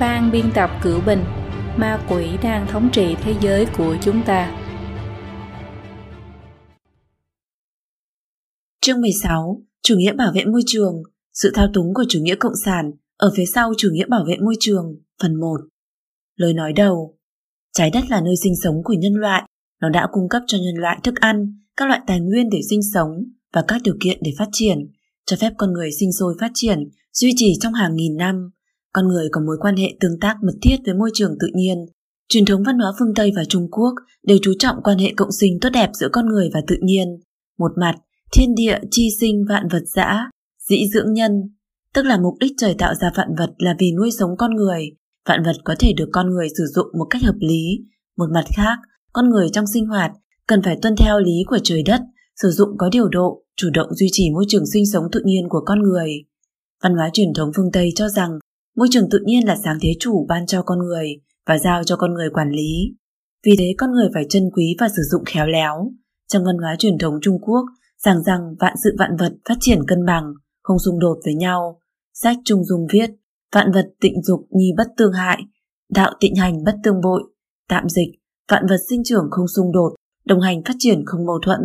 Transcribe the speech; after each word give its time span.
ban 0.00 0.30
biên 0.32 0.44
tập 0.54 0.70
cửu 0.82 1.00
bình, 1.06 1.24
ma 1.76 2.04
quỷ 2.08 2.26
đang 2.42 2.66
thống 2.66 2.88
trị 2.92 3.16
thế 3.22 3.34
giới 3.40 3.66
của 3.78 3.96
chúng 4.02 4.22
ta. 4.26 4.62
Chương 8.80 9.00
16 9.00 9.62
Chủ 9.82 9.96
nghĩa 9.96 10.12
bảo 10.12 10.32
vệ 10.34 10.44
môi 10.44 10.62
trường, 10.66 11.02
Sự 11.32 11.50
thao 11.54 11.68
túng 11.74 11.94
của 11.94 12.04
chủ 12.08 12.20
nghĩa 12.22 12.34
cộng 12.34 12.56
sản 12.64 12.90
Ở 13.16 13.32
phía 13.36 13.44
sau 13.54 13.72
chủ 13.78 13.88
nghĩa 13.92 14.06
bảo 14.06 14.24
vệ 14.28 14.36
môi 14.44 14.54
trường, 14.60 14.84
Phần 15.22 15.34
1 15.40 15.56
Lời 16.36 16.54
nói 16.54 16.72
đầu, 16.72 17.18
Trái 17.72 17.90
đất 17.90 18.04
là 18.10 18.20
nơi 18.20 18.34
sinh 18.42 18.54
sống 18.62 18.74
của 18.84 18.94
nhân 18.98 19.14
loại, 19.14 19.42
Nó 19.80 19.88
đã 19.88 20.06
cung 20.12 20.28
cấp 20.28 20.42
cho 20.46 20.58
nhân 20.58 20.74
loại 20.76 20.98
thức 21.04 21.14
ăn, 21.20 21.60
Các 21.76 21.88
loại 21.88 22.00
tài 22.06 22.20
nguyên 22.20 22.50
để 22.50 22.60
sinh 22.70 22.80
sống 22.94 23.10
Và 23.52 23.64
các 23.68 23.80
điều 23.84 23.94
kiện 24.00 24.18
để 24.22 24.32
phát 24.38 24.48
triển, 24.52 24.78
Cho 25.26 25.36
phép 25.40 25.52
con 25.56 25.72
người 25.72 25.90
sinh 26.00 26.12
sôi 26.12 26.34
phát 26.40 26.50
triển, 26.54 26.78
Duy 27.12 27.32
trì 27.36 27.52
trong 27.60 27.72
hàng 27.72 27.96
nghìn 27.96 28.16
năm 28.16 28.50
con 28.96 29.08
người 29.08 29.28
có 29.32 29.40
mối 29.40 29.56
quan 29.60 29.76
hệ 29.76 29.96
tương 30.00 30.20
tác 30.20 30.36
mật 30.42 30.52
thiết 30.62 30.76
với 30.84 30.94
môi 30.94 31.10
trường 31.14 31.34
tự 31.40 31.48
nhiên. 31.54 31.78
Truyền 32.28 32.44
thống 32.44 32.62
văn 32.62 32.78
hóa 32.78 32.92
phương 32.98 33.14
Tây 33.14 33.32
và 33.36 33.44
Trung 33.44 33.70
Quốc 33.70 33.94
đều 34.26 34.38
chú 34.42 34.52
trọng 34.58 34.76
quan 34.84 34.98
hệ 34.98 35.12
cộng 35.16 35.32
sinh 35.32 35.58
tốt 35.60 35.68
đẹp 35.72 35.90
giữa 35.92 36.08
con 36.12 36.26
người 36.26 36.50
và 36.54 36.60
tự 36.66 36.76
nhiên. 36.82 37.08
Một 37.58 37.72
mặt, 37.80 37.94
thiên 38.32 38.54
địa 38.54 38.78
chi 38.90 39.08
sinh 39.20 39.44
vạn 39.48 39.68
vật 39.68 39.82
dã, 39.94 40.30
dĩ 40.68 40.76
dưỡng 40.94 41.12
nhân, 41.12 41.30
tức 41.94 42.02
là 42.02 42.18
mục 42.18 42.34
đích 42.40 42.52
trời 42.56 42.74
tạo 42.78 42.94
ra 42.94 43.10
vạn 43.16 43.28
vật 43.38 43.50
là 43.58 43.74
vì 43.78 43.92
nuôi 43.92 44.10
sống 44.10 44.30
con 44.38 44.54
người. 44.54 44.90
Vạn 45.28 45.42
vật 45.42 45.56
có 45.64 45.74
thể 45.78 45.92
được 45.96 46.08
con 46.12 46.30
người 46.30 46.48
sử 46.58 46.64
dụng 46.74 46.86
một 46.98 47.06
cách 47.10 47.22
hợp 47.22 47.36
lý. 47.38 47.64
Một 48.16 48.26
mặt 48.34 48.44
khác, 48.56 48.78
con 49.12 49.30
người 49.30 49.48
trong 49.52 49.66
sinh 49.66 49.86
hoạt 49.86 50.10
cần 50.46 50.62
phải 50.62 50.78
tuân 50.82 50.96
theo 50.96 51.20
lý 51.20 51.44
của 51.46 51.58
trời 51.62 51.82
đất, 51.82 52.00
sử 52.42 52.50
dụng 52.50 52.68
có 52.78 52.88
điều 52.92 53.08
độ, 53.08 53.42
chủ 53.56 53.68
động 53.74 53.94
duy 53.94 54.06
trì 54.12 54.30
môi 54.30 54.44
trường 54.48 54.66
sinh 54.72 54.86
sống 54.92 55.04
tự 55.12 55.20
nhiên 55.24 55.48
của 55.48 55.60
con 55.66 55.82
người. 55.82 56.24
Văn 56.82 56.94
hóa 56.94 57.10
truyền 57.12 57.28
thống 57.34 57.50
phương 57.56 57.72
Tây 57.72 57.92
cho 57.96 58.08
rằng 58.08 58.30
Môi 58.76 58.88
trường 58.90 59.10
tự 59.10 59.18
nhiên 59.24 59.46
là 59.46 59.56
sáng 59.64 59.78
thế 59.82 59.88
chủ 60.00 60.26
ban 60.28 60.46
cho 60.46 60.62
con 60.62 60.78
người 60.78 61.08
và 61.46 61.58
giao 61.58 61.84
cho 61.84 61.96
con 61.96 62.14
người 62.14 62.30
quản 62.32 62.50
lý. 62.50 62.96
Vì 63.46 63.52
thế 63.58 63.74
con 63.78 63.92
người 63.92 64.08
phải 64.14 64.26
trân 64.28 64.50
quý 64.54 64.76
và 64.80 64.88
sử 64.88 65.02
dụng 65.10 65.22
khéo 65.26 65.46
léo. 65.46 65.92
Trong 66.28 66.44
văn 66.44 66.56
hóa 66.58 66.76
truyền 66.78 66.98
thống 66.98 67.14
Trung 67.22 67.38
Quốc, 67.40 67.64
rằng 67.98 68.22
rằng 68.22 68.40
vạn 68.60 68.74
sự 68.84 68.96
vạn 68.98 69.16
vật 69.16 69.32
phát 69.48 69.54
triển 69.60 69.86
cân 69.86 70.06
bằng, 70.06 70.34
không 70.62 70.78
xung 70.78 70.98
đột 70.98 71.18
với 71.24 71.34
nhau. 71.34 71.80
Sách 72.14 72.36
Trung 72.44 72.64
Dung 72.64 72.86
viết, 72.92 73.10
vạn 73.54 73.72
vật 73.72 73.86
tịnh 74.00 74.22
dục 74.22 74.40
nhi 74.50 74.72
bất 74.76 74.86
tương 74.96 75.12
hại, 75.12 75.38
đạo 75.90 76.12
tịnh 76.20 76.34
hành 76.34 76.64
bất 76.64 76.74
tương 76.84 77.00
bội, 77.00 77.22
tạm 77.68 77.88
dịch, 77.88 78.08
vạn 78.50 78.66
vật 78.68 78.80
sinh 78.88 79.04
trưởng 79.04 79.28
không 79.30 79.48
xung 79.48 79.72
đột, 79.72 79.94
đồng 80.24 80.40
hành 80.40 80.62
phát 80.64 80.74
triển 80.78 81.02
không 81.06 81.26
mâu 81.26 81.38
thuẫn. 81.42 81.60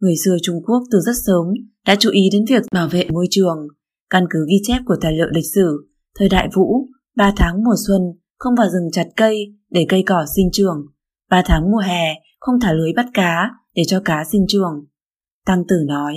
Người 0.00 0.14
xưa 0.24 0.36
Trung 0.42 0.62
Quốc 0.66 0.82
từ 0.90 1.00
rất 1.00 1.16
sớm 1.24 1.46
đã 1.86 1.96
chú 1.98 2.10
ý 2.10 2.28
đến 2.32 2.44
việc 2.48 2.62
bảo 2.72 2.88
vệ 2.88 3.06
môi 3.10 3.26
trường. 3.30 3.68
Căn 4.10 4.24
cứ 4.30 4.46
ghi 4.48 4.56
chép 4.62 4.78
của 4.86 4.96
tài 5.00 5.12
liệu 5.12 5.26
lịch 5.30 5.46
sử, 5.54 5.89
Thời 6.18 6.28
đại 6.28 6.48
Vũ, 6.54 6.86
3 7.16 7.32
tháng 7.36 7.64
mùa 7.64 7.74
xuân 7.86 8.02
không 8.38 8.54
vào 8.54 8.68
rừng 8.70 8.90
chặt 8.92 9.06
cây 9.16 9.54
để 9.70 9.86
cây 9.88 10.02
cỏ 10.06 10.24
sinh 10.36 10.48
trưởng, 10.52 10.86
3 11.30 11.42
tháng 11.46 11.70
mùa 11.70 11.78
hè 11.78 12.14
không 12.40 12.60
thả 12.60 12.72
lưới 12.72 12.92
bắt 12.96 13.06
cá 13.14 13.50
để 13.74 13.82
cho 13.86 14.00
cá 14.04 14.24
sinh 14.32 14.44
trưởng. 14.48 14.86
Tăng 15.46 15.62
tử 15.68 15.76
nói, 15.88 16.14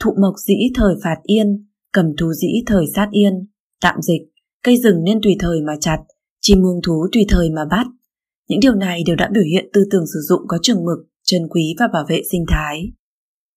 thụ 0.00 0.10
mộc 0.20 0.34
dĩ 0.46 0.54
thời 0.74 0.94
phạt 1.04 1.16
yên, 1.22 1.66
cầm 1.92 2.06
thú 2.18 2.32
dĩ 2.32 2.48
thời 2.66 2.84
sát 2.94 3.08
yên, 3.10 3.32
tạm 3.80 4.02
dịch, 4.02 4.22
cây 4.62 4.76
rừng 4.76 5.04
nên 5.04 5.20
tùy 5.22 5.36
thời 5.38 5.60
mà 5.60 5.72
chặt, 5.80 5.98
chim 6.40 6.62
muông 6.62 6.80
thú 6.86 7.06
tùy 7.12 7.22
thời 7.28 7.50
mà 7.50 7.62
bắt. 7.70 7.86
Những 8.48 8.60
điều 8.60 8.74
này 8.74 9.02
đều 9.06 9.16
đã 9.16 9.30
biểu 9.32 9.42
hiện 9.42 9.70
tư 9.72 9.84
tưởng 9.90 10.06
sử 10.06 10.20
dụng 10.28 10.40
có 10.48 10.58
chừng 10.62 10.84
mực, 10.84 10.98
trân 11.24 11.42
quý 11.50 11.74
và 11.78 11.88
bảo 11.92 12.04
vệ 12.08 12.22
sinh 12.30 12.44
thái. 12.48 12.92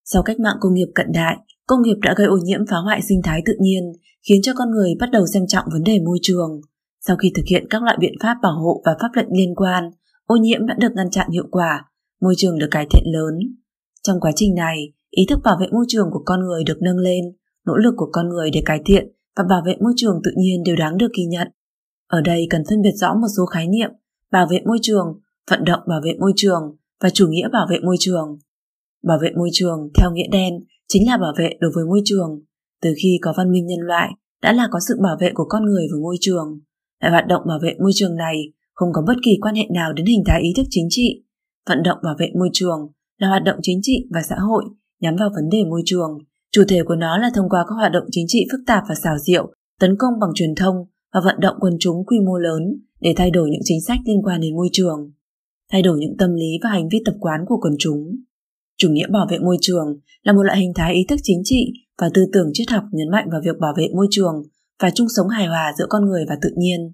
Sau 0.06 0.24
cách 0.24 0.40
mạng 0.40 0.58
công 0.62 0.74
nghiệp 0.74 0.88
cận 0.96 1.12
đại, 1.14 1.38
công 1.72 1.82
nghiệp 1.82 1.98
đã 2.02 2.14
gây 2.18 2.28
ô 2.28 2.38
nhiễm 2.38 2.60
phá 2.70 2.78
hoại 2.78 3.02
sinh 3.10 3.22
thái 3.24 3.42
tự 3.46 3.54
nhiên, 3.60 3.84
khiến 4.28 4.42
cho 4.44 4.54
con 4.56 4.72
người 4.72 4.94
bắt 5.00 5.10
đầu 5.12 5.26
xem 5.34 5.44
trọng 5.48 5.66
vấn 5.74 5.84
đề 5.84 6.00
môi 6.00 6.18
trường. 6.22 6.62
Sau 7.08 7.16
khi 7.16 7.32
thực 7.36 7.44
hiện 7.50 7.68
các 7.70 7.84
loại 7.84 7.98
biện 8.00 8.14
pháp 8.24 8.38
bảo 8.42 8.54
hộ 8.54 8.82
và 8.86 8.96
pháp 9.02 9.10
lệnh 9.16 9.28
liên 9.38 9.56
quan, 9.56 9.92
ô 10.26 10.36
nhiễm 10.36 10.66
đã 10.66 10.76
được 10.80 10.92
ngăn 10.96 11.10
chặn 11.12 11.30
hiệu 11.30 11.46
quả, 11.52 11.86
môi 12.22 12.34
trường 12.38 12.60
được 12.60 12.68
cải 12.72 12.86
thiện 12.92 13.04
lớn. 13.14 13.34
Trong 14.04 14.20
quá 14.20 14.32
trình 14.36 14.56
này, 14.56 14.94
ý 15.10 15.26
thức 15.30 15.40
bảo 15.44 15.58
vệ 15.62 15.68
môi 15.72 15.86
trường 15.88 16.08
của 16.12 16.22
con 16.26 16.40
người 16.40 16.64
được 16.64 16.78
nâng 16.82 16.98
lên, 16.98 17.24
nỗ 17.66 17.76
lực 17.76 17.94
của 17.98 18.10
con 18.12 18.30
người 18.30 18.52
để 18.52 18.62
cải 18.66 18.82
thiện 18.86 19.12
và 19.38 19.44
bảo 19.50 19.62
vệ 19.66 19.76
môi 19.82 19.94
trường 19.96 20.22
tự 20.24 20.32
nhiên 20.38 20.64
đều 20.64 20.76
đáng 20.76 20.98
được 20.98 21.12
ghi 21.18 21.26
nhận. 21.26 21.48
Ở 22.08 22.22
đây 22.22 22.48
cần 22.50 22.64
phân 22.70 22.82
biệt 22.82 22.94
rõ 22.96 23.14
một 23.14 23.28
số 23.38 23.46
khái 23.46 23.68
niệm 23.68 23.90
bảo 24.32 24.48
vệ 24.48 24.62
môi 24.66 24.78
trường, 24.82 25.20
vận 25.50 25.64
động 25.64 25.82
bảo 25.88 26.02
vệ 26.04 26.14
môi 26.20 26.34
trường 26.36 26.62
và 27.02 27.10
chủ 27.10 27.28
nghĩa 27.28 27.50
bảo 27.54 27.68
vệ 27.70 27.80
môi 27.80 27.96
trường. 28.00 28.38
Bảo 29.04 29.20
vệ 29.22 29.32
môi 29.38 29.50
trường 29.54 29.90
theo 29.96 30.12
nghĩa 30.12 30.28
đen 30.32 30.54
chính 30.94 31.08
là 31.08 31.18
bảo 31.18 31.34
vệ 31.38 31.50
đối 31.60 31.72
với 31.76 31.86
môi 31.86 32.02
trường. 32.06 32.42
Từ 32.82 32.94
khi 33.04 33.20
có 33.22 33.34
văn 33.38 33.52
minh 33.52 33.66
nhân 33.66 33.80
loại 33.80 34.10
đã 34.42 34.54
là 34.54 34.68
có 34.72 34.80
sự 34.88 34.96
bảo 35.04 35.18
vệ 35.20 35.32
của 35.34 35.46
con 35.50 35.66
người 35.66 35.88
với 35.92 36.00
môi 36.02 36.16
trường. 36.22 36.60
Loại 37.02 37.12
hoạt 37.12 37.28
động 37.28 37.42
bảo 37.48 37.60
vệ 37.64 37.76
môi 37.80 37.92
trường 37.96 38.16
này 38.16 38.38
không 38.74 38.90
có 38.94 39.02
bất 39.08 39.14
kỳ 39.24 39.38
quan 39.42 39.56
hệ 39.56 39.64
nào 39.74 39.94
đến 39.94 40.06
hình 40.06 40.24
thái 40.26 40.42
ý 40.42 40.54
thức 40.56 40.66
chính 40.70 40.88
trị. 40.90 41.24
Vận 41.70 41.84
động 41.84 41.98
bảo 42.04 42.16
vệ 42.20 42.28
môi 42.40 42.50
trường 42.54 42.80
là 43.18 43.28
hoạt 43.28 43.44
động 43.44 43.60
chính 43.62 43.80
trị 43.82 44.08
và 44.12 44.22
xã 44.30 44.36
hội 44.36 44.64
nhắm 45.02 45.16
vào 45.16 45.30
vấn 45.36 45.50
đề 45.50 45.64
môi 45.64 45.82
trường. 45.86 46.18
Chủ 46.52 46.64
thể 46.68 46.84
của 46.86 46.96
nó 46.96 47.18
là 47.18 47.32
thông 47.36 47.50
qua 47.50 47.66
các 47.68 47.76
hoạt 47.76 47.92
động 47.92 48.04
chính 48.12 48.26
trị 48.28 48.46
phức 48.52 48.60
tạp 48.68 48.84
và 48.90 48.96
xảo 49.04 49.18
diệu, 49.18 49.54
tấn 49.80 49.96
công 50.00 50.20
bằng 50.20 50.30
truyền 50.36 50.56
thông 50.56 50.76
và 51.14 51.22
vận 51.26 51.40
động 51.40 51.56
quần 51.60 51.74
chúng 51.80 52.06
quy 52.06 52.20
mô 52.20 52.38
lớn 52.38 52.62
để 53.02 53.14
thay 53.18 53.32
đổi 53.32 53.50
những 53.50 53.62
chính 53.64 53.82
sách 53.82 54.00
liên 54.06 54.22
quan 54.24 54.42
đến 54.42 54.56
môi 54.56 54.70
trường, 54.72 55.12
thay 55.72 55.82
đổi 55.82 56.00
những 56.00 56.18
tâm 56.18 56.34
lý 56.34 56.60
và 56.64 56.70
hành 56.70 56.90
vi 56.90 57.00
tập 57.06 57.16
quán 57.20 57.46
của 57.48 57.58
quần 57.62 57.74
chúng. 57.80 58.16
Chủ 58.82 58.90
nghĩa 58.92 59.08
bảo 59.08 59.28
vệ 59.30 59.40
môi 59.40 59.58
trường 59.62 59.88
là 60.24 60.34
một 60.34 60.44
loại 60.44 60.58
hình 60.60 60.74
thái 60.76 60.94
ý 60.94 61.06
thức 61.10 61.20
chính 61.24 61.42
trị 61.44 61.74
và 62.02 62.10
tư 62.14 62.26
tưởng 62.34 62.50
triết 62.54 62.70
học 62.70 62.84
nhấn 62.92 63.12
mạnh 63.12 63.28
vào 63.32 63.42
việc 63.46 63.60
bảo 63.60 63.74
vệ 63.78 63.88
môi 63.96 64.08
trường 64.12 64.44
và 64.82 64.90
chung 64.90 65.08
sống 65.16 65.28
hài 65.28 65.48
hòa 65.48 65.74
giữa 65.78 65.86
con 65.90 66.06
người 66.06 66.26
và 66.30 66.38
tự 66.42 66.50
nhiên. 66.58 66.94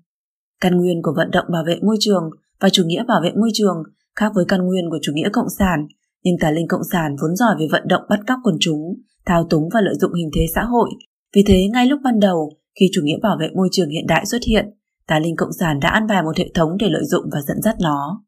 Căn 0.62 0.78
nguyên 0.78 1.02
của 1.04 1.14
vận 1.16 1.32
động 1.32 1.46
bảo 1.54 1.64
vệ 1.68 1.80
môi 1.82 1.98
trường 2.00 2.24
và 2.60 2.70
chủ 2.70 2.84
nghĩa 2.86 3.04
bảo 3.08 3.22
vệ 3.24 3.32
môi 3.32 3.50
trường 3.54 3.76
khác 4.16 4.32
với 4.36 4.46
căn 4.48 4.66
nguyên 4.66 4.90
của 4.90 5.00
chủ 5.02 5.12
nghĩa 5.16 5.30
cộng 5.34 5.50
sản, 5.60 5.88
nhưng 6.24 6.36
tà 6.42 6.52
linh 6.52 6.68
cộng 6.68 6.84
sản 6.92 7.16
vốn 7.22 7.36
giỏi 7.36 7.56
về 7.60 7.68
vận 7.72 7.88
động 7.88 8.02
bắt 8.10 8.20
cóc 8.28 8.40
quần 8.44 8.56
chúng, 8.60 8.82
thao 9.26 9.48
túng 9.50 9.70
và 9.74 9.82
lợi 9.82 9.96
dụng 10.02 10.14
hình 10.14 10.30
thế 10.36 10.42
xã 10.56 10.64
hội. 10.64 10.90
Vì 11.36 11.44
thế, 11.48 11.68
ngay 11.74 11.86
lúc 11.86 12.00
ban 12.04 12.20
đầu, 12.20 12.54
khi 12.80 12.86
chủ 12.94 13.02
nghĩa 13.04 13.18
bảo 13.22 13.38
vệ 13.40 13.50
môi 13.56 13.68
trường 13.72 13.90
hiện 13.90 14.08
đại 14.08 14.26
xuất 14.26 14.42
hiện, 14.48 14.66
tà 15.08 15.20
linh 15.20 15.36
cộng 15.36 15.54
sản 15.60 15.80
đã 15.80 15.90
an 15.90 16.08
bài 16.08 16.24
một 16.24 16.38
hệ 16.38 16.52
thống 16.54 16.70
để 16.80 16.90
lợi 16.90 17.06
dụng 17.06 17.26
và 17.32 17.40
dẫn 17.48 17.62
dắt 17.62 17.76
nó. 17.82 18.24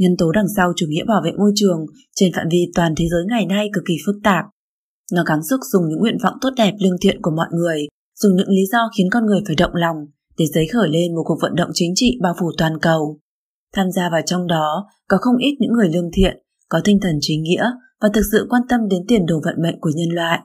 Nhân 0.00 0.16
tố 0.18 0.32
đằng 0.32 0.48
sau 0.56 0.72
chủ 0.76 0.86
nghĩa 0.88 1.04
bảo 1.04 1.20
vệ 1.24 1.32
môi 1.38 1.52
trường 1.54 1.86
trên 2.14 2.32
phạm 2.36 2.46
vi 2.50 2.70
toàn 2.74 2.94
thế 2.96 3.04
giới 3.10 3.24
ngày 3.28 3.46
nay 3.46 3.70
cực 3.72 3.84
kỳ 3.88 3.94
phức 4.06 4.16
tạp. 4.22 4.44
Nó 5.12 5.22
gắng 5.26 5.42
sức 5.50 5.60
dùng 5.72 5.88
những 5.88 5.98
nguyện 5.98 6.18
vọng 6.22 6.34
tốt 6.40 6.50
đẹp 6.56 6.74
lương 6.80 6.96
thiện 7.00 7.22
của 7.22 7.30
mọi 7.30 7.46
người, 7.52 7.86
dùng 8.20 8.36
những 8.36 8.48
lý 8.48 8.66
do 8.72 8.78
khiến 8.96 9.06
con 9.10 9.26
người 9.26 9.40
phải 9.46 9.56
động 9.56 9.74
lòng 9.74 9.96
để 10.38 10.44
giấy 10.54 10.66
khởi 10.72 10.88
lên 10.88 11.14
một 11.14 11.22
cuộc 11.24 11.38
vận 11.42 11.54
động 11.54 11.70
chính 11.74 11.92
trị 11.94 12.18
bao 12.22 12.34
phủ 12.40 12.50
toàn 12.58 12.78
cầu. 12.82 13.18
Tham 13.74 13.90
gia 13.90 14.10
vào 14.10 14.20
trong 14.26 14.46
đó 14.46 14.86
có 15.08 15.16
không 15.20 15.36
ít 15.36 15.56
những 15.58 15.72
người 15.72 15.88
lương 15.88 16.10
thiện, 16.12 16.42
có 16.68 16.80
tinh 16.84 16.98
thần 17.02 17.18
chính 17.20 17.42
nghĩa 17.42 17.70
và 18.00 18.08
thực 18.14 18.22
sự 18.32 18.46
quan 18.50 18.62
tâm 18.68 18.80
đến 18.90 19.00
tiền 19.08 19.26
đồ 19.26 19.40
vận 19.44 19.62
mệnh 19.62 19.80
của 19.80 19.90
nhân 19.94 20.08
loại. 20.14 20.40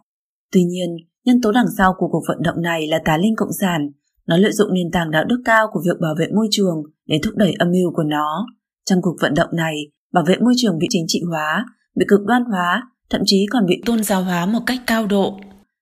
Tuy 0.51 0.63
nhiên, 0.63 0.89
nhân 1.25 1.41
tố 1.41 1.51
đằng 1.51 1.67
sau 1.77 1.93
của 1.97 2.07
cuộc 2.11 2.23
vận 2.27 2.37
động 2.43 2.61
này 2.61 2.87
là 2.87 2.99
tà 3.05 3.17
linh 3.17 3.35
cộng 3.35 3.53
sản. 3.61 3.89
Nó 4.27 4.37
lợi 4.37 4.51
dụng 4.51 4.73
nền 4.73 4.91
tảng 4.91 5.11
đạo 5.11 5.23
đức 5.23 5.41
cao 5.45 5.67
của 5.73 5.81
việc 5.85 5.99
bảo 6.01 6.15
vệ 6.19 6.27
môi 6.35 6.47
trường 6.51 6.83
để 7.05 7.19
thúc 7.23 7.33
đẩy 7.35 7.53
âm 7.59 7.71
mưu 7.71 7.91
của 7.93 8.03
nó. 8.03 8.45
Trong 8.85 9.01
cuộc 9.01 9.15
vận 9.21 9.33
động 9.33 9.49
này, 9.53 9.75
bảo 10.13 10.23
vệ 10.27 10.37
môi 10.37 10.53
trường 10.57 10.77
bị 10.77 10.87
chính 10.89 11.05
trị 11.07 11.21
hóa, 11.29 11.65
bị 11.95 12.05
cực 12.07 12.21
đoan 12.25 12.43
hóa, 12.43 12.83
thậm 13.09 13.21
chí 13.25 13.45
còn 13.51 13.65
bị 13.65 13.81
tôn 13.85 14.03
giáo 14.03 14.23
hóa 14.23 14.45
một 14.45 14.59
cách 14.65 14.79
cao 14.87 15.07
độ. 15.07 15.39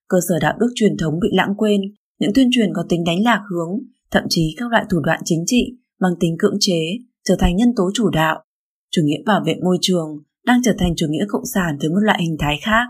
Cơ 0.09 0.17
sở 0.29 0.39
đạo 0.41 0.53
đức 0.59 0.67
truyền 0.75 0.97
thống 0.97 1.19
bị 1.19 1.29
lãng 1.31 1.53
quên, 1.57 1.81
những 2.19 2.31
tuyên 2.35 2.49
truyền 2.51 2.73
có 2.75 2.85
tính 2.89 3.03
đánh 3.03 3.23
lạc 3.23 3.41
hướng, 3.49 3.79
thậm 4.11 4.23
chí 4.29 4.55
các 4.57 4.71
loại 4.71 4.85
thủ 4.89 4.99
đoạn 4.99 5.19
chính 5.25 5.43
trị 5.45 5.77
mang 5.99 6.13
tính 6.19 6.35
cưỡng 6.39 6.57
chế 6.59 6.79
trở 7.23 7.35
thành 7.39 7.55
nhân 7.55 7.73
tố 7.75 7.89
chủ 7.93 8.09
đạo. 8.09 8.43
Chủ 8.91 9.01
nghĩa 9.05 9.23
bảo 9.25 9.43
vệ 9.45 9.55
môi 9.63 9.77
trường 9.81 10.07
đang 10.45 10.61
trở 10.63 10.73
thành 10.79 10.93
chủ 10.97 11.07
nghĩa 11.09 11.25
cộng 11.27 11.45
sản 11.53 11.77
với 11.79 11.89
một 11.89 11.99
loại 12.01 12.19
hình 12.21 12.35
thái 12.39 12.59
khác. 12.61 12.87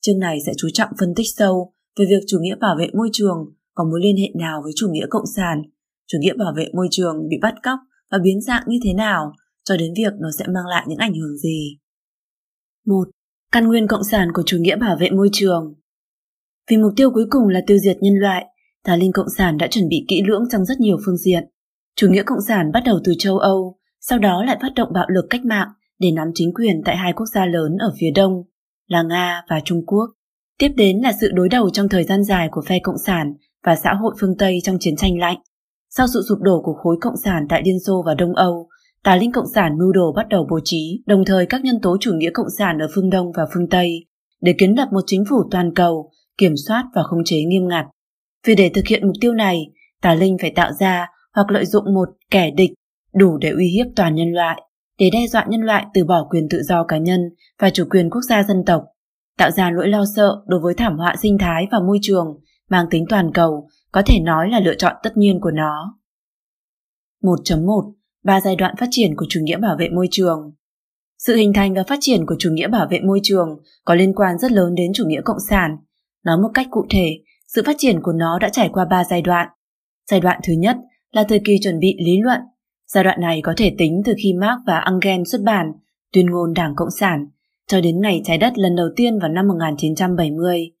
Chương 0.00 0.18
này 0.18 0.38
sẽ 0.46 0.52
chú 0.56 0.68
trọng 0.72 0.90
phân 1.00 1.14
tích 1.16 1.26
sâu 1.36 1.72
về 1.98 2.04
việc 2.08 2.22
chủ 2.26 2.38
nghĩa 2.40 2.56
bảo 2.60 2.76
vệ 2.78 2.88
môi 2.94 3.08
trường 3.12 3.36
có 3.74 3.84
mối 3.84 4.00
liên 4.02 4.16
hệ 4.16 4.28
nào 4.40 4.60
với 4.64 4.72
chủ 4.76 4.88
nghĩa 4.90 5.06
cộng 5.10 5.26
sản, 5.36 5.62
chủ 6.06 6.18
nghĩa 6.20 6.34
bảo 6.34 6.52
vệ 6.56 6.66
môi 6.74 6.88
trường 6.90 7.28
bị 7.28 7.36
bắt 7.42 7.54
cóc 7.62 7.78
và 8.10 8.18
biến 8.22 8.40
dạng 8.40 8.62
như 8.66 8.78
thế 8.84 8.92
nào, 8.92 9.32
cho 9.64 9.76
đến 9.76 9.92
việc 9.96 10.12
nó 10.20 10.28
sẽ 10.38 10.44
mang 10.46 10.66
lại 10.66 10.84
những 10.88 10.98
ảnh 10.98 11.14
hưởng 11.14 11.36
gì. 11.36 11.78
Một 12.86 13.08
Căn 13.52 13.68
nguyên 13.68 13.86
cộng 13.86 14.04
sản 14.04 14.28
của 14.34 14.42
chủ 14.46 14.56
nghĩa 14.60 14.76
bảo 14.76 14.96
vệ 15.00 15.10
môi 15.10 15.28
trường 15.32 15.74
Vì 16.70 16.76
mục 16.76 16.92
tiêu 16.96 17.10
cuối 17.10 17.26
cùng 17.30 17.48
là 17.48 17.60
tiêu 17.66 17.78
diệt 17.78 17.96
nhân 18.00 18.14
loại, 18.14 18.46
Tà 18.84 18.96
Linh 18.96 19.12
Cộng 19.12 19.28
sản 19.36 19.58
đã 19.58 19.66
chuẩn 19.66 19.88
bị 19.88 20.04
kỹ 20.08 20.22
lưỡng 20.28 20.44
trong 20.50 20.64
rất 20.64 20.80
nhiều 20.80 20.96
phương 21.06 21.16
diện. 21.16 21.44
Chủ 21.96 22.08
nghĩa 22.10 22.22
cộng 22.22 22.40
sản 22.48 22.72
bắt 22.72 22.82
đầu 22.86 23.00
từ 23.04 23.12
châu 23.18 23.38
Âu, 23.38 23.78
sau 24.00 24.18
đó 24.18 24.44
lại 24.44 24.58
phát 24.62 24.72
động 24.76 24.88
bạo 24.94 25.06
lực 25.08 25.26
cách 25.30 25.44
mạng 25.44 25.68
để 25.98 26.10
nắm 26.10 26.30
chính 26.34 26.54
quyền 26.54 26.82
tại 26.84 26.96
hai 26.96 27.12
quốc 27.12 27.26
gia 27.34 27.46
lớn 27.46 27.76
ở 27.80 27.92
phía 28.00 28.10
đông 28.14 28.42
là 28.86 29.02
Nga 29.02 29.42
và 29.50 29.60
Trung 29.64 29.86
Quốc. 29.86 30.06
Tiếp 30.58 30.68
đến 30.76 30.98
là 30.98 31.12
sự 31.20 31.30
đối 31.34 31.48
đầu 31.48 31.70
trong 31.70 31.88
thời 31.88 32.04
gian 32.04 32.24
dài 32.24 32.48
của 32.50 32.62
phe 32.66 32.78
Cộng 32.82 32.98
sản 33.06 33.34
và 33.64 33.76
xã 33.76 33.94
hội 33.94 34.14
phương 34.20 34.36
Tây 34.38 34.58
trong 34.64 34.76
chiến 34.80 34.96
tranh 34.96 35.18
lạnh. 35.18 35.38
Sau 35.90 36.06
sự 36.06 36.22
sụp 36.28 36.38
đổ 36.40 36.62
của 36.64 36.74
khối 36.74 36.96
Cộng 37.00 37.16
sản 37.24 37.46
tại 37.48 37.62
Liên 37.64 37.80
Xô 37.86 38.02
và 38.06 38.14
Đông 38.14 38.34
Âu, 38.34 38.68
tà 39.04 39.16
linh 39.16 39.32
cộng 39.32 39.52
sản 39.54 39.78
mưu 39.78 39.92
đồ 39.92 40.12
bắt 40.16 40.28
đầu 40.28 40.46
bố 40.50 40.60
trí 40.64 41.02
đồng 41.06 41.24
thời 41.24 41.46
các 41.46 41.64
nhân 41.64 41.80
tố 41.82 41.96
chủ 42.00 42.12
nghĩa 42.14 42.30
cộng 42.34 42.50
sản 42.58 42.78
ở 42.78 42.88
phương 42.94 43.10
Đông 43.10 43.32
và 43.36 43.46
phương 43.54 43.68
Tây 43.68 44.06
để 44.40 44.54
kiến 44.58 44.74
lập 44.76 44.88
một 44.92 45.00
chính 45.06 45.24
phủ 45.30 45.36
toàn 45.50 45.74
cầu, 45.74 46.10
kiểm 46.38 46.54
soát 46.68 46.84
và 46.94 47.02
khống 47.02 47.24
chế 47.24 47.42
nghiêm 47.42 47.68
ngặt. 47.68 47.86
Vì 48.46 48.54
để 48.54 48.70
thực 48.74 48.86
hiện 48.86 49.06
mục 49.06 49.16
tiêu 49.20 49.32
này, 49.32 49.60
tà 50.02 50.14
linh 50.14 50.36
phải 50.40 50.52
tạo 50.56 50.72
ra 50.72 51.06
hoặc 51.34 51.50
lợi 51.50 51.66
dụng 51.66 51.94
một 51.94 52.08
kẻ 52.30 52.50
địch 52.50 52.70
đủ 53.14 53.38
để 53.38 53.50
uy 53.50 53.68
hiếp 53.68 53.86
toàn 53.96 54.14
nhân 54.14 54.32
loại, 54.32 54.62
để 54.98 55.10
đe 55.12 55.26
dọa 55.26 55.46
nhân 55.48 55.60
loại 55.60 55.86
từ 55.94 56.04
bỏ 56.04 56.26
quyền 56.30 56.48
tự 56.50 56.62
do 56.62 56.84
cá 56.84 56.98
nhân 56.98 57.20
và 57.58 57.70
chủ 57.70 57.84
quyền 57.90 58.10
quốc 58.10 58.20
gia 58.28 58.42
dân 58.42 58.64
tộc, 58.66 58.84
tạo 59.38 59.50
ra 59.50 59.70
nỗi 59.70 59.88
lo 59.88 60.04
sợ 60.16 60.42
đối 60.46 60.60
với 60.60 60.74
thảm 60.74 60.98
họa 60.98 61.14
sinh 61.22 61.38
thái 61.38 61.66
và 61.72 61.78
môi 61.86 61.98
trường 62.02 62.40
mang 62.70 62.86
tính 62.90 63.04
toàn 63.08 63.30
cầu 63.34 63.68
có 63.92 64.02
thể 64.06 64.20
nói 64.20 64.50
là 64.50 64.60
lựa 64.60 64.74
chọn 64.74 64.96
tất 65.02 65.16
nhiên 65.16 65.40
của 65.40 65.50
nó. 65.50 65.98
1.1 67.22 67.92
Ba 68.24 68.40
giai 68.40 68.56
đoạn 68.56 68.74
phát 68.76 68.88
triển 68.90 69.16
của 69.16 69.26
chủ 69.28 69.40
nghĩa 69.42 69.56
bảo 69.56 69.76
vệ 69.78 69.88
môi 69.88 70.08
trường 70.10 70.52
Sự 71.18 71.36
hình 71.36 71.52
thành 71.52 71.74
và 71.74 71.82
phát 71.82 71.98
triển 72.00 72.26
của 72.26 72.34
chủ 72.38 72.50
nghĩa 72.52 72.68
bảo 72.68 72.86
vệ 72.90 73.00
môi 73.00 73.20
trường 73.22 73.48
có 73.84 73.94
liên 73.94 74.14
quan 74.14 74.38
rất 74.38 74.52
lớn 74.52 74.74
đến 74.74 74.92
chủ 74.94 75.04
nghĩa 75.06 75.20
cộng 75.24 75.40
sản. 75.50 75.76
Nói 76.24 76.38
một 76.38 76.48
cách 76.54 76.66
cụ 76.70 76.86
thể, 76.90 77.18
sự 77.46 77.62
phát 77.66 77.76
triển 77.78 78.00
của 78.02 78.12
nó 78.12 78.38
đã 78.38 78.48
trải 78.48 78.68
qua 78.72 78.84
ba 78.84 79.04
giai 79.04 79.22
đoạn. 79.22 79.48
Giai 80.10 80.20
đoạn 80.20 80.40
thứ 80.46 80.52
nhất 80.52 80.76
là 81.12 81.24
thời 81.28 81.40
kỳ 81.44 81.56
chuẩn 81.62 81.78
bị 81.78 81.96
lý 82.04 82.20
luận. 82.20 82.40
Giai 82.86 83.04
đoạn 83.04 83.20
này 83.20 83.40
có 83.44 83.54
thể 83.56 83.74
tính 83.78 84.02
từ 84.04 84.14
khi 84.22 84.32
Marx 84.32 84.58
và 84.66 84.84
Engels 84.86 85.32
xuất 85.32 85.42
bản 85.42 85.72
tuyên 86.12 86.30
ngôn 86.30 86.54
Đảng 86.54 86.74
Cộng 86.76 86.90
sản 87.00 87.26
cho 87.66 87.80
đến 87.80 88.00
ngày 88.00 88.20
trái 88.24 88.38
đất 88.38 88.58
lần 88.58 88.76
đầu 88.76 88.88
tiên 88.96 89.18
vào 89.18 89.30
năm 89.30 89.48
1970. 89.48 90.72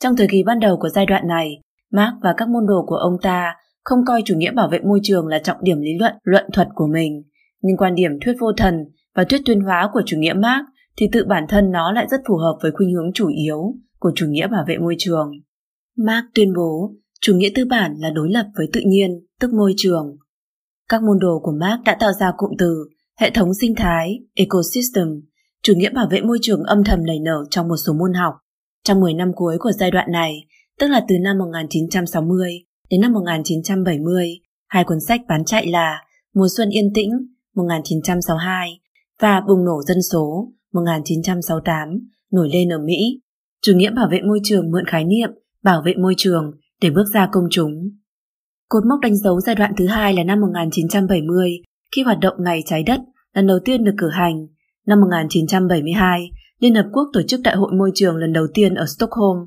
Trong 0.00 0.16
thời 0.16 0.28
kỳ 0.30 0.42
ban 0.42 0.60
đầu 0.60 0.76
của 0.76 0.88
giai 0.88 1.06
đoạn 1.06 1.28
này, 1.28 1.60
Marx 1.92 2.12
và 2.22 2.34
các 2.36 2.48
môn 2.48 2.66
đồ 2.66 2.84
của 2.86 2.96
ông 2.96 3.16
ta 3.22 3.54
không 3.88 4.04
coi 4.06 4.22
chủ 4.24 4.34
nghĩa 4.36 4.52
bảo 4.52 4.68
vệ 4.72 4.78
môi 4.78 5.00
trường 5.02 5.26
là 5.26 5.38
trọng 5.38 5.56
điểm 5.62 5.80
lý 5.80 5.90
luận, 6.00 6.14
luận 6.22 6.44
thuật 6.52 6.68
của 6.74 6.86
mình. 6.86 7.22
Nhưng 7.62 7.76
quan 7.76 7.94
điểm 7.94 8.10
thuyết 8.24 8.32
vô 8.40 8.52
thần 8.56 8.74
và 9.14 9.24
thuyết 9.24 9.40
tuyên 9.46 9.60
hóa 9.60 9.90
của 9.92 10.02
chủ 10.06 10.16
nghĩa 10.18 10.32
Marx 10.32 10.64
thì 10.96 11.06
tự 11.12 11.24
bản 11.28 11.44
thân 11.48 11.70
nó 11.70 11.92
lại 11.92 12.06
rất 12.10 12.20
phù 12.28 12.36
hợp 12.36 12.58
với 12.62 12.72
khuynh 12.72 12.94
hướng 12.94 13.12
chủ 13.14 13.28
yếu 13.28 13.74
của 13.98 14.12
chủ 14.14 14.26
nghĩa 14.26 14.46
bảo 14.46 14.64
vệ 14.68 14.78
môi 14.78 14.94
trường. 14.98 15.30
Marx 15.96 16.24
tuyên 16.34 16.52
bố 16.56 16.94
chủ 17.20 17.34
nghĩa 17.34 17.48
tư 17.54 17.64
bản 17.64 17.94
là 17.98 18.10
đối 18.10 18.30
lập 18.30 18.46
với 18.56 18.66
tự 18.72 18.80
nhiên, 18.86 19.10
tức 19.40 19.52
môi 19.52 19.74
trường. 19.76 20.16
Các 20.88 21.02
môn 21.02 21.18
đồ 21.20 21.40
của 21.42 21.52
Marx 21.60 21.84
đã 21.84 21.96
tạo 22.00 22.12
ra 22.12 22.32
cụm 22.36 22.50
từ 22.58 22.88
hệ 23.20 23.30
thống 23.30 23.54
sinh 23.60 23.74
thái, 23.74 24.18
ecosystem, 24.34 25.08
chủ 25.62 25.74
nghĩa 25.76 25.90
bảo 25.90 26.08
vệ 26.10 26.20
môi 26.20 26.38
trường 26.42 26.62
âm 26.62 26.84
thầm 26.84 27.06
nảy 27.06 27.18
nở 27.18 27.44
trong 27.50 27.68
một 27.68 27.76
số 27.86 27.92
môn 27.92 28.14
học. 28.14 28.34
Trong 28.84 29.00
10 29.00 29.14
năm 29.14 29.32
cuối 29.36 29.56
của 29.60 29.72
giai 29.72 29.90
đoạn 29.90 30.12
này, 30.12 30.46
tức 30.78 30.88
là 30.88 31.04
từ 31.08 31.14
năm 31.22 31.38
1960 31.38 32.67
đến 32.90 33.00
năm 33.00 33.12
1970, 33.12 34.40
hai 34.68 34.84
cuốn 34.84 35.00
sách 35.00 35.20
bán 35.28 35.44
chạy 35.44 35.66
là 35.66 35.98
Mùa 36.34 36.48
xuân 36.56 36.68
yên 36.70 36.92
tĩnh 36.94 37.10
1962 37.54 38.80
và 39.20 39.40
Bùng 39.48 39.64
nổ 39.64 39.82
dân 39.82 40.02
số 40.12 40.52
1968 40.72 41.88
nổi 42.32 42.48
lên 42.52 42.68
ở 42.68 42.78
Mỹ. 42.78 43.20
Chủ 43.62 43.72
nghĩa 43.76 43.90
bảo 43.90 44.08
vệ 44.10 44.20
môi 44.20 44.40
trường 44.44 44.70
mượn 44.70 44.84
khái 44.86 45.04
niệm 45.04 45.30
bảo 45.62 45.82
vệ 45.84 45.94
môi 45.94 46.14
trường 46.16 46.52
để 46.80 46.90
bước 46.90 47.04
ra 47.14 47.28
công 47.32 47.44
chúng. 47.50 47.90
Cột 48.68 48.82
mốc 48.86 49.00
đánh 49.00 49.16
dấu 49.16 49.40
giai 49.40 49.54
đoạn 49.54 49.72
thứ 49.76 49.86
hai 49.86 50.14
là 50.14 50.24
năm 50.24 50.40
1970 50.40 51.62
khi 51.96 52.02
hoạt 52.02 52.18
động 52.20 52.34
Ngày 52.38 52.62
Trái 52.66 52.82
Đất 52.82 53.00
lần 53.34 53.46
đầu 53.46 53.58
tiên 53.64 53.84
được 53.84 53.94
cử 53.98 54.08
hành. 54.08 54.46
Năm 54.86 55.00
1972, 55.00 56.30
Liên 56.58 56.74
Hợp 56.74 56.86
Quốc 56.92 57.08
tổ 57.12 57.22
chức 57.22 57.40
Đại 57.44 57.56
hội 57.56 57.72
Môi 57.78 57.90
trường 57.94 58.16
lần 58.16 58.32
đầu 58.32 58.46
tiên 58.54 58.74
ở 58.74 58.86
Stockholm. 58.86 59.38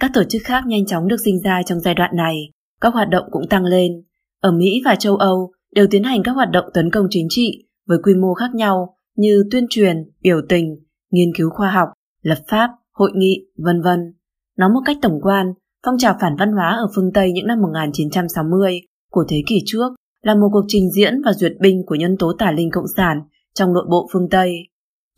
Các 0.00 0.10
tổ 0.14 0.22
chức 0.28 0.42
khác 0.44 0.64
nhanh 0.66 0.86
chóng 0.86 1.08
được 1.08 1.16
sinh 1.24 1.42
ra 1.42 1.62
trong 1.66 1.80
giai 1.80 1.94
đoạn 1.94 2.16
này, 2.16 2.34
các 2.80 2.94
hoạt 2.94 3.08
động 3.08 3.24
cũng 3.30 3.48
tăng 3.50 3.64
lên. 3.64 3.92
Ở 4.40 4.52
Mỹ 4.52 4.82
và 4.84 4.94
châu 4.94 5.16
Âu 5.16 5.52
đều 5.74 5.86
tiến 5.90 6.02
hành 6.02 6.22
các 6.22 6.32
hoạt 6.32 6.50
động 6.50 6.64
tấn 6.74 6.90
công 6.90 7.06
chính 7.10 7.26
trị 7.30 7.66
với 7.86 7.98
quy 8.02 8.14
mô 8.14 8.34
khác 8.34 8.54
nhau 8.54 8.96
như 9.16 9.44
tuyên 9.50 9.66
truyền, 9.70 9.96
biểu 10.22 10.40
tình, 10.48 10.76
nghiên 11.10 11.34
cứu 11.38 11.50
khoa 11.50 11.70
học, 11.70 11.88
lập 12.22 12.38
pháp, 12.48 12.70
hội 12.92 13.10
nghị, 13.14 13.46
vân 13.56 13.82
vân. 13.82 14.14
Nói 14.58 14.70
một 14.70 14.80
cách 14.84 14.96
tổng 15.02 15.20
quan, 15.22 15.46
phong 15.86 15.98
trào 15.98 16.16
phản 16.20 16.36
văn 16.38 16.52
hóa 16.52 16.70
ở 16.70 16.88
phương 16.96 17.12
Tây 17.14 17.32
những 17.32 17.46
năm 17.46 17.62
1960 17.62 18.80
của 19.10 19.24
thế 19.28 19.42
kỷ 19.46 19.62
trước 19.66 19.92
là 20.22 20.34
một 20.34 20.48
cuộc 20.52 20.64
trình 20.68 20.90
diễn 20.90 21.22
và 21.24 21.32
duyệt 21.32 21.52
binh 21.60 21.82
của 21.86 21.94
nhân 21.94 22.16
tố 22.18 22.32
tả 22.38 22.52
linh 22.52 22.70
cộng 22.70 22.88
sản 22.96 23.20
trong 23.54 23.72
nội 23.72 23.86
bộ 23.90 24.08
phương 24.12 24.28
Tây. 24.30 24.52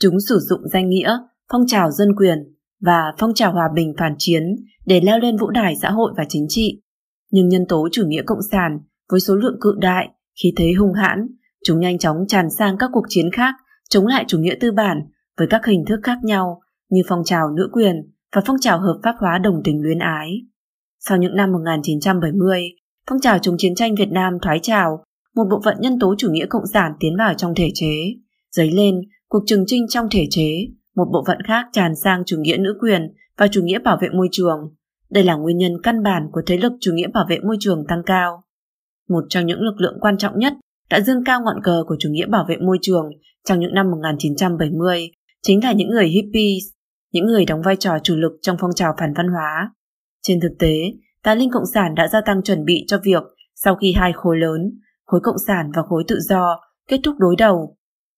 Chúng 0.00 0.20
sử 0.28 0.38
dụng 0.38 0.60
danh 0.72 0.88
nghĩa 0.88 1.18
phong 1.52 1.66
trào 1.66 1.90
dân 1.90 2.08
quyền 2.16 2.38
và 2.80 3.12
phong 3.18 3.34
trào 3.34 3.52
hòa 3.52 3.68
bình 3.74 3.94
phản 3.98 4.14
chiến 4.18 4.42
để 4.86 5.00
leo 5.00 5.18
lên 5.18 5.36
vũ 5.36 5.50
đài 5.50 5.74
xã 5.82 5.90
hội 5.90 6.12
và 6.16 6.24
chính 6.28 6.46
trị. 6.48 6.80
Nhưng 7.30 7.48
nhân 7.48 7.66
tố 7.68 7.88
chủ 7.92 8.06
nghĩa 8.06 8.22
cộng 8.26 8.42
sản 8.50 8.78
với 9.10 9.20
số 9.20 9.34
lượng 9.34 9.56
cự 9.60 9.74
đại, 9.78 10.08
khí 10.42 10.52
thế 10.56 10.72
hung 10.78 10.92
hãn, 10.92 11.26
chúng 11.64 11.80
nhanh 11.80 11.98
chóng 11.98 12.16
tràn 12.28 12.50
sang 12.58 12.76
các 12.78 12.90
cuộc 12.92 13.04
chiến 13.08 13.30
khác 13.32 13.54
chống 13.90 14.06
lại 14.06 14.24
chủ 14.28 14.38
nghĩa 14.38 14.54
tư 14.60 14.72
bản 14.72 15.00
với 15.38 15.46
các 15.50 15.66
hình 15.66 15.84
thức 15.88 16.00
khác 16.02 16.18
nhau 16.22 16.60
như 16.90 17.02
phong 17.08 17.24
trào 17.24 17.50
nữ 17.56 17.68
quyền 17.72 17.96
và 18.36 18.42
phong 18.46 18.56
trào 18.60 18.80
hợp 18.80 19.00
pháp 19.02 19.14
hóa 19.18 19.38
đồng 19.38 19.60
tình 19.64 19.82
luyến 19.82 19.98
ái. 19.98 20.30
Sau 21.00 21.18
những 21.18 21.36
năm 21.36 21.52
1970, 21.52 22.62
phong 23.10 23.20
trào 23.20 23.38
chống 23.38 23.54
chiến 23.58 23.74
tranh 23.74 23.94
Việt 23.94 24.08
Nam 24.08 24.32
thoái 24.42 24.58
trào, 24.62 25.04
một 25.34 25.44
bộ 25.50 25.60
phận 25.64 25.76
nhân 25.80 25.98
tố 25.98 26.14
chủ 26.18 26.30
nghĩa 26.30 26.46
cộng 26.46 26.66
sản 26.72 26.92
tiến 27.00 27.16
vào 27.18 27.34
trong 27.34 27.54
thể 27.54 27.70
chế, 27.74 28.14
dấy 28.50 28.70
lên 28.70 29.00
cuộc 29.28 29.42
trừng 29.46 29.64
trinh 29.66 29.86
trong 29.88 30.08
thể 30.10 30.26
chế, 30.30 30.66
một 30.96 31.08
bộ 31.12 31.24
phận 31.26 31.38
khác 31.46 31.66
tràn 31.72 31.92
sang 32.04 32.22
chủ 32.26 32.36
nghĩa 32.40 32.56
nữ 32.56 32.78
quyền 32.80 33.14
và 33.38 33.48
chủ 33.48 33.62
nghĩa 33.62 33.78
bảo 33.78 33.98
vệ 34.00 34.08
môi 34.08 34.28
trường. 34.32 34.58
Đây 35.10 35.24
là 35.24 35.34
nguyên 35.34 35.58
nhân 35.58 35.72
căn 35.82 36.02
bản 36.02 36.22
của 36.32 36.42
thế 36.46 36.56
lực 36.56 36.72
chủ 36.80 36.92
nghĩa 36.94 37.08
bảo 37.14 37.26
vệ 37.28 37.38
môi 37.38 37.56
trường 37.60 37.84
tăng 37.88 38.02
cao. 38.06 38.44
Một 39.08 39.24
trong 39.28 39.46
những 39.46 39.60
lực 39.60 39.74
lượng 39.78 39.98
quan 40.00 40.18
trọng 40.18 40.38
nhất 40.38 40.52
đã 40.90 41.00
dương 41.00 41.24
cao 41.24 41.40
ngọn 41.40 41.62
cờ 41.62 41.84
của 41.86 41.96
chủ 41.98 42.08
nghĩa 42.12 42.26
bảo 42.26 42.46
vệ 42.48 42.56
môi 42.56 42.78
trường 42.82 43.10
trong 43.44 43.60
những 43.60 43.74
năm 43.74 43.90
1970 43.90 45.10
chính 45.42 45.64
là 45.64 45.72
những 45.72 45.88
người 45.90 46.06
hippies, 46.06 46.64
những 47.12 47.26
người 47.26 47.44
đóng 47.44 47.62
vai 47.62 47.76
trò 47.76 47.98
chủ 48.02 48.16
lực 48.16 48.32
trong 48.42 48.56
phong 48.60 48.74
trào 48.74 48.94
phản 48.98 49.14
văn 49.16 49.28
hóa. 49.28 49.70
Trên 50.22 50.40
thực 50.40 50.52
tế, 50.58 50.74
tà 51.22 51.34
linh 51.34 51.50
cộng 51.50 51.66
sản 51.74 51.94
đã 51.94 52.08
gia 52.08 52.20
tăng 52.20 52.42
chuẩn 52.42 52.64
bị 52.64 52.84
cho 52.86 53.00
việc 53.02 53.22
sau 53.54 53.74
khi 53.74 53.92
hai 53.96 54.12
khối 54.12 54.36
lớn, 54.38 54.60
khối 55.04 55.20
cộng 55.22 55.38
sản 55.46 55.70
và 55.76 55.82
khối 55.82 56.04
tự 56.08 56.18
do 56.20 56.60
kết 56.88 57.00
thúc 57.04 57.14
đối 57.18 57.36
đầu, 57.36 57.76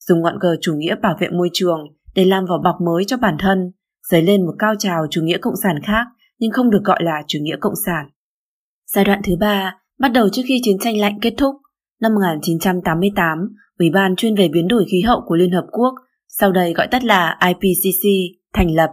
dùng 0.09 0.23
ngọn 0.23 0.39
cờ 0.41 0.57
chủ 0.61 0.75
nghĩa 0.75 0.95
bảo 1.03 1.17
vệ 1.21 1.29
môi 1.29 1.51
trường 1.53 1.79
để 2.15 2.25
làm 2.25 2.45
vỏ 2.47 2.59
bọc 2.65 2.77
mới 2.87 3.05
cho 3.05 3.17
bản 3.17 3.37
thân, 3.39 3.73
dấy 4.11 4.23
lên 4.23 4.47
một 4.47 4.55
cao 4.59 4.75
trào 4.79 5.07
chủ 5.11 5.23
nghĩa 5.23 5.39
cộng 5.39 5.57
sản 5.63 5.77
khác 5.87 6.07
nhưng 6.41 6.51
không 6.53 6.71
được 6.71 6.85
gọi 6.85 6.99
là 7.03 7.23
chủ 7.27 7.39
nghĩa 7.43 7.57
cộng 7.61 7.75
sản. 7.87 8.07
Giai 8.87 9.05
đoạn 9.05 9.21
thứ 9.25 9.37
ba 9.41 9.77
bắt 9.99 10.09
đầu 10.09 10.29
trước 10.29 10.43
khi 10.47 10.61
chiến 10.63 10.79
tranh 10.79 11.01
lạnh 11.01 11.19
kết 11.23 11.35
thúc. 11.39 11.55
Năm 12.01 12.15
1988, 12.15 13.39
Ủy 13.79 13.91
ban 13.91 14.17
chuyên 14.17 14.35
về 14.35 14.49
biến 14.49 14.69
đổi 14.69 14.85
khí 14.91 15.01
hậu 15.01 15.21
của 15.27 15.37
Liên 15.37 15.53
Hợp 15.53 15.67
Quốc, 15.73 15.95
sau 16.29 16.53
đây 16.53 16.73
gọi 16.73 16.87
tắt 16.91 17.05
là 17.05 17.39
IPCC, 17.47 18.09
thành 18.55 18.75
lập. 18.75 18.91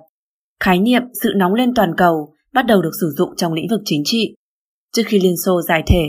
Khái 0.59 0.79
niệm 0.79 1.01
sự 1.23 1.33
nóng 1.35 1.53
lên 1.53 1.73
toàn 1.75 1.91
cầu 1.97 2.33
bắt 2.53 2.65
đầu 2.65 2.81
được 2.81 2.91
sử 3.01 3.09
dụng 3.17 3.35
trong 3.37 3.53
lĩnh 3.53 3.67
vực 3.69 3.81
chính 3.85 4.01
trị. 4.05 4.35
Trước 4.95 5.03
khi 5.05 5.19
Liên 5.19 5.37
Xô 5.45 5.61
giải 5.61 5.83
thể, 5.87 6.03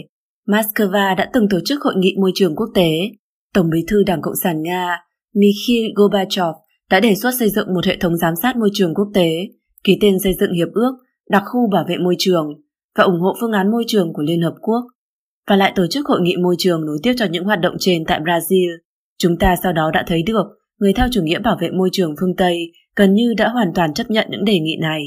Moscow 0.46 1.16
đã 1.16 1.30
từng 1.32 1.48
tổ 1.50 1.58
chức 1.64 1.82
hội 1.82 1.94
nghị 1.96 2.16
môi 2.20 2.32
trường 2.34 2.56
quốc 2.56 2.68
tế. 2.74 2.90
Tổng 3.54 3.70
bí 3.70 3.84
thư 3.88 4.02
Đảng 4.02 4.22
Cộng 4.22 4.36
sản 4.36 4.62
Nga 4.62 4.98
Mikhail 5.34 5.92
Gorbachev 5.94 6.54
đã 6.90 7.00
đề 7.00 7.14
xuất 7.14 7.30
xây 7.38 7.50
dựng 7.50 7.74
một 7.74 7.86
hệ 7.86 7.96
thống 7.96 8.16
giám 8.16 8.34
sát 8.42 8.56
môi 8.56 8.70
trường 8.74 8.94
quốc 8.94 9.10
tế, 9.14 9.30
ký 9.84 9.98
tên 10.00 10.18
xây 10.18 10.34
dựng 10.40 10.52
hiệp 10.52 10.68
ước 10.72 10.92
đặc 11.28 11.42
khu 11.46 11.70
bảo 11.72 11.84
vệ 11.88 11.96
môi 11.96 12.14
trường 12.18 12.48
và 12.98 13.04
ủng 13.04 13.20
hộ 13.20 13.36
phương 13.40 13.52
án 13.52 13.70
môi 13.70 13.84
trường 13.86 14.12
của 14.12 14.22
Liên 14.22 14.42
Hợp 14.42 14.54
Quốc 14.60 14.80
và 15.48 15.56
lại 15.56 15.72
tổ 15.76 15.86
chức 15.86 16.06
hội 16.06 16.20
nghị 16.22 16.36
môi 16.36 16.54
trường 16.58 16.86
nối 16.86 16.98
tiếp 17.02 17.12
cho 17.16 17.26
những 17.30 17.44
hoạt 17.44 17.60
động 17.60 17.74
trên 17.78 18.04
tại 18.04 18.20
Brazil. 18.20 18.76
Chúng 19.18 19.38
ta 19.38 19.56
sau 19.62 19.72
đó 19.72 19.90
đã 19.94 20.04
thấy 20.06 20.22
được 20.22 20.46
người 20.78 20.92
theo 20.92 21.08
chủ 21.12 21.22
nghĩa 21.22 21.38
bảo 21.38 21.56
vệ 21.60 21.70
môi 21.70 21.88
trường 21.92 22.14
phương 22.20 22.36
Tây 22.36 22.72
gần 22.96 23.14
như 23.14 23.34
đã 23.36 23.48
hoàn 23.48 23.72
toàn 23.74 23.94
chấp 23.94 24.10
nhận 24.10 24.26
những 24.30 24.44
đề 24.44 24.60
nghị 24.60 24.76
này. 24.80 25.02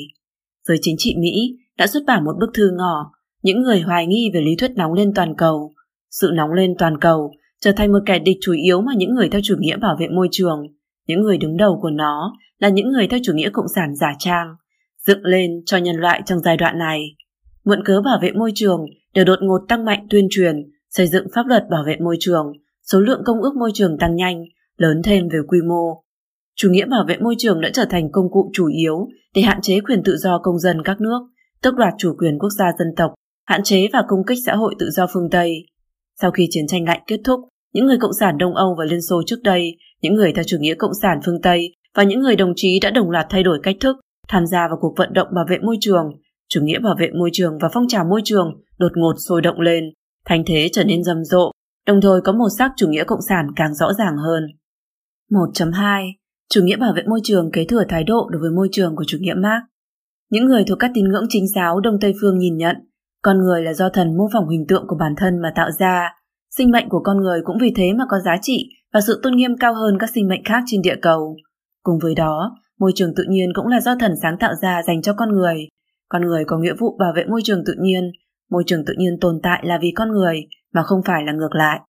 Giới 0.68 0.78
chính 0.82 0.96
trị 0.98 1.16
Mỹ 1.20 1.58
đã 1.78 1.88
xuất 1.88 2.04
bản 2.08 2.24
một 2.26 2.34
bức 2.40 2.50
thư 2.54 2.72
ngỏ 2.78 3.12
những 3.44 3.62
người 3.62 3.82
hoài 3.82 4.08
nghi 4.08 4.32
về 4.34 4.42
lý 4.42 4.56
thuyết 4.56 4.72
nóng 4.76 4.94
lên 4.94 5.14
toàn 5.16 5.36
cầu. 5.38 5.74
Sự 6.10 6.32
nóng 6.34 6.52
lên 6.52 6.76
toàn 6.80 6.98
cầu 6.98 7.32
trở 7.62 7.72
thành 7.72 7.92
một 7.92 8.00
kẻ 8.06 8.20
địch 8.20 8.38
chủ 8.42 8.54
yếu 8.54 8.82
mà 8.82 8.92
những 8.98 9.16
người 9.16 9.30
theo 9.30 9.42
chủ 9.44 9.56
nghĩa 9.60 9.78
bảo 9.78 9.96
vệ 10.00 10.08
môi 10.08 10.28
trường, 10.32 10.60
những 11.08 11.22
người 11.22 11.38
đứng 11.38 11.58
đầu 11.58 11.80
của 11.82 11.90
nó 11.90 12.34
là 12.60 12.70
những 12.70 12.92
người 12.92 13.08
theo 13.08 13.20
chủ 13.24 13.34
nghĩa 13.34 13.50
cộng 13.54 13.68
sản 13.76 13.96
giả 13.96 14.14
trang, 14.20 14.48
dựng 15.08 15.26
lên 15.26 15.52
cho 15.66 15.78
nhân 15.78 15.96
loại 15.96 16.22
trong 16.26 16.40
giai 16.40 16.58
đoạn 16.58 16.78
này. 16.78 17.02
Mượn 17.64 17.84
cớ 17.86 18.02
bảo 18.02 18.20
vệ 18.22 18.32
môi 18.32 18.52
trường 18.56 18.86
đều 19.14 19.26
đột 19.26 19.40
ngột 19.42 19.60
tăng 19.68 19.86
mạnh 19.86 20.08
tuyên 20.10 20.28
truyền, 20.30 20.56
xây 20.90 21.08
dựng 21.08 21.28
pháp 21.36 21.48
luật 21.48 21.64
bảo 21.72 21.84
vệ 21.88 21.98
môi 22.00 22.18
trường, 22.20 22.54
số 22.92 23.00
lượng 23.00 23.22
công 23.26 23.42
ước 23.42 23.56
môi 23.56 23.72
trường 23.74 23.98
tăng 23.98 24.16
nhanh, 24.16 24.44
lớn 24.78 25.02
thêm 25.04 25.30
về 25.30 25.40
quy 25.48 25.62
mô. 25.62 26.04
Chủ 26.56 26.70
nghĩa 26.72 26.86
bảo 26.86 27.06
vệ 27.08 27.18
môi 27.18 27.36
trường 27.38 27.62
đã 27.62 27.70
trở 27.74 27.86
thành 27.90 28.12
công 28.12 28.32
cụ 28.32 28.52
chủ 28.54 28.68
yếu 28.68 29.08
để 29.36 29.42
hạn 29.42 29.62
chế 29.62 29.80
quyền 29.80 30.04
tự 30.04 30.18
do 30.18 30.40
công 30.44 30.60
dân 30.60 30.82
các 30.84 31.02
nước, 31.02 31.20
tước 31.62 31.76
đoạt 31.76 31.94
chủ 31.98 32.14
quyền 32.18 32.40
quốc 32.40 32.50
gia 32.50 32.66
dân 32.80 32.88
tộc, 32.98 33.14
hạn 33.46 33.64
chế 33.64 33.88
và 33.94 34.04
công 34.08 34.26
kích 34.28 34.38
xã 34.46 34.56
hội 34.56 34.76
tự 34.80 34.90
do 34.90 35.08
phương 35.14 35.30
Tây. 35.32 35.66
Sau 36.22 36.32
khi 36.32 36.48
chiến 36.50 36.68
tranh 36.68 36.86
lạnh 36.86 37.04
kết 37.08 37.20
thúc, 37.24 37.40
những 37.74 37.86
người 37.86 37.98
cộng 38.02 38.14
sản 38.20 38.38
Đông 38.38 38.56
Âu 38.56 38.76
và 38.78 38.86
Liên 38.86 39.02
Xô 39.02 39.22
trước 39.26 39.40
đây, 39.44 39.78
những 40.02 40.14
người 40.14 40.34
theo 40.36 40.44
chủ 40.48 40.58
nghĩa 40.60 40.76
cộng 40.76 40.94
sản 41.02 41.20
phương 41.26 41.42
Tây 41.42 41.76
và 41.96 42.04
những 42.04 42.20
người 42.20 42.36
đồng 42.36 42.54
chí 42.56 42.80
đã 42.80 42.90
đồng 42.90 43.10
loạt 43.10 43.26
thay 43.30 43.44
đổi 43.44 43.60
cách 43.64 43.76
thức, 43.80 43.98
tham 44.32 44.46
gia 44.46 44.68
vào 44.68 44.78
cuộc 44.82 44.94
vận 44.98 45.14
động 45.14 45.28
bảo 45.36 45.46
vệ 45.50 45.58
môi 45.60 45.78
trường, 45.80 46.10
chủ 46.50 46.62
nghĩa 46.64 46.80
bảo 46.80 46.96
vệ 47.00 47.10
môi 47.20 47.30
trường 47.34 47.58
và 47.62 47.70
phong 47.74 47.88
trào 47.88 48.06
môi 48.06 48.22
trường 48.24 48.62
đột 48.78 48.92
ngột 48.96 49.14
sôi 49.28 49.42
động 49.42 49.60
lên, 49.60 49.84
thành 50.26 50.44
thế 50.48 50.70
trở 50.72 50.84
nên 50.84 51.04
rầm 51.04 51.24
rộ, 51.24 51.52
đồng 51.88 52.02
thời 52.02 52.22
có 52.22 52.32
màu 52.32 52.50
sắc 52.58 52.72
chủ 52.78 52.88
nghĩa 52.90 53.04
cộng 53.04 53.22
sản 53.30 53.48
càng 53.56 53.74
rõ 53.74 53.94
ràng 53.94 54.18
hơn. 54.18 54.44
1.2 55.32 56.12
Chủ 56.54 56.62
nghĩa 56.64 56.78
bảo 56.78 56.94
vệ 56.96 57.04
môi 57.08 57.20
trường 57.24 57.52
kế 57.52 57.66
thừa 57.66 57.84
thái 57.90 58.04
độ 58.04 58.30
đối 58.32 58.42
với 58.42 58.52
môi 58.52 58.70
trường 58.72 58.96
của 58.96 59.04
chủ 59.08 59.18
nghĩa 59.22 59.34
Marx. 59.34 59.64
Những 60.32 60.46
người 60.46 60.64
thuộc 60.68 60.80
các 60.80 60.92
tín 60.94 61.10
ngưỡng 61.10 61.26
chính 61.30 61.48
giáo 61.48 61.80
Đông 61.80 62.00
Tây 62.02 62.14
phương 62.22 62.38
nhìn 62.38 62.58
nhận, 62.58 62.76
con 63.22 63.38
người 63.38 63.64
là 63.64 63.74
do 63.74 63.90
thần 63.90 64.18
mô 64.18 64.28
phỏng 64.34 64.50
hình 64.50 64.66
tượng 64.68 64.86
của 64.88 64.96
bản 65.00 65.14
thân 65.18 65.40
mà 65.42 65.52
tạo 65.56 65.72
ra, 65.80 66.10
sinh 66.58 66.72
mệnh 66.72 66.90
của 66.90 67.02
con 67.04 67.18
người 67.18 67.42
cũng 67.46 67.58
vì 67.62 67.74
thế 67.76 67.94
mà 67.94 68.04
có 68.10 68.20
giá 68.20 68.36
trị 68.42 68.70
và 68.94 69.02
sự 69.02 69.20
tôn 69.24 69.36
nghiêm 69.36 69.58
cao 69.60 69.74
hơn 69.74 69.98
các 70.00 70.10
sinh 70.10 70.28
mệnh 70.28 70.44
khác 70.44 70.64
trên 70.66 70.82
địa 70.82 70.96
cầu. 71.02 71.36
Cùng 71.84 72.00
với 72.02 72.16
đó, 72.16 72.58
môi 72.82 72.92
trường 72.96 73.16
tự 73.16 73.24
nhiên 73.30 73.50
cũng 73.56 73.68
là 73.68 73.82
do 73.82 73.96
thần 74.00 74.12
sáng 74.22 74.38
tạo 74.40 74.54
ra 74.62 74.82
dành 74.88 75.02
cho 75.02 75.14
con 75.14 75.30
người. 75.30 75.68
Con 76.10 76.22
người 76.22 76.44
có 76.48 76.58
nghĩa 76.58 76.74
vụ 76.80 76.98
bảo 76.98 77.14
vệ 77.16 77.26
môi 77.26 77.42
trường 77.44 77.64
tự 77.66 77.74
nhiên, 77.80 78.12
môi 78.50 78.64
trường 78.68 78.86
tự 78.86 78.94
nhiên 78.98 79.18
tồn 79.22 79.40
tại 79.44 79.62
là 79.66 79.80
vì 79.82 79.92
con 79.96 80.12
người 80.12 80.48
mà 80.74 80.84
không 80.84 81.02
phải 81.06 81.24
là 81.26 81.34
ngược 81.34 81.56
lại. 81.56 81.80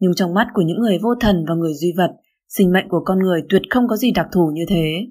Nhưng 0.00 0.14
trong 0.14 0.34
mắt 0.34 0.46
của 0.54 0.62
những 0.62 0.78
người 0.78 0.98
vô 1.02 1.14
thần 1.20 1.44
và 1.48 1.54
người 1.54 1.74
duy 1.74 1.92
vật, 1.96 2.10
sinh 2.48 2.72
mệnh 2.72 2.88
của 2.88 3.02
con 3.04 3.18
người 3.18 3.42
tuyệt 3.48 3.62
không 3.70 3.88
có 3.88 3.96
gì 3.96 4.10
đặc 4.10 4.26
thù 4.32 4.50
như 4.54 4.64
thế. 4.68 5.06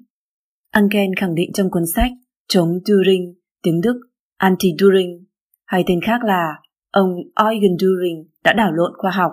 Anken 0.70 1.14
khẳng 1.14 1.34
định 1.34 1.50
trong 1.54 1.70
cuốn 1.70 1.82
sách 1.94 2.10
Chống 2.48 2.78
Turing, 2.88 3.34
tiếng 3.62 3.80
Đức 3.80 4.00
Anti-Turing, 4.38 5.24
hay 5.66 5.84
tên 5.86 6.00
khác 6.00 6.24
là 6.24 6.54
ông 6.92 7.10
Eugen 7.36 7.76
Turing 7.80 8.24
đã 8.44 8.52
đảo 8.52 8.72
lộn 8.72 8.92
khoa 8.98 9.10
học. 9.10 9.32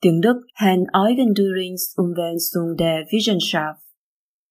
Tiếng 0.00 0.20
Đức 0.20 0.36
Hen 0.62 0.84
Eugen 0.92 1.34
Durings 1.36 1.82
Umweltung 1.96 2.76
der 2.78 3.06
Wissenschaft 3.10 3.89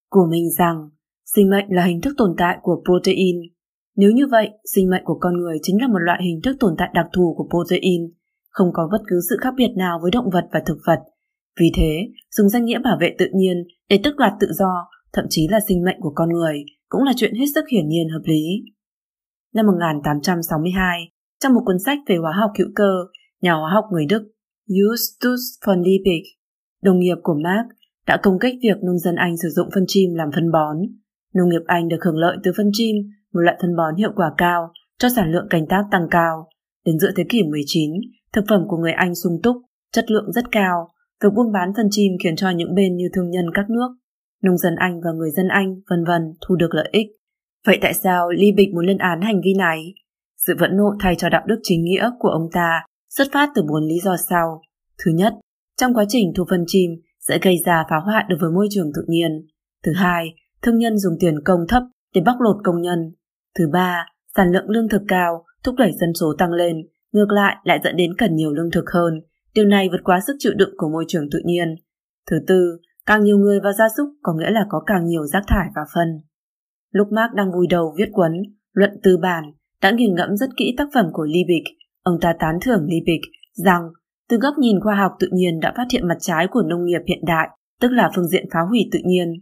của 0.09 0.27
mình 0.31 0.49
rằng 0.57 0.89
sinh 1.35 1.49
mệnh 1.49 1.65
là 1.69 1.85
hình 1.85 2.01
thức 2.01 2.13
tồn 2.17 2.35
tại 2.37 2.57
của 2.61 2.83
protein. 2.85 3.35
Nếu 3.95 4.11
như 4.11 4.27
vậy, 4.27 4.49
sinh 4.75 4.89
mệnh 4.89 5.03
của 5.05 5.17
con 5.19 5.37
người 5.37 5.57
chính 5.61 5.81
là 5.81 5.87
một 5.87 5.99
loại 5.99 6.19
hình 6.23 6.39
thức 6.43 6.55
tồn 6.59 6.75
tại 6.77 6.89
đặc 6.93 7.05
thù 7.13 7.35
của 7.37 7.47
protein, 7.49 8.01
không 8.49 8.69
có 8.73 8.89
bất 8.91 9.01
cứ 9.07 9.19
sự 9.29 9.37
khác 9.41 9.53
biệt 9.57 9.71
nào 9.77 9.99
với 10.01 10.11
động 10.11 10.29
vật 10.33 10.45
và 10.51 10.61
thực 10.65 10.77
vật. 10.87 10.99
Vì 11.59 11.71
thế, 11.77 12.07
dùng 12.31 12.49
danh 12.49 12.65
nghĩa 12.65 12.79
bảo 12.79 12.97
vệ 13.01 13.15
tự 13.17 13.25
nhiên 13.33 13.57
để 13.89 13.99
tước 14.03 14.15
đoạt 14.15 14.33
tự 14.39 14.47
do, 14.51 14.87
thậm 15.13 15.25
chí 15.29 15.47
là 15.47 15.59
sinh 15.67 15.83
mệnh 15.83 15.97
của 15.99 16.11
con 16.15 16.29
người, 16.29 16.65
cũng 16.89 17.03
là 17.03 17.13
chuyện 17.15 17.35
hết 17.35 17.45
sức 17.55 17.65
hiển 17.71 17.87
nhiên 17.87 18.09
hợp 18.09 18.21
lý. 18.25 18.43
Năm 19.53 19.65
1862, 19.65 21.11
trong 21.39 21.53
một 21.53 21.61
cuốn 21.65 21.79
sách 21.85 21.97
về 22.07 22.15
hóa 22.15 22.31
học 22.35 22.51
hữu 22.57 22.67
cơ, 22.75 22.91
nhà 23.41 23.53
hóa 23.53 23.71
học 23.73 23.85
người 23.91 24.05
Đức 24.05 24.31
Justus 24.67 25.37
von 25.65 25.81
Liebig, 25.81 26.23
đồng 26.83 26.99
nghiệp 26.99 27.17
của 27.23 27.35
Marx, 27.43 27.78
đã 28.09 28.17
công 28.23 28.39
kích 28.39 28.55
việc 28.63 28.83
nông 28.83 28.99
dân 28.99 29.15
Anh 29.15 29.37
sử 29.37 29.49
dụng 29.49 29.69
phân 29.73 29.83
chim 29.87 30.13
làm 30.13 30.29
phân 30.35 30.51
bón. 30.51 30.77
Nông 31.33 31.49
nghiệp 31.49 31.65
Anh 31.65 31.87
được 31.87 31.97
hưởng 32.05 32.17
lợi 32.17 32.37
từ 32.43 32.51
phân 32.57 32.69
chim, 32.73 32.95
một 33.33 33.39
loại 33.39 33.57
phân 33.61 33.75
bón 33.75 33.95
hiệu 33.95 34.11
quả 34.15 34.31
cao, 34.37 34.71
cho 34.99 35.09
sản 35.09 35.31
lượng 35.31 35.47
canh 35.49 35.67
tác 35.67 35.83
tăng 35.91 36.07
cao. 36.11 36.47
Đến 36.85 36.99
giữa 36.99 37.11
thế 37.15 37.23
kỷ 37.29 37.43
19, 37.43 37.91
thực 38.33 38.45
phẩm 38.49 38.61
của 38.67 38.77
người 38.77 38.91
Anh 38.91 39.15
sung 39.15 39.39
túc, 39.43 39.55
chất 39.91 40.11
lượng 40.11 40.31
rất 40.31 40.51
cao. 40.51 40.87
Việc 41.23 41.29
buôn 41.35 41.51
bán 41.51 41.73
phân 41.77 41.87
chim 41.91 42.11
khiến 42.23 42.35
cho 42.35 42.49
những 42.49 42.75
bên 42.75 42.95
như 42.95 43.09
thương 43.13 43.29
nhân 43.29 43.45
các 43.53 43.69
nước, 43.69 43.89
nông 44.43 44.57
dân 44.57 44.75
Anh 44.75 45.01
và 45.01 45.11
người 45.11 45.29
dân 45.31 45.47
Anh, 45.47 45.75
vân 45.89 46.03
vân 46.07 46.21
thu 46.47 46.55
được 46.55 46.73
lợi 46.73 46.89
ích. 46.91 47.07
Vậy 47.65 47.77
tại 47.81 47.93
sao 47.93 48.29
Liebig 48.29 48.75
muốn 48.75 48.85
lên 48.85 48.97
án 48.97 49.21
hành 49.21 49.41
vi 49.43 49.53
này? 49.57 49.93
Sự 50.47 50.53
vẫn 50.59 50.77
nộ 50.77 50.95
thay 50.99 51.15
cho 51.15 51.29
đạo 51.29 51.43
đức 51.47 51.59
chính 51.63 51.83
nghĩa 51.83 52.09
của 52.19 52.29
ông 52.29 52.49
ta 52.53 52.85
xuất 53.09 53.27
phát 53.33 53.49
từ 53.55 53.63
bốn 53.69 53.83
lý 53.87 53.99
do 54.03 54.15
sau. 54.29 54.61
Thứ 55.05 55.11
nhất, 55.11 55.33
trong 55.77 55.93
quá 55.93 56.05
trình 56.07 56.31
thu 56.35 56.45
phân 56.49 56.63
chim 56.67 56.91
sẽ 57.29 57.39
gây 57.41 57.55
ra 57.65 57.83
phá 57.89 57.95
hoại 58.05 58.25
đối 58.29 58.39
với 58.39 58.51
môi 58.51 58.67
trường 58.71 58.91
tự 58.95 59.01
nhiên. 59.07 59.47
Thứ 59.85 59.91
hai, 59.95 60.25
thương 60.61 60.77
nhân 60.77 60.97
dùng 60.97 61.13
tiền 61.19 61.35
công 61.45 61.67
thấp 61.67 61.83
để 62.15 62.21
bóc 62.25 62.35
lột 62.39 62.55
công 62.63 62.81
nhân. 62.81 62.99
Thứ 63.57 63.69
ba, 63.73 64.05
sản 64.35 64.51
lượng 64.51 64.69
lương 64.69 64.89
thực 64.89 65.01
cao 65.07 65.45
thúc 65.63 65.75
đẩy 65.77 65.91
dân 65.99 66.13
số 66.13 66.35
tăng 66.37 66.51
lên, 66.51 66.75
ngược 67.11 67.31
lại 67.31 67.55
lại 67.63 67.79
dẫn 67.83 67.95
đến 67.95 68.13
cần 68.17 68.35
nhiều 68.35 68.53
lương 68.53 68.71
thực 68.71 68.89
hơn. 68.93 69.21
Điều 69.53 69.65
này 69.65 69.89
vượt 69.91 70.01
quá 70.03 70.19
sức 70.27 70.35
chịu 70.39 70.53
đựng 70.55 70.73
của 70.77 70.89
môi 70.89 71.05
trường 71.07 71.29
tự 71.31 71.39
nhiên. 71.45 71.75
Thứ 72.29 72.39
tư, 72.47 72.77
càng 73.05 73.23
nhiều 73.23 73.37
người 73.37 73.59
và 73.63 73.73
gia 73.73 73.85
súc 73.97 74.07
có 74.23 74.33
nghĩa 74.33 74.51
là 74.51 74.65
có 74.69 74.83
càng 74.85 75.05
nhiều 75.05 75.25
rác 75.25 75.43
thải 75.47 75.67
và 75.75 75.81
phân. 75.95 76.07
Lúc 76.91 77.07
Mark 77.11 77.33
đang 77.33 77.51
vui 77.51 77.67
đầu 77.69 77.93
viết 77.97 78.09
cuốn 78.11 78.31
Luận 78.73 78.99
tư 79.03 79.17
bản 79.17 79.43
đã 79.81 79.91
nghiền 79.91 80.15
ngẫm 80.15 80.37
rất 80.37 80.49
kỹ 80.57 80.73
tác 80.77 80.87
phẩm 80.93 81.05
của 81.13 81.23
Liebig 81.25 81.63
Ông 82.03 82.19
ta 82.21 82.33
tán 82.39 82.55
thưởng 82.61 82.85
Liebig 82.89 83.21
rằng 83.53 83.81
từ 84.29 84.37
góc 84.37 84.53
nhìn 84.57 84.79
khoa 84.79 84.95
học 84.95 85.11
tự 85.19 85.27
nhiên 85.31 85.59
đã 85.59 85.73
phát 85.77 85.85
hiện 85.91 86.07
mặt 86.07 86.17
trái 86.19 86.47
của 86.51 86.61
nông 86.61 86.85
nghiệp 86.85 87.01
hiện 87.07 87.19
đại, 87.27 87.49
tức 87.81 87.91
là 87.91 88.11
phương 88.15 88.27
diện 88.27 88.45
phá 88.53 88.59
hủy 88.69 88.89
tự 88.91 88.99
nhiên. 89.05 89.33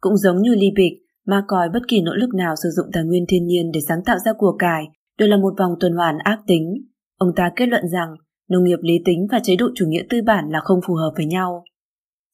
Cũng 0.00 0.16
giống 0.16 0.42
như 0.42 0.54
Liebig, 0.54 0.92
mà 1.26 1.44
coi 1.48 1.68
bất 1.68 1.80
kỳ 1.88 2.00
nỗ 2.02 2.12
lực 2.14 2.34
nào 2.34 2.54
sử 2.62 2.68
dụng 2.68 2.86
tài 2.92 3.04
nguyên 3.04 3.24
thiên 3.28 3.46
nhiên 3.46 3.70
để 3.74 3.80
sáng 3.88 4.04
tạo 4.06 4.18
ra 4.24 4.32
của 4.38 4.56
cải 4.58 4.84
đều 5.18 5.28
là 5.28 5.36
một 5.36 5.54
vòng 5.58 5.72
tuần 5.80 5.92
hoàn 5.92 6.18
ác 6.18 6.38
tính. 6.46 6.74
Ông 7.18 7.28
ta 7.36 7.50
kết 7.56 7.66
luận 7.68 7.88
rằng 7.92 8.08
nông 8.50 8.64
nghiệp 8.64 8.78
lý 8.82 8.94
tính 9.04 9.26
và 9.32 9.40
chế 9.42 9.56
độ 9.56 9.66
chủ 9.74 9.86
nghĩa 9.88 10.02
tư 10.10 10.20
bản 10.26 10.44
là 10.48 10.60
không 10.64 10.80
phù 10.86 10.94
hợp 10.94 11.12
với 11.16 11.26
nhau. 11.26 11.64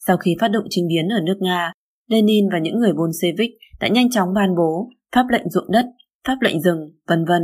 Sau 0.06 0.16
khi 0.16 0.36
phát 0.40 0.48
động 0.48 0.64
chính 0.70 0.86
biến 0.88 1.08
ở 1.08 1.20
nước 1.26 1.36
Nga, 1.40 1.72
Lenin 2.08 2.48
và 2.52 2.58
những 2.58 2.78
người 2.78 2.92
Bolshevik 2.92 3.50
đã 3.80 3.88
nhanh 3.88 4.10
chóng 4.10 4.28
ban 4.34 4.54
bố 4.56 4.88
pháp 5.14 5.26
lệnh 5.30 5.50
ruộng 5.50 5.70
đất, 5.70 5.86
pháp 6.26 6.36
lệnh 6.40 6.60
rừng, 6.60 6.90
vân 7.08 7.24
vân 7.24 7.42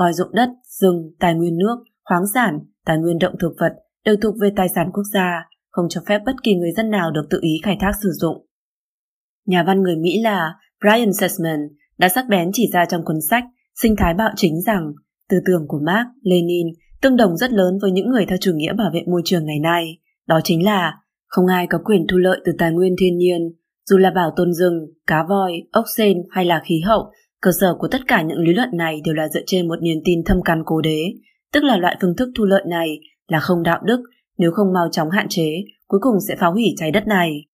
coi 0.00 0.12
ruộng 0.12 0.34
đất, 0.34 0.48
rừng, 0.80 1.12
tài 1.18 1.34
nguyên 1.34 1.58
nước, 1.58 1.76
khoáng 2.10 2.26
sản, 2.34 2.58
tài 2.86 2.98
nguyên 2.98 3.18
động 3.18 3.34
thực 3.40 3.52
vật 3.60 3.72
đều 4.04 4.16
thuộc 4.22 4.34
về 4.40 4.50
tài 4.56 4.68
sản 4.74 4.90
quốc 4.92 5.02
gia, 5.12 5.48
không 5.70 5.86
cho 5.88 6.00
phép 6.06 6.20
bất 6.26 6.32
kỳ 6.42 6.54
người 6.54 6.72
dân 6.76 6.90
nào 6.90 7.10
được 7.10 7.26
tự 7.30 7.38
ý 7.42 7.60
khai 7.62 7.76
thác 7.80 7.92
sử 8.02 8.08
dụng. 8.12 8.46
Nhà 9.46 9.62
văn 9.66 9.82
người 9.82 9.96
Mỹ 9.96 10.20
là 10.22 10.54
Brian 10.80 11.12
Sussman 11.12 11.60
đã 11.98 12.08
sắc 12.08 12.24
bén 12.28 12.50
chỉ 12.52 12.70
ra 12.72 12.84
trong 12.84 13.04
cuốn 13.04 13.16
sách 13.30 13.44
Sinh 13.82 13.94
thái 13.98 14.14
bạo 14.14 14.30
chính 14.36 14.60
rằng 14.60 14.92
tư 15.28 15.36
tưởng 15.46 15.64
của 15.68 15.80
Marx, 15.86 16.06
Lenin 16.22 16.66
tương 17.02 17.16
đồng 17.16 17.36
rất 17.36 17.52
lớn 17.52 17.78
với 17.82 17.90
những 17.90 18.10
người 18.10 18.26
theo 18.26 18.38
chủ 18.40 18.52
nghĩa 18.54 18.72
bảo 18.72 18.90
vệ 18.94 19.02
môi 19.06 19.22
trường 19.24 19.46
ngày 19.46 19.58
nay. 19.58 19.98
Đó 20.26 20.40
chính 20.44 20.64
là 20.64 20.94
không 21.26 21.46
ai 21.46 21.66
có 21.66 21.78
quyền 21.84 22.06
thu 22.08 22.16
lợi 22.16 22.40
từ 22.44 22.52
tài 22.58 22.72
nguyên 22.72 22.94
thiên 23.00 23.18
nhiên, 23.18 23.40
dù 23.90 23.98
là 23.98 24.10
bảo 24.10 24.30
tồn 24.36 24.52
rừng, 24.52 24.86
cá 25.06 25.24
voi, 25.28 25.52
ốc 25.72 25.84
sên 25.96 26.16
hay 26.30 26.44
là 26.44 26.62
khí 26.64 26.80
hậu 26.80 27.12
Cơ 27.42 27.50
sở 27.60 27.74
của 27.78 27.88
tất 27.88 28.00
cả 28.08 28.22
những 28.22 28.38
lý 28.38 28.52
luận 28.52 28.68
này 28.72 29.00
đều 29.04 29.14
là 29.14 29.28
dựa 29.28 29.40
trên 29.46 29.68
một 29.68 29.82
niềm 29.82 29.98
tin 30.04 30.24
thâm 30.24 30.42
căn 30.44 30.62
cố 30.66 30.80
đế, 30.80 31.02
tức 31.52 31.64
là 31.64 31.76
loại 31.76 31.96
phương 32.00 32.16
thức 32.16 32.28
thu 32.38 32.44
lợi 32.44 32.64
này 32.68 33.00
là 33.28 33.40
không 33.40 33.62
đạo 33.62 33.80
đức, 33.84 34.00
nếu 34.38 34.50
không 34.52 34.72
mau 34.72 34.88
chóng 34.92 35.10
hạn 35.10 35.26
chế, 35.28 35.64
cuối 35.88 36.00
cùng 36.02 36.14
sẽ 36.28 36.36
phá 36.38 36.46
hủy 36.46 36.74
trái 36.76 36.90
đất 36.90 37.06
này. 37.06 37.44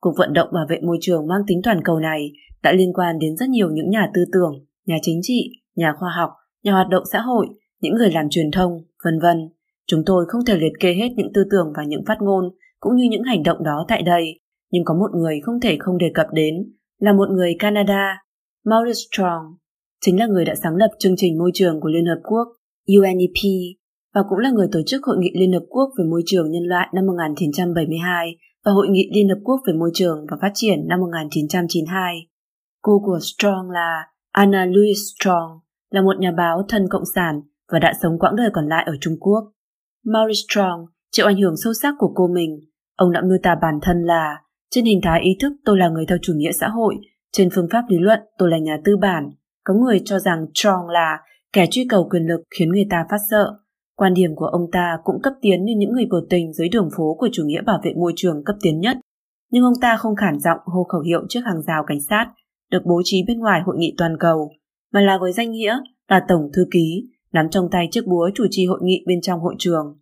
Cuộc 0.00 0.14
vận 0.18 0.32
động 0.32 0.48
bảo 0.52 0.66
vệ 0.68 0.80
môi 0.82 0.98
trường 1.00 1.26
mang 1.26 1.40
tính 1.46 1.60
toàn 1.64 1.80
cầu 1.84 1.98
này 1.98 2.32
đã 2.62 2.72
liên 2.72 2.92
quan 2.92 3.18
đến 3.18 3.36
rất 3.36 3.48
nhiều 3.48 3.70
những 3.70 3.90
nhà 3.90 4.10
tư 4.14 4.24
tưởng, 4.32 4.66
nhà 4.86 4.96
chính 5.02 5.20
trị, 5.22 5.50
nhà 5.76 5.94
khoa 5.98 6.10
học, 6.16 6.30
nhà 6.62 6.72
hoạt 6.72 6.88
động 6.88 7.02
xã 7.12 7.20
hội, 7.20 7.46
những 7.80 7.94
người 7.94 8.10
làm 8.10 8.28
truyền 8.30 8.50
thông, 8.50 8.72
vân 9.04 9.18
vân. 9.20 9.48
Chúng 9.86 10.02
tôi 10.06 10.24
không 10.28 10.44
thể 10.44 10.56
liệt 10.56 10.72
kê 10.80 10.94
hết 10.94 11.08
những 11.16 11.32
tư 11.34 11.44
tưởng 11.50 11.72
và 11.76 11.84
những 11.84 12.04
phát 12.06 12.16
ngôn 12.20 12.44
cũng 12.80 12.96
như 12.96 13.04
những 13.10 13.22
hành 13.22 13.42
động 13.42 13.64
đó 13.64 13.84
tại 13.88 14.02
đây, 14.02 14.40
nhưng 14.70 14.84
có 14.84 14.94
một 14.94 15.10
người 15.14 15.40
không 15.42 15.60
thể 15.60 15.76
không 15.80 15.98
đề 15.98 16.10
cập 16.14 16.26
đến 16.32 16.54
là 16.98 17.12
một 17.12 17.28
người 17.30 17.56
Canada 17.58 18.22
Maurice 18.64 19.00
Strong 19.12 19.42
chính 20.00 20.20
là 20.20 20.26
người 20.26 20.44
đã 20.44 20.54
sáng 20.54 20.76
lập 20.76 20.90
chương 20.98 21.14
trình 21.16 21.38
môi 21.38 21.50
trường 21.54 21.80
của 21.80 21.88
Liên 21.88 22.06
Hợp 22.06 22.20
Quốc 22.22 22.48
UNEP 22.96 23.40
và 24.14 24.22
cũng 24.28 24.38
là 24.38 24.50
người 24.50 24.68
tổ 24.72 24.80
chức 24.86 25.04
Hội 25.04 25.16
nghị 25.18 25.30
Liên 25.34 25.52
Hợp 25.52 25.64
Quốc 25.68 25.90
về 25.98 26.04
môi 26.04 26.22
trường 26.26 26.50
nhân 26.50 26.62
loại 26.62 26.88
năm 26.94 27.06
1972 27.06 28.36
và 28.64 28.72
Hội 28.72 28.88
nghị 28.88 29.10
Liên 29.14 29.28
Hợp 29.28 29.38
Quốc 29.44 29.60
về 29.66 29.72
môi 29.72 29.90
trường 29.94 30.26
và 30.30 30.36
phát 30.40 30.50
triển 30.54 30.88
năm 30.88 31.00
1992. 31.00 32.14
Cô 32.82 33.02
của 33.04 33.18
Strong 33.22 33.70
là 33.70 34.02
Anna 34.32 34.64
Louise 34.64 35.00
Strong, 35.14 35.50
là 35.90 36.02
một 36.02 36.18
nhà 36.18 36.32
báo 36.36 36.62
thân 36.68 36.88
cộng 36.90 37.04
sản 37.14 37.40
và 37.72 37.78
đã 37.78 37.92
sống 38.02 38.18
quãng 38.18 38.36
đời 38.36 38.50
còn 38.52 38.68
lại 38.68 38.84
ở 38.86 38.92
Trung 39.00 39.16
Quốc. 39.20 39.52
Maurice 40.04 40.44
Strong 40.48 40.86
chịu 41.12 41.26
ảnh 41.26 41.40
hưởng 41.40 41.56
sâu 41.56 41.72
sắc 41.82 41.94
của 41.98 42.12
cô 42.14 42.28
mình. 42.34 42.60
Ông 42.96 43.12
đã 43.12 43.20
miêu 43.20 43.38
tả 43.42 43.54
bản 43.62 43.78
thân 43.82 44.04
là 44.04 44.36
trên 44.70 44.84
hình 44.84 45.00
thái 45.02 45.20
ý 45.22 45.36
thức 45.40 45.52
tôi 45.64 45.78
là 45.78 45.88
người 45.88 46.04
theo 46.08 46.18
chủ 46.22 46.32
nghĩa 46.36 46.52
xã 46.52 46.68
hội 46.68 46.94
trên 47.32 47.48
phương 47.54 47.68
pháp 47.72 47.84
lý 47.88 47.98
luận, 47.98 48.20
tôi 48.38 48.50
là 48.50 48.58
nhà 48.58 48.78
tư 48.84 48.96
bản. 48.96 49.30
Có 49.64 49.74
người 49.74 50.00
cho 50.04 50.18
rằng 50.18 50.46
Strong 50.54 50.88
là 50.88 51.18
kẻ 51.52 51.66
truy 51.70 51.86
cầu 51.88 52.08
quyền 52.10 52.26
lực 52.26 52.40
khiến 52.58 52.68
người 52.68 52.86
ta 52.90 53.04
phát 53.10 53.18
sợ. 53.30 53.52
Quan 53.96 54.14
điểm 54.14 54.30
của 54.36 54.46
ông 54.46 54.70
ta 54.72 54.98
cũng 55.04 55.22
cấp 55.22 55.32
tiến 55.40 55.64
như 55.64 55.72
những 55.76 55.92
người 55.92 56.06
biểu 56.10 56.20
tình 56.30 56.52
dưới 56.52 56.68
đường 56.68 56.88
phố 56.96 57.16
của 57.18 57.28
chủ 57.32 57.42
nghĩa 57.46 57.62
bảo 57.62 57.80
vệ 57.84 57.92
môi 57.96 58.12
trường 58.16 58.44
cấp 58.44 58.56
tiến 58.62 58.80
nhất. 58.80 58.96
Nhưng 59.50 59.64
ông 59.64 59.80
ta 59.80 59.96
không 59.96 60.16
khản 60.16 60.38
giọng 60.38 60.58
hô 60.64 60.84
khẩu 60.84 61.00
hiệu 61.00 61.20
trước 61.28 61.40
hàng 61.44 61.62
rào 61.62 61.84
cảnh 61.86 62.00
sát 62.08 62.26
được 62.70 62.82
bố 62.84 63.02
trí 63.04 63.24
bên 63.26 63.38
ngoài 63.38 63.60
hội 63.66 63.76
nghị 63.78 63.94
toàn 63.98 64.16
cầu, 64.20 64.50
mà 64.92 65.00
là 65.00 65.18
với 65.20 65.32
danh 65.32 65.50
nghĩa 65.50 65.78
là 66.08 66.24
tổng 66.28 66.50
thư 66.54 66.66
ký, 66.70 67.08
nắm 67.32 67.50
trong 67.50 67.68
tay 67.70 67.88
chiếc 67.90 68.06
búa 68.06 68.30
chủ 68.34 68.46
trì 68.50 68.66
hội 68.66 68.78
nghị 68.82 69.04
bên 69.06 69.20
trong 69.20 69.40
hội 69.40 69.54
trường. 69.58 69.98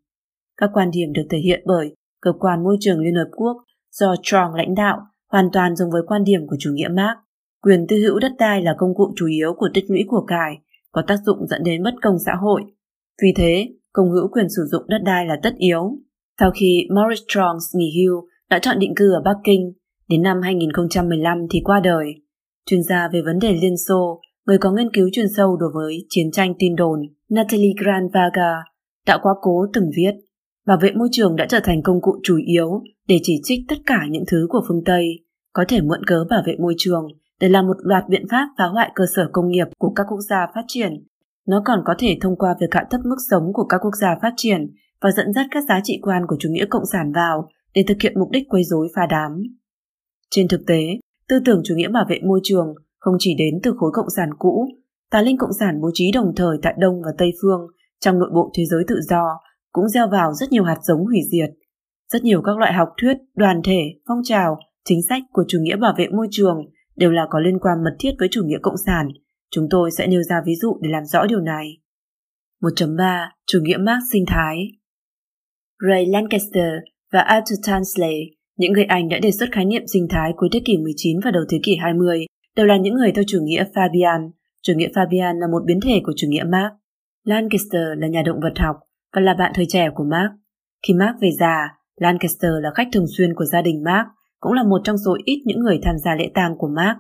Các 0.56 0.70
quan 0.74 0.90
điểm 0.90 1.12
được 1.12 1.26
thể 1.30 1.38
hiện 1.38 1.62
bởi 1.66 1.94
Cơ 2.20 2.32
quan 2.38 2.64
Môi 2.64 2.76
trường 2.80 3.00
Liên 3.00 3.14
Hợp 3.14 3.28
Quốc 3.36 3.56
do 3.92 4.14
Strong 4.22 4.54
lãnh 4.54 4.74
đạo 4.74 4.98
hoàn 5.32 5.48
toàn 5.52 5.76
giống 5.76 5.90
với 5.90 6.02
quan 6.06 6.24
điểm 6.24 6.46
của 6.46 6.56
chủ 6.58 6.70
nghĩa 6.74 6.88
Marx. 6.88 7.18
Quyền 7.62 7.86
tư 7.88 7.96
hữu 7.96 8.18
đất 8.18 8.32
đai 8.38 8.62
là 8.62 8.74
công 8.78 8.94
cụ 8.94 9.12
chủ 9.16 9.26
yếu 9.26 9.54
của 9.56 9.68
tích 9.74 9.84
lũy 9.88 10.04
của 10.06 10.24
cải, 10.26 10.58
có 10.96 11.02
tác 11.06 11.16
dụng 11.26 11.46
dẫn 11.46 11.62
đến 11.64 11.82
bất 11.82 11.94
công 12.02 12.16
xã 12.26 12.32
hội. 12.40 12.62
Vì 13.22 13.28
thế, 13.36 13.68
công 13.92 14.10
hữu 14.10 14.28
quyền 14.28 14.48
sử 14.48 14.62
dụng 14.70 14.82
đất 14.88 14.98
đai 15.04 15.26
là 15.26 15.36
tất 15.42 15.54
yếu. 15.56 15.98
Sau 16.40 16.50
khi 16.60 16.86
Maurice 16.94 17.24
Strong 17.28 17.56
nghỉ 17.74 18.02
hưu, 18.02 18.28
đã 18.50 18.58
chọn 18.58 18.78
định 18.78 18.92
cư 18.96 19.12
ở 19.12 19.22
Bắc 19.24 19.36
Kinh, 19.44 19.72
đến 20.08 20.22
năm 20.22 20.40
2015 20.42 21.38
thì 21.50 21.60
qua 21.64 21.80
đời. 21.80 22.14
Chuyên 22.66 22.82
gia 22.82 23.08
về 23.12 23.22
vấn 23.24 23.38
đề 23.38 23.52
Liên 23.52 23.76
Xô, 23.88 24.20
người 24.46 24.58
có 24.58 24.72
nghiên 24.72 24.92
cứu 24.94 25.08
chuyên 25.12 25.26
sâu 25.36 25.56
đối 25.56 25.70
với 25.74 26.06
chiến 26.08 26.30
tranh 26.30 26.54
tin 26.58 26.76
đồn, 26.76 27.00
Natalie 27.30 27.74
Granvaga 27.82 28.54
đã 29.06 29.18
quá 29.22 29.32
cố 29.42 29.66
từng 29.72 29.90
viết 29.96 30.12
Bảo 30.66 30.78
vệ 30.82 30.90
môi 30.92 31.08
trường 31.12 31.36
đã 31.36 31.46
trở 31.48 31.60
thành 31.64 31.82
công 31.82 32.00
cụ 32.00 32.20
chủ 32.22 32.36
yếu 32.46 32.82
để 33.08 33.18
chỉ 33.22 33.40
trích 33.42 33.60
tất 33.68 33.76
cả 33.86 33.98
những 34.10 34.24
thứ 34.26 34.46
của 34.50 34.64
phương 34.68 34.84
Tây, 34.84 35.06
có 35.52 35.64
thể 35.68 35.80
mượn 35.80 36.04
cớ 36.06 36.24
bảo 36.30 36.42
vệ 36.46 36.56
môi 36.58 36.74
trường 36.78 37.08
để 37.40 37.48
làm 37.48 37.66
một 37.66 37.76
loạt 37.82 38.04
biện 38.08 38.26
pháp 38.30 38.48
phá 38.58 38.64
hoại 38.64 38.90
cơ 38.94 39.04
sở 39.16 39.28
công 39.32 39.48
nghiệp 39.48 39.66
của 39.78 39.92
các 39.96 40.06
quốc 40.08 40.20
gia 40.20 40.46
phát 40.54 40.64
triển. 40.68 41.04
Nó 41.46 41.62
còn 41.64 41.78
có 41.84 41.94
thể 41.98 42.18
thông 42.20 42.36
qua 42.36 42.54
việc 42.60 42.74
hạ 42.74 42.84
thấp 42.90 43.00
mức 43.04 43.16
sống 43.30 43.52
của 43.54 43.64
các 43.64 43.78
quốc 43.82 43.94
gia 44.00 44.18
phát 44.22 44.32
triển 44.36 44.74
và 45.00 45.10
dẫn 45.10 45.32
dắt 45.32 45.46
các 45.50 45.64
giá 45.68 45.80
trị 45.84 45.98
quan 46.02 46.22
của 46.28 46.36
chủ 46.38 46.48
nghĩa 46.52 46.66
cộng 46.70 46.86
sản 46.92 47.12
vào 47.12 47.48
để 47.74 47.84
thực 47.88 47.96
hiện 48.02 48.20
mục 48.20 48.30
đích 48.30 48.48
quấy 48.48 48.64
rối 48.64 48.88
pha 48.96 49.06
đám. 49.10 49.42
Trên 50.30 50.48
thực 50.48 50.60
tế, 50.66 50.80
tư 51.28 51.38
tưởng 51.44 51.60
chủ 51.64 51.74
nghĩa 51.74 51.88
bảo 51.88 52.04
vệ 52.08 52.20
môi 52.24 52.40
trường 52.42 52.74
không 52.98 53.14
chỉ 53.18 53.34
đến 53.38 53.60
từ 53.62 53.74
khối 53.76 53.90
cộng 53.94 54.10
sản 54.16 54.30
cũ, 54.38 54.68
tà 55.10 55.22
linh 55.22 55.38
cộng 55.38 55.52
sản 55.60 55.80
bố 55.80 55.90
trí 55.94 56.12
đồng 56.12 56.32
thời 56.36 56.58
tại 56.62 56.74
Đông 56.78 57.02
và 57.04 57.10
Tây 57.18 57.32
phương 57.42 57.60
trong 58.00 58.18
nội 58.18 58.30
bộ 58.34 58.50
thế 58.54 58.64
giới 58.70 58.84
tự 58.88 59.00
do 59.08 59.24
cũng 59.72 59.88
gieo 59.88 60.08
vào 60.08 60.32
rất 60.32 60.52
nhiều 60.52 60.64
hạt 60.64 60.78
giống 60.82 61.04
hủy 61.04 61.20
diệt. 61.30 61.50
Rất 62.12 62.24
nhiều 62.24 62.42
các 62.42 62.58
loại 62.58 62.72
học 62.72 62.88
thuyết, 63.00 63.16
đoàn 63.34 63.60
thể, 63.64 63.80
phong 64.08 64.20
trào, 64.24 64.58
chính 64.84 65.00
sách 65.08 65.22
của 65.32 65.44
chủ 65.48 65.58
nghĩa 65.62 65.76
bảo 65.76 65.94
vệ 65.98 66.08
môi 66.08 66.28
trường 66.30 66.56
đều 66.96 67.10
là 67.10 67.26
có 67.30 67.40
liên 67.40 67.58
quan 67.58 67.84
mật 67.84 67.96
thiết 67.98 68.10
với 68.18 68.28
chủ 68.30 68.42
nghĩa 68.44 68.58
cộng 68.62 68.76
sản. 68.86 69.08
Chúng 69.50 69.66
tôi 69.70 69.90
sẽ 69.90 70.06
nêu 70.06 70.22
ra 70.22 70.36
ví 70.46 70.54
dụ 70.54 70.78
để 70.82 70.90
làm 70.90 71.04
rõ 71.04 71.26
điều 71.26 71.40
này. 71.40 71.78
1.3 72.62 73.28
Chủ 73.46 73.58
nghĩa 73.62 73.76
Marx 73.76 74.02
sinh 74.12 74.24
thái 74.26 74.56
Ray 75.88 76.06
Lancaster 76.06 76.72
và 77.12 77.20
Arthur 77.20 77.58
Tansley, 77.66 78.36
những 78.56 78.72
người 78.72 78.84
Anh 78.84 79.08
đã 79.08 79.18
đề 79.22 79.30
xuất 79.30 79.48
khái 79.52 79.64
niệm 79.64 79.82
sinh 79.92 80.06
thái 80.10 80.32
cuối 80.36 80.48
thế 80.52 80.60
kỷ 80.64 80.76
19 80.76 81.20
và 81.24 81.30
đầu 81.30 81.42
thế 81.48 81.58
kỷ 81.62 81.76
20, 81.76 82.26
đều 82.56 82.66
là 82.66 82.76
những 82.76 82.94
người 82.94 83.12
theo 83.12 83.24
chủ 83.26 83.38
nghĩa 83.42 83.64
Fabian. 83.74 84.30
Chủ 84.62 84.72
nghĩa 84.76 84.88
Fabian 84.88 85.40
là 85.40 85.46
một 85.46 85.62
biến 85.66 85.80
thể 85.80 86.00
của 86.04 86.12
chủ 86.16 86.26
nghĩa 86.30 86.44
Marx. 86.44 86.72
Lancaster 87.24 87.82
là 87.98 88.08
nhà 88.08 88.22
động 88.22 88.40
vật 88.40 88.58
học 88.58 88.76
và 89.14 89.20
là 89.20 89.34
bạn 89.34 89.52
thời 89.54 89.66
trẻ 89.68 89.88
của 89.94 90.04
Marx. 90.04 90.30
Khi 90.86 90.94
Marx 90.94 91.20
về 91.20 91.28
già, 91.38 91.68
Lancaster 91.96 92.50
là 92.60 92.70
khách 92.74 92.88
thường 92.92 93.06
xuyên 93.16 93.34
của 93.34 93.44
gia 93.44 93.62
đình 93.62 93.84
Marx, 93.84 94.06
cũng 94.40 94.52
là 94.52 94.62
một 94.62 94.80
trong 94.84 94.96
số 95.04 95.16
ít 95.24 95.42
những 95.44 95.60
người 95.60 95.78
tham 95.82 95.94
gia 96.04 96.14
lễ 96.14 96.30
tang 96.34 96.54
của 96.58 96.68
Mark. 96.68 96.98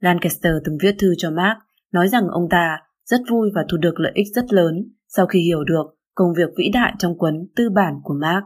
Lancaster 0.00 0.52
từng 0.64 0.78
viết 0.82 0.94
thư 0.98 1.14
cho 1.18 1.30
Mark, 1.30 1.58
nói 1.92 2.08
rằng 2.08 2.28
ông 2.28 2.48
ta 2.50 2.78
rất 3.04 3.20
vui 3.30 3.50
và 3.54 3.64
thu 3.70 3.76
được 3.76 4.00
lợi 4.00 4.12
ích 4.14 4.26
rất 4.34 4.52
lớn 4.52 4.74
sau 5.08 5.26
khi 5.26 5.40
hiểu 5.40 5.64
được 5.64 5.84
công 6.14 6.34
việc 6.36 6.50
vĩ 6.56 6.70
đại 6.72 6.92
trong 6.98 7.18
cuốn 7.18 7.48
Tư 7.56 7.70
bản 7.70 7.94
của 8.04 8.14
Mark. 8.14 8.44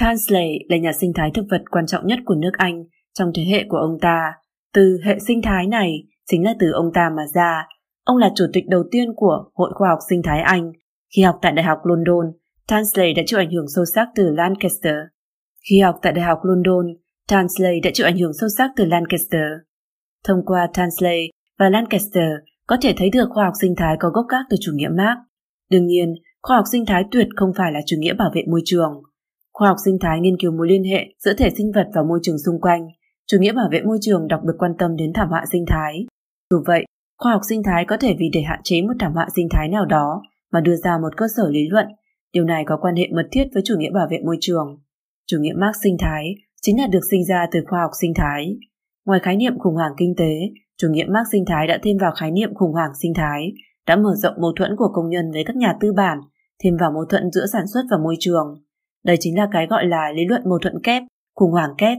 Tansley 0.00 0.58
là 0.68 0.76
nhà 0.76 0.92
sinh 0.92 1.12
thái 1.14 1.30
thực 1.34 1.44
vật 1.50 1.62
quan 1.70 1.86
trọng 1.86 2.06
nhất 2.06 2.18
của 2.24 2.34
nước 2.34 2.52
Anh 2.52 2.84
trong 3.14 3.30
thế 3.34 3.42
hệ 3.42 3.64
của 3.68 3.76
ông 3.76 3.98
ta. 4.00 4.32
Từ 4.74 4.98
hệ 5.04 5.18
sinh 5.18 5.42
thái 5.42 5.66
này 5.66 5.92
chính 6.26 6.44
là 6.44 6.54
từ 6.58 6.70
ông 6.72 6.92
ta 6.94 7.10
mà 7.16 7.22
ra. 7.34 7.66
Ông 8.04 8.16
là 8.16 8.30
chủ 8.34 8.44
tịch 8.52 8.64
đầu 8.68 8.84
tiên 8.90 9.08
của 9.16 9.44
Hội 9.54 9.70
Khoa 9.74 9.88
học 9.88 9.98
Sinh 10.08 10.22
thái 10.22 10.40
Anh. 10.40 10.72
Khi 11.16 11.22
học 11.22 11.38
tại 11.42 11.52
Đại 11.52 11.64
học 11.64 11.78
London, 11.84 12.32
Tansley 12.68 13.14
đã 13.14 13.22
chịu 13.26 13.38
ảnh 13.38 13.50
hưởng 13.50 13.66
sâu 13.74 13.84
sắc 13.94 14.08
từ 14.14 14.30
Lancaster. 14.30 14.96
Khi 15.70 15.80
học 15.80 15.98
tại 16.02 16.12
Đại 16.12 16.24
học 16.24 16.38
London, 16.42 16.86
Tansley 17.28 17.80
đã 17.80 17.90
chịu 17.94 18.06
ảnh 18.06 18.18
hưởng 18.18 18.32
sâu 18.40 18.48
sắc 18.58 18.70
từ 18.76 18.84
Lancaster. 18.84 19.50
Thông 20.24 20.44
qua 20.44 20.68
Tansley 20.74 21.30
và 21.58 21.68
Lancaster 21.68 22.32
có 22.66 22.76
thể 22.82 22.94
thấy 22.96 23.10
được 23.10 23.28
khoa 23.30 23.44
học 23.44 23.54
sinh 23.60 23.74
thái 23.76 23.96
có 24.00 24.08
gốc 24.08 24.26
gác 24.28 24.44
từ 24.50 24.56
chủ 24.60 24.72
nghĩa 24.74 24.88
Marx. 24.88 25.18
Đương 25.70 25.86
nhiên, 25.86 26.14
khoa 26.42 26.56
học 26.56 26.64
sinh 26.72 26.86
thái 26.86 27.04
tuyệt 27.10 27.26
không 27.36 27.52
phải 27.56 27.72
là 27.72 27.80
chủ 27.86 27.96
nghĩa 27.98 28.14
bảo 28.14 28.30
vệ 28.34 28.42
môi 28.50 28.60
trường. 28.64 29.02
Khoa 29.52 29.68
học 29.68 29.76
sinh 29.84 29.98
thái 30.00 30.20
nghiên 30.20 30.36
cứu 30.40 30.52
mối 30.52 30.68
liên 30.68 30.84
hệ 30.84 31.06
giữa 31.18 31.32
thể 31.38 31.50
sinh 31.56 31.72
vật 31.74 31.86
và 31.94 32.02
môi 32.02 32.18
trường 32.22 32.38
xung 32.38 32.60
quanh. 32.60 32.88
Chủ 33.26 33.38
nghĩa 33.40 33.52
bảo 33.52 33.68
vệ 33.72 33.82
môi 33.82 33.98
trường 34.00 34.28
đặc 34.28 34.40
biệt 34.46 34.52
quan 34.58 34.72
tâm 34.78 34.96
đến 34.96 35.12
thảm 35.14 35.28
họa 35.28 35.44
sinh 35.52 35.64
thái. 35.68 36.06
Dù 36.50 36.62
vậy, 36.66 36.84
khoa 37.18 37.32
học 37.32 37.42
sinh 37.48 37.62
thái 37.62 37.84
có 37.84 37.96
thể 37.96 38.16
vì 38.18 38.26
để 38.32 38.40
hạn 38.42 38.60
chế 38.64 38.82
một 38.82 38.94
thảm 39.00 39.12
họa 39.12 39.28
sinh 39.36 39.48
thái 39.50 39.68
nào 39.68 39.84
đó 39.86 40.22
mà 40.52 40.60
đưa 40.60 40.76
ra 40.76 40.98
một 41.02 41.16
cơ 41.16 41.26
sở 41.36 41.48
lý 41.50 41.68
luận. 41.68 41.86
Điều 42.32 42.44
này 42.44 42.64
có 42.66 42.78
quan 42.80 42.96
hệ 42.96 43.08
mật 43.12 43.28
thiết 43.32 43.44
với 43.54 43.62
chủ 43.66 43.74
nghĩa 43.78 43.90
bảo 43.90 44.06
vệ 44.10 44.18
môi 44.24 44.36
trường. 44.40 44.80
Chủ 45.26 45.38
nghĩa 45.40 45.52
Marx 45.56 45.76
sinh 45.82 45.96
thái 46.00 46.34
chính 46.66 46.80
là 46.80 46.86
được 46.86 47.00
sinh 47.10 47.24
ra 47.24 47.46
từ 47.52 47.60
khoa 47.68 47.80
học 47.80 47.90
sinh 48.00 48.12
thái. 48.14 48.56
Ngoài 49.06 49.20
khái 49.22 49.36
niệm 49.36 49.58
khủng 49.58 49.74
hoảng 49.74 49.92
kinh 49.96 50.14
tế, 50.16 50.32
chủ 50.78 50.88
nghĩa 50.90 51.04
Marx 51.08 51.26
sinh 51.32 51.44
thái 51.46 51.66
đã 51.66 51.78
thêm 51.82 51.96
vào 52.00 52.12
khái 52.16 52.30
niệm 52.30 52.54
khủng 52.54 52.72
hoảng 52.72 52.90
sinh 53.02 53.14
thái, 53.14 53.52
đã 53.86 53.96
mở 53.96 54.14
rộng 54.16 54.34
mâu 54.40 54.52
thuẫn 54.56 54.76
của 54.76 54.88
công 54.92 55.08
nhân 55.08 55.30
với 55.32 55.44
các 55.46 55.56
nhà 55.56 55.74
tư 55.80 55.92
bản, 55.92 56.18
thêm 56.62 56.76
vào 56.80 56.90
mâu 56.90 57.04
thuẫn 57.10 57.30
giữa 57.32 57.46
sản 57.52 57.66
xuất 57.66 57.82
và 57.90 57.96
môi 57.98 58.16
trường. 58.20 58.62
Đây 59.04 59.16
chính 59.20 59.38
là 59.38 59.48
cái 59.52 59.66
gọi 59.66 59.86
là 59.86 60.12
lý 60.16 60.24
luận 60.24 60.42
mâu 60.44 60.58
thuẫn 60.58 60.82
kép, 60.82 61.02
khủng 61.34 61.52
hoảng 61.52 61.70
kép. 61.78 61.98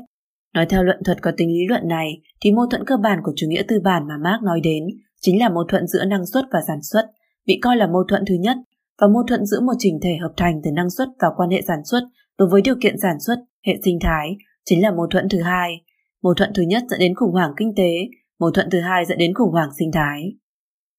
Nói 0.54 0.66
theo 0.66 0.84
luận 0.84 1.00
thuật 1.06 1.22
có 1.22 1.32
tính 1.38 1.50
lý 1.50 1.68
luận 1.70 1.88
này, 1.88 2.22
thì 2.42 2.52
mâu 2.52 2.66
thuẫn 2.72 2.86
cơ 2.86 2.98
bản 2.98 3.20
của 3.24 3.34
chủ 3.36 3.48
nghĩa 3.50 3.64
tư 3.68 3.80
bản 3.84 4.08
mà 4.08 4.18
Marx 4.18 4.44
nói 4.44 4.60
đến 4.64 4.84
chính 5.22 5.40
là 5.40 5.50
mâu 5.50 5.64
thuẫn 5.68 5.88
giữa 5.88 6.06
năng 6.06 6.26
suất 6.26 6.46
và 6.52 6.60
sản 6.68 6.82
xuất, 6.82 7.06
bị 7.46 7.60
coi 7.62 7.76
là 7.78 7.88
mâu 7.88 8.04
thuẫn 8.10 8.24
thứ 8.28 8.36
nhất, 8.36 8.58
và 9.02 9.08
mâu 9.08 9.24
thuẫn 9.28 9.46
giữa 9.46 9.60
một 9.62 9.74
trình 9.80 10.00
thể 10.04 10.18
hợp 10.22 10.34
thành 10.38 10.62
từ 10.64 10.72
năng 10.72 10.90
suất 10.90 11.08
và 11.22 11.28
quan 11.38 11.50
hệ 11.50 11.62
sản 11.68 11.80
xuất 11.86 12.02
đối 12.38 12.50
với 12.50 12.62
điều 12.62 12.76
kiện 12.82 12.96
sản 13.02 13.20
xuất, 13.20 13.36
hệ 13.66 13.74
sinh 13.84 13.98
thái, 14.02 14.38
chính 14.66 14.82
là 14.84 14.92
mâu 14.92 15.08
thuẫn 15.12 15.30
thứ 15.30 15.42
hai. 15.42 15.82
Mâu 16.24 16.34
thuẫn 16.34 16.52
thứ 16.56 16.64
nhất 16.64 16.84
dẫn 16.90 17.00
đến 17.00 17.16
khủng 17.16 17.32
hoảng 17.32 17.54
kinh 17.58 17.74
tế, 17.76 17.92
mâu 18.40 18.52
thuẫn 18.52 18.70
thứ 18.70 18.80
hai 18.82 19.06
dẫn 19.06 19.18
đến 19.18 19.34
khủng 19.34 19.52
hoảng 19.52 19.70
sinh 19.80 19.92
thái. 19.92 20.34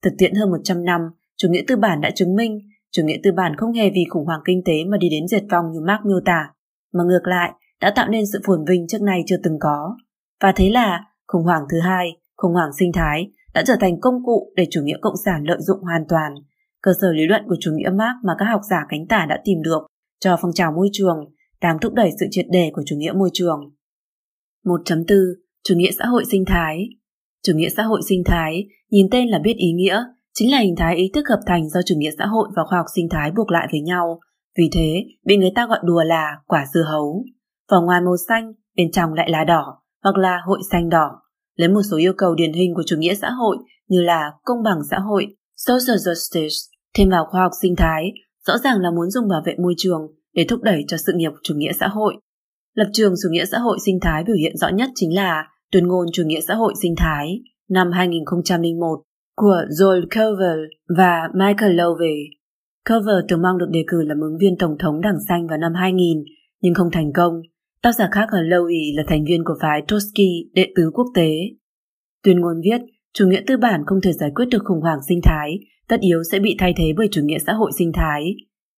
Thực 0.03 0.13
tiễn 0.19 0.35
hơn 0.35 0.51
100 0.51 0.85
năm, 0.85 1.01
chủ 1.37 1.49
nghĩa 1.51 1.63
tư 1.69 1.77
bản 1.77 2.01
đã 2.01 2.11
chứng 2.11 2.37
minh 2.37 2.61
chủ 2.97 3.03
nghĩa 3.05 3.19
tư 3.23 3.33
bản 3.33 3.57
không 3.57 3.73
hề 3.73 3.91
vì 3.91 4.05
khủng 4.11 4.27
hoảng 4.27 4.41
kinh 4.45 4.63
tế 4.65 4.85
mà 4.85 4.97
đi 4.97 5.09
đến 5.09 5.29
diệt 5.29 5.43
vong 5.51 5.73
như 5.73 5.81
Marx 5.81 6.01
miêu 6.05 6.21
tả, 6.25 6.51
mà 6.93 7.05
ngược 7.05 7.27
lại 7.27 7.53
đã 7.81 7.93
tạo 7.97 8.09
nên 8.09 8.25
sự 8.33 8.41
phồn 8.47 8.65
vinh 8.69 8.87
trước 8.89 9.03
nay 9.03 9.23
chưa 9.27 9.37
từng 9.43 9.59
có. 9.61 9.97
Và 10.43 10.53
thế 10.57 10.71
là 10.71 11.05
khủng 11.27 11.45
hoảng 11.45 11.63
thứ 11.71 11.81
hai, 11.81 12.09
khủng 12.37 12.53
hoảng 12.53 12.71
sinh 12.79 12.93
thái 12.93 13.31
đã 13.55 13.63
trở 13.67 13.77
thành 13.81 14.01
công 14.01 14.25
cụ 14.25 14.53
để 14.57 14.67
chủ 14.71 14.81
nghĩa 14.83 14.97
cộng 15.01 15.17
sản 15.25 15.45
lợi 15.45 15.59
dụng 15.61 15.81
hoàn 15.81 16.05
toàn, 16.09 16.35
cơ 16.83 16.93
sở 17.01 17.13
lý 17.13 17.27
luận 17.27 17.43
của 17.49 17.57
chủ 17.61 17.71
nghĩa 17.75 17.91
Marx 17.91 18.25
mà 18.25 18.33
các 18.39 18.45
học 18.45 18.61
giả 18.71 18.87
cánh 18.89 19.07
tả 19.07 19.27
đã 19.29 19.41
tìm 19.45 19.63
được 19.63 19.87
cho 20.21 20.37
phong 20.43 20.53
trào 20.55 20.73
môi 20.73 20.89
trường 20.93 21.17
đang 21.63 21.79
thúc 21.81 21.95
đẩy 21.95 22.11
sự 22.21 22.27
triệt 22.31 22.47
đề 22.51 22.71
của 22.75 22.83
chủ 22.87 22.97
nghĩa 22.97 23.13
môi 23.13 23.31
trường. 23.33 23.61
1.4 24.65 25.07
Chủ 25.65 25.75
nghĩa 25.75 25.91
xã 25.99 26.07
hội 26.07 26.25
sinh 26.31 26.45
thái 26.47 26.89
Chủ 27.47 27.53
nghĩa 27.57 27.69
xã 27.69 27.83
hội 27.83 28.01
sinh 28.09 28.23
thái, 28.25 28.67
nhìn 28.91 29.07
tên 29.11 29.29
là 29.29 29.39
biết 29.39 29.55
ý 29.57 29.73
nghĩa, 29.73 30.05
chính 30.35 30.53
là 30.53 30.59
hình 30.59 30.75
thái 30.77 30.97
ý 30.97 31.11
thức 31.15 31.25
hợp 31.29 31.41
thành 31.47 31.69
do 31.69 31.81
chủ 31.87 31.95
nghĩa 31.99 32.11
xã 32.19 32.27
hội 32.27 32.49
và 32.57 32.63
khoa 32.69 32.79
học 32.79 32.87
sinh 32.95 33.09
thái 33.11 33.31
buộc 33.37 33.51
lại 33.51 33.69
với 33.73 33.81
nhau, 33.81 34.21
vì 34.59 34.71
thế 34.73 35.05
bị 35.25 35.37
người 35.37 35.51
ta 35.55 35.67
gọi 35.67 35.79
đùa 35.85 36.03
là 36.03 36.37
quả 36.47 36.65
dưa 36.75 36.83
hấu. 36.83 37.25
Vỏ 37.71 37.81
ngoài 37.81 38.01
màu 38.01 38.17
xanh, 38.29 38.53
bên 38.77 38.91
trong 38.93 39.13
lại 39.13 39.31
là 39.31 39.45
đỏ, 39.45 39.83
hoặc 40.05 40.17
là 40.17 40.39
hội 40.47 40.59
xanh 40.71 40.89
đỏ, 40.89 41.11
lấy 41.57 41.69
một 41.69 41.81
số 41.91 41.97
yêu 41.97 42.13
cầu 42.19 42.35
điển 42.35 42.53
hình 42.53 42.75
của 42.75 42.83
chủ 42.87 42.97
nghĩa 42.99 43.15
xã 43.15 43.31
hội 43.31 43.57
như 43.89 44.03
là 44.03 44.33
công 44.45 44.63
bằng 44.63 44.79
xã 44.91 44.99
hội, 44.99 45.27
social 45.57 45.97
justice, 45.97 46.71
thêm 46.99 47.09
vào 47.11 47.27
khoa 47.31 47.43
học 47.43 47.53
sinh 47.63 47.77
thái, 47.77 48.13
rõ 48.47 48.59
ràng 48.59 48.81
là 48.81 48.91
muốn 48.91 49.11
dùng 49.11 49.29
bảo 49.29 49.43
vệ 49.45 49.55
môi 49.63 49.75
trường 49.77 50.01
để 50.37 50.45
thúc 50.49 50.63
đẩy 50.63 50.85
cho 50.89 50.97
sự 50.97 51.13
nghiệp 51.17 51.33
chủ 51.43 51.55
nghĩa 51.55 51.73
xã 51.73 51.89
hội. 51.89 52.15
Lập 52.75 52.87
trường 52.93 53.15
chủ 53.23 53.29
nghĩa 53.31 53.45
xã 53.45 53.59
hội 53.59 53.79
sinh 53.85 53.99
thái 54.01 54.25
biểu 54.25 54.37
hiện 54.37 54.57
rõ 54.57 54.69
nhất 54.69 54.91
chính 54.95 55.15
là 55.15 55.45
tuyên 55.73 55.87
ngôn 55.87 56.07
chủ 56.13 56.23
nghĩa 56.27 56.41
xã 56.41 56.55
hội 56.55 56.75
sinh 56.83 56.95
thái 56.97 57.41
năm 57.69 57.93
2001 57.93 59.03
của 59.37 59.63
Joel 59.81 60.03
Cover 60.03 60.59
và 60.97 61.29
Michael 61.35 61.81
Lowe. 61.81 62.25
Cover 62.91 63.25
từng 63.29 63.43
mong 63.43 63.59
được 63.59 63.69
đề 63.71 63.85
cử 63.87 64.03
làm 64.03 64.21
ứng 64.21 64.39
viên 64.41 64.59
tổng 64.59 64.77
thống 64.79 65.01
Đảng 65.01 65.19
Xanh 65.29 65.47
vào 65.47 65.59
năm 65.59 65.73
2000 65.75 66.25
nhưng 66.61 66.75
không 66.75 66.91
thành 66.93 67.13
công. 67.13 67.33
Tác 67.83 67.93
giả 67.93 68.09
khác 68.13 68.29
ở 68.33 68.39
Lowy 68.43 68.97
là 68.97 69.03
thành 69.07 69.25
viên 69.25 69.45
của 69.45 69.55
phái 69.61 69.83
Trotsky 69.89 70.51
đệ 70.55 70.73
tứ 70.77 70.91
quốc 70.95 71.07
tế. 71.15 71.31
Tuyên 72.23 72.41
ngôn 72.41 72.61
viết, 72.65 72.81
chủ 73.15 73.27
nghĩa 73.27 73.43
tư 73.47 73.57
bản 73.57 73.83
không 73.87 74.01
thể 74.01 74.13
giải 74.13 74.31
quyết 74.35 74.47
được 74.51 74.63
khủng 74.65 74.81
hoảng 74.81 74.99
sinh 75.09 75.21
thái, 75.23 75.59
tất 75.89 76.01
yếu 76.01 76.23
sẽ 76.33 76.39
bị 76.39 76.57
thay 76.59 76.75
thế 76.77 76.85
bởi 76.97 77.09
chủ 77.11 77.23
nghĩa 77.25 77.39
xã 77.47 77.53
hội 77.53 77.71
sinh 77.79 77.93
thái. 77.93 78.35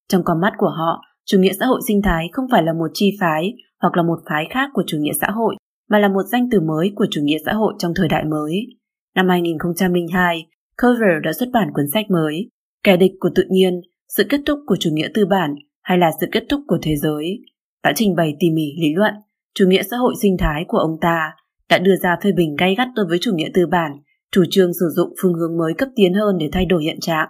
Trong 0.09 0.25
con 0.25 0.41
mắt 0.41 0.53
của 0.59 0.71
họ, 0.79 1.03
chủ 1.31 1.39
nghĩa 1.39 1.53
xã 1.61 1.67
hội 1.67 1.81
sinh 1.89 2.03
thái 2.03 2.29
không 2.33 2.47
phải 2.53 2.63
là 2.63 2.73
một 2.73 2.91
chi 2.95 3.17
phái 3.21 3.55
hoặc 3.81 3.97
là 3.97 4.03
một 4.03 4.19
phái 4.29 4.47
khác 4.51 4.71
của 4.73 4.83
chủ 4.87 4.99
nghĩa 5.01 5.13
xã 5.21 5.27
hội, 5.31 5.57
mà 5.91 5.99
là 5.99 6.09
một 6.09 6.23
danh 6.33 6.49
từ 6.51 6.61
mới 6.61 6.93
của 6.95 7.07
chủ 7.11 7.21
nghĩa 7.25 7.39
xã 7.47 7.53
hội 7.53 7.75
trong 7.79 7.93
thời 7.97 8.09
đại 8.09 8.25
mới. 8.25 8.67
Năm 9.15 9.29
2002, 9.29 10.47
Cover 10.83 11.23
đã 11.25 11.33
xuất 11.33 11.49
bản 11.53 11.69
cuốn 11.75 11.85
sách 11.95 12.11
mới 12.11 12.49
Kẻ 12.85 12.97
địch 12.97 13.13
của 13.21 13.31
tự 13.35 13.45
nhiên, 13.51 13.81
sự 14.17 14.25
kết 14.29 14.41
thúc 14.47 14.59
của 14.67 14.77
chủ 14.77 14.91
nghĩa 14.93 15.09
tư 15.15 15.27
bản 15.27 15.55
hay 15.83 15.99
là 15.99 16.11
sự 16.21 16.27
kết 16.33 16.45
thúc 16.49 16.61
của 16.67 16.79
thế 16.83 16.97
giới, 16.97 17.41
đã 17.85 17.93
trình 17.97 18.15
bày 18.17 18.37
tỉ 18.41 18.51
mỉ 18.51 18.73
lý 18.81 18.95
luận, 18.95 19.15
chủ 19.55 19.67
nghĩa 19.69 19.83
xã 19.83 19.97
hội 19.97 20.15
sinh 20.23 20.37
thái 20.39 20.65
của 20.69 20.79
ông 20.79 20.97
ta 21.01 21.31
đã 21.69 21.79
đưa 21.79 21.97
ra 21.97 22.17
phê 22.23 22.33
bình 22.33 22.57
gay 22.57 22.75
gắt 22.75 22.89
đối 22.97 23.07
với 23.07 23.19
chủ 23.21 23.33
nghĩa 23.35 23.49
tư 23.55 23.67
bản, 23.67 23.93
chủ 24.33 24.45
trương 24.51 24.75
sử 24.75 24.89
dụng 24.97 25.15
phương 25.23 25.35
hướng 25.35 25.59
mới 25.59 25.75
cấp 25.75 25.89
tiến 25.97 26.15
hơn 26.15 26.39
để 26.39 26.49
thay 26.53 26.67
đổi 26.67 26.83
hiện 26.83 27.01
trạng. 27.01 27.29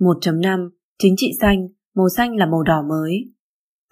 1.5 0.00 0.68
Chính 0.98 1.14
trị 1.16 1.32
xanh, 1.40 1.68
màu 1.96 2.08
xanh 2.16 2.36
là 2.36 2.46
màu 2.46 2.62
đỏ 2.62 2.82
mới. 2.88 3.24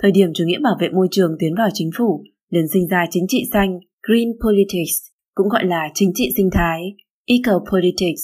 Thời 0.02 0.12
điểm 0.12 0.30
chủ 0.34 0.44
nghĩa 0.44 0.58
bảo 0.62 0.76
vệ 0.80 0.88
môi 0.88 1.08
trường 1.10 1.36
tiến 1.38 1.54
vào 1.54 1.68
chính 1.72 1.90
phủ, 1.98 2.24
liền 2.50 2.68
sinh 2.68 2.88
ra 2.88 3.06
chính 3.10 3.24
trị 3.28 3.44
xanh, 3.52 3.78
Green 4.08 4.28
Politics, 4.44 4.94
cũng 5.34 5.48
gọi 5.48 5.64
là 5.64 5.88
chính 5.94 6.10
trị 6.14 6.30
sinh 6.36 6.50
thái, 6.52 6.80
Eco 7.26 7.60
Politics. 7.72 8.22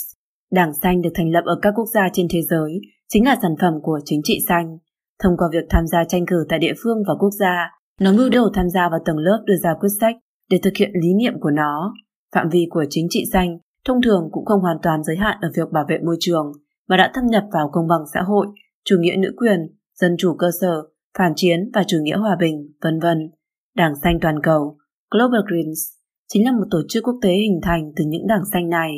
Đảng 0.52 0.72
xanh 0.82 1.02
được 1.02 1.10
thành 1.14 1.30
lập 1.30 1.44
ở 1.44 1.58
các 1.62 1.72
quốc 1.76 1.88
gia 1.94 2.08
trên 2.12 2.26
thế 2.30 2.42
giới, 2.42 2.80
chính 3.08 3.24
là 3.24 3.36
sản 3.42 3.54
phẩm 3.60 3.74
của 3.82 4.00
chính 4.04 4.20
trị 4.24 4.38
xanh. 4.48 4.78
Thông 5.22 5.36
qua 5.36 5.48
việc 5.52 5.64
tham 5.70 5.86
gia 5.86 6.04
tranh 6.04 6.26
cử 6.26 6.46
tại 6.48 6.58
địa 6.58 6.72
phương 6.82 6.98
và 7.08 7.14
quốc 7.18 7.30
gia, 7.40 7.70
nó 8.00 8.12
mưu 8.12 8.30
đồ 8.30 8.48
tham 8.54 8.70
gia 8.70 8.88
vào 8.88 9.00
tầng 9.04 9.18
lớp 9.18 9.42
đưa 9.46 9.56
ra 9.62 9.74
quyết 9.80 9.88
sách 10.00 10.16
để 10.50 10.58
thực 10.62 10.76
hiện 10.76 10.90
lý 11.02 11.14
niệm 11.14 11.32
của 11.40 11.50
nó. 11.50 11.94
Phạm 12.34 12.48
vi 12.48 12.66
của 12.70 12.84
chính 12.90 13.06
trị 13.10 13.24
xanh 13.32 13.58
thông 13.84 14.02
thường 14.02 14.28
cũng 14.32 14.44
không 14.44 14.60
hoàn 14.60 14.76
toàn 14.82 15.04
giới 15.04 15.16
hạn 15.16 15.38
ở 15.42 15.50
việc 15.56 15.72
bảo 15.72 15.84
vệ 15.88 15.98
môi 15.98 16.16
trường, 16.20 16.52
mà 16.88 16.96
đã 16.96 17.10
thâm 17.14 17.26
nhập 17.26 17.44
vào 17.52 17.70
công 17.72 17.88
bằng 17.88 18.00
xã 18.14 18.22
hội, 18.22 18.46
chủ 18.84 18.96
nghĩa 19.00 19.16
nữ 19.18 19.32
quyền, 19.36 19.58
dân 19.94 20.14
chủ 20.18 20.34
cơ 20.38 20.50
sở, 20.60 20.82
phản 21.18 21.32
chiến 21.36 21.70
và 21.74 21.84
chủ 21.86 21.98
nghĩa 22.02 22.16
hòa 22.16 22.36
bình, 22.40 22.72
vân 22.82 23.00
vân. 23.00 23.30
Đảng 23.76 23.92
xanh 24.02 24.18
toàn 24.20 24.36
cầu, 24.42 24.78
Global 25.10 25.40
Greens, 25.46 25.80
chính 26.28 26.44
là 26.44 26.52
một 26.52 26.66
tổ 26.70 26.78
chức 26.88 27.04
quốc 27.04 27.18
tế 27.22 27.30
hình 27.30 27.60
thành 27.62 27.92
từ 27.96 28.04
những 28.04 28.26
đảng 28.26 28.42
xanh 28.52 28.68
này. 28.68 28.90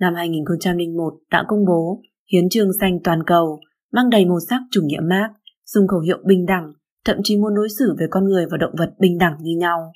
Năm 0.00 0.14
2001 0.14 1.14
đã 1.30 1.44
công 1.48 1.64
bố 1.64 2.02
Hiến 2.32 2.48
trương 2.48 2.68
xanh 2.80 2.98
toàn 3.04 3.22
cầu, 3.26 3.60
mang 3.92 4.10
đầy 4.10 4.24
màu 4.24 4.38
sắc 4.48 4.60
chủ 4.70 4.80
nghĩa 4.84 5.00
Marx, 5.00 5.30
dùng 5.66 5.88
khẩu 5.88 6.00
hiệu 6.00 6.18
bình 6.24 6.46
đẳng, 6.46 6.72
thậm 7.04 7.16
chí 7.24 7.36
muốn 7.36 7.54
đối 7.54 7.68
xử 7.78 7.94
với 7.98 8.08
con 8.10 8.24
người 8.24 8.46
và 8.50 8.56
động 8.56 8.74
vật 8.78 8.90
bình 8.98 9.18
đẳng 9.18 9.36
như 9.40 9.56
nhau. 9.56 9.92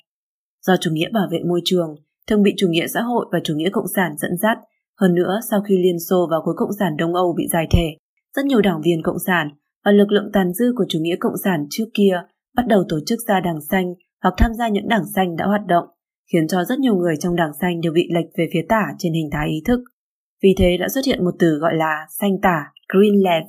Do 0.66 0.76
chủ 0.80 0.90
nghĩa 0.90 1.08
bảo 1.12 1.28
vệ 1.30 1.38
môi 1.48 1.60
trường 1.64 1.94
thường 2.26 2.42
bị 2.42 2.54
chủ 2.56 2.68
nghĩa 2.68 2.86
xã 2.86 3.02
hội 3.02 3.26
và 3.32 3.40
chủ 3.44 3.54
nghĩa 3.56 3.70
cộng 3.72 3.88
sản 3.96 4.12
dẫn 4.18 4.36
dắt, 4.42 4.58
hơn 5.00 5.14
nữa 5.14 5.40
sau 5.50 5.60
khi 5.68 5.78
Liên 5.78 5.98
Xô 6.08 6.28
và 6.30 6.36
khối 6.44 6.54
cộng 6.56 6.72
sản 6.78 6.96
Đông 6.96 7.14
Âu 7.14 7.34
bị 7.36 7.48
giải 7.52 7.66
thể, 7.70 7.96
rất 8.38 8.46
nhiều 8.46 8.60
đảng 8.60 8.80
viên 8.84 9.02
cộng 9.02 9.18
sản 9.26 9.48
và 9.84 9.92
lực 9.92 10.12
lượng 10.12 10.30
tàn 10.32 10.52
dư 10.52 10.72
của 10.76 10.84
chủ 10.88 10.98
nghĩa 11.02 11.16
cộng 11.20 11.36
sản 11.44 11.66
trước 11.70 11.84
kia 11.94 12.20
bắt 12.56 12.66
đầu 12.68 12.84
tổ 12.88 12.98
chức 13.06 13.18
ra 13.28 13.40
đảng 13.40 13.60
xanh 13.70 13.94
hoặc 14.22 14.34
tham 14.38 14.54
gia 14.58 14.68
những 14.68 14.88
đảng 14.88 15.04
xanh 15.14 15.36
đã 15.36 15.46
hoạt 15.46 15.66
động, 15.66 15.84
khiến 16.32 16.48
cho 16.48 16.64
rất 16.64 16.78
nhiều 16.78 16.96
người 16.96 17.14
trong 17.16 17.36
đảng 17.36 17.52
xanh 17.60 17.80
đều 17.80 17.92
bị 17.92 18.08
lệch 18.14 18.26
về 18.38 18.48
phía 18.52 18.66
tả 18.68 18.82
trên 18.98 19.12
hình 19.12 19.28
thái 19.32 19.48
ý 19.48 19.62
thức. 19.66 19.80
Vì 20.42 20.54
thế 20.58 20.76
đã 20.80 20.88
xuất 20.88 21.04
hiện 21.06 21.24
một 21.24 21.30
từ 21.38 21.58
gọi 21.58 21.74
là 21.74 22.06
xanh 22.20 22.40
tả, 22.42 22.72
green 22.88 23.14
left. 23.14 23.46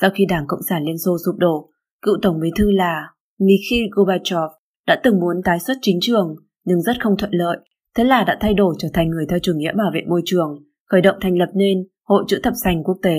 Sau 0.00 0.10
khi 0.14 0.24
Đảng 0.28 0.44
Cộng 0.48 0.62
sản 0.68 0.82
Liên 0.84 0.98
Xô 0.98 1.16
sụp 1.26 1.34
đổ, 1.38 1.70
cựu 2.02 2.14
Tổng 2.22 2.40
bí 2.40 2.50
thư 2.58 2.70
là 2.70 3.08
Mikhail 3.38 3.88
Gorbachev 3.90 4.50
đã 4.86 5.00
từng 5.02 5.20
muốn 5.20 5.36
tái 5.44 5.58
xuất 5.58 5.74
chính 5.82 5.98
trường 6.00 6.36
nhưng 6.64 6.82
rất 6.82 7.02
không 7.02 7.16
thuận 7.16 7.32
lợi, 7.34 7.56
thế 7.96 8.04
là 8.04 8.24
đã 8.24 8.38
thay 8.40 8.54
đổi 8.54 8.74
trở 8.78 8.88
thành 8.92 9.10
người 9.10 9.26
theo 9.28 9.38
chủ 9.38 9.52
nghĩa 9.56 9.72
bảo 9.72 9.90
vệ 9.94 10.00
môi 10.08 10.22
trường, 10.24 10.64
khởi 10.90 11.00
động 11.00 11.16
thành 11.20 11.38
lập 11.38 11.48
nên 11.54 11.78
Hội 12.04 12.24
chữ 12.28 12.40
thập 12.42 12.52
xanh 12.64 12.84
quốc 12.84 12.96
tế. 13.02 13.18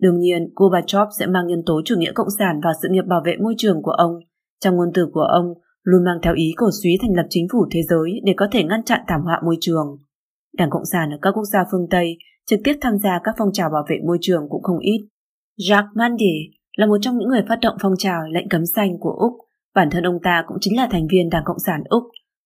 Đương 0.00 0.18
nhiên, 0.18 0.52
Gorbachev 0.54 1.08
sẽ 1.18 1.26
mang 1.26 1.46
nhân 1.46 1.62
tố 1.66 1.82
chủ 1.84 1.94
nghĩa 1.98 2.12
cộng 2.14 2.30
sản 2.38 2.60
vào 2.64 2.72
sự 2.82 2.88
nghiệp 2.90 3.04
bảo 3.08 3.22
vệ 3.24 3.36
môi 3.42 3.54
trường 3.58 3.82
của 3.82 3.90
ông. 3.90 4.12
Trong 4.60 4.76
ngôn 4.76 4.88
từ 4.94 5.06
của 5.12 5.20
ông, 5.20 5.46
luôn 5.82 6.04
mang 6.04 6.18
theo 6.22 6.34
ý 6.34 6.52
cổ 6.56 6.66
suý 6.82 6.90
thành 7.02 7.16
lập 7.16 7.26
chính 7.30 7.46
phủ 7.52 7.66
thế 7.70 7.82
giới 7.82 8.20
để 8.24 8.34
có 8.36 8.48
thể 8.52 8.64
ngăn 8.64 8.82
chặn 8.84 9.00
thảm 9.08 9.20
họa 9.20 9.40
môi 9.44 9.56
trường. 9.60 9.98
Đảng 10.58 10.70
Cộng 10.70 10.84
sản 10.92 11.10
ở 11.10 11.18
các 11.22 11.30
quốc 11.30 11.44
gia 11.44 11.64
phương 11.70 11.86
Tây 11.90 12.16
trực 12.46 12.60
tiếp 12.64 12.74
tham 12.80 12.98
gia 12.98 13.20
các 13.24 13.34
phong 13.38 13.52
trào 13.52 13.70
bảo 13.70 13.84
vệ 13.90 13.96
môi 14.06 14.18
trường 14.20 14.48
cũng 14.48 14.62
không 14.62 14.78
ít. 14.78 15.08
Jacques 15.58 15.92
Mandy 15.94 16.50
là 16.76 16.86
một 16.86 16.96
trong 17.00 17.18
những 17.18 17.28
người 17.28 17.42
phát 17.48 17.58
động 17.62 17.76
phong 17.82 17.96
trào 17.98 18.20
lệnh 18.32 18.48
cấm 18.48 18.66
xanh 18.66 18.98
của 19.00 19.10
Úc. 19.10 19.32
Bản 19.74 19.88
thân 19.90 20.06
ông 20.06 20.18
ta 20.22 20.44
cũng 20.46 20.56
chính 20.60 20.76
là 20.76 20.88
thành 20.90 21.06
viên 21.10 21.30
Đảng 21.30 21.42
Cộng 21.44 21.58
sản 21.66 21.80
Úc. 21.84 22.02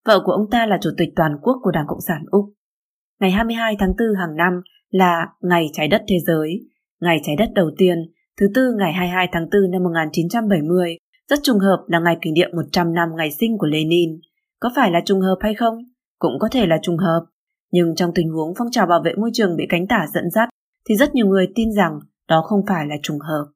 Vợ 0.06 0.22
của 0.24 0.32
ông 0.32 0.50
ta 0.50 0.66
là 0.66 0.78
chủ 0.80 0.90
tịch 0.96 1.08
toàn 1.16 1.36
quốc 1.42 1.56
của 1.62 1.70
Đảng 1.70 1.86
Cộng 1.88 2.00
sản 2.00 2.24
Úc. 2.30 2.44
Ngày 3.20 3.30
22 3.30 3.76
tháng 3.78 3.92
4 3.98 4.20
hàng 4.20 4.36
năm 4.36 4.52
là 4.90 5.26
Ngày 5.40 5.66
Trái 5.72 5.88
đất 5.88 6.02
Thế 6.08 6.16
giới. 6.26 6.60
Ngày 7.02 7.20
Trái 7.22 7.36
đất 7.36 7.48
đầu 7.54 7.70
tiên, 7.78 7.98
thứ 8.40 8.46
tư 8.54 8.74
ngày 8.78 8.92
22 8.92 9.28
tháng 9.32 9.46
4 9.52 9.70
năm 9.70 9.82
1970, 9.82 10.98
rất 11.28 11.38
trùng 11.42 11.58
hợp 11.58 11.84
là 11.86 12.00
ngày 12.00 12.16
kỷ 12.22 12.30
niệm 12.30 12.50
100 12.56 12.94
năm 12.94 13.08
ngày 13.16 13.30
sinh 13.40 13.58
của 13.58 13.66
Lenin. 13.66 14.20
Có 14.60 14.70
phải 14.76 14.90
là 14.90 15.00
trùng 15.04 15.20
hợp 15.20 15.36
hay 15.40 15.54
không? 15.54 15.74
Cũng 16.18 16.32
có 16.40 16.48
thể 16.52 16.66
là 16.66 16.78
trùng 16.82 16.96
hợp. 16.96 17.24
Nhưng 17.72 17.94
trong 17.94 18.10
tình 18.14 18.30
huống 18.30 18.54
phong 18.58 18.70
trào 18.70 18.86
bảo 18.86 19.02
vệ 19.04 19.14
môi 19.14 19.30
trường 19.34 19.56
bị 19.56 19.66
cánh 19.68 19.86
tả 19.86 20.06
dẫn 20.14 20.30
dắt, 20.30 20.48
thì 20.88 20.96
rất 20.96 21.14
nhiều 21.14 21.26
người 21.26 21.46
tin 21.54 21.72
rằng 21.72 21.98
đó 22.28 22.42
không 22.46 22.60
phải 22.68 22.86
là 22.86 22.96
trùng 23.02 23.18
hợp. 23.18 23.46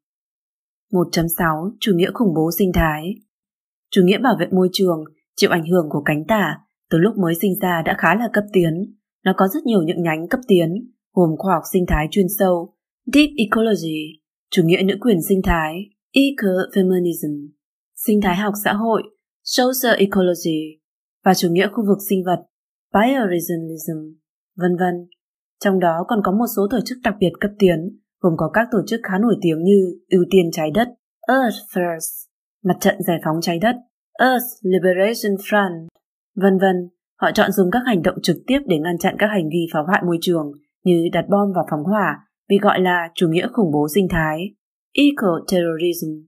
1.6 0.92 1.70
Chủ 1.80 1.92
nghĩa 1.94 2.10
khủng 2.14 2.34
bố 2.34 2.50
sinh 2.58 2.72
thái 2.74 3.14
Chủ 3.90 4.02
nghĩa 4.04 4.18
bảo 4.18 4.36
vệ 4.40 4.46
môi 4.52 4.68
trường 4.72 5.04
chịu 5.36 5.50
ảnh 5.50 5.66
hưởng 5.66 5.86
của 5.90 6.02
cánh 6.04 6.24
tả 6.28 6.58
từ 6.90 6.98
lúc 6.98 7.18
mới 7.18 7.34
sinh 7.40 7.52
ra 7.62 7.82
đã 7.84 7.94
khá 7.98 8.14
là 8.14 8.28
cấp 8.32 8.44
tiến. 8.52 8.94
Nó 9.24 9.32
có 9.36 9.48
rất 9.48 9.64
nhiều 9.64 9.82
những 9.82 10.02
nhánh 10.02 10.28
cấp 10.28 10.40
tiến, 10.48 10.92
gồm 11.12 11.30
khoa 11.38 11.54
học 11.54 11.62
sinh 11.72 11.84
thái 11.88 12.06
chuyên 12.10 12.26
sâu, 12.38 12.75
Deep 13.14 13.30
Ecology, 13.36 14.20
chủ 14.50 14.62
nghĩa 14.64 14.82
nữ 14.82 14.94
quyền 15.00 15.22
sinh 15.28 15.40
thái, 15.44 15.74
Ecofeminism, 16.12 17.48
sinh 18.06 18.20
thái 18.20 18.36
học 18.36 18.54
xã 18.64 18.72
hội, 18.72 19.02
Social 19.44 19.96
Ecology 19.98 20.80
và 21.24 21.34
chủ 21.34 21.48
nghĩa 21.50 21.68
khu 21.72 21.86
vực 21.86 21.98
sinh 22.08 22.24
vật, 22.24 22.40
Bioregionalism, 22.94 23.98
vân 24.56 24.76
vân. 24.76 24.94
Trong 25.64 25.80
đó 25.80 26.04
còn 26.08 26.20
có 26.24 26.32
một 26.32 26.44
số 26.56 26.62
tổ 26.70 26.78
chức 26.84 26.98
đặc 27.04 27.14
biệt 27.20 27.30
cấp 27.40 27.50
tiến, 27.58 27.98
gồm 28.20 28.32
có 28.36 28.50
các 28.54 28.68
tổ 28.72 28.78
chức 28.86 29.00
khá 29.02 29.18
nổi 29.18 29.36
tiếng 29.42 29.64
như 29.64 29.98
ưu 30.10 30.24
tiên 30.30 30.50
trái 30.52 30.70
đất, 30.74 30.88
Earth 31.28 31.58
First, 31.72 32.26
mặt 32.64 32.76
trận 32.80 32.94
giải 33.06 33.18
phóng 33.24 33.36
trái 33.42 33.58
đất, 33.58 33.76
Earth 34.18 34.46
Liberation 34.62 35.36
Front, 35.36 35.86
vân 36.36 36.58
vân. 36.58 36.88
Họ 37.20 37.30
chọn 37.34 37.52
dùng 37.52 37.70
các 37.70 37.82
hành 37.86 38.02
động 38.02 38.16
trực 38.22 38.36
tiếp 38.46 38.58
để 38.66 38.78
ngăn 38.78 38.98
chặn 38.98 39.16
các 39.18 39.26
hành 39.26 39.48
vi 39.52 39.66
phá 39.72 39.80
hoại 39.86 40.02
môi 40.06 40.18
trường 40.20 40.52
như 40.84 41.08
đặt 41.12 41.24
bom 41.28 41.52
và 41.54 41.62
phóng 41.70 41.84
hỏa 41.84 42.25
bị 42.48 42.56
gọi 42.62 42.80
là 42.80 43.08
chủ 43.14 43.28
nghĩa 43.28 43.48
khủng 43.52 43.70
bố 43.72 43.86
sinh 43.94 44.08
thái, 44.10 44.54
eco-terrorism. 44.92 46.22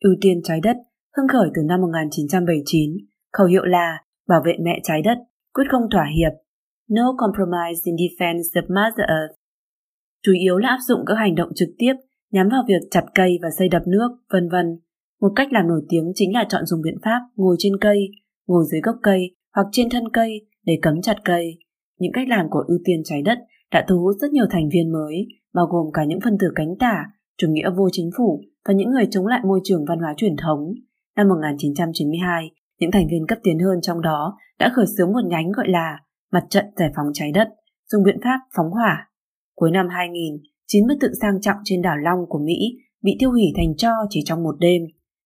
Ưu 0.00 0.14
tiên 0.20 0.40
trái 0.44 0.60
đất 0.62 0.76
hưng 1.16 1.28
khởi 1.28 1.48
từ 1.54 1.62
năm 1.68 1.80
1979, 1.80 2.90
khẩu 3.32 3.46
hiệu 3.46 3.64
là 3.64 3.98
bảo 4.28 4.42
vệ 4.44 4.52
mẹ 4.60 4.80
trái 4.82 5.02
đất, 5.02 5.18
quyết 5.54 5.64
không 5.70 5.90
thỏa 5.90 6.06
hiệp, 6.16 6.32
no 6.90 7.14
compromise 7.18 7.80
in 7.84 7.94
defense 7.94 8.62
of 8.62 8.62
Mother 8.62 9.08
Earth. 9.08 9.34
Chủ 10.22 10.32
yếu 10.40 10.56
là 10.56 10.68
áp 10.68 10.78
dụng 10.88 11.00
các 11.06 11.14
hành 11.14 11.34
động 11.34 11.48
trực 11.54 11.68
tiếp 11.78 11.94
nhắm 12.30 12.48
vào 12.48 12.64
việc 12.68 12.82
chặt 12.90 13.04
cây 13.14 13.38
và 13.42 13.48
xây 13.58 13.68
đập 13.68 13.82
nước, 13.86 14.08
vân 14.32 14.48
vân. 14.48 14.66
Một 15.20 15.32
cách 15.36 15.52
làm 15.52 15.68
nổi 15.68 15.82
tiếng 15.88 16.12
chính 16.14 16.34
là 16.34 16.44
chọn 16.48 16.66
dùng 16.66 16.82
biện 16.82 16.96
pháp 17.04 17.20
ngồi 17.36 17.56
trên 17.58 17.72
cây, 17.80 18.08
ngồi 18.46 18.64
dưới 18.70 18.80
gốc 18.80 18.96
cây 19.02 19.36
hoặc 19.54 19.66
trên 19.72 19.90
thân 19.90 20.04
cây 20.12 20.46
để 20.64 20.78
cấm 20.82 21.02
chặt 21.02 21.16
cây. 21.24 21.58
Những 21.98 22.12
cách 22.12 22.28
làm 22.28 22.46
của 22.50 22.64
ưu 22.68 22.78
tiên 22.84 23.02
trái 23.04 23.22
đất 23.22 23.38
đã 23.72 23.84
thu 23.88 23.98
hút 23.98 24.16
rất 24.20 24.30
nhiều 24.32 24.46
thành 24.50 24.68
viên 24.72 24.92
mới, 24.92 25.26
bao 25.54 25.66
gồm 25.66 25.92
cả 25.92 26.04
những 26.04 26.20
phân 26.24 26.38
tử 26.38 26.52
cánh 26.54 26.74
tả, 26.78 27.04
chủ 27.38 27.48
nghĩa 27.50 27.70
vô 27.76 27.88
chính 27.92 28.10
phủ 28.16 28.40
và 28.68 28.74
những 28.74 28.90
người 28.90 29.06
chống 29.10 29.26
lại 29.26 29.40
môi 29.44 29.60
trường 29.64 29.84
văn 29.88 29.98
hóa 29.98 30.14
truyền 30.16 30.36
thống. 30.36 30.72
Năm 31.16 31.28
1992, 31.28 32.50
những 32.80 32.90
thành 32.90 33.06
viên 33.10 33.26
cấp 33.26 33.38
tiến 33.42 33.58
hơn 33.58 33.80
trong 33.82 34.00
đó 34.00 34.36
đã 34.58 34.70
khởi 34.76 34.86
xướng 34.98 35.12
một 35.12 35.24
nhánh 35.24 35.52
gọi 35.52 35.68
là 35.68 35.98
Mặt 36.32 36.44
trận 36.50 36.64
giải 36.76 36.90
phóng 36.96 37.06
trái 37.14 37.32
đất, 37.32 37.48
dùng 37.92 38.02
biện 38.02 38.18
pháp 38.24 38.38
phóng 38.56 38.70
hỏa. 38.70 39.08
Cuối 39.54 39.70
năm 39.70 39.86
2000, 39.90 40.38
chín 40.66 40.86
bức 40.86 40.94
tượng 41.00 41.14
sang 41.20 41.40
trọng 41.40 41.56
trên 41.64 41.82
đảo 41.82 41.96
Long 41.96 42.18
của 42.28 42.38
Mỹ 42.38 42.78
bị 43.02 43.16
tiêu 43.18 43.30
hủy 43.30 43.44
thành 43.56 43.76
tro 43.76 43.90
chỉ 44.10 44.20
trong 44.24 44.42
một 44.42 44.56
đêm. 44.60 44.82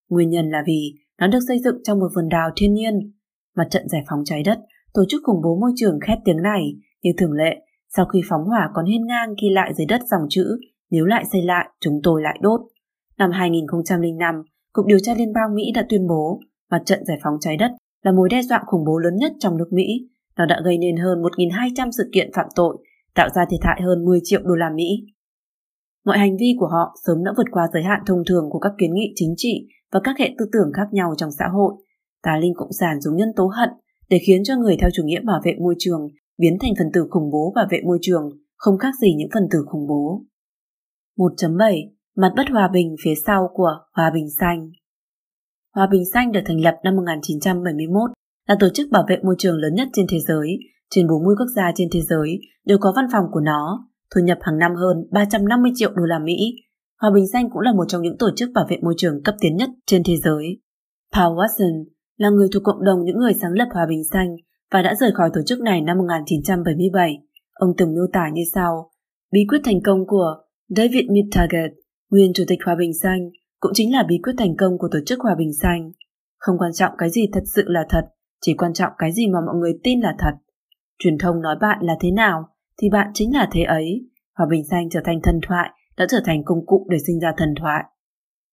Nguyên 0.08 0.30
nhân 0.30 0.50
là 0.50 0.62
vì 0.66 0.94
nó 1.20 1.26
được 1.26 1.38
xây 1.48 1.58
dựng 1.64 1.76
trong 1.84 1.98
một 1.98 2.08
vườn 2.14 2.28
đào 2.28 2.50
thiên 2.56 2.74
nhiên. 2.74 3.12
Mặt 3.56 3.66
trận 3.70 3.88
giải 3.88 4.02
phóng 4.08 4.20
trái 4.24 4.42
đất, 4.42 4.58
tổ 4.94 5.02
chức 5.08 5.20
khủng 5.24 5.42
bố 5.44 5.58
môi 5.60 5.72
trường 5.76 5.98
khét 6.06 6.18
tiếng 6.24 6.42
này, 6.42 6.62
như 7.02 7.10
thường 7.18 7.32
lệ, 7.32 7.63
sau 7.96 8.06
khi 8.06 8.20
phóng 8.28 8.44
hỏa 8.44 8.70
còn 8.74 8.84
hiên 8.86 9.06
ngang 9.06 9.34
ghi 9.42 9.48
lại 9.50 9.74
dưới 9.74 9.86
đất 9.86 10.00
dòng 10.10 10.26
chữ 10.28 10.58
nếu 10.90 11.04
lại 11.04 11.24
xây 11.32 11.42
lại, 11.42 11.68
chúng 11.80 12.00
tôi 12.02 12.22
lại 12.22 12.38
đốt. 12.42 12.60
Năm 13.18 13.30
2005, 13.30 14.42
Cục 14.72 14.86
Điều 14.86 14.98
tra 15.02 15.14
Liên 15.14 15.32
bang 15.32 15.54
Mỹ 15.54 15.72
đã 15.74 15.86
tuyên 15.88 16.06
bố 16.06 16.40
mặt 16.70 16.82
trận 16.86 17.04
giải 17.04 17.18
phóng 17.22 17.34
trái 17.40 17.56
đất 17.56 17.70
là 18.02 18.12
mối 18.12 18.28
đe 18.28 18.42
dọa 18.42 18.62
khủng 18.66 18.84
bố 18.84 18.98
lớn 18.98 19.16
nhất 19.16 19.32
trong 19.38 19.56
nước 19.56 19.68
Mỹ. 19.72 20.08
Nó 20.36 20.46
đã 20.46 20.60
gây 20.64 20.78
nên 20.78 20.96
hơn 20.96 21.22
1.200 21.22 21.90
sự 21.90 22.10
kiện 22.12 22.30
phạm 22.34 22.46
tội, 22.54 22.76
tạo 23.14 23.28
ra 23.34 23.44
thiệt 23.50 23.60
hại 23.62 23.80
hơn 23.82 24.04
10 24.04 24.20
triệu 24.22 24.40
đô 24.44 24.54
la 24.54 24.70
Mỹ. 24.74 25.04
Mọi 26.04 26.18
hành 26.18 26.36
vi 26.36 26.56
của 26.58 26.66
họ 26.66 26.96
sớm 27.06 27.24
đã 27.24 27.32
vượt 27.36 27.46
qua 27.50 27.66
giới 27.72 27.82
hạn 27.82 28.00
thông 28.06 28.22
thường 28.26 28.50
của 28.50 28.58
các 28.58 28.72
kiến 28.78 28.94
nghị 28.94 29.12
chính 29.14 29.34
trị 29.36 29.66
và 29.92 30.00
các 30.04 30.18
hệ 30.18 30.34
tư 30.38 30.46
tưởng 30.52 30.72
khác 30.72 30.88
nhau 30.92 31.14
trong 31.16 31.30
xã 31.38 31.44
hội. 31.52 31.74
Tà 32.22 32.36
linh 32.36 32.54
cộng 32.56 32.72
sản 32.80 33.00
dùng 33.00 33.16
nhân 33.16 33.28
tố 33.36 33.46
hận 33.46 33.68
để 34.08 34.18
khiến 34.26 34.44
cho 34.44 34.56
người 34.56 34.76
theo 34.80 34.90
chủ 34.94 35.02
nghĩa 35.04 35.20
bảo 35.20 35.40
vệ 35.44 35.54
môi 35.60 35.74
trường 35.78 36.08
biến 36.38 36.56
thành 36.60 36.72
phần 36.78 36.92
tử 36.92 37.06
khủng 37.10 37.30
bố 37.32 37.52
bảo 37.54 37.66
vệ 37.70 37.80
môi 37.84 37.98
trường, 38.02 38.30
không 38.56 38.78
khác 38.78 38.94
gì 39.00 39.14
những 39.14 39.28
phần 39.34 39.42
tử 39.50 39.58
khủng 39.66 39.86
bố. 39.86 40.24
1.7 41.16 41.74
Mặt 42.16 42.32
bất 42.36 42.48
hòa 42.50 42.68
bình 42.72 42.96
phía 43.04 43.14
sau 43.26 43.50
của 43.54 43.70
Hòa 43.92 44.10
bình 44.14 44.26
xanh 44.40 44.70
Hòa 45.74 45.88
bình 45.90 46.02
xanh 46.12 46.32
được 46.32 46.40
thành 46.46 46.60
lập 46.60 46.74
năm 46.84 46.96
1971 46.96 48.10
là 48.48 48.56
tổ 48.60 48.68
chức 48.74 48.90
bảo 48.90 49.04
vệ 49.08 49.16
môi 49.24 49.34
trường 49.38 49.56
lớn 49.56 49.74
nhất 49.74 49.88
trên 49.92 50.06
thế 50.10 50.18
giới. 50.28 50.58
Trên 50.90 51.06
40 51.06 51.34
quốc 51.38 51.46
gia 51.56 51.72
trên 51.74 51.88
thế 51.92 52.00
giới 52.00 52.40
đều 52.64 52.78
có 52.80 52.92
văn 52.96 53.04
phòng 53.12 53.24
của 53.32 53.40
nó, 53.40 53.88
thu 54.14 54.20
nhập 54.24 54.38
hàng 54.40 54.58
năm 54.58 54.74
hơn 54.74 54.96
350 55.10 55.72
triệu 55.74 55.90
đô 55.90 56.04
la 56.04 56.18
Mỹ. 56.18 56.36
Hòa 57.00 57.10
bình 57.14 57.24
xanh 57.32 57.50
cũng 57.50 57.60
là 57.60 57.72
một 57.72 57.84
trong 57.88 58.02
những 58.02 58.18
tổ 58.18 58.30
chức 58.36 58.50
bảo 58.54 58.66
vệ 58.70 58.76
môi 58.82 58.94
trường 58.96 59.22
cấp 59.22 59.34
tiến 59.40 59.56
nhất 59.56 59.70
trên 59.86 60.02
thế 60.06 60.14
giới. 60.24 60.60
Paul 61.12 61.38
Watson 61.38 61.84
là 62.16 62.30
người 62.30 62.48
thuộc 62.52 62.62
cộng 62.64 62.84
đồng 62.84 63.04
những 63.04 63.18
người 63.18 63.34
sáng 63.34 63.52
lập 63.52 63.68
Hòa 63.72 63.86
bình 63.88 64.02
xanh 64.12 64.36
và 64.74 64.82
đã 64.82 64.94
rời 64.94 65.12
khỏi 65.14 65.30
tổ 65.34 65.40
chức 65.46 65.60
này 65.60 65.80
năm 65.80 65.98
1977. 65.98 67.16
Ông 67.54 67.70
từng 67.76 67.94
miêu 67.94 68.06
tả 68.12 68.28
như 68.32 68.42
sau: 68.54 68.90
Bí 69.32 69.40
quyết 69.48 69.58
thành 69.64 69.82
công 69.84 70.06
của 70.06 70.34
David 70.68 71.10
Mittaget, 71.10 71.70
nguyên 72.10 72.32
chủ 72.34 72.44
tịch 72.48 72.58
Hòa 72.64 72.74
bình 72.74 72.92
xanh, 73.02 73.30
cũng 73.60 73.72
chính 73.74 73.92
là 73.92 74.02
bí 74.08 74.18
quyết 74.22 74.32
thành 74.38 74.56
công 74.56 74.78
của 74.78 74.88
tổ 74.92 74.98
chức 75.06 75.20
Hòa 75.20 75.34
bình 75.38 75.52
xanh. 75.62 75.92
Không 76.38 76.58
quan 76.58 76.72
trọng 76.72 76.92
cái 76.98 77.10
gì 77.10 77.26
thật 77.32 77.42
sự 77.54 77.62
là 77.66 77.86
thật, 77.88 78.04
chỉ 78.40 78.54
quan 78.54 78.72
trọng 78.72 78.92
cái 78.98 79.12
gì 79.12 79.28
mà 79.28 79.38
mọi 79.46 79.54
người 79.56 79.72
tin 79.84 80.00
là 80.00 80.14
thật. 80.18 80.32
Truyền 80.98 81.18
thông 81.18 81.40
nói 81.40 81.56
bạn 81.60 81.78
là 81.82 81.96
thế 82.00 82.10
nào, 82.10 82.48
thì 82.82 82.88
bạn 82.90 83.10
chính 83.14 83.34
là 83.34 83.48
thế 83.52 83.62
ấy. 83.62 84.08
Hòa 84.38 84.46
bình 84.50 84.64
xanh 84.70 84.90
trở 84.90 85.00
thành 85.04 85.20
thần 85.22 85.40
thoại, 85.48 85.70
đã 85.96 86.06
trở 86.08 86.18
thành 86.24 86.44
công 86.44 86.66
cụ 86.66 86.86
để 86.90 86.98
sinh 87.06 87.20
ra 87.20 87.32
thần 87.36 87.54
thoại. 87.60 87.84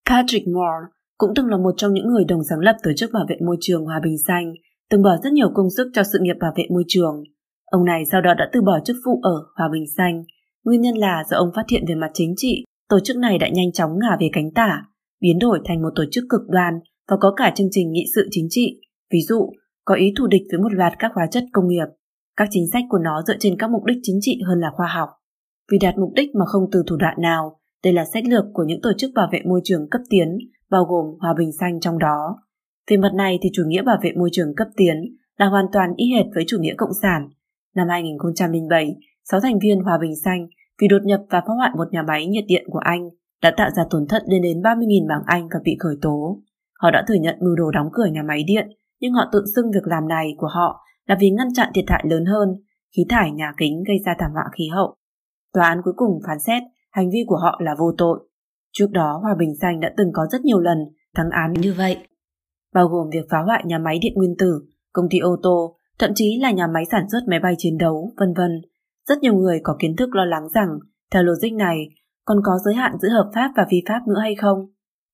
Patrick 0.10 0.48
Moore 0.48 0.92
cũng 1.18 1.32
từng 1.36 1.48
là 1.48 1.58
một 1.58 1.74
trong 1.78 1.94
những 1.94 2.08
người 2.08 2.24
đồng 2.26 2.44
sáng 2.50 2.60
lập 2.60 2.76
tổ 2.84 2.92
chức 2.96 3.10
bảo 3.14 3.26
vệ 3.30 3.36
môi 3.46 3.58
trường 3.60 3.86
Hòa 3.86 4.00
bình 4.04 4.18
xanh, 4.28 4.54
từng 4.92 5.02
bỏ 5.02 5.18
rất 5.24 5.34
nhiều 5.34 5.50
công 5.54 5.70
sức 5.78 5.92
cho 5.94 6.04
sự 6.04 6.20
nghiệp 6.22 6.36
bảo 6.42 6.52
vệ 6.56 6.64
môi 6.70 6.84
trường. 6.88 7.24
Ông 7.66 7.86
này 7.86 8.04
sau 8.12 8.22
đó 8.22 8.34
đã 8.34 8.50
từ 8.54 8.62
bỏ 8.62 8.80
chức 8.86 8.96
vụ 9.06 9.20
ở 9.22 9.36
Hòa 9.56 9.70
bình 9.72 9.86
xanh. 9.98 10.24
Nguyên 10.66 10.82
nhân 10.82 10.96
là 10.96 11.24
do 11.30 11.38
ông 11.38 11.50
phát 11.56 11.66
hiện 11.72 11.84
về 11.88 11.96
mặt 11.96 12.12
chính 12.14 12.34
trị, 12.38 12.64
tổ 12.90 13.00
chức 13.00 13.18
này 13.18 13.38
đã 13.38 13.48
nhanh 13.54 13.72
chóng 13.72 14.00
ngả 14.00 14.18
về 14.20 14.30
cánh 14.34 14.52
tả, 14.56 14.82
biến 15.22 15.40
đổi 15.40 15.60
thành 15.66 15.82
một 15.82 15.90
tổ 15.96 16.04
chức 16.12 16.24
cực 16.30 16.42
đoan 16.50 16.74
và 17.10 17.18
có 17.20 17.34
cả 17.38 17.54
chương 17.56 17.68
trình 17.72 17.92
nghị 17.92 18.06
sự 18.16 18.28
chính 18.32 18.48
trị, 18.50 18.80
ví 19.14 19.20
dụ 19.22 19.50
có 19.86 19.96
ý 19.96 20.14
thù 20.18 20.28
địch 20.28 20.42
với 20.52 20.60
một 20.60 20.74
loạt 20.74 20.94
các 21.00 21.12
hóa 21.16 21.28
chất 21.32 21.44
công 21.54 21.68
nghiệp. 21.68 21.88
Các 22.38 22.48
chính 22.52 22.66
sách 22.74 22.84
của 22.90 23.00
nó 23.00 23.22
dựa 23.28 23.36
trên 23.40 23.58
các 23.60 23.70
mục 23.70 23.86
đích 23.86 23.98
chính 24.04 24.18
trị 24.22 24.42
hơn 24.48 24.60
là 24.60 24.72
khoa 24.74 24.88
học. 24.88 25.10
Vì 25.72 25.78
đạt 25.82 25.98
mục 25.98 26.12
đích 26.16 26.36
mà 26.36 26.46
không 26.46 26.64
từ 26.72 26.84
thủ 26.88 26.96
đoạn 26.98 27.16
nào, 27.22 27.60
đây 27.84 27.94
là 27.94 28.06
sách 28.14 28.24
lược 28.26 28.46
của 28.54 28.64
những 28.64 28.82
tổ 28.82 28.92
chức 28.98 29.12
bảo 29.16 29.30
vệ 29.32 29.40
môi 29.46 29.62
trường 29.64 29.90
cấp 29.92 30.02
tiến 30.10 30.38
bao 30.72 30.86
gồm 30.86 31.06
hòa 31.20 31.34
bình 31.38 31.52
xanh 31.60 31.80
trong 31.80 32.00
đó. 32.00 32.38
Về 32.90 32.98
mặt 32.98 33.14
này 33.14 33.40
thì 33.42 33.50
chủ 33.54 33.64
nghĩa 33.68 33.82
bảo 33.82 33.98
vệ 34.04 34.12
môi 34.16 34.30
trường 34.32 34.56
cấp 34.56 34.68
tiến 34.78 35.18
là 35.38 35.46
hoàn 35.46 35.66
toàn 35.74 35.94
y 35.96 36.06
hệt 36.16 36.26
với 36.36 36.44
chủ 36.48 36.58
nghĩa 36.60 36.74
cộng 36.78 36.94
sản. 37.02 37.30
Năm 37.76 37.88
2007, 37.90 38.96
6 39.24 39.40
thành 39.40 39.60
viên 39.60 39.80
hòa 39.80 39.98
bình 40.02 40.16
xanh 40.16 40.48
vì 40.82 40.88
đột 40.88 41.02
nhập 41.04 41.22
và 41.30 41.42
phá 41.42 41.54
hoại 41.58 41.70
một 41.78 41.88
nhà 41.92 42.04
máy 42.04 42.26
nhiệt 42.26 42.44
điện 42.48 42.64
của 42.70 42.80
Anh 42.80 43.10
đã 43.42 43.52
tạo 43.58 43.70
ra 43.76 43.84
tổn 43.90 44.06
thất 44.10 44.24
lên 44.26 44.42
đến 44.42 44.62
30.000 44.62 45.08
bảng 45.08 45.24
Anh 45.26 45.48
và 45.54 45.60
bị 45.64 45.76
khởi 45.80 45.96
tố. 46.02 46.42
Họ 46.82 46.92
đã 46.92 47.04
thừa 47.08 47.16
nhận 47.22 47.36
mưu 47.40 47.56
đồ 47.56 47.72
đóng 47.72 47.90
cửa 47.94 48.06
nhà 48.06 48.24
máy 48.24 48.44
điện, 48.44 48.70
nhưng 49.00 49.14
họ 49.14 49.30
tự 49.32 49.44
xưng 49.56 49.72
việc 49.72 49.88
làm 49.88 50.08
này 50.08 50.34
của 50.38 50.48
họ 50.48 50.82
là 51.08 51.18
vì 51.20 51.30
ngăn 51.30 51.54
chặn 51.54 51.70
thiệt 51.74 51.86
hại 51.88 52.04
lớn 52.10 52.26
hơn, 52.26 52.50
khí 52.98 53.06
thải 53.10 53.32
nhà 53.32 53.54
kính 53.58 53.84
gây 53.88 53.98
ra 54.06 54.16
thảm 54.20 54.32
họa 54.34 54.44
khí 54.58 54.68
hậu. 54.68 54.96
Tòa 55.54 55.68
án 55.68 55.82
cuối 55.84 55.94
cùng 55.98 56.20
phán 56.28 56.40
xét 56.40 56.64
hành 56.92 57.10
vi 57.10 57.20
của 57.28 57.38
họ 57.38 57.60
là 57.64 57.76
vô 57.80 57.92
tội. 57.98 58.20
Trước 58.72 58.88
đó, 58.92 59.20
Hòa 59.22 59.36
Bình 59.40 59.56
Xanh 59.62 59.80
đã 59.80 59.94
từng 59.98 60.10
có 60.14 60.28
rất 60.32 60.42
nhiều 60.42 60.60
lần 60.60 60.78
thắng 61.16 61.30
án 61.32 61.54
như 61.54 61.74
vậy, 61.78 61.98
bao 62.74 62.88
gồm 62.88 63.10
việc 63.14 63.26
phá 63.30 63.38
hoại 63.46 63.64
nhà 63.66 63.80
máy 63.80 64.00
điện 64.02 64.14
nguyên 64.16 64.36
tử, 64.40 64.62
công 64.94 65.06
ty 65.10 65.18
ô 65.20 65.36
tô, 65.44 65.76
thậm 66.00 66.12
chí 66.16 66.40
là 66.42 66.52
nhà 66.52 66.68
máy 66.68 66.84
sản 66.92 67.06
xuất 67.12 67.20
máy 67.28 67.40
bay 67.40 67.56
chiến 67.58 67.78
đấu, 67.78 68.14
vân 68.18 68.34
vân. 68.34 68.62
Rất 69.10 69.20
nhiều 69.22 69.34
người 69.34 69.60
có 69.64 69.76
kiến 69.80 69.96
thức 69.96 70.16
lo 70.16 70.26
lắng 70.26 70.50
rằng, 70.54 70.68
theo 71.12 71.24
logic 71.24 71.54
này, 71.54 71.78
còn 72.26 72.38
có 72.44 72.52
giới 72.66 72.74
hạn 72.74 72.92
giữa 73.02 73.10
hợp 73.10 73.32
pháp 73.36 73.52
và 73.58 73.66
vi 73.72 73.84
pháp 73.88 74.00
nữa 74.08 74.20
hay 74.22 74.36
không? 74.36 74.58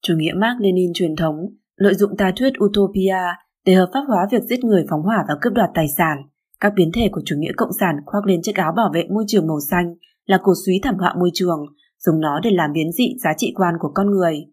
Chủ 0.01 0.13
nghĩa 0.17 0.33
Mark 0.33 0.61
Lenin 0.61 0.91
truyền 0.93 1.15
thống 1.15 1.35
lợi 1.75 1.95
dụng 1.95 2.17
tà 2.17 2.31
thuyết 2.35 2.53
Utopia 2.63 3.17
để 3.65 3.73
hợp 3.73 3.89
pháp 3.93 4.03
hóa 4.07 4.27
việc 4.31 4.43
giết 4.43 4.63
người 4.63 4.85
phóng 4.89 5.01
hỏa 5.01 5.25
và 5.27 5.35
cướp 5.41 5.53
đoạt 5.53 5.69
tài 5.73 5.85
sản. 5.97 6.17
Các 6.59 6.73
biến 6.75 6.91
thể 6.93 7.09
của 7.11 7.21
chủ 7.25 7.35
nghĩa 7.39 7.51
cộng 7.57 7.73
sản 7.79 7.95
khoác 8.05 8.25
lên 8.25 8.39
chiếc 8.43 8.55
áo 8.55 8.73
bảo 8.77 8.91
vệ 8.93 9.03
môi 9.09 9.23
trường 9.27 9.47
màu 9.47 9.59
xanh 9.69 9.95
là 10.25 10.39
cổ 10.43 10.53
suý 10.65 10.73
thảm 10.83 10.95
họa 10.99 11.13
môi 11.19 11.29
trường, 11.33 11.59
dùng 12.05 12.19
nó 12.19 12.39
để 12.43 12.49
làm 12.53 12.73
biến 12.73 12.91
dị 12.91 13.15
giá 13.23 13.29
trị 13.37 13.53
quan 13.55 13.73
của 13.79 13.91
con 13.93 14.11
người. 14.11 14.45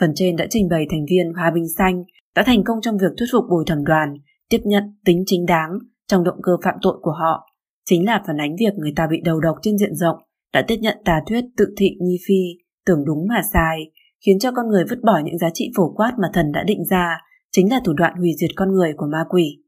Phần 0.00 0.12
trên 0.14 0.36
đã 0.36 0.46
trình 0.50 0.68
bày 0.68 0.86
thành 0.90 1.04
viên 1.10 1.32
Hòa 1.32 1.50
Bình 1.54 1.68
Xanh 1.78 2.04
đã 2.36 2.42
thành 2.46 2.64
công 2.64 2.80
trong 2.80 2.98
việc 2.98 3.12
thuyết 3.18 3.26
phục 3.32 3.44
bồi 3.50 3.64
thẩm 3.66 3.84
đoàn 3.84 4.14
tiếp 4.48 4.60
nhận 4.64 4.84
tính 5.04 5.22
chính 5.26 5.46
đáng 5.46 5.70
trong 6.08 6.24
động 6.24 6.42
cơ 6.42 6.52
phạm 6.64 6.74
tội 6.82 6.98
của 7.02 7.12
họ. 7.12 7.50
Chính 7.84 8.06
là 8.06 8.22
phản 8.26 8.40
ánh 8.40 8.56
việc 8.58 8.74
người 8.76 8.92
ta 8.96 9.06
bị 9.10 9.16
đầu 9.24 9.40
độc 9.40 9.56
trên 9.62 9.78
diện 9.78 9.94
rộng 9.94 10.16
đã 10.52 10.64
tiếp 10.68 10.76
nhận 10.80 10.98
tà 11.04 11.20
thuyết 11.26 11.44
tự 11.56 11.74
thị 11.76 11.90
nhi 12.00 12.18
phi, 12.28 12.42
tưởng 12.86 13.04
đúng 13.04 13.26
mà 13.28 13.40
sai, 13.52 13.78
khiến 14.26 14.38
cho 14.38 14.52
con 14.52 14.68
người 14.68 14.84
vứt 14.90 14.98
bỏ 15.02 15.20
những 15.24 15.38
giá 15.38 15.50
trị 15.54 15.70
phổ 15.76 15.92
quát 15.96 16.12
mà 16.22 16.28
thần 16.34 16.52
đã 16.52 16.62
định 16.66 16.84
ra, 16.90 17.18
chính 17.52 17.70
là 17.70 17.80
thủ 17.84 17.92
đoạn 17.92 18.14
hủy 18.18 18.30
diệt 18.40 18.50
con 18.56 18.72
người 18.72 18.92
của 18.96 19.06
ma 19.06 19.24
quỷ. 19.28 19.62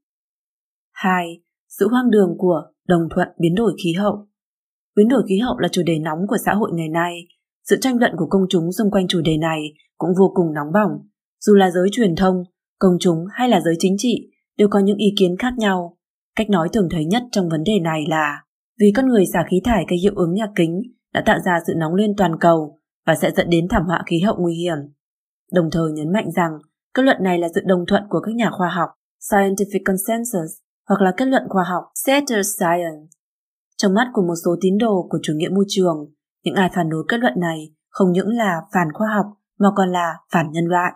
2. 0.92 1.40
Sự 1.68 1.88
hoang 1.88 2.11
đường 2.11 2.35
của 2.38 2.62
đồng 2.88 3.09
thuận 3.14 3.29
biến 3.38 3.55
đổi 3.55 3.72
khí 3.85 3.92
hậu 3.92 4.27
Biến 4.96 5.09
đổi 5.09 5.22
khí 5.29 5.38
hậu 5.38 5.59
là 5.59 5.68
chủ 5.72 5.83
đề 5.87 5.98
nóng 5.98 6.18
của 6.29 6.37
xã 6.44 6.55
hội 6.55 6.70
ngày 6.75 6.88
nay. 6.88 7.14
Sự 7.64 7.77
tranh 7.81 7.98
luận 7.98 8.12
của 8.16 8.27
công 8.31 8.42
chúng 8.48 8.72
xung 8.72 8.90
quanh 8.90 9.09
chủ 9.09 9.20
đề 9.25 9.37
này 9.37 9.61
cũng 9.98 10.11
vô 10.18 10.33
cùng 10.35 10.55
nóng 10.55 10.72
bỏng. 10.72 10.90
Dù 11.40 11.55
là 11.55 11.70
giới 11.70 11.88
truyền 11.92 12.16
thông, 12.16 12.44
công 12.83 12.97
chúng 13.01 13.25
hay 13.33 13.49
là 13.49 13.61
giới 13.61 13.75
chính 13.79 13.95
trị 13.99 14.31
đều 14.59 14.68
có 14.71 14.79
những 14.79 14.97
ý 14.97 15.14
kiến 15.18 15.37
khác 15.38 15.55
nhau. 15.59 15.97
Cách 16.37 16.51
nói 16.51 16.68
thường 16.73 16.88
thấy 16.90 17.05
nhất 17.05 17.23
trong 17.33 17.49
vấn 17.49 17.64
đề 17.64 17.79
này 17.81 18.05
là 18.09 18.42
vì 18.81 18.92
con 18.97 19.09
người 19.09 19.27
xả 19.27 19.45
khí 19.51 19.61
thải 19.64 19.85
gây 19.88 19.99
hiệu 19.99 20.12
ứng 20.16 20.35
nhà 20.35 20.47
kính 20.57 20.83
đã 21.14 21.23
tạo 21.27 21.38
ra 21.45 21.61
sự 21.66 21.73
nóng 21.77 21.95
lên 21.95 22.14
toàn 22.16 22.38
cầu 22.40 22.79
và 23.07 23.14
sẽ 23.14 23.31
dẫn 23.37 23.51
đến 23.51 23.66
thảm 23.71 23.83
họa 23.87 24.03
khí 24.07 24.21
hậu 24.21 24.37
nguy 24.38 24.55
hiểm. 24.55 24.77
Đồng 25.53 25.71
thời 25.73 25.92
nhấn 25.92 26.12
mạnh 26.12 26.31
rằng 26.37 26.53
kết 26.95 27.03
luận 27.03 27.16
này 27.21 27.38
là 27.38 27.49
sự 27.55 27.61
đồng 27.64 27.85
thuận 27.88 28.03
của 28.09 28.21
các 28.21 28.35
nhà 28.35 28.51
khoa 28.51 28.68
học 28.68 28.90
scientific 29.21 29.81
consensus 29.85 30.59
hoặc 30.88 31.01
là 31.01 31.12
kết 31.16 31.25
luận 31.25 31.42
khoa 31.49 31.64
học 31.64 31.85
settled 31.95 32.47
science. 32.59 33.07
Trong 33.77 33.95
mắt 33.95 34.11
của 34.12 34.23
một 34.23 34.35
số 34.45 34.57
tín 34.61 34.79
đồ 34.79 35.07
của 35.11 35.18
chủ 35.23 35.33
nghĩa 35.37 35.49
môi 35.49 35.64
trường, 35.68 36.12
những 36.45 36.55
ai 36.55 36.71
phản 36.75 36.88
đối 36.90 37.05
kết 37.09 37.21
luận 37.21 37.35
này 37.37 37.73
không 37.88 38.12
những 38.12 38.29
là 38.29 38.61
phản 38.75 38.92
khoa 38.92 39.09
học 39.14 39.27
mà 39.59 39.68
còn 39.77 39.92
là 39.92 40.14
phản 40.33 40.53
nhân 40.53 40.64
loại. 40.64 40.92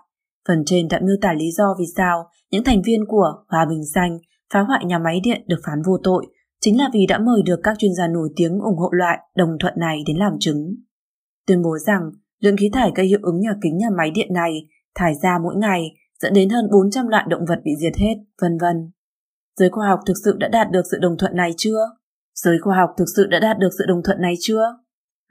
Phần 0.48 0.62
trên 0.66 0.88
đã 0.88 1.00
miêu 1.02 1.16
tả 1.22 1.32
lý 1.32 1.50
do 1.50 1.74
vì 1.78 1.85
sao 1.96 2.30
những 2.50 2.64
thành 2.64 2.82
viên 2.82 3.06
của 3.09 3.32
Hòa 3.48 3.66
Bình 3.70 3.85
Xanh 3.94 4.18
phá 4.52 4.61
hoại 4.61 4.85
nhà 4.85 4.98
máy 4.98 5.20
điện 5.24 5.44
được 5.46 5.61
phán 5.66 5.82
vô 5.87 5.98
tội 6.04 6.26
chính 6.61 6.78
là 6.78 6.90
vì 6.92 7.06
đã 7.06 7.18
mời 7.18 7.42
được 7.46 7.61
các 7.62 7.76
chuyên 7.78 7.94
gia 7.94 8.09
nổi 8.09 8.28
tiếng 8.37 8.59
ủng 8.61 8.78
hộ 8.78 8.88
loại 8.92 9.18
đồng 9.37 9.50
thuận 9.61 9.74
này 9.76 10.02
đến 10.06 10.16
làm 10.16 10.32
chứng. 10.40 10.74
Tuyên 11.46 11.62
bố 11.62 11.78
rằng 11.78 12.11
lượng 12.40 12.56
khí 12.56 12.70
thải 12.72 12.90
gây 12.94 13.06
hiệu 13.06 13.18
ứng 13.22 13.40
nhà 13.40 13.54
kính 13.62 13.78
nhà 13.78 13.88
máy 13.98 14.11
điện 14.11 14.28
này 14.32 14.52
thải 14.94 15.14
ra 15.22 15.38
mỗi 15.42 15.54
ngày 15.56 15.82
dẫn 16.22 16.35
đến 16.35 16.48
hơn 16.48 16.68
400 16.72 17.09
loại 17.09 17.26
động 17.28 17.44
vật 17.48 17.59
bị 17.64 17.70
diệt 17.80 17.96
hết, 17.96 18.14
vân 18.42 18.59
vân. 18.59 18.90
Giới 19.59 19.70
khoa 19.70 19.88
học 19.88 20.00
thực 20.06 20.14
sự 20.24 20.37
đã 20.40 20.48
đạt 20.48 20.70
được 20.70 20.82
sự 20.90 20.98
đồng 21.00 21.16
thuận 21.18 21.37
này 21.37 21.50
chưa? 21.56 21.78
Giới 22.35 22.59
khoa 22.59 22.76
học 22.76 22.90
thực 22.98 23.04
sự 23.16 23.26
đã 23.26 23.38
đạt 23.38 23.59
được 23.59 23.70
sự 23.78 23.85
đồng 23.88 24.02
thuận 24.04 24.20
này 24.20 24.35
chưa? 24.40 24.62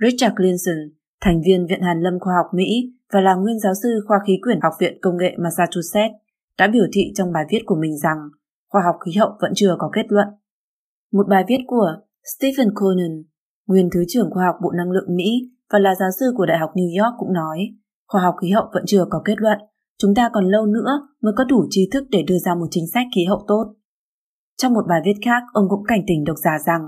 Richard 0.01 0.35
Clinton, 0.35 0.77
thành 1.21 1.41
viên 1.45 1.67
Viện 1.67 1.81
Hàn 1.81 2.01
Lâm 2.01 2.19
Khoa 2.19 2.33
học 2.35 2.45
Mỹ 2.53 2.94
và 3.13 3.21
là 3.21 3.35
nguyên 3.35 3.59
giáo 3.59 3.73
sư 3.83 3.89
khoa 4.07 4.17
khí 4.27 4.33
quyển 4.41 4.59
Học 4.61 4.73
viện 4.79 4.97
Công 5.01 5.17
nghệ 5.17 5.35
Massachusetts, 5.37 6.15
đã 6.57 6.67
biểu 6.67 6.85
thị 6.93 7.01
trong 7.15 7.31
bài 7.31 7.43
viết 7.49 7.59
của 7.65 7.75
mình 7.75 7.97
rằng 7.97 8.17
khoa 8.71 8.81
học 8.85 8.95
khí 9.05 9.11
hậu 9.19 9.29
vẫn 9.41 9.51
chưa 9.55 9.75
có 9.79 9.89
kết 9.93 10.05
luận. 10.09 10.27
Một 11.11 11.27
bài 11.29 11.43
viết 11.47 11.59
của 11.67 11.87
Stephen 12.37 12.67
Conan, 12.75 13.23
nguyên 13.67 13.89
Thứ 13.93 14.03
trưởng 14.07 14.29
Khoa 14.31 14.45
học 14.45 14.55
Bộ 14.63 14.71
Năng 14.71 14.91
lượng 14.91 15.15
Mỹ 15.15 15.31
và 15.71 15.79
là 15.79 15.95
giáo 15.95 16.09
sư 16.19 16.25
của 16.37 16.45
Đại 16.45 16.57
học 16.57 16.69
New 16.73 17.03
York 17.03 17.15
cũng 17.17 17.33
nói, 17.33 17.59
khoa 18.07 18.21
học 18.21 18.35
khí 18.41 18.49
hậu 18.49 18.65
vẫn 18.73 18.83
chưa 18.85 19.05
có 19.09 19.21
kết 19.25 19.35
luận, 19.37 19.57
chúng 19.97 20.15
ta 20.15 20.29
còn 20.33 20.45
lâu 20.45 20.65
nữa 20.65 21.07
mới 21.21 21.33
có 21.37 21.43
đủ 21.43 21.65
trí 21.69 21.89
thức 21.93 22.03
để 22.09 22.23
đưa 22.27 22.37
ra 22.37 22.55
một 22.55 22.67
chính 22.71 22.87
sách 22.93 23.07
khí 23.15 23.25
hậu 23.25 23.45
tốt. 23.47 23.75
Trong 24.57 24.73
một 24.73 24.85
bài 24.89 25.01
viết 25.05 25.13
khác, 25.25 25.43
ông 25.53 25.65
cũng 25.69 25.83
cảnh 25.87 26.01
tỉnh 26.07 26.23
độc 26.23 26.37
giả 26.43 26.51
rằng, 26.65 26.81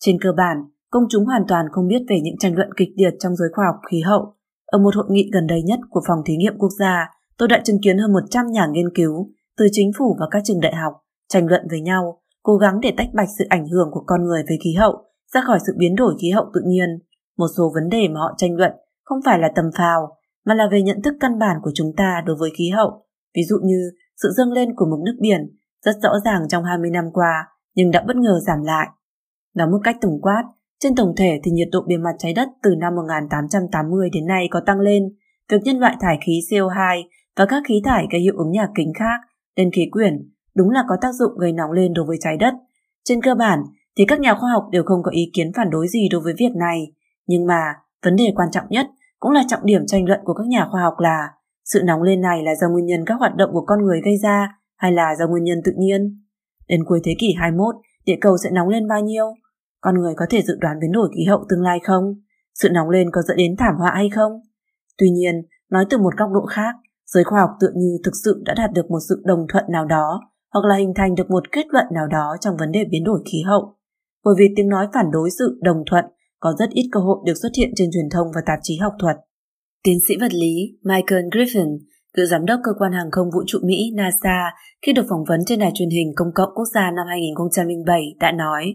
trên 0.00 0.16
cơ 0.20 0.32
bản, 0.36 0.56
công 0.90 1.04
chúng 1.08 1.24
hoàn 1.24 1.42
toàn 1.48 1.66
không 1.72 1.88
biết 1.88 2.02
về 2.08 2.20
những 2.22 2.36
tranh 2.38 2.54
luận 2.56 2.68
kịch 2.76 2.88
liệt 2.96 3.14
trong 3.18 3.36
giới 3.36 3.48
khoa 3.52 3.64
học 3.66 3.80
khí 3.90 4.00
hậu. 4.00 4.34
Ở 4.72 4.78
một 4.78 4.96
hội 4.96 5.04
nghị 5.08 5.30
gần 5.32 5.46
đây 5.46 5.62
nhất 5.62 5.80
của 5.90 6.00
Phòng 6.08 6.18
Thí 6.26 6.36
nghiệm 6.36 6.58
Quốc 6.58 6.70
gia, 6.78 7.08
tôi 7.38 7.48
đã 7.48 7.60
chứng 7.64 7.80
kiến 7.82 7.98
hơn 7.98 8.12
100 8.12 8.46
nhà 8.46 8.66
nghiên 8.66 8.94
cứu 8.94 9.30
từ 9.58 9.66
chính 9.72 9.90
phủ 9.98 10.16
và 10.20 10.26
các 10.30 10.42
trường 10.44 10.60
đại 10.60 10.74
học 10.74 10.92
tranh 11.28 11.46
luận 11.46 11.62
với 11.70 11.80
nhau, 11.80 12.20
cố 12.42 12.56
gắng 12.56 12.80
để 12.80 12.92
tách 12.96 13.08
bạch 13.14 13.28
sự 13.38 13.44
ảnh 13.48 13.68
hưởng 13.68 13.88
của 13.92 14.02
con 14.06 14.24
người 14.24 14.42
về 14.48 14.56
khí 14.64 14.74
hậu 14.74 15.04
ra 15.32 15.40
khỏi 15.40 15.58
sự 15.66 15.72
biến 15.78 15.94
đổi 15.96 16.14
khí 16.20 16.30
hậu 16.30 16.44
tự 16.54 16.60
nhiên. 16.66 16.88
Một 17.38 17.46
số 17.56 17.72
vấn 17.74 17.88
đề 17.88 18.08
mà 18.08 18.20
họ 18.20 18.34
tranh 18.36 18.56
luận 18.56 18.72
không 19.04 19.18
phải 19.24 19.38
là 19.38 19.48
tầm 19.54 19.64
phào, 19.78 20.16
mà 20.46 20.54
là 20.54 20.68
về 20.72 20.82
nhận 20.82 21.02
thức 21.02 21.14
căn 21.20 21.38
bản 21.38 21.56
của 21.62 21.70
chúng 21.74 21.92
ta 21.96 22.22
đối 22.26 22.36
với 22.36 22.50
khí 22.58 22.70
hậu. 22.70 23.06
Ví 23.36 23.42
dụ 23.48 23.56
như 23.64 23.90
sự 24.22 24.28
dâng 24.36 24.52
lên 24.52 24.74
của 24.76 24.86
mực 24.90 25.00
nước 25.00 25.16
biển 25.20 25.56
rất 25.84 25.96
rõ 26.02 26.10
ràng 26.24 26.48
trong 26.48 26.64
20 26.64 26.90
năm 26.90 27.04
qua, 27.12 27.48
nhưng 27.74 27.90
đã 27.90 28.04
bất 28.06 28.16
ngờ 28.16 28.40
giảm 28.46 28.62
lại. 28.62 28.88
Nói 29.54 29.68
một 29.68 29.78
cách 29.84 29.96
tổng 30.00 30.20
quát, 30.22 30.44
trên 30.82 30.94
tổng 30.94 31.14
thể 31.16 31.40
thì 31.44 31.50
nhiệt 31.50 31.68
độ 31.72 31.80
bề 31.88 31.96
mặt 31.96 32.12
trái 32.18 32.32
đất 32.32 32.48
từ 32.62 32.74
năm 32.78 32.94
1880 32.96 34.10
đến 34.12 34.26
nay 34.26 34.48
có 34.50 34.60
tăng 34.66 34.80
lên, 34.80 35.02
việc 35.48 35.58
nhân 35.64 35.78
loại 35.78 35.96
thải 36.00 36.18
khí 36.26 36.40
CO2 36.50 37.02
và 37.36 37.46
các 37.46 37.62
khí 37.66 37.82
thải 37.84 38.06
gây 38.12 38.20
hiệu 38.20 38.34
ứng 38.36 38.50
nhà 38.50 38.68
kính 38.74 38.92
khác 38.98 39.20
lên 39.56 39.70
khí 39.72 39.88
quyển 39.90 40.30
đúng 40.54 40.70
là 40.70 40.84
có 40.88 40.96
tác 41.00 41.12
dụng 41.12 41.38
gây 41.38 41.52
nóng 41.52 41.72
lên 41.72 41.92
đối 41.92 42.06
với 42.06 42.16
trái 42.20 42.36
đất. 42.36 42.54
Trên 43.04 43.22
cơ 43.22 43.34
bản 43.34 43.58
thì 43.96 44.04
các 44.04 44.20
nhà 44.20 44.34
khoa 44.34 44.50
học 44.52 44.64
đều 44.72 44.82
không 44.82 45.02
có 45.02 45.10
ý 45.10 45.30
kiến 45.34 45.52
phản 45.56 45.70
đối 45.70 45.88
gì 45.88 46.08
đối 46.08 46.20
với 46.20 46.34
việc 46.38 46.56
này, 46.56 46.92
nhưng 47.26 47.46
mà 47.46 47.62
vấn 48.04 48.16
đề 48.16 48.32
quan 48.36 48.50
trọng 48.50 48.64
nhất 48.68 48.86
cũng 49.20 49.32
là 49.32 49.42
trọng 49.48 49.66
điểm 49.66 49.86
tranh 49.86 50.08
luận 50.08 50.20
của 50.24 50.34
các 50.34 50.46
nhà 50.46 50.66
khoa 50.70 50.82
học 50.82 50.94
là 50.98 51.28
sự 51.64 51.82
nóng 51.84 52.02
lên 52.02 52.20
này 52.20 52.42
là 52.42 52.54
do 52.54 52.68
nguyên 52.68 52.86
nhân 52.86 53.04
các 53.06 53.14
hoạt 53.14 53.36
động 53.36 53.50
của 53.52 53.64
con 53.66 53.84
người 53.84 54.00
gây 54.04 54.16
ra 54.16 54.48
hay 54.76 54.92
là 54.92 55.14
do 55.18 55.26
nguyên 55.26 55.44
nhân 55.44 55.58
tự 55.64 55.72
nhiên. 55.78 56.22
Đến 56.68 56.84
cuối 56.84 57.00
thế 57.04 57.14
kỷ 57.18 57.34
21, 57.38 57.74
địa 58.06 58.16
cầu 58.20 58.36
sẽ 58.44 58.50
nóng 58.50 58.68
lên 58.68 58.88
bao 58.88 59.00
nhiêu? 59.00 59.34
Con 59.82 59.94
người 59.94 60.14
có 60.16 60.26
thể 60.30 60.42
dự 60.42 60.54
đoán 60.60 60.76
biến 60.80 60.92
đổi 60.92 61.08
khí 61.16 61.24
hậu 61.24 61.44
tương 61.48 61.62
lai 61.62 61.78
không? 61.84 62.04
Sự 62.54 62.68
nóng 62.68 62.90
lên 62.90 63.10
có 63.12 63.22
dẫn 63.22 63.36
đến 63.36 63.56
thảm 63.58 63.74
họa 63.78 63.92
hay 63.94 64.10
không? 64.14 64.32
Tuy 64.98 65.10
nhiên, 65.10 65.34
nói 65.70 65.84
từ 65.90 65.98
một 65.98 66.16
góc 66.18 66.30
độ 66.34 66.46
khác, 66.46 66.74
giới 67.06 67.24
khoa 67.24 67.40
học 67.40 67.50
tự 67.60 67.68
như 67.76 67.98
thực 68.04 68.12
sự 68.24 68.42
đã 68.44 68.54
đạt 68.56 68.70
được 68.72 68.90
một 68.90 68.98
sự 69.08 69.22
đồng 69.24 69.46
thuận 69.52 69.64
nào 69.72 69.84
đó 69.86 70.20
hoặc 70.52 70.64
là 70.68 70.76
hình 70.76 70.92
thành 70.96 71.14
được 71.14 71.30
một 71.30 71.52
kết 71.52 71.66
luận 71.70 71.86
nào 71.94 72.06
đó 72.06 72.36
trong 72.40 72.56
vấn 72.56 72.72
đề 72.72 72.84
biến 72.90 73.04
đổi 73.04 73.22
khí 73.32 73.42
hậu. 73.46 73.76
Bởi 74.24 74.34
vì 74.38 74.46
tiếng 74.56 74.68
nói 74.68 74.88
phản 74.94 75.10
đối 75.12 75.30
sự 75.38 75.58
đồng 75.62 75.82
thuận 75.90 76.04
có 76.40 76.54
rất 76.58 76.70
ít 76.70 76.88
cơ 76.92 77.00
hội 77.00 77.18
được 77.26 77.34
xuất 77.42 77.52
hiện 77.58 77.70
trên 77.76 77.90
truyền 77.92 78.10
thông 78.10 78.26
và 78.34 78.40
tạp 78.46 78.58
chí 78.62 78.76
học 78.76 78.92
thuật. 79.00 79.16
Tiến 79.84 79.98
sĩ 80.08 80.14
vật 80.20 80.34
lý 80.34 80.78
Michael 80.82 81.24
Griffin, 81.24 81.78
cựu 82.16 82.26
giám 82.26 82.44
đốc 82.46 82.60
cơ 82.64 82.72
quan 82.78 82.92
hàng 82.92 83.10
không 83.10 83.30
vũ 83.30 83.40
trụ 83.46 83.58
Mỹ 83.62 83.92
NASA 83.96 84.50
khi 84.86 84.92
được 84.92 85.06
phỏng 85.08 85.24
vấn 85.28 85.40
trên 85.46 85.58
đài 85.58 85.70
truyền 85.74 85.90
hình 85.90 86.12
công 86.16 86.32
cộng 86.34 86.54
quốc 86.54 86.64
gia 86.74 86.90
năm 86.90 87.06
2007 87.08 88.02
đã 88.20 88.32
nói 88.32 88.74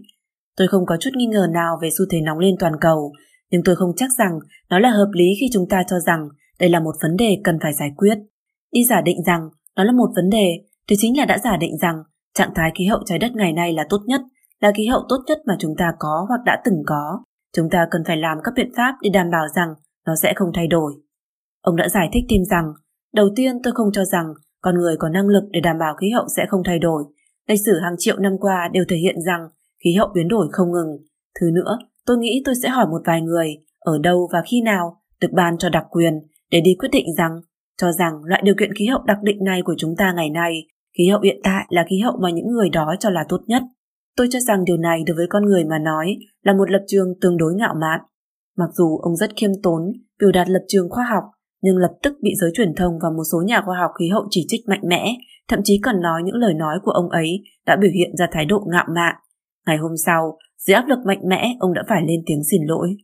Tôi 0.58 0.67
không 0.67 0.86
có 0.86 0.98
chút 1.00 1.10
nghi 1.15 1.26
ngờ 1.26 1.48
nào 1.54 1.78
về 1.82 1.89
xu 1.98 2.06
thế 2.12 2.22
nóng 2.22 2.39
lên 2.39 2.56
toàn 2.60 2.74
cầu, 2.82 3.12
nhưng 3.52 3.62
tôi 3.65 3.76
không 3.76 3.91
chắc 3.96 4.10
rằng 4.17 4.39
nó 4.70 4.80
là 4.80 4.89
hợp 4.89 5.10
lý 5.13 5.26
khi 5.39 5.46
chúng 5.54 5.70
ta 5.70 5.84
cho 5.88 6.00
rằng 6.00 6.30
đây 6.60 6.70
là 6.70 6.80
một 6.80 6.96
vấn 7.02 7.17
đề 7.17 7.38
cần 7.43 7.58
phải 7.62 7.74
giải 7.74 7.89
quyết. 7.98 8.17
Đi 8.72 8.86
giả 8.89 9.02
định 9.02 9.24
rằng 9.26 9.50
nó 9.76 9.84
là 9.84 9.91
một 9.91 10.10
vấn 10.15 10.30
đề 10.30 10.48
thì 10.89 10.96
chính 11.00 11.17
là 11.17 11.26
đã 11.26 11.38
giả 11.43 11.58
định 11.58 11.78
rằng 11.78 11.96
trạng 12.34 12.54
thái 12.56 12.72
khí 12.76 12.86
hậu 12.86 13.00
trái 13.06 13.20
đất 13.20 13.32
ngày 13.36 13.54
nay 13.54 13.74
là 13.74 13.86
tốt 13.89 14.02
nhất, 14.06 14.22
là 14.60 14.72
khí 14.76 14.88
hậu 14.88 15.02
tốt 15.10 15.17
nhất 15.28 15.38
mà 15.46 15.56
chúng 15.60 15.76
ta 15.78 15.93
có 16.00 16.26
hoặc 16.30 16.39
đã 16.46 16.62
từng 16.65 16.84
có. 16.86 17.24
Chúng 17.56 17.70
ta 17.70 17.88
cần 17.91 18.04
phải 18.08 18.17
làm 18.17 18.38
các 18.43 18.54
biện 18.56 18.72
pháp 18.78 18.96
để 19.02 19.10
đảm 19.10 19.30
bảo 19.32 19.48
rằng 19.56 19.70
nó 20.06 20.15
sẽ 20.15 20.34
không 20.36 20.52
thay 20.54 20.67
đổi. 20.67 20.93
Ông 21.62 21.76
đã 21.76 21.89
giải 21.89 22.10
thích 22.13 22.24
thêm 22.30 22.46
rằng, 22.46 22.74
đầu 23.13 23.30
tiên 23.36 23.62
tôi 23.63 23.74
không 23.74 23.91
cho 23.93 24.06
rằng 24.06 24.26
con 24.62 24.76
người 24.76 24.96
có 25.00 25.10
năng 25.10 25.28
lực 25.28 25.43
để 25.52 25.60
đảm 25.60 25.78
bảo 25.80 25.96
khí 25.96 26.10
hậu 26.10 26.26
sẽ 26.38 26.46
không 26.50 26.62
thay 26.65 26.80
đổi. 26.80 27.04
Lịch 27.48 27.60
sử 27.65 27.80
hàng 27.84 27.96
triệu 27.98 28.17
năm 28.20 28.34
qua 28.39 28.70
đều 28.74 28.84
thể 28.89 28.98
hiện 28.98 29.15
rằng 29.26 29.48
khí 29.84 29.94
hậu 29.94 30.08
biến 30.16 30.28
đổi 30.28 30.48
không 30.52 30.72
ngừng. 30.72 30.98
Thứ 31.40 31.48
nữa, 31.54 31.78
tôi 32.06 32.18
nghĩ 32.18 32.42
tôi 32.46 32.56
sẽ 32.63 32.70
hỏi 32.70 32.86
một 32.88 33.02
vài 33.06 33.22
người 33.22 33.58
ở 33.80 33.98
đâu 34.04 34.30
và 34.34 34.42
khi 34.46 34.62
nào 34.62 35.02
được 35.22 35.32
ban 35.32 35.58
cho 35.58 35.70
đặc 35.70 35.86
quyền 35.90 36.13
để 36.52 36.62
đi 36.62 36.76
quyết 36.80 36.90
định 36.92 37.06
rằng 37.18 37.32
cho 37.82 37.92
rằng 37.92 38.24
loại 38.24 38.42
điều 38.46 38.56
kiện 38.60 38.74
khí 38.74 38.86
hậu 38.86 39.02
đặc 39.06 39.18
định 39.24 39.44
này 39.44 39.62
của 39.62 39.76
chúng 39.78 39.96
ta 39.98 40.13
ngày 40.16 40.30
nay, 40.30 40.68
khí 40.98 41.08
hậu 41.08 41.22
hiện 41.22 41.40
tại 41.44 41.66
là 41.70 41.86
khí 41.90 42.00
hậu 42.00 42.18
mà 42.22 42.30
những 42.30 42.48
người 42.48 42.70
đó 42.70 42.96
cho 43.00 43.10
là 43.10 43.26
tốt 43.30 43.42
nhất. 43.48 43.63
Tôi 44.18 44.28
cho 44.32 44.40
rằng 44.40 44.66
điều 44.66 44.78
này 44.78 45.04
đối 45.08 45.16
với 45.16 45.28
con 45.30 45.46
người 45.46 45.66
mà 45.66 45.80
nói 45.80 46.18
là 46.44 46.54
một 46.54 46.72
lập 46.72 46.82
trường 46.88 47.08
tương 47.22 47.38
đối 47.38 47.54
ngạo 47.54 47.74
mạn. 47.82 48.00
Mặc 48.58 48.70
dù 48.74 48.98
ông 48.98 49.16
rất 49.16 49.30
khiêm 49.36 49.52
tốn, 49.63 49.82
biểu 50.20 50.32
đạt 50.32 50.50
lập 50.50 50.63
trường 50.68 50.90
khoa 50.90 51.06
học, 51.06 51.24
nhưng 51.62 51.78
lập 51.78 51.92
tức 52.04 52.13
bị 52.22 52.32
giới 52.36 52.52
truyền 52.54 52.76
thông 52.76 53.00
và 53.04 53.10
một 53.10 53.24
số 53.32 53.42
nhà 53.46 53.62
khoa 53.66 53.80
học 53.80 53.92
khí 54.00 54.10
hậu 54.10 54.28
chỉ 54.30 54.46
trích 54.48 54.68
mạnh 54.68 54.82
mẽ, 54.84 55.16
thậm 55.48 55.60
chí 55.63 55.80
còn 55.84 56.02
nói 56.02 56.22
những 56.24 56.36
lời 56.36 56.54
nói 56.54 56.80
của 56.84 56.92
ông 56.92 57.10
ấy 57.10 57.44
đã 57.66 57.76
biểu 57.76 57.92
hiện 57.92 58.16
ra 58.18 58.28
thái 58.32 58.46
độ 58.46 58.63
ngạo 58.72 58.86
mạn. 58.96 59.16
Ngày 59.67 59.77
hôm 59.77 59.97
sau, 60.06 60.38
dưới 60.58 60.75
áp 60.75 60.88
lực 60.88 60.99
mạnh 61.06 61.21
mẽ, 61.30 61.56
ông 61.60 61.73
đã 61.73 61.84
phải 61.89 62.01
lên 62.08 62.19
tiếng 62.25 62.43
xin 62.51 62.62
lỗi. 62.67 62.97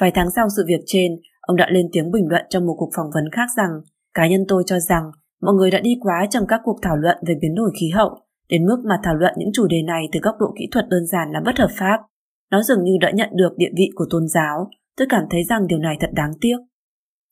Vài 0.00 0.10
tháng 0.14 0.30
sau 0.30 0.46
sự 0.56 0.64
việc 0.66 0.80
trên, 0.86 1.12
ông 1.40 1.56
đã 1.56 1.66
lên 1.70 1.88
tiếng 1.92 2.10
bình 2.10 2.28
luận 2.28 2.42
trong 2.50 2.66
một 2.66 2.74
cuộc 2.78 2.90
phỏng 2.96 3.10
vấn 3.14 3.24
khác 3.32 3.46
rằng 3.56 3.70
cá 4.14 4.28
nhân 4.28 4.44
tôi 4.48 4.62
cho 4.66 4.78
rằng 4.78 5.02
mọi 5.42 5.54
người 5.54 5.70
đã 5.70 5.80
đi 5.80 5.96
quá 6.00 6.26
trong 6.30 6.46
các 6.46 6.60
cuộc 6.64 6.78
thảo 6.82 6.96
luận 6.96 7.16
về 7.26 7.34
biến 7.40 7.54
đổi 7.54 7.70
khí 7.80 7.90
hậu, 7.90 8.10
đến 8.48 8.66
mức 8.66 8.82
mà 8.84 9.00
thảo 9.02 9.14
luận 9.14 9.34
những 9.36 9.50
chủ 9.52 9.66
đề 9.66 9.82
này 9.82 10.08
từ 10.12 10.20
góc 10.22 10.34
độ 10.40 10.46
kỹ 10.58 10.68
thuật 10.72 10.88
đơn 10.88 11.06
giản 11.06 11.30
là 11.32 11.40
bất 11.44 11.58
hợp 11.58 11.70
pháp. 11.78 12.00
Nó 12.50 12.62
dường 12.62 12.84
như 12.84 12.92
đã 13.00 13.10
nhận 13.14 13.30
được 13.34 13.52
địa 13.56 13.70
vị 13.76 13.90
của 13.94 14.06
tôn 14.10 14.28
giáo, 14.28 14.70
tôi 14.96 15.06
cảm 15.10 15.24
thấy 15.30 15.44
rằng 15.44 15.66
điều 15.66 15.78
này 15.78 15.96
thật 16.00 16.10
đáng 16.12 16.32
tiếc. 16.40 16.56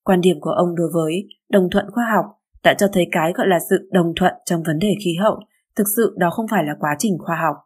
Quan 0.04 0.20
điểm 0.20 0.40
của 0.40 0.50
ông 0.50 0.74
đối 0.74 0.90
với 0.94 1.28
đồng 1.50 1.70
thuận 1.70 1.90
khoa 1.90 2.04
học 2.14 2.24
đã 2.64 2.74
cho 2.78 2.86
thấy 2.92 3.08
cái 3.12 3.32
gọi 3.32 3.46
là 3.48 3.58
sự 3.70 3.88
đồng 3.92 4.12
thuận 4.16 4.34
trong 4.44 4.62
vấn 4.62 4.78
đề 4.78 4.94
khí 5.04 5.14
hậu, 5.20 5.40
thực 5.76 5.86
sự 5.96 6.14
đó 6.18 6.30
không 6.30 6.48
phải 6.48 6.64
là 6.64 6.76
quá 6.80 6.96
trình 6.98 7.18
khoa 7.18 7.36
học. 7.36 7.56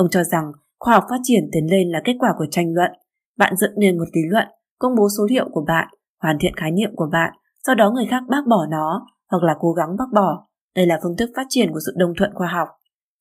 Ông 0.00 0.10
cho 0.10 0.24
rằng 0.24 0.52
khoa 0.78 0.94
học 0.94 1.04
phát 1.10 1.20
triển 1.22 1.48
tiến 1.52 1.70
lên 1.70 1.90
là 1.90 2.00
kết 2.04 2.16
quả 2.18 2.34
của 2.38 2.46
tranh 2.50 2.74
luận. 2.74 2.90
Bạn 3.38 3.56
dựng 3.56 3.70
nên 3.76 3.98
một 3.98 4.04
lý 4.12 4.20
luận, 4.28 4.46
công 4.78 4.94
bố 4.98 5.08
số 5.18 5.26
liệu 5.30 5.48
của 5.52 5.64
bạn, 5.66 5.88
hoàn 6.22 6.36
thiện 6.40 6.56
khái 6.56 6.70
niệm 6.70 6.90
của 6.96 7.08
bạn, 7.12 7.32
sau 7.66 7.74
đó 7.74 7.90
người 7.90 8.06
khác 8.10 8.22
bác 8.28 8.46
bỏ 8.48 8.66
nó 8.70 9.06
hoặc 9.30 9.42
là 9.42 9.54
cố 9.60 9.72
gắng 9.72 9.96
bác 9.98 10.04
bỏ. 10.14 10.46
Đây 10.76 10.86
là 10.86 10.98
phương 11.02 11.16
thức 11.16 11.30
phát 11.36 11.46
triển 11.48 11.72
của 11.72 11.78
sự 11.86 11.92
đồng 11.96 12.12
thuận 12.18 12.30
khoa 12.34 12.48
học. 12.48 12.68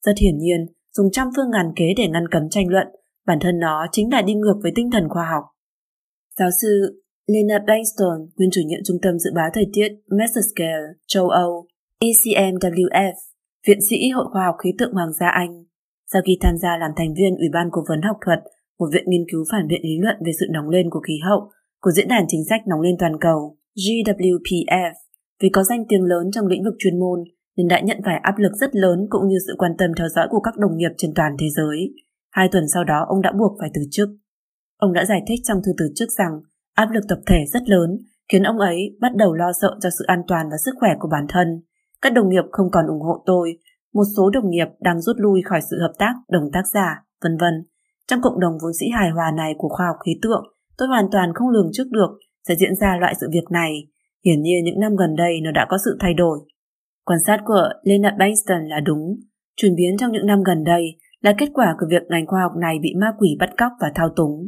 Rất 0.05 0.11
hiển 0.21 0.37
nhiên, 0.37 0.65
dùng 0.97 1.11
trăm 1.11 1.29
phương 1.35 1.51
ngàn 1.51 1.71
kế 1.75 1.85
để 1.97 2.07
ngăn 2.07 2.27
cấm 2.31 2.49
tranh 2.49 2.67
luận, 2.69 2.87
bản 3.25 3.37
thân 3.41 3.59
nó 3.59 3.85
chính 3.91 4.11
là 4.11 4.21
đi 4.21 4.33
ngược 4.33 4.59
với 4.63 4.71
tinh 4.75 4.91
thần 4.91 5.09
khoa 5.09 5.25
học. 5.31 5.43
Giáo 6.37 6.49
sư 6.61 7.01
Leonard 7.27 7.65
Bankston, 7.67 8.19
nguyên 8.37 8.49
chủ 8.51 8.61
nhiệm 8.65 8.79
Trung 8.85 8.97
tâm 9.01 9.19
Dự 9.19 9.31
báo 9.35 9.49
Thời 9.53 9.65
tiết 9.73 9.89
Messerscale, 10.07 10.87
châu 11.07 11.29
Âu, 11.29 11.67
ECMWF, 11.99 13.13
viện 13.67 13.79
sĩ 13.89 14.09
Hội 14.09 14.25
Khoa 14.31 14.45
học 14.45 14.55
Khí 14.63 14.73
tượng 14.77 14.93
Hoàng 14.93 15.13
gia 15.13 15.27
Anh, 15.27 15.63
sau 16.13 16.21
khi 16.25 16.37
tham 16.41 16.57
gia 16.57 16.77
làm 16.77 16.91
thành 16.95 17.13
viên 17.17 17.35
Ủy 17.35 17.49
ban 17.53 17.67
Cố 17.71 17.81
vấn 17.89 18.01
học 18.01 18.17
thuật, 18.25 18.39
một 18.79 18.89
viện 18.93 19.05
nghiên 19.07 19.25
cứu 19.31 19.43
phản 19.51 19.67
biện 19.67 19.81
lý 19.83 19.97
luận 20.03 20.15
về 20.25 20.31
sự 20.39 20.45
nóng 20.51 20.69
lên 20.69 20.89
của 20.89 20.99
khí 20.99 21.13
hậu 21.27 21.41
của 21.81 21.91
Diễn 21.91 22.07
đàn 22.07 22.25
Chính 22.27 22.43
sách 22.49 22.61
Nóng 22.67 22.81
lên 22.81 22.95
Toàn 22.99 23.19
cầu, 23.21 23.57
GWPF, 23.75 24.93
vì 25.41 25.49
có 25.49 25.63
danh 25.63 25.83
tiếng 25.89 26.03
lớn 26.03 26.31
trong 26.31 26.47
lĩnh 26.47 26.63
vực 26.63 26.75
chuyên 26.79 26.99
môn 26.99 27.19
nên 27.57 27.67
đã 27.67 27.79
nhận 27.79 27.97
phải 28.05 28.15
áp 28.21 28.37
lực 28.37 28.51
rất 28.59 28.75
lớn 28.75 29.07
cũng 29.09 29.27
như 29.27 29.37
sự 29.47 29.53
quan 29.57 29.71
tâm 29.77 29.91
theo 29.97 30.07
dõi 30.15 30.27
của 30.29 30.39
các 30.39 30.57
đồng 30.57 30.77
nghiệp 30.77 30.91
trên 30.97 31.11
toàn 31.15 31.31
thế 31.39 31.47
giới. 31.55 31.93
Hai 32.31 32.49
tuần 32.51 32.63
sau 32.73 32.83
đó 32.83 33.05
ông 33.07 33.21
đã 33.21 33.31
buộc 33.39 33.57
phải 33.59 33.69
từ 33.73 33.81
chức. 33.91 34.09
Ông 34.77 34.93
đã 34.93 35.05
giải 35.05 35.21
thích 35.27 35.39
trong 35.43 35.57
thư 35.65 35.71
từ 35.77 35.85
chức 35.95 36.09
rằng 36.17 36.31
áp 36.75 36.89
lực 36.91 37.03
tập 37.09 37.19
thể 37.27 37.45
rất 37.53 37.69
lớn 37.69 37.97
khiến 38.31 38.43
ông 38.43 38.59
ấy 38.59 38.97
bắt 39.01 39.15
đầu 39.15 39.33
lo 39.33 39.51
sợ 39.61 39.77
cho 39.81 39.89
sự 39.99 40.05
an 40.07 40.21
toàn 40.27 40.49
và 40.51 40.57
sức 40.65 40.71
khỏe 40.79 40.89
của 40.99 41.09
bản 41.11 41.25
thân. 41.29 41.47
Các 42.01 42.13
đồng 42.13 42.29
nghiệp 42.29 42.43
không 42.51 42.71
còn 42.71 42.87
ủng 42.87 43.01
hộ 43.01 43.23
tôi, 43.25 43.57
một 43.93 44.03
số 44.17 44.29
đồng 44.29 44.49
nghiệp 44.49 44.67
đang 44.79 45.01
rút 45.01 45.15
lui 45.19 45.41
khỏi 45.41 45.59
sự 45.69 45.77
hợp 45.81 45.93
tác 45.97 46.13
đồng 46.29 46.51
tác 46.53 46.63
giả, 46.73 47.03
vân 47.23 47.37
vân. 47.37 47.53
Trong 48.07 48.21
cộng 48.21 48.39
đồng 48.39 48.53
vốn 48.61 48.71
sĩ 48.79 48.85
hài 48.89 49.09
hòa 49.09 49.31
này 49.37 49.53
của 49.57 49.69
khoa 49.69 49.85
học 49.87 49.95
khí 50.05 50.19
tượng, 50.21 50.43
tôi 50.77 50.87
hoàn 50.87 51.05
toàn 51.11 51.33
không 51.33 51.49
lường 51.49 51.69
trước 51.73 51.87
được 51.91 52.09
sẽ 52.47 52.55
diễn 52.55 52.75
ra 52.75 52.97
loại 52.99 53.13
sự 53.21 53.27
việc 53.33 53.51
này. 53.51 53.87
Hiển 54.25 54.41
nhiên 54.41 54.63
những 54.63 54.79
năm 54.79 54.95
gần 54.95 55.15
đây 55.15 55.41
nó 55.43 55.51
đã 55.51 55.65
có 55.69 55.77
sự 55.85 55.97
thay 55.99 56.13
đổi. 56.13 56.39
Quan 57.05 57.19
sát 57.27 57.41
của 57.45 57.69
Leonard 57.83 58.17
Bankston 58.19 58.67
là 58.67 58.79
đúng. 58.79 59.15
Chuyển 59.55 59.75
biến 59.75 59.97
trong 59.97 60.11
những 60.11 60.25
năm 60.25 60.43
gần 60.43 60.63
đây 60.63 60.83
là 61.21 61.33
kết 61.37 61.49
quả 61.53 61.75
của 61.79 61.85
việc 61.89 62.03
ngành 62.09 62.27
khoa 62.27 62.41
học 62.41 62.51
này 62.61 62.79
bị 62.81 62.93
ma 63.01 63.11
quỷ 63.17 63.37
bắt 63.39 63.49
cóc 63.57 63.71
và 63.81 63.91
thao 63.95 64.09
túng. 64.15 64.47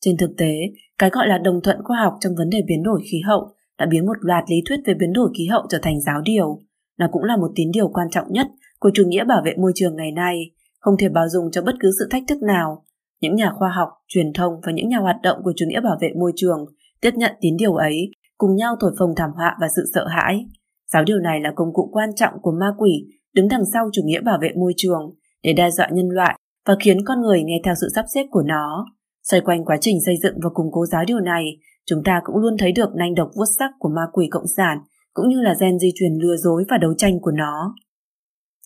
Trên 0.00 0.16
thực 0.16 0.30
tế, 0.38 0.52
cái 0.98 1.10
gọi 1.10 1.28
là 1.28 1.38
đồng 1.38 1.60
thuận 1.64 1.76
khoa 1.84 1.98
học 2.00 2.14
trong 2.20 2.34
vấn 2.36 2.50
đề 2.50 2.58
biến 2.66 2.82
đổi 2.82 3.00
khí 3.10 3.20
hậu 3.26 3.54
đã 3.78 3.86
biến 3.90 4.06
một 4.06 4.16
loạt 4.20 4.44
lý 4.50 4.56
thuyết 4.68 4.80
về 4.86 4.94
biến 4.94 5.12
đổi 5.12 5.30
khí 5.38 5.46
hậu 5.46 5.62
trở 5.68 5.78
thành 5.82 6.00
giáo 6.00 6.20
điều. 6.24 6.58
Nó 6.98 7.08
cũng 7.12 7.24
là 7.24 7.36
một 7.36 7.52
tín 7.54 7.70
điều 7.72 7.88
quan 7.88 8.10
trọng 8.10 8.32
nhất 8.32 8.46
của 8.80 8.90
chủ 8.94 9.02
nghĩa 9.06 9.24
bảo 9.24 9.42
vệ 9.44 9.54
môi 9.58 9.72
trường 9.74 9.96
ngày 9.96 10.12
nay, 10.12 10.50
không 10.78 10.94
thể 10.98 11.08
bao 11.08 11.28
dung 11.28 11.50
cho 11.50 11.62
bất 11.62 11.74
cứ 11.80 11.90
sự 11.98 12.08
thách 12.10 12.22
thức 12.28 12.42
nào. 12.42 12.84
Những 13.20 13.34
nhà 13.34 13.52
khoa 13.58 13.70
học, 13.70 13.88
truyền 14.08 14.32
thông 14.32 14.52
và 14.66 14.72
những 14.72 14.88
nhà 14.88 14.98
hoạt 14.98 15.16
động 15.22 15.38
của 15.44 15.52
chủ 15.56 15.66
nghĩa 15.68 15.80
bảo 15.80 15.98
vệ 16.00 16.08
môi 16.20 16.32
trường 16.36 16.64
tiếp 17.00 17.10
nhận 17.14 17.32
tín 17.40 17.56
điều 17.56 17.74
ấy, 17.74 18.10
cùng 18.38 18.56
nhau 18.56 18.76
thổi 18.80 18.92
phồng 18.98 19.14
thảm 19.16 19.30
họa 19.36 19.56
và 19.60 19.68
sự 19.76 19.82
sợ 19.94 20.06
hãi. 20.06 20.46
Giáo 20.92 21.04
điều 21.04 21.18
này 21.18 21.40
là 21.40 21.52
công 21.56 21.72
cụ 21.72 21.90
quan 21.92 22.10
trọng 22.16 22.34
của 22.42 22.52
ma 22.60 22.66
quỷ 22.78 23.06
đứng 23.34 23.48
đằng 23.48 23.64
sau 23.72 23.90
chủ 23.92 24.02
nghĩa 24.04 24.20
bảo 24.20 24.38
vệ 24.42 24.48
môi 24.56 24.72
trường 24.76 25.14
để 25.42 25.52
đe 25.52 25.70
dọa 25.70 25.88
nhân 25.92 26.08
loại 26.08 26.38
và 26.66 26.76
khiến 26.80 27.04
con 27.04 27.20
người 27.20 27.42
nghe 27.42 27.60
theo 27.64 27.74
sự 27.80 27.88
sắp 27.94 28.04
xếp 28.14 28.26
của 28.30 28.42
nó. 28.42 28.86
Xoay 29.22 29.40
quanh 29.40 29.64
quá 29.64 29.76
trình 29.80 29.98
xây 30.06 30.14
dựng 30.22 30.34
và 30.42 30.50
củng 30.54 30.72
cố 30.72 30.86
giáo 30.86 31.04
điều 31.06 31.20
này, 31.20 31.44
chúng 31.86 32.02
ta 32.04 32.20
cũng 32.24 32.36
luôn 32.36 32.56
thấy 32.58 32.72
được 32.72 32.90
nanh 32.96 33.14
độc 33.14 33.30
vuốt 33.36 33.44
sắc 33.58 33.70
của 33.78 33.88
ma 33.88 34.02
quỷ 34.12 34.28
cộng 34.30 34.46
sản 34.56 34.78
cũng 35.14 35.28
như 35.28 35.40
là 35.40 35.54
gen 35.60 35.78
di 35.78 35.88
truyền 35.94 36.12
lừa 36.22 36.36
dối 36.36 36.64
và 36.70 36.78
đấu 36.78 36.94
tranh 36.98 37.20
của 37.20 37.30
nó. 37.30 37.74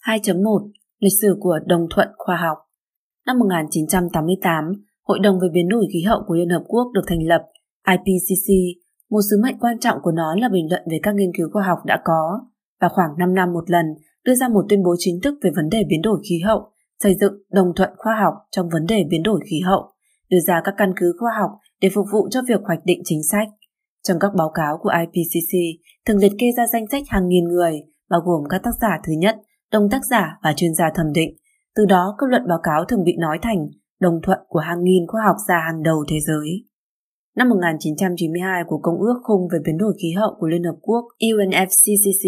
2.1 0.08 0.70
Lịch 1.00 1.12
sử 1.22 1.36
của 1.40 1.58
đồng 1.66 1.86
thuận 1.90 2.08
khoa 2.18 2.36
học 2.36 2.58
Năm 3.26 3.38
1988, 3.38 4.72
Hội 5.02 5.18
đồng 5.18 5.40
về 5.40 5.48
biến 5.52 5.68
đổi 5.68 5.86
khí 5.92 6.02
hậu 6.02 6.22
của 6.26 6.34
Liên 6.34 6.48
Hợp 6.48 6.62
Quốc 6.66 6.84
được 6.94 7.00
thành 7.06 7.26
lập, 7.26 7.42
IPCC. 7.88 8.48
Một 9.10 9.20
sứ 9.30 9.36
mệnh 9.42 9.58
quan 9.58 9.78
trọng 9.78 9.98
của 10.02 10.12
nó 10.12 10.34
là 10.36 10.48
bình 10.48 10.66
luận 10.70 10.82
về 10.90 10.98
các 11.02 11.14
nghiên 11.14 11.30
cứu 11.36 11.48
khoa 11.52 11.62
học 11.62 11.78
đã 11.84 12.00
có 12.04 12.40
và 12.80 12.88
khoảng 12.88 13.10
5 13.18 13.34
năm 13.34 13.52
một 13.52 13.70
lần 13.70 13.86
đưa 14.24 14.34
ra 14.34 14.48
một 14.48 14.64
tuyên 14.68 14.82
bố 14.82 14.94
chính 14.98 15.20
thức 15.22 15.34
về 15.42 15.50
vấn 15.56 15.68
đề 15.68 15.84
biến 15.88 16.02
đổi 16.02 16.20
khí 16.28 16.40
hậu, 16.44 16.60
xây 17.02 17.14
dựng 17.20 17.32
đồng 17.52 17.72
thuận 17.76 17.90
khoa 17.96 18.14
học 18.24 18.34
trong 18.50 18.68
vấn 18.68 18.86
đề 18.86 19.04
biến 19.10 19.22
đổi 19.22 19.40
khí 19.50 19.60
hậu, 19.60 19.82
đưa 20.30 20.40
ra 20.46 20.60
các 20.64 20.74
căn 20.78 20.92
cứ 20.96 21.12
khoa 21.20 21.30
học 21.40 21.50
để 21.80 21.88
phục 21.94 22.06
vụ 22.12 22.28
cho 22.30 22.40
việc 22.48 22.60
hoạch 22.64 22.84
định 22.84 23.00
chính 23.04 23.20
sách. 23.32 23.48
Trong 24.02 24.18
các 24.20 24.30
báo 24.36 24.50
cáo 24.54 24.78
của 24.82 24.90
IPCC 25.00 25.52
thường 26.06 26.18
liệt 26.18 26.32
kê 26.38 26.46
ra 26.56 26.66
danh 26.72 26.84
sách 26.90 27.02
hàng 27.08 27.28
nghìn 27.28 27.44
người, 27.44 27.72
bao 28.10 28.20
gồm 28.24 28.44
các 28.48 28.62
tác 28.62 28.74
giả 28.80 29.00
thứ 29.06 29.12
nhất, 29.12 29.36
đồng 29.74 29.88
tác 29.90 30.04
giả 30.10 30.38
và 30.42 30.52
chuyên 30.56 30.74
gia 30.74 30.84
thẩm 30.94 31.12
định. 31.12 31.36
Từ 31.76 31.86
đó, 31.86 32.16
kết 32.18 32.26
luận 32.30 32.42
báo 32.48 32.58
cáo 32.62 32.84
thường 32.84 33.04
bị 33.04 33.16
nói 33.18 33.38
thành 33.42 33.58
đồng 34.00 34.20
thuận 34.22 34.38
của 34.48 34.58
hàng 34.58 34.84
nghìn 34.84 35.06
khoa 35.06 35.22
học 35.26 35.36
gia 35.48 35.54
hàng 35.66 35.82
đầu 35.82 36.04
thế 36.08 36.16
giới. 36.20 36.64
Năm 37.36 37.48
1992 37.48 38.62
của 38.66 38.78
Công 38.82 39.00
ước 39.00 39.20
Khung 39.22 39.48
về 39.52 39.58
biến 39.64 39.78
đổi 39.78 39.94
khí 40.02 40.12
hậu 40.12 40.36
của 40.38 40.46
Liên 40.46 40.64
Hợp 40.64 40.76
Quốc 40.82 41.04
UNFCCC, 41.20 42.24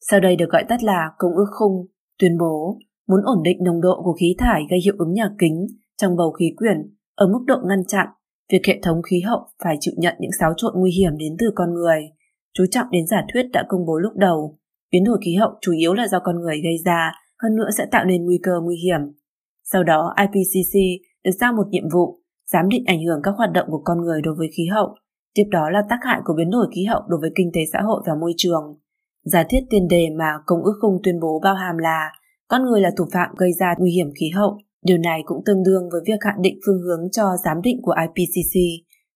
sau 0.00 0.20
đây 0.20 0.36
được 0.36 0.50
gọi 0.50 0.64
tắt 0.68 0.82
là 0.82 1.10
Công 1.18 1.32
ước 1.36 1.50
Khung, 1.58 1.86
tuyên 2.18 2.38
bố 2.38 2.78
muốn 3.08 3.20
ổn 3.24 3.42
định 3.42 3.58
nồng 3.64 3.80
độ 3.80 4.02
của 4.04 4.12
khí 4.12 4.36
thải 4.38 4.62
gây 4.70 4.80
hiệu 4.84 4.94
ứng 4.98 5.12
nhà 5.12 5.30
kính 5.38 5.66
trong 5.96 6.16
bầu 6.16 6.32
khí 6.32 6.54
quyển 6.56 6.76
ở 7.14 7.26
mức 7.26 7.44
độ 7.46 7.56
ngăn 7.68 7.86
chặn 7.86 8.06
việc 8.52 8.66
hệ 8.66 8.80
thống 8.82 9.02
khí 9.02 9.20
hậu 9.20 9.40
phải 9.64 9.76
chịu 9.80 9.94
nhận 9.96 10.14
những 10.20 10.32
xáo 10.40 10.52
trộn 10.56 10.72
nguy 10.76 10.90
hiểm 10.90 11.18
đến 11.18 11.36
từ 11.38 11.46
con 11.54 11.74
người. 11.74 12.00
Chú 12.54 12.64
trọng 12.70 12.90
đến 12.90 13.06
giả 13.06 13.24
thuyết 13.32 13.42
đã 13.52 13.64
công 13.68 13.86
bố 13.86 13.98
lúc 13.98 14.12
đầu, 14.16 14.58
biến 14.94 15.04
đổi 15.04 15.18
khí 15.24 15.34
hậu 15.34 15.50
chủ 15.60 15.72
yếu 15.72 15.94
là 15.94 16.08
do 16.08 16.18
con 16.24 16.40
người 16.40 16.60
gây 16.64 16.76
ra, 16.84 17.12
hơn 17.42 17.56
nữa 17.56 17.68
sẽ 17.78 17.86
tạo 17.90 18.04
nên 18.04 18.24
nguy 18.24 18.38
cơ 18.42 18.52
nguy 18.62 18.76
hiểm. 18.76 19.00
Sau 19.72 19.84
đó, 19.84 20.14
IPCC 20.20 20.74
được 21.24 21.30
giao 21.40 21.52
một 21.52 21.68
nhiệm 21.70 21.84
vụ, 21.92 22.18
giám 22.52 22.68
định 22.68 22.84
ảnh 22.86 23.04
hưởng 23.04 23.20
các 23.22 23.34
hoạt 23.36 23.52
động 23.52 23.66
của 23.70 23.82
con 23.84 24.00
người 24.00 24.22
đối 24.22 24.34
với 24.34 24.48
khí 24.56 24.66
hậu, 24.66 24.94
tiếp 25.34 25.44
đó 25.50 25.70
là 25.70 25.82
tác 25.88 25.98
hại 26.02 26.20
của 26.24 26.34
biến 26.36 26.50
đổi 26.50 26.66
khí 26.74 26.84
hậu 26.84 27.02
đối 27.08 27.20
với 27.20 27.30
kinh 27.36 27.50
tế 27.54 27.60
xã 27.72 27.78
hội 27.82 28.02
và 28.06 28.14
môi 28.20 28.32
trường. 28.36 28.78
Giả 29.24 29.44
thiết 29.48 29.60
tiền 29.70 29.88
đề 29.88 30.06
mà 30.18 30.32
Công 30.46 30.62
ước 30.62 30.74
khung 30.80 31.00
tuyên 31.02 31.20
bố 31.20 31.40
bao 31.44 31.54
hàm 31.54 31.78
là 31.78 32.10
con 32.48 32.62
người 32.62 32.80
là 32.80 32.90
thủ 32.96 33.04
phạm 33.12 33.30
gây 33.36 33.52
ra 33.52 33.74
nguy 33.78 33.90
hiểm 33.90 34.10
khí 34.20 34.30
hậu. 34.30 34.58
Điều 34.84 34.98
này 34.98 35.22
cũng 35.24 35.44
tương 35.46 35.62
đương 35.62 35.88
với 35.92 36.00
việc 36.06 36.24
hạn 36.24 36.42
định 36.42 36.58
phương 36.66 36.82
hướng 36.82 37.10
cho 37.12 37.24
giám 37.44 37.62
định 37.62 37.78
của 37.82 37.94
IPCC. 38.02 38.54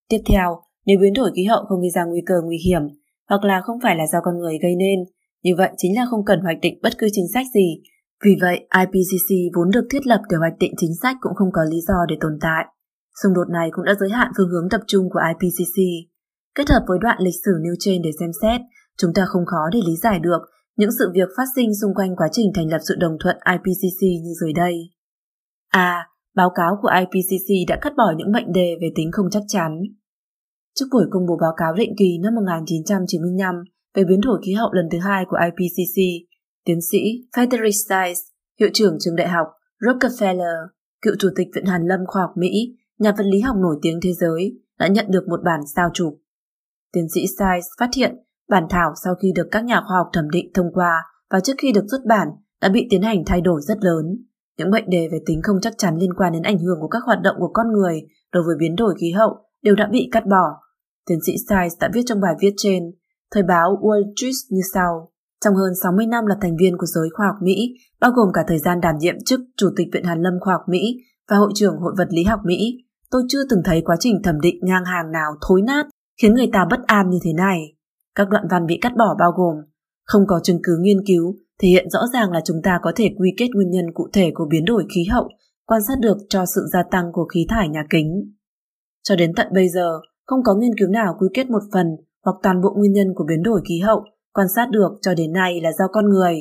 Tiếp 0.08 0.20
theo, 0.30 0.60
nếu 0.86 0.98
biến 1.00 1.12
đổi 1.12 1.30
khí 1.36 1.44
hậu 1.44 1.64
không 1.68 1.80
gây 1.80 1.90
ra 1.90 2.04
nguy 2.04 2.22
cơ 2.26 2.34
nguy 2.44 2.58
hiểm, 2.66 2.82
hoặc 3.28 3.44
là 3.44 3.60
không 3.60 3.78
phải 3.82 3.96
là 3.96 4.06
do 4.06 4.18
con 4.22 4.38
người 4.38 4.58
gây 4.62 4.76
nên, 4.76 5.04
như 5.42 5.52
vậy 5.58 5.70
chính 5.76 5.96
là 5.96 6.06
không 6.10 6.24
cần 6.24 6.40
hoạch 6.40 6.58
định 6.62 6.78
bất 6.82 6.98
cứ 6.98 7.08
chính 7.12 7.26
sách 7.34 7.46
gì. 7.54 7.82
Vì 8.24 8.36
vậy, 8.40 8.66
IPCC 8.80 9.28
vốn 9.56 9.70
được 9.70 9.86
thiết 9.90 10.06
lập 10.06 10.20
để 10.30 10.36
hoạch 10.36 10.58
định 10.60 10.72
chính 10.76 10.94
sách 11.02 11.16
cũng 11.20 11.34
không 11.34 11.52
có 11.52 11.62
lý 11.70 11.80
do 11.88 11.94
để 12.08 12.16
tồn 12.20 12.38
tại. 12.40 12.64
Xung 13.22 13.34
đột 13.34 13.48
này 13.52 13.68
cũng 13.72 13.84
đã 13.84 13.94
giới 14.00 14.10
hạn 14.10 14.32
phương 14.36 14.48
hướng 14.48 14.68
tập 14.70 14.80
trung 14.86 15.10
của 15.10 15.20
IPCC. 15.32 15.76
Kết 16.54 16.68
hợp 16.68 16.82
với 16.88 16.98
đoạn 17.00 17.18
lịch 17.20 17.34
sử 17.44 17.52
nêu 17.62 17.74
trên 17.78 18.02
để 18.02 18.10
xem 18.20 18.30
xét, 18.42 18.60
chúng 18.98 19.14
ta 19.14 19.24
không 19.26 19.46
khó 19.46 19.62
để 19.72 19.80
lý 19.86 19.96
giải 19.96 20.18
được 20.18 20.40
những 20.76 20.90
sự 20.98 21.10
việc 21.14 21.28
phát 21.36 21.44
sinh 21.56 21.70
xung 21.80 21.94
quanh 21.94 22.16
quá 22.16 22.28
trình 22.32 22.50
thành 22.54 22.70
lập 22.70 22.78
sự 22.88 22.94
đồng 23.00 23.16
thuận 23.20 23.36
IPCC 23.52 24.02
như 24.02 24.32
dưới 24.40 24.52
đây. 24.52 24.74
A. 25.68 26.08
Báo 26.34 26.50
cáo 26.54 26.78
của 26.82 26.90
IPCC 27.00 27.68
đã 27.68 27.78
cắt 27.82 27.92
bỏ 27.96 28.12
những 28.16 28.32
mệnh 28.32 28.52
đề 28.52 28.76
về 28.80 28.88
tính 28.94 29.12
không 29.12 29.26
chắc 29.30 29.42
chắn. 29.48 29.82
Trước 30.74 30.86
buổi 30.92 31.04
công 31.10 31.26
bố 31.26 31.36
báo 31.40 31.52
cáo 31.56 31.74
định 31.74 31.94
kỳ 31.98 32.18
năm 32.22 32.34
1995 32.34 33.54
về 33.94 34.04
biến 34.08 34.20
đổi 34.20 34.40
khí 34.46 34.52
hậu 34.52 34.72
lần 34.72 34.88
thứ 34.92 34.98
hai 34.98 35.24
của 35.28 35.36
IPCC, 35.44 36.28
tiến 36.64 36.78
sĩ 36.90 36.98
Frederick 37.36 37.86
Stiles, 37.86 38.18
hiệu 38.60 38.68
trưởng 38.74 38.96
trường 39.00 39.16
đại 39.16 39.28
học 39.28 39.46
Rockefeller, 39.80 40.66
cựu 41.02 41.14
chủ 41.18 41.28
tịch 41.36 41.48
Viện 41.54 41.64
Hàn 41.64 41.86
Lâm 41.86 42.00
Khoa 42.06 42.22
học 42.22 42.30
Mỹ, 42.36 42.76
nhà 42.98 43.12
vật 43.18 43.24
lý 43.26 43.40
học 43.40 43.56
nổi 43.56 43.76
tiếng 43.82 44.00
thế 44.02 44.12
giới, 44.12 44.60
đã 44.78 44.86
nhận 44.88 45.06
được 45.08 45.28
một 45.28 45.40
bản 45.44 45.60
sao 45.76 45.88
chụp. 45.94 46.20
Tiến 46.92 47.06
sĩ 47.14 47.20
Stiles 47.26 47.66
phát 47.78 47.90
hiện 47.96 48.14
Bản 48.48 48.66
thảo 48.70 48.92
sau 49.04 49.14
khi 49.14 49.32
được 49.34 49.48
các 49.50 49.64
nhà 49.64 49.80
khoa 49.88 49.96
học 49.96 50.06
thẩm 50.12 50.30
định 50.30 50.50
thông 50.54 50.72
qua 50.72 51.02
và 51.30 51.40
trước 51.40 51.52
khi 51.58 51.72
được 51.72 51.84
xuất 51.90 52.00
bản 52.08 52.28
đã 52.60 52.68
bị 52.68 52.86
tiến 52.90 53.02
hành 53.02 53.22
thay 53.26 53.40
đổi 53.40 53.60
rất 53.62 53.78
lớn. 53.84 54.24
Những 54.58 54.70
mệnh 54.70 54.90
đề 54.90 55.08
về 55.12 55.18
tính 55.26 55.40
không 55.42 55.56
chắc 55.62 55.74
chắn 55.78 55.96
liên 55.96 56.14
quan 56.14 56.32
đến 56.32 56.42
ảnh 56.42 56.58
hưởng 56.58 56.78
của 56.80 56.88
các 56.88 57.02
hoạt 57.06 57.18
động 57.22 57.36
của 57.38 57.50
con 57.52 57.72
người 57.72 58.00
đối 58.32 58.42
với 58.42 58.56
biến 58.58 58.76
đổi 58.76 58.94
khí 59.00 59.10
hậu 59.10 59.36
đều 59.62 59.74
đã 59.74 59.88
bị 59.92 60.08
cắt 60.12 60.26
bỏ. 60.26 60.46
Tiến 61.06 61.18
sĩ 61.26 61.32
Stiles 61.46 61.72
đã 61.80 61.90
viết 61.92 62.02
trong 62.06 62.20
bài 62.20 62.34
viết 62.40 62.54
trên 62.56 62.82
Thời 63.34 63.42
báo 63.42 63.78
Wall 63.82 64.12
Street 64.16 64.34
như 64.50 64.60
sau. 64.74 65.10
Trong 65.44 65.54
hơn 65.54 65.72
60 65.82 66.06
năm 66.06 66.26
là 66.26 66.36
thành 66.40 66.56
viên 66.56 66.78
của 66.78 66.86
giới 66.86 67.08
khoa 67.12 67.26
học 67.26 67.36
Mỹ, 67.42 67.74
bao 68.00 68.10
gồm 68.10 68.28
cả 68.34 68.44
thời 68.48 68.58
gian 68.58 68.80
đảm 68.80 68.94
nhiệm 68.98 69.14
chức 69.26 69.40
Chủ 69.56 69.68
tịch 69.76 69.88
Viện 69.92 70.04
Hàn 70.04 70.22
lâm 70.22 70.32
Khoa 70.40 70.54
học 70.54 70.62
Mỹ 70.68 70.96
và 71.30 71.36
Hội 71.36 71.50
trưởng 71.54 71.76
Hội 71.76 71.94
vật 71.98 72.08
lý 72.10 72.24
học 72.24 72.40
Mỹ, 72.44 72.84
tôi 73.10 73.22
chưa 73.28 73.42
từng 73.50 73.62
thấy 73.64 73.82
quá 73.84 73.96
trình 74.00 74.22
thẩm 74.22 74.40
định 74.40 74.58
ngang 74.62 74.84
hàng 74.84 75.12
nào 75.12 75.30
thối 75.48 75.62
nát 75.62 75.86
khiến 76.22 76.34
người 76.34 76.48
ta 76.52 76.66
bất 76.70 76.80
an 76.86 77.10
như 77.10 77.18
thế 77.24 77.32
này. 77.32 77.58
Các 78.14 78.28
đoạn 78.28 78.44
văn 78.50 78.66
bị 78.66 78.78
cắt 78.80 78.92
bỏ 78.96 79.16
bao 79.18 79.32
gồm 79.36 79.56
không 80.08 80.22
có 80.26 80.40
chứng 80.42 80.60
cứ 80.62 80.78
nghiên 80.80 81.06
cứu, 81.06 81.36
thể 81.62 81.68
hiện 81.68 81.90
rõ 81.90 82.00
ràng 82.12 82.32
là 82.32 82.40
chúng 82.44 82.62
ta 82.62 82.78
có 82.82 82.92
thể 82.96 83.10
quy 83.18 83.34
kết 83.38 83.48
nguyên 83.54 83.70
nhân 83.70 83.84
cụ 83.94 84.08
thể 84.12 84.30
của 84.34 84.46
biến 84.50 84.64
đổi 84.64 84.86
khí 84.94 85.04
hậu, 85.10 85.28
quan 85.66 85.80
sát 85.88 85.94
được 86.00 86.16
cho 86.28 86.44
sự 86.54 86.66
gia 86.72 86.82
tăng 86.90 87.12
của 87.12 87.24
khí 87.34 87.46
thải 87.48 87.68
nhà 87.68 87.84
kính. 87.90 88.32
Cho 89.02 89.16
đến 89.16 89.32
tận 89.36 89.46
bây 89.54 89.68
giờ, 89.68 90.00
không 90.26 90.40
có 90.44 90.54
nghiên 90.54 90.78
cứu 90.78 90.88
nào 90.88 91.16
quy 91.18 91.28
kết 91.34 91.50
một 91.50 91.62
phần 91.72 91.86
hoặc 92.28 92.36
toàn 92.42 92.60
bộ 92.60 92.74
nguyên 92.76 92.92
nhân 92.92 93.06
của 93.14 93.24
biến 93.28 93.42
đổi 93.42 93.60
khí 93.68 93.78
hậu 93.78 94.04
quan 94.32 94.46
sát 94.56 94.70
được 94.70 94.88
cho 95.02 95.14
đến 95.14 95.32
nay 95.32 95.60
là 95.60 95.72
do 95.78 95.84
con 95.92 96.08
người. 96.08 96.34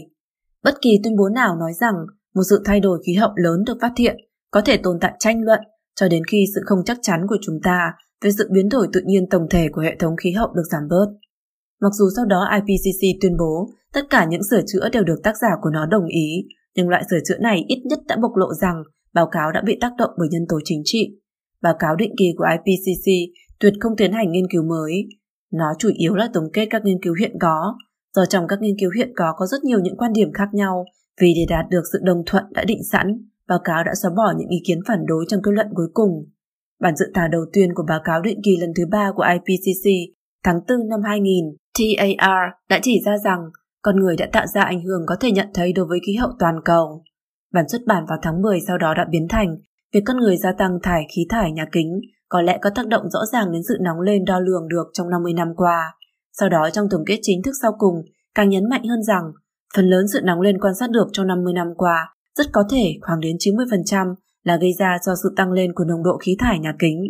Bất 0.64 0.74
kỳ 0.82 1.00
tuyên 1.04 1.16
bố 1.16 1.30
nào 1.30 1.56
nói 1.56 1.74
rằng 1.74 1.94
một 2.36 2.42
sự 2.50 2.62
thay 2.66 2.80
đổi 2.80 3.00
khí 3.06 3.14
hậu 3.14 3.30
lớn 3.36 3.64
được 3.68 3.78
phát 3.82 3.94
hiện 3.98 4.18
có 4.52 4.62
thể 4.66 4.78
tồn 4.78 4.98
tại 5.02 5.14
tranh 5.20 5.42
luận 5.42 5.60
cho 5.96 6.08
đến 6.08 6.24
khi 6.32 6.46
sự 6.56 6.62
không 6.66 6.80
chắc 6.86 6.98
chắn 7.02 7.28
của 7.30 7.38
chúng 7.42 7.60
ta 7.64 7.94
về 8.22 8.32
sự 8.38 8.50
biến 8.52 8.70
đổi 8.70 8.88
tự 8.94 9.02
nhiên 9.06 9.30
tổng 9.30 9.48
thể 9.50 9.68
của 9.72 9.82
hệ 9.82 9.96
thống 10.00 10.16
khí 10.18 10.32
hậu 10.32 10.54
được 10.54 10.64
giảm 10.72 10.88
bớt. 10.90 11.08
Mặc 11.82 11.94
dù 11.94 12.06
sau 12.16 12.26
đó 12.26 12.50
IPCC 12.54 13.22
tuyên 13.22 13.38
bố 13.38 13.70
tất 13.94 14.02
cả 14.10 14.26
những 14.26 14.44
sửa 14.50 14.62
chữa 14.68 14.90
đều 14.90 15.04
được 15.04 15.20
tác 15.24 15.38
giả 15.42 15.50
của 15.62 15.70
nó 15.70 15.86
đồng 15.86 16.06
ý, 16.06 16.48
nhưng 16.76 16.90
loại 16.90 17.04
sửa 17.10 17.20
chữa 17.28 17.38
này 17.38 17.66
ít 17.68 17.82
nhất 17.86 18.00
đã 18.08 18.18
bộc 18.22 18.36
lộ 18.36 18.54
rằng 18.54 18.84
báo 19.14 19.28
cáo 19.32 19.52
đã 19.52 19.62
bị 19.66 19.78
tác 19.82 19.92
động 19.98 20.12
bởi 20.18 20.28
nhân 20.32 20.46
tố 20.50 20.60
chính 20.64 20.82
trị. 20.86 21.20
Báo 21.62 21.74
cáo 21.80 21.96
định 21.96 22.14
kỳ 22.18 22.34
của 22.38 22.46
IPCC 22.52 23.34
tuyệt 23.60 23.74
không 23.80 23.96
tiến 23.98 24.12
hành 24.12 24.32
nghiên 24.32 24.48
cứu 24.52 24.64
mới. 24.64 25.08
Nó 25.54 25.66
chủ 25.80 25.90
yếu 25.98 26.16
là 26.16 26.30
tổng 26.34 26.50
kết 26.54 26.68
các 26.70 26.86
nghiên 26.86 27.02
cứu 27.04 27.14
hiện 27.20 27.32
có, 27.40 27.78
do 28.16 28.26
trong 28.26 28.48
các 28.48 28.62
nghiên 28.62 28.76
cứu 28.80 28.92
hiện 28.96 29.12
có 29.16 29.34
có 29.38 29.46
rất 29.46 29.64
nhiều 29.64 29.80
những 29.80 29.98
quan 29.98 30.14
điểm 30.14 30.34
khác 30.34 30.50
nhau, 30.54 30.86
vì 31.22 31.34
để 31.36 31.46
đạt 31.50 31.66
được 31.70 31.82
sự 31.94 32.00
đồng 32.04 32.24
thuận 32.26 32.44
đã 32.52 32.64
định 32.64 32.84
sẵn, 32.92 33.08
báo 33.48 33.60
cáo 33.64 33.84
đã 33.84 33.92
xóa 34.02 34.12
bỏ 34.18 34.34
những 34.38 34.50
ý 34.50 34.58
kiến 34.68 34.80
phản 34.88 35.06
đối 35.06 35.26
trong 35.28 35.42
kết 35.44 35.52
luận 35.52 35.68
cuối 35.76 35.88
cùng. 35.94 36.30
Bản 36.80 36.96
dự 36.96 37.06
thảo 37.14 37.28
đầu 37.28 37.46
tiên 37.54 37.74
của 37.76 37.84
báo 37.88 38.00
cáo 38.04 38.22
định 38.22 38.40
kỳ 38.44 38.58
lần 38.58 38.70
thứ 38.78 38.84
ba 38.92 39.12
của 39.16 39.24
IPCC 39.34 40.16
tháng 40.44 40.60
4 40.70 40.90
năm 40.90 41.00
2000, 41.06 41.56
TAR 41.74 42.54
đã 42.70 42.80
chỉ 42.82 43.02
ra 43.06 43.18
rằng 43.18 43.40
con 43.82 44.00
người 44.00 44.16
đã 44.18 44.28
tạo 44.34 44.46
ra 44.54 44.64
ảnh 44.64 44.84
hưởng 44.84 45.02
có 45.08 45.16
thể 45.20 45.32
nhận 45.32 45.48
thấy 45.54 45.74
đối 45.74 45.86
với 45.86 46.00
khí 46.08 46.16
hậu 46.16 46.30
toàn 46.40 46.56
cầu. 46.66 47.04
Bản 47.54 47.70
xuất 47.70 47.82
bản 47.86 48.06
vào 48.10 48.18
tháng 48.22 48.42
10 48.42 48.60
sau 48.68 48.78
đó 48.78 48.94
đã 48.94 49.06
biến 49.12 49.28
thành 49.30 49.58
việc 49.94 50.02
con 50.06 50.18
người 50.18 50.38
gia 50.38 50.52
tăng 50.52 50.80
thải 50.84 51.08
khí 51.16 51.26
thải 51.30 51.52
nhà 51.52 51.66
kính 51.72 52.02
có 52.30 52.42
lẽ 52.42 52.58
có 52.62 52.70
tác 52.76 52.88
động 52.88 53.10
rõ 53.10 53.20
ràng 53.32 53.52
đến 53.52 53.62
sự 53.68 53.78
nóng 53.82 54.00
lên 54.00 54.26
đo 54.26 54.40
lường 54.40 54.68
được 54.68 54.88
trong 54.94 55.10
50 55.10 55.34
năm 55.34 55.56
qua. 55.56 55.94
Sau 56.40 56.50
đó 56.50 56.70
trong 56.74 56.88
tổng 56.92 57.04
kết 57.08 57.20
chính 57.22 57.44
thức 57.44 57.52
sau 57.62 57.72
cùng 57.78 57.96
càng 58.36 58.50
nhấn 58.50 58.70
mạnh 58.70 58.84
hơn 58.88 59.04
rằng 59.04 59.24
phần 59.76 59.90
lớn 59.90 60.06
sự 60.14 60.20
nóng 60.24 60.42
lên 60.42 60.60
quan 60.60 60.76
sát 60.76 60.90
được 60.92 61.08
trong 61.14 61.28
50 61.28 61.54
năm 61.54 61.68
qua 61.78 62.14
rất 62.38 62.48
có 62.54 62.64
thể 62.72 62.94
khoảng 63.02 63.20
đến 63.20 63.36
90% 63.40 64.16
là 64.44 64.58
gây 64.58 64.74
ra 64.80 64.98
do 65.06 65.14
sự 65.24 65.34
tăng 65.36 65.52
lên 65.52 65.74
của 65.74 65.84
nồng 65.84 66.04
độ 66.04 66.18
khí 66.18 66.36
thải 66.40 66.60
nhà 66.60 66.74
kính. 66.80 67.04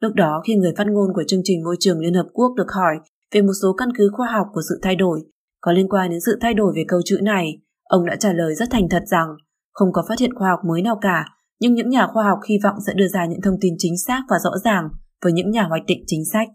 Lúc 0.00 0.14
đó 0.14 0.42
khi 0.46 0.54
người 0.54 0.72
phát 0.76 0.86
ngôn 0.86 1.12
của 1.14 1.22
chương 1.26 1.40
trình 1.44 1.64
môi 1.64 1.76
trường 1.80 2.00
Liên 2.00 2.14
Hợp 2.14 2.26
Quốc 2.32 2.54
được 2.56 2.72
hỏi 2.72 2.94
về 3.34 3.42
một 3.42 3.52
số 3.62 3.72
căn 3.72 3.88
cứ 3.98 4.10
khoa 4.12 4.28
học 4.32 4.46
của 4.52 4.62
sự 4.68 4.78
thay 4.82 4.96
đổi 4.96 5.22
có 5.60 5.72
liên 5.72 5.88
quan 5.88 6.10
đến 6.10 6.20
sự 6.26 6.38
thay 6.40 6.54
đổi 6.54 6.72
về 6.76 6.84
câu 6.88 7.00
chữ 7.04 7.18
này, 7.22 7.58
ông 7.84 8.06
đã 8.06 8.16
trả 8.16 8.32
lời 8.32 8.54
rất 8.54 8.68
thành 8.70 8.88
thật 8.90 9.02
rằng 9.06 9.28
không 9.72 9.92
có 9.92 10.04
phát 10.08 10.18
hiện 10.18 10.34
khoa 10.34 10.50
học 10.50 10.60
mới 10.64 10.82
nào 10.82 10.98
cả, 11.00 11.24
nhưng 11.60 11.74
những 11.74 11.88
nhà 11.88 12.06
khoa 12.12 12.24
học 12.24 12.38
hy 12.48 12.58
vọng 12.64 12.74
sẽ 12.86 12.92
đưa 12.96 13.08
ra 13.08 13.26
những 13.26 13.40
thông 13.40 13.56
tin 13.60 13.74
chính 13.78 13.94
xác 14.06 14.22
và 14.30 14.36
rõ 14.44 14.50
ràng 14.64 14.88
với 15.22 15.32
những 15.32 15.50
nhà 15.50 15.62
hoạch 15.62 15.86
định 15.86 16.04
chính 16.06 16.24
sách. 16.32 16.48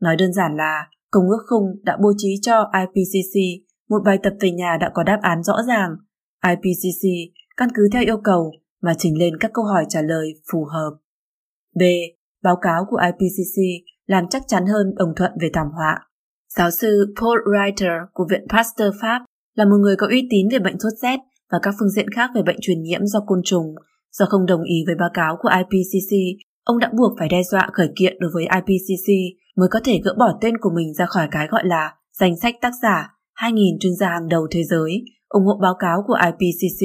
Nói 0.00 0.16
đơn 0.16 0.32
giản 0.32 0.56
là, 0.56 0.86
Công 1.14 1.28
ước 1.28 1.44
khung 1.46 1.64
đã 1.82 1.96
bố 2.02 2.12
trí 2.16 2.34
cho 2.42 2.70
IPCC 2.72 3.64
một 3.88 4.02
bài 4.04 4.18
tập 4.22 4.32
về 4.40 4.50
nhà 4.50 4.76
đã 4.80 4.90
có 4.94 5.02
đáp 5.02 5.18
án 5.22 5.42
rõ 5.42 5.56
ràng. 5.68 5.90
IPCC 6.46 7.08
căn 7.56 7.68
cứ 7.74 7.88
theo 7.92 8.02
yêu 8.02 8.16
cầu 8.24 8.52
mà 8.82 8.94
trình 8.98 9.18
lên 9.18 9.38
các 9.40 9.50
câu 9.54 9.64
hỏi 9.64 9.84
trả 9.88 10.02
lời 10.02 10.34
phù 10.52 10.64
hợp. 10.64 10.90
B. 11.74 11.82
Báo 12.42 12.56
cáo 12.62 12.84
của 12.90 12.96
IPCC 12.96 13.86
làm 14.06 14.24
chắc 14.30 14.42
chắn 14.46 14.66
hơn 14.66 14.94
đồng 14.96 15.14
thuận 15.16 15.32
về 15.40 15.50
thảm 15.52 15.66
họa. 15.76 15.98
Giáo 16.56 16.70
sư 16.70 17.14
Paul 17.20 17.38
Reiter 17.54 17.92
của 18.12 18.26
Viện 18.30 18.46
Pasteur 18.48 18.94
Pháp 19.00 19.24
là 19.54 19.64
một 19.64 19.76
người 19.80 19.96
có 19.96 20.06
uy 20.06 20.28
tín 20.30 20.48
về 20.52 20.58
bệnh 20.58 20.80
sốt 20.80 20.92
rét 21.02 21.20
và 21.52 21.58
các 21.62 21.74
phương 21.78 21.90
diện 21.90 22.10
khác 22.16 22.30
về 22.34 22.42
bệnh 22.46 22.58
truyền 22.60 22.82
nhiễm 22.82 23.06
do 23.06 23.20
côn 23.26 23.40
trùng. 23.44 23.74
Do 24.18 24.26
không 24.28 24.46
đồng 24.46 24.62
ý 24.62 24.74
với 24.86 24.94
báo 24.94 25.10
cáo 25.14 25.36
của 25.40 25.48
IPCC, 25.48 26.12
ông 26.64 26.78
đã 26.78 26.90
buộc 26.98 27.12
phải 27.18 27.28
đe 27.28 27.42
dọa 27.42 27.68
khởi 27.72 27.88
kiện 27.96 28.16
đối 28.20 28.30
với 28.34 28.44
IPCC 28.44 29.08
mới 29.56 29.68
có 29.68 29.80
thể 29.84 30.00
gỡ 30.04 30.14
bỏ 30.18 30.38
tên 30.40 30.58
của 30.58 30.70
mình 30.74 30.94
ra 30.94 31.06
khỏi 31.06 31.28
cái 31.30 31.46
gọi 31.46 31.62
là 31.64 31.94
danh 32.20 32.36
sách 32.42 32.54
tác 32.60 32.72
giả 32.82 33.14
2.000 33.40 33.78
chuyên 33.80 33.94
gia 33.94 34.08
hàng 34.08 34.28
đầu 34.28 34.46
thế 34.50 34.64
giới 34.64 35.04
ủng 35.28 35.46
hộ 35.46 35.58
báo 35.62 35.74
cáo 35.78 36.02
của 36.06 36.16
IPCC. 36.24 36.82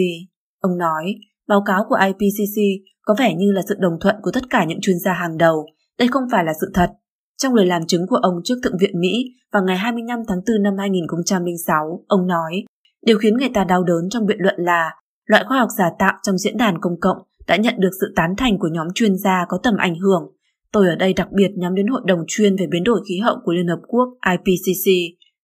Ông 0.60 0.78
nói, 0.78 1.16
báo 1.48 1.64
cáo 1.66 1.86
của 1.90 1.98
IPCC 2.06 2.58
có 3.02 3.16
vẻ 3.20 3.36
như 3.36 3.52
là 3.52 3.62
sự 3.70 3.76
đồng 3.80 4.00
thuận 4.02 4.16
của 4.22 4.32
tất 4.34 4.44
cả 4.50 4.66
những 4.66 4.82
chuyên 4.82 5.00
gia 5.00 5.14
hàng 5.14 5.38
đầu. 5.38 5.66
Đây 6.00 6.08
không 6.08 6.24
phải 6.32 6.44
là 6.44 6.54
sự 6.62 6.72
thật. 6.74 6.90
Trong 7.38 7.54
lời 7.54 7.66
làm 7.66 7.88
chứng 7.88 8.08
của 8.08 8.16
ông 8.16 8.36
trước 8.44 8.56
Thượng 8.64 8.78
viện 8.82 9.00
Mỹ 9.00 9.26
vào 9.54 9.64
ngày 9.64 9.78
25 9.78 10.20
tháng 10.28 10.40
4 10.48 10.64
năm 10.64 10.74
2006, 10.78 12.04
ông 12.08 12.28
nói, 12.28 12.64
điều 13.06 13.18
khiến 13.18 13.38
người 13.38 13.50
ta 13.54 13.64
đau 13.64 13.84
đớn 13.84 14.10
trong 14.10 14.26
biện 14.26 14.38
luận 14.40 14.56
là 14.58 14.92
loại 15.30 15.44
khoa 15.48 15.60
học 15.60 15.70
giả 15.78 15.90
tạo 16.00 16.14
trong 16.24 16.38
diễn 16.38 16.58
đàn 16.58 16.82
công 16.82 17.00
cộng 17.00 17.18
đã 17.48 17.56
nhận 17.56 17.76
được 17.78 17.92
sự 18.02 18.14
tán 18.16 18.36
thành 18.38 18.60
của 18.60 18.70
nhóm 18.72 18.88
chuyên 18.96 19.18
gia 19.18 19.46
có 19.50 19.60
tầm 19.64 19.78
ảnh 19.78 19.96
hưởng 19.96 20.32
Tôi 20.72 20.88
ở 20.88 20.96
đây 20.96 21.14
đặc 21.14 21.28
biệt 21.32 21.52
nhắm 21.56 21.76
đến 21.76 21.88
Hội 21.88 22.02
đồng 22.06 22.24
chuyên 22.28 22.56
về 22.56 22.68
biến 22.72 22.84
đổi 22.84 23.02
khí 23.10 23.20
hậu 23.20 23.36
của 23.44 23.54
Liên 23.54 23.68
Hợp 23.68 23.80
Quốc 23.88 24.10
IPCC. 24.32 24.92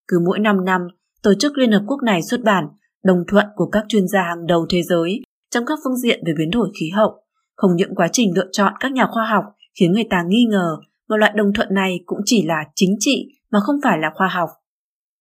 Cứ 0.07 0.19
mỗi 0.25 0.39
5 0.39 0.65
năm, 0.65 0.81
tổ 1.23 1.33
chức 1.39 1.57
Liên 1.57 1.71
Hợp 1.71 1.83
Quốc 1.87 2.03
này 2.03 2.21
xuất 2.21 2.43
bản 2.43 2.67
đồng 3.03 3.23
thuận 3.27 3.45
của 3.55 3.69
các 3.71 3.85
chuyên 3.87 4.07
gia 4.07 4.21
hàng 4.21 4.47
đầu 4.47 4.65
thế 4.69 4.83
giới 4.83 5.21
trong 5.51 5.65
các 5.65 5.79
phương 5.83 5.97
diện 5.97 6.23
về 6.25 6.33
biến 6.37 6.49
đổi 6.51 6.71
khí 6.79 6.89
hậu. 6.89 7.21
Không 7.55 7.75
những 7.75 7.95
quá 7.95 8.07
trình 8.11 8.33
lựa 8.35 8.47
chọn 8.51 8.73
các 8.79 8.91
nhà 8.91 9.07
khoa 9.11 9.25
học 9.25 9.43
khiến 9.79 9.91
người 9.91 10.07
ta 10.09 10.23
nghi 10.27 10.45
ngờ 10.49 10.77
mà 11.09 11.17
loại 11.17 11.33
đồng 11.35 11.53
thuận 11.53 11.73
này 11.73 11.99
cũng 12.05 12.19
chỉ 12.25 12.45
là 12.45 12.63
chính 12.75 12.95
trị 12.99 13.27
mà 13.51 13.59
không 13.59 13.75
phải 13.83 13.97
là 13.99 14.11
khoa 14.15 14.27
học. 14.27 14.49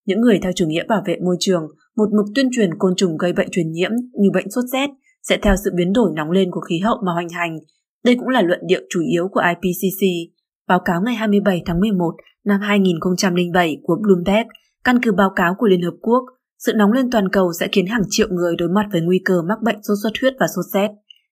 Những 0.07 0.21
người 0.21 0.39
theo 0.43 0.53
chủ 0.53 0.67
nghĩa 0.67 0.85
bảo 0.89 1.03
vệ 1.07 1.17
môi 1.25 1.37
trường 1.41 1.69
một 1.97 2.09
mực 2.13 2.27
tuyên 2.35 2.49
truyền 2.53 2.71
côn 2.79 2.97
trùng 2.97 3.17
gây 3.17 3.33
bệnh 3.33 3.49
truyền 3.51 3.73
nhiễm 3.73 3.91
như 4.21 4.31
bệnh 4.35 4.51
sốt 4.51 4.65
rét 4.73 4.91
sẽ 5.23 5.39
theo 5.43 5.55
sự 5.65 5.71
biến 5.77 5.93
đổi 5.93 6.11
nóng 6.17 6.31
lên 6.31 6.51
của 6.51 6.61
khí 6.61 6.79
hậu 6.79 6.97
mà 7.07 7.13
hoành 7.13 7.29
hành 7.29 7.59
đây 8.05 8.17
cũng 8.19 8.29
là 8.29 8.43
luận 8.43 8.61
điệu 8.67 8.81
chủ 8.91 9.01
yếu 9.13 9.29
của 9.29 9.41
IPCC. 9.41 10.03
Báo 10.69 10.81
cáo 10.85 11.03
ngày 11.03 11.15
27 11.15 11.63
tháng 11.67 11.81
11 11.81 12.15
năm 12.45 12.61
2007 12.61 13.77
của 13.83 13.97
Bloomberg, 14.03 14.49
căn 14.85 14.99
cứ 15.03 15.13
báo 15.13 15.31
cáo 15.37 15.55
của 15.59 15.67
Liên 15.67 15.83
Hợp 15.83 15.95
Quốc, 16.03 16.25
sự 16.59 16.73
nóng 16.77 16.93
lên 16.93 17.11
toàn 17.11 17.29
cầu 17.29 17.53
sẽ 17.61 17.69
khiến 17.73 17.87
hàng 17.87 18.03
triệu 18.09 18.29
người 18.31 18.57
đối 18.57 18.69
mặt 18.69 18.87
với 18.93 19.01
nguy 19.01 19.21
cơ 19.25 19.43
mắc 19.49 19.59
bệnh 19.63 19.83
sốt 19.83 19.99
xuất 20.03 20.11
huyết 20.21 20.35
và 20.41 20.47
sốt 20.57 20.65
rét. 20.75 20.89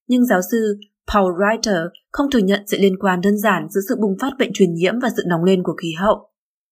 Nhưng 0.08 0.24
giáo 0.24 0.40
sư 0.50 0.80
Paul 1.14 1.32
Reiter 1.40 1.80
không 2.12 2.30
thừa 2.30 2.38
nhận 2.38 2.60
sự 2.66 2.76
liên 2.80 2.98
quan 2.98 3.20
đơn 3.20 3.38
giản 3.38 3.66
giữa 3.70 3.80
sự 3.88 3.96
bùng 4.02 4.16
phát 4.20 4.32
bệnh 4.38 4.50
truyền 4.54 4.74
nhiễm 4.74 4.94
và 5.02 5.08
sự 5.16 5.22
nóng 5.26 5.44
lên 5.44 5.62
của 5.62 5.74
khí 5.82 5.92
hậu. 5.98 6.16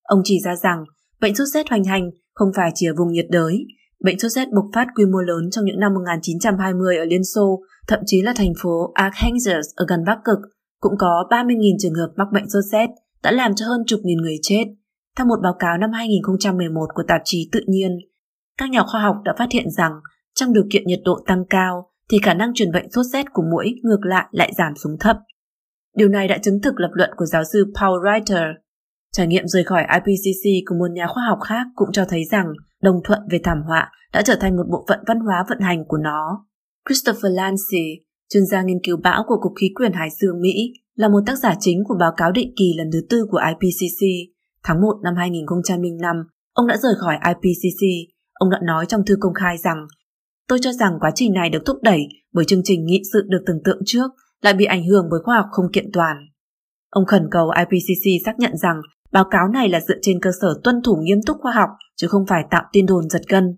Ông 0.02 0.20
chỉ 0.24 0.40
ra 0.44 0.56
rằng 0.56 0.84
bệnh 1.20 1.34
sốt 1.34 1.48
rét 1.48 1.68
hoành 1.70 1.84
hành 1.84 2.10
không 2.34 2.48
phải 2.56 2.70
chỉ 2.74 2.86
ở 2.86 2.94
vùng 2.98 3.12
nhiệt 3.12 3.26
đới. 3.30 3.66
Bệnh 4.04 4.18
sốt 4.18 4.30
rét 4.30 4.48
bùng 4.48 4.72
phát 4.74 4.86
quy 4.94 5.04
mô 5.04 5.18
lớn 5.18 5.50
trong 5.50 5.64
những 5.64 5.80
năm 5.80 5.94
1920 5.94 6.96
ở 6.96 7.04
Liên 7.04 7.24
Xô 7.24 7.60
thậm 7.88 8.00
chí 8.06 8.22
là 8.22 8.32
thành 8.36 8.52
phố 8.62 8.92
Arkansas 8.94 9.66
ở 9.76 9.84
gần 9.88 10.04
Bắc 10.06 10.18
Cực 10.24 10.38
cũng 10.80 10.92
có 10.98 11.26
30.000 11.30 11.76
trường 11.78 11.94
hợp 11.94 12.12
mắc 12.16 12.28
bệnh 12.32 12.50
sốt 12.50 12.64
rét 12.72 12.86
đã 13.22 13.30
làm 13.30 13.54
cho 13.54 13.66
hơn 13.66 13.82
chục 13.86 14.00
nghìn 14.02 14.18
người 14.18 14.36
chết. 14.42 14.64
Theo 15.16 15.26
một 15.26 15.38
báo 15.42 15.54
cáo 15.58 15.78
năm 15.78 15.92
2011 15.92 16.86
của 16.94 17.02
tạp 17.08 17.20
chí 17.24 17.48
Tự 17.52 17.60
nhiên, 17.66 17.98
các 18.58 18.70
nhà 18.70 18.82
khoa 18.82 19.00
học 19.00 19.16
đã 19.24 19.34
phát 19.38 19.46
hiện 19.52 19.70
rằng 19.70 19.92
trong 20.34 20.52
điều 20.52 20.64
kiện 20.70 20.86
nhiệt 20.86 21.00
độ 21.04 21.24
tăng 21.26 21.44
cao 21.50 21.90
thì 22.10 22.18
khả 22.22 22.34
năng 22.34 22.54
truyền 22.54 22.72
bệnh 22.72 22.90
sốt 22.90 23.06
rét 23.06 23.26
của 23.32 23.42
mũi 23.42 23.74
ngược 23.82 24.00
lại 24.02 24.26
lại 24.30 24.52
giảm 24.58 24.76
xuống 24.76 24.96
thấp. 25.00 25.16
Điều 25.96 26.08
này 26.08 26.28
đã 26.28 26.38
chứng 26.38 26.60
thực 26.62 26.80
lập 26.80 26.90
luận 26.92 27.10
của 27.16 27.26
giáo 27.26 27.42
sư 27.52 27.72
Paul 27.80 28.04
Reiter. 28.04 28.44
Trải 29.12 29.26
nghiệm 29.26 29.46
rời 29.46 29.64
khỏi 29.64 29.82
IPCC 29.82 30.68
của 30.68 30.74
một 30.74 30.90
nhà 30.92 31.06
khoa 31.06 31.22
học 31.28 31.38
khác 31.44 31.66
cũng 31.74 31.92
cho 31.92 32.04
thấy 32.04 32.24
rằng 32.24 32.46
đồng 32.82 33.00
thuận 33.04 33.20
về 33.30 33.40
thảm 33.44 33.62
họa 33.66 33.92
đã 34.12 34.22
trở 34.22 34.36
thành 34.40 34.56
một 34.56 34.64
bộ 34.70 34.84
phận 34.88 34.98
văn 35.06 35.20
hóa 35.20 35.44
vận 35.48 35.60
hành 35.60 35.84
của 35.88 35.98
nó. 35.98 36.46
Christopher 36.88 37.32
Lancy, 37.32 38.00
chuyên 38.28 38.46
gia 38.46 38.62
nghiên 38.62 38.78
cứu 38.84 38.96
bão 39.02 39.24
của 39.26 39.36
Cục 39.40 39.52
Khí 39.60 39.70
quyển 39.74 39.92
Hải 39.92 40.08
dương 40.20 40.40
Mỹ, 40.40 40.72
là 40.94 41.08
một 41.08 41.20
tác 41.26 41.38
giả 41.38 41.54
chính 41.60 41.84
của 41.88 41.96
báo 42.00 42.12
cáo 42.16 42.32
định 42.32 42.52
kỳ 42.56 42.74
lần 42.78 42.90
thứ 42.92 43.00
tư 43.10 43.26
của 43.30 43.40
IPCC. 43.48 44.06
Tháng 44.64 44.80
1 44.80 44.92
năm 45.02 45.14
2005, 45.16 46.16
ông 46.52 46.66
đã 46.66 46.76
rời 46.76 46.92
khỏi 46.98 47.14
IPCC. 47.26 48.12
Ông 48.32 48.50
đã 48.50 48.58
nói 48.62 48.86
trong 48.86 49.04
thư 49.06 49.16
công 49.20 49.34
khai 49.34 49.58
rằng 49.58 49.86
Tôi 50.48 50.58
cho 50.62 50.72
rằng 50.72 50.92
quá 51.00 51.10
trình 51.14 51.32
này 51.32 51.50
được 51.50 51.62
thúc 51.66 51.76
đẩy 51.82 52.00
bởi 52.32 52.44
chương 52.44 52.60
trình 52.64 52.86
nghị 52.86 53.02
sự 53.12 53.22
được 53.28 53.42
tưởng 53.46 53.62
tượng 53.64 53.82
trước 53.86 54.10
lại 54.42 54.54
bị 54.54 54.64
ảnh 54.64 54.86
hưởng 54.86 55.08
bởi 55.10 55.20
khoa 55.24 55.36
học 55.36 55.46
không 55.50 55.72
kiện 55.72 55.90
toàn. 55.92 56.16
Ông 56.90 57.06
khẩn 57.06 57.28
cầu 57.30 57.50
IPCC 57.58 58.24
xác 58.24 58.38
nhận 58.38 58.56
rằng 58.56 58.80
Báo 59.12 59.24
cáo 59.30 59.48
này 59.48 59.68
là 59.68 59.80
dựa 59.80 59.98
trên 60.02 60.20
cơ 60.20 60.30
sở 60.40 60.60
tuân 60.64 60.82
thủ 60.84 60.96
nghiêm 61.02 61.18
túc 61.26 61.36
khoa 61.40 61.52
học 61.52 61.68
chứ 61.96 62.06
không 62.06 62.26
phải 62.28 62.42
tạo 62.50 62.62
tin 62.72 62.86
đồn 62.86 63.08
giật 63.08 63.22
gân. 63.28 63.56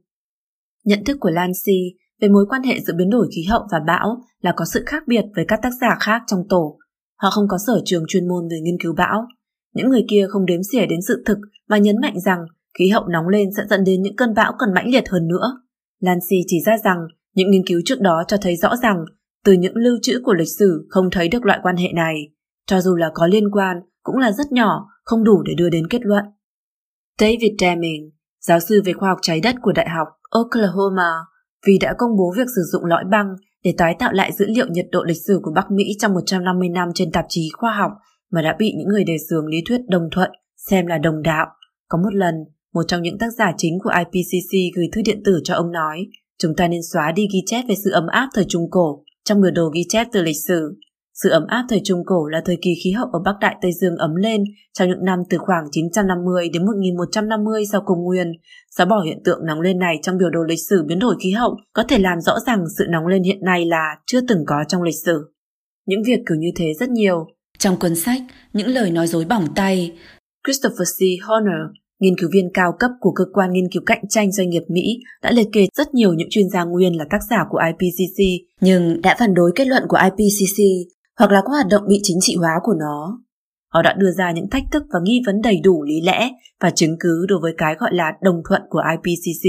Nhận 0.85 1.05
thức 1.05 1.17
của 1.21 1.31
Lancy 1.31 1.97
về 2.21 2.29
mối 2.29 2.47
quan 2.49 2.63
hệ 2.63 2.81
giữa 2.81 2.95
biến 2.97 3.11
đổi 3.11 3.29
khí 3.37 3.43
hậu 3.43 3.63
và 3.73 3.81
bão 3.87 4.23
là 4.41 4.53
có 4.57 4.65
sự 4.65 4.83
khác 4.87 5.03
biệt 5.07 5.25
với 5.37 5.45
các 5.49 5.59
tác 5.63 5.71
giả 5.81 5.97
khác 6.01 6.23
trong 6.27 6.41
tổ. 6.49 6.79
Họ 7.17 7.31
không 7.31 7.49
có 7.49 7.59
sở 7.67 7.81
trường 7.85 8.05
chuyên 8.09 8.29
môn 8.29 8.49
về 8.51 8.61
nghiên 8.63 8.81
cứu 8.83 8.95
bão. 8.97 9.27
Những 9.75 9.91
người 9.91 10.05
kia 10.11 10.27
không 10.29 10.47
đếm 10.47 10.61
xỉa 10.73 10.87
đến 10.87 11.01
sự 11.09 11.23
thực 11.27 11.39
mà 11.69 11.79
nhấn 11.79 11.97
mạnh 12.01 12.21
rằng 12.21 12.39
khí 12.79 12.89
hậu 12.89 13.09
nóng 13.09 13.29
lên 13.29 13.49
sẽ 13.57 13.63
dẫn 13.71 13.85
đến 13.85 14.03
những 14.03 14.17
cơn 14.17 14.35
bão 14.35 14.53
còn 14.59 14.75
mãnh 14.75 14.91
liệt 14.91 15.09
hơn 15.09 15.29
nữa. 15.29 15.61
Lancy 16.01 16.37
chỉ 16.47 16.57
ra 16.67 16.73
rằng 16.85 16.99
những 17.35 17.51
nghiên 17.51 17.67
cứu 17.67 17.81
trước 17.85 18.01
đó 18.01 18.23
cho 18.29 18.37
thấy 18.37 18.57
rõ 18.57 18.77
rằng 18.77 18.97
từ 19.45 19.53
những 19.53 19.77
lưu 19.77 19.99
trữ 20.03 20.21
của 20.25 20.35
lịch 20.35 20.49
sử 20.59 20.87
không 20.89 21.11
thấy 21.13 21.29
được 21.29 21.45
loại 21.45 21.59
quan 21.63 21.77
hệ 21.77 21.89
này. 21.95 22.15
Cho 22.67 22.81
dù 22.81 22.97
là 22.97 23.11
có 23.15 23.27
liên 23.27 23.51
quan, 23.51 23.77
cũng 24.03 24.17
là 24.17 24.33
rất 24.33 24.53
nhỏ, 24.53 24.89
không 25.05 25.25
đủ 25.25 25.43
để 25.43 25.55
đưa 25.57 25.69
đến 25.71 25.87
kết 25.91 26.01
luận. 26.03 26.25
David 27.21 27.53
Deming, 27.61 28.11
giáo 28.41 28.61
sư 28.61 28.83
về 28.85 28.93
khoa 28.93 29.09
học 29.09 29.19
trái 29.23 29.41
đất 29.41 29.57
của 29.63 29.73
Đại 29.73 29.89
học 29.89 30.09
Oklahoma, 30.31 31.13
vì 31.67 31.79
đã 31.79 31.95
công 31.99 32.17
bố 32.17 32.33
việc 32.37 32.47
sử 32.57 32.63
dụng 32.73 32.85
lõi 32.85 33.05
băng 33.11 33.27
để 33.65 33.75
tái 33.79 33.97
tạo 33.99 34.13
lại 34.13 34.33
dữ 34.33 34.47
liệu 34.49 34.67
nhiệt 34.67 34.87
độ 34.93 35.03
lịch 35.03 35.23
sử 35.27 35.41
của 35.43 35.53
Bắc 35.55 35.71
Mỹ 35.71 35.85
trong 35.99 36.15
150 36.15 36.69
năm 36.69 36.89
trên 36.95 37.13
tạp 37.13 37.25
chí 37.29 37.49
khoa 37.57 37.73
học 37.73 37.93
mà 38.31 38.43
đã 38.43 38.57
bị 38.59 38.73
những 38.77 38.89
người 38.89 39.05
đề 39.05 39.17
xướng 39.31 39.47
lý 39.47 39.59
thuyết 39.69 39.81
đồng 39.89 40.09
thuận 40.13 40.31
xem 40.57 40.87
là 40.87 40.99
đồng 40.99 41.23
đạo. 41.23 41.47
Có 41.89 41.99
một 41.99 42.15
lần, 42.15 42.35
một 42.75 42.83
trong 42.89 43.03
những 43.03 43.19
tác 43.19 43.33
giả 43.39 43.53
chính 43.57 43.79
của 43.85 43.91
IPCC 43.99 44.77
gửi 44.77 44.87
thư 44.93 45.03
điện 45.05 45.23
tử 45.25 45.41
cho 45.45 45.55
ông 45.55 45.73
nói 45.73 46.07
chúng 46.39 46.55
ta 46.57 46.69
nên 46.69 46.81
xóa 46.93 47.13
đi 47.13 47.29
ghi 47.33 47.41
chép 47.47 47.65
về 47.69 47.75
sự 47.85 47.91
ấm 47.91 48.07
áp 48.07 48.29
thời 48.35 48.45
Trung 48.49 48.71
Cổ 48.71 49.05
trong 49.25 49.41
biểu 49.41 49.51
đồ 49.51 49.71
ghi 49.75 49.83
chép 49.89 50.07
từ 50.13 50.23
lịch 50.23 50.37
sử. 50.49 50.79
Sự 51.15 51.31
ấm 51.31 51.47
áp 51.47 51.65
thời 51.69 51.81
Trung 51.85 52.03
Cổ 52.07 52.27
là 52.27 52.43
thời 52.45 52.57
kỳ 52.63 52.71
khí 52.85 52.91
hậu 52.91 53.07
ở 53.13 53.19
Bắc 53.25 53.35
Đại 53.41 53.57
Tây 53.63 53.73
Dương 53.81 53.97
ấm 53.97 54.15
lên 54.15 54.45
trong 54.73 54.89
những 54.89 55.05
năm 55.05 55.19
từ 55.31 55.39
khoảng 55.39 55.65
950 55.71 56.49
đến 56.53 56.67
1150 56.67 57.65
sau 57.73 57.83
công 57.87 58.05
nguyên. 58.05 58.33
Xóa 58.77 58.87
bỏ 58.87 59.03
hiện 59.05 59.19
tượng 59.25 59.47
nóng 59.47 59.61
lên 59.61 59.79
này 59.79 59.99
trong 60.03 60.19
biểu 60.19 60.31
đồ 60.31 60.43
lịch 60.43 60.59
sử 60.69 60.85
biến 60.87 60.99
đổi 60.99 61.17
khí 61.23 61.31
hậu 61.31 61.57
có 61.73 61.83
thể 61.83 61.99
làm 61.99 62.21
rõ 62.21 62.39
rằng 62.47 62.65
sự 62.79 62.85
nóng 62.91 63.07
lên 63.07 63.23
hiện 63.23 63.45
nay 63.45 63.65
là 63.65 63.97
chưa 64.07 64.21
từng 64.29 64.45
có 64.47 64.65
trong 64.69 64.83
lịch 64.83 64.95
sử. 65.05 65.35
Những 65.87 66.03
việc 66.07 66.21
kiểu 66.29 66.39
như 66.39 66.49
thế 66.57 66.73
rất 66.81 66.89
nhiều. 66.91 67.27
Trong 67.59 67.77
cuốn 67.79 67.95
sách, 67.95 68.23
những 68.53 68.69
lời 68.69 68.91
nói 68.91 69.07
dối 69.07 69.25
bỏng 69.25 69.47
tay, 69.55 69.93
Christopher 70.47 70.89
C. 70.99 71.01
Horner, 71.27 71.77
nghiên 72.01 72.19
cứu 72.19 72.31
viên 72.33 72.51
cao 72.55 72.73
cấp 72.79 72.91
của 73.01 73.13
cơ 73.13 73.25
quan 73.33 73.53
nghiên 73.53 73.71
cứu 73.73 73.83
cạnh 73.87 74.09
tranh 74.09 74.33
doanh 74.33 74.51
nghiệp 74.51 74.63
Mỹ 74.69 74.99
đã 75.23 75.31
liệt 75.33 75.49
kê 75.53 75.67
rất 75.75 75.95
nhiều 75.95 76.15
những 76.15 76.29
chuyên 76.31 76.49
gia 76.49 76.65
nguyên 76.65 76.97
là 76.97 77.05
tác 77.11 77.19
giả 77.31 77.45
của 77.51 77.59
IPCC 77.67 78.49
nhưng 78.61 79.03
đã 79.03 79.17
phản 79.19 79.35
đối 79.35 79.53
kết 79.55 79.67
luận 79.67 79.83
của 79.89 79.99
IPCC 80.05 80.59
hoặc 81.19 81.31
là 81.31 81.41
có 81.45 81.49
hoạt 81.49 81.67
động 81.71 81.83
bị 81.89 82.01
chính 82.03 82.19
trị 82.21 82.37
hóa 82.37 82.53
của 82.63 82.75
nó. 82.75 83.19
Họ 83.73 83.83
đã 83.83 83.93
đưa 83.99 84.11
ra 84.11 84.33
những 84.33 84.51
thách 84.51 84.65
thức 84.73 84.83
và 84.93 84.99
nghi 85.03 85.23
vấn 85.27 85.41
đầy 85.43 85.61
đủ 85.65 85.83
lý 85.83 86.01
lẽ 86.01 86.31
và 86.61 86.71
chứng 86.71 86.97
cứ 87.01 87.27
đối 87.29 87.41
với 87.41 87.55
cái 87.59 87.75
gọi 87.79 87.95
là 87.95 88.13
đồng 88.23 88.43
thuận 88.49 88.63
của 88.71 88.83
IPCC. 88.93 89.49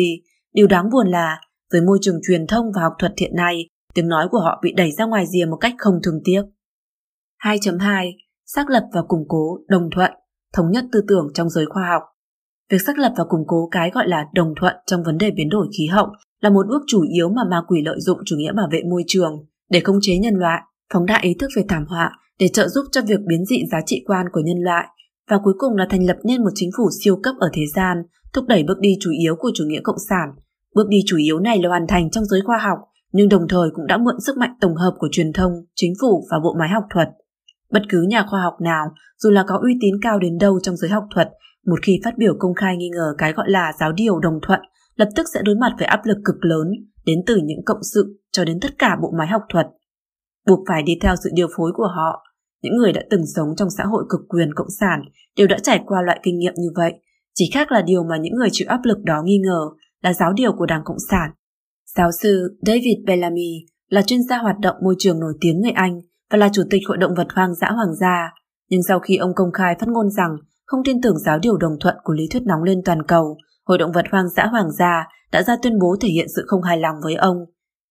Điều 0.53 0.67
đáng 0.67 0.89
buồn 0.89 1.07
là, 1.07 1.39
với 1.71 1.81
môi 1.81 1.97
trường 2.01 2.19
truyền 2.27 2.47
thông 2.47 2.65
và 2.75 2.81
học 2.81 2.93
thuật 2.99 3.13
hiện 3.19 3.35
nay, 3.35 3.69
tiếng 3.93 4.07
nói 4.07 4.27
của 4.31 4.39
họ 4.39 4.59
bị 4.63 4.73
đẩy 4.77 4.91
ra 4.91 5.05
ngoài 5.05 5.25
rìa 5.27 5.45
một 5.45 5.57
cách 5.61 5.73
không 5.77 5.99
thường 6.03 6.19
tiếc. 6.23 6.43
2.2. 7.43 8.11
Xác 8.45 8.69
lập 8.69 8.83
và 8.93 9.01
củng 9.07 9.25
cố 9.27 9.59
đồng 9.67 9.89
thuận, 9.95 10.11
thống 10.53 10.71
nhất 10.71 10.85
tư 10.91 11.01
tưởng 11.07 11.27
trong 11.33 11.49
giới 11.49 11.65
khoa 11.65 11.83
học. 11.89 12.01
Việc 12.69 12.81
xác 12.81 12.97
lập 12.97 13.13
và 13.17 13.23
củng 13.23 13.43
cố 13.47 13.67
cái 13.71 13.91
gọi 13.93 14.07
là 14.07 14.25
đồng 14.33 14.53
thuận 14.59 14.75
trong 14.85 15.03
vấn 15.03 15.17
đề 15.17 15.31
biến 15.31 15.49
đổi 15.49 15.67
khí 15.77 15.87
hậu 15.87 16.07
là 16.41 16.49
một 16.49 16.67
bước 16.67 16.81
chủ 16.87 17.01
yếu 17.01 17.29
mà 17.29 17.41
ma 17.51 17.61
quỷ 17.67 17.81
lợi 17.85 17.99
dụng 17.99 18.17
chủ 18.25 18.35
nghĩa 18.37 18.53
bảo 18.53 18.67
vệ 18.71 18.83
môi 18.89 19.03
trường 19.07 19.45
để 19.69 19.79
khống 19.79 19.97
chế 20.01 20.17
nhân 20.17 20.33
loại 20.33 20.61
phóng 20.93 21.05
đại 21.05 21.19
ý 21.23 21.35
thức 21.39 21.47
về 21.55 21.63
thảm 21.69 21.85
họa 21.87 22.11
để 22.39 22.47
trợ 22.47 22.67
giúp 22.67 22.85
cho 22.91 23.01
việc 23.01 23.19
biến 23.27 23.45
dị 23.45 23.57
giá 23.71 23.77
trị 23.85 24.03
quan 24.07 24.25
của 24.31 24.41
nhân 24.45 24.57
loại 24.63 24.87
và 25.29 25.37
cuối 25.43 25.53
cùng 25.57 25.75
là 25.75 25.87
thành 25.89 26.07
lập 26.07 26.17
nên 26.23 26.43
một 26.43 26.49
chính 26.55 26.69
phủ 26.77 26.89
siêu 27.03 27.19
cấp 27.23 27.35
ở 27.39 27.49
thế 27.53 27.61
gian, 27.75 27.97
thúc 28.33 28.45
đẩy 28.47 28.63
bước 28.63 28.79
đi 28.79 28.89
chủ 28.99 29.11
yếu 29.19 29.35
của 29.35 29.51
chủ 29.53 29.63
nghĩa 29.67 29.81
cộng 29.83 29.99
sản. 30.09 30.29
Bước 30.75 30.87
đi 30.89 30.97
chủ 31.05 31.17
yếu 31.17 31.39
này 31.39 31.59
là 31.61 31.69
hoàn 31.69 31.87
thành 31.87 32.11
trong 32.11 32.25
giới 32.25 32.41
khoa 32.45 32.57
học, 32.57 32.77
nhưng 33.11 33.29
đồng 33.29 33.47
thời 33.49 33.69
cũng 33.73 33.87
đã 33.87 33.97
mượn 33.97 34.15
sức 34.19 34.37
mạnh 34.37 34.53
tổng 34.61 34.75
hợp 34.75 34.93
của 34.97 35.07
truyền 35.11 35.33
thông, 35.33 35.51
chính 35.75 35.93
phủ 36.01 36.25
và 36.31 36.37
bộ 36.43 36.55
máy 36.59 36.69
học 36.69 36.83
thuật. 36.93 37.09
Bất 37.71 37.81
cứ 37.89 38.01
nhà 38.09 38.25
khoa 38.29 38.41
học 38.41 38.53
nào, 38.61 38.85
dù 39.17 39.29
là 39.29 39.43
có 39.47 39.59
uy 39.63 39.77
tín 39.81 39.93
cao 40.01 40.19
đến 40.19 40.37
đâu 40.37 40.59
trong 40.63 40.77
giới 40.77 40.89
học 40.89 41.03
thuật, 41.15 41.29
một 41.65 41.79
khi 41.81 41.99
phát 42.03 42.17
biểu 42.17 42.33
công 42.39 42.55
khai 42.55 42.77
nghi 42.77 42.89
ngờ 42.89 43.13
cái 43.17 43.33
gọi 43.33 43.49
là 43.49 43.73
giáo 43.79 43.91
điều 43.91 44.19
đồng 44.19 44.39
thuận, 44.41 44.59
lập 44.95 45.09
tức 45.15 45.25
sẽ 45.33 45.39
đối 45.43 45.55
mặt 45.55 45.71
với 45.77 45.87
áp 45.87 46.01
lực 46.05 46.17
cực 46.25 46.35
lớn 46.41 46.67
đến 47.05 47.19
từ 47.25 47.35
những 47.43 47.65
cộng 47.65 47.83
sự 47.93 48.19
cho 48.31 48.45
đến 48.45 48.59
tất 48.61 48.77
cả 48.77 48.97
bộ 49.01 49.13
máy 49.17 49.27
học 49.27 49.41
thuật 49.49 49.67
buộc 50.47 50.59
phải 50.67 50.83
đi 50.83 50.97
theo 51.01 51.15
sự 51.23 51.29
điều 51.33 51.47
phối 51.57 51.71
của 51.75 51.87
họ. 51.95 52.23
Những 52.61 52.77
người 52.77 52.93
đã 52.93 53.01
từng 53.09 53.25
sống 53.35 53.47
trong 53.57 53.69
xã 53.77 53.83
hội 53.83 54.03
cực 54.09 54.21
quyền 54.29 54.53
cộng 54.53 54.69
sản 54.79 55.01
đều 55.37 55.47
đã 55.47 55.57
trải 55.63 55.83
qua 55.85 56.01
loại 56.01 56.19
kinh 56.23 56.39
nghiệm 56.39 56.53
như 56.57 56.69
vậy, 56.75 56.93
chỉ 57.33 57.49
khác 57.53 57.71
là 57.71 57.81
điều 57.81 58.03
mà 58.03 58.17
những 58.17 58.33
người 58.33 58.49
chịu 58.51 58.67
áp 58.69 58.79
lực 58.83 58.97
đó 59.03 59.21
nghi 59.25 59.37
ngờ 59.37 59.69
là 60.01 60.13
giáo 60.13 60.33
điều 60.33 60.53
của 60.53 60.65
Đảng 60.65 60.81
Cộng 60.85 60.99
sản. 61.09 61.31
Giáo 61.95 62.11
sư 62.21 62.57
David 62.61 62.97
Bellamy 63.05 63.65
là 63.89 64.01
chuyên 64.01 64.23
gia 64.29 64.37
hoạt 64.37 64.59
động 64.59 64.75
môi 64.83 64.95
trường 64.99 65.19
nổi 65.19 65.33
tiếng 65.41 65.61
người 65.61 65.71
Anh 65.71 66.01
và 66.31 66.37
là 66.37 66.49
chủ 66.53 66.63
tịch 66.69 66.81
Hội 66.87 66.97
động 66.97 67.15
vật 67.17 67.27
hoang 67.35 67.55
dã 67.55 67.71
hoàng 67.71 67.95
gia, 67.95 68.33
nhưng 68.69 68.83
sau 68.87 68.99
khi 68.99 69.17
ông 69.17 69.31
công 69.35 69.51
khai 69.51 69.75
phát 69.79 69.87
ngôn 69.89 70.09
rằng 70.09 70.37
không 70.65 70.83
tin 70.85 71.01
tưởng 71.01 71.19
giáo 71.19 71.39
điều 71.39 71.57
đồng 71.57 71.79
thuận 71.79 71.95
của 72.03 72.13
lý 72.13 72.27
thuyết 72.31 72.43
nóng 72.45 72.63
lên 72.63 72.81
toàn 72.85 73.03
cầu, 73.03 73.37
Hội 73.65 73.77
động 73.77 73.91
vật 73.91 74.05
hoang 74.11 74.29
dã 74.29 74.45
hoàng 74.45 74.71
gia 74.71 75.07
đã 75.31 75.43
ra 75.43 75.55
tuyên 75.61 75.79
bố 75.79 75.95
thể 76.01 76.07
hiện 76.07 76.27
sự 76.35 76.43
không 76.47 76.61
hài 76.61 76.77
lòng 76.77 76.95
với 77.03 77.15
ông 77.15 77.37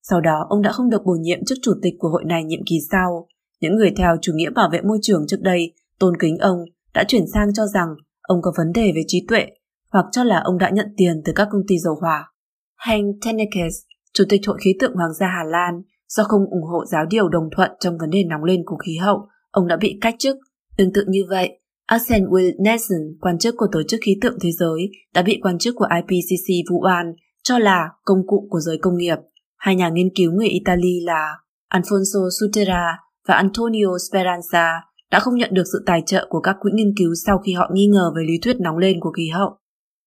sau 0.02 0.20
đó 0.20 0.46
ông 0.48 0.62
đã 0.62 0.72
không 0.72 0.90
được 0.90 1.04
bổ 1.04 1.12
nhiệm 1.20 1.44
chức 1.44 1.58
chủ 1.62 1.72
tịch 1.82 1.94
của 1.98 2.08
hội 2.08 2.24
này 2.26 2.44
nhiệm 2.44 2.60
kỳ 2.66 2.76
sau. 2.90 3.28
Những 3.60 3.76
người 3.76 3.92
theo 3.96 4.16
chủ 4.22 4.32
nghĩa 4.34 4.50
bảo 4.50 4.68
vệ 4.72 4.80
môi 4.80 4.98
trường 5.02 5.24
trước 5.28 5.40
đây 5.40 5.72
tôn 5.98 6.16
kính 6.20 6.38
ông 6.38 6.58
đã 6.94 7.04
chuyển 7.08 7.24
sang 7.34 7.54
cho 7.54 7.66
rằng 7.66 7.88
ông 8.22 8.38
có 8.42 8.52
vấn 8.58 8.72
đề 8.72 8.92
về 8.94 9.02
trí 9.06 9.26
tuệ 9.28 9.46
hoặc 9.92 10.06
cho 10.12 10.24
là 10.24 10.40
ông 10.44 10.58
đã 10.58 10.70
nhận 10.70 10.86
tiền 10.96 11.22
từ 11.24 11.32
các 11.36 11.48
công 11.52 11.62
ty 11.68 11.78
dầu 11.78 11.94
hỏa. 12.00 12.32
Hank 12.76 13.14
Tennekes, 13.24 13.74
chủ 14.14 14.24
tịch 14.28 14.40
Hội 14.46 14.58
khí 14.64 14.74
tượng 14.80 14.94
Hoàng 14.94 15.14
gia 15.14 15.26
Hà 15.26 15.44
Lan, 15.44 15.82
do 16.08 16.24
không 16.24 16.42
ủng 16.50 16.64
hộ 16.72 16.84
giáo 16.84 17.04
điều 17.10 17.28
đồng 17.28 17.48
thuận 17.56 17.70
trong 17.80 17.98
vấn 17.98 18.10
đề 18.10 18.24
nóng 18.24 18.44
lên 18.44 18.62
của 18.66 18.76
khí 18.76 18.96
hậu, 18.96 19.26
ông 19.50 19.68
đã 19.68 19.76
bị 19.76 19.98
cách 20.00 20.14
chức. 20.18 20.36
Tương 20.76 20.92
tự 20.92 21.04
như 21.08 21.20
vậy, 21.28 21.58
Arsene 21.86 22.24
Will 22.24 22.52
Nelson, 22.58 23.00
quan 23.20 23.38
chức 23.38 23.54
của 23.58 23.66
Tổ 23.72 23.82
chức 23.88 24.00
Khí 24.04 24.16
tượng 24.22 24.38
Thế 24.40 24.50
giới, 24.52 24.90
đã 25.14 25.22
bị 25.22 25.38
quan 25.42 25.58
chức 25.58 25.74
của 25.76 25.86
IPCC 25.96 26.70
vụ 26.70 26.80
oan 26.84 27.12
cho 27.42 27.58
là 27.58 27.88
công 28.04 28.26
cụ 28.26 28.48
của 28.50 28.60
giới 28.60 28.78
công 28.82 28.96
nghiệp. 28.96 29.18
Hai 29.62 29.76
nhà 29.76 29.88
nghiên 29.88 30.08
cứu 30.14 30.32
người 30.32 30.48
Italy 30.48 31.00
là 31.00 31.36
Alfonso 31.74 32.28
Sutera 32.40 32.98
và 33.28 33.34
Antonio 33.34 33.86
Speranza 33.86 34.80
đã 35.10 35.20
không 35.20 35.34
nhận 35.34 35.54
được 35.54 35.62
sự 35.72 35.82
tài 35.86 36.02
trợ 36.06 36.26
của 36.28 36.40
các 36.40 36.56
quỹ 36.60 36.70
nghiên 36.74 36.94
cứu 36.98 37.14
sau 37.26 37.38
khi 37.38 37.52
họ 37.52 37.70
nghi 37.72 37.86
ngờ 37.86 38.12
về 38.16 38.22
lý 38.26 38.38
thuyết 38.42 38.60
nóng 38.60 38.78
lên 38.78 39.00
của 39.00 39.12
khí 39.16 39.28
hậu. 39.28 39.50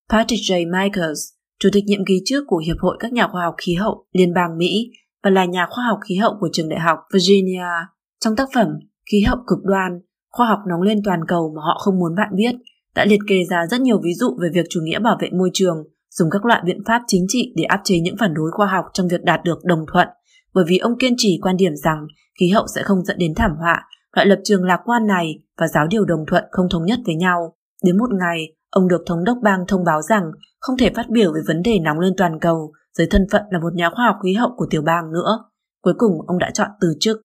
Patrick 0.10 0.41
J. 0.41 0.72
Michaels, 0.72 1.20
chủ 1.60 1.70
tịch 1.74 1.84
nhiệm 1.88 2.06
kỳ 2.06 2.22
trước 2.26 2.43
của 2.47 2.58
Hiệp 2.58 2.78
hội 2.80 2.97
các 2.99 3.14
nhà 3.14 3.28
khoa 3.32 3.43
học 3.43 3.56
khí 3.58 3.74
hậu 3.74 4.06
Liên 4.14 4.34
bang 4.34 4.58
Mỹ 4.58 4.91
và 5.24 5.30
là 5.30 5.45
nhà 5.45 5.68
khoa 5.70 5.86
học 5.86 5.99
khí 6.10 6.16
hậu 6.16 6.34
của 6.39 6.49
trường 6.53 6.70
đại 6.70 6.80
học 6.80 6.99
Virginia, 7.14 7.72
trong 8.20 8.36
tác 8.36 8.49
phẩm 8.56 8.68
Khí 9.12 9.22
hậu 9.22 9.38
cực 9.47 9.60
đoan, 9.64 9.99
khoa 10.32 10.47
học 10.47 10.60
nóng 10.70 10.82
lên 10.82 11.01
toàn 11.06 11.20
cầu 11.28 11.53
mà 11.56 11.62
họ 11.62 11.80
không 11.84 11.99
muốn 11.99 12.16
bạn 12.16 12.30
biết, 12.36 12.56
đã 12.95 13.06
liệt 13.06 13.20
kê 13.28 13.43
ra 13.49 13.66
rất 13.72 13.82
nhiều 13.82 14.01
ví 14.03 14.14
dụ 14.14 14.38
về 14.41 14.49
việc 14.53 14.66
chủ 14.70 14.80
nghĩa 14.84 14.99
bảo 14.99 15.18
vệ 15.22 15.30
môi 15.30 15.49
trường 15.53 15.78
dùng 16.20 16.30
các 16.30 16.45
loại 16.45 16.61
biện 16.66 16.84
pháp 16.88 17.01
chính 17.07 17.26
trị 17.28 17.53
để 17.55 17.63
áp 17.63 17.82
chế 17.84 17.99
những 17.99 18.16
phản 18.20 18.34
đối 18.34 18.51
khoa 18.51 18.68
học 18.68 18.86
trong 18.93 19.07
việc 19.07 19.24
đạt 19.24 19.39
được 19.43 19.59
đồng 19.63 19.86
thuận, 19.93 20.07
bởi 20.53 20.66
vì 20.68 20.78
ông 20.78 20.97
kiên 20.99 21.13
trì 21.18 21.39
quan 21.41 21.57
điểm 21.57 21.76
rằng 21.76 22.07
khí 22.39 22.49
hậu 22.49 22.68
sẽ 22.76 22.84
không 22.84 23.05
dẫn 23.05 23.18
đến 23.18 23.34
thảm 23.36 23.51
họa, 23.59 23.84
loại 24.16 24.28
lập 24.28 24.39
trường 24.43 24.63
lạc 24.63 24.80
quan 24.86 25.07
này 25.07 25.39
và 25.57 25.68
giáo 25.68 25.88
điều 25.88 26.05
đồng 26.05 26.26
thuận 26.28 26.43
không 26.51 26.70
thống 26.70 26.86
nhất 26.86 26.99
với 27.05 27.16
nhau. 27.16 27.55
Đến 27.84 27.97
một 27.97 28.09
ngày, 28.20 28.53
ông 28.70 28.88
được 28.88 29.03
thống 29.07 29.24
đốc 29.24 29.38
bang 29.43 29.59
thông 29.68 29.84
báo 29.84 30.01
rằng 30.01 30.32
không 30.59 30.78
thể 30.78 30.89
phát 30.95 31.09
biểu 31.09 31.34
về 31.34 31.41
vấn 31.47 31.61
đề 31.63 31.80
nóng 31.80 31.99
lên 31.99 32.13
toàn 32.18 32.39
cầu 32.39 32.72
dưới 32.97 33.07
thân 33.07 33.28
phận 33.32 33.41
là 33.49 33.59
một 33.59 33.74
nhà 33.74 33.89
khoa 33.89 34.05
học 34.05 34.16
khí 34.24 34.34
hậu 34.34 34.49
của 34.57 34.68
tiểu 34.70 34.82
bang 34.82 35.11
nữa. 35.11 35.39
Cuối 35.82 35.93
cùng, 35.97 36.11
ông 36.28 36.38
đã 36.38 36.51
chọn 36.53 36.68
từ 36.82 36.93
chức. 36.99 37.22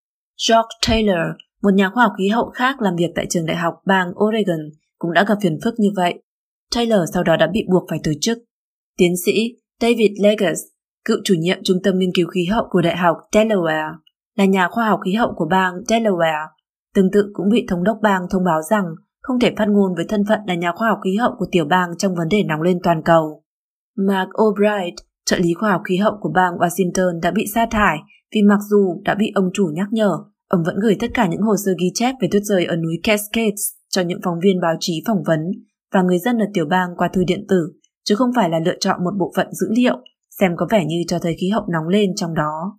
George 0.49 0.69
Taylor, 0.89 1.37
một 1.63 1.75
nhà 1.75 1.91
khoa 1.95 2.05
học 2.05 2.13
khí 2.19 2.29
hậu 2.29 2.51
khác 2.55 2.83
làm 2.83 2.97
việc 2.97 3.11
tại 3.15 3.27
trường 3.31 3.47
đại 3.47 3.57
học 3.57 3.75
bang 3.87 4.09
Oregon, 4.25 4.61
cũng 4.99 5.13
đã 5.13 5.25
gặp 5.29 5.39
phiền 5.43 5.59
phức 5.65 5.75
như 5.79 5.89
vậy. 5.97 6.23
Taylor 6.75 7.01
sau 7.15 7.23
đó 7.23 7.37
đã 7.37 7.47
bị 7.47 7.65
buộc 7.71 7.87
phải 7.91 8.01
từ 8.05 8.13
chức. 8.21 8.39
Tiến 9.01 9.17
sĩ 9.17 9.57
David 9.81 10.11
Legas, 10.23 10.59
cựu 11.05 11.17
chủ 11.25 11.35
nhiệm 11.39 11.59
Trung 11.65 11.77
tâm 11.85 11.99
Nghiên 11.99 12.11
cứu 12.15 12.29
khí 12.29 12.45
hậu 12.45 12.65
của 12.71 12.81
Đại 12.81 12.97
học 12.97 13.17
Delaware, 13.33 13.95
là 14.37 14.45
nhà 14.45 14.69
khoa 14.69 14.89
học 14.89 15.01
khí 15.05 15.13
hậu 15.13 15.33
của 15.37 15.47
bang 15.51 15.75
Delaware, 15.89 16.47
tương 16.95 17.11
tự 17.13 17.31
cũng 17.33 17.49
bị 17.53 17.67
thống 17.69 17.85
đốc 17.85 17.99
bang 18.03 18.23
thông 18.31 18.45
báo 18.45 18.63
rằng 18.71 18.85
không 19.23 19.41
thể 19.41 19.53
phát 19.57 19.69
ngôn 19.69 19.95
với 19.95 20.05
thân 20.09 20.25
phận 20.29 20.39
là 20.47 20.55
nhà 20.55 20.73
khoa 20.77 20.89
học 20.89 20.99
khí 21.05 21.17
hậu 21.17 21.31
của 21.39 21.47
tiểu 21.53 21.65
bang 21.71 21.89
trong 21.99 22.15
vấn 22.15 22.29
đề 22.29 22.43
nóng 22.43 22.63
lên 22.63 22.79
toàn 22.83 23.03
cầu. 23.05 23.43
Mark 23.97 24.31
o'brien 24.31 24.91
trợ 25.27 25.39
lý 25.39 25.55
khoa 25.55 25.71
học 25.71 25.83
khí 25.89 25.97
hậu 25.97 26.13
của 26.21 26.33
bang 26.35 26.55
Washington 26.55 27.21
đã 27.21 27.31
bị 27.31 27.47
sa 27.55 27.67
thải 27.71 27.99
vì 28.35 28.43
mặc 28.43 28.59
dù 28.71 29.01
đã 29.05 29.15
bị 29.15 29.33
ông 29.35 29.51
chủ 29.55 29.71
nhắc 29.75 29.89
nhở, 29.91 30.11
ông 30.49 30.63
vẫn 30.67 30.77
gửi 30.83 30.97
tất 31.01 31.11
cả 31.15 31.27
những 31.27 31.43
hồ 31.43 31.55
sơ 31.65 31.73
ghi 31.81 31.91
chép 31.95 32.15
về 32.21 32.29
tuyết 32.31 32.43
rơi 32.43 32.65
ở 32.65 32.77
núi 32.77 33.01
Cascades 33.03 33.63
cho 33.89 34.03
những 34.03 34.21
phóng 34.25 34.41
viên 34.43 34.61
báo 34.61 34.75
chí 34.81 35.03
phỏng 35.07 35.23
vấn 35.27 35.41
và 35.93 36.03
người 36.03 36.19
dân 36.19 36.39
ở 36.39 36.47
tiểu 36.55 36.65
bang 36.71 36.89
qua 36.97 37.09
thư 37.13 37.25
điện 37.27 37.47
tử 37.49 37.73
chứ 38.11 38.17
không 38.17 38.31
phải 38.37 38.51
là 38.51 38.59
lựa 38.59 38.79
chọn 38.81 39.05
một 39.05 39.11
bộ 39.19 39.33
phận 39.37 39.47
dữ 39.53 39.67
liệu 39.71 39.97
xem 40.41 40.53
có 40.57 40.67
vẻ 40.71 40.85
như 40.85 40.97
cho 41.09 41.19
thấy 41.19 41.37
khí 41.41 41.49
hậu 41.49 41.63
nóng 41.73 41.89
lên 41.89 42.11
trong 42.17 42.35
đó. 42.35 42.79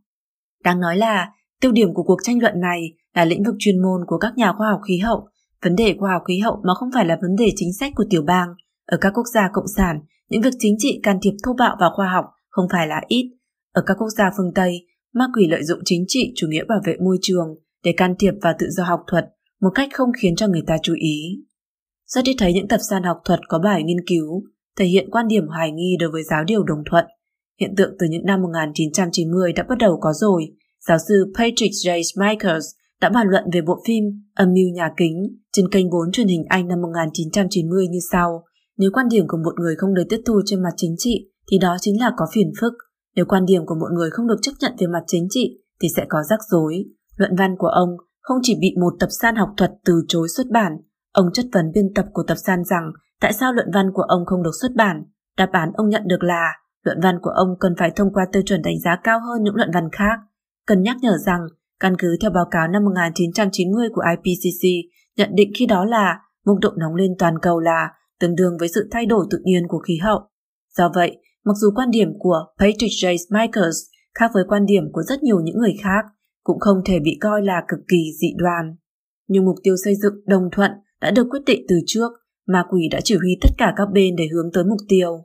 Đáng 0.64 0.80
nói 0.80 0.98
là 0.98 1.32
tiêu 1.62 1.72
điểm 1.72 1.94
của 1.94 2.04
cuộc 2.04 2.18
tranh 2.24 2.42
luận 2.42 2.60
này 2.60 2.80
là 3.16 3.26
lĩnh 3.26 3.44
vực 3.44 3.56
chuyên 3.60 3.82
môn 3.82 4.02
của 4.08 4.18
các 4.18 4.34
nhà 4.38 4.54
khoa 4.58 4.70
học 4.70 4.82
khí 4.88 4.98
hậu 4.98 5.28
Vấn 5.64 5.76
đề 5.76 5.96
khoa 6.00 6.12
học 6.12 6.22
khí 6.28 6.40
hậu 6.40 6.62
mà 6.64 6.74
không 6.80 6.90
phải 6.94 7.06
là 7.06 7.18
vấn 7.22 7.36
đề 7.36 7.46
chính 7.56 7.74
sách 7.80 7.92
của 7.96 8.04
tiểu 8.10 8.22
bang. 8.28 8.48
Ở 8.86 8.98
các 9.02 9.14
quốc 9.16 9.26
gia 9.34 9.50
cộng 9.54 9.68
sản, 9.76 10.00
những 10.30 10.42
việc 10.42 10.54
chính 10.60 10.76
trị 10.78 11.00
can 11.04 11.18
thiệp 11.22 11.34
thô 11.46 11.54
bạo 11.54 11.76
vào 11.80 11.92
khoa 11.96 12.08
học 12.08 12.26
không 12.50 12.66
phải 12.72 12.88
là 12.88 13.02
ít. 13.08 13.32
Ở 13.74 13.84
các 13.86 13.98
quốc 14.00 14.10
gia 14.10 14.32
phương 14.38 14.54
Tây, 14.56 14.88
ma 15.14 15.26
quỷ 15.34 15.48
lợi 15.48 15.64
dụng 15.64 15.80
chính 15.86 16.06
trị 16.08 16.34
chủ 16.36 16.48
nghĩa 16.50 16.64
bảo 16.70 16.80
vệ 16.86 16.96
môi 17.06 17.18
trường 17.22 17.48
để 17.84 17.94
can 17.98 18.16
thiệp 18.20 18.34
vào 18.42 18.54
tự 18.60 18.68
do 18.70 18.84
học 18.84 19.04
thuật 19.08 19.26
một 19.62 19.70
cách 19.76 19.90
không 19.94 20.10
khiến 20.22 20.36
cho 20.36 20.48
người 20.48 20.64
ta 20.68 20.78
chú 20.84 20.94
ý. 20.94 21.44
Rất 22.08 22.26
ít 22.26 22.36
thấy 22.40 22.54
những 22.54 22.68
tập 22.68 22.80
san 22.90 23.04
học 23.04 23.18
thuật 23.26 23.40
có 23.48 23.60
bài 23.60 23.84
nghiên 23.84 24.06
cứu 24.08 24.44
thể 24.78 24.86
hiện 24.86 25.10
quan 25.12 25.28
điểm 25.28 25.48
hoài 25.48 25.72
nghi 25.72 25.98
đối 26.00 26.12
với 26.12 26.24
giáo 26.24 26.44
điều 26.44 26.64
đồng 26.64 26.84
thuận. 26.90 27.06
Hiện 27.60 27.76
tượng 27.78 27.96
từ 28.00 28.08
những 28.10 28.26
năm 28.26 28.42
1990 28.42 29.54
đã 29.54 29.64
bắt 29.70 29.78
đầu 29.78 29.98
có 30.02 30.14
rồi. 30.14 30.56
Giáo 30.88 30.98
sư 31.08 31.34
Patrick 31.38 31.74
J. 31.86 32.02
Michaels 32.20 32.66
đã 33.02 33.10
bàn 33.10 33.28
luận 33.28 33.44
về 33.54 33.62
bộ 33.62 33.84
phim 33.88 34.04
Âm 34.36 34.54
mưu 34.54 34.70
nhà 34.74 34.90
kính 34.98 35.38
trên 35.52 35.70
kênh 35.70 35.90
4 35.90 36.12
truyền 36.12 36.28
hình 36.28 36.44
Anh 36.50 36.68
năm 36.68 36.82
1990 36.82 37.88
như 37.88 38.00
sau. 38.12 38.44
Nếu 38.78 38.92
quan 38.94 39.08
điểm 39.10 39.28
của 39.28 39.38
một 39.38 39.54
người 39.60 39.76
không 39.78 39.94
được 39.94 40.04
tiếp 40.10 40.22
thu 40.26 40.42
trên 40.46 40.64
mặt 40.64 40.74
chính 40.78 40.96
trị 40.98 41.30
thì 41.52 41.58
đó 41.58 41.78
chính 41.82 42.00
là 42.00 42.12
có 42.18 42.26
phiền 42.34 42.52
phức. 42.62 42.74
Nếu 43.16 43.26
quan 43.26 43.46
điểm 43.46 43.66
của 43.66 43.76
một 43.76 43.88
người 43.94 44.10
không 44.12 44.28
được 44.28 44.40
chấp 44.42 44.52
nhận 44.60 44.72
về 44.80 44.88
mặt 44.88 45.04
chính 45.08 45.28
trị 45.30 45.60
thì 45.82 45.88
sẽ 45.96 46.06
có 46.10 46.18
rắc 46.30 46.40
rối. 46.52 46.86
Luận 47.16 47.36
văn 47.38 47.56
của 47.58 47.68
ông 47.68 47.90
không 48.22 48.38
chỉ 48.42 48.58
bị 48.62 48.76
một 48.82 48.94
tập 49.00 49.10
san 49.22 49.36
học 49.36 49.50
thuật 49.58 49.72
từ 49.86 49.94
chối 50.08 50.28
xuất 50.30 50.48
bản, 50.48 50.72
ông 51.12 51.26
chất 51.34 51.46
vấn 51.54 51.72
biên 51.74 51.94
tập 51.94 52.06
của 52.14 52.24
tập 52.28 52.38
san 52.46 52.64
rằng 52.64 52.92
tại 53.22 53.34
sao 53.34 53.54
luận 53.54 53.68
văn 53.74 53.92
của 53.94 54.02
ông 54.02 54.26
không 54.26 54.44
được 54.44 54.52
xuất 54.62 54.72
bản. 54.76 55.04
Đáp 55.38 55.50
án 55.52 55.72
ông 55.74 55.90
nhận 55.90 56.02
được 56.06 56.24
là 56.24 56.52
luận 56.84 57.00
văn 57.04 57.20
của 57.22 57.30
ông 57.30 57.48
cần 57.60 57.74
phải 57.80 57.92
thông 57.96 58.14
qua 58.14 58.26
tiêu 58.32 58.42
chuẩn 58.46 58.62
đánh 58.62 58.80
giá 58.80 58.96
cao 59.04 59.20
hơn 59.20 59.44
những 59.44 59.56
luận 59.56 59.72
văn 59.74 59.90
khác. 59.92 60.20
Cần 60.68 60.84
nhắc 60.84 60.98
nhở 61.02 61.18
rằng, 61.26 61.40
căn 61.80 61.96
cứ 62.00 62.18
theo 62.22 62.32
báo 62.32 62.46
cáo 62.52 62.68
năm 62.68 62.84
1990 62.86 63.90
của 63.94 64.02
IPCC, 64.12 64.68
nhận 65.18 65.30
định 65.36 65.52
khi 65.56 65.66
đó 65.66 65.86
là 65.86 66.20
mức 66.46 66.56
độ 66.62 66.70
nóng 66.78 66.96
lên 66.96 67.12
toàn 67.20 67.40
cầu 67.42 67.60
là 67.60 67.90
tương 68.20 68.36
đương 68.36 68.58
với 68.60 68.68
sự 68.68 68.88
thay 68.92 69.06
đổi 69.06 69.26
tự 69.32 69.38
nhiên 69.44 69.68
của 69.68 69.80
khí 69.80 69.98
hậu. 69.98 70.20
Do 70.78 70.92
vậy, 70.96 71.18
mặc 71.46 71.54
dù 71.56 71.72
quan 71.76 71.92
điểm 71.92 72.10
của 72.20 72.46
Patrick 72.60 72.92
J. 73.04 73.16
Michaels 73.30 73.78
khác 74.20 74.32
với 74.34 74.44
quan 74.48 74.66
điểm 74.66 74.84
của 74.92 75.02
rất 75.04 75.24
nhiều 75.24 75.40
những 75.44 75.58
người 75.58 75.74
khác, 75.84 76.06
cũng 76.44 76.60
không 76.60 76.78
thể 76.86 77.00
bị 77.00 77.18
coi 77.22 77.42
là 77.42 77.64
cực 77.68 77.80
kỳ 77.88 77.98
dị 78.22 78.28
đoan. 78.38 78.76
Nhưng 79.28 79.46
mục 79.46 79.56
tiêu 79.64 79.76
xây 79.84 79.96
dựng 79.96 80.14
đồng 80.26 80.50
thuận 80.52 80.72
đã 81.02 81.12
được 81.12 81.28
quyết 81.30 81.42
định 81.46 81.66
từ 81.70 81.76
trước, 81.86 82.12
ma 82.52 82.64
quỷ 82.70 82.88
đã 82.92 83.00
chỉ 83.04 83.16
huy 83.16 83.38
tất 83.42 83.50
cả 83.58 83.74
các 83.78 83.88
bên 83.94 84.16
để 84.16 84.24
hướng 84.34 84.52
tới 84.54 84.64
mục 84.64 84.80
tiêu. 84.90 85.24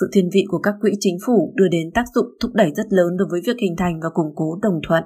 Sự 0.00 0.08
thiên 0.12 0.30
vị 0.32 0.44
của 0.48 0.58
các 0.58 0.74
quỹ 0.80 0.90
chính 1.00 1.18
phủ 1.26 1.52
đưa 1.56 1.68
đến 1.68 1.90
tác 1.94 2.04
dụng 2.14 2.26
thúc 2.40 2.50
đẩy 2.54 2.70
rất 2.76 2.86
lớn 2.90 3.16
đối 3.16 3.28
với 3.30 3.40
việc 3.46 3.56
hình 3.60 3.74
thành 3.78 4.00
và 4.02 4.08
củng 4.14 4.32
cố 4.36 4.58
đồng 4.62 4.80
thuận. 4.88 5.04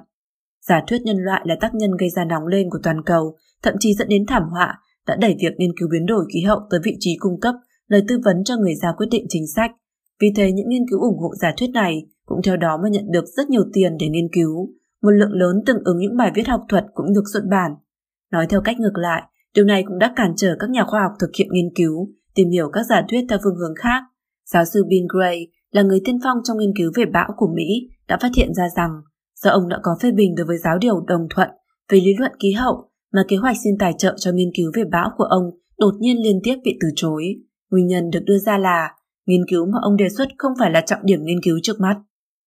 Giả 0.67 0.83
thuyết 0.87 1.01
nhân 1.01 1.17
loại 1.17 1.41
là 1.45 1.55
tác 1.61 1.75
nhân 1.75 1.91
gây 1.99 2.09
ra 2.09 2.25
nóng 2.25 2.47
lên 2.47 2.69
của 2.69 2.79
toàn 2.83 3.03
cầu, 3.05 3.35
thậm 3.63 3.73
chí 3.79 3.93
dẫn 3.93 4.07
đến 4.07 4.25
thảm 4.27 4.43
họa, 4.51 4.79
đã 5.07 5.15
đẩy 5.21 5.35
việc 5.39 5.53
nghiên 5.57 5.71
cứu 5.79 5.89
biến 5.91 6.05
đổi 6.05 6.25
khí 6.33 6.41
hậu 6.41 6.59
tới 6.69 6.79
vị 6.83 6.95
trí 6.99 7.17
cung 7.19 7.39
cấp 7.39 7.55
lời 7.87 8.03
tư 8.07 8.19
vấn 8.25 8.43
cho 8.43 8.57
người 8.57 8.75
ra 8.75 8.91
quyết 8.97 9.07
định 9.11 9.25
chính 9.29 9.47
sách. 9.55 9.71
Vì 10.21 10.27
thế 10.35 10.51
những 10.51 10.69
nghiên 10.69 10.87
cứu 10.89 11.01
ủng 11.01 11.19
hộ 11.19 11.35
giả 11.35 11.53
thuyết 11.57 11.69
này 11.73 12.07
cũng 12.25 12.41
theo 12.43 12.57
đó 12.57 12.79
mà 12.83 12.89
nhận 12.89 13.11
được 13.11 13.25
rất 13.25 13.49
nhiều 13.49 13.63
tiền 13.73 13.97
để 13.99 14.09
nghiên 14.09 14.27
cứu. 14.33 14.69
Một 15.01 15.11
lượng 15.11 15.31
lớn 15.31 15.63
tương 15.65 15.83
ứng 15.85 15.97
những 15.97 16.17
bài 16.17 16.31
viết 16.35 16.47
học 16.47 16.61
thuật 16.69 16.85
cũng 16.93 17.13
được 17.13 17.23
xuất 17.33 17.43
bản. 17.51 17.71
Nói 18.31 18.47
theo 18.49 18.61
cách 18.61 18.79
ngược 18.79 18.97
lại, 18.97 19.23
điều 19.55 19.65
này 19.65 19.83
cũng 19.87 19.99
đã 19.99 20.13
cản 20.15 20.33
trở 20.37 20.55
các 20.59 20.69
nhà 20.69 20.83
khoa 20.87 21.01
học 21.01 21.11
thực 21.19 21.29
hiện 21.37 21.47
nghiên 21.51 21.73
cứu, 21.75 22.09
tìm 22.35 22.49
hiểu 22.49 22.69
các 22.73 22.83
giả 22.89 23.01
thuyết 23.09 23.25
theo 23.29 23.39
phương 23.43 23.55
hướng 23.55 23.75
khác. 23.75 24.03
Giáo 24.45 24.65
sư 24.65 24.83
Bill 24.87 25.05
Gray 25.09 25.47
là 25.71 25.81
người 25.81 25.99
tiên 26.05 26.19
phong 26.23 26.37
trong 26.43 26.57
nghiên 26.57 26.73
cứu 26.77 26.91
về 26.95 27.05
bão 27.05 27.29
của 27.37 27.47
Mỹ 27.55 27.89
đã 28.07 28.17
phát 28.21 28.29
hiện 28.35 28.53
ra 28.53 28.69
rằng 28.75 28.91
do 29.35 29.51
ông 29.51 29.69
đã 29.69 29.77
có 29.83 29.91
phê 30.01 30.11
bình 30.11 30.35
đối 30.35 30.45
với 30.45 30.57
giáo 30.57 30.77
điều 30.77 31.01
đồng 31.07 31.27
thuận 31.29 31.49
về 31.91 31.99
lý 31.99 32.13
luận 32.19 32.31
khí 32.43 32.51
hậu 32.51 32.89
mà 33.13 33.21
kế 33.27 33.37
hoạch 33.37 33.55
xin 33.63 33.73
tài 33.79 33.93
trợ 33.97 34.15
cho 34.17 34.31
nghiên 34.31 34.51
cứu 34.57 34.71
về 34.75 34.83
bão 34.91 35.09
của 35.17 35.23
ông 35.23 35.43
đột 35.79 35.93
nhiên 35.99 36.23
liên 36.23 36.39
tiếp 36.43 36.55
bị 36.63 36.77
từ 36.81 36.87
chối. 36.95 37.23
Nguyên 37.71 37.87
nhân 37.87 38.09
được 38.09 38.19
đưa 38.25 38.37
ra 38.37 38.57
là 38.57 38.89
nghiên 39.25 39.41
cứu 39.49 39.65
mà 39.65 39.79
ông 39.81 39.97
đề 39.97 40.09
xuất 40.09 40.27
không 40.37 40.53
phải 40.59 40.71
là 40.71 40.81
trọng 40.81 40.99
điểm 41.03 41.23
nghiên 41.23 41.41
cứu 41.43 41.59
trước 41.63 41.79
mắt. 41.79 41.95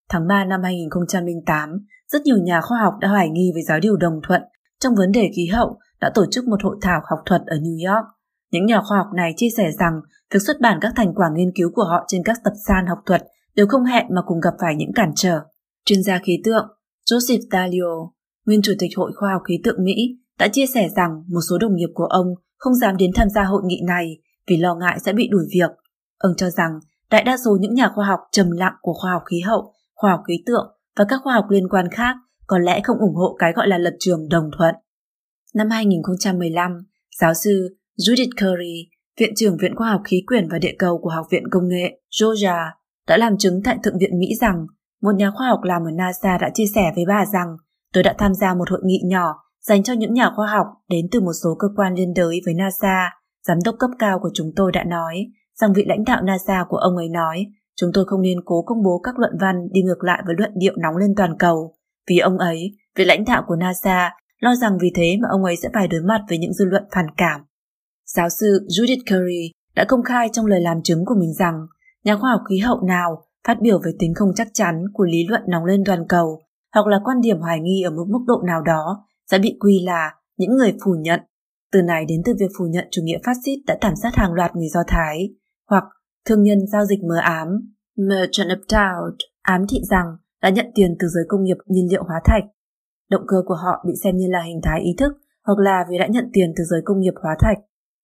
Tháng 0.08 0.26
3 0.28 0.44
năm 0.44 0.62
2008, 0.62 1.86
rất 2.12 2.22
nhiều 2.22 2.36
nhà 2.36 2.60
khoa 2.60 2.78
học 2.78 2.94
đã 3.00 3.08
hoài 3.08 3.28
nghi 3.28 3.52
về 3.56 3.62
giáo 3.62 3.80
điều 3.80 3.96
đồng 3.96 4.20
thuận 4.22 4.42
trong 4.80 4.94
vấn 4.94 5.12
đề 5.12 5.30
khí 5.36 5.46
hậu 5.46 5.78
đã 6.04 6.10
tổ 6.14 6.24
chức 6.30 6.48
một 6.48 6.62
hội 6.62 6.76
thảo 6.82 7.00
học 7.10 7.18
thuật 7.26 7.42
ở 7.46 7.56
New 7.56 7.94
York. 7.94 8.06
Những 8.50 8.66
nhà 8.66 8.80
khoa 8.88 8.98
học 8.98 9.06
này 9.16 9.34
chia 9.36 9.48
sẻ 9.56 9.70
rằng 9.78 10.00
việc 10.34 10.40
xuất 10.46 10.60
bản 10.60 10.78
các 10.80 10.92
thành 10.96 11.14
quả 11.14 11.26
nghiên 11.34 11.52
cứu 11.56 11.70
của 11.74 11.84
họ 11.84 12.04
trên 12.08 12.22
các 12.24 12.36
tập 12.44 12.52
san 12.66 12.86
học 12.86 12.98
thuật 13.06 13.22
đều 13.54 13.66
không 13.66 13.84
hẹn 13.84 14.06
mà 14.14 14.22
cùng 14.26 14.40
gặp 14.40 14.54
phải 14.60 14.74
những 14.74 14.92
cản 14.94 15.12
trở. 15.16 15.40
Chuyên 15.84 16.02
gia 16.02 16.18
khí 16.18 16.40
tượng 16.44 16.66
Joseph 17.10 17.40
Dalio, 17.52 18.10
nguyên 18.46 18.62
chủ 18.62 18.72
tịch 18.78 18.90
Hội 18.96 19.12
Khoa 19.16 19.32
học 19.32 19.42
Khí 19.48 19.60
tượng 19.64 19.84
Mỹ, 19.84 19.94
đã 20.38 20.48
chia 20.48 20.66
sẻ 20.74 20.88
rằng 20.96 21.10
một 21.28 21.40
số 21.48 21.58
đồng 21.58 21.76
nghiệp 21.76 21.90
của 21.94 22.04
ông 22.04 22.26
không 22.56 22.74
dám 22.74 22.96
đến 22.96 23.10
tham 23.14 23.28
gia 23.30 23.44
hội 23.44 23.62
nghị 23.64 23.80
này 23.86 24.18
vì 24.48 24.56
lo 24.56 24.74
ngại 24.74 24.98
sẽ 25.04 25.12
bị 25.12 25.28
đuổi 25.28 25.44
việc. 25.52 25.70
Ông 26.18 26.32
cho 26.36 26.50
rằng 26.50 26.70
đại 27.10 27.24
đa 27.24 27.36
số 27.44 27.56
những 27.60 27.74
nhà 27.74 27.90
khoa 27.94 28.06
học 28.06 28.20
trầm 28.32 28.50
lặng 28.50 28.74
của 28.80 28.92
khoa 28.92 29.12
học 29.12 29.22
khí 29.26 29.40
hậu, 29.40 29.72
khoa 29.94 30.10
học 30.10 30.20
khí 30.28 30.42
tượng 30.46 30.66
và 30.96 31.04
các 31.08 31.20
khoa 31.24 31.34
học 31.34 31.44
liên 31.48 31.68
quan 31.68 31.88
khác 31.90 32.16
có 32.46 32.58
lẽ 32.58 32.80
không 32.84 32.98
ủng 32.98 33.14
hộ 33.14 33.36
cái 33.38 33.52
gọi 33.52 33.68
là 33.68 33.78
lập 33.78 33.94
trường 33.98 34.28
đồng 34.28 34.50
thuận. 34.58 34.74
Năm 35.54 35.70
2015, 35.70 36.78
giáo 37.20 37.34
sư 37.34 37.76
Judith 37.98 38.30
Curry, 38.40 38.88
Viện 39.20 39.32
trưởng 39.36 39.56
Viện 39.56 39.76
Khoa 39.76 39.90
học 39.90 40.00
Khí 40.04 40.22
quyển 40.26 40.48
và 40.48 40.58
Địa 40.58 40.74
cầu 40.78 40.98
của 40.98 41.10
Học 41.10 41.26
viện 41.30 41.42
Công 41.50 41.68
nghệ 41.68 42.00
Georgia, 42.20 42.76
đã 43.08 43.16
làm 43.16 43.38
chứng 43.38 43.60
tại 43.64 43.78
Thượng 43.82 43.98
viện 43.98 44.18
Mỹ 44.18 44.26
rằng 44.40 44.66
một 45.02 45.14
nhà 45.16 45.30
khoa 45.30 45.48
học 45.48 45.60
làm 45.62 45.82
ở 45.82 45.90
NASA 45.90 46.38
đã 46.38 46.50
chia 46.54 46.64
sẻ 46.74 46.92
với 46.94 47.04
bà 47.08 47.24
rằng 47.32 47.56
tôi 47.92 48.02
đã 48.02 48.14
tham 48.18 48.34
gia 48.34 48.54
một 48.54 48.70
hội 48.70 48.80
nghị 48.84 49.00
nhỏ 49.04 49.34
dành 49.60 49.82
cho 49.82 49.92
những 49.92 50.14
nhà 50.14 50.30
khoa 50.36 50.46
học 50.46 50.66
đến 50.88 51.06
từ 51.12 51.20
một 51.20 51.32
số 51.42 51.56
cơ 51.58 51.68
quan 51.76 51.94
liên 51.94 52.14
đới 52.14 52.40
với 52.44 52.54
NASA. 52.54 53.10
Giám 53.46 53.58
đốc 53.64 53.74
cấp 53.78 53.90
cao 53.98 54.18
của 54.22 54.30
chúng 54.34 54.52
tôi 54.56 54.72
đã 54.72 54.84
nói 54.84 55.26
rằng 55.54 55.72
vị 55.72 55.84
lãnh 55.86 56.04
đạo 56.04 56.22
NASA 56.22 56.64
của 56.68 56.76
ông 56.76 56.96
ấy 56.96 57.08
nói 57.08 57.46
chúng 57.76 57.90
tôi 57.94 58.04
không 58.06 58.22
nên 58.22 58.38
cố 58.44 58.62
công 58.62 58.82
bố 58.82 59.00
các 59.04 59.18
luận 59.18 59.32
văn 59.40 59.56
đi 59.72 59.82
ngược 59.82 60.04
lại 60.04 60.22
với 60.26 60.34
luận 60.38 60.52
điệu 60.54 60.74
nóng 60.76 60.96
lên 60.96 61.14
toàn 61.16 61.38
cầu. 61.38 61.74
Vì 62.08 62.18
ông 62.18 62.38
ấy, 62.38 62.76
vị 62.96 63.04
lãnh 63.04 63.24
đạo 63.24 63.44
của 63.46 63.56
NASA, 63.56 64.10
lo 64.44 64.54
rằng 64.54 64.78
vì 64.80 64.92
thế 64.94 65.16
mà 65.22 65.28
ông 65.30 65.44
ấy 65.44 65.56
sẽ 65.56 65.68
phải 65.74 65.88
đối 65.88 66.00
mặt 66.00 66.20
với 66.28 66.38
những 66.38 66.52
dư 66.52 66.64
luận 66.64 66.84
phản 66.94 67.06
cảm. 67.16 67.40
Giáo 68.06 68.28
sư 68.28 68.66
Judith 68.68 69.02
Curry 69.10 69.52
đã 69.76 69.84
công 69.88 70.02
khai 70.02 70.28
trong 70.32 70.46
lời 70.46 70.60
làm 70.60 70.82
chứng 70.82 71.04
của 71.04 71.14
mình 71.18 71.34
rằng 71.34 71.54
nhà 72.04 72.16
khoa 72.16 72.30
học 72.30 72.40
khí 72.48 72.58
hậu 72.58 72.80
nào 72.80 73.26
phát 73.46 73.60
biểu 73.60 73.80
về 73.84 73.92
tính 73.98 74.14
không 74.14 74.34
chắc 74.34 74.48
chắn 74.54 74.84
của 74.92 75.04
lý 75.04 75.26
luận 75.28 75.42
nóng 75.48 75.64
lên 75.64 75.82
toàn 75.86 76.08
cầu 76.08 76.42
hoặc 76.74 76.86
là 76.86 77.00
quan 77.04 77.20
điểm 77.20 77.40
hoài 77.40 77.60
nghi 77.60 77.82
ở 77.82 77.90
một 77.90 78.04
mức 78.08 78.24
độ 78.26 78.42
nào 78.46 78.62
đó 78.62 79.06
sẽ 79.30 79.38
bị 79.38 79.56
quy 79.60 79.80
là 79.84 80.14
những 80.36 80.56
người 80.56 80.72
phủ 80.84 80.94
nhận. 81.00 81.20
Từ 81.72 81.82
này 81.82 82.04
đến 82.08 82.22
từ 82.24 82.34
việc 82.40 82.50
phủ 82.58 82.64
nhận 82.64 82.88
chủ 82.90 83.02
nghĩa 83.04 83.18
phát 83.24 83.36
xít 83.44 83.62
đã 83.66 83.78
tàn 83.80 83.94
sát 84.02 84.14
hàng 84.14 84.32
loạt 84.32 84.56
người 84.56 84.68
Do 84.68 84.82
Thái, 84.86 85.28
hoặc 85.70 85.84
thương 86.24 86.42
nhân 86.42 86.58
giao 86.72 86.84
dịch 86.84 87.04
mờ 87.08 87.16
ám, 87.22 87.48
merchant 87.96 88.48
of 88.48 88.56
doubt, 88.68 89.18
ám 89.42 89.66
thị 89.68 89.78
rằng 89.90 90.06
đã 90.42 90.50
nhận 90.50 90.66
tiền 90.74 90.96
từ 90.98 91.08
giới 91.08 91.24
công 91.28 91.44
nghiệp 91.44 91.56
nhiên 91.66 91.88
liệu 91.90 92.04
hóa 92.04 92.20
thạch. 92.24 92.44
Động 93.14 93.26
cơ 93.28 93.36
của 93.46 93.54
họ 93.54 93.84
bị 93.86 93.94
xem 94.02 94.16
như 94.16 94.26
là 94.28 94.42
hình 94.42 94.60
thái 94.62 94.80
ý 94.80 94.94
thức 94.98 95.12
hoặc 95.46 95.58
là 95.58 95.84
vì 95.90 95.98
đã 95.98 96.06
nhận 96.06 96.30
tiền 96.32 96.52
từ 96.56 96.64
giới 96.64 96.80
công 96.84 97.00
nghiệp 97.00 97.14
hóa 97.22 97.36
thạch. 97.40 97.58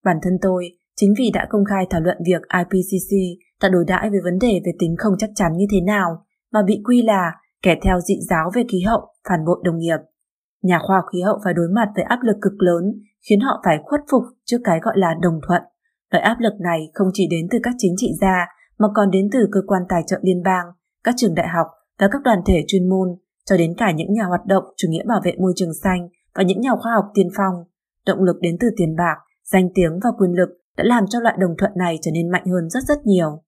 Bản 0.04 0.16
thân 0.22 0.38
tôi, 0.42 0.70
chính 0.96 1.14
vì 1.18 1.30
đã 1.34 1.46
công 1.50 1.64
khai 1.64 1.86
thảo 1.90 2.00
luận 2.00 2.16
việc 2.26 2.42
IPCC 2.61 3.12
đã 3.62 3.68
đối 3.68 3.84
đãi 3.86 4.11
với 4.11 4.20
vấn 4.24 4.38
đề 4.38 4.61
về 4.64 4.72
tính 4.78 4.94
không 4.98 5.14
chắc 5.18 5.30
chắn 5.34 5.52
như 5.56 5.66
thế 5.70 5.80
nào 5.80 6.24
mà 6.52 6.62
bị 6.62 6.82
quy 6.84 7.02
là 7.02 7.32
kẻ 7.62 7.76
theo 7.82 8.00
dị 8.00 8.14
giáo 8.30 8.50
về 8.54 8.62
khí 8.72 8.80
hậu, 8.80 9.00
phản 9.28 9.44
bội 9.46 9.61
đồng 9.64 9.78
nghiệp. 9.78 9.98
Nhà 10.62 10.78
khoa 10.86 10.96
học 10.96 11.04
khí 11.12 11.20
hậu 11.20 11.38
phải 11.44 11.54
đối 11.54 11.68
mặt 11.68 11.88
với 11.94 12.04
áp 12.04 12.18
lực 12.22 12.36
cực 12.42 12.52
lớn 12.58 12.84
khiến 13.28 13.40
họ 13.40 13.62
phải 13.64 13.78
khuất 13.84 14.00
phục 14.11 14.22
trước 14.44 14.58
cái 14.64 14.80
gọi 14.82 14.94
là 14.98 15.14
đồng 15.22 15.40
thuận. 15.48 15.62
Loại 16.11 16.24
áp 16.24 16.36
lực 16.40 16.54
này 16.61 16.90
không 16.94 17.08
chỉ 17.12 17.26
đến 17.30 17.46
từ 17.50 17.58
các 17.62 17.74
chính 17.78 17.94
trị 17.96 18.08
gia 18.20 18.46
mà 18.78 18.88
còn 18.94 19.11
đến 19.11 19.28
từ 19.32 19.48
cơ 19.52 19.61
quan 19.66 19.82
tài 19.88 20.02
trợ 20.06 20.18
liên 20.22 20.42
bang, 20.42 20.66
các 21.04 21.14
trường 21.18 21.34
đại 21.34 21.48
học 21.48 21.66
và 21.98 22.08
các 22.12 22.22
đoàn 22.24 22.38
thể 22.46 22.64
chuyên 22.66 22.88
môn, 22.88 23.08
cho 23.47 23.57
đến 23.57 23.74
cả 23.78 23.93
những 23.93 24.12
nhà 24.12 24.24
hoạt 24.24 24.47
động 24.47 24.64
chủ 24.76 24.88
nghĩa 24.91 25.05
bảo 25.09 25.20
vệ 25.24 25.32
môi 25.38 25.53
trường 25.57 25.74
xanh 25.82 26.09
và 26.34 26.43
những 26.43 26.61
nhà 26.61 26.70
khoa 26.82 26.93
học 26.93 27.05
tiên 27.14 27.28
phong. 27.36 27.55
Động 28.07 28.22
lực 28.22 28.36
đến 28.41 28.57
từ 28.61 28.68
tiền 28.76 28.97
bạc, 28.97 29.16
danh 29.45 29.68
tiếng 29.74 29.93
và 30.05 30.11
quyền 30.18 30.30
lực 30.30 30.49
đã 30.76 30.84
làm 30.86 31.05
cho 31.09 31.20
loại 31.20 31.36
đồng 31.41 31.55
thuận 31.59 31.72
này 31.76 31.99
trở 32.03 32.11
nên 32.14 32.30
mạnh 32.30 32.47
hơn 32.47 32.70
rất 32.70 32.80
rất 32.88 32.99
nhiều. 33.05 33.43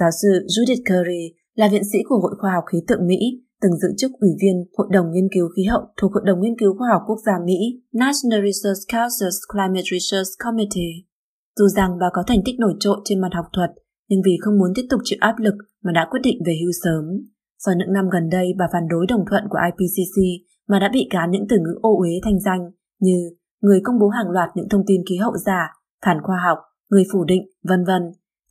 Giáo 0.00 0.10
sư 0.22 0.28
Judith 0.28 0.82
Curry 0.88 1.34
là 1.54 1.68
viện 1.68 1.82
sĩ 1.92 1.98
của 2.08 2.18
Hội 2.22 2.34
Khoa 2.40 2.52
học 2.52 2.64
Khí 2.72 2.78
tượng 2.88 3.06
Mỹ, 3.06 3.18
từng 3.62 3.76
giữ 3.76 3.88
chức 3.96 4.10
ủy 4.20 4.30
viên 4.42 4.64
Hội 4.76 4.86
đồng 4.90 5.10
Nghiên 5.12 5.28
cứu 5.34 5.48
Khí 5.56 5.64
hậu 5.64 5.82
thuộc 5.96 6.12
Hội 6.12 6.22
đồng 6.26 6.40
Nghiên 6.40 6.58
cứu 6.58 6.76
Khoa 6.78 6.88
học 6.92 7.02
Quốc 7.06 7.18
gia 7.26 7.32
Mỹ 7.44 7.58
National 7.92 8.40
Research 8.46 8.82
Council's 8.92 9.40
Climate 9.52 9.88
Research 9.92 10.30
Committee. 10.44 10.92
Dù 11.58 11.68
rằng 11.68 11.90
bà 12.00 12.06
có 12.12 12.22
thành 12.26 12.42
tích 12.44 12.58
nổi 12.58 12.74
trội 12.80 12.98
trên 13.04 13.20
mặt 13.20 13.32
học 13.34 13.46
thuật, 13.52 13.70
nhưng 14.08 14.20
vì 14.24 14.36
không 14.40 14.58
muốn 14.58 14.72
tiếp 14.74 14.86
tục 14.90 15.00
chịu 15.04 15.18
áp 15.20 15.34
lực 15.38 15.54
mà 15.84 15.92
đã 15.92 16.06
quyết 16.10 16.20
định 16.22 16.38
về 16.46 16.54
hưu 16.62 16.72
sớm. 16.84 17.04
Do 17.66 17.72
những 17.78 17.92
năm 17.92 18.04
gần 18.12 18.28
đây 18.30 18.46
bà 18.58 18.66
phản 18.72 18.88
đối 18.88 19.06
đồng 19.06 19.24
thuận 19.30 19.44
của 19.50 19.58
IPCC 19.70 20.16
mà 20.68 20.78
đã 20.78 20.88
bị 20.92 21.06
cán 21.10 21.30
những 21.30 21.46
từ 21.48 21.56
ngữ 21.58 21.78
ô 21.82 21.98
uế 21.98 22.10
thanh 22.24 22.40
danh 22.40 22.70
như 23.00 23.16
người 23.62 23.80
công 23.84 23.98
bố 23.98 24.08
hàng 24.08 24.30
loạt 24.30 24.48
những 24.54 24.68
thông 24.68 24.82
tin 24.86 25.00
khí 25.08 25.16
hậu 25.16 25.36
giả, 25.46 25.72
phản 26.06 26.18
khoa 26.22 26.36
học, 26.46 26.58
người 26.90 27.04
phủ 27.12 27.24
định, 27.24 27.42
vân 27.68 27.84
vân. 27.84 28.02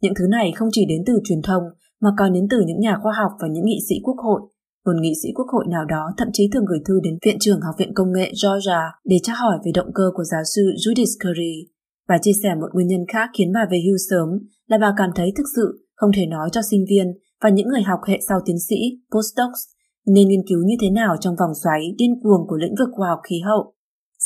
Những 0.02 0.14
thứ 0.20 0.28
này 0.30 0.52
không 0.56 0.70
chỉ 0.72 0.86
đến 0.90 1.04
từ 1.06 1.20
truyền 1.24 1.42
thông 1.42 1.64
mà 2.02 2.10
còn 2.18 2.34
đến 2.34 2.48
từ 2.50 2.58
những 2.66 2.80
nhà 2.80 2.98
khoa 3.04 3.14
học 3.14 3.32
và 3.42 3.48
những 3.48 3.66
nghị 3.66 3.80
sĩ 3.90 3.96
quốc 4.04 4.18
hội. 4.18 4.42
một 4.86 4.92
nghị 5.02 5.14
sĩ 5.24 5.30
quốc 5.36 5.48
hội 5.52 5.66
nào 5.70 5.86
đó 5.86 6.14
thậm 6.18 6.28
chí 6.34 6.50
thường 6.54 6.66
gửi 6.66 6.80
thư 6.86 7.00
đến 7.04 7.18
Viện 7.26 7.38
trưởng 7.40 7.62
Học 7.62 7.76
viện 7.78 7.94
Công 7.94 8.12
nghệ 8.12 8.32
Georgia 8.44 8.82
để 9.06 9.18
tra 9.24 9.34
hỏi 9.34 9.58
về 9.66 9.72
động 9.76 9.92
cơ 9.96 10.04
của 10.16 10.24
giáo 10.24 10.42
sư 10.56 10.62
Judith 10.62 11.14
Curry. 11.24 11.68
Bà 12.08 12.18
chia 12.22 12.32
sẻ 12.44 12.56
một 12.56 12.68
nguyên 12.74 12.88
nhân 12.88 13.06
khác 13.14 13.30
khiến 13.38 13.52
bà 13.54 13.66
về 13.72 13.78
hưu 13.86 13.98
sớm 14.10 14.30
là 14.68 14.78
bà 14.78 14.94
cảm 14.98 15.10
thấy 15.16 15.34
thực 15.38 15.46
sự 15.56 15.88
không 15.96 16.12
thể 16.16 16.26
nói 16.26 16.50
cho 16.52 16.62
sinh 16.62 16.86
viên 16.90 17.08
và 17.46 17.50
những 17.50 17.68
người 17.68 17.82
học 17.82 18.00
hệ 18.08 18.18
sau 18.28 18.40
tiến 18.46 18.60
sĩ, 18.68 18.76
postdocs, 19.12 19.62
nên 20.06 20.28
nghiên 20.28 20.48
cứu 20.50 20.60
như 20.66 20.76
thế 20.82 20.90
nào 20.90 21.16
trong 21.22 21.36
vòng 21.40 21.54
xoáy 21.64 21.82
điên 21.98 22.14
cuồng 22.24 22.48
của 22.48 22.58
lĩnh 22.58 22.76
vực 22.80 22.90
khoa 22.96 23.10
học 23.10 23.20
khí 23.30 23.40
hậu. 23.46 23.74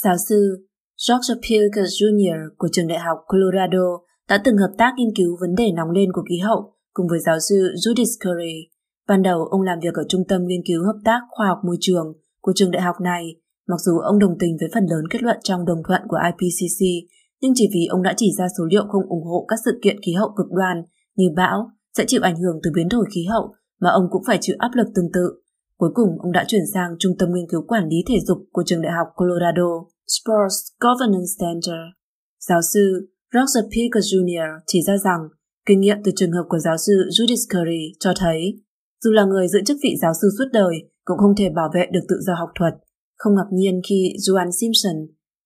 Giáo 0.04 0.18
sư 0.30 0.68
George 1.08 1.34
Pilkers 1.44 1.94
Jr. 2.00 2.40
của 2.58 2.68
trường 2.72 2.88
đại 2.88 3.00
học 3.00 3.18
Colorado 3.28 3.88
đã 4.30 4.42
từng 4.44 4.58
hợp 4.58 4.74
tác 4.78 4.92
nghiên 4.98 5.16
cứu 5.18 5.38
vấn 5.42 5.56
đề 5.56 5.72
nóng 5.72 5.92
lên 5.92 6.10
của 6.14 6.24
khí 6.30 6.38
hậu 6.38 6.74
cùng 6.94 7.08
với 7.10 7.20
giáo 7.20 7.40
sư 7.50 7.56
Judith 7.82 8.16
Curry. 8.24 8.56
Ban 9.08 9.22
đầu 9.22 9.40
ông 9.46 9.62
làm 9.62 9.80
việc 9.84 9.94
ở 9.94 10.04
Trung 10.10 10.24
tâm 10.30 10.42
Nghiên 10.48 10.62
cứu 10.68 10.86
Hợp 10.86 11.00
tác 11.06 11.20
Khoa 11.30 11.48
học 11.48 11.60
Môi 11.66 11.78
trường 11.82 12.08
của 12.42 12.54
trường 12.56 12.72
đại 12.72 12.82
học 12.82 12.96
này, 13.02 13.24
mặc 13.68 13.80
dù 13.86 14.00
ông 14.00 14.20
đồng 14.20 14.38
tình 14.40 14.58
với 14.60 14.70
phần 14.74 14.86
lớn 14.90 15.04
kết 15.10 15.24
luận 15.24 15.38
trong 15.44 15.66
đồng 15.66 15.82
thuận 15.88 16.02
của 16.08 16.18
IPCC, 16.30 16.82
nhưng 17.42 17.52
chỉ 17.56 17.70
vì 17.74 17.86
ông 17.86 18.04
đã 18.04 18.14
chỉ 18.18 18.32
ra 18.38 18.46
số 18.58 18.64
liệu 18.66 18.86
không 18.88 19.10
ủng 19.10 19.24
hộ 19.24 19.46
các 19.48 19.60
sự 19.66 19.80
kiện 19.84 19.98
khí 20.06 20.14
hậu 20.14 20.30
cực 20.38 20.52
đoan 20.52 20.84
như 21.16 21.26
bão 21.36 21.70
sẽ 21.98 22.04
chịu 22.08 22.22
ảnh 22.24 22.38
hưởng 22.42 22.60
từ 22.64 22.72
biến 22.76 22.88
đổi 22.90 23.06
khí 23.16 23.26
hậu 23.26 23.54
mà 23.80 23.90
ông 23.90 24.08
cũng 24.12 24.24
phải 24.28 24.38
chịu 24.42 24.56
áp 24.60 24.72
lực 24.74 24.88
tương 24.96 25.12
tự. 25.14 25.42
Cuối 25.78 25.90
cùng, 25.94 26.10
ông 26.20 26.32
đã 26.32 26.46
chuyển 26.48 26.66
sang 26.74 26.96
Trung 27.00 27.14
tâm 27.20 27.30
Nghiên 27.34 27.50
cứu 27.50 27.62
Quản 27.68 27.88
lý 27.88 27.98
Thể 28.08 28.20
dục 28.28 28.38
của 28.52 28.64
trường 28.66 28.82
đại 28.82 28.92
học 28.92 29.08
Colorado 29.16 29.70
Sports 30.08 30.58
Governance 30.80 31.34
Center. 31.40 31.80
Giáo 32.48 32.62
sư 32.74 33.10
Roger 33.34 33.72
Pickers 33.72 34.08
Jr. 34.14 34.60
chỉ 34.68 34.82
ra 34.88 34.98
rằng 34.98 35.22
kinh 35.66 35.80
nghiệm 35.80 35.98
từ 36.04 36.12
trường 36.16 36.32
hợp 36.32 36.46
của 36.50 36.60
giáo 36.60 36.78
sư 36.78 36.94
Judith 37.16 37.46
Curry 37.52 37.94
cho 38.00 38.14
thấy 38.20 38.62
dù 39.04 39.12
là 39.12 39.26
người 39.26 39.48
giữ 39.48 39.60
chức 39.66 39.78
vị 39.84 39.96
giáo 40.02 40.12
sư 40.22 40.28
suốt 40.38 40.46
đời 40.54 40.76
cũng 41.06 41.18
không 41.18 41.36
thể 41.38 41.50
bảo 41.50 41.70
vệ 41.76 41.86
được 41.92 42.06
tự 42.10 42.16
do 42.22 42.34
học 42.40 42.50
thuật. 42.60 42.74
Không 43.18 43.36
ngạc 43.36 43.50
nhiên 43.52 43.82
khi 43.90 44.14
Joan 44.28 44.52
Simpson, 44.52 44.98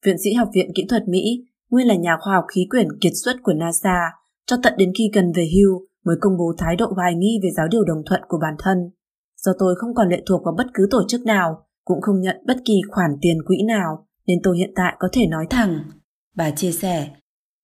viện 0.06 0.16
sĩ 0.24 0.34
học 0.34 0.50
viện 0.54 0.72
kỹ 0.76 0.86
thuật 0.90 1.08
Mỹ, 1.08 1.24
nguyên 1.70 1.88
là 1.88 1.96
nhà 1.96 2.18
khoa 2.22 2.34
học 2.34 2.46
khí 2.54 2.68
quyển 2.70 2.88
kiệt 3.02 3.12
xuất 3.24 3.36
của 3.44 3.54
NASA, 3.54 3.98
cho 4.48 4.58
tận 4.64 4.74
đến 4.78 4.92
khi 4.98 5.12
gần 5.14 5.32
về 5.36 5.48
hưu 5.56 5.88
mới 6.06 6.16
công 6.22 6.38
bố 6.38 6.54
thái 6.58 6.76
độ 6.76 6.88
hoài 6.96 7.16
nghi 7.16 7.40
về 7.44 7.50
giáo 7.58 7.68
điều 7.68 7.84
đồng 7.84 8.02
thuận 8.06 8.22
của 8.28 8.38
bản 8.42 8.56
thân. 8.60 8.78
Do 9.38 9.52
tôi 9.60 9.76
không 9.78 9.96
còn 9.96 10.10
lệ 10.10 10.24
thuộc 10.26 10.42
vào 10.46 10.54
bất 10.58 10.68
cứ 10.74 10.88
tổ 10.92 11.04
chức 11.08 11.26
nào, 11.26 11.66
cũng 11.86 12.02
không 12.02 12.22
nhận 12.22 12.36
bất 12.48 12.58
kỳ 12.66 12.82
khoản 12.92 13.12
tiền 13.22 13.38
quỹ 13.48 13.58
nào, 13.68 14.08
nên 14.28 14.38
tôi 14.44 14.58
hiện 14.58 14.72
tại 14.76 14.96
có 15.00 15.08
thể 15.14 15.28
nói 15.28 15.48
thẳng. 15.50 15.84
Bà 16.36 16.52
chia 16.52 16.72
sẻ, 16.72 17.10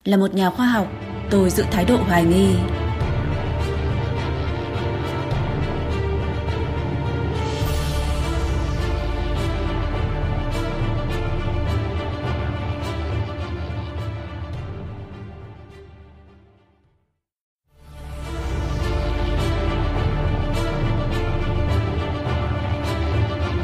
là 0.03 0.17
một 0.17 0.33
nhà 0.33 0.49
khoa 0.49 0.65
học, 0.65 0.87
tôi 1.31 1.49
giữ 1.49 1.63
thái 1.71 1.85
độ 1.85 1.97
hoài 1.97 2.25
nghi. 2.25 2.78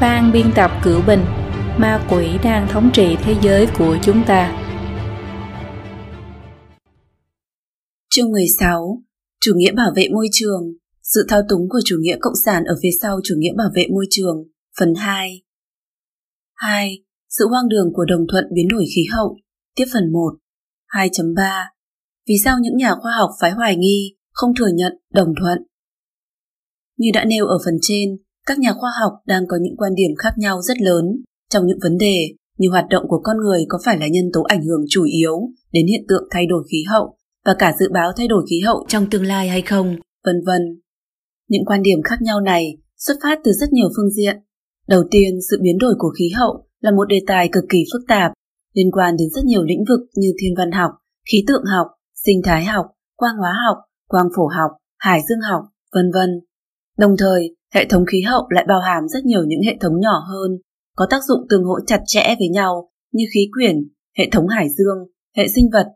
Ban 0.06 0.32
biên 0.32 0.46
tập 0.56 0.70
cửu 0.84 1.00
bình 1.06 1.20
Ma 1.78 2.06
quỷ 2.10 2.26
đang 2.44 2.68
thống 2.70 2.90
trị 2.94 3.16
thế 3.24 3.34
giới 3.42 3.66
của 3.78 3.96
chúng 4.02 4.22
ta. 4.26 4.62
Chương 8.10 8.30
16 8.32 9.02
Chủ 9.40 9.52
nghĩa 9.56 9.72
bảo 9.72 9.90
vệ 9.96 10.08
môi 10.14 10.28
trường. 10.32 10.62
Sự 11.02 11.26
thao 11.28 11.40
túng 11.48 11.68
của 11.68 11.78
chủ 11.84 11.96
nghĩa 12.00 12.16
cộng 12.20 12.32
sản 12.44 12.64
ở 12.64 12.74
phía 12.82 12.88
sau 13.02 13.20
chủ 13.24 13.34
nghĩa 13.38 13.52
bảo 13.56 13.68
vệ 13.74 13.86
môi 13.94 14.06
trường. 14.10 14.36
Phần 14.78 14.94
2 14.96 15.42
2. 16.54 17.04
Sự 17.28 17.48
hoang 17.48 17.68
đường 17.68 17.92
của 17.94 18.04
đồng 18.04 18.26
thuận 18.32 18.44
biến 18.54 18.68
đổi 18.68 18.84
khí 18.94 19.02
hậu. 19.12 19.36
Tiếp 19.76 19.84
phần 19.92 20.12
1 20.12 20.20
2.3 20.88 21.64
Vì 22.28 22.34
sao 22.44 22.56
những 22.60 22.76
nhà 22.76 22.94
khoa 23.02 23.12
học 23.18 23.30
phái 23.40 23.50
hoài 23.50 23.76
nghi 23.76 24.16
không 24.32 24.50
thừa 24.58 24.70
nhận 24.74 24.92
đồng 25.12 25.34
thuận? 25.40 25.58
Như 26.96 27.10
đã 27.14 27.24
nêu 27.24 27.46
ở 27.46 27.58
phần 27.64 27.74
trên, 27.82 28.16
các 28.46 28.58
nhà 28.58 28.72
khoa 28.72 28.90
học 29.00 29.12
đang 29.26 29.46
có 29.48 29.56
những 29.60 29.76
quan 29.76 29.94
điểm 29.94 30.10
khác 30.18 30.34
nhau 30.36 30.62
rất 30.62 30.80
lớn 30.80 31.04
trong 31.50 31.66
những 31.66 31.78
vấn 31.82 31.98
đề 31.98 32.28
như 32.58 32.68
hoạt 32.70 32.84
động 32.90 33.04
của 33.08 33.20
con 33.24 33.36
người 33.36 33.64
có 33.68 33.78
phải 33.84 33.98
là 33.98 34.08
nhân 34.08 34.30
tố 34.32 34.42
ảnh 34.42 34.62
hưởng 34.64 34.84
chủ 34.90 35.04
yếu 35.04 35.48
đến 35.72 35.86
hiện 35.86 36.04
tượng 36.08 36.28
thay 36.30 36.46
đổi 36.46 36.64
khí 36.70 36.84
hậu 36.88 37.16
và 37.44 37.54
cả 37.58 37.74
dự 37.78 37.88
báo 37.92 38.12
thay 38.16 38.28
đổi 38.28 38.46
khí 38.50 38.60
hậu 38.60 38.84
trong 38.88 39.10
tương 39.10 39.26
lai 39.26 39.48
hay 39.48 39.62
không, 39.62 39.96
vân 40.24 40.36
vân. 40.46 40.80
Những 41.48 41.64
quan 41.64 41.82
điểm 41.82 42.02
khác 42.04 42.22
nhau 42.22 42.40
này 42.40 42.76
xuất 42.96 43.14
phát 43.22 43.38
từ 43.44 43.52
rất 43.52 43.72
nhiều 43.72 43.88
phương 43.96 44.10
diện. 44.10 44.36
Đầu 44.88 45.02
tiên, 45.10 45.38
sự 45.50 45.58
biến 45.62 45.78
đổi 45.78 45.94
của 45.98 46.12
khí 46.18 46.30
hậu 46.34 46.66
là 46.80 46.90
một 46.90 47.04
đề 47.04 47.20
tài 47.26 47.48
cực 47.52 47.64
kỳ 47.68 47.78
phức 47.92 48.02
tạp, 48.08 48.32
liên 48.74 48.90
quan 48.92 49.16
đến 49.16 49.28
rất 49.34 49.44
nhiều 49.44 49.62
lĩnh 49.62 49.84
vực 49.88 50.00
như 50.14 50.32
thiên 50.40 50.54
văn 50.56 50.72
học, 50.72 50.90
khí 51.32 51.44
tượng 51.46 51.64
học, 51.64 51.86
sinh 52.24 52.40
thái 52.44 52.64
học, 52.64 52.86
quang 53.16 53.36
hóa 53.36 53.54
học, 53.66 53.76
quang 54.08 54.28
phổ 54.36 54.46
học, 54.46 54.70
hải 54.98 55.20
dương 55.28 55.40
học, 55.40 55.62
vân 55.94 56.10
vân. 56.14 56.30
Đồng 56.98 57.16
thời, 57.18 57.55
hệ 57.74 57.86
thống 57.90 58.06
khí 58.06 58.20
hậu 58.20 58.46
lại 58.50 58.64
bao 58.68 58.80
hàm 58.80 59.08
rất 59.08 59.24
nhiều 59.24 59.44
những 59.46 59.60
hệ 59.66 59.76
thống 59.80 60.00
nhỏ 60.00 60.24
hơn, 60.28 60.50
có 60.96 61.06
tác 61.10 61.24
dụng 61.28 61.46
tương 61.50 61.64
hỗ 61.64 61.74
chặt 61.86 62.00
chẽ 62.06 62.34
với 62.38 62.48
nhau 62.48 62.90
như 63.12 63.24
khí 63.34 63.48
quyển, 63.52 63.76
hệ 64.18 64.28
thống 64.32 64.48
hải 64.48 64.68
dương, 64.68 64.98
hệ 65.36 65.48
sinh 65.48 65.70
vật, 65.72 65.86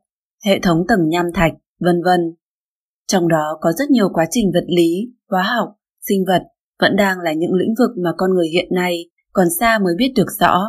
hệ 0.45 0.59
thống 0.62 0.85
tầng 0.89 1.09
nham 1.09 1.27
thạch, 1.35 1.53
vân 1.81 2.03
vân. 2.05 2.21
Trong 3.07 3.29
đó 3.29 3.59
có 3.61 3.73
rất 3.73 3.91
nhiều 3.91 4.09
quá 4.12 4.27
trình 4.31 4.51
vật 4.55 4.64
lý, 4.66 5.12
hóa 5.29 5.43
học, 5.43 5.68
sinh 6.09 6.25
vật 6.27 6.43
vẫn 6.81 6.97
đang 6.97 7.18
là 7.21 7.33
những 7.33 7.55
lĩnh 7.55 7.75
vực 7.79 7.91
mà 8.05 8.11
con 8.16 8.35
người 8.35 8.49
hiện 8.49 8.68
nay 8.75 9.11
còn 9.33 9.47
xa 9.61 9.79
mới 9.79 9.95
biết 9.99 10.12
được 10.16 10.29
rõ. 10.41 10.62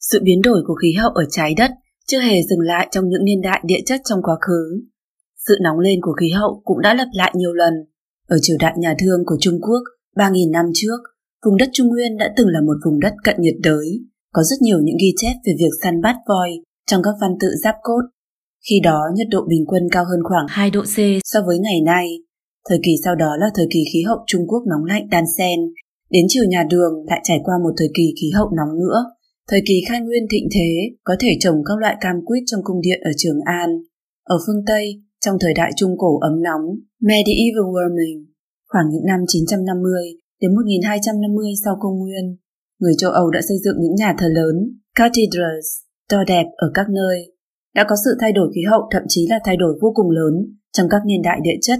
Sự 0.00 0.20
biến 0.22 0.42
đổi 0.42 0.62
của 0.66 0.74
khí 0.74 0.92
hậu 0.92 1.10
ở 1.10 1.24
trái 1.30 1.54
đất 1.56 1.70
chưa 2.06 2.20
hề 2.20 2.42
dừng 2.42 2.60
lại 2.60 2.88
trong 2.90 3.08
những 3.08 3.24
niên 3.24 3.40
đại 3.42 3.60
địa 3.64 3.80
chất 3.86 4.00
trong 4.04 4.22
quá 4.22 4.34
khứ. 4.40 4.82
Sự 5.48 5.58
nóng 5.62 5.78
lên 5.78 5.98
của 6.02 6.12
khí 6.20 6.30
hậu 6.30 6.60
cũng 6.64 6.80
đã 6.80 6.94
lặp 6.94 7.08
lại 7.12 7.32
nhiều 7.34 7.52
lần. 7.52 7.72
Ở 8.28 8.36
triều 8.42 8.56
đại 8.60 8.74
nhà 8.78 8.94
thương 8.98 9.24
của 9.26 9.36
Trung 9.40 9.60
Quốc 9.60 9.82
3.000 10.16 10.50
năm 10.50 10.66
trước, 10.74 10.98
vùng 11.44 11.56
đất 11.56 11.68
Trung 11.72 11.88
Nguyên 11.88 12.16
đã 12.16 12.34
từng 12.36 12.48
là 12.48 12.60
một 12.60 12.76
vùng 12.84 13.00
đất 13.00 13.14
cận 13.24 13.36
nhiệt 13.38 13.54
đới, 13.62 13.86
có 14.32 14.42
rất 14.42 14.56
nhiều 14.60 14.78
những 14.82 14.96
ghi 15.02 15.12
chép 15.16 15.34
về 15.46 15.52
việc 15.58 15.72
săn 15.82 16.00
bắt 16.00 16.16
voi 16.28 16.50
trong 16.86 17.02
các 17.02 17.14
văn 17.20 17.30
tự 17.40 17.48
giáp 17.64 17.74
cốt. 17.82 18.02
Khi 18.68 18.80
đó 18.82 19.00
nhiệt 19.14 19.26
độ 19.30 19.40
bình 19.48 19.64
quân 19.66 19.82
cao 19.92 20.04
hơn 20.04 20.20
khoảng 20.24 20.46
2 20.48 20.70
độ 20.70 20.82
C 20.82 20.96
so 21.24 21.40
với 21.46 21.58
ngày 21.58 21.80
nay. 21.80 22.06
Thời 22.68 22.78
kỳ 22.84 22.92
sau 23.04 23.14
đó 23.14 23.36
là 23.36 23.46
thời 23.54 23.66
kỳ 23.70 23.80
khí 23.92 24.02
hậu 24.02 24.18
Trung 24.26 24.46
Quốc 24.48 24.62
nóng 24.70 24.84
lạnh 24.84 25.08
đan 25.10 25.24
xen, 25.38 25.58
đến 26.10 26.24
chiều 26.28 26.44
nhà 26.44 26.64
đường 26.70 26.92
lại 27.06 27.20
trải 27.24 27.40
qua 27.44 27.54
một 27.62 27.74
thời 27.76 27.88
kỳ 27.96 28.14
khí 28.20 28.30
hậu 28.34 28.50
nóng 28.56 28.78
nữa. 28.78 29.04
Thời 29.50 29.60
kỳ 29.68 29.74
khai 29.88 30.00
nguyên 30.00 30.26
thịnh 30.30 30.48
thế 30.54 30.96
có 31.04 31.14
thể 31.20 31.28
trồng 31.40 31.56
các 31.66 31.78
loại 31.78 31.96
cam 32.00 32.16
quýt 32.24 32.42
trong 32.46 32.60
cung 32.64 32.80
điện 32.80 33.00
ở 33.04 33.10
Trường 33.16 33.40
An. 33.44 33.70
Ở 34.24 34.36
phương 34.46 34.64
Tây, 34.66 35.02
trong 35.24 35.36
thời 35.40 35.54
đại 35.54 35.70
Trung 35.76 35.94
Cổ 35.98 36.18
ấm 36.18 36.42
nóng, 36.42 36.64
Medieval 37.00 37.70
Warming, 37.74 38.24
khoảng 38.76 38.90
những 38.92 39.06
năm 39.12 39.20
950 39.28 39.92
đến 40.40 40.50
1250 40.54 41.52
sau 41.64 41.74
công 41.80 41.98
nguyên, 41.98 42.36
người 42.80 42.94
châu 42.98 43.10
Âu 43.10 43.30
đã 43.30 43.40
xây 43.48 43.58
dựng 43.64 43.76
những 43.80 43.94
nhà 43.94 44.14
thờ 44.18 44.28
lớn, 44.38 44.54
cathedrals, 44.98 45.68
to 46.10 46.24
đẹp 46.26 46.46
ở 46.56 46.68
các 46.74 46.86
nơi. 46.90 47.16
Đã 47.74 47.84
có 47.88 47.96
sự 48.04 48.10
thay 48.20 48.32
đổi 48.32 48.48
khí 48.54 48.62
hậu 48.70 48.82
thậm 48.92 49.02
chí 49.08 49.26
là 49.30 49.38
thay 49.44 49.56
đổi 49.56 49.78
vô 49.82 49.92
cùng 49.94 50.10
lớn 50.10 50.34
trong 50.72 50.86
các 50.90 51.02
niên 51.06 51.22
đại 51.22 51.38
địa 51.42 51.58
chất. 51.62 51.78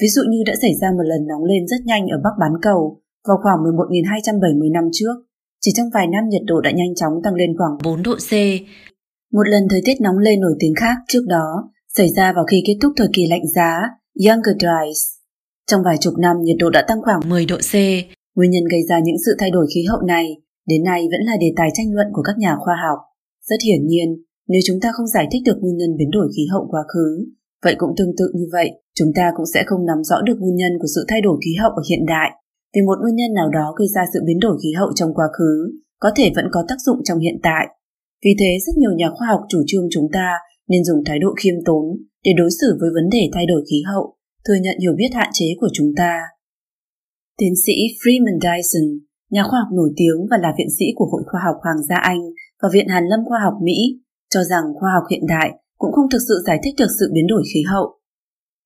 Ví 0.00 0.08
dụ 0.08 0.22
như 0.30 0.38
đã 0.46 0.54
xảy 0.62 0.74
ra 0.80 0.88
một 0.96 1.06
lần 1.10 1.26
nóng 1.26 1.44
lên 1.44 1.66
rất 1.66 1.80
nhanh 1.84 2.04
ở 2.08 2.18
Bắc 2.24 2.34
bán 2.40 2.52
cầu 2.62 3.00
vào 3.28 3.36
khoảng 3.42 3.58
11.270 3.58 4.72
năm 4.72 4.84
trước. 4.92 5.14
Chỉ 5.60 5.70
trong 5.76 5.90
vài 5.94 6.06
năm 6.06 6.24
nhiệt 6.28 6.42
độ 6.46 6.60
đã 6.60 6.70
nhanh 6.70 6.94
chóng 6.94 7.12
tăng 7.24 7.34
lên 7.34 7.50
khoảng 7.58 7.76
4 7.84 8.02
độ 8.02 8.14
C. 8.30 8.32
Một 9.32 9.46
lần 9.48 9.62
thời 9.70 9.80
tiết 9.84 10.00
nóng 10.00 10.18
lên 10.18 10.40
nổi 10.40 10.54
tiếng 10.60 10.74
khác 10.80 10.96
trước 11.08 11.24
đó 11.28 11.70
xảy 11.96 12.08
ra 12.16 12.32
vào 12.32 12.44
khi 12.50 12.62
kết 12.66 12.76
thúc 12.82 12.92
thời 12.96 13.08
kỳ 13.12 13.26
lạnh 13.26 13.46
giá 13.54 13.80
Younger 14.26 14.56
Dries 14.60 15.11
trong 15.70 15.82
vài 15.84 15.96
chục 16.00 16.14
năm 16.18 16.36
nhiệt 16.42 16.56
độ 16.58 16.70
đã 16.70 16.84
tăng 16.88 17.02
khoảng 17.02 17.28
10 17.28 17.46
độ 17.46 17.56
C. 17.56 17.74
Nguyên 18.36 18.50
nhân 18.50 18.64
gây 18.72 18.82
ra 18.88 18.96
những 19.04 19.16
sự 19.26 19.32
thay 19.38 19.50
đổi 19.50 19.66
khí 19.74 19.84
hậu 19.90 20.00
này 20.00 20.26
đến 20.66 20.84
nay 20.84 21.00
vẫn 21.12 21.20
là 21.28 21.36
đề 21.40 21.52
tài 21.56 21.68
tranh 21.74 21.94
luận 21.94 22.06
của 22.12 22.22
các 22.22 22.36
nhà 22.38 22.56
khoa 22.62 22.76
học. 22.86 22.98
Rất 23.48 23.60
hiển 23.66 23.86
nhiên, 23.86 24.08
nếu 24.48 24.60
chúng 24.66 24.80
ta 24.82 24.88
không 24.92 25.06
giải 25.06 25.26
thích 25.32 25.42
được 25.44 25.58
nguyên 25.60 25.76
nhân 25.76 25.96
biến 25.98 26.10
đổi 26.10 26.28
khí 26.36 26.42
hậu 26.52 26.66
quá 26.70 26.82
khứ, 26.92 27.08
vậy 27.64 27.74
cũng 27.78 27.90
tương 27.96 28.16
tự 28.18 28.26
như 28.34 28.46
vậy, 28.52 28.70
chúng 28.94 29.10
ta 29.14 29.32
cũng 29.36 29.46
sẽ 29.54 29.62
không 29.66 29.86
nắm 29.86 30.04
rõ 30.04 30.16
được 30.26 30.36
nguyên 30.40 30.56
nhân 30.56 30.72
của 30.80 30.90
sự 30.94 31.04
thay 31.08 31.20
đổi 31.20 31.36
khí 31.44 31.52
hậu 31.60 31.70
ở 31.70 31.82
hiện 31.90 32.06
đại. 32.06 32.30
Vì 32.74 32.80
một 32.82 32.98
nguyên 33.02 33.16
nhân 33.16 33.32
nào 33.34 33.48
đó 33.50 33.74
gây 33.78 33.88
ra 33.94 34.02
sự 34.12 34.20
biến 34.26 34.38
đổi 34.40 34.56
khí 34.62 34.72
hậu 34.78 34.90
trong 34.94 35.14
quá 35.14 35.26
khứ, 35.38 35.52
có 36.00 36.10
thể 36.16 36.30
vẫn 36.36 36.44
có 36.52 36.64
tác 36.68 36.78
dụng 36.86 36.98
trong 37.04 37.18
hiện 37.18 37.38
tại. 37.42 37.64
Vì 38.24 38.30
thế, 38.40 38.50
rất 38.66 38.72
nhiều 38.76 38.92
nhà 38.96 39.08
khoa 39.14 39.28
học 39.28 39.40
chủ 39.48 39.58
trương 39.66 39.86
chúng 39.90 40.08
ta 40.12 40.28
nên 40.68 40.84
dùng 40.84 41.04
thái 41.06 41.18
độ 41.18 41.28
khiêm 41.40 41.54
tốn 41.64 41.84
để 42.24 42.32
đối 42.38 42.50
xử 42.60 42.76
với 42.80 42.90
vấn 42.94 43.10
đề 43.12 43.30
thay 43.32 43.46
đổi 43.46 43.62
khí 43.70 43.82
hậu 43.86 44.16
thừa 44.44 44.58
nhận 44.62 44.76
hiểu 44.80 44.92
biết 44.96 45.10
hạn 45.14 45.30
chế 45.32 45.46
của 45.60 45.68
chúng 45.72 45.90
ta. 45.96 46.20
Tiến 47.38 47.52
sĩ 47.66 47.72
Freeman 48.00 48.38
Dyson, 48.44 48.86
nhà 49.30 49.42
khoa 49.42 49.60
học 49.60 49.72
nổi 49.72 49.90
tiếng 49.96 50.18
và 50.30 50.36
là 50.42 50.52
viện 50.58 50.70
sĩ 50.78 50.84
của 50.96 51.08
Hội 51.12 51.22
Khoa 51.26 51.40
học 51.44 51.56
Hoàng 51.62 51.82
gia 51.88 51.96
Anh 51.96 52.22
và 52.62 52.68
Viện 52.72 52.88
Hàn 52.88 53.04
lâm 53.06 53.20
Khoa 53.28 53.38
học 53.44 53.54
Mỹ, 53.62 53.78
cho 54.30 54.44
rằng 54.44 54.64
khoa 54.80 54.90
học 54.94 55.04
hiện 55.10 55.26
đại 55.28 55.50
cũng 55.78 55.92
không 55.92 56.10
thực 56.10 56.22
sự 56.28 56.34
giải 56.46 56.58
thích 56.64 56.74
được 56.78 56.90
sự 57.00 57.10
biến 57.14 57.26
đổi 57.26 57.42
khí 57.54 57.62
hậu. 57.72 57.86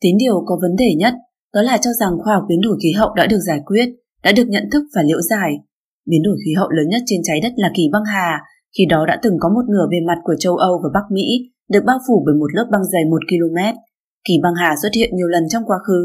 Tín 0.01 0.17
điều 0.19 0.45
có 0.47 0.59
vấn 0.63 0.77
đề 0.77 0.95
nhất 0.99 1.15
đó 1.55 1.63
là 1.63 1.79
cho 1.79 1.91
rằng 2.01 2.13
khoa 2.23 2.35
học 2.35 2.45
biến 2.49 2.61
đổi 2.61 2.77
khí 2.83 2.93
hậu 2.93 3.15
đã 3.15 3.27
được 3.27 3.43
giải 3.47 3.61
quyết, 3.67 3.89
đã 4.25 4.33
được 4.33 4.49
nhận 4.49 4.65
thức 4.73 4.83
và 4.95 5.03
liễu 5.03 5.21
giải. 5.21 5.53
Biến 6.11 6.23
đổi 6.23 6.37
khí 6.45 6.53
hậu 6.59 6.71
lớn 6.71 6.89
nhất 6.89 7.03
trên 7.07 7.21
trái 7.25 7.41
đất 7.41 7.53
là 7.57 7.71
kỳ 7.77 7.83
băng 7.93 8.05
hà, 8.05 8.41
khi 8.79 8.85
đó 8.89 9.07
đã 9.09 9.19
từng 9.23 9.37
có 9.41 9.49
một 9.49 9.65
nửa 9.73 9.87
bề 9.91 9.97
mặt 10.07 10.19
của 10.25 10.35
châu 10.39 10.57
Âu 10.57 10.81
và 10.83 10.89
Bắc 10.95 11.07
Mỹ 11.11 11.27
được 11.73 11.85
bao 11.87 11.99
phủ 12.09 12.23
bởi 12.27 12.35
một 12.35 12.55
lớp 12.55 12.67
băng 12.73 12.85
dày 12.85 13.05
1 13.05 13.19
km. 13.31 13.59
Kỳ 14.29 14.35
băng 14.43 14.55
hà 14.55 14.75
xuất 14.83 14.93
hiện 14.97 15.11
nhiều 15.15 15.29
lần 15.29 15.43
trong 15.49 15.63
quá 15.67 15.79
khứ, 15.87 16.03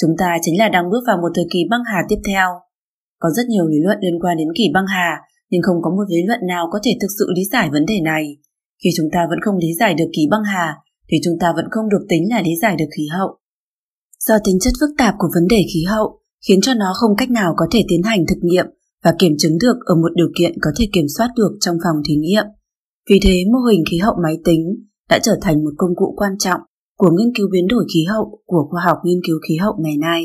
chúng 0.00 0.10
ta 0.18 0.36
chính 0.42 0.58
là 0.58 0.68
đang 0.68 0.90
bước 0.90 1.02
vào 1.06 1.16
một 1.22 1.28
thời 1.34 1.44
kỳ 1.52 1.60
băng 1.70 1.84
hà 1.92 1.98
tiếp 2.08 2.20
theo. 2.26 2.48
Có 3.18 3.28
rất 3.36 3.46
nhiều 3.48 3.66
lý 3.68 3.78
luận 3.84 3.98
liên 4.00 4.20
quan 4.22 4.36
đến 4.36 4.48
kỳ 4.56 4.64
băng 4.74 4.86
hà, 4.86 5.20
nhưng 5.50 5.62
không 5.62 5.82
có 5.82 5.90
một 5.90 6.04
lý 6.08 6.22
luận 6.26 6.40
nào 6.48 6.68
có 6.72 6.78
thể 6.84 6.92
thực 7.00 7.08
sự 7.18 7.26
lý 7.36 7.42
giải 7.52 7.70
vấn 7.72 7.86
đề 7.86 8.00
này. 8.00 8.36
Khi 8.84 8.90
chúng 8.96 9.08
ta 9.12 9.26
vẫn 9.30 9.38
không 9.44 9.56
lý 9.56 9.74
giải 9.80 9.94
được 9.94 10.10
kỳ 10.16 10.22
băng 10.30 10.44
hà, 10.44 10.74
thì 11.08 11.16
chúng 11.24 11.34
ta 11.40 11.52
vẫn 11.56 11.64
không 11.70 11.88
được 11.88 12.06
tính 12.08 12.24
là 12.30 12.42
lý 12.42 12.50
giải 12.62 12.76
được 12.78 12.90
khí 12.96 13.06
hậu. 13.12 13.30
Do 14.26 14.38
tính 14.44 14.58
chất 14.60 14.72
phức 14.80 14.90
tạp 14.98 15.14
của 15.18 15.28
vấn 15.34 15.46
đề 15.50 15.60
khí 15.74 15.84
hậu, 15.88 16.20
khiến 16.48 16.60
cho 16.60 16.74
nó 16.74 16.92
không 16.94 17.16
cách 17.16 17.30
nào 17.30 17.54
có 17.56 17.66
thể 17.72 17.80
tiến 17.88 18.02
hành 18.02 18.24
thực 18.28 18.38
nghiệm 18.42 18.66
và 19.04 19.14
kiểm 19.18 19.32
chứng 19.38 19.58
được 19.60 19.76
ở 19.86 19.94
một 19.94 20.12
điều 20.14 20.28
kiện 20.38 20.52
có 20.62 20.70
thể 20.78 20.84
kiểm 20.92 21.06
soát 21.18 21.28
được 21.36 21.56
trong 21.60 21.76
phòng 21.84 21.96
thí 22.08 22.14
nghiệm. 22.14 22.44
Vì 23.10 23.20
thế, 23.24 23.44
mô 23.52 23.58
hình 23.58 23.84
khí 23.90 23.98
hậu 23.98 24.14
máy 24.22 24.38
tính 24.44 24.62
đã 25.10 25.18
trở 25.22 25.38
thành 25.42 25.64
một 25.64 25.70
công 25.76 25.96
cụ 25.96 26.14
quan 26.16 26.32
trọng 26.38 26.60
của 27.02 27.12
nghiên 27.16 27.32
cứu 27.36 27.46
biến 27.52 27.66
đổi 27.72 27.84
khí 27.94 28.00
hậu 28.12 28.26
của 28.46 28.64
khoa 28.70 28.82
học 28.88 28.98
nghiên 29.04 29.20
cứu 29.26 29.38
khí 29.48 29.56
hậu 29.56 29.74
ngày 29.84 29.96
nay. 29.96 30.22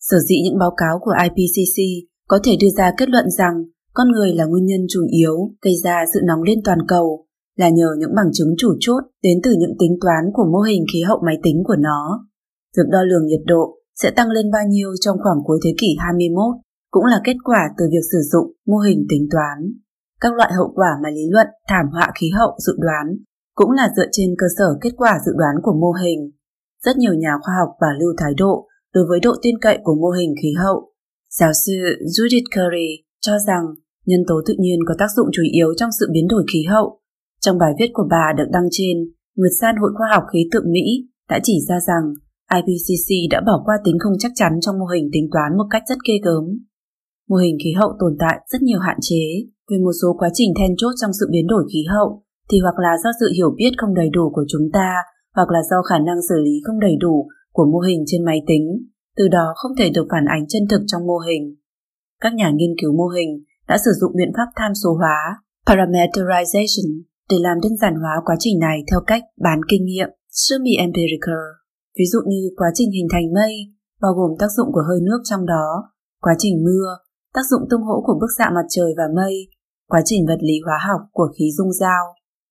Sở 0.00 0.18
dĩ 0.28 0.36
những 0.44 0.58
báo 0.58 0.72
cáo 0.76 0.94
của 1.00 1.14
IPCC 1.26 1.76
có 2.28 2.38
thể 2.44 2.52
đưa 2.60 2.72
ra 2.78 2.92
kết 2.98 3.08
luận 3.08 3.26
rằng 3.38 3.54
con 3.94 4.08
người 4.12 4.30
là 4.34 4.44
nguyên 4.44 4.66
nhân 4.66 4.80
chủ 4.92 5.00
yếu 5.20 5.36
gây 5.62 5.74
ra 5.84 6.04
sự 6.14 6.20
nóng 6.26 6.42
lên 6.42 6.58
toàn 6.64 6.78
cầu 6.88 7.26
là 7.56 7.68
nhờ 7.68 7.88
những 7.98 8.14
bằng 8.16 8.30
chứng 8.32 8.54
chủ 8.58 8.68
chốt 8.80 9.00
đến 9.22 9.38
từ 9.42 9.50
những 9.58 9.74
tính 9.80 9.94
toán 10.00 10.24
của 10.34 10.46
mô 10.52 10.60
hình 10.60 10.84
khí 10.92 11.02
hậu 11.02 11.18
máy 11.26 11.36
tính 11.42 11.62
của 11.64 11.76
nó. 11.76 12.28
Việc 12.76 12.88
đo 12.90 13.02
lường 13.02 13.26
nhiệt 13.26 13.44
độ 13.46 13.64
sẽ 14.02 14.10
tăng 14.10 14.30
lên 14.30 14.50
bao 14.52 14.62
nhiêu 14.68 14.90
trong 15.00 15.16
khoảng 15.22 15.38
cuối 15.44 15.58
thế 15.64 15.70
kỷ 15.80 15.96
21 15.98 16.44
cũng 16.90 17.04
là 17.04 17.20
kết 17.24 17.36
quả 17.44 17.62
từ 17.78 17.84
việc 17.90 18.04
sử 18.12 18.18
dụng 18.32 18.52
mô 18.66 18.78
hình 18.78 19.06
tính 19.08 19.28
toán. 19.32 19.72
Các 20.20 20.34
loại 20.34 20.52
hậu 20.56 20.72
quả 20.74 20.90
mà 21.02 21.10
lý 21.10 21.22
luận 21.30 21.46
thảm 21.68 21.86
họa 21.92 22.12
khí 22.20 22.26
hậu 22.38 22.50
dự 22.58 22.72
đoán 22.78 23.06
cũng 23.58 23.70
là 23.70 23.86
dựa 23.96 24.08
trên 24.12 24.30
cơ 24.38 24.46
sở 24.58 24.68
kết 24.82 24.92
quả 24.96 25.12
dự 25.26 25.32
đoán 25.40 25.54
của 25.62 25.74
mô 25.82 25.92
hình. 26.02 26.20
Rất 26.84 26.96
nhiều 26.96 27.14
nhà 27.14 27.32
khoa 27.42 27.54
học 27.60 27.70
bảo 27.80 27.94
lưu 28.00 28.12
thái 28.18 28.32
độ 28.42 28.66
đối 28.94 29.04
với 29.08 29.20
độ 29.20 29.32
tin 29.42 29.54
cậy 29.60 29.78
của 29.84 29.94
mô 30.02 30.10
hình 30.18 30.34
khí 30.42 30.52
hậu. 30.62 30.78
Giáo 31.38 31.52
sư 31.62 31.72
Judith 32.14 32.48
Curry 32.54 32.88
cho 33.20 33.32
rằng 33.46 33.64
nhân 34.06 34.20
tố 34.28 34.34
tự 34.46 34.54
nhiên 34.58 34.78
có 34.88 34.94
tác 34.98 35.10
dụng 35.16 35.28
chủ 35.32 35.42
yếu 35.52 35.68
trong 35.76 35.90
sự 36.00 36.06
biến 36.12 36.26
đổi 36.28 36.44
khí 36.52 36.64
hậu. 36.72 37.00
Trong 37.40 37.58
bài 37.58 37.72
viết 37.78 37.90
của 37.92 38.06
bà 38.10 38.32
được 38.38 38.48
đăng 38.52 38.68
trên, 38.70 38.96
Nguyệt 39.36 39.52
San 39.60 39.74
Hội 39.80 39.90
Khoa 39.96 40.08
học 40.14 40.24
Khí 40.32 40.48
tượng 40.52 40.72
Mỹ 40.72 40.84
đã 41.28 41.40
chỉ 41.42 41.56
ra 41.68 41.78
rằng 41.88 42.04
IPCC 42.58 43.08
đã 43.30 43.40
bỏ 43.46 43.62
qua 43.64 43.76
tính 43.84 43.98
không 43.98 44.12
chắc 44.18 44.32
chắn 44.34 44.52
trong 44.60 44.78
mô 44.78 44.86
hình 44.86 45.08
tính 45.12 45.28
toán 45.32 45.56
một 45.58 45.66
cách 45.70 45.82
rất 45.88 45.98
ghê 46.08 46.14
gớm. 46.24 46.44
Mô 47.28 47.36
hình 47.36 47.56
khí 47.64 47.72
hậu 47.72 47.90
tồn 48.00 48.16
tại 48.18 48.36
rất 48.52 48.62
nhiều 48.62 48.78
hạn 48.78 48.96
chế 49.00 49.24
về 49.70 49.76
một 49.84 49.92
số 50.02 50.08
quá 50.18 50.28
trình 50.34 50.52
then 50.58 50.74
chốt 50.76 50.92
trong 51.00 51.10
sự 51.20 51.26
biến 51.30 51.46
đổi 51.46 51.64
khí 51.72 51.84
hậu 51.94 52.25
thì 52.50 52.58
hoặc 52.64 52.78
là 52.78 52.92
do 53.04 53.10
sự 53.20 53.26
hiểu 53.36 53.50
biết 53.56 53.72
không 53.78 53.94
đầy 53.94 54.08
đủ 54.16 54.30
của 54.34 54.44
chúng 54.48 54.66
ta 54.72 54.88
hoặc 55.36 55.48
là 55.50 55.60
do 55.70 55.82
khả 55.82 55.98
năng 55.98 56.16
xử 56.28 56.34
lý 56.44 56.54
không 56.66 56.80
đầy 56.80 56.96
đủ 57.00 57.28
của 57.52 57.66
mô 57.72 57.78
hình 57.78 58.04
trên 58.06 58.24
máy 58.24 58.42
tính, 58.46 58.64
từ 59.16 59.28
đó 59.28 59.46
không 59.56 59.72
thể 59.78 59.90
được 59.94 60.06
phản 60.10 60.24
ánh 60.24 60.44
chân 60.48 60.62
thực 60.70 60.82
trong 60.86 61.06
mô 61.06 61.18
hình. 61.18 61.56
Các 62.20 62.34
nhà 62.34 62.50
nghiên 62.54 62.74
cứu 62.80 62.92
mô 62.92 63.06
hình 63.16 63.30
đã 63.68 63.78
sử 63.84 63.90
dụng 64.00 64.12
biện 64.16 64.32
pháp 64.36 64.48
tham 64.56 64.72
số 64.84 64.90
hóa 65.00 65.18
parameterization 65.66 66.88
để 67.30 67.36
làm 67.40 67.56
đơn 67.62 67.76
giản 67.76 67.94
hóa 67.94 68.14
quá 68.24 68.36
trình 68.38 68.58
này 68.58 68.78
theo 68.90 69.00
cách 69.06 69.22
bán 69.44 69.60
kinh 69.68 69.84
nghiệm 69.84 70.08
semi-empirical. 70.30 71.44
Ví 71.98 72.04
dụ 72.12 72.18
như 72.26 72.40
quá 72.56 72.68
trình 72.74 72.90
hình 72.90 73.08
thành 73.12 73.32
mây, 73.34 73.52
bao 74.02 74.12
gồm 74.12 74.30
tác 74.38 74.50
dụng 74.56 74.68
của 74.72 74.84
hơi 74.88 75.00
nước 75.02 75.20
trong 75.24 75.46
đó, 75.46 75.66
quá 76.20 76.34
trình 76.38 76.64
mưa, 76.64 76.86
tác 77.34 77.42
dụng 77.50 77.62
tương 77.70 77.82
hỗ 77.82 78.02
của 78.06 78.16
bức 78.20 78.30
xạ 78.38 78.50
mặt 78.54 78.66
trời 78.70 78.94
và 78.98 79.04
mây, 79.16 79.34
quá 79.88 80.00
trình 80.04 80.26
vật 80.26 80.38
lý 80.40 80.54
hóa 80.66 80.78
học 80.88 81.00
của 81.12 81.28
khí 81.38 81.44
dung 81.56 81.72
giao, 81.72 82.04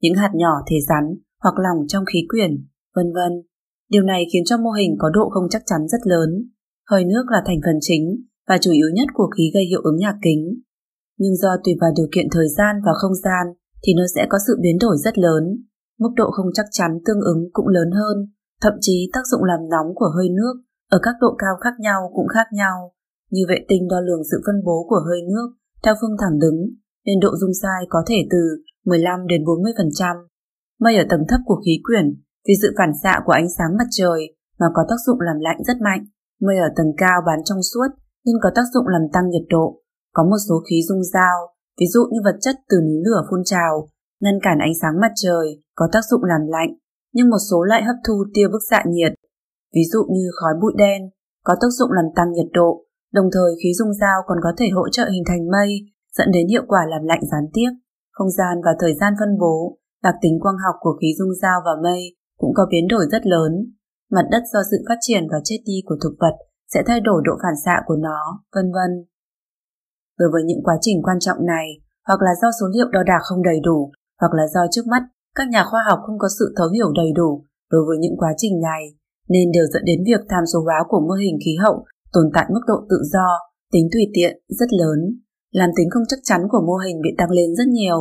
những 0.06 0.22
hạt 0.22 0.32
nhỏ 0.42 0.54
thể 0.68 0.78
rắn 0.90 1.06
hoặc 1.44 1.56
lỏng 1.66 1.80
trong 1.88 2.06
khí 2.06 2.20
quyển, 2.32 2.52
vân 2.96 3.08
vân. 3.16 3.32
Điều 3.94 4.04
này 4.12 4.22
khiến 4.34 4.44
cho 4.46 4.58
mô 4.58 4.72
hình 4.72 4.96
có 5.00 5.10
độ 5.18 5.30
không 5.34 5.48
chắc 5.50 5.64
chắn 5.66 5.82
rất 5.88 6.02
lớn. 6.04 6.30
Hơi 6.92 7.04
nước 7.06 7.26
là 7.34 7.42
thành 7.46 7.60
phần 7.66 7.80
chính 7.82 8.04
và 8.48 8.58
chủ 8.62 8.72
yếu 8.72 8.90
nhất 8.94 9.08
của 9.14 9.30
khí 9.38 9.44
gây 9.54 9.66
hiệu 9.70 9.82
ứng 9.84 9.98
nhà 9.98 10.14
kính. 10.24 10.42
Nhưng 11.18 11.36
do 11.36 11.52
tùy 11.64 11.74
vào 11.82 11.92
điều 11.98 12.08
kiện 12.16 12.28
thời 12.32 12.50
gian 12.58 12.76
và 12.86 12.92
không 13.02 13.16
gian 13.24 13.46
thì 13.84 13.94
nó 13.98 14.04
sẽ 14.16 14.28
có 14.30 14.38
sự 14.48 14.54
biến 14.62 14.78
đổi 14.82 14.96
rất 15.06 15.18
lớn. 15.18 15.44
Mức 16.00 16.14
độ 16.16 16.32
không 16.32 16.50
chắc 16.54 16.66
chắn 16.72 16.92
tương 17.06 17.22
ứng 17.22 17.42
cũng 17.54 17.68
lớn 17.68 17.90
hơn, 17.92 18.18
thậm 18.62 18.74
chí 18.82 19.10
tác 19.14 19.24
dụng 19.32 19.44
làm 19.44 19.60
nóng 19.72 19.96
của 19.96 20.10
hơi 20.16 20.30
nước 20.30 20.56
ở 20.92 21.00
các 21.04 21.16
độ 21.22 21.36
cao 21.38 21.56
khác 21.62 21.74
nhau 21.80 22.00
cũng 22.16 22.28
khác 22.28 22.48
nhau. 22.52 22.76
Như 23.32 23.42
vệ 23.50 23.58
tinh 23.68 23.88
đo 23.88 24.00
lường 24.00 24.24
sự 24.32 24.38
phân 24.46 24.64
bố 24.66 24.86
của 24.90 25.02
hơi 25.08 25.22
nước 25.22 25.48
theo 25.84 25.94
phương 26.02 26.18
thẳng 26.20 26.40
đứng 26.40 26.58
nên 27.06 27.20
độ 27.20 27.30
dung 27.42 27.54
sai 27.62 27.82
có 27.90 28.04
thể 28.08 28.16
từ 28.32 28.38
15 28.86 29.28
đến 29.28 29.44
40%. 29.44 30.16
Mây 30.80 30.96
ở 30.98 31.04
tầng 31.10 31.26
thấp 31.30 31.40
của 31.46 31.62
khí 31.66 31.80
quyển 31.84 32.06
vì 32.48 32.54
sự 32.62 32.68
phản 32.78 32.92
xạ 33.04 33.22
của 33.26 33.32
ánh 33.32 33.50
sáng 33.58 33.78
mặt 33.78 33.88
trời 33.92 34.36
mà 34.60 34.68
có 34.76 34.82
tác 34.90 35.00
dụng 35.06 35.20
làm 35.22 35.40
lạnh 35.40 35.60
rất 35.68 35.78
mạnh. 35.82 36.06
Mây 36.42 36.58
ở 36.58 36.70
tầng 36.76 36.92
cao 36.98 37.22
bán 37.28 37.40
trong 37.46 37.62
suốt 37.74 37.88
nên 38.26 38.36
có 38.44 38.50
tác 38.56 38.66
dụng 38.74 38.88
làm 38.88 39.02
tăng 39.14 39.30
nhiệt 39.30 39.46
độ. 39.50 39.82
Có 40.14 40.24
một 40.24 40.40
số 40.50 40.56
khí 40.70 40.78
dung 40.88 41.04
giao, 41.14 41.38
ví 41.80 41.86
dụ 41.94 42.02
như 42.12 42.20
vật 42.24 42.38
chất 42.42 42.56
từ 42.70 42.78
núi 42.82 43.00
lửa 43.06 43.22
phun 43.30 43.42
trào, 43.46 43.90
ngăn 44.22 44.40
cản 44.42 44.58
ánh 44.60 44.76
sáng 44.82 45.00
mặt 45.02 45.12
trời, 45.16 45.64
có 45.76 45.86
tác 45.92 46.04
dụng 46.12 46.24
làm 46.24 46.42
lạnh, 46.48 46.72
nhưng 47.14 47.30
một 47.30 47.42
số 47.50 47.64
lại 47.64 47.84
hấp 47.84 47.96
thu 48.08 48.14
tia 48.34 48.48
bức 48.52 48.64
xạ 48.70 48.84
nhiệt. 48.88 49.14
Ví 49.76 49.82
dụ 49.92 50.00
như 50.10 50.26
khói 50.36 50.54
bụi 50.62 50.74
đen, 50.78 51.02
có 51.44 51.56
tác 51.62 51.68
dụng 51.70 51.92
làm 51.92 52.06
tăng 52.16 52.32
nhiệt 52.32 52.50
độ, 52.54 52.86
đồng 53.14 53.30
thời 53.34 53.52
khí 53.64 53.70
dung 53.74 53.94
giao 53.94 54.22
còn 54.28 54.38
có 54.44 54.50
thể 54.58 54.66
hỗ 54.74 54.90
trợ 54.90 55.10
hình 55.10 55.24
thành 55.28 55.52
mây, 55.52 55.70
dẫn 56.18 56.32
đến 56.32 56.48
hiệu 56.48 56.64
quả 56.68 56.82
làm 56.90 57.04
lạnh 57.04 57.22
gián 57.32 57.44
tiếp. 57.54 57.72
Không 58.16 58.32
gian 58.38 58.56
và 58.66 58.72
thời 58.80 58.94
gian 59.00 59.14
phân 59.20 59.38
bố, 59.40 59.78
đặc 60.04 60.16
tính 60.22 60.40
quang 60.42 60.62
học 60.66 60.76
của 60.80 60.98
khí 61.02 61.08
dung 61.18 61.34
giao 61.42 61.58
và 61.66 61.72
mây 61.84 62.02
cũng 62.38 62.54
có 62.58 62.64
biến 62.72 62.88
đổi 62.88 63.06
rất 63.12 63.26
lớn. 63.26 63.52
Mặt 64.12 64.26
đất 64.32 64.44
do 64.54 64.60
sự 64.72 64.78
phát 64.88 65.00
triển 65.02 65.24
và 65.32 65.38
chết 65.44 65.60
đi 65.66 65.78
của 65.86 65.98
thực 66.04 66.16
vật 66.20 66.36
sẽ 66.74 66.84
thay 66.88 67.00
đổi 67.00 67.22
độ 67.26 67.34
phản 67.44 67.56
xạ 67.66 67.76
của 67.86 67.96
nó, 67.96 68.20
vân 68.56 68.66
vân. 68.76 68.92
Đối 70.20 70.30
với 70.34 70.44
những 70.46 70.64
quá 70.64 70.76
trình 70.82 71.02
quan 71.04 71.20
trọng 71.20 71.46
này, 71.46 71.68
hoặc 72.08 72.20
là 72.22 72.32
do 72.42 72.48
số 72.60 72.66
liệu 72.76 72.90
đo 72.92 73.04
đạc 73.04 73.22
không 73.24 73.44
đầy 73.44 73.60
đủ, 73.64 73.92
hoặc 74.22 74.34
là 74.34 74.48
do 74.54 74.62
trước 74.72 74.88
mắt 74.88 75.04
các 75.36 75.48
nhà 75.50 75.64
khoa 75.70 75.84
học 75.90 76.00
không 76.06 76.20
có 76.20 76.28
sự 76.40 76.54
thấu 76.58 76.70
hiểu 76.74 76.92
đầy 76.96 77.12
đủ 77.16 77.46
đối 77.72 77.82
với 77.88 77.98
những 77.98 78.18
quá 78.18 78.32
trình 78.38 78.62
này, 78.62 78.84
nên 79.30 79.52
đều 79.52 79.66
dẫn 79.74 79.84
đến 79.86 80.00
việc 80.06 80.22
tham 80.30 80.44
số 80.54 80.60
hóa 80.66 80.80
của 80.88 81.00
mô 81.08 81.14
hình 81.14 81.38
khí 81.46 81.56
hậu 81.64 81.86
tồn 82.14 82.26
tại 82.34 82.46
mức 82.50 82.62
độ 82.68 82.76
tự 82.90 82.98
do, 83.14 83.28
tính 83.72 83.88
tùy 83.94 84.04
tiện 84.14 84.34
rất 84.48 84.70
lớn, 84.74 85.00
làm 85.60 85.70
tính 85.78 85.90
không 85.94 86.08
chắc 86.08 86.20
chắn 86.24 86.42
của 86.52 86.62
mô 86.68 86.76
hình 86.86 86.98
bị 87.04 87.10
tăng 87.18 87.32
lên 87.38 87.50
rất 87.58 87.68
nhiều. 87.68 88.00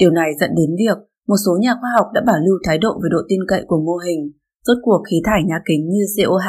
Điều 0.00 0.10
này 0.10 0.30
dẫn 0.40 0.50
đến 0.58 0.70
việc 0.82 0.98
một 1.28 1.38
số 1.44 1.52
nhà 1.60 1.72
khoa 1.80 1.90
học 1.96 2.06
đã 2.14 2.20
bảo 2.26 2.38
lưu 2.46 2.56
thái 2.64 2.78
độ 2.78 2.92
về 3.02 3.08
độ 3.14 3.20
tin 3.28 3.40
cậy 3.48 3.62
của 3.66 3.80
mô 3.86 3.96
hình, 4.06 4.20
rốt 4.66 4.78
cuộc 4.82 5.00
khí 5.10 5.16
thải 5.24 5.40
nhà 5.46 5.58
kính 5.68 5.82
như 5.92 6.02
CO2 6.14 6.48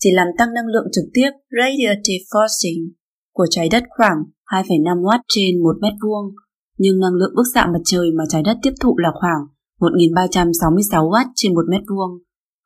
chỉ 0.00 0.10
làm 0.12 0.28
tăng 0.38 0.54
năng 0.54 0.66
lượng 0.66 0.88
trực 0.92 1.04
tiếp 1.14 1.30
radiative 1.58 2.24
forcing 2.32 2.82
của 3.32 3.46
trái 3.50 3.68
đất 3.68 3.84
khoảng 3.96 4.18
2,5 4.50 5.02
W 5.02 5.18
trên 5.28 5.62
1 5.62 5.76
mét 5.82 5.92
vuông, 6.02 6.26
nhưng 6.78 7.00
năng 7.00 7.14
lượng 7.14 7.34
bức 7.36 7.46
xạ 7.54 7.66
mặt 7.66 7.82
trời 7.84 8.06
mà 8.18 8.24
trái 8.28 8.42
đất 8.42 8.56
tiếp 8.62 8.74
thụ 8.80 8.98
là 8.98 9.10
khoảng 9.20 9.42
1.366 9.80 11.10
W 11.10 11.24
trên 11.34 11.54
1 11.54 11.60
mét 11.70 11.82
vuông. 11.88 12.12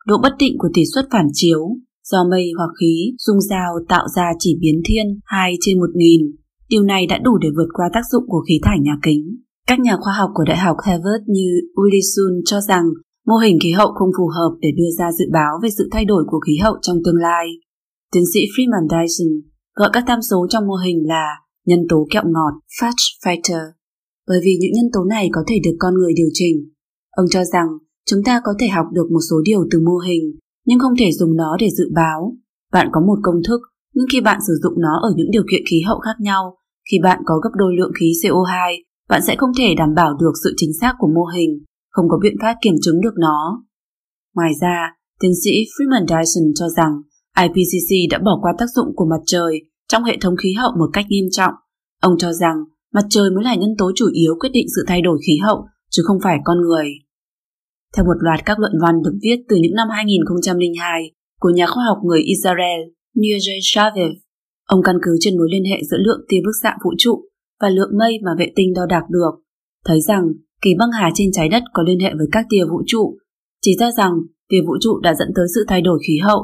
Độ 0.07 0.17
bất 0.23 0.33
định 0.39 0.55
của 0.59 0.69
tỷ 0.75 0.83
suất 0.95 1.05
phản 1.13 1.29
chiếu 1.33 1.61
do 2.05 2.25
mây 2.31 2.45
hoặc 2.57 2.71
khí 2.81 3.15
dung 3.19 3.41
giao 3.41 3.71
tạo 3.89 4.07
ra 4.17 4.33
chỉ 4.39 4.59
biến 4.61 4.83
thiên 4.89 5.07
2 5.25 5.55
trên 5.61 5.79
1.000. 5.79 6.46
Điều 6.69 6.83
này 6.83 7.07
đã 7.07 7.19
đủ 7.19 7.39
để 7.39 7.49
vượt 7.57 7.69
qua 7.73 7.87
tác 7.93 8.03
dụng 8.13 8.25
của 8.27 8.45
khí 8.49 8.55
thải 8.63 8.79
nhà 8.81 8.97
kính. 9.03 9.37
Các 9.67 9.81
nhà 9.81 9.97
khoa 10.01 10.13
học 10.13 10.31
của 10.35 10.45
Đại 10.45 10.57
học 10.57 10.77
Harvard 10.83 11.25
như 11.27 11.49
Willisun 11.75 12.43
cho 12.45 12.61
rằng 12.61 12.85
mô 13.27 13.37
hình 13.37 13.59
khí 13.63 13.71
hậu 13.71 13.93
không 13.95 14.11
phù 14.19 14.27
hợp 14.27 14.57
để 14.61 14.69
đưa 14.77 14.91
ra 14.99 15.13
dự 15.19 15.25
báo 15.33 15.53
về 15.63 15.69
sự 15.79 15.89
thay 15.93 16.05
đổi 16.05 16.25
của 16.27 16.41
khí 16.47 16.57
hậu 16.63 16.75
trong 16.83 16.97
tương 17.05 17.17
lai. 17.17 17.47
Tiến 18.13 18.23
sĩ 18.35 18.41
Freeman 18.41 18.87
Dyson 18.89 19.29
gọi 19.75 19.91
các 19.93 20.05
tham 20.07 20.23
số 20.31 20.47
trong 20.51 20.67
mô 20.67 20.75
hình 20.75 20.99
là 21.07 21.27
nhân 21.67 21.81
tố 21.89 22.07
kẹo 22.11 22.23
ngọt 22.27 22.53
Fudge 22.81 23.05
Factor 23.25 23.77
bởi 24.29 24.41
vì 24.45 24.57
những 24.61 24.73
nhân 24.73 24.91
tố 24.93 25.05
này 25.05 25.29
có 25.33 25.41
thể 25.49 25.57
được 25.65 25.77
con 25.79 25.95
người 25.95 26.13
điều 26.17 26.29
chỉnh. 26.33 26.57
Ông 27.11 27.27
cho 27.31 27.45
rằng 27.45 27.67
chúng 28.07 28.21
ta 28.25 28.41
có 28.45 28.53
thể 28.61 28.69
học 28.69 28.87
được 28.93 29.07
một 29.13 29.21
số 29.31 29.37
điều 29.45 29.67
từ 29.71 29.81
mô 29.81 29.97
hình, 29.99 30.23
nhưng 30.67 30.79
không 30.79 30.93
thể 30.99 31.13
dùng 31.13 31.37
nó 31.37 31.57
để 31.61 31.69
dự 31.71 31.85
báo. 31.95 32.37
Bạn 32.73 32.89
có 32.93 33.01
một 33.01 33.19
công 33.23 33.43
thức 33.49 33.61
nhưng 33.97 34.07
khi 34.13 34.21
bạn 34.21 34.39
sử 34.47 34.53
dụng 34.63 34.73
nó 34.77 34.99
ở 35.03 35.11
những 35.17 35.31
điều 35.31 35.43
kiện 35.51 35.63
khí 35.71 35.77
hậu 35.87 35.99
khác 35.99 36.17
nhau, 36.19 36.59
khi 36.91 36.97
bạn 37.03 37.19
có 37.27 37.35
gấp 37.43 37.51
đôi 37.55 37.73
lượng 37.79 37.93
khí 38.01 38.07
CO2, 38.23 38.83
bạn 39.09 39.21
sẽ 39.27 39.37
không 39.39 39.51
thể 39.59 39.75
đảm 39.79 39.95
bảo 39.97 40.17
được 40.21 40.33
sự 40.45 40.55
chính 40.57 40.71
xác 40.81 40.95
của 40.99 41.09
mô 41.15 41.25
hình, 41.25 41.51
không 41.91 42.09
có 42.09 42.19
biện 42.23 42.37
pháp 42.43 42.55
kiểm 42.63 42.75
chứng 42.83 43.01
được 43.01 43.15
nó. 43.19 43.63
Ngoài 44.35 44.53
ra, 44.61 44.93
tiến 45.21 45.31
sĩ 45.45 45.51
Freeman 45.51 46.07
Dyson 46.07 46.45
cho 46.55 46.69
rằng 46.69 46.93
IPCC 47.43 48.11
đã 48.11 48.19
bỏ 48.19 48.39
qua 48.43 48.53
tác 48.59 48.67
dụng 48.75 48.87
của 48.97 49.07
mặt 49.11 49.23
trời 49.27 49.63
trong 49.89 50.05
hệ 50.05 50.17
thống 50.21 50.37
khí 50.37 50.53
hậu 50.53 50.73
một 50.79 50.91
cách 50.93 51.07
nghiêm 51.09 51.27
trọng. 51.31 51.55
Ông 52.03 52.19
cho 52.19 52.33
rằng 52.33 52.57
mặt 52.95 53.05
trời 53.11 53.31
mới 53.31 53.45
là 53.45 53.55
nhân 53.55 53.75
tố 53.79 53.93
chủ 53.95 54.07
yếu 54.13 54.35
quyết 54.41 54.51
định 54.53 54.67
sự 54.77 54.85
thay 54.87 55.03
đổi 55.03 55.19
khí 55.27 55.39
hậu, 55.43 55.65
chứ 55.91 56.03
không 56.07 56.19
phải 56.23 56.39
con 56.45 56.59
người. 56.61 56.89
Theo 57.97 58.05
một 58.05 58.17
loạt 58.21 58.41
các 58.47 58.59
luận 58.59 58.73
văn 58.83 59.03
được 59.05 59.19
viết 59.23 59.37
từ 59.49 59.57
những 59.57 59.75
năm 59.75 59.89
2002 59.91 61.13
của 61.41 61.51
nhà 61.51 61.67
khoa 61.67 61.85
học 61.89 61.99
người 62.05 62.21
Israel 62.21 62.81
Nir 63.21 63.49
Shaviv, 63.63 64.13
Ông 64.67 64.83
căn 64.83 64.97
cứ 65.03 65.17
trên 65.21 65.37
mối 65.37 65.49
liên 65.51 65.65
hệ 65.65 65.79
giữa 65.91 65.97
lượng 66.01 66.21
tia 66.29 66.41
bức 66.45 66.53
xạ 66.63 66.77
vũ 66.85 66.91
trụ 66.99 67.23
và 67.61 67.69
lượng 67.69 67.99
mây 67.99 68.19
mà 68.25 68.31
vệ 68.39 68.53
tinh 68.57 68.75
đo 68.75 68.87
đạc 68.87 69.03
được, 69.11 69.31
thấy 69.85 70.01
rằng 70.01 70.25
kỳ 70.63 70.71
băng 70.79 70.91
hà 70.93 71.11
trên 71.15 71.29
trái 71.33 71.49
đất 71.49 71.63
có 71.73 71.83
liên 71.83 72.01
hệ 72.01 72.11
với 72.19 72.27
các 72.33 72.47
tia 72.51 72.65
vũ 72.71 72.83
trụ, 72.87 73.19
chỉ 73.63 73.77
ra 73.81 73.91
rằng 73.97 74.13
tia 74.49 74.61
vũ 74.67 74.75
trụ 74.81 75.01
đã 75.01 75.15
dẫn 75.15 75.29
tới 75.37 75.47
sự 75.55 75.65
thay 75.69 75.81
đổi 75.81 75.99
khí 76.07 76.19
hậu. 76.23 76.41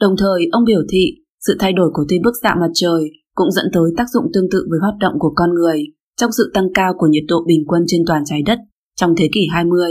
Đồng 0.00 0.14
thời, 0.18 0.48
ông 0.52 0.64
biểu 0.64 0.80
thị 0.92 1.14
sự 1.46 1.56
thay 1.58 1.72
đổi 1.72 1.90
của 1.94 2.04
tia 2.08 2.18
bức 2.24 2.32
xạ 2.42 2.54
mặt 2.60 2.70
trời 2.74 3.10
cũng 3.34 3.50
dẫn 3.50 3.66
tới 3.72 3.90
tác 3.96 4.04
dụng 4.14 4.24
tương 4.34 4.50
tự 4.50 4.66
với 4.70 4.78
hoạt 4.82 4.94
động 5.00 5.14
của 5.18 5.32
con 5.36 5.54
người 5.54 5.84
trong 6.16 6.30
sự 6.32 6.50
tăng 6.54 6.68
cao 6.74 6.92
của 6.98 7.06
nhiệt 7.06 7.24
độ 7.28 7.44
bình 7.46 7.64
quân 7.66 7.82
trên 7.86 8.00
toàn 8.06 8.22
trái 8.26 8.42
đất 8.42 8.58
trong 8.96 9.14
thế 9.16 9.28
kỷ 9.32 9.46
20. 9.52 9.90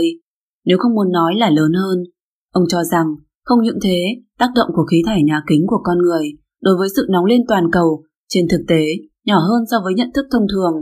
Nếu 0.64 0.78
không 0.78 0.94
muốn 0.94 1.12
nói 1.12 1.34
là 1.36 1.50
lớn 1.50 1.72
hơn, 1.72 2.04
ông 2.52 2.64
cho 2.68 2.84
rằng 2.84 3.06
không 3.46 3.62
những 3.62 3.78
thế, 3.82 4.00
tác 4.38 4.50
động 4.54 4.70
của 4.74 4.84
khí 4.90 5.02
thải 5.06 5.22
nhà 5.22 5.42
kính 5.48 5.64
của 5.66 5.80
con 5.84 5.98
người 5.98 6.32
đối 6.62 6.76
với 6.78 6.88
sự 6.96 7.06
nóng 7.10 7.24
lên 7.24 7.40
toàn 7.48 7.64
cầu 7.72 8.02
trên 8.28 8.46
thực 8.50 8.60
tế 8.68 8.84
nhỏ 9.26 9.38
hơn 9.38 9.64
so 9.70 9.76
với 9.84 9.94
nhận 9.94 10.10
thức 10.14 10.26
thông 10.32 10.46
thường. 10.52 10.74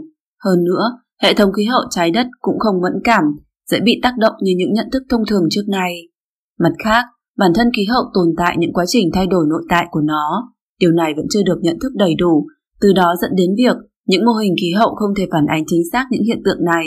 Hơn 0.44 0.64
nữa, 0.64 0.82
hệ 1.22 1.34
thống 1.34 1.52
khí 1.52 1.64
hậu 1.64 1.82
trái 1.90 2.10
đất 2.10 2.26
cũng 2.40 2.58
không 2.58 2.80
mẫn 2.82 2.92
cảm, 3.04 3.24
dễ 3.70 3.80
bị 3.80 4.00
tác 4.02 4.14
động 4.18 4.34
như 4.40 4.52
những 4.56 4.72
nhận 4.72 4.86
thức 4.92 5.02
thông 5.10 5.26
thường 5.30 5.44
trước 5.50 5.68
nay. 5.68 5.92
Mặt 6.58 6.72
khác, 6.84 7.04
bản 7.38 7.50
thân 7.54 7.66
khí 7.76 7.84
hậu 7.84 8.04
tồn 8.14 8.28
tại 8.36 8.56
những 8.58 8.72
quá 8.72 8.84
trình 8.88 9.10
thay 9.14 9.26
đổi 9.26 9.46
nội 9.48 9.62
tại 9.68 9.86
của 9.90 10.00
nó. 10.00 10.52
Điều 10.80 10.92
này 10.92 11.12
vẫn 11.16 11.26
chưa 11.30 11.42
được 11.42 11.58
nhận 11.62 11.78
thức 11.82 11.92
đầy 11.94 12.14
đủ, 12.18 12.46
từ 12.80 12.92
đó 12.92 13.14
dẫn 13.22 13.30
đến 13.36 13.50
việc 13.58 13.76
những 14.06 14.24
mô 14.24 14.32
hình 14.32 14.54
khí 14.60 14.72
hậu 14.78 14.94
không 14.94 15.14
thể 15.16 15.26
phản 15.32 15.46
ánh 15.46 15.64
chính 15.66 15.82
xác 15.92 16.06
những 16.10 16.22
hiện 16.22 16.42
tượng 16.44 16.64
này. 16.64 16.86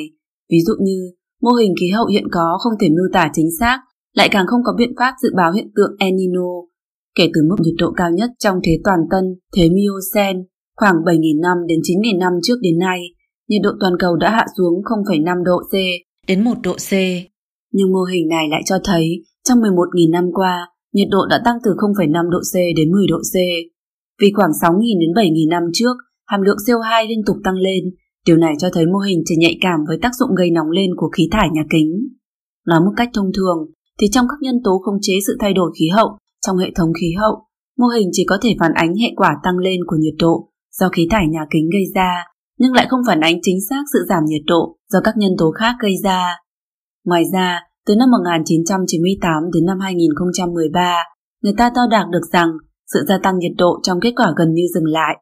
Ví 0.52 0.58
dụ 0.68 0.74
như, 0.82 1.12
mô 1.42 1.52
hình 1.52 1.74
khí 1.82 1.90
hậu 1.90 2.06
hiện 2.06 2.24
có 2.32 2.58
không 2.60 2.74
thể 2.80 2.90
miêu 2.90 3.10
tả 3.14 3.30
chính 3.34 3.48
xác, 3.60 3.80
lại 4.18 4.30
càng 4.32 4.48
không 4.48 4.62
có 4.66 4.72
biện 4.78 4.94
pháp 5.00 5.14
dự 5.24 5.30
báo 5.38 5.52
hiện 5.52 5.70
tượng 5.76 5.92
El 6.00 6.14
Nino. 6.14 6.50
Kể 7.18 7.26
từ 7.34 7.42
mức 7.50 7.56
nhiệt 7.60 7.78
độ 7.78 7.90
cao 7.98 8.12
nhất 8.12 8.30
trong 8.40 8.56
thế 8.64 8.74
toàn 8.84 9.00
tân, 9.12 9.24
thế 9.56 9.70
Miocene, 9.76 10.40
khoảng 10.76 10.96
7.000 10.96 11.42
năm 11.42 11.58
đến 11.68 11.80
9.000 11.80 12.20
năm 12.20 12.34
trước 12.44 12.58
đến 12.62 12.78
nay, 12.80 13.00
nhiệt 13.50 13.62
độ 13.64 13.70
toàn 13.80 13.94
cầu 14.00 14.16
đã 14.16 14.30
hạ 14.32 14.46
xuống 14.58 14.74
0,5 14.84 15.44
độ 15.44 15.58
C 15.72 15.74
đến 16.28 16.44
1 16.44 16.54
độ 16.64 16.74
C. 16.74 16.92
Nhưng 17.74 17.92
mô 17.94 18.04
hình 18.04 18.28
này 18.28 18.46
lại 18.50 18.62
cho 18.66 18.76
thấy 18.84 19.06
trong 19.44 19.60
11.000 19.60 20.12
năm 20.12 20.26
qua, 20.34 20.68
nhiệt 20.94 21.08
độ 21.12 21.26
đã 21.30 21.42
tăng 21.46 21.58
từ 21.64 21.72
0,5 21.72 22.30
độ 22.30 22.40
C 22.52 22.54
đến 22.78 22.92
10 22.92 23.08
độ 23.08 23.18
C. 23.18 23.36
Vì 24.22 24.32
khoảng 24.36 24.52
6.000 24.62 25.00
đến 25.00 25.12
7.000 25.16 25.50
năm 25.50 25.64
trước, 25.74 25.96
hàm 26.28 26.42
lượng 26.42 26.58
CO2 26.68 27.08
liên 27.08 27.22
tục 27.26 27.38
tăng 27.44 27.56
lên, 27.56 27.84
điều 28.26 28.38
này 28.38 28.54
cho 28.60 28.68
thấy 28.74 28.86
mô 28.86 29.00
hình 29.00 29.24
trở 29.26 29.36
nhạy 29.38 29.58
cảm 29.62 29.80
với 29.88 29.98
tác 30.02 30.12
dụng 30.20 30.36
gây 30.38 30.52
nóng 30.52 30.70
lên 30.70 30.90
của 30.98 31.10
khí 31.10 31.28
thải 31.32 31.48
nhà 31.54 31.64
kính. 31.70 31.90
Nói 32.68 32.80
một 32.80 32.92
cách 32.98 33.10
thông 33.14 33.32
thường, 33.38 33.77
thì 34.00 34.08
trong 34.12 34.26
các 34.30 34.38
nhân 34.42 34.56
tố 34.64 34.82
khống 34.86 34.98
chế 35.02 35.14
sự 35.28 35.38
thay 35.40 35.54
đổi 35.54 35.72
khí 35.80 35.88
hậu 35.90 36.08
trong 36.46 36.58
hệ 36.58 36.72
thống 36.76 36.90
khí 37.02 37.08
hậu, 37.20 37.36
mô 37.78 37.88
hình 37.88 38.10
chỉ 38.12 38.26
có 38.30 38.38
thể 38.42 38.56
phản 38.60 38.74
ánh 38.74 38.96
hệ 38.96 39.08
quả 39.16 39.36
tăng 39.44 39.58
lên 39.58 39.80
của 39.88 39.96
nhiệt 40.00 40.14
độ 40.20 40.50
do 40.72 40.90
khí 40.90 41.08
thải 41.12 41.28
nhà 41.28 41.46
kính 41.52 41.70
gây 41.74 41.84
ra, 41.96 42.24
nhưng 42.60 42.74
lại 42.74 42.88
không 42.90 43.02
phản 43.08 43.20
ánh 43.20 43.36
chính 43.42 43.58
xác 43.70 43.84
sự 43.94 44.00
giảm 44.10 44.24
nhiệt 44.26 44.42
độ 44.46 44.78
do 44.90 45.00
các 45.04 45.18
nhân 45.18 45.32
tố 45.38 45.52
khác 45.52 45.76
gây 45.82 45.94
ra. 46.04 46.36
Ngoài 47.06 47.24
ra, 47.34 47.62
từ 47.86 47.96
năm 47.96 48.10
1998 48.12 49.44
đến 49.54 49.66
năm 49.66 49.80
2013, 49.80 50.96
người 51.42 51.54
ta 51.58 51.72
đo 51.76 51.82
đạc 51.92 52.06
được 52.12 52.26
rằng 52.34 52.50
sự 52.94 53.00
gia 53.08 53.18
tăng 53.24 53.40
nhiệt 53.40 53.52
độ 53.58 53.80
trong 53.84 54.00
kết 54.02 54.14
quả 54.16 54.34
gần 54.38 54.54
như 54.54 54.64
dừng 54.74 54.86
lại. 54.86 55.18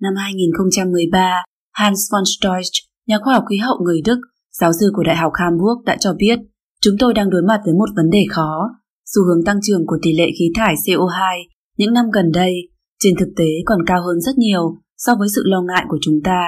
Năm 0.00 0.14
2013, 0.16 1.42
Hans 1.72 2.00
von 2.12 2.22
Storch, 2.24 2.72
nhà 3.06 3.18
khoa 3.24 3.34
học 3.34 3.44
khí 3.50 3.56
hậu 3.56 3.76
người 3.84 4.00
Đức, 4.04 4.20
giáo 4.52 4.72
sư 4.80 4.90
của 4.94 5.02
Đại 5.02 5.16
học 5.16 5.32
Hamburg 5.34 5.84
đã 5.84 5.96
cho 6.00 6.14
biết 6.18 6.38
chúng 6.82 6.94
tôi 6.98 7.14
đang 7.14 7.30
đối 7.30 7.42
mặt 7.42 7.60
với 7.64 7.74
một 7.74 7.88
vấn 7.96 8.10
đề 8.10 8.24
khó. 8.30 8.70
Xu 9.06 9.22
hướng 9.24 9.44
tăng 9.44 9.58
trưởng 9.62 9.86
của 9.86 9.98
tỷ 10.02 10.12
lệ 10.18 10.26
khí 10.38 10.52
thải 10.54 10.74
CO2 10.74 11.42
những 11.78 11.92
năm 11.92 12.04
gần 12.12 12.32
đây 12.32 12.52
trên 12.98 13.14
thực 13.20 13.28
tế 13.36 13.48
còn 13.64 13.78
cao 13.86 14.02
hơn 14.02 14.20
rất 14.20 14.38
nhiều 14.38 14.78
so 14.96 15.14
với 15.18 15.28
sự 15.34 15.42
lo 15.44 15.62
ngại 15.62 15.84
của 15.88 15.98
chúng 16.00 16.20
ta. 16.24 16.40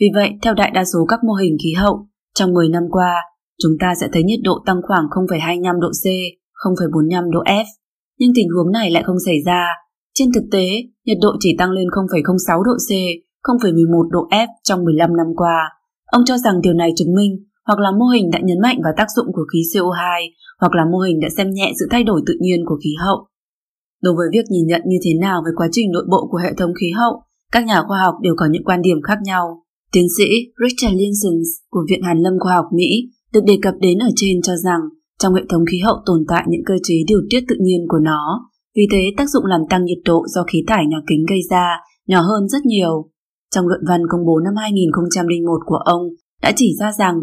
Vì 0.00 0.06
vậy, 0.14 0.30
theo 0.42 0.54
đại 0.54 0.70
đa 0.74 0.84
số 0.84 1.04
các 1.08 1.20
mô 1.24 1.32
hình 1.32 1.56
khí 1.64 1.72
hậu, 1.72 2.06
trong 2.34 2.52
10 2.54 2.68
năm 2.68 2.82
qua, 2.90 3.14
chúng 3.62 3.72
ta 3.80 3.94
sẽ 4.00 4.08
thấy 4.12 4.22
nhiệt 4.22 4.40
độ 4.42 4.62
tăng 4.66 4.80
khoảng 4.82 5.04
0,25 5.04 5.80
độ 5.80 5.88
C, 5.88 6.04
0,45 6.66 7.30
độ 7.30 7.40
F. 7.44 7.64
Nhưng 8.18 8.32
tình 8.34 8.48
huống 8.56 8.72
này 8.72 8.90
lại 8.90 9.02
không 9.02 9.16
xảy 9.26 9.36
ra. 9.46 9.66
Trên 10.14 10.32
thực 10.32 10.44
tế, 10.52 10.66
nhiệt 11.04 11.18
độ 11.22 11.28
chỉ 11.40 11.56
tăng 11.58 11.70
lên 11.70 11.86
0,06 11.88 12.62
độ 12.62 12.72
C, 12.88 12.90
0,11 13.42 14.10
độ 14.10 14.28
F 14.30 14.46
trong 14.64 14.84
15 14.84 15.16
năm 15.16 15.26
qua. 15.36 15.68
Ông 16.06 16.22
cho 16.24 16.38
rằng 16.38 16.60
điều 16.62 16.72
này 16.72 16.90
chứng 16.96 17.14
minh 17.14 17.44
hoặc 17.66 17.78
là 17.78 17.90
mô 17.98 18.06
hình 18.06 18.30
đã 18.30 18.38
nhấn 18.42 18.60
mạnh 18.60 18.78
vào 18.84 18.92
tác 18.96 19.06
dụng 19.16 19.26
của 19.32 19.44
khí 19.52 19.58
CO2 19.74 20.28
hoặc 20.60 20.72
là 20.74 20.84
mô 20.92 20.98
hình 20.98 21.20
đã 21.20 21.28
xem 21.36 21.50
nhẹ 21.50 21.72
sự 21.78 21.86
thay 21.90 22.04
đổi 22.04 22.20
tự 22.26 22.34
nhiên 22.40 22.60
của 22.66 22.78
khí 22.84 22.90
hậu. 22.98 23.26
Đối 24.02 24.14
với 24.16 24.26
việc 24.32 24.44
nhìn 24.50 24.66
nhận 24.66 24.82
như 24.86 24.96
thế 25.04 25.10
nào 25.20 25.42
về 25.46 25.50
quá 25.56 25.68
trình 25.72 25.92
nội 25.92 26.04
bộ 26.10 26.28
của 26.30 26.38
hệ 26.38 26.52
thống 26.58 26.72
khí 26.80 26.90
hậu, 26.90 27.22
các 27.52 27.64
nhà 27.64 27.82
khoa 27.88 27.98
học 27.98 28.14
đều 28.22 28.34
có 28.36 28.46
những 28.50 28.64
quan 28.64 28.82
điểm 28.82 29.02
khác 29.02 29.18
nhau. 29.24 29.62
Tiến 29.92 30.06
sĩ 30.16 30.24
Richard 30.64 30.96
Linson 30.96 31.34
của 31.70 31.84
Viện 31.90 32.02
Hàn 32.02 32.18
lâm 32.18 32.32
Khoa 32.40 32.54
học 32.54 32.66
Mỹ 32.72 33.08
được 33.32 33.44
đề 33.46 33.58
cập 33.62 33.74
đến 33.80 33.98
ở 33.98 34.08
trên 34.16 34.42
cho 34.42 34.56
rằng 34.56 34.80
trong 35.18 35.34
hệ 35.34 35.42
thống 35.48 35.64
khí 35.70 35.78
hậu 35.78 35.96
tồn 36.06 36.24
tại 36.28 36.44
những 36.48 36.64
cơ 36.66 36.74
chế 36.82 36.94
điều 37.06 37.20
tiết 37.30 37.40
tự 37.48 37.56
nhiên 37.60 37.86
của 37.88 37.98
nó, 37.98 38.50
vì 38.76 38.82
thế 38.92 39.02
tác 39.16 39.30
dụng 39.30 39.44
làm 39.46 39.60
tăng 39.70 39.84
nhiệt 39.84 39.98
độ 40.04 40.22
do 40.26 40.42
khí 40.42 40.64
thải 40.66 40.86
nhà 40.86 40.96
kính 41.08 41.24
gây 41.30 41.40
ra 41.50 41.76
nhỏ 42.06 42.20
hơn 42.20 42.48
rất 42.48 42.66
nhiều. 42.66 43.08
Trong 43.54 43.68
luận 43.68 43.80
văn 43.88 44.00
công 44.10 44.26
bố 44.26 44.38
năm 44.38 44.54
2001 44.56 45.60
của 45.66 45.76
ông 45.76 46.02
đã 46.42 46.52
chỉ 46.56 46.74
ra 46.80 46.92
rằng 46.98 47.14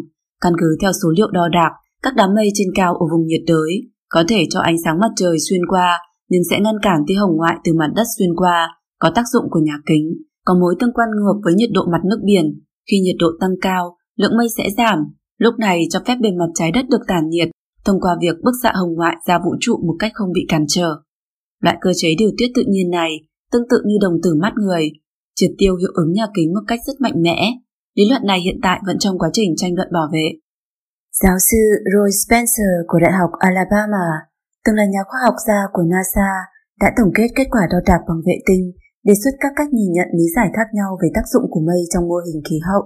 căn 0.42 0.54
cứ 0.60 0.78
theo 0.82 0.92
số 1.04 1.10
liệu 1.18 1.28
đo 1.32 1.48
đạc, 1.48 1.72
các 2.04 2.14
đám 2.16 2.30
mây 2.36 2.50
trên 2.54 2.68
cao 2.76 2.94
ở 2.94 3.06
vùng 3.12 3.28
nhiệt 3.28 3.42
đới 3.48 3.72
có 4.10 4.24
thể 4.28 4.46
cho 4.50 4.60
ánh 4.60 4.76
sáng 4.84 5.00
mặt 5.00 5.12
trời 5.16 5.38
xuyên 5.50 5.62
qua 5.70 6.00
nhưng 6.30 6.42
sẽ 6.50 6.60
ngăn 6.60 6.76
cản 6.82 7.00
tia 7.08 7.16
hồng 7.16 7.36
ngoại 7.36 7.56
từ 7.64 7.74
mặt 7.74 7.92
đất 7.96 8.04
xuyên 8.18 8.30
qua, 8.36 8.68
có 9.00 9.12
tác 9.16 9.24
dụng 9.34 9.46
của 9.50 9.60
nhà 9.60 9.78
kính, 9.86 10.14
có 10.46 10.54
mối 10.62 10.76
tương 10.80 10.94
quan 10.94 11.10
ngược 11.10 11.42
với 11.44 11.54
nhiệt 11.54 11.70
độ 11.74 11.82
mặt 11.92 12.02
nước 12.10 12.20
biển. 12.24 12.46
Khi 12.92 13.00
nhiệt 13.00 13.16
độ 13.20 13.28
tăng 13.40 13.56
cao, 13.62 13.96
lượng 14.18 14.38
mây 14.38 14.48
sẽ 14.58 14.64
giảm, 14.78 15.00
lúc 15.38 15.54
này 15.60 15.82
cho 15.90 16.00
phép 16.06 16.16
bề 16.22 16.30
mặt 16.40 16.52
trái 16.56 16.72
đất 16.72 16.86
được 16.90 17.02
tản 17.08 17.30
nhiệt 17.30 17.50
thông 17.86 18.02
qua 18.02 18.18
việc 18.22 18.36
bức 18.44 18.52
xạ 18.64 18.72
hồng 18.76 18.94
ngoại 18.94 19.16
ra 19.28 19.40
vũ 19.46 19.52
trụ 19.60 19.78
một 19.88 19.96
cách 20.00 20.12
không 20.16 20.32
bị 20.34 20.42
cản 20.48 20.66
trở. 20.68 20.96
Loại 21.64 21.78
cơ 21.82 21.92
chế 21.96 22.10
điều 22.18 22.30
tiết 22.38 22.48
tự 22.56 22.64
nhiên 22.68 22.90
này 22.90 23.12
tương 23.52 23.68
tự 23.70 23.78
như 23.86 23.96
đồng 24.02 24.14
tử 24.24 24.36
mắt 24.42 24.54
người, 24.56 24.92
triệt 25.36 25.50
tiêu 25.58 25.76
hiệu 25.76 25.92
ứng 25.94 26.14
nhà 26.14 26.26
kính 26.36 26.54
một 26.54 26.62
cách 26.68 26.80
rất 26.88 27.02
mạnh 27.02 27.22
mẽ. 27.22 27.52
Lý 28.00 28.06
luận 28.10 28.24
này 28.32 28.40
hiện 28.46 28.60
tại 28.66 28.78
vẫn 28.88 28.98
trong 29.00 29.20
quá 29.20 29.30
trình 29.34 29.52
tranh 29.58 29.74
luận 29.78 29.90
bảo 29.98 30.08
vệ. 30.14 30.28
Giáo 31.22 31.38
sư 31.48 31.62
Roy 31.94 32.10
Spencer 32.22 32.74
của 32.88 33.00
Đại 33.06 33.14
học 33.20 33.32
Alabama 33.48 34.08
từng 34.64 34.76
là 34.80 34.86
nhà 34.94 35.04
khoa 35.08 35.20
học 35.26 35.38
gia 35.48 35.60
của 35.74 35.86
NASA, 35.94 36.30
đã 36.82 36.88
tổng 36.98 37.12
kết 37.16 37.28
kết 37.36 37.48
quả 37.54 37.64
đo 37.72 37.80
đạc 37.90 38.02
bằng 38.08 38.22
vệ 38.28 38.38
tinh, 38.48 38.64
đề 39.08 39.14
xuất 39.24 39.34
các 39.40 39.52
cách 39.56 39.72
nhìn 39.74 39.92
nhận 39.94 40.08
lý 40.18 40.26
giải 40.36 40.50
khác 40.56 40.68
nhau 40.78 40.90
về 41.02 41.08
tác 41.16 41.26
dụng 41.34 41.46
của 41.52 41.64
mây 41.70 41.82
trong 41.92 42.04
mô 42.10 42.18
hình 42.28 42.42
khí 42.50 42.58
hậu. 42.68 42.84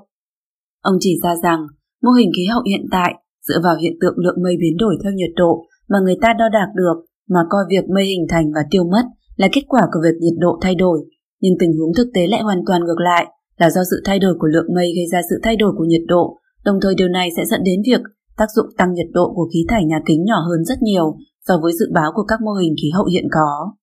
Ông 0.90 0.98
chỉ 1.00 1.14
ra 1.24 1.34
rằng, 1.44 1.62
mô 2.04 2.12
hình 2.20 2.32
khí 2.36 2.44
hậu 2.54 2.64
hiện 2.70 2.86
tại 2.92 3.12
dựa 3.48 3.60
vào 3.64 3.76
hiện 3.82 3.96
tượng 4.02 4.18
lượng 4.24 4.44
mây 4.44 4.56
biến 4.62 4.76
đổi 4.78 4.96
theo 5.04 5.12
nhiệt 5.12 5.34
độ 5.36 5.52
mà 5.90 5.98
người 6.04 6.18
ta 6.22 6.30
đo 6.40 6.48
đạc 6.58 6.70
được 6.76 6.98
mà 7.34 7.42
coi 7.50 7.64
việc 7.70 7.86
mây 7.96 8.06
hình 8.06 8.26
thành 8.30 8.46
và 8.56 8.64
tiêu 8.72 8.84
mất 8.94 9.06
là 9.36 9.48
kết 9.52 9.66
quả 9.68 9.82
của 9.92 10.00
việc 10.06 10.16
nhiệt 10.22 10.38
độ 10.40 10.60
thay 10.62 10.76
đổi, 10.76 10.98
nhưng 11.42 11.54
tình 11.60 11.72
huống 11.78 11.92
thực 11.98 12.08
tế 12.14 12.28
lại 12.28 12.42
hoàn 12.42 12.62
toàn 12.68 12.82
ngược 12.84 13.00
lại 13.10 13.26
là 13.58 13.70
do 13.70 13.82
sự 13.92 14.02
thay 14.06 14.20
đổi 14.20 14.34
của 14.40 14.48
lượng 14.48 14.74
mây 14.76 14.94
gây 14.96 15.06
ra 15.12 15.22
sự 15.30 15.36
thay 15.44 15.56
đổi 15.56 15.72
của 15.78 15.86
nhiệt 15.86 16.02
độ, 16.08 16.38
đồng 16.66 16.80
thời 16.82 16.96
điều 16.96 17.08
này 17.08 17.30
sẽ 17.38 17.46
dẫn 17.46 17.64
đến 17.64 17.82
việc 17.86 18.02
tác 18.38 18.46
dụng 18.56 18.66
tăng 18.78 18.94
nhiệt 18.94 19.08
độ 19.14 19.34
của 19.36 19.50
khí 19.54 19.66
thải 19.70 19.86
nhà 19.86 20.00
kính 20.06 20.26
nhỏ 20.26 20.40
hơn 20.50 20.66
rất 20.66 20.82
nhiều 20.82 21.18
so 21.48 21.54
với 21.62 21.74
dự 21.80 21.86
báo 21.94 22.12
của 22.16 22.24
các 22.24 22.42
mô 22.42 22.52
hình 22.52 22.76
khí 22.82 22.90
hậu 22.94 23.06
hiện 23.06 23.28
có. 23.32 23.74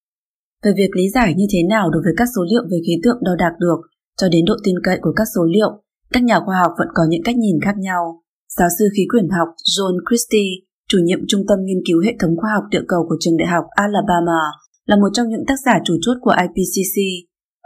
Về 0.64 0.72
việc 0.76 0.90
lý 0.96 1.10
giải 1.14 1.34
như 1.36 1.46
thế 1.52 1.58
nào 1.68 1.90
đối 1.90 2.02
với 2.02 2.12
các 2.16 2.28
số 2.36 2.42
liệu 2.50 2.62
về 2.70 2.78
khí 2.86 3.00
tượng 3.02 3.18
đo 3.22 3.32
đạc 3.38 3.52
được 3.60 3.80
cho 4.20 4.28
đến 4.28 4.44
độ 4.44 4.54
tin 4.64 4.74
cậy 4.82 4.98
của 5.02 5.12
các 5.16 5.26
số 5.34 5.44
liệu, 5.44 5.70
các 6.12 6.22
nhà 6.22 6.40
khoa 6.44 6.56
học 6.62 6.72
vẫn 6.78 6.88
có 6.94 7.02
những 7.08 7.22
cách 7.24 7.36
nhìn 7.36 7.60
khác 7.64 7.74
nhau. 7.78 8.22
Giáo 8.58 8.68
sư 8.78 8.84
khí 8.96 9.02
quyển 9.08 9.28
học 9.28 9.48
John 9.74 9.94
Christie, 10.08 10.60
chủ 10.88 10.98
nhiệm 11.04 11.18
Trung 11.28 11.42
tâm 11.48 11.58
Nghiên 11.64 11.82
cứu 11.86 11.98
Hệ 12.06 12.12
thống 12.20 12.36
Khoa 12.36 12.50
học 12.54 12.64
Địa 12.70 12.84
cầu 12.88 13.06
của 13.08 13.16
trường 13.20 13.36
đại 13.36 13.48
học 13.48 13.64
Alabama, 13.70 14.42
là 14.86 14.96
một 14.96 15.08
trong 15.12 15.28
những 15.28 15.44
tác 15.46 15.58
giả 15.64 15.78
chủ 15.84 15.94
chốt 16.00 16.16
của 16.20 16.34
IPCC. 16.44 16.96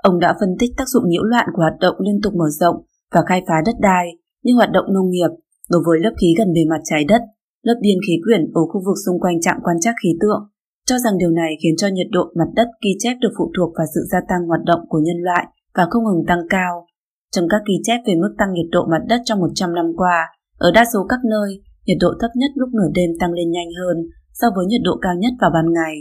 Ông 0.09 0.17
đã 0.25 0.31
phân 0.41 0.53
tích 0.59 0.71
tác 0.77 0.89
dụng 0.93 1.09
nhiễu 1.09 1.23
loạn 1.23 1.47
của 1.53 1.63
hoạt 1.63 1.79
động 1.81 1.97
liên 1.99 2.19
tục 2.23 2.33
mở 2.41 2.49
rộng 2.61 2.77
và 3.15 3.21
khai 3.29 3.41
phá 3.49 3.55
đất 3.67 3.77
đai 3.81 4.07
như 4.45 4.53
hoạt 4.55 4.71
động 4.77 4.85
nông 4.95 5.11
nghiệp 5.11 5.31
đối 5.71 5.83
với 5.87 5.99
lớp 6.05 6.15
khí 6.21 6.29
gần 6.39 6.49
bề 6.55 6.61
mặt 6.71 6.81
trái 6.85 7.05
đất 7.05 7.23
lớp 7.67 7.79
biên 7.83 7.99
khí 8.07 8.15
quyển 8.25 8.43
ở 8.61 8.63
khu 8.71 8.79
vực 8.87 8.99
xung 9.05 9.21
quanh 9.21 9.41
trạm 9.41 9.57
quan 9.65 9.77
trắc 9.81 9.95
khí 10.03 10.11
tượng, 10.21 10.43
cho 10.89 10.97
rằng 10.99 11.19
điều 11.19 11.31
này 11.31 11.51
khiến 11.63 11.75
cho 11.77 11.89
nhiệt 11.89 12.07
độ 12.11 12.25
mặt 12.39 12.51
đất 12.59 12.69
ghi 12.85 12.91
chép 12.99 13.17
được 13.21 13.33
phụ 13.39 13.53
thuộc 13.57 13.71
vào 13.79 13.87
sự 13.95 14.01
gia 14.11 14.21
tăng 14.29 14.43
hoạt 14.49 14.61
động 14.71 14.81
của 14.89 15.01
nhân 15.07 15.17
loại 15.27 15.45
và 15.77 15.85
không 15.91 16.05
ngừng 16.05 16.27
tăng 16.27 16.43
cao. 16.51 16.87
Trong 17.33 17.47
các 17.49 17.63
ghi 17.69 17.75
chép 17.83 17.99
về 18.07 18.15
mức 18.23 18.33
tăng 18.39 18.53
nhiệt 18.53 18.69
độ 18.71 18.83
mặt 18.93 19.03
đất 19.09 19.21
trong 19.25 19.41
100 19.41 19.75
năm 19.75 19.87
qua, 19.97 20.17
ở 20.59 20.71
đa 20.75 20.85
số 20.93 21.07
các 21.09 21.21
nơi, 21.31 21.49
nhiệt 21.87 21.97
độ 22.01 22.11
thấp 22.21 22.31
nhất 22.35 22.51
lúc 22.55 22.69
nửa 22.73 22.91
đêm 22.95 23.11
tăng 23.21 23.33
lên 23.33 23.51
nhanh 23.51 23.71
hơn 23.81 23.97
so 24.33 24.47
với 24.57 24.67
nhiệt 24.67 24.81
độ 24.85 24.93
cao 25.03 25.15
nhất 25.19 25.33
vào 25.41 25.51
ban 25.55 25.67
ngày. 25.73 25.95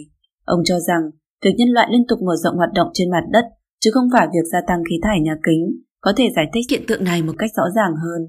Ông 0.45 0.59
cho 0.65 0.79
rằng, 0.79 1.03
việc 1.45 1.53
nhân 1.57 1.69
loại 1.69 1.87
liên 1.91 2.07
tục 2.07 2.19
mở 2.21 2.35
rộng 2.43 2.55
hoạt 2.55 2.73
động 2.73 2.89
trên 2.93 3.11
mặt 3.11 3.23
đất, 3.31 3.45
chứ 3.83 3.91
không 3.93 4.07
phải 4.13 4.27
việc 4.33 4.45
gia 4.51 4.61
tăng 4.67 4.81
khí 4.89 4.95
thải 5.03 5.19
nhà 5.21 5.35
kính, 5.43 5.63
có 6.01 6.13
thể 6.17 6.25
giải 6.35 6.45
thích 6.53 6.65
hiện 6.71 6.83
tượng 6.87 7.03
này 7.03 7.21
một 7.23 7.33
cách 7.37 7.51
rõ 7.57 7.63
ràng 7.75 7.93
hơn. 8.03 8.21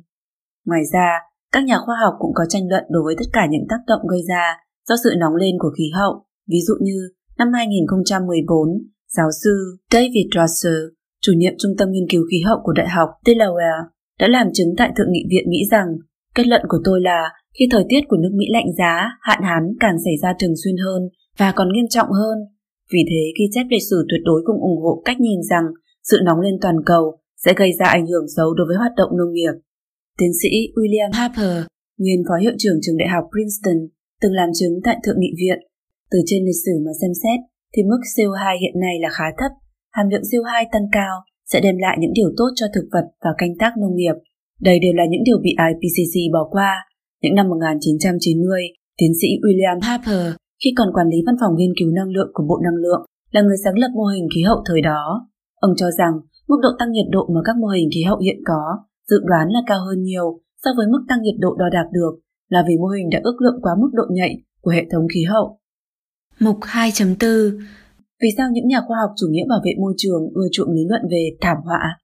Ngoài 0.67 0.83
ra, 0.93 1.09
các 1.53 1.65
nhà 1.65 1.79
khoa 1.85 1.97
học 2.05 2.15
cũng 2.19 2.35
có 2.35 2.45
tranh 2.49 2.69
luận 2.71 2.85
đối 2.91 3.03
với 3.05 3.15
tất 3.19 3.29
cả 3.33 3.47
những 3.51 3.67
tác 3.69 3.81
động 3.87 4.01
gây 4.11 4.21
ra 4.29 4.57
do 4.89 4.95
sự 5.05 5.11
nóng 5.19 5.35
lên 5.35 5.55
của 5.59 5.73
khí 5.79 5.85
hậu. 5.95 6.25
Ví 6.51 6.61
dụ 6.67 6.75
như 6.81 6.99
năm 7.39 7.53
2014, 7.53 8.69
giáo 9.17 9.31
sư 9.45 9.79
David 9.93 10.27
Rosser, 10.37 10.81
chủ 11.23 11.33
nhiệm 11.37 11.53
Trung 11.59 11.73
tâm 11.79 11.91
Nghiên 11.91 12.09
cứu 12.11 12.23
Khí 12.31 12.37
hậu 12.47 12.59
của 12.63 12.73
Đại 12.73 12.89
học 12.89 13.09
Delaware, 13.25 13.85
đã 14.21 14.29
làm 14.29 14.47
chứng 14.53 14.75
tại 14.77 14.93
Thượng 14.97 15.13
nghị 15.13 15.25
viện 15.31 15.51
Mỹ 15.51 15.59
rằng 15.71 15.87
kết 16.35 16.47
luận 16.47 16.63
của 16.69 16.79
tôi 16.85 17.01
là 17.01 17.31
khi 17.59 17.65
thời 17.71 17.85
tiết 17.89 18.01
của 18.09 18.17
nước 18.17 18.31
Mỹ 18.33 18.47
lạnh 18.51 18.67
giá, 18.79 19.11
hạn 19.21 19.43
hán 19.43 19.63
càng 19.81 19.97
xảy 20.05 20.15
ra 20.23 20.35
thường 20.41 20.57
xuyên 20.65 20.77
hơn 20.85 21.03
và 21.39 21.53
còn 21.57 21.73
nghiêm 21.73 21.89
trọng 21.91 22.09
hơn. 22.11 22.39
Vì 22.93 23.03
thế, 23.11 23.23
ghi 23.39 23.47
chép 23.51 23.67
lịch 23.71 23.87
sử 23.91 23.99
tuyệt 24.09 24.23
đối 24.25 24.41
cũng 24.47 24.61
ủng 24.71 24.81
hộ 24.85 25.03
cách 25.05 25.21
nhìn 25.21 25.41
rằng 25.51 25.65
sự 26.09 26.17
nóng 26.25 26.41
lên 26.41 26.57
toàn 26.63 26.77
cầu 26.87 27.05
sẽ 27.45 27.55
gây 27.57 27.71
ra 27.79 27.87
ảnh 27.87 28.07
hưởng 28.07 28.27
xấu 28.37 28.55
đối 28.55 28.67
với 28.69 28.77
hoạt 28.77 28.93
động 28.97 29.13
nông 29.19 29.33
nghiệp. 29.33 29.55
Tiến 30.19 30.33
sĩ 30.43 30.51
William 30.77 31.13
Harper, 31.13 31.57
nguyên 31.99 32.21
phó 32.29 32.37
hiệu 32.45 32.55
trưởng 32.59 32.79
trường 32.83 32.99
đại 33.01 33.09
học 33.15 33.25
Princeton, 33.33 33.79
từng 34.21 34.33
làm 34.33 34.51
chứng 34.59 34.75
tại 34.85 34.97
Thượng 35.03 35.21
nghị 35.21 35.33
viện. 35.43 35.59
Từ 36.11 36.19
trên 36.27 36.41
lịch 36.49 36.61
sử 36.65 36.75
mà 36.85 36.93
xem 37.01 37.13
xét, 37.23 37.39
thì 37.73 37.83
mức 37.91 38.01
CO2 38.15 38.45
hiện 38.63 38.77
nay 38.85 38.95
là 39.05 39.09
khá 39.13 39.25
thấp. 39.39 39.53
Hàm 39.97 40.07
lượng 40.11 40.27
CO2 40.31 40.65
tăng 40.73 40.87
cao 40.93 41.15
sẽ 41.51 41.61
đem 41.61 41.77
lại 41.79 41.97
những 42.01 42.13
điều 42.19 42.31
tốt 42.37 42.51
cho 42.55 42.67
thực 42.75 42.87
vật 42.93 43.07
và 43.25 43.31
canh 43.39 43.55
tác 43.61 43.73
nông 43.81 43.97
nghiệp. 43.97 44.17
Đây 44.61 44.79
đều 44.79 44.93
là 44.93 45.05
những 45.11 45.25
điều 45.25 45.39
bị 45.43 45.53
IPCC 45.69 46.15
bỏ 46.33 46.49
qua. 46.51 46.73
Những 47.23 47.35
năm 47.35 47.49
1990, 47.49 48.61
tiến 48.99 49.13
sĩ 49.21 49.29
William 49.43 49.79
Harper, 49.83 50.35
khi 50.65 50.71
còn 50.77 50.89
quản 50.95 51.09
lý 51.09 51.19
văn 51.27 51.37
phòng 51.41 51.55
nghiên 51.57 51.73
cứu 51.79 51.91
năng 51.91 52.11
lượng 52.15 52.31
của 52.35 52.45
Bộ 52.49 52.57
Năng 52.65 52.79
lượng, 52.85 53.03
là 53.31 53.41
người 53.43 53.57
sáng 53.65 53.79
lập 53.79 53.91
mô 53.95 54.05
hình 54.05 54.27
khí 54.35 54.43
hậu 54.43 54.59
thời 54.67 54.81
đó. 54.81 55.29
Ông 55.55 55.73
cho 55.77 55.91
rằng 55.91 56.13
mức 56.49 56.57
độ 56.63 56.69
tăng 56.79 56.93
nhiệt 56.93 57.07
độ 57.11 57.29
mà 57.35 57.41
các 57.45 57.57
mô 57.57 57.69
hình 57.69 57.89
khí 57.95 58.03
hậu 58.03 58.19
hiện 58.19 58.39
có 58.47 58.63
dự 59.11 59.17
đoán 59.25 59.49
là 59.49 59.61
cao 59.67 59.81
hơn 59.87 60.03
nhiều 60.03 60.41
so 60.65 60.71
với 60.77 60.87
mức 60.87 61.03
tăng 61.09 61.23
nhiệt 61.23 61.35
độ 61.39 61.55
đo 61.59 61.69
đạc 61.73 61.87
được 61.93 62.13
là 62.49 62.65
vì 62.69 62.75
mô 62.77 62.89
hình 62.89 63.11
đã 63.11 63.21
ước 63.25 63.37
lượng 63.41 63.59
quá 63.63 63.73
mức 63.81 63.91
độ 63.93 64.03
nhạy 64.11 64.33
của 64.61 64.71
hệ 64.71 64.85
thống 64.93 65.07
khí 65.15 65.25
hậu. 65.25 65.59
Mục 66.41 66.59
2.4 66.61 67.59
Vì 68.23 68.29
sao 68.37 68.51
những 68.53 68.69
nhà 68.69 68.81
khoa 68.87 68.97
học 69.01 69.11
chủ 69.17 69.27
nghĩa 69.31 69.47
bảo 69.49 69.61
vệ 69.65 69.73
môi 69.81 69.95
trường 69.97 70.23
ưa 70.35 70.49
chuộng 70.53 70.71
lý 70.71 70.83
luận 70.89 71.03
về 71.11 71.31
thảm 71.41 71.57
họa? 71.65 71.99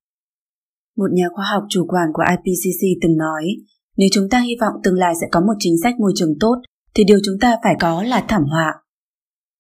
Một 0.97 1.11
nhà 1.13 1.29
khoa 1.35 1.45
học 1.53 1.63
chủ 1.69 1.87
quản 1.89 2.09
của 2.13 2.23
IPCC 2.31 3.03
từng 3.03 3.17
nói, 3.17 3.45
nếu 3.97 4.09
chúng 4.13 4.29
ta 4.31 4.41
hy 4.41 4.57
vọng 4.61 4.75
tương 4.85 4.99
lai 4.99 5.15
sẽ 5.21 5.27
có 5.31 5.41
một 5.41 5.55
chính 5.59 5.75
sách 5.83 6.01
môi 6.01 6.13
trường 6.15 6.35
tốt, 6.41 6.57
thì 6.95 7.05
điều 7.05 7.19
chúng 7.25 7.39
ta 7.41 7.57
phải 7.63 7.75
có 7.81 8.03
là 8.03 8.25
thảm 8.29 8.45
họa. 8.45 8.75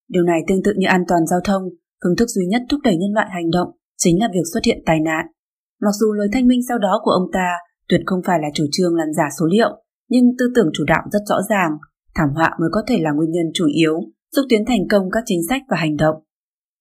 Điều 0.08 0.22
này 0.22 0.40
tương 0.48 0.62
tự 0.62 0.72
như 0.76 0.86
an 0.86 1.04
toàn 1.08 1.26
giao 1.26 1.40
thông, 1.44 1.62
phương 2.04 2.16
thức 2.16 2.28
duy 2.28 2.46
nhất 2.46 2.62
thúc 2.70 2.80
đẩy 2.84 2.96
nhân 2.96 3.12
loại 3.14 3.26
hành 3.30 3.50
động 3.50 3.68
chính 3.96 4.20
là 4.20 4.28
việc 4.34 4.46
xuất 4.52 4.64
hiện 4.64 4.78
tai 4.86 5.00
nạn. 5.00 5.26
Mặc 5.80 5.94
dù 6.00 6.12
lời 6.12 6.28
thanh 6.32 6.46
minh 6.46 6.60
sau 6.68 6.78
đó 6.78 7.00
của 7.04 7.10
ông 7.10 7.30
ta 7.32 7.48
tuyệt 7.88 8.00
không 8.06 8.20
phải 8.26 8.38
là 8.42 8.48
chủ 8.54 8.64
trương 8.72 8.94
làm 8.94 9.12
giả 9.16 9.28
số 9.40 9.46
liệu, 9.46 9.70
nhưng 10.08 10.24
tư 10.38 10.52
tưởng 10.54 10.70
chủ 10.74 10.84
đạo 10.86 11.02
rất 11.12 11.22
rõ 11.26 11.36
ràng, 11.48 11.70
thảm 12.14 12.28
họa 12.34 12.56
mới 12.60 12.68
có 12.72 12.82
thể 12.88 12.98
là 13.00 13.10
nguyên 13.12 13.30
nhân 13.30 13.46
chủ 13.54 13.66
yếu 13.66 14.00
giúp 14.32 14.42
tiến 14.48 14.64
thành 14.66 14.88
công 14.90 15.10
các 15.12 15.22
chính 15.26 15.40
sách 15.48 15.62
và 15.70 15.76
hành 15.76 15.96
động. 15.96 16.16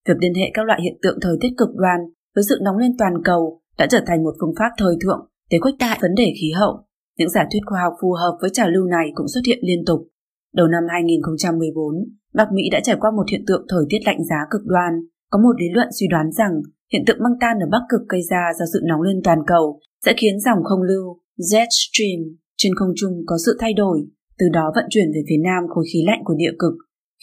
Việc 0.08 0.18
liên 0.20 0.34
hệ 0.34 0.52
các 0.54 0.66
loại 0.66 0.80
hiện 0.84 0.97
tượng 1.02 1.18
thời 1.22 1.38
tiết 1.41 1.50
cực 1.58 1.70
đoan 1.76 2.00
với 2.36 2.43
sự 2.50 2.60
nóng 2.62 2.78
lên 2.78 2.91
toàn 2.97 3.14
cầu 3.24 3.62
đã 3.78 3.88
trở 3.89 4.00
thành 4.08 4.24
một 4.24 4.34
phương 4.41 4.54
pháp 4.60 4.70
thời 4.78 4.95
thượng 5.02 5.30
để 5.52 5.58
khuếch 5.62 5.78
đại 5.80 6.00
vấn 6.02 6.16
đề 6.16 6.34
khí 6.41 6.52
hậu. 6.52 6.86
Những 7.18 7.30
giả 7.30 7.41
thuyết 7.52 7.60
khoa 7.66 7.82
học 7.82 7.93
phù 8.02 8.14
hợp 8.14 8.38
với 8.41 8.50
trào 8.54 8.70
lưu 8.70 8.86
này 8.86 9.06
cũng 9.16 9.28
xuất 9.28 9.41
hiện 9.47 9.60
liên 9.62 9.84
tục. 9.86 10.08
Đầu 10.54 10.68
năm 10.68 10.84
2014, 10.89 11.95
Bắc 12.34 12.47
Mỹ 12.54 12.64
đã 12.72 12.80
trải 12.84 12.95
qua 13.00 13.12
một 13.12 13.24
hiện 13.32 13.43
tượng 13.47 13.66
thời 13.70 13.84
tiết 13.89 14.02
lạnh 14.06 14.24
giá 14.30 14.39
cực 14.52 14.62
đoan. 14.66 14.93
Có 15.30 15.39
một 15.39 15.56
lý 15.62 15.68
luận 15.74 15.88
suy 16.00 16.08
đoán 16.08 16.32
rằng 16.32 16.54
hiện 16.93 17.04
tượng 17.08 17.24
băng 17.24 17.39
tan 17.41 17.60
ở 17.60 17.68
Bắc 17.72 17.84
Cực 17.89 18.02
gây 18.10 18.22
ra 18.30 18.43
do 18.60 18.66
sự 18.74 18.80
nóng 18.84 19.02
lên 19.02 19.22
toàn 19.24 19.39
cầu 19.47 19.80
sẽ 20.06 20.14
khiến 20.18 20.39
dòng 20.39 20.64
không 20.64 20.82
lưu 20.82 21.06
jet 21.38 21.70
stream 21.82 22.20
trên 22.58 22.76
không 22.76 22.93
trung 22.95 23.14
có 23.26 23.36
sự 23.45 23.58
thay 23.60 23.74
đổi, 23.74 23.97
từ 24.39 24.45
đó 24.54 24.72
vận 24.76 24.86
chuyển 24.89 25.12
về 25.16 25.22
phía 25.30 25.41
nam 25.43 25.64
khối 25.70 25.86
khí 25.93 26.00
lạnh 26.08 26.22
của 26.26 26.36
địa 26.38 26.56
cực, 26.60 26.74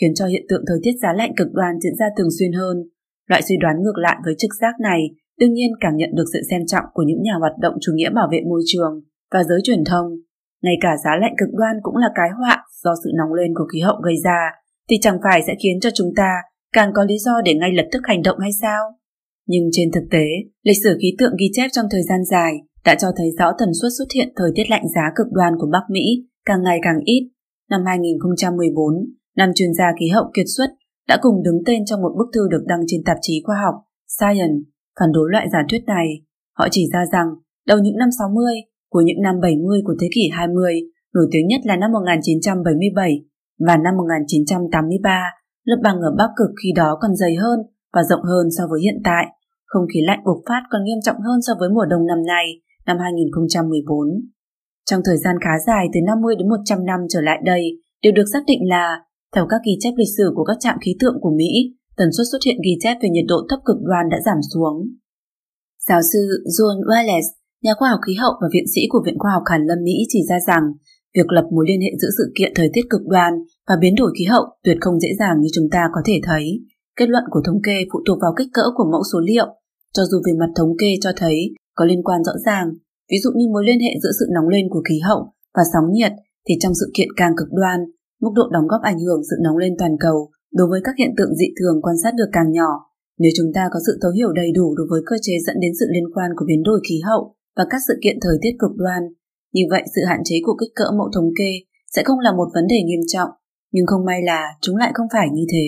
khiến 0.00 0.14
cho 0.14 0.26
hiện 0.26 0.44
tượng 0.48 0.64
thời 0.66 0.78
tiết 0.82 0.92
giá 1.02 1.12
lạnh 1.12 1.32
cực 1.36 1.48
đoan 1.52 1.80
diễn 1.82 1.96
ra 1.98 2.06
thường 2.16 2.30
xuyên 2.38 2.52
hơn. 2.52 2.76
Loại 3.30 3.42
suy 3.42 3.56
đoán 3.56 3.76
ngược 3.82 3.98
lại 3.98 4.16
với 4.24 4.34
trực 4.38 4.50
giác 4.60 4.74
này 4.80 5.00
đương 5.40 5.52
nhiên 5.52 5.70
cảm 5.80 5.96
nhận 5.96 6.10
được 6.14 6.24
sự 6.32 6.38
xem 6.50 6.62
trọng 6.66 6.84
của 6.94 7.02
những 7.02 7.22
nhà 7.22 7.34
hoạt 7.40 7.52
động 7.60 7.74
chủ 7.80 7.92
nghĩa 7.94 8.10
bảo 8.10 8.28
vệ 8.32 8.40
môi 8.50 8.62
trường 8.66 8.92
và 9.32 9.44
giới 9.44 9.60
truyền 9.64 9.84
thông. 9.84 10.06
Ngay 10.62 10.74
cả 10.80 10.96
giá 11.04 11.10
lạnh 11.20 11.34
cực 11.38 11.48
đoan 11.52 11.76
cũng 11.82 11.96
là 11.96 12.08
cái 12.14 12.28
họa 12.38 12.64
do 12.82 12.94
sự 13.04 13.10
nóng 13.18 13.32
lên 13.34 13.54
của 13.54 13.66
khí 13.72 13.80
hậu 13.80 13.96
gây 14.04 14.14
ra, 14.24 14.50
thì 14.90 14.96
chẳng 15.00 15.18
phải 15.24 15.42
sẽ 15.46 15.54
khiến 15.62 15.80
cho 15.80 15.90
chúng 15.94 16.10
ta 16.16 16.30
càng 16.72 16.90
có 16.94 17.04
lý 17.04 17.18
do 17.18 17.32
để 17.44 17.54
ngay 17.54 17.72
lập 17.72 17.86
tức 17.92 18.00
hành 18.04 18.22
động 18.22 18.38
hay 18.38 18.50
sao? 18.62 18.82
Nhưng 19.46 19.64
trên 19.72 19.88
thực 19.94 20.04
tế, 20.10 20.26
lịch 20.62 20.76
sử 20.84 20.98
khí 21.02 21.16
tượng 21.18 21.32
ghi 21.40 21.46
chép 21.52 21.68
trong 21.72 21.86
thời 21.90 22.02
gian 22.02 22.24
dài 22.24 22.52
đã 22.84 22.94
cho 22.94 23.08
thấy 23.16 23.26
rõ 23.38 23.52
tần 23.58 23.68
suất 23.80 23.92
xuất 23.98 24.08
hiện 24.14 24.28
thời 24.36 24.50
tiết 24.54 24.70
lạnh 24.70 24.84
giá 24.94 25.02
cực 25.16 25.26
đoan 25.32 25.52
của 25.58 25.68
Bắc 25.72 25.84
Mỹ 25.90 26.04
càng 26.44 26.62
ngày 26.62 26.78
càng 26.82 27.00
ít. 27.04 27.30
Năm 27.70 27.80
2014, 27.86 28.94
năm 29.36 29.50
chuyên 29.54 29.74
gia 29.74 29.84
khí 30.00 30.08
hậu 30.08 30.24
kiệt 30.36 30.46
xuất 30.56 30.70
đã 31.08 31.18
cùng 31.22 31.42
đứng 31.42 31.58
tên 31.66 31.84
trong 31.84 32.02
một 32.02 32.12
bức 32.18 32.26
thư 32.34 32.48
được 32.50 32.64
đăng 32.66 32.80
trên 32.86 33.00
tạp 33.04 33.16
chí 33.22 33.42
khoa 33.44 33.56
học 33.64 33.74
Science 34.18 34.58
phản 35.00 35.12
đối 35.12 35.30
loại 35.30 35.46
giả 35.52 35.58
thuyết 35.68 35.84
này. 35.86 36.06
Họ 36.58 36.68
chỉ 36.70 36.88
ra 36.92 37.04
rằng 37.12 37.26
đầu 37.66 37.78
những 37.78 37.96
năm 37.96 38.08
60, 38.18 38.54
của 38.96 39.04
những 39.08 39.22
năm 39.26 39.34
70 39.42 39.80
của 39.84 39.96
thế 40.00 40.08
kỷ 40.14 40.24
20, 40.32 40.74
nổi 41.14 41.26
tiếng 41.32 41.46
nhất 41.46 41.60
là 41.68 41.76
năm 41.76 41.90
1977 41.92 43.12
và 43.66 43.76
năm 43.76 43.94
1983, 43.96 45.22
lớp 45.68 45.80
băng 45.84 45.98
ở 46.08 46.10
Bắc 46.18 46.30
Cực 46.38 46.50
khi 46.62 46.70
đó 46.80 46.98
còn 47.00 47.16
dày 47.16 47.34
hơn 47.42 47.58
và 47.94 48.02
rộng 48.10 48.24
hơn 48.30 48.46
so 48.56 48.62
với 48.70 48.80
hiện 48.86 48.98
tại. 49.04 49.24
Không 49.66 49.86
khí 49.94 50.00
lạnh 50.08 50.22
bộc 50.26 50.38
phát 50.48 50.62
còn 50.70 50.84
nghiêm 50.84 51.00
trọng 51.04 51.20
hơn 51.26 51.38
so 51.46 51.52
với 51.60 51.68
mùa 51.74 51.86
đông 51.90 52.06
năm 52.06 52.20
nay, 52.26 52.46
năm 52.86 52.96
2014. 52.98 54.08
Trong 54.90 55.00
thời 55.04 55.18
gian 55.24 55.36
khá 55.44 55.54
dài 55.66 55.84
từ 55.92 56.00
50 56.06 56.34
đến 56.38 56.48
100 56.48 56.86
năm 56.90 57.00
trở 57.08 57.20
lại 57.20 57.38
đây, 57.44 57.62
đều 58.02 58.12
được 58.16 58.28
xác 58.32 58.42
định 58.46 58.62
là, 58.68 58.86
theo 59.34 59.46
các 59.50 59.60
ghi 59.66 59.72
chép 59.80 59.92
lịch 59.96 60.12
sử 60.16 60.26
của 60.34 60.44
các 60.44 60.56
trạm 60.60 60.76
khí 60.84 60.96
tượng 61.00 61.16
của 61.20 61.32
Mỹ, 61.36 61.50
tần 61.96 62.08
suất 62.16 62.26
xuất 62.32 62.42
hiện 62.46 62.56
ghi 62.64 62.74
chép 62.82 62.96
về 63.02 63.08
nhiệt 63.12 63.24
độ 63.28 63.38
thấp 63.50 63.60
cực 63.64 63.76
đoan 63.88 64.04
đã 64.12 64.18
giảm 64.26 64.40
xuống. 64.54 64.76
Giáo 65.88 66.00
sư 66.12 66.22
John 66.56 66.78
Wallace, 66.88 67.30
nhà 67.64 67.72
khoa 67.78 67.88
học 67.90 68.00
khí 68.06 68.14
hậu 68.14 68.32
và 68.40 68.48
viện 68.54 68.66
sĩ 68.74 68.80
của 68.88 69.02
Viện 69.06 69.18
Khoa 69.18 69.32
học 69.32 69.42
Hàn 69.46 69.62
Lâm 69.68 69.78
Mỹ 69.86 69.96
chỉ 70.08 70.20
ra 70.28 70.38
rằng 70.46 70.64
việc 71.16 71.28
lập 71.36 71.46
mối 71.54 71.64
liên 71.68 71.80
hệ 71.80 71.90
giữa 72.00 72.12
sự 72.18 72.24
kiện 72.38 72.52
thời 72.54 72.68
tiết 72.72 72.84
cực 72.90 73.04
đoan 73.06 73.32
và 73.68 73.74
biến 73.80 73.94
đổi 74.00 74.10
khí 74.18 74.24
hậu 74.24 74.44
tuyệt 74.64 74.78
không 74.80 75.00
dễ 75.00 75.08
dàng 75.18 75.36
như 75.40 75.48
chúng 75.54 75.68
ta 75.74 75.82
có 75.94 76.00
thể 76.06 76.16
thấy. 76.26 76.44
Kết 76.98 77.08
luận 77.08 77.24
của 77.30 77.40
thống 77.46 77.60
kê 77.66 77.76
phụ 77.92 77.98
thuộc 78.06 78.18
vào 78.22 78.32
kích 78.38 78.50
cỡ 78.52 78.64
của 78.76 78.86
mẫu 78.92 79.02
số 79.12 79.18
liệu, 79.20 79.48
cho 79.94 80.02
dù 80.10 80.18
về 80.26 80.32
mặt 80.40 80.50
thống 80.56 80.72
kê 80.80 80.90
cho 81.00 81.10
thấy 81.16 81.36
có 81.74 81.84
liên 81.84 82.02
quan 82.02 82.24
rõ 82.24 82.32
ràng, 82.46 82.66
ví 83.10 83.16
dụ 83.22 83.30
như 83.36 83.46
mối 83.52 83.64
liên 83.66 83.80
hệ 83.80 83.92
giữa 84.02 84.12
sự 84.18 84.26
nóng 84.34 84.48
lên 84.48 84.66
của 84.70 84.82
khí 84.88 84.98
hậu 85.08 85.20
và 85.56 85.62
sóng 85.72 85.92
nhiệt 85.92 86.12
thì 86.48 86.54
trong 86.60 86.74
sự 86.80 86.86
kiện 86.96 87.08
càng 87.16 87.32
cực 87.36 87.48
đoan, 87.60 87.78
mức 88.22 88.32
độ 88.34 88.44
đóng 88.52 88.66
góp 88.70 88.82
ảnh 88.82 89.00
hưởng 89.04 89.20
sự 89.30 89.36
nóng 89.44 89.56
lên 89.56 89.72
toàn 89.78 89.96
cầu 90.00 90.30
đối 90.52 90.66
với 90.70 90.80
các 90.84 90.94
hiện 90.98 91.12
tượng 91.16 91.34
dị 91.34 91.48
thường 91.58 91.82
quan 91.82 91.96
sát 92.02 92.12
được 92.18 92.30
càng 92.32 92.52
nhỏ. 92.52 92.70
Nếu 93.18 93.32
chúng 93.36 93.50
ta 93.54 93.68
có 93.72 93.78
sự 93.86 93.98
thấu 94.02 94.12
hiểu 94.12 94.32
đầy 94.32 94.50
đủ 94.54 94.74
đối 94.76 94.86
với 94.90 95.00
cơ 95.06 95.16
chế 95.22 95.32
dẫn 95.46 95.56
đến 95.60 95.72
sự 95.80 95.86
liên 95.94 96.06
quan 96.14 96.30
của 96.36 96.44
biến 96.48 96.62
đổi 96.62 96.80
khí 96.88 97.00
hậu 97.04 97.36
và 97.56 97.64
các 97.70 97.80
sự 97.88 97.94
kiện 98.02 98.16
thời 98.22 98.36
tiết 98.42 98.54
cực 98.58 98.70
đoan, 98.76 99.02
như 99.52 99.62
vậy 99.70 99.82
sự 99.94 100.00
hạn 100.08 100.20
chế 100.24 100.36
của 100.44 100.56
kích 100.60 100.72
cỡ 100.74 100.84
mẫu 100.98 101.08
thống 101.14 101.30
kê 101.38 101.50
sẽ 101.94 102.02
không 102.04 102.18
là 102.18 102.32
một 102.32 102.48
vấn 102.54 102.66
đề 102.66 102.82
nghiêm 102.82 103.00
trọng, 103.06 103.30
nhưng 103.72 103.86
không 103.86 104.04
may 104.04 104.22
là 104.22 104.42
chúng 104.60 104.76
lại 104.76 104.90
không 104.94 105.06
phải 105.12 105.28
như 105.32 105.44
thế. 105.52 105.66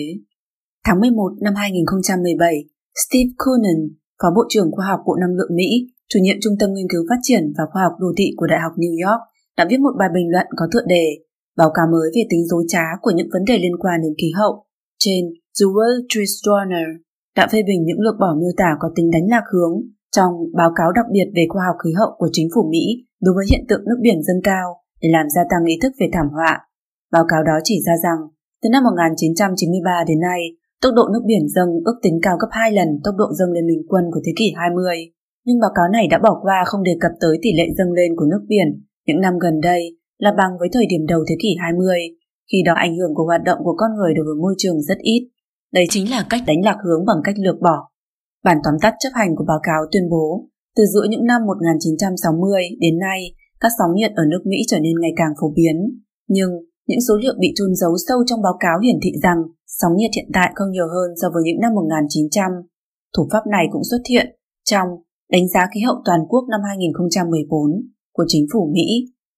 Tháng 0.85 0.99
11 0.99 1.31
năm 1.41 1.53
2017, 1.55 2.65
Steve 3.03 3.31
Coonan, 3.37 3.79
Phó 4.21 4.27
Bộ 4.35 4.43
trưởng 4.49 4.71
Khoa 4.71 4.85
học 4.85 4.99
Bộ 5.05 5.15
Năng 5.21 5.35
lượng 5.37 5.55
Mỹ, 5.55 5.69
chủ 6.09 6.19
nhiệm 6.23 6.37
Trung 6.41 6.53
tâm 6.59 6.73
Nghiên 6.73 6.89
cứu 6.89 7.05
Phát 7.09 7.19
triển 7.21 7.53
và 7.57 7.63
Khoa 7.71 7.81
học 7.83 7.93
Đô 7.99 8.07
thị 8.17 8.27
của 8.37 8.47
Đại 8.47 8.59
học 8.59 8.73
New 8.75 8.93
York, 9.07 9.21
đã 9.57 9.65
viết 9.69 9.79
một 9.79 9.93
bài 9.99 10.09
bình 10.15 10.27
luận 10.31 10.47
có 10.57 10.65
tựa 10.71 10.85
đề 10.87 11.05
Báo 11.59 11.71
cáo 11.73 11.87
mới 11.93 12.07
về 12.15 12.21
tính 12.29 12.43
dối 12.49 12.63
trá 12.67 12.85
của 13.01 13.11
những 13.11 13.29
vấn 13.33 13.43
đề 13.47 13.57
liên 13.57 13.77
quan 13.79 14.01
đến 14.01 14.13
khí 14.21 14.31
hậu 14.39 14.65
trên 14.99 15.21
The 15.59 15.65
World 15.75 16.01
Trade 16.09 16.35
Journal 16.43 16.89
đã 17.35 17.47
phê 17.51 17.63
bình 17.63 17.81
những 17.85 17.99
lược 17.99 18.15
bỏ 18.19 18.35
miêu 18.39 18.53
tả 18.57 18.71
có 18.79 18.87
tính 18.95 19.11
đánh 19.11 19.27
lạc 19.29 19.43
hướng 19.53 19.73
trong 20.15 20.31
báo 20.59 20.71
cáo 20.75 20.91
đặc 20.91 21.05
biệt 21.11 21.27
về 21.35 21.43
khoa 21.49 21.63
học 21.67 21.77
khí 21.83 21.91
hậu 21.99 22.11
của 22.17 22.29
chính 22.31 22.47
phủ 22.53 22.61
Mỹ 22.71 22.85
đối 23.21 23.33
với 23.35 23.45
hiện 23.51 23.63
tượng 23.69 23.83
nước 23.85 23.99
biển 24.01 24.19
dâng 24.27 24.41
cao 24.43 24.67
để 25.01 25.09
làm 25.11 25.25
gia 25.35 25.43
tăng 25.49 25.65
ý 25.65 25.75
thức 25.81 25.93
về 25.99 26.07
thảm 26.13 26.27
họa. 26.35 26.53
Báo 27.11 27.25
cáo 27.29 27.43
đó 27.43 27.55
chỉ 27.63 27.75
ra 27.85 27.93
rằng, 28.03 28.19
từ 28.61 28.69
năm 28.69 28.83
1993 28.83 30.03
đến 30.07 30.19
nay, 30.19 30.41
tốc 30.81 30.93
độ 30.95 31.03
nước 31.13 31.23
biển 31.25 31.43
dâng 31.55 31.69
ước 31.85 31.97
tính 32.03 32.19
cao 32.21 32.37
gấp 32.41 32.47
2 32.51 32.71
lần 32.71 32.87
tốc 33.03 33.15
độ 33.17 33.25
dâng 33.39 33.51
lên 33.51 33.67
bình 33.67 33.83
quân 33.89 34.03
của 34.13 34.21
thế 34.25 34.31
kỷ 34.39 34.53
20. 34.55 34.97
Nhưng 35.45 35.59
báo 35.59 35.71
cáo 35.75 35.87
này 35.93 36.07
đã 36.07 36.17
bỏ 36.23 36.39
qua 36.41 36.63
không 36.65 36.83
đề 36.83 36.95
cập 36.99 37.11
tới 37.19 37.37
tỷ 37.41 37.49
lệ 37.57 37.67
dâng 37.77 37.91
lên 37.91 38.11
của 38.17 38.25
nước 38.25 38.41
biển 38.47 38.67
những 39.05 39.21
năm 39.21 39.33
gần 39.39 39.61
đây 39.61 39.81
là 40.17 40.33
bằng 40.37 40.51
với 40.59 40.69
thời 40.73 40.85
điểm 40.89 41.05
đầu 41.07 41.21
thế 41.29 41.35
kỷ 41.41 41.55
20, 41.59 41.99
khi 42.51 42.57
đó 42.65 42.73
ảnh 42.73 42.97
hưởng 42.97 43.15
của 43.15 43.23
hoạt 43.23 43.41
động 43.43 43.59
của 43.63 43.75
con 43.77 43.91
người 43.97 44.13
đối 44.13 44.25
với 44.25 44.35
môi 44.41 44.53
trường 44.57 44.81
rất 44.81 44.97
ít. 44.97 45.29
Đây 45.73 45.85
chính 45.89 46.11
là 46.11 46.25
cách 46.29 46.41
đánh 46.47 46.65
lạc 46.65 46.77
hướng 46.85 47.05
bằng 47.05 47.17
cách 47.23 47.35
lược 47.39 47.55
bỏ. 47.61 47.89
Bản 48.43 48.57
tóm 48.63 48.73
tắt 48.81 48.93
chấp 48.99 49.09
hành 49.13 49.35
của 49.35 49.45
báo 49.47 49.59
cáo 49.63 49.81
tuyên 49.91 50.09
bố, 50.09 50.49
từ 50.75 50.83
giữa 50.93 51.05
những 51.09 51.25
năm 51.25 51.41
1960 51.47 52.61
đến 52.79 52.99
nay, 52.99 53.19
các 53.59 53.71
sóng 53.77 53.95
nhiệt 53.95 54.11
ở 54.15 54.23
nước 54.31 54.41
Mỹ 54.45 54.57
trở 54.67 54.79
nên 54.79 54.95
ngày 55.01 55.11
càng 55.15 55.33
phổ 55.41 55.47
biến. 55.55 55.77
Nhưng 56.27 56.49
những 56.87 57.01
số 57.07 57.13
liệu 57.23 57.33
bị 57.39 57.47
chôn 57.55 57.75
giấu 57.75 57.93
sâu 58.07 58.19
trong 58.25 58.41
báo 58.41 58.57
cáo 58.59 58.79
hiển 58.79 58.99
thị 59.03 59.11
rằng 59.23 59.39
sóng 59.67 59.93
nhiệt 59.95 60.11
hiện 60.15 60.29
tại 60.33 60.51
không 60.55 60.71
nhiều 60.71 60.87
hơn 60.87 61.09
so 61.21 61.27
với 61.33 61.43
những 61.45 61.61
năm 61.61 61.71
1900. 61.75 62.51
Thủ 63.17 63.27
pháp 63.31 63.43
này 63.51 63.65
cũng 63.71 63.83
xuất 63.89 64.01
hiện 64.09 64.27
trong 64.69 64.87
đánh 65.31 65.47
giá 65.53 65.67
khí 65.73 65.81
hậu 65.81 65.97
toàn 66.05 66.19
quốc 66.29 66.43
năm 66.51 66.61
2014 66.67 67.71
của 68.13 68.25
chính 68.27 68.45
phủ 68.53 68.71
Mỹ. 68.73 68.87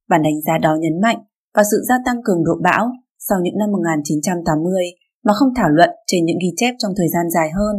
Bản 0.09 0.21
đánh 0.23 0.41
giá 0.41 0.57
đó 0.57 0.77
nhấn 0.81 1.01
mạnh 1.01 1.17
vào 1.55 1.65
sự 1.71 1.77
gia 1.89 1.95
tăng 2.05 2.23
cường 2.25 2.43
độ 2.43 2.55
bão 2.63 2.91
sau 3.29 3.37
những 3.43 3.57
năm 3.57 3.71
1980 3.71 4.83
mà 5.23 5.33
không 5.33 5.49
thảo 5.55 5.69
luận 5.69 5.89
trên 6.07 6.25
những 6.25 6.37
ghi 6.41 6.51
chép 6.55 6.73
trong 6.79 6.91
thời 6.97 7.09
gian 7.13 7.25
dài 7.29 7.49
hơn. 7.57 7.75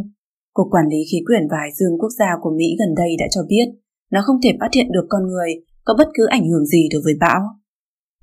Cục 0.57 0.67
Quản 0.71 0.87
lý 0.93 1.01
Khí 1.09 1.19
quyển 1.27 1.45
và 1.51 1.57
Hải 1.61 1.71
dương 1.79 1.99
Quốc 2.01 2.13
gia 2.19 2.31
của 2.43 2.53
Mỹ 2.59 2.69
gần 2.81 2.95
đây 2.95 3.11
đã 3.21 3.27
cho 3.35 3.43
biết 3.49 3.67
nó 4.13 4.21
không 4.27 4.39
thể 4.43 4.51
phát 4.61 4.73
hiện 4.77 4.89
được 4.93 5.07
con 5.09 5.23
người 5.31 5.51
có 5.85 5.95
bất 5.99 6.09
cứ 6.15 6.25
ảnh 6.27 6.47
hưởng 6.49 6.67
gì 6.67 6.83
đối 6.93 7.03
với 7.05 7.15
bão. 7.21 7.41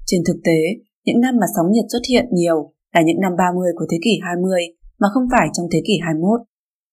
Trên 0.06 0.22
thực 0.28 0.40
tế, 0.44 0.60
những 1.06 1.20
năm 1.22 1.34
mà 1.42 1.48
sóng 1.56 1.72
nhiệt 1.72 1.86
xuất 1.92 2.04
hiện 2.10 2.26
nhiều 2.32 2.74
là 2.94 3.02
những 3.02 3.22
năm 3.22 3.34
30 3.38 3.72
của 3.78 3.86
thế 3.92 3.98
kỷ 4.06 4.14
20 4.24 4.62
mà 5.00 5.08
không 5.14 5.28
phải 5.32 5.48
trong 5.54 5.68
thế 5.72 5.80
kỷ 5.88 5.94
21. 6.04 6.40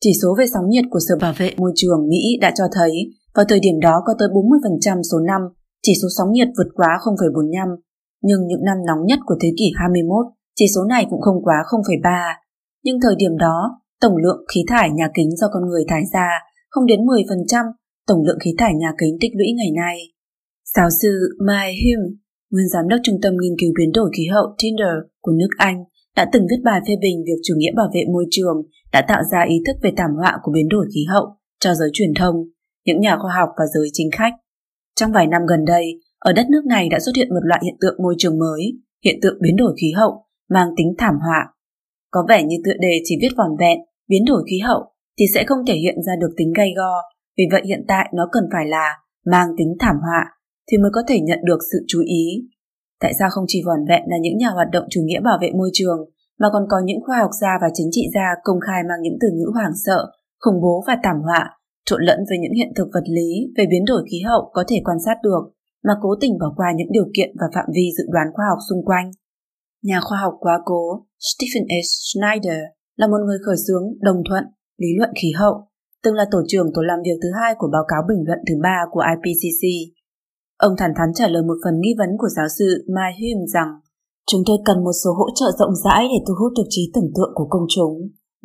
Chỉ 0.00 0.12
số 0.22 0.28
về 0.38 0.44
sóng 0.54 0.68
nhiệt 0.68 0.84
của 0.90 0.98
Sở 1.08 1.14
Bảo 1.20 1.34
vệ 1.38 1.50
Môi 1.56 1.72
trường 1.74 2.08
Mỹ 2.08 2.22
đã 2.40 2.52
cho 2.58 2.64
thấy 2.76 2.92
vào 3.34 3.44
thời 3.48 3.60
điểm 3.60 3.80
đó 3.80 4.02
có 4.06 4.12
tới 4.18 4.28
40% 4.28 5.02
số 5.02 5.18
năm 5.18 5.40
chỉ 5.82 5.92
số 6.02 6.08
sóng 6.16 6.32
nhiệt 6.32 6.48
vượt 6.58 6.70
quá 6.74 6.88
0,45, 7.04 7.76
nhưng 8.22 8.46
những 8.46 8.64
năm 8.64 8.76
nóng 8.86 9.06
nhất 9.06 9.18
của 9.26 9.36
thế 9.40 9.48
kỷ 9.58 9.72
21 9.74 10.26
chỉ 10.56 10.66
số 10.74 10.84
này 10.84 11.06
cũng 11.10 11.20
không 11.20 11.44
quá 11.44 11.56
0,3. 11.70 12.34
Nhưng 12.84 12.96
thời 13.02 13.14
điểm 13.18 13.36
đó, 13.36 13.80
tổng 14.00 14.16
lượng 14.16 14.44
khí 14.54 14.60
thải 14.68 14.90
nhà 14.90 15.08
kính 15.14 15.36
do 15.36 15.46
con 15.52 15.62
người 15.68 15.84
thải 15.88 16.02
ra 16.12 16.28
không 16.70 16.86
đến 16.86 17.00
10% 17.00 17.66
tổng 18.06 18.22
lượng 18.26 18.38
khí 18.44 18.50
thải 18.58 18.74
nhà 18.74 18.92
kính 18.98 19.16
tích 19.20 19.32
lũy 19.34 19.46
ngày 19.56 19.70
nay. 19.76 19.98
Giáo 20.74 20.88
sư 21.02 21.08
Mai 21.46 21.74
Hume, 21.82 22.08
nguyên 22.50 22.68
giám 22.68 22.88
đốc 22.88 23.00
Trung 23.02 23.18
tâm 23.22 23.34
Nghiên 23.40 23.58
cứu 23.60 23.72
Biến 23.78 23.92
đổi 23.92 24.10
Khí 24.16 24.26
hậu 24.26 24.46
Tinder 24.58 24.96
của 25.20 25.32
nước 25.32 25.48
Anh, 25.58 25.84
đã 26.16 26.28
từng 26.32 26.46
viết 26.50 26.60
bài 26.64 26.80
phê 26.88 26.94
bình 27.00 27.24
việc 27.26 27.40
chủ 27.44 27.54
nghĩa 27.56 27.72
bảo 27.76 27.90
vệ 27.94 28.00
môi 28.12 28.24
trường 28.30 28.56
đã 28.92 29.04
tạo 29.08 29.22
ra 29.32 29.44
ý 29.48 29.56
thức 29.66 29.76
về 29.82 29.90
thảm 29.96 30.10
họa 30.18 30.38
của 30.42 30.52
biến 30.52 30.68
đổi 30.68 30.86
khí 30.94 31.04
hậu 31.08 31.26
cho 31.60 31.74
giới 31.74 31.90
truyền 31.92 32.14
thông, 32.14 32.36
những 32.84 33.00
nhà 33.00 33.16
khoa 33.22 33.34
học 33.34 33.48
và 33.58 33.64
giới 33.74 33.88
chính 33.92 34.10
khách. 34.12 34.32
Trong 35.00 35.12
vài 35.12 35.26
năm 35.26 35.42
gần 35.48 35.64
đây, 35.64 35.84
ở 36.18 36.32
đất 36.32 36.46
nước 36.50 36.62
này 36.66 36.88
đã 36.88 36.98
xuất 37.00 37.16
hiện 37.16 37.28
một 37.28 37.40
loại 37.42 37.60
hiện 37.64 37.74
tượng 37.80 37.94
môi 38.02 38.14
trường 38.18 38.38
mới, 38.38 38.62
hiện 39.04 39.18
tượng 39.22 39.38
biến 39.40 39.56
đổi 39.56 39.74
khí 39.80 39.92
hậu, 39.96 40.24
mang 40.50 40.68
tính 40.76 40.94
thảm 40.98 41.14
họa. 41.26 41.52
Có 42.10 42.26
vẻ 42.28 42.42
như 42.42 42.56
tựa 42.64 42.76
đề 42.80 43.00
chỉ 43.04 43.14
viết 43.22 43.32
vòn 43.36 43.56
vẹn, 43.60 43.78
biến 44.08 44.24
đổi 44.24 44.42
khí 44.50 44.58
hậu, 44.58 44.82
thì 45.18 45.24
sẽ 45.34 45.44
không 45.46 45.66
thể 45.66 45.74
hiện 45.74 46.02
ra 46.06 46.12
được 46.20 46.34
tính 46.36 46.52
gay 46.56 46.72
go, 46.76 46.92
vì 47.38 47.44
vậy 47.52 47.62
hiện 47.64 47.84
tại 47.88 48.10
nó 48.14 48.28
cần 48.32 48.44
phải 48.52 48.66
là 48.66 48.94
mang 49.26 49.48
tính 49.58 49.74
thảm 49.80 49.96
họa, 49.96 50.24
thì 50.70 50.78
mới 50.78 50.90
có 50.94 51.02
thể 51.08 51.20
nhận 51.20 51.38
được 51.44 51.58
sự 51.72 51.78
chú 51.88 52.00
ý. 52.06 52.24
Tại 53.00 53.12
sao 53.18 53.28
không 53.30 53.44
chỉ 53.48 53.62
vòn 53.66 53.86
vẹn 53.88 54.02
là 54.06 54.16
những 54.20 54.38
nhà 54.38 54.48
hoạt 54.48 54.68
động 54.72 54.84
chủ 54.90 55.00
nghĩa 55.04 55.20
bảo 55.20 55.38
vệ 55.42 55.50
môi 55.50 55.70
trường, 55.72 55.98
mà 56.38 56.48
còn 56.52 56.62
có 56.68 56.76
những 56.84 57.00
khoa 57.06 57.18
học 57.18 57.30
gia 57.40 57.58
và 57.62 57.68
chính 57.74 57.88
trị 57.90 58.02
gia 58.14 58.34
công 58.44 58.60
khai 58.60 58.82
mang 58.88 59.02
những 59.02 59.16
từ 59.20 59.28
ngữ 59.34 59.50
hoảng 59.54 59.72
sợ, 59.86 60.06
khủng 60.40 60.60
bố 60.62 60.84
và 60.86 60.96
thảm 61.02 61.16
họa, 61.22 61.50
trộn 61.86 62.02
lẫn 62.02 62.18
với 62.28 62.38
những 62.38 62.54
hiện 62.54 62.72
thực 62.76 62.88
vật 62.94 63.04
lý 63.08 63.52
về 63.56 63.64
biến 63.70 63.84
đổi 63.84 64.02
khí 64.10 64.20
hậu 64.20 64.50
có 64.52 64.64
thể 64.68 64.76
quan 64.84 64.98
sát 65.04 65.16
được, 65.22 65.42
mà 65.84 65.92
cố 66.02 66.14
tình 66.20 66.38
bỏ 66.38 66.52
qua 66.56 66.72
những 66.76 66.92
điều 66.92 67.06
kiện 67.16 67.30
và 67.40 67.46
phạm 67.54 67.64
vi 67.74 67.90
dự 67.98 68.04
đoán 68.12 68.26
khoa 68.34 68.44
học 68.50 68.58
xung 68.68 68.84
quanh. 68.84 69.10
Nhà 69.82 70.00
khoa 70.00 70.18
học 70.18 70.34
quá 70.40 70.58
cố 70.64 71.05
Stephen 71.30 71.64
S. 71.84 71.88
Schneider 72.08 72.60
là 72.96 73.06
một 73.06 73.20
người 73.26 73.38
khởi 73.46 73.56
xướng 73.66 73.84
đồng 74.06 74.20
thuận 74.28 74.44
lý 74.82 74.88
luận 74.98 75.10
khí 75.22 75.28
hậu, 75.40 75.54
từng 76.02 76.14
là 76.14 76.26
tổ 76.32 76.40
trưởng 76.48 76.68
tổ 76.74 76.82
làm 76.82 76.98
việc 77.06 77.18
thứ 77.22 77.28
hai 77.40 77.52
của 77.58 77.68
báo 77.74 77.84
cáo 77.90 78.02
bình 78.08 78.22
luận 78.26 78.40
thứ 78.48 78.54
ba 78.66 78.76
của 78.92 79.02
IPCC. 79.12 79.62
Ông 80.66 80.74
thẳng 80.78 80.94
thắn 80.96 81.08
trả 81.18 81.26
lời 81.28 81.42
một 81.48 81.58
phần 81.64 81.76
nghi 81.80 81.92
vấn 82.00 82.10
của 82.20 82.30
giáo 82.36 82.48
sư 82.56 82.68
Mai 82.96 83.10
Hume 83.18 83.46
rằng 83.54 83.70
chúng 84.30 84.42
tôi 84.46 84.58
cần 84.68 84.78
một 84.86 84.96
số 85.02 85.10
hỗ 85.20 85.26
trợ 85.38 85.48
rộng 85.58 85.74
rãi 85.84 86.02
để 86.12 86.18
thu 86.26 86.34
hút 86.40 86.52
được 86.56 86.68
trí 86.74 86.82
tưởng 86.94 87.10
tượng 87.16 87.32
của 87.34 87.48
công 87.50 87.66
chúng. 87.74 87.94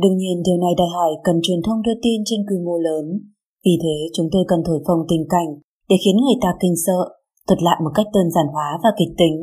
Đương 0.01 0.17
nhiên 0.17 0.37
điều 0.47 0.57
này 0.63 0.73
đòi 0.79 0.89
hỏi 0.95 1.11
cần 1.25 1.37
truyền 1.43 1.61
thông 1.65 1.79
đưa 1.85 1.97
tin 2.03 2.17
trên 2.25 2.41
quy 2.47 2.57
mô 2.65 2.75
lớn. 2.87 3.05
Vì 3.65 3.75
thế 3.83 3.97
chúng 4.15 4.27
tôi 4.31 4.43
cần 4.47 4.59
thổi 4.67 4.79
phồng 4.87 5.01
tình 5.09 5.25
cảnh 5.33 5.49
để 5.89 5.95
khiến 6.03 6.15
người 6.21 6.39
ta 6.43 6.49
kinh 6.61 6.75
sợ, 6.85 6.99
thuật 7.47 7.59
lại 7.67 7.77
một 7.83 7.91
cách 7.95 8.09
đơn 8.15 8.27
giản 8.35 8.47
hóa 8.53 8.69
và 8.83 8.89
kịch 8.99 9.13
tính. 9.17 9.35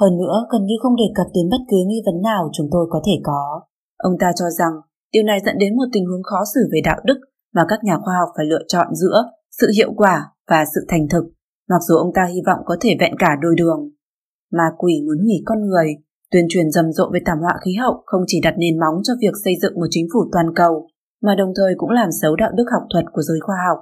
Hơn 0.00 0.12
nữa 0.20 0.36
gần 0.52 0.66
như 0.66 0.74
không 0.82 0.96
đề 0.96 1.08
cập 1.14 1.26
đến 1.34 1.46
bất 1.50 1.62
cứ 1.70 1.76
nghi 1.86 2.02
vấn 2.06 2.22
nào 2.22 2.50
chúng 2.52 2.68
tôi 2.72 2.86
có 2.90 3.00
thể 3.06 3.12
có. 3.22 3.60
Ông 3.96 4.12
ta 4.20 4.32
cho 4.38 4.50
rằng 4.50 4.72
điều 5.12 5.22
này 5.22 5.40
dẫn 5.46 5.58
đến 5.58 5.76
một 5.76 5.88
tình 5.92 6.06
huống 6.06 6.22
khó 6.22 6.40
xử 6.54 6.60
về 6.72 6.80
đạo 6.84 7.00
đức 7.04 7.18
mà 7.54 7.62
các 7.68 7.84
nhà 7.84 7.98
khoa 8.04 8.14
học 8.20 8.28
phải 8.36 8.46
lựa 8.46 8.62
chọn 8.68 8.86
giữa 8.94 9.22
sự 9.60 9.66
hiệu 9.76 9.92
quả 9.96 10.16
và 10.50 10.64
sự 10.74 10.80
thành 10.88 11.06
thực, 11.10 11.24
mặc 11.68 11.82
dù 11.88 11.94
ông 11.96 12.12
ta 12.14 12.24
hy 12.24 12.40
vọng 12.46 12.60
có 12.64 12.76
thể 12.80 12.96
vẹn 13.00 13.14
cả 13.18 13.30
đôi 13.42 13.54
đường. 13.56 13.90
mà 14.52 14.64
quỷ 14.78 14.94
muốn 15.06 15.18
hủy 15.18 15.42
con 15.44 15.60
người, 15.66 15.88
tuyên 16.30 16.46
truyền 16.48 16.70
rầm 16.70 16.92
rộ 16.92 17.10
về 17.12 17.20
thảm 17.26 17.38
họa 17.40 17.54
khí 17.64 17.72
hậu 17.74 18.02
không 18.06 18.22
chỉ 18.26 18.40
đặt 18.40 18.54
nền 18.58 18.80
móng 18.80 18.96
cho 19.02 19.14
việc 19.20 19.34
xây 19.44 19.54
dựng 19.62 19.74
một 19.74 19.86
chính 19.90 20.06
phủ 20.12 20.20
toàn 20.32 20.46
cầu, 20.54 20.86
mà 21.22 21.34
đồng 21.34 21.52
thời 21.56 21.74
cũng 21.76 21.90
làm 21.90 22.08
xấu 22.22 22.36
đạo 22.36 22.50
đức 22.56 22.64
học 22.72 22.82
thuật 22.92 23.04
của 23.12 23.22
giới 23.22 23.40
khoa 23.40 23.56
học. 23.68 23.78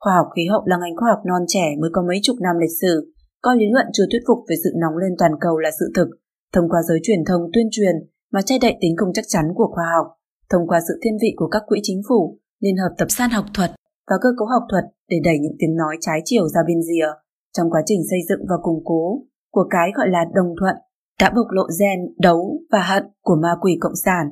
Khoa 0.00 0.14
học 0.14 0.26
khí 0.36 0.42
hậu 0.50 0.62
là 0.66 0.76
ngành 0.76 0.96
khoa 0.96 1.10
học 1.10 1.18
non 1.26 1.42
trẻ 1.48 1.66
mới 1.80 1.90
có 1.92 2.02
mấy 2.08 2.18
chục 2.22 2.36
năm 2.40 2.56
lịch 2.60 2.76
sử, 2.80 3.12
coi 3.44 3.56
lý 3.58 3.66
luận 3.74 3.86
chưa 3.92 4.06
thuyết 4.10 4.22
phục 4.28 4.38
về 4.48 4.56
sự 4.64 4.70
nóng 4.82 4.96
lên 5.02 5.12
toàn 5.18 5.32
cầu 5.40 5.58
là 5.58 5.70
sự 5.78 5.86
thực, 5.96 6.08
thông 6.52 6.68
qua 6.68 6.80
giới 6.88 6.98
truyền 7.02 7.24
thông 7.28 7.42
tuyên 7.52 7.68
truyền 7.70 7.94
mà 8.32 8.40
che 8.42 8.56
đậy 8.58 8.74
tính 8.80 8.94
không 8.96 9.12
chắc 9.14 9.24
chắn 9.28 9.44
của 9.54 9.68
khoa 9.74 9.86
học, 9.96 10.06
thông 10.50 10.66
qua 10.68 10.78
sự 10.88 10.94
thiên 11.02 11.16
vị 11.22 11.30
của 11.36 11.48
các 11.48 11.62
quỹ 11.66 11.78
chính 11.82 12.00
phủ, 12.08 12.38
liên 12.60 12.76
hợp 12.76 12.94
tập 12.98 13.08
san 13.16 13.30
học 13.30 13.44
thuật 13.54 13.70
và 14.10 14.16
cơ 14.22 14.28
cấu 14.38 14.48
học 14.48 14.62
thuật 14.70 14.84
để 15.10 15.16
đẩy 15.24 15.38
những 15.38 15.56
tiếng 15.58 15.76
nói 15.76 15.96
trái 16.00 16.20
chiều 16.24 16.48
ra 16.48 16.60
bên 16.68 16.82
rìa. 16.82 17.08
Trong 17.56 17.70
quá 17.70 17.82
trình 17.86 18.00
xây 18.10 18.18
dựng 18.28 18.46
và 18.48 18.56
củng 18.62 18.82
cố 18.84 19.22
của 19.52 19.66
cái 19.70 19.90
gọi 19.94 20.08
là 20.08 20.24
đồng 20.34 20.52
thuận 20.60 20.76
đã 21.20 21.30
bộc 21.36 21.46
lộ 21.50 21.62
gen 21.80 21.98
đấu 22.18 22.58
và 22.72 22.82
hận 22.82 23.04
của 23.22 23.36
ma 23.42 23.52
quỷ 23.60 23.78
cộng 23.80 23.96
sản, 24.04 24.26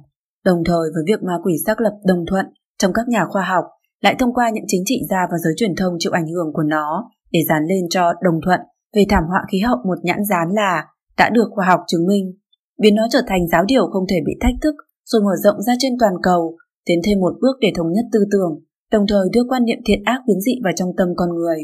đồng 0.45 0.63
thời 0.65 0.87
với 0.95 1.03
việc 1.07 1.23
ma 1.23 1.35
quỷ 1.45 1.55
xác 1.67 1.81
lập 1.81 1.95
đồng 2.05 2.25
thuận 2.31 2.47
trong 2.79 2.93
các 2.93 3.09
nhà 3.09 3.25
khoa 3.29 3.43
học 3.43 3.65
lại 4.01 4.17
thông 4.19 4.35
qua 4.35 4.51
những 4.51 4.65
chính 4.67 4.83
trị 4.85 5.01
gia 5.11 5.27
và 5.31 5.39
giới 5.45 5.53
truyền 5.57 5.77
thông 5.77 5.97
chịu 5.99 6.13
ảnh 6.13 6.27
hưởng 6.27 6.53
của 6.53 6.63
nó 6.63 7.11
để 7.33 7.41
dán 7.49 7.63
lên 7.69 7.89
cho 7.91 8.13
đồng 8.23 8.41
thuận 8.45 8.61
về 8.97 9.05
thảm 9.09 9.25
họa 9.29 9.43
khí 9.53 9.59
hậu 9.59 9.77
một 9.85 9.99
nhãn 10.03 10.25
dán 10.31 10.49
là 10.53 10.85
đã 11.19 11.31
được 11.31 11.49
khoa 11.51 11.67
học 11.67 11.81
chứng 11.87 12.07
minh, 12.07 12.33
biến 12.81 12.95
nó 12.95 13.07
trở 13.11 13.21
thành 13.27 13.49
giáo 13.49 13.65
điều 13.65 13.87
không 13.87 14.07
thể 14.11 14.17
bị 14.27 14.33
thách 14.41 14.55
thức 14.63 14.75
rồi 15.05 15.23
mở 15.23 15.35
rộng 15.45 15.63
ra 15.63 15.75
trên 15.79 15.93
toàn 16.01 16.15
cầu, 16.23 16.57
tiến 16.85 16.99
thêm 17.05 17.21
một 17.21 17.35
bước 17.41 17.57
để 17.61 17.69
thống 17.77 17.93
nhất 17.93 18.05
tư 18.13 18.25
tưởng, 18.33 18.53
đồng 18.93 19.07
thời 19.09 19.29
đưa 19.33 19.45
quan 19.49 19.65
niệm 19.65 19.79
thiện 19.87 20.03
ác 20.05 20.21
biến 20.27 20.41
dị 20.41 20.53
vào 20.65 20.73
trong 20.77 20.91
tâm 20.97 21.09
con 21.17 21.29
người. 21.35 21.59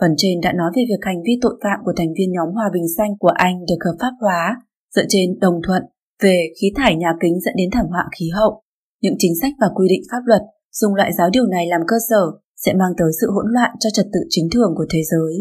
Phần 0.00 0.14
trên 0.16 0.40
đã 0.40 0.52
nói 0.52 0.70
về 0.76 0.82
việc 0.88 1.02
hành 1.02 1.22
vi 1.26 1.32
tội 1.42 1.56
phạm 1.62 1.78
của 1.84 1.92
thành 1.96 2.12
viên 2.18 2.32
nhóm 2.32 2.48
Hòa 2.54 2.70
bình 2.74 2.86
xanh 2.96 3.12
của 3.18 3.32
Anh 3.34 3.56
được 3.68 3.80
hợp 3.84 3.96
pháp 4.00 4.12
hóa, 4.20 4.56
dựa 4.94 5.04
trên 5.08 5.38
đồng 5.40 5.60
thuận 5.66 5.82
về 6.22 6.46
khí 6.60 6.72
thải 6.76 6.96
nhà 6.96 7.12
kính 7.20 7.40
dẫn 7.40 7.54
đến 7.56 7.68
thảm 7.72 7.86
họa 7.86 8.04
khí 8.18 8.26
hậu. 8.34 8.62
Những 9.02 9.14
chính 9.18 9.32
sách 9.40 9.52
và 9.60 9.68
quy 9.74 9.86
định 9.88 10.02
pháp 10.10 10.22
luật 10.24 10.42
dùng 10.72 10.94
loại 10.94 11.12
giáo 11.12 11.30
điều 11.32 11.46
này 11.46 11.66
làm 11.66 11.80
cơ 11.88 11.96
sở 12.10 12.22
sẽ 12.56 12.72
mang 12.74 12.92
tới 12.98 13.10
sự 13.20 13.26
hỗn 13.30 13.46
loạn 13.52 13.70
cho 13.80 13.90
trật 13.92 14.06
tự 14.12 14.20
chính 14.28 14.48
thường 14.54 14.72
của 14.76 14.86
thế 14.90 14.98
giới. 15.10 15.32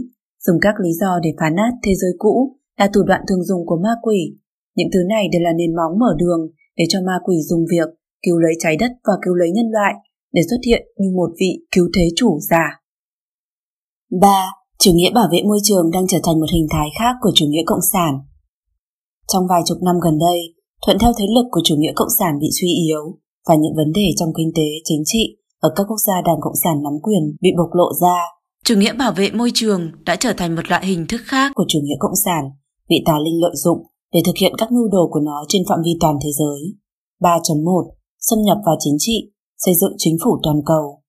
Dùng 0.48 0.58
các 0.62 0.76
lý 0.84 0.90
do 1.02 1.20
để 1.24 1.30
phá 1.40 1.50
nát 1.50 1.72
thế 1.84 1.92
giới 1.96 2.12
cũ 2.18 2.58
là 2.80 2.90
thủ 2.94 3.04
đoạn 3.04 3.22
thường 3.28 3.44
dùng 3.44 3.66
của 3.66 3.80
ma 3.84 3.94
quỷ. 4.02 4.38
Những 4.76 4.90
thứ 4.94 5.00
này 5.10 5.28
đều 5.32 5.42
là 5.42 5.52
nền 5.58 5.76
móng 5.76 6.00
mở 6.00 6.16
đường 6.18 6.42
để 6.78 6.86
cho 6.90 7.00
ma 7.08 7.20
quỷ 7.24 7.36
dùng 7.50 7.66
việc 7.72 7.90
cứu 8.26 8.40
lấy 8.40 8.54
trái 8.60 8.78
đất 8.78 8.92
và 9.08 9.14
cứu 9.26 9.34
lấy 9.34 9.52
nhân 9.52 9.72
loại 9.72 9.94
để 10.34 10.42
xuất 10.50 10.58
hiện 10.66 10.82
như 10.98 11.10
một 11.16 11.30
vị 11.40 11.52
cứu 11.72 11.86
thế 11.96 12.08
chủ 12.16 12.40
giả. 12.50 12.66
3. 14.22 14.28
Chủ 14.80 14.92
nghĩa 14.94 15.12
bảo 15.12 15.28
vệ 15.32 15.40
môi 15.44 15.60
trường 15.64 15.92
đang 15.92 16.08
trở 16.08 16.18
thành 16.24 16.40
một 16.40 16.46
hình 16.54 16.68
thái 16.72 16.88
khác 17.00 17.16
của 17.22 17.32
chủ 17.36 17.46
nghĩa 17.50 17.64
cộng 17.66 17.86
sản. 17.94 18.20
Trong 19.28 19.44
vài 19.50 19.62
chục 19.66 19.78
năm 19.82 19.96
gần 20.04 20.18
đây, 20.20 20.40
thuận 20.86 20.98
theo 21.00 21.12
thế 21.18 21.26
lực 21.36 21.46
của 21.52 21.62
chủ 21.64 21.76
nghĩa 21.78 21.94
cộng 21.96 22.16
sản 22.20 22.40
bị 22.40 22.48
suy 22.62 22.68
yếu 22.68 23.18
và 23.48 23.56
những 23.56 23.76
vấn 23.76 23.92
đề 23.92 24.08
trong 24.20 24.34
kinh 24.38 24.52
tế, 24.56 24.68
chính 24.84 25.04
trị 25.06 25.38
ở 25.60 25.70
các 25.76 25.84
quốc 25.90 25.98
gia 26.08 26.22
đảng 26.22 26.42
cộng 26.42 26.56
sản 26.64 26.84
nắm 26.84 26.94
quyền 27.04 27.36
bị 27.42 27.50
bộc 27.58 27.70
lộ 27.74 27.94
ra. 28.02 28.18
Chủ 28.64 28.76
nghĩa 28.78 28.94
bảo 28.94 29.14
vệ 29.18 29.32
môi 29.32 29.52
trường 29.54 29.92
đã 30.06 30.16
trở 30.16 30.34
thành 30.38 30.56
một 30.56 30.70
loại 30.70 30.86
hình 30.86 31.06
thức 31.10 31.22
khác 31.26 31.52
của 31.56 31.66
chủ 31.68 31.80
nghĩa 31.84 32.00
cộng 32.00 32.22
sản 32.26 32.44
bị 32.90 32.96
tà 33.06 33.14
linh 33.26 33.42
lợi 33.42 33.56
dụng 33.56 33.80
để 34.14 34.20
thực 34.26 34.38
hiện 34.42 34.54
các 34.58 34.72
mưu 34.72 34.88
đồ 34.92 35.10
của 35.12 35.20
nó 35.20 35.46
trên 35.48 35.64
phạm 35.70 35.80
vi 35.86 35.92
toàn 36.00 36.16
thế 36.24 36.30
giới. 36.40 36.60
3.1 37.22 37.90
Xâm 38.20 38.40
nhập 38.42 38.58
vào 38.66 38.76
chính 38.80 38.96
trị, 39.00 39.32
xây 39.58 39.74
dựng 39.82 39.94
chính 39.98 40.18
phủ 40.24 40.40
toàn 40.44 40.58
cầu 40.66 41.04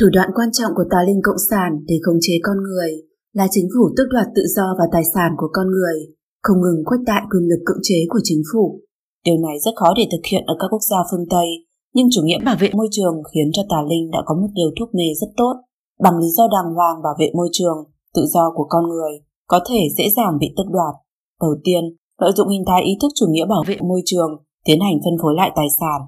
Thủ 0.00 0.06
đoạn 0.12 0.30
quan 0.34 0.48
trọng 0.52 0.72
của 0.76 0.86
tà 0.90 1.00
linh 1.06 1.20
cộng 1.22 1.44
sản 1.50 1.70
để 1.88 1.96
khống 2.04 2.20
chế 2.20 2.34
con 2.42 2.56
người 2.66 2.90
là 3.32 3.46
chính 3.50 3.68
phủ 3.74 3.84
tước 3.96 4.06
đoạt 4.14 4.26
tự 4.36 4.42
do 4.56 4.66
và 4.78 4.84
tài 4.92 5.02
sản 5.14 5.30
của 5.36 5.50
con 5.52 5.66
người, 5.70 5.98
không 6.42 6.60
ngừng 6.62 6.84
khuếch 6.86 7.00
đại 7.10 7.22
quyền 7.30 7.44
lực 7.50 7.62
cưỡng 7.66 7.82
chế 7.82 7.98
của 8.08 8.20
chính 8.24 8.42
phủ. 8.52 8.80
Điều 9.24 9.38
này 9.46 9.56
rất 9.64 9.74
khó 9.76 9.88
để 9.96 10.04
thực 10.12 10.24
hiện 10.30 10.42
ở 10.46 10.54
các 10.60 10.68
quốc 10.70 10.84
gia 10.90 11.00
phương 11.10 11.26
Tây, 11.30 11.48
nhưng 11.94 12.08
chủ 12.12 12.20
nghĩa 12.24 12.40
bảo 12.44 12.56
vệ 12.60 12.70
môi 12.78 12.88
trường 12.90 13.16
khiến 13.30 13.48
cho 13.54 13.62
tà 13.70 13.80
linh 13.90 14.10
đã 14.10 14.18
có 14.26 14.34
một 14.40 14.50
điều 14.54 14.70
thuốc 14.76 14.94
mê 14.94 15.04
rất 15.20 15.30
tốt. 15.36 15.54
Bằng 16.00 16.18
lý 16.18 16.28
do 16.36 16.44
đàng 16.52 16.74
hoàng 16.74 17.02
bảo 17.02 17.14
vệ 17.18 17.30
môi 17.34 17.48
trường, 17.52 17.76
tự 18.14 18.22
do 18.34 18.50
của 18.54 18.66
con 18.68 18.88
người 18.88 19.12
có 19.46 19.60
thể 19.68 19.80
dễ 19.98 20.04
dàng 20.16 20.38
bị 20.40 20.54
tước 20.56 20.66
đoạt. 20.70 20.94
Đầu 21.40 21.54
tiên, 21.64 21.96
lợi 22.20 22.32
dụng 22.36 22.48
hình 22.48 22.64
thái 22.66 22.82
ý 22.82 22.92
thức 23.00 23.12
chủ 23.14 23.26
nghĩa 23.28 23.46
bảo 23.46 23.62
vệ 23.66 23.76
môi 23.88 24.02
trường, 24.04 24.30
tiến 24.64 24.80
hành 24.80 24.98
phân 25.04 25.16
phối 25.22 25.34
lại 25.34 25.50
tài 25.56 25.66
sản. 25.80 26.00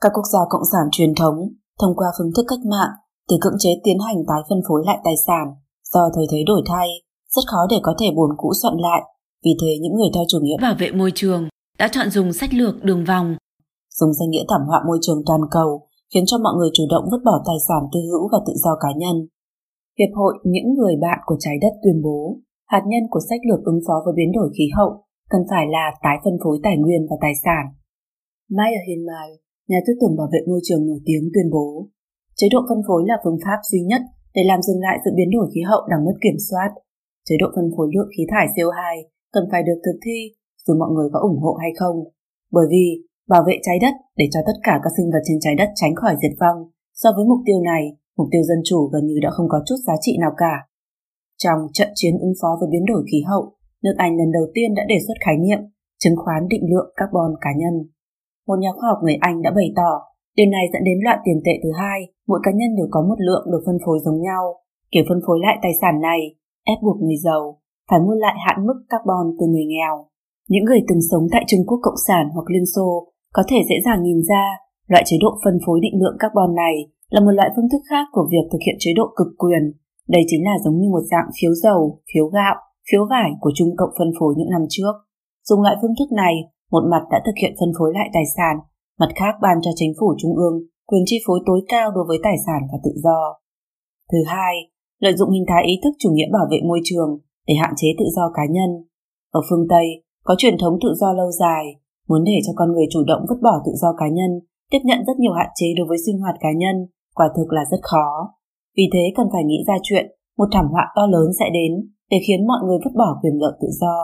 Các 0.00 0.12
quốc 0.14 0.26
gia 0.32 0.38
cộng 0.50 0.68
sản 0.72 0.86
truyền 0.92 1.14
thống, 1.14 1.36
thông 1.80 1.96
qua 1.96 2.08
phương 2.18 2.32
thức 2.36 2.44
cách 2.48 2.64
mạng, 2.70 2.92
từ 3.28 3.36
cưỡng 3.40 3.58
chế 3.58 3.70
tiến 3.84 3.98
hành 3.98 4.16
tái 4.28 4.40
phân 4.48 4.60
phối 4.68 4.82
lại 4.86 4.98
tài 5.04 5.14
sản, 5.26 5.46
do 5.92 6.00
thời 6.14 6.26
thế 6.30 6.38
đổi 6.46 6.62
thay, 6.66 6.88
rất 7.34 7.42
khó 7.46 7.58
để 7.70 7.76
có 7.82 7.94
thể 8.00 8.06
buồn 8.16 8.30
cũ 8.36 8.52
soạn 8.62 8.74
lại. 8.78 9.02
Vì 9.44 9.50
thế 9.62 9.78
những 9.80 9.94
người 9.96 10.08
theo 10.14 10.24
chủ 10.28 10.38
nghĩa 10.42 10.56
bảo 10.62 10.74
vệ 10.78 10.90
môi 10.90 11.12
trường 11.14 11.48
đã 11.78 11.88
chọn 11.92 12.10
dùng 12.10 12.32
sách 12.32 12.54
lược 12.54 12.84
đường 12.84 13.04
vòng. 13.04 13.36
Dùng 13.94 14.12
danh 14.12 14.30
nghĩa 14.30 14.44
thảm 14.48 14.60
họa 14.66 14.82
môi 14.86 14.98
trường 15.02 15.22
toàn 15.26 15.40
cầu, 15.50 15.88
khiến 16.14 16.24
cho 16.26 16.38
mọi 16.38 16.54
người 16.58 16.70
chủ 16.74 16.84
động 16.90 17.04
vứt 17.10 17.18
bỏ 17.24 17.42
tài 17.46 17.56
sản 17.68 17.82
tư 17.92 18.00
hữu 18.10 18.28
và 18.32 18.38
tự 18.46 18.52
do 18.56 18.70
cá 18.80 18.88
nhân. 18.96 19.26
Hiệp 19.98 20.12
hội 20.14 20.34
những 20.44 20.68
người 20.74 20.94
bạn 21.00 21.18
của 21.26 21.36
trái 21.38 21.56
đất 21.60 21.72
tuyên 21.82 22.02
bố 22.02 22.20
hạt 22.72 22.82
nhân 22.86 23.02
của 23.10 23.20
sách 23.28 23.40
lược 23.48 23.64
ứng 23.64 23.80
phó 23.86 23.94
với 24.04 24.14
biến 24.16 24.30
đổi 24.32 24.48
khí 24.58 24.64
hậu 24.76 24.90
cần 25.30 25.42
phải 25.50 25.66
là 25.76 25.84
tái 26.02 26.16
phân 26.24 26.36
phối 26.44 26.58
tài 26.62 26.76
nguyên 26.78 27.06
và 27.10 27.16
tài 27.20 27.32
sản. 27.44 27.64
Maya 28.56 28.80
Hinmal, 28.88 29.30
nhà 29.68 29.78
tư 29.86 29.92
tưởng 30.00 30.16
bảo 30.18 30.28
vệ 30.32 30.40
môi 30.48 30.60
trường 30.62 30.86
nổi 30.86 31.00
tiếng 31.06 31.24
tuyên 31.34 31.50
bố, 31.50 31.88
Chế 32.38 32.46
độ 32.52 32.60
phân 32.68 32.80
phối 32.86 33.02
là 33.08 33.16
phương 33.24 33.42
pháp 33.44 33.58
duy 33.70 33.80
nhất 33.90 34.02
để 34.34 34.42
làm 34.50 34.60
dừng 34.66 34.80
lại 34.86 34.96
sự 35.04 35.10
biến 35.16 35.30
đổi 35.36 35.46
khí 35.52 35.60
hậu 35.70 35.82
đang 35.90 36.04
mất 36.06 36.16
kiểm 36.24 36.38
soát. 36.48 36.70
Chế 37.26 37.34
độ 37.40 37.48
phân 37.54 37.68
phối 37.74 37.88
lượng 37.94 38.10
khí 38.14 38.22
thải 38.32 38.46
CO2 38.54 38.80
cần 39.34 39.44
phải 39.50 39.62
được 39.68 39.78
thực 39.84 39.98
thi 40.04 40.18
dù 40.64 40.72
mọi 40.80 40.90
người 40.94 41.08
có 41.12 41.18
ủng 41.30 41.40
hộ 41.44 41.52
hay 41.62 41.72
không. 41.80 41.96
Bởi 42.56 42.66
vì 42.72 42.86
bảo 43.32 43.42
vệ 43.48 43.56
trái 43.62 43.78
đất 43.84 43.94
để 44.16 44.26
cho 44.32 44.40
tất 44.46 44.56
cả 44.66 44.74
các 44.82 44.92
sinh 44.96 45.08
vật 45.12 45.22
trên 45.24 45.38
trái 45.40 45.54
đất 45.60 45.68
tránh 45.74 45.94
khỏi 45.94 46.14
diệt 46.22 46.34
vong, 46.40 46.58
so 47.00 47.08
với 47.16 47.24
mục 47.30 47.40
tiêu 47.46 47.58
này, 47.72 47.82
mục 48.18 48.28
tiêu 48.32 48.42
dân 48.42 48.58
chủ 48.64 48.78
gần 48.92 49.06
như 49.06 49.16
đã 49.22 49.30
không 49.30 49.48
có 49.48 49.58
chút 49.66 49.78
giá 49.86 49.94
trị 50.00 50.12
nào 50.20 50.32
cả. 50.36 50.54
Trong 51.42 51.58
trận 51.72 51.88
chiến 51.94 52.14
ứng 52.26 52.34
phó 52.40 52.48
với 52.60 52.68
biến 52.72 52.84
đổi 52.86 53.02
khí 53.12 53.22
hậu, 53.30 53.44
nước 53.82 53.94
Anh 53.96 54.16
lần 54.16 54.32
đầu 54.32 54.46
tiên 54.54 54.74
đã 54.74 54.82
đề 54.88 54.98
xuất 55.06 55.14
khái 55.24 55.36
niệm 55.36 55.58
chứng 55.98 56.16
khoán 56.16 56.48
định 56.48 56.64
lượng 56.70 56.88
carbon 56.96 57.32
cá 57.40 57.50
nhân. 57.60 57.74
Một 58.46 58.58
nhà 58.60 58.70
khoa 58.76 58.88
học 58.88 58.98
người 59.02 59.16
Anh 59.20 59.42
đã 59.42 59.50
bày 59.50 59.68
tỏ 59.76 59.92
điều 60.36 60.48
này 60.56 60.64
dẫn 60.72 60.82
đến 60.84 60.98
loại 61.04 61.18
tiền 61.24 61.38
tệ 61.44 61.54
thứ 61.62 61.70
hai, 61.82 61.98
mỗi 62.28 62.40
cá 62.42 62.50
nhân 62.58 62.76
đều 62.76 62.88
có 62.90 63.00
một 63.08 63.18
lượng 63.26 63.44
được 63.52 63.62
phân 63.66 63.78
phối 63.84 63.98
giống 64.04 64.22
nhau. 64.22 64.42
Kiểu 64.92 65.04
phân 65.08 65.20
phối 65.26 65.38
lại 65.46 65.56
tài 65.62 65.72
sản 65.80 66.00
này 66.00 66.20
ép 66.64 66.78
buộc 66.84 66.98
người 67.02 67.16
giàu 67.24 67.60
phải 67.90 68.00
mua 68.00 68.14
lại 68.14 68.36
hạn 68.46 68.66
mức 68.66 68.78
carbon 68.88 69.26
từ 69.38 69.46
người 69.46 69.66
nghèo. 69.72 69.94
Những 70.48 70.64
người 70.64 70.80
từng 70.88 71.02
sống 71.10 71.24
tại 71.32 71.44
Trung 71.46 71.66
Quốc 71.66 71.78
Cộng 71.82 72.02
sản 72.08 72.24
hoặc 72.34 72.46
Liên 72.52 72.66
Xô 72.74 72.88
có 73.32 73.42
thể 73.48 73.56
dễ 73.68 73.76
dàng 73.84 74.02
nhìn 74.02 74.20
ra 74.28 74.44
loại 74.86 75.02
chế 75.06 75.16
độ 75.20 75.30
phân 75.44 75.58
phối 75.66 75.78
định 75.82 76.00
lượng 76.00 76.16
carbon 76.18 76.54
này 76.54 76.74
là 77.12 77.20
một 77.20 77.34
loại 77.38 77.50
phương 77.56 77.70
thức 77.72 77.82
khác 77.90 78.04
của 78.12 78.28
việc 78.32 78.44
thực 78.52 78.62
hiện 78.66 78.76
chế 78.78 78.90
độ 78.96 79.06
cực 79.16 79.30
quyền. 79.38 79.62
Đây 80.08 80.22
chính 80.26 80.44
là 80.44 80.54
giống 80.64 80.78
như 80.80 80.88
một 80.90 81.04
dạng 81.10 81.28
phiếu 81.40 81.52
dầu, 81.64 82.00
phiếu 82.14 82.26
gạo, 82.26 82.56
phiếu 82.88 83.02
vải 83.10 83.30
của 83.40 83.52
Trung 83.54 83.68
Cộng 83.76 83.94
phân 83.98 84.10
phối 84.18 84.34
những 84.36 84.50
năm 84.50 84.64
trước. 84.68 84.94
Dùng 85.48 85.62
loại 85.62 85.76
phương 85.80 85.96
thức 85.98 86.12
này, 86.12 86.34
một 86.70 86.82
mặt 86.92 87.02
đã 87.10 87.18
thực 87.26 87.36
hiện 87.40 87.52
phân 87.60 87.72
phối 87.78 87.90
lại 87.94 88.08
tài 88.12 88.26
sản, 88.36 88.56
mặt 89.00 89.10
khác 89.14 89.34
ban 89.42 89.56
cho 89.62 89.70
chính 89.74 89.92
phủ 90.00 90.14
trung 90.18 90.36
ương 90.36 90.56
quyền 90.88 91.02
chi 91.06 91.16
phối 91.26 91.40
tối 91.46 91.60
cao 91.68 91.90
đối 91.94 92.04
với 92.08 92.18
tài 92.22 92.36
sản 92.46 92.60
và 92.72 92.78
tự 92.84 92.92
do. 93.04 93.18
Thứ 94.12 94.18
hai, 94.26 94.54
lợi 94.98 95.14
dụng 95.16 95.30
hình 95.30 95.44
thái 95.48 95.62
ý 95.66 95.74
thức 95.82 95.94
chủ 95.98 96.10
nghĩa 96.12 96.30
bảo 96.32 96.46
vệ 96.50 96.58
môi 96.68 96.80
trường 96.84 97.10
để 97.46 97.54
hạn 97.62 97.72
chế 97.76 97.88
tự 97.98 98.04
do 98.16 98.22
cá 98.34 98.42
nhân. 98.50 98.70
Ở 99.30 99.40
phương 99.50 99.66
Tây, 99.68 99.86
có 100.24 100.34
truyền 100.38 100.56
thống 100.58 100.78
tự 100.82 100.94
do 101.00 101.12
lâu 101.12 101.30
dài, 101.30 101.64
muốn 102.08 102.24
để 102.24 102.38
cho 102.46 102.52
con 102.56 102.72
người 102.72 102.86
chủ 102.90 103.00
động 103.06 103.22
vứt 103.28 103.38
bỏ 103.42 103.54
tự 103.66 103.72
do 103.82 103.88
cá 103.98 104.08
nhân, 104.08 104.30
tiếp 104.70 104.82
nhận 104.84 104.98
rất 105.06 105.16
nhiều 105.18 105.32
hạn 105.32 105.50
chế 105.54 105.66
đối 105.78 105.86
với 105.88 105.98
sinh 106.06 106.18
hoạt 106.18 106.36
cá 106.40 106.48
nhân, 106.56 106.76
quả 107.18 107.28
thực 107.36 107.48
là 107.56 107.64
rất 107.70 107.82
khó. 107.82 108.06
Vì 108.76 108.86
thế 108.92 109.04
cần 109.16 109.26
phải 109.32 109.44
nghĩ 109.44 109.58
ra 109.68 109.76
chuyện 109.82 110.06
một 110.38 110.48
thảm 110.52 110.66
họa 110.72 110.84
to 110.96 111.04
lớn 111.14 111.28
sẽ 111.38 111.46
đến 111.58 111.72
để 112.10 112.18
khiến 112.26 112.46
mọi 112.50 112.60
người 112.64 112.78
vứt 112.84 112.94
bỏ 113.00 113.10
quyền 113.20 113.36
lợi 113.42 113.52
tự 113.60 113.68
do, 113.80 113.96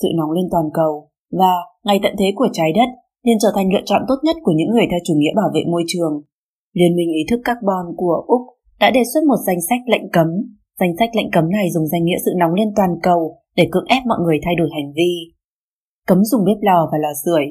sự 0.00 0.08
nóng 0.18 0.30
lên 0.30 0.46
toàn 0.50 0.64
cầu 0.74 0.92
và 1.40 1.54
ngày 1.84 1.98
tận 2.02 2.14
thế 2.18 2.28
của 2.36 2.48
trái 2.52 2.70
đất 2.78 2.88
nên 3.24 3.36
trở 3.42 3.48
thành 3.54 3.72
lựa 3.72 3.84
chọn 3.84 4.02
tốt 4.08 4.18
nhất 4.22 4.36
của 4.42 4.52
những 4.56 4.70
người 4.70 4.86
theo 4.90 5.00
chủ 5.04 5.14
nghĩa 5.16 5.34
bảo 5.36 5.50
vệ 5.54 5.62
môi 5.72 5.84
trường. 5.86 6.14
Liên 6.78 6.96
minh 6.96 7.10
ý 7.20 7.22
thức 7.30 7.40
carbon 7.44 7.86
của 7.96 8.16
Úc 8.26 8.42
đã 8.80 8.90
đề 8.90 9.02
xuất 9.14 9.24
một 9.24 9.40
danh 9.46 9.60
sách 9.68 9.80
lệnh 9.86 10.10
cấm. 10.12 10.28
Danh 10.80 10.92
sách 10.98 11.10
lệnh 11.16 11.30
cấm 11.30 11.50
này 11.50 11.66
dùng 11.74 11.86
danh 11.86 12.04
nghĩa 12.04 12.20
sự 12.24 12.30
nóng 12.38 12.54
lên 12.54 12.68
toàn 12.76 12.90
cầu 13.02 13.20
để 13.56 13.64
cưỡng 13.72 13.84
ép 13.88 14.02
mọi 14.06 14.18
người 14.24 14.38
thay 14.44 14.54
đổi 14.58 14.68
hành 14.72 14.92
vi. 14.96 15.12
Cấm 16.06 16.24
dùng 16.24 16.44
bếp 16.44 16.56
lò 16.60 16.88
và 16.92 16.98
lò 16.98 17.12
sưởi, 17.24 17.44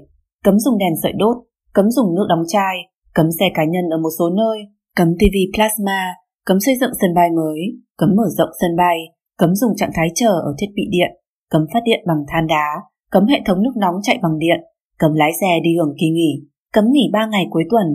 cấm 0.43 0.59
dùng 0.59 0.77
đèn 0.77 0.93
sợi 1.03 1.13
đốt, 1.17 1.38
cấm 1.73 1.91
dùng 1.91 2.15
nước 2.15 2.25
đóng 2.29 2.43
chai, 2.47 2.75
cấm 3.13 3.31
xe 3.39 3.45
cá 3.53 3.63
nhân 3.65 3.85
ở 3.89 3.97
một 3.97 4.09
số 4.19 4.29
nơi, 4.29 4.57
cấm 4.97 5.07
TV 5.19 5.35
plasma, 5.55 6.13
cấm 6.45 6.59
xây 6.59 6.76
dựng 6.81 6.91
sân 7.01 7.13
bay 7.15 7.30
mới, 7.31 7.59
cấm 7.97 8.09
mở 8.18 8.23
rộng 8.38 8.49
sân 8.61 8.76
bay, 8.77 8.97
cấm 9.38 9.55
dùng 9.55 9.76
trạng 9.76 9.91
thái 9.93 10.07
chờ 10.15 10.30
ở 10.30 10.55
thiết 10.59 10.68
bị 10.76 10.84
điện, 10.91 11.11
cấm 11.49 11.61
phát 11.73 11.80
điện 11.85 11.99
bằng 12.07 12.23
than 12.27 12.47
đá, 12.47 12.68
cấm 13.11 13.26
hệ 13.26 13.41
thống 13.45 13.63
nước 13.63 13.76
nóng 13.77 13.95
chạy 14.03 14.18
bằng 14.23 14.39
điện, 14.39 14.59
cấm 14.99 15.13
lái 15.13 15.31
xe 15.41 15.59
đi 15.63 15.69
hưởng 15.77 15.95
kỳ 15.99 16.09
nghỉ, 16.09 16.31
cấm 16.73 16.85
nghỉ 16.91 17.09
3 17.13 17.27
ngày 17.31 17.45
cuối 17.49 17.63
tuần, 17.69 17.85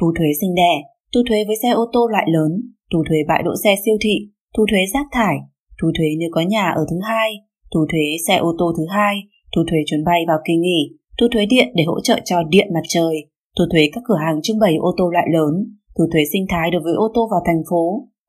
thu 0.00 0.12
thuế 0.18 0.26
sinh 0.40 0.54
đẻ, 0.54 0.82
thu 1.14 1.20
thuế 1.28 1.44
với 1.46 1.56
xe 1.62 1.70
ô 1.70 1.84
tô 1.92 2.06
loại 2.06 2.26
lớn, 2.28 2.52
thu 2.92 3.02
thuế 3.08 3.18
bãi 3.28 3.42
đỗ 3.42 3.50
xe 3.64 3.74
siêu 3.84 3.96
thị, 4.00 4.16
thu 4.56 4.66
thuế 4.70 4.80
rác 4.94 5.06
thải, 5.12 5.36
thu 5.82 5.88
thuế 5.98 6.06
nếu 6.18 6.28
có 6.32 6.40
nhà 6.40 6.70
ở 6.70 6.86
thứ 6.90 6.96
hai, 7.02 7.30
thu 7.74 7.80
thuế 7.92 8.04
xe 8.28 8.36
ô 8.36 8.54
tô 8.58 8.72
thứ 8.76 8.84
hai, 8.90 9.16
thu 9.56 9.62
thuế 9.70 9.78
chuyến 9.86 10.04
bay 10.04 10.24
vào 10.28 10.38
kỳ 10.46 10.56
nghỉ, 10.56 10.96
thu 11.20 11.26
thuế 11.32 11.46
điện 11.46 11.68
để 11.74 11.84
hỗ 11.86 12.00
trợ 12.00 12.20
cho 12.24 12.42
điện 12.48 12.68
mặt 12.74 12.84
trời, 12.88 13.14
thu 13.58 13.64
thuế 13.72 13.82
các 13.92 14.02
cửa 14.08 14.18
hàng 14.26 14.42
trưng 14.42 14.58
bày 14.58 14.76
ô 14.76 14.94
tô 14.96 15.10
loại 15.10 15.26
lớn, 15.32 15.76
thu 15.98 16.04
thuế 16.12 16.22
sinh 16.32 16.46
thái 16.50 16.66
đối 16.70 16.82
với 16.86 16.94
ô 17.04 17.06
tô 17.14 17.22
vào 17.32 17.42
thành 17.46 17.62
phố, 17.70 17.82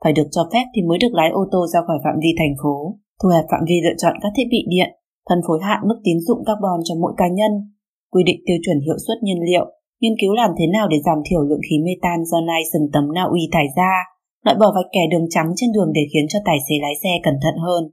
phải 0.04 0.14
được 0.14 0.28
cho 0.32 0.44
phép 0.52 0.66
thì 0.74 0.82
mới 0.90 0.98
được 1.04 1.14
lái 1.20 1.30
ô 1.42 1.44
tô 1.52 1.68
ra 1.74 1.80
khỏi 1.88 2.00
phạm 2.04 2.16
vi 2.24 2.32
thành 2.40 2.56
phố, 2.62 2.76
thu 3.20 3.30
hẹp 3.30 3.46
phạm 3.52 3.64
vi 3.70 3.78
lựa 3.86 3.98
chọn 4.02 4.14
các 4.22 4.32
thiết 4.36 4.48
bị 4.54 4.62
điện, 4.74 4.90
phân 5.30 5.40
phối 5.48 5.60
hạn 5.68 5.80
mức 5.90 6.00
tín 6.04 6.18
dụng 6.28 6.42
carbon 6.48 6.80
cho 6.88 6.96
mỗi 7.02 7.14
cá 7.18 7.28
nhân, 7.38 7.52
quy 8.14 8.24
định 8.30 8.40
tiêu 8.46 8.58
chuẩn 8.66 8.80
hiệu 8.86 8.98
suất 9.06 9.18
nhiên 9.24 9.40
liệu, 9.50 9.66
nghiên 10.02 10.16
cứu 10.22 10.32
làm 10.34 10.52
thế 10.58 10.66
nào 10.76 10.88
để 10.92 10.98
giảm 11.06 11.20
thiểu 11.26 11.42
lượng 11.50 11.66
khí 11.70 11.76
metan 11.86 12.20
do 12.30 12.40
Nyson 12.48 12.84
tấm 12.94 13.06
Na 13.16 13.24
Uy 13.36 13.44
thải 13.52 13.68
ra, 13.78 13.94
loại 14.46 14.58
bỏ 14.62 14.68
vạch 14.76 14.90
kẻ 14.96 15.04
đường 15.12 15.28
trắng 15.30 15.50
trên 15.56 15.70
đường 15.76 15.92
để 15.98 16.02
khiến 16.12 16.26
cho 16.30 16.40
tài 16.46 16.58
xế 16.66 16.76
lái 16.82 16.96
xe 17.04 17.10
cẩn 17.24 17.36
thận 17.44 17.56
hơn. 17.66 17.84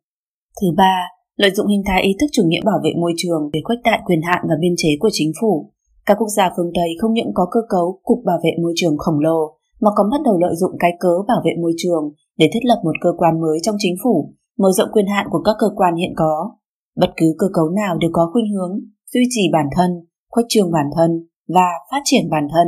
Thứ 0.60 0.66
ba, 0.76 0.94
lợi 1.36 1.50
dụng 1.50 1.66
hình 1.66 1.82
thái 1.86 2.02
ý 2.02 2.12
thức 2.20 2.26
chủ 2.32 2.42
nghĩa 2.46 2.60
bảo 2.64 2.78
vệ 2.84 2.90
môi 3.00 3.12
trường 3.16 3.42
để 3.52 3.60
khuếch 3.64 3.82
đại 3.84 4.00
quyền 4.06 4.22
hạn 4.22 4.42
và 4.48 4.54
biên 4.60 4.74
chế 4.76 4.88
của 5.00 5.08
chính 5.12 5.32
phủ. 5.40 5.70
Các 6.06 6.16
quốc 6.18 6.28
gia 6.36 6.50
phương 6.56 6.72
Tây 6.74 6.88
không 7.00 7.12
những 7.14 7.30
có 7.34 7.44
cơ 7.50 7.60
cấu 7.68 8.00
cục 8.02 8.18
bảo 8.24 8.38
vệ 8.44 8.50
môi 8.62 8.72
trường 8.76 8.96
khổng 8.98 9.20
lồ, 9.20 9.40
mà 9.84 9.90
còn 9.96 10.10
bắt 10.10 10.20
đầu 10.24 10.38
lợi 10.38 10.54
dụng 10.60 10.74
cái 10.78 10.92
cớ 11.00 11.14
bảo 11.28 11.40
vệ 11.44 11.52
môi 11.62 11.72
trường 11.76 12.04
để 12.38 12.46
thiết 12.52 12.64
lập 12.64 12.80
một 12.84 12.96
cơ 13.00 13.10
quan 13.16 13.40
mới 13.40 13.58
trong 13.62 13.76
chính 13.78 13.96
phủ, 14.02 14.34
mở 14.58 14.68
rộng 14.76 14.92
quyền 14.92 15.06
hạn 15.06 15.26
của 15.30 15.42
các 15.44 15.56
cơ 15.58 15.66
quan 15.76 15.94
hiện 15.96 16.12
có. 16.16 16.50
Bất 16.96 17.10
cứ 17.16 17.34
cơ 17.38 17.46
cấu 17.52 17.68
nào 17.80 17.98
đều 18.00 18.10
có 18.12 18.30
khuynh 18.32 18.52
hướng 18.54 18.72
duy 19.12 19.24
trì 19.30 19.42
bản 19.52 19.66
thân, 19.76 19.90
khuếch 20.30 20.46
trương 20.48 20.70
bản 20.72 20.86
thân 20.96 21.10
và 21.48 21.68
phát 21.90 22.02
triển 22.04 22.30
bản 22.30 22.46
thân. 22.52 22.66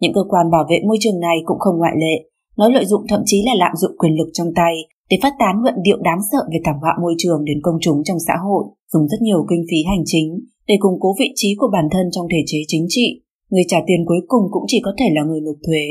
Những 0.00 0.14
cơ 0.14 0.20
quan 0.28 0.50
bảo 0.50 0.64
vệ 0.70 0.78
môi 0.88 0.96
trường 1.00 1.20
này 1.20 1.36
cũng 1.44 1.58
không 1.58 1.78
ngoại 1.78 1.92
lệ, 1.96 2.14
nó 2.58 2.68
lợi 2.68 2.84
dụng 2.84 3.04
thậm 3.08 3.22
chí 3.26 3.42
là 3.46 3.52
lạm 3.56 3.72
dụng 3.76 3.98
quyền 3.98 4.12
lực 4.18 4.28
trong 4.32 4.54
tay 4.54 4.74
để 5.10 5.16
phát 5.22 5.34
tán 5.38 5.56
luận 5.62 5.74
điệu 5.82 5.98
đáng 6.02 6.20
sợ 6.32 6.38
về 6.52 6.58
thảm 6.64 6.76
họa 6.80 6.94
môi 7.02 7.14
trường 7.18 7.44
đến 7.44 7.58
công 7.62 7.78
chúng 7.80 8.04
trong 8.04 8.18
xã 8.26 8.34
hội, 8.46 8.64
dùng 8.92 9.08
rất 9.08 9.20
nhiều 9.22 9.46
kinh 9.50 9.64
phí 9.70 9.76
hành 9.88 10.02
chính 10.04 10.40
để 10.68 10.74
củng 10.80 11.00
cố 11.00 11.14
vị 11.18 11.32
trí 11.34 11.54
của 11.58 11.68
bản 11.72 11.88
thân 11.92 12.06
trong 12.12 12.26
thể 12.32 12.38
chế 12.46 12.58
chính 12.66 12.86
trị. 12.88 13.22
Người 13.50 13.62
trả 13.68 13.78
tiền 13.86 14.04
cuối 14.06 14.20
cùng 14.28 14.42
cũng 14.50 14.64
chỉ 14.66 14.80
có 14.84 14.92
thể 14.98 15.04
là 15.14 15.22
người 15.24 15.40
nộp 15.40 15.56
thuế. 15.66 15.84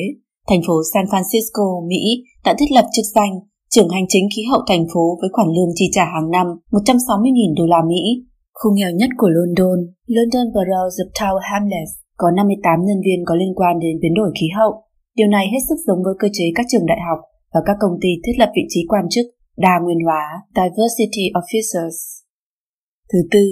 Thành 0.50 0.62
phố 0.68 0.74
San 0.94 1.06
Francisco, 1.06 1.88
Mỹ 1.88 2.04
đã 2.46 2.56
thiết 2.60 2.72
lập 2.76 2.86
chức 2.96 3.06
danh 3.16 3.34
trưởng 3.70 3.90
hành 3.90 4.06
chính 4.10 4.26
khí 4.36 4.42
hậu 4.52 4.62
thành 4.68 4.86
phố 4.94 5.18
với 5.22 5.30
khoản 5.34 5.48
lương 5.48 5.72
chi 5.76 5.86
trả 5.92 6.06
hàng 6.14 6.32
năm 6.32 6.48
160.000 6.72 7.56
đô 7.58 7.66
la 7.66 7.82
Mỹ 7.88 8.02
Khu 8.60 8.70
nghèo 8.76 8.92
nhất 9.00 9.12
của 9.20 9.32
London, 9.38 9.78
London 10.16 10.46
Borough 10.54 10.96
of 11.02 11.10
Tower 11.20 11.46
Hamlets, 11.52 11.94
có 12.22 12.28
58 12.32 12.80
nhân 12.88 13.00
viên 13.06 13.20
có 13.26 13.34
liên 13.42 13.54
quan 13.60 13.74
đến 13.84 13.96
biến 14.02 14.14
đổi 14.20 14.32
khí 14.38 14.48
hậu. 14.58 14.72
Điều 15.20 15.30
này 15.36 15.46
hết 15.54 15.62
sức 15.68 15.80
giống 15.88 16.02
với 16.06 16.16
cơ 16.20 16.28
chế 16.38 16.46
các 16.56 16.66
trường 16.70 16.86
đại 16.92 17.02
học 17.08 17.20
và 17.54 17.62
các 17.66 17.76
công 17.80 17.96
ty 18.02 18.12
thiết 18.24 18.36
lập 18.42 18.50
vị 18.56 18.64
trí 18.70 18.82
quan 18.92 19.06
chức 19.14 19.26
đa 19.66 19.74
nguyên 19.84 20.02
hóa 20.06 20.24
diversity 20.58 21.26
officers. 21.40 21.98
Thứ 23.12 23.20
tư, 23.32 23.44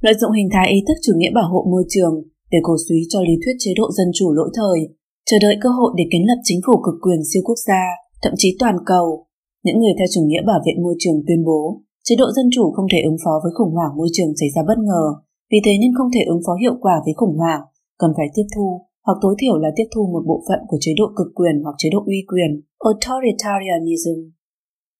lợi 0.00 0.14
dụng 0.20 0.32
hình 0.38 0.48
thái 0.52 0.66
ý 0.76 0.78
thức 0.86 0.98
chủ 1.04 1.12
nghĩa 1.16 1.32
bảo 1.38 1.48
hộ 1.52 1.60
môi 1.72 1.84
trường 1.92 2.14
để 2.50 2.58
cổ 2.62 2.74
suý 2.88 2.98
cho 3.08 3.20
lý 3.20 3.34
thuyết 3.42 3.56
chế 3.58 3.70
độ 3.76 3.86
dân 3.96 4.08
chủ 4.14 4.32
lỗi 4.32 4.50
thời, 4.58 4.78
chờ 5.28 5.36
đợi 5.44 5.56
cơ 5.62 5.68
hội 5.78 5.90
để 5.96 6.04
kiến 6.12 6.24
lập 6.26 6.40
chính 6.44 6.60
phủ 6.66 6.72
cực 6.84 6.94
quyền 7.04 7.20
siêu 7.32 7.42
quốc 7.46 7.58
gia, 7.66 7.82
thậm 8.22 8.32
chí 8.36 8.56
toàn 8.58 8.76
cầu. 8.86 9.26
Những 9.64 9.78
người 9.78 9.94
theo 9.98 10.06
chủ 10.14 10.20
nghĩa 10.24 10.42
bảo 10.46 10.60
vệ 10.66 10.72
môi 10.82 10.94
trường 10.98 11.18
tuyên 11.26 11.44
bố 11.44 11.82
chế 12.06 12.14
độ 12.18 12.26
dân 12.36 12.46
chủ 12.54 12.64
không 12.74 12.86
thể 12.92 13.00
ứng 13.10 13.20
phó 13.24 13.34
với 13.42 13.52
khủng 13.56 13.74
hoảng 13.76 13.96
môi 13.96 14.08
trường 14.12 14.32
xảy 14.40 14.50
ra 14.54 14.62
bất 14.68 14.78
ngờ, 14.88 15.04
vì 15.50 15.58
thế 15.64 15.72
nên 15.80 15.90
không 15.98 16.10
thể 16.14 16.22
ứng 16.32 16.42
phó 16.46 16.52
hiệu 16.62 16.76
quả 16.80 16.96
với 17.04 17.14
khủng 17.16 17.36
hoảng, 17.38 17.62
cần 17.98 18.10
phải 18.16 18.28
tiếp 18.34 18.46
thu 18.54 18.68
hoặc 19.06 19.16
tối 19.22 19.34
thiểu 19.38 19.56
là 19.58 19.70
tiếp 19.76 19.88
thu 19.94 20.02
một 20.12 20.22
bộ 20.26 20.42
phận 20.48 20.60
của 20.68 20.76
chế 20.80 20.92
độ 20.98 21.06
cực 21.16 21.28
quyền 21.34 21.56
hoặc 21.64 21.74
chế 21.78 21.88
độ 21.92 22.00
uy 22.06 22.18
quyền, 22.30 22.50
authoritarianism. 22.78 24.18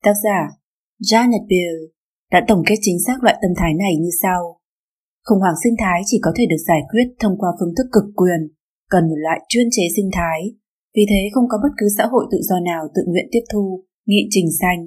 Tác 0.05 0.16
giả 0.24 0.40
Janet 1.09 1.44
Bill 1.49 1.77
đã 2.32 2.44
tổng 2.49 2.62
kết 2.66 2.74
chính 2.81 2.99
xác 3.07 3.23
loại 3.23 3.36
tâm 3.43 3.51
thái 3.57 3.73
này 3.74 3.93
như 4.01 4.11
sau. 4.23 4.40
Khủng 5.27 5.40
hoảng 5.40 5.61
sinh 5.65 5.74
thái 5.78 6.01
chỉ 6.07 6.19
có 6.23 6.32
thể 6.36 6.47
được 6.47 6.62
giải 6.69 6.82
quyết 6.90 7.07
thông 7.20 7.39
qua 7.39 7.51
phương 7.61 7.74
thức 7.77 7.86
cực 7.93 8.05
quyền, 8.16 8.40
cần 8.93 9.05
một 9.10 9.19
loại 9.24 9.39
chuyên 9.51 9.69
chế 9.74 9.85
sinh 9.97 10.10
thái. 10.16 10.40
Vì 10.97 11.05
thế 11.10 11.20
không 11.35 11.47
có 11.51 11.56
bất 11.62 11.73
cứ 11.78 11.86
xã 11.97 12.05
hội 12.12 12.24
tự 12.32 12.39
do 12.48 12.56
nào 12.70 12.82
tự 12.94 13.02
nguyện 13.06 13.28
tiếp 13.32 13.44
thu 13.52 13.64
nghị 14.06 14.23
trình 14.31 14.48
xanh 14.60 14.81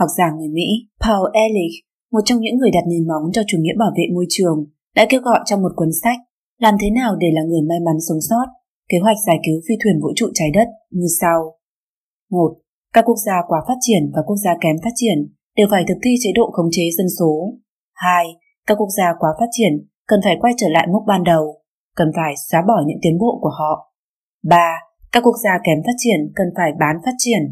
học 0.00 0.10
giả 0.18 0.28
người 0.36 0.50
Mỹ 0.56 0.66
Paul 1.02 1.24
Ehrlich, 1.42 1.74
một 2.12 2.22
trong 2.24 2.40
những 2.40 2.56
người 2.58 2.70
đặt 2.76 2.84
nền 2.90 3.04
móng 3.10 3.26
cho 3.34 3.42
chủ 3.46 3.58
nghĩa 3.60 3.76
bảo 3.82 3.92
vệ 3.96 4.04
môi 4.14 4.26
trường, 4.28 4.58
đã 4.96 5.06
kêu 5.10 5.20
gọi 5.20 5.40
trong 5.46 5.62
một 5.62 5.72
cuốn 5.76 5.90
sách 6.02 6.18
Làm 6.64 6.74
thế 6.80 6.88
nào 6.90 7.16
để 7.22 7.28
là 7.32 7.42
người 7.48 7.62
may 7.68 7.80
mắn 7.86 7.96
sống 8.08 8.20
sót, 8.28 8.46
kế 8.88 8.98
hoạch 8.98 9.16
giải 9.26 9.38
cứu 9.46 9.60
phi 9.68 9.74
thuyền 9.82 10.00
vũ 10.02 10.08
trụ 10.16 10.26
trái 10.34 10.50
đất 10.54 10.68
như 10.90 11.06
sau. 11.20 11.38
1. 12.30 12.38
Các 12.92 13.04
quốc 13.08 13.20
gia 13.26 13.36
quá 13.48 13.58
phát 13.68 13.78
triển 13.80 14.02
và 14.14 14.22
quốc 14.26 14.36
gia 14.44 14.52
kém 14.60 14.76
phát 14.84 14.94
triển 14.94 15.18
đều 15.56 15.66
phải 15.70 15.84
thực 15.88 15.98
thi 16.04 16.10
chế 16.22 16.30
độ 16.34 16.50
khống 16.52 16.70
chế 16.70 16.82
dân 16.98 17.06
số. 17.18 17.52
2. 17.94 18.26
Các 18.66 18.74
quốc 18.78 18.90
gia 18.96 19.08
quá 19.18 19.30
phát 19.38 19.50
triển 19.50 19.72
cần 20.06 20.20
phải 20.24 20.36
quay 20.40 20.52
trở 20.56 20.68
lại 20.68 20.86
mốc 20.92 21.02
ban 21.06 21.24
đầu, 21.24 21.62
cần 21.96 22.08
phải 22.16 22.32
xóa 22.48 22.60
bỏ 22.68 22.78
những 22.86 22.98
tiến 23.02 23.18
bộ 23.18 23.38
của 23.42 23.54
họ. 23.60 23.72
3. 24.44 24.56
Các 25.12 25.20
quốc 25.26 25.36
gia 25.44 25.54
kém 25.64 25.78
phát 25.86 25.96
triển 25.98 26.20
cần 26.34 26.48
phải 26.56 26.70
bán 26.80 26.96
phát 27.04 27.16
triển. 27.18 27.42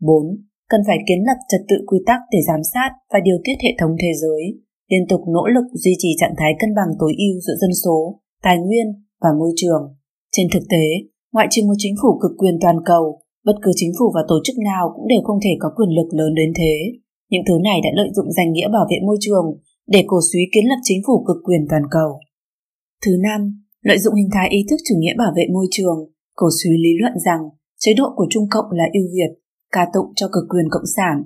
4 0.00 0.26
cần 0.70 0.80
phải 0.86 0.98
kiến 1.06 1.20
lập 1.26 1.38
trật 1.50 1.60
tự 1.68 1.76
quy 1.86 1.98
tắc 2.06 2.20
để 2.32 2.38
giám 2.48 2.60
sát 2.72 2.90
và 3.12 3.20
điều 3.24 3.38
tiết 3.44 3.56
hệ 3.64 3.70
thống 3.78 3.96
thế 4.02 4.12
giới, 4.22 4.42
liên 4.90 5.04
tục 5.08 5.20
nỗ 5.34 5.46
lực 5.54 5.66
duy 5.72 5.94
trì 5.98 6.08
trạng 6.20 6.34
thái 6.38 6.52
cân 6.60 6.74
bằng 6.74 6.90
tối 7.00 7.12
ưu 7.26 7.40
giữa 7.40 7.54
dân 7.60 7.70
số, 7.84 8.20
tài 8.42 8.58
nguyên 8.58 8.86
và 9.22 9.30
môi 9.38 9.52
trường. 9.56 9.82
Trên 10.32 10.46
thực 10.52 10.62
tế, 10.70 10.84
ngoại 11.32 11.46
trừ 11.50 11.62
một 11.66 11.74
chính 11.78 11.94
phủ 12.02 12.18
cực 12.22 12.32
quyền 12.38 12.58
toàn 12.62 12.76
cầu, 12.84 13.22
Bất 13.44 13.56
cứ 13.62 13.70
chính 13.74 13.92
phủ 13.98 14.12
và 14.14 14.20
tổ 14.28 14.34
chức 14.44 14.56
nào 14.58 14.92
cũng 14.94 15.08
đều 15.08 15.20
không 15.24 15.38
thể 15.44 15.50
có 15.58 15.68
quyền 15.76 15.90
lực 15.96 16.08
lớn 16.18 16.34
đến 16.34 16.52
thế. 16.58 16.74
Những 17.30 17.42
thứ 17.48 17.54
này 17.64 17.80
đã 17.84 17.90
lợi 17.94 18.10
dụng 18.16 18.32
danh 18.32 18.52
nghĩa 18.52 18.68
bảo 18.72 18.86
vệ 18.90 18.96
môi 19.06 19.16
trường 19.20 19.46
để 19.86 20.04
cổ 20.06 20.18
suý 20.32 20.40
kiến 20.52 20.64
lập 20.68 20.80
chính 20.82 21.00
phủ 21.06 21.24
cực 21.26 21.36
quyền 21.44 21.66
toàn 21.70 21.82
cầu. 21.90 22.20
Thứ 23.06 23.12
năm, 23.22 23.61
lợi 23.82 23.98
dụng 23.98 24.14
hình 24.14 24.28
thái 24.32 24.48
ý 24.50 24.60
thức 24.70 24.76
chủ 24.88 24.94
nghĩa 24.98 25.14
bảo 25.18 25.32
vệ 25.36 25.44
môi 25.54 25.66
trường, 25.70 25.98
cổ 26.34 26.48
suý 26.62 26.70
lý 26.84 26.92
luận 27.00 27.12
rằng 27.26 27.42
chế 27.82 27.92
độ 27.96 28.06
của 28.16 28.26
Trung 28.30 28.46
Cộng 28.50 28.70
là 28.70 28.84
ưu 28.92 29.06
việt, 29.14 29.32
ca 29.72 29.82
tụng 29.94 30.08
cho 30.16 30.26
cực 30.32 30.44
quyền 30.50 30.68
cộng 30.70 30.88
sản. 30.96 31.16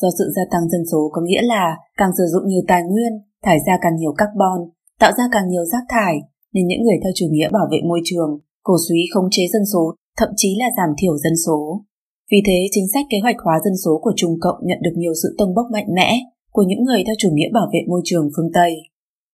Do 0.00 0.08
sự 0.18 0.24
gia 0.36 0.42
tăng 0.52 0.68
dân 0.68 0.82
số 0.92 1.10
có 1.12 1.22
nghĩa 1.24 1.42
là 1.42 1.76
càng 1.96 2.10
sử 2.18 2.24
dụng 2.32 2.48
nhiều 2.48 2.62
tài 2.68 2.82
nguyên, 2.82 3.12
thải 3.44 3.58
ra 3.66 3.78
càng 3.82 3.96
nhiều 3.96 4.12
carbon, 4.18 4.60
tạo 5.00 5.12
ra 5.18 5.24
càng 5.32 5.48
nhiều 5.48 5.64
rác 5.64 5.84
thải, 5.88 6.14
nên 6.52 6.66
những 6.66 6.82
người 6.82 6.98
theo 7.02 7.12
chủ 7.14 7.26
nghĩa 7.30 7.48
bảo 7.56 7.66
vệ 7.72 7.78
môi 7.88 8.00
trường, 8.04 8.30
cổ 8.62 8.74
suý 8.88 8.98
khống 9.14 9.28
chế 9.30 9.42
dân 9.52 9.62
số, 9.72 9.94
thậm 10.18 10.28
chí 10.36 10.56
là 10.58 10.68
giảm 10.76 10.90
thiểu 10.98 11.18
dân 11.18 11.32
số. 11.46 11.84
Vì 12.30 12.38
thế, 12.46 12.58
chính 12.70 12.88
sách 12.92 13.06
kế 13.10 13.18
hoạch 13.22 13.36
hóa 13.44 13.60
dân 13.64 13.76
số 13.84 14.00
của 14.02 14.12
Trung 14.16 14.34
Cộng 14.40 14.58
nhận 14.62 14.78
được 14.82 14.94
nhiều 14.96 15.12
sự 15.22 15.34
tông 15.38 15.54
bốc 15.54 15.66
mạnh 15.72 15.88
mẽ 15.94 16.20
của 16.52 16.62
những 16.62 16.84
người 16.84 17.02
theo 17.06 17.14
chủ 17.18 17.28
nghĩa 17.32 17.50
bảo 17.52 17.66
vệ 17.72 17.80
môi 17.88 18.00
trường 18.04 18.30
phương 18.36 18.52
Tây. 18.54 18.72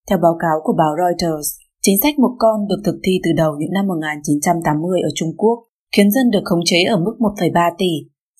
Theo 0.08 0.18
báo 0.22 0.36
cáo 0.40 0.56
của 0.64 0.74
báo 0.78 0.92
Reuters, 0.98 1.48
chính 1.86 1.98
sách 2.02 2.18
một 2.18 2.34
con 2.38 2.56
được 2.68 2.80
thực 2.84 2.98
thi 3.04 3.14
từ 3.24 3.30
đầu 3.42 3.52
những 3.58 3.72
năm 3.76 3.86
1980 3.86 5.00
ở 5.08 5.10
Trung 5.14 5.32
Quốc, 5.36 5.56
khiến 5.92 6.08
dân 6.10 6.30
được 6.30 6.44
khống 6.44 6.64
chế 6.64 6.80
ở 6.94 6.96
mức 7.06 7.14
1,3 7.18 7.70
tỷ. 7.78 7.92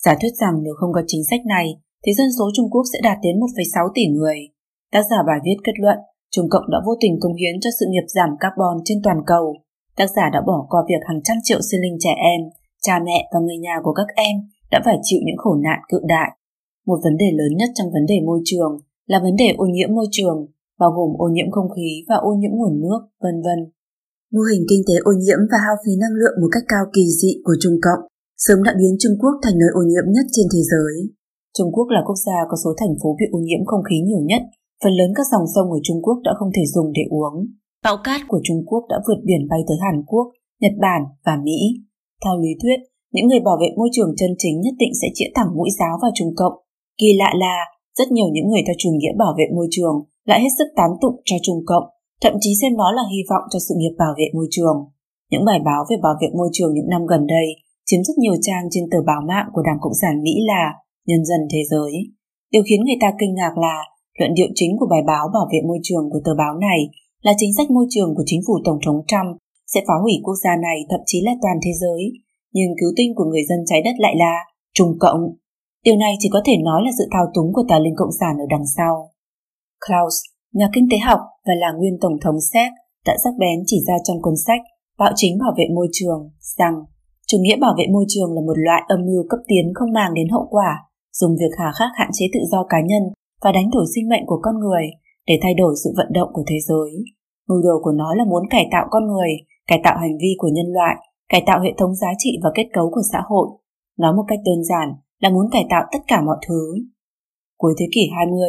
Giả 0.05 0.13
thuyết 0.21 0.35
rằng 0.41 0.55
nếu 0.65 0.75
không 0.79 0.93
có 0.93 1.03
chính 1.07 1.25
sách 1.31 1.43
này, 1.47 1.67
thì 2.03 2.11
dân 2.19 2.29
số 2.39 2.45
Trung 2.55 2.71
Quốc 2.71 2.85
sẽ 2.93 2.99
đạt 3.03 3.19
đến 3.23 3.35
1,6 3.41 3.89
tỷ 3.95 4.05
người. 4.07 4.39
Tác 4.93 5.03
giả 5.11 5.17
bài 5.29 5.39
viết 5.45 5.59
kết 5.65 5.77
luận, 5.83 5.99
Trung 6.35 6.47
Cộng 6.51 6.71
đã 6.73 6.79
vô 6.87 6.93
tình 7.01 7.15
công 7.23 7.35
hiến 7.41 7.55
cho 7.61 7.71
sự 7.79 7.87
nghiệp 7.89 8.07
giảm 8.17 8.31
carbon 8.41 8.77
trên 8.85 8.99
toàn 9.05 9.19
cầu. 9.27 9.55
Tác 9.97 10.09
giả 10.17 10.31
đã 10.35 10.41
bỏ 10.47 10.67
qua 10.71 10.81
việc 10.89 11.03
hàng 11.09 11.21
trăm 11.25 11.37
triệu 11.43 11.61
sinh 11.71 11.81
linh 11.81 11.97
trẻ 12.01 12.15
em, 12.33 12.41
cha 12.83 12.95
mẹ 13.07 13.19
và 13.33 13.41
người 13.41 13.59
nhà 13.67 13.77
của 13.85 13.93
các 13.93 14.09
em 14.17 14.35
đã 14.71 14.81
phải 14.85 14.97
chịu 15.03 15.21
những 15.25 15.41
khổ 15.43 15.55
nạn 15.67 15.81
cự 15.89 16.01
đại. 16.09 16.31
Một 16.87 16.99
vấn 17.05 17.17
đề 17.17 17.29
lớn 17.39 17.53
nhất 17.59 17.71
trong 17.75 17.89
vấn 17.95 18.07
đề 18.09 18.19
môi 18.27 18.41
trường 18.45 18.73
là 19.07 19.19
vấn 19.23 19.37
đề 19.37 19.49
ô 19.57 19.67
nhiễm 19.67 19.95
môi 19.95 20.07
trường, 20.11 20.47
bao 20.81 20.91
gồm 20.97 21.11
ô 21.25 21.27
nhiễm 21.35 21.49
không 21.55 21.71
khí 21.77 21.91
và 22.09 22.17
ô 22.29 22.31
nhiễm 22.39 22.53
nguồn 22.55 22.75
nước, 22.83 23.01
vân 23.23 23.37
vân. 23.45 23.59
Mô 24.35 24.43
hình 24.51 24.63
kinh 24.71 24.83
tế 24.89 24.95
ô 25.11 25.13
nhiễm 25.25 25.41
và 25.51 25.59
hao 25.67 25.77
phí 25.83 25.93
năng 26.03 26.19
lượng 26.21 26.37
một 26.41 26.51
cách 26.55 26.67
cao 26.73 26.85
kỳ 26.95 27.05
dị 27.21 27.33
của 27.47 27.57
Trung 27.63 27.79
Cộng 27.87 28.03
sớm 28.45 28.59
đã 28.67 28.73
biến 28.79 28.95
Trung 29.03 29.17
Quốc 29.21 29.35
thành 29.43 29.57
nơi 29.63 29.71
ô 29.81 29.83
nhiễm 29.91 30.07
nhất 30.15 30.27
trên 30.35 30.47
thế 30.53 30.63
giới. 30.73 30.95
Trung 31.57 31.71
Quốc 31.75 31.89
là 31.95 32.01
quốc 32.07 32.19
gia 32.27 32.39
có 32.49 32.57
số 32.63 32.71
thành 32.81 32.95
phố 33.01 33.09
bị 33.19 33.27
ô 33.37 33.39
nhiễm 33.49 33.63
không 33.71 33.87
khí 33.89 33.97
nhiều 34.09 34.23
nhất, 34.31 34.43
phần 34.83 34.93
lớn 34.99 35.11
các 35.17 35.27
dòng 35.33 35.47
sông 35.55 35.69
ở 35.77 35.79
Trung 35.87 36.01
Quốc 36.05 36.19
đã 36.27 36.33
không 36.39 36.51
thể 36.57 36.65
dùng 36.75 36.89
để 36.99 37.05
uống. 37.17 37.37
Bão 37.85 37.97
cát 38.07 38.21
của 38.29 38.41
Trung 38.47 38.61
Quốc 38.69 38.83
đã 38.93 38.97
vượt 39.07 39.21
biển 39.29 39.43
bay 39.51 39.61
tới 39.69 39.79
Hàn 39.85 39.97
Quốc, 40.11 40.27
Nhật 40.63 40.75
Bản 40.85 41.01
và 41.27 41.35
Mỹ. 41.47 41.59
Theo 42.23 42.35
lý 42.43 42.53
thuyết, 42.63 42.79
những 43.15 43.27
người 43.27 43.43
bảo 43.49 43.57
vệ 43.63 43.69
môi 43.79 43.89
trường 43.95 44.11
chân 44.19 44.33
chính 44.39 44.57
nhất 44.61 44.75
định 44.83 44.93
sẽ 45.01 45.09
chĩa 45.15 45.31
thẳng 45.35 45.51
mũi 45.57 45.69
giáo 45.79 45.95
vào 46.03 46.11
Trung 46.15 46.33
Cộng. 46.41 46.57
Kỳ 47.01 47.11
lạ 47.21 47.31
là, 47.45 47.57
rất 47.99 48.09
nhiều 48.13 48.29
những 48.33 48.49
người 48.49 48.63
theo 48.67 48.77
chủ 48.79 48.91
nghĩa 48.95 49.15
bảo 49.23 49.33
vệ 49.39 49.47
môi 49.57 49.69
trường 49.71 49.97
lại 50.29 50.39
hết 50.41 50.53
sức 50.59 50.69
tán 50.77 50.91
tụng 51.01 51.17
cho 51.29 51.37
Trung 51.43 51.61
Cộng, 51.67 51.87
thậm 52.23 52.35
chí 52.41 52.51
xem 52.61 52.73
nó 52.81 52.89
là 52.93 53.03
hy 53.13 53.21
vọng 53.31 53.45
cho 53.51 53.59
sự 53.67 53.75
nghiệp 53.79 53.95
bảo 53.99 54.13
vệ 54.19 54.27
môi 54.37 54.49
trường. 54.51 54.79
Những 55.31 55.45
bài 55.49 55.61
báo 55.69 55.81
về 55.91 55.97
bảo 56.03 56.15
vệ 56.21 56.29
môi 56.39 56.49
trường 56.53 56.73
những 56.75 56.89
năm 56.95 57.03
gần 57.07 57.27
đây 57.27 57.47
chiếm 57.87 58.01
rất 58.07 58.17
nhiều 58.19 58.37
trang 58.47 58.65
trên 58.71 58.85
tờ 58.91 58.99
báo 59.07 59.21
mạng 59.31 59.49
của 59.53 59.63
Đảng 59.69 59.81
Cộng 59.81 59.99
sản 60.03 60.15
Mỹ 60.25 60.35
là 60.51 60.63
Nhân 61.09 61.25
dân 61.25 61.41
Thế 61.53 61.61
giới. 61.71 61.93
Điều 62.53 62.63
khiến 62.69 62.81
người 62.85 63.01
ta 63.01 63.09
kinh 63.21 63.35
ngạc 63.35 63.55
là 63.65 63.77
luận 64.19 64.35
điệu 64.35 64.51
chính 64.55 64.73
của 64.79 64.89
bài 64.91 65.03
báo 65.07 65.25
bảo 65.35 65.47
vệ 65.53 65.59
môi 65.69 65.79
trường 65.83 66.05
của 66.13 66.21
tờ 66.25 66.33
báo 66.43 66.55
này 66.69 66.81
là 67.23 67.33
chính 67.39 67.53
sách 67.57 67.71
môi 67.71 67.87
trường 67.91 68.15
của 68.17 68.23
chính 68.27 68.41
phủ 68.47 68.55
Tổng 68.65 68.79
thống 68.85 69.01
Trump 69.11 69.31
sẽ 69.73 69.81
phá 69.89 69.95
hủy 70.03 70.15
quốc 70.25 70.37
gia 70.45 70.57
này 70.57 70.79
thậm 70.91 71.01
chí 71.07 71.19
là 71.25 71.33
toàn 71.43 71.57
thế 71.65 71.73
giới. 71.83 72.03
Nhưng 72.53 72.71
cứu 72.81 72.91
tinh 72.97 73.15
của 73.15 73.25
người 73.25 73.45
dân 73.49 73.59
trái 73.67 73.83
đất 73.85 73.97
lại 73.99 74.15
là 74.17 74.35
Trung 74.75 74.93
Cộng. 75.01 75.23
Điều 75.85 75.97
này 75.97 76.15
chỉ 76.19 76.29
có 76.33 76.41
thể 76.47 76.57
nói 76.65 76.83
là 76.85 76.91
sự 76.99 77.05
thao 77.13 77.27
túng 77.35 77.53
của 77.53 77.65
tà 77.69 77.79
linh 77.79 77.97
Cộng 77.97 78.17
sản 78.21 78.35
ở 78.39 78.47
đằng 78.51 78.67
sau. 78.77 79.11
Klaus, 79.85 80.15
nhà 80.53 80.69
kinh 80.75 80.87
tế 80.91 80.99
học 80.99 81.21
và 81.47 81.55
là 81.63 81.73
nguyên 81.73 81.97
Tổng 82.01 82.17
thống 82.23 82.39
Séc, 82.53 82.71
đã 83.07 83.17
sắc 83.25 83.35
bén 83.39 83.59
chỉ 83.67 83.77
ra 83.87 83.95
trong 84.05 84.23
cuốn 84.23 84.35
sách 84.47 84.61
Bạo 84.99 85.13
chính 85.17 85.39
bảo 85.39 85.53
vệ 85.59 85.65
môi 85.75 85.89
trường 85.93 86.31
rằng 86.59 86.75
chủ 87.27 87.39
nghĩa 87.41 87.57
bảo 87.57 87.75
vệ 87.79 87.85
môi 87.93 88.05
trường 88.09 88.31
là 88.35 88.41
một 88.47 88.59
loại 88.67 88.83
âm 88.89 89.01
mưu 89.07 89.23
cấp 89.29 89.41
tiến 89.49 89.67
không 89.75 89.93
màng 89.93 90.15
đến 90.15 90.29
hậu 90.29 90.47
quả, 90.51 90.71
dùng 91.13 91.37
việc 91.41 91.53
hà 91.59 91.73
khắc 91.79 91.91
hạn 91.95 92.11
chế 92.13 92.27
tự 92.35 92.41
do 92.53 92.67
cá 92.69 92.79
nhân 92.81 93.03
và 93.43 93.53
đánh 93.53 93.71
đổi 93.71 93.85
sinh 93.95 94.09
mệnh 94.09 94.27
của 94.27 94.41
con 94.43 94.55
người 94.59 94.85
để 95.27 95.39
thay 95.43 95.55
đổi 95.55 95.75
sự 95.85 95.91
vận 95.97 96.07
động 96.13 96.29
của 96.33 96.45
thế 96.47 96.57
giới. 96.69 96.91
Mưu 97.49 97.63
đồ 97.63 97.75
của 97.83 97.93
nó 97.93 98.15
là 98.15 98.25
muốn 98.25 98.43
cải 98.51 98.69
tạo 98.73 98.87
con 98.91 99.07
người, 99.07 99.31
cải 99.67 99.81
tạo 99.85 99.99
hành 99.99 100.19
vi 100.21 100.35
của 100.39 100.49
nhân 100.53 100.67
loại, 100.67 100.97
cải 101.29 101.43
tạo 101.47 101.61
hệ 101.61 101.71
thống 101.79 101.95
giá 101.95 102.09
trị 102.19 102.31
và 102.43 102.51
kết 102.55 102.67
cấu 102.73 102.91
của 102.91 103.03
xã 103.13 103.19
hội. 103.27 103.49
Nói 103.99 104.13
một 104.17 104.25
cách 104.29 104.39
đơn 104.45 104.65
giản 104.65 104.89
là 105.21 105.31
muốn 105.31 105.47
cải 105.53 105.67
tạo 105.71 105.83
tất 105.93 105.99
cả 106.07 106.23
mọi 106.23 106.37
thứ. 106.49 106.75
Cuối 107.57 107.75
thế 107.79 107.87
kỷ 107.95 108.01
20, 108.17 108.41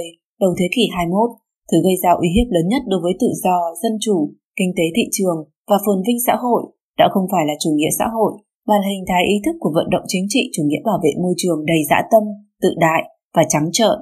đầu 0.42 0.52
thế 0.60 0.66
kỷ 0.76 0.84
21, 0.96 1.30
thứ 1.72 1.78
gây 1.86 1.96
ra 2.04 2.12
uy 2.22 2.30
hiếp 2.36 2.48
lớn 2.56 2.66
nhất 2.68 2.82
đối 2.92 3.00
với 3.04 3.14
tự 3.22 3.30
do, 3.44 3.58
dân 3.84 3.94
chủ, 4.02 4.18
kinh 4.58 4.72
tế 4.78 4.84
thị 4.96 5.06
trường 5.12 5.38
và 5.70 5.78
phồn 5.86 5.98
vinh 6.08 6.20
xã 6.28 6.36
hội 6.44 6.62
đã 6.98 7.06
không 7.14 7.28
phải 7.32 7.44
là 7.50 7.54
chủ 7.60 7.70
nghĩa 7.74 7.94
xã 8.00 8.06
hội 8.16 8.32
mà 8.68 8.76
là 8.82 8.88
hình 8.94 9.06
thái 9.08 9.24
ý 9.34 9.36
thức 9.46 9.56
của 9.60 9.72
vận 9.76 9.88
động 9.94 10.06
chính 10.08 10.26
trị 10.30 10.42
chủ 10.54 10.64
nghĩa 10.66 10.82
bảo 10.86 11.00
vệ 11.04 11.12
môi 11.24 11.34
trường 11.38 11.60
đầy 11.66 11.82
dã 11.90 12.00
tâm, 12.12 12.24
tự 12.62 12.70
đại 12.86 13.04
và 13.36 13.44
trắng 13.50 13.70
trợn. 13.74 13.98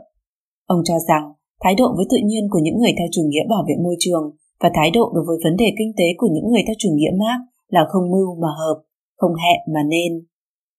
Ông 0.66 0.82
cho 0.86 0.98
rằng 1.08 1.24
thái 1.64 1.76
độ 1.76 1.88
với 1.98 2.06
tự 2.10 2.18
nhiên 2.26 2.44
của 2.52 2.60
những 2.64 2.78
người 2.80 2.94
theo 2.98 3.08
chủ 3.12 3.22
nghĩa 3.28 3.46
bảo 3.50 3.64
vệ 3.68 3.76
môi 3.84 3.96
trường 4.00 4.26
và 4.62 4.70
thái 4.76 4.92
độ 4.92 5.12
đối 5.16 5.24
với 5.28 5.38
vấn 5.44 5.56
đề 5.62 5.70
kinh 5.78 5.92
tế 5.98 6.08
của 6.18 6.30
những 6.34 6.48
người 6.50 6.64
theo 6.68 6.76
chủ 6.80 6.90
nghĩa 6.94 7.14
Marx 7.20 7.42
là 7.68 7.82
không 7.92 8.12
mưu 8.12 8.36
mà 8.42 8.48
hợp, 8.60 8.78
không 9.18 9.36
hẹn 9.44 9.60
mà 9.74 9.82
nên. 9.94 10.12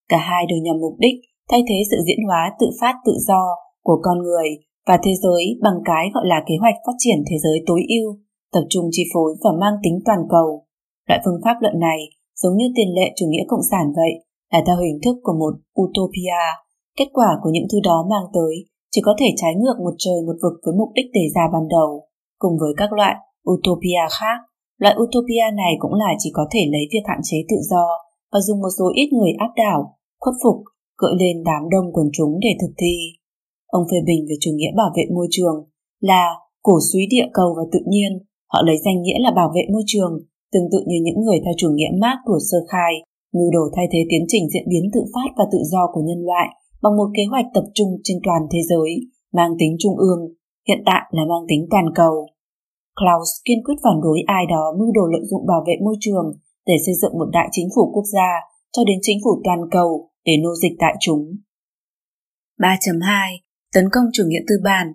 Cả 0.08 0.16
hai 0.16 0.42
đều 0.48 0.58
nhằm 0.62 0.76
mục 0.80 0.94
đích 0.98 1.16
thay 1.50 1.62
thế 1.68 1.74
sự 1.90 1.96
diễn 2.06 2.24
hóa 2.26 2.42
tự 2.60 2.66
phát 2.80 2.94
tự 3.06 3.12
do 3.28 3.42
của 3.82 3.98
con 4.02 4.18
người 4.18 4.48
và 4.86 4.98
thế 5.04 5.12
giới 5.22 5.44
bằng 5.62 5.78
cái 5.84 6.04
gọi 6.14 6.24
là 6.26 6.38
kế 6.48 6.54
hoạch 6.60 6.74
phát 6.86 6.96
triển 6.98 7.18
thế 7.30 7.36
giới 7.44 7.58
tối 7.66 7.80
ưu, 7.98 8.08
tập 8.52 8.64
trung 8.70 8.86
chi 8.90 9.02
phối 9.14 9.30
và 9.44 9.50
mang 9.60 9.76
tính 9.82 9.98
toàn 10.06 10.18
cầu. 10.28 10.48
Loại 11.08 11.20
phương 11.24 11.40
pháp 11.44 11.56
luận 11.60 11.76
này, 11.80 12.00
giống 12.40 12.56
như 12.56 12.66
tiền 12.76 12.90
lệ 12.96 13.06
chủ 13.16 13.26
nghĩa 13.28 13.44
cộng 13.48 13.68
sản 13.70 13.92
vậy, 13.96 14.12
là 14.52 14.62
theo 14.66 14.76
hình 14.76 14.98
thức 15.04 15.16
của 15.22 15.36
một 15.42 15.54
utopia. 15.82 16.42
Kết 16.98 17.08
quả 17.12 17.30
của 17.42 17.50
những 17.52 17.66
thứ 17.72 17.78
đó 17.84 18.06
mang 18.10 18.26
tới 18.34 18.54
chỉ 18.90 19.00
có 19.04 19.14
thể 19.20 19.26
trái 19.36 19.54
ngược 19.54 19.76
một 19.84 19.94
trời 19.98 20.18
một 20.26 20.36
vực 20.42 20.54
với 20.64 20.74
mục 20.78 20.88
đích 20.94 21.06
đề 21.12 21.24
ra 21.34 21.42
ban 21.52 21.68
đầu. 21.68 21.90
Cùng 22.38 22.54
với 22.60 22.72
các 22.76 22.92
loại 22.92 23.14
utopia 23.50 24.04
khác, 24.20 24.38
loại 24.78 24.94
utopia 25.02 25.46
này 25.54 25.72
cũng 25.78 25.94
là 25.94 26.14
chỉ 26.18 26.30
có 26.34 26.46
thể 26.52 26.60
lấy 26.72 26.84
việc 26.92 27.04
hạn 27.04 27.20
chế 27.22 27.36
tự 27.48 27.56
do 27.70 27.86
và 28.32 28.40
dùng 28.40 28.60
một 28.60 28.72
số 28.78 28.84
ít 28.94 29.08
người 29.12 29.32
áp 29.38 29.52
đảo, 29.56 29.98
khuất 30.20 30.34
phục, 30.44 30.56
gợi 30.98 31.14
lên 31.18 31.44
đám 31.44 31.62
đông 31.70 31.92
quần 31.92 32.08
chúng 32.12 32.32
để 32.40 32.48
thực 32.60 32.72
thi. 32.78 32.96
Ông 33.66 33.84
phê 33.90 33.96
bình 34.06 34.26
về 34.28 34.36
chủ 34.40 34.50
nghĩa 34.54 34.72
bảo 34.76 34.90
vệ 34.96 35.04
môi 35.14 35.26
trường 35.30 35.56
là 36.00 36.24
cổ 36.62 36.78
suý 36.92 37.00
địa 37.10 37.28
cầu 37.32 37.54
và 37.56 37.62
tự 37.72 37.80
nhiên, 37.86 38.12
họ 38.52 38.58
lấy 38.66 38.76
danh 38.84 39.02
nghĩa 39.02 39.18
là 39.18 39.30
bảo 39.36 39.50
vệ 39.54 39.62
môi 39.72 39.82
trường, 39.86 40.12
tương 40.52 40.70
tự 40.72 40.78
như 40.86 40.98
những 41.02 41.20
người 41.24 41.38
theo 41.44 41.54
chủ 41.56 41.68
nghĩa 41.74 41.92
Marx 42.00 42.18
của 42.24 42.38
sơ 42.50 42.58
khai, 42.68 42.92
mưu 43.34 43.50
đồ 43.50 43.64
thay 43.76 43.86
thế 43.92 43.98
tiến 44.10 44.24
trình 44.28 44.44
diễn 44.52 44.66
biến 44.70 44.84
tự 44.94 45.00
phát 45.14 45.30
và 45.38 45.44
tự 45.52 45.58
do 45.72 45.82
của 45.92 46.02
nhân 46.08 46.20
loại 46.28 46.48
bằng 46.82 46.96
một 46.96 47.08
kế 47.16 47.24
hoạch 47.30 47.46
tập 47.54 47.64
trung 47.74 47.90
trên 48.04 48.18
toàn 48.26 48.42
thế 48.52 48.58
giới, 48.70 48.90
mang 49.32 49.52
tính 49.58 49.76
trung 49.78 49.96
ương, 49.96 50.20
hiện 50.68 50.82
tại 50.86 51.02
là 51.10 51.22
mang 51.30 51.44
tính 51.48 51.66
toàn 51.70 51.86
cầu. 51.94 52.14
Klaus 53.00 53.30
kiên 53.44 53.64
quyết 53.64 53.74
phản 53.84 54.00
đối 54.04 54.18
ai 54.26 54.44
đó 54.46 54.62
mưu 54.78 54.90
đồ 54.92 55.04
lợi 55.12 55.24
dụng 55.30 55.46
bảo 55.46 55.62
vệ 55.66 55.74
môi 55.84 55.96
trường 56.00 56.26
để 56.66 56.74
xây 56.86 56.94
dựng 57.02 57.18
một 57.18 57.28
đại 57.32 57.48
chính 57.52 57.68
phủ 57.74 57.90
quốc 57.94 58.04
gia 58.14 58.30
cho 58.72 58.84
đến 58.84 58.98
chính 59.02 59.18
phủ 59.24 59.30
toàn 59.44 59.58
cầu 59.70 60.10
để 60.24 60.32
nô 60.42 60.54
dịch 60.62 60.72
tại 60.78 60.94
chúng. 61.00 61.22
3.2 62.58 63.45
Tấn 63.76 63.86
công 63.92 64.06
chủ 64.12 64.22
nghĩa 64.26 64.44
tư 64.48 64.54
bản 64.68 64.86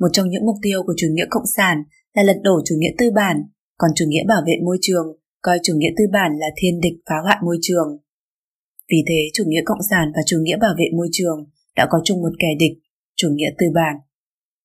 Một 0.00 0.10
trong 0.12 0.28
những 0.28 0.46
mục 0.46 0.56
tiêu 0.62 0.82
của 0.86 0.94
chủ 0.96 1.06
nghĩa 1.12 1.28
cộng 1.30 1.50
sản 1.56 1.76
là 2.14 2.22
lật 2.22 2.38
đổ 2.42 2.56
chủ 2.66 2.74
nghĩa 2.78 2.94
tư 2.98 3.10
bản, 3.10 3.36
còn 3.80 3.90
chủ 3.96 4.04
nghĩa 4.08 4.24
bảo 4.28 4.42
vệ 4.46 4.56
môi 4.66 4.78
trường 4.80 5.06
coi 5.42 5.58
chủ 5.62 5.72
nghĩa 5.76 5.92
tư 5.98 6.04
bản 6.12 6.30
là 6.40 6.46
thiên 6.58 6.80
địch 6.80 6.96
phá 7.08 7.14
hoại 7.24 7.38
môi 7.46 7.58
trường. 7.62 7.88
Vì 8.90 9.00
thế, 9.08 9.20
chủ 9.34 9.44
nghĩa 9.46 9.64
cộng 9.64 9.82
sản 9.90 10.06
và 10.14 10.22
chủ 10.26 10.36
nghĩa 10.42 10.58
bảo 10.64 10.74
vệ 10.78 10.84
môi 10.96 11.08
trường 11.12 11.38
đã 11.76 11.86
có 11.90 11.98
chung 12.04 12.20
một 12.22 12.34
kẻ 12.38 12.50
địch, 12.58 12.74
chủ 13.16 13.28
nghĩa 13.32 13.50
tư 13.58 13.66
bản. 13.74 13.94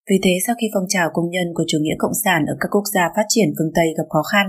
Vì 0.10 0.18
thế, 0.24 0.34
sau 0.46 0.56
khi 0.62 0.68
phong 0.74 0.88
trào 0.90 1.08
công 1.14 1.30
nhân 1.30 1.48
của 1.54 1.66
chủ 1.68 1.78
nghĩa 1.82 1.98
cộng 1.98 2.18
sản 2.24 2.42
ở 2.46 2.56
các 2.60 2.70
quốc 2.72 2.88
gia 2.94 3.06
phát 3.16 3.26
triển 3.30 3.50
phương 3.58 3.74
Tây 3.76 3.88
gặp 3.98 4.08
khó 4.10 4.24
khăn, 4.32 4.46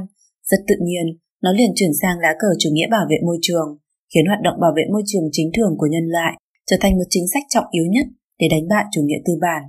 rất 0.51 0.61
tự 0.69 0.75
nhiên, 0.87 1.07
nó 1.43 1.53
liền 1.53 1.73
chuyển 1.75 1.95
sang 2.03 2.19
lá 2.19 2.33
cờ 2.39 2.49
chủ 2.59 2.71
nghĩa 2.73 2.89
bảo 2.91 3.07
vệ 3.11 3.17
môi 3.27 3.39
trường, 3.43 3.69
khiến 4.15 4.27
hoạt 4.27 4.41
động 4.47 4.61
bảo 4.61 4.73
vệ 4.77 4.83
môi 4.93 5.03
trường 5.07 5.27
chính 5.33 5.51
thường 5.57 5.75
của 5.79 5.87
nhân 5.87 6.07
loại 6.15 6.33
trở 6.67 6.77
thành 6.81 6.95
một 6.99 7.09
chính 7.11 7.27
sách 7.33 7.43
trọng 7.49 7.69
yếu 7.73 7.87
nhất 7.95 8.07
để 8.39 8.47
đánh 8.51 8.69
bại 8.69 8.85
chủ 8.93 9.01
nghĩa 9.05 9.21
tư 9.27 9.33
bản. 9.41 9.63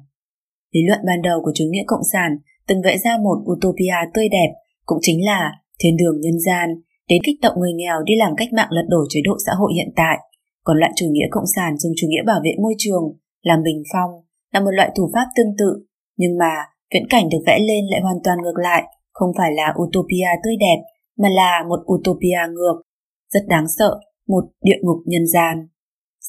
Lý 0.73 0.81
luận 0.87 0.99
ban 1.07 1.21
đầu 1.21 1.41
của 1.43 1.51
chủ 1.55 1.65
nghĩa 1.69 1.83
cộng 1.87 2.07
sản 2.13 2.31
từng 2.67 2.81
vẽ 2.85 2.97
ra 2.97 3.17
một 3.17 3.37
utopia 3.51 3.97
tươi 4.13 4.27
đẹp, 4.29 4.51
cũng 4.85 4.97
chính 5.01 5.25
là 5.25 5.51
thiên 5.79 5.97
đường 5.97 6.21
nhân 6.21 6.39
gian 6.39 6.69
đến 7.09 7.21
kích 7.25 7.39
động 7.41 7.59
người 7.59 7.73
nghèo 7.73 7.97
đi 8.05 8.13
làm 8.15 8.31
cách 8.37 8.53
mạng 8.53 8.71
lật 8.71 8.85
đổ 8.89 9.01
chế 9.09 9.19
độ 9.23 9.35
xã 9.45 9.51
hội 9.59 9.71
hiện 9.75 9.93
tại. 9.95 10.17
Còn 10.63 10.77
loại 10.77 10.91
chủ 10.95 11.05
nghĩa 11.11 11.27
cộng 11.31 11.51
sản 11.55 11.77
dùng 11.77 11.93
chủ 11.97 12.07
nghĩa 12.09 12.23
bảo 12.25 12.39
vệ 12.43 12.51
môi 12.61 12.73
trường, 12.77 13.03
làm 13.41 13.63
bình 13.63 13.83
phong, 13.93 14.11
là 14.53 14.59
một 14.59 14.71
loại 14.71 14.91
thủ 14.95 15.09
pháp 15.13 15.27
tương 15.37 15.55
tự. 15.57 15.85
Nhưng 16.17 16.37
mà 16.37 16.51
viễn 16.93 17.07
cảnh 17.09 17.29
được 17.31 17.43
vẽ 17.45 17.59
lên 17.59 17.83
lại 17.91 18.01
hoàn 18.01 18.17
toàn 18.23 18.37
ngược 18.43 18.57
lại, 18.63 18.83
không 19.11 19.31
phải 19.37 19.51
là 19.53 19.73
utopia 19.83 20.29
tươi 20.43 20.55
đẹp, 20.59 20.79
mà 21.17 21.29
là 21.29 21.63
một 21.69 21.79
utopia 21.93 22.41
ngược. 22.53 22.81
Rất 23.33 23.43
đáng 23.47 23.65
sợ, 23.77 23.99
một 24.27 24.43
địa 24.61 24.79
ngục 24.81 24.97
nhân 25.05 25.27
gian. 25.33 25.67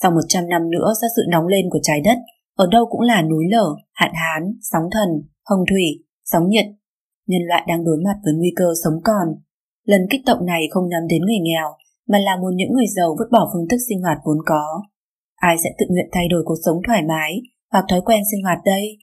Sau 0.02 0.10
100 0.10 0.48
năm 0.48 0.70
nữa 0.70 0.88
do 1.00 1.08
sự 1.16 1.22
nóng 1.28 1.46
lên 1.46 1.64
của 1.70 1.78
trái 1.82 2.00
đất, 2.04 2.18
ở 2.56 2.66
đâu 2.70 2.86
cũng 2.90 3.00
là 3.00 3.22
núi 3.22 3.44
lở, 3.50 3.66
hạn 3.92 4.12
hán, 4.14 4.42
sóng 4.62 4.82
thần, 4.92 5.08
hồng 5.48 5.64
thủy, 5.70 6.04
sóng 6.24 6.48
nhiệt. 6.48 6.66
Nhân 7.26 7.42
loại 7.48 7.62
đang 7.68 7.84
đối 7.84 7.96
mặt 8.04 8.16
với 8.24 8.34
nguy 8.34 8.52
cơ 8.56 8.64
sống 8.84 9.00
còn. 9.04 9.28
Lần 9.84 10.00
kích 10.10 10.20
động 10.26 10.46
này 10.46 10.62
không 10.70 10.88
nhắm 10.88 11.02
đến 11.08 11.22
người 11.22 11.40
nghèo, 11.42 11.68
mà 12.08 12.18
là 12.18 12.36
muốn 12.40 12.56
những 12.56 12.72
người 12.72 12.86
giàu 12.96 13.16
vứt 13.18 13.28
bỏ 13.32 13.50
phương 13.52 13.68
thức 13.68 13.80
sinh 13.88 14.00
hoạt 14.02 14.18
vốn 14.24 14.38
có. 14.46 14.82
Ai 15.36 15.56
sẽ 15.64 15.70
tự 15.78 15.86
nguyện 15.88 16.08
thay 16.12 16.28
đổi 16.28 16.42
cuộc 16.44 16.58
sống 16.64 16.78
thoải 16.86 17.02
mái 17.02 17.32
hoặc 17.72 17.84
thói 17.90 18.00
quen 18.04 18.22
sinh 18.30 18.42
hoạt 18.42 18.58
đây? 18.64 18.98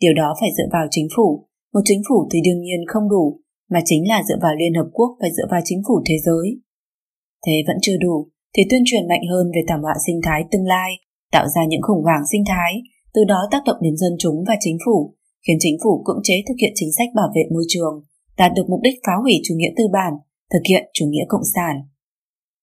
Điều 0.00 0.14
đó 0.14 0.34
phải 0.40 0.48
dựa 0.56 0.68
vào 0.72 0.86
chính 0.90 1.08
phủ. 1.16 1.48
Một 1.74 1.80
chính 1.84 2.02
phủ 2.08 2.28
thì 2.32 2.38
đương 2.44 2.60
nhiên 2.60 2.80
không 2.86 3.08
đủ, 3.08 3.40
mà 3.70 3.80
chính 3.84 4.08
là 4.08 4.22
dựa 4.28 4.38
vào 4.42 4.54
Liên 4.54 4.74
Hợp 4.74 4.88
Quốc 4.92 5.10
và 5.20 5.28
dựa 5.36 5.46
vào 5.50 5.60
chính 5.64 5.82
phủ 5.88 6.02
thế 6.08 6.14
giới. 6.24 6.46
Thế 7.46 7.52
vẫn 7.66 7.76
chưa 7.82 7.96
đủ, 8.00 8.28
thì 8.54 8.62
tuyên 8.70 8.82
truyền 8.86 9.08
mạnh 9.08 9.24
hơn 9.30 9.46
về 9.54 9.60
thảm 9.68 9.80
họa 9.82 9.94
sinh 10.06 10.20
thái 10.24 10.44
tương 10.50 10.66
lai, 10.66 10.90
tạo 11.32 11.46
ra 11.54 11.62
những 11.68 11.82
khủng 11.82 12.04
hoảng 12.04 12.22
sinh 12.32 12.44
thái, 12.48 12.72
từ 13.14 13.24
đó 13.24 13.48
tác 13.50 13.62
động 13.66 13.76
đến 13.80 13.96
dân 13.96 14.12
chúng 14.18 14.44
và 14.48 14.54
chính 14.60 14.78
phủ, 14.84 15.14
khiến 15.46 15.56
chính 15.60 15.76
phủ 15.82 16.02
cưỡng 16.04 16.20
chế 16.22 16.34
thực 16.48 16.54
hiện 16.60 16.72
chính 16.74 16.92
sách 16.98 17.08
bảo 17.14 17.28
vệ 17.34 17.42
môi 17.54 17.64
trường, 17.68 17.94
đạt 18.38 18.52
được 18.56 18.66
mục 18.68 18.80
đích 18.82 18.94
phá 19.06 19.12
hủy 19.22 19.34
chủ 19.44 19.54
nghĩa 19.56 19.72
tư 19.76 19.84
bản, 19.92 20.12
thực 20.52 20.62
hiện 20.68 20.84
chủ 20.92 21.06
nghĩa 21.08 21.24
cộng 21.28 21.48
sản. 21.54 21.74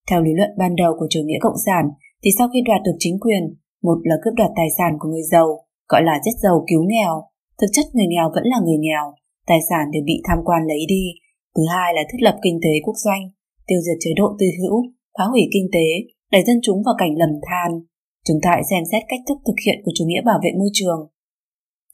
Theo 0.09 0.21
lý 0.21 0.31
luận 0.33 0.49
ban 0.57 0.75
đầu 0.75 0.93
của 0.99 1.07
chủ 1.09 1.19
nghĩa 1.25 1.39
cộng 1.41 1.57
sản, 1.65 1.85
thì 2.23 2.29
sau 2.37 2.47
khi 2.53 2.59
đoạt 2.65 2.81
được 2.85 2.95
chính 2.99 3.19
quyền, 3.19 3.43
một 3.83 3.97
là 4.03 4.15
cướp 4.23 4.33
đoạt 4.33 4.51
tài 4.55 4.67
sản 4.77 4.91
của 4.99 5.09
người 5.09 5.23
giàu, 5.31 5.47
gọi 5.89 6.03
là 6.03 6.19
giết 6.25 6.37
giàu 6.43 6.65
cứu 6.67 6.83
nghèo, 6.87 7.23
thực 7.61 7.67
chất 7.73 7.85
người 7.93 8.07
nghèo 8.09 8.27
vẫn 8.35 8.43
là 8.43 8.57
người 8.65 8.77
nghèo, 8.79 9.05
tài 9.47 9.59
sản 9.69 9.91
đều 9.93 10.03
bị 10.05 10.21
tham 10.27 10.37
quan 10.45 10.61
lấy 10.67 10.85
đi. 10.87 11.05
Thứ 11.55 11.63
hai 11.73 11.93
là 11.93 12.01
thiết 12.09 12.21
lập 12.21 12.35
kinh 12.43 12.59
tế 12.63 12.73
quốc 12.85 12.97
doanh, 13.05 13.23
tiêu 13.67 13.79
diệt 13.85 13.97
chế 13.99 14.11
độ 14.15 14.27
tư 14.39 14.45
hữu, 14.59 14.77
phá 15.17 15.25
hủy 15.31 15.43
kinh 15.53 15.67
tế, 15.75 15.87
đẩy 16.31 16.43
dân 16.47 16.59
chúng 16.65 16.79
vào 16.85 16.95
cảnh 16.97 17.13
lầm 17.21 17.33
than. 17.47 17.71
Chúng 18.27 18.39
ta 18.43 18.49
hãy 18.53 18.63
xem 18.69 18.83
xét 18.91 19.01
cách 19.09 19.23
thức 19.27 19.37
thực 19.47 19.57
hiện 19.65 19.77
của 19.83 19.91
chủ 19.95 20.05
nghĩa 20.07 20.21
bảo 20.29 20.39
vệ 20.43 20.51
môi 20.59 20.69
trường. 20.73 20.99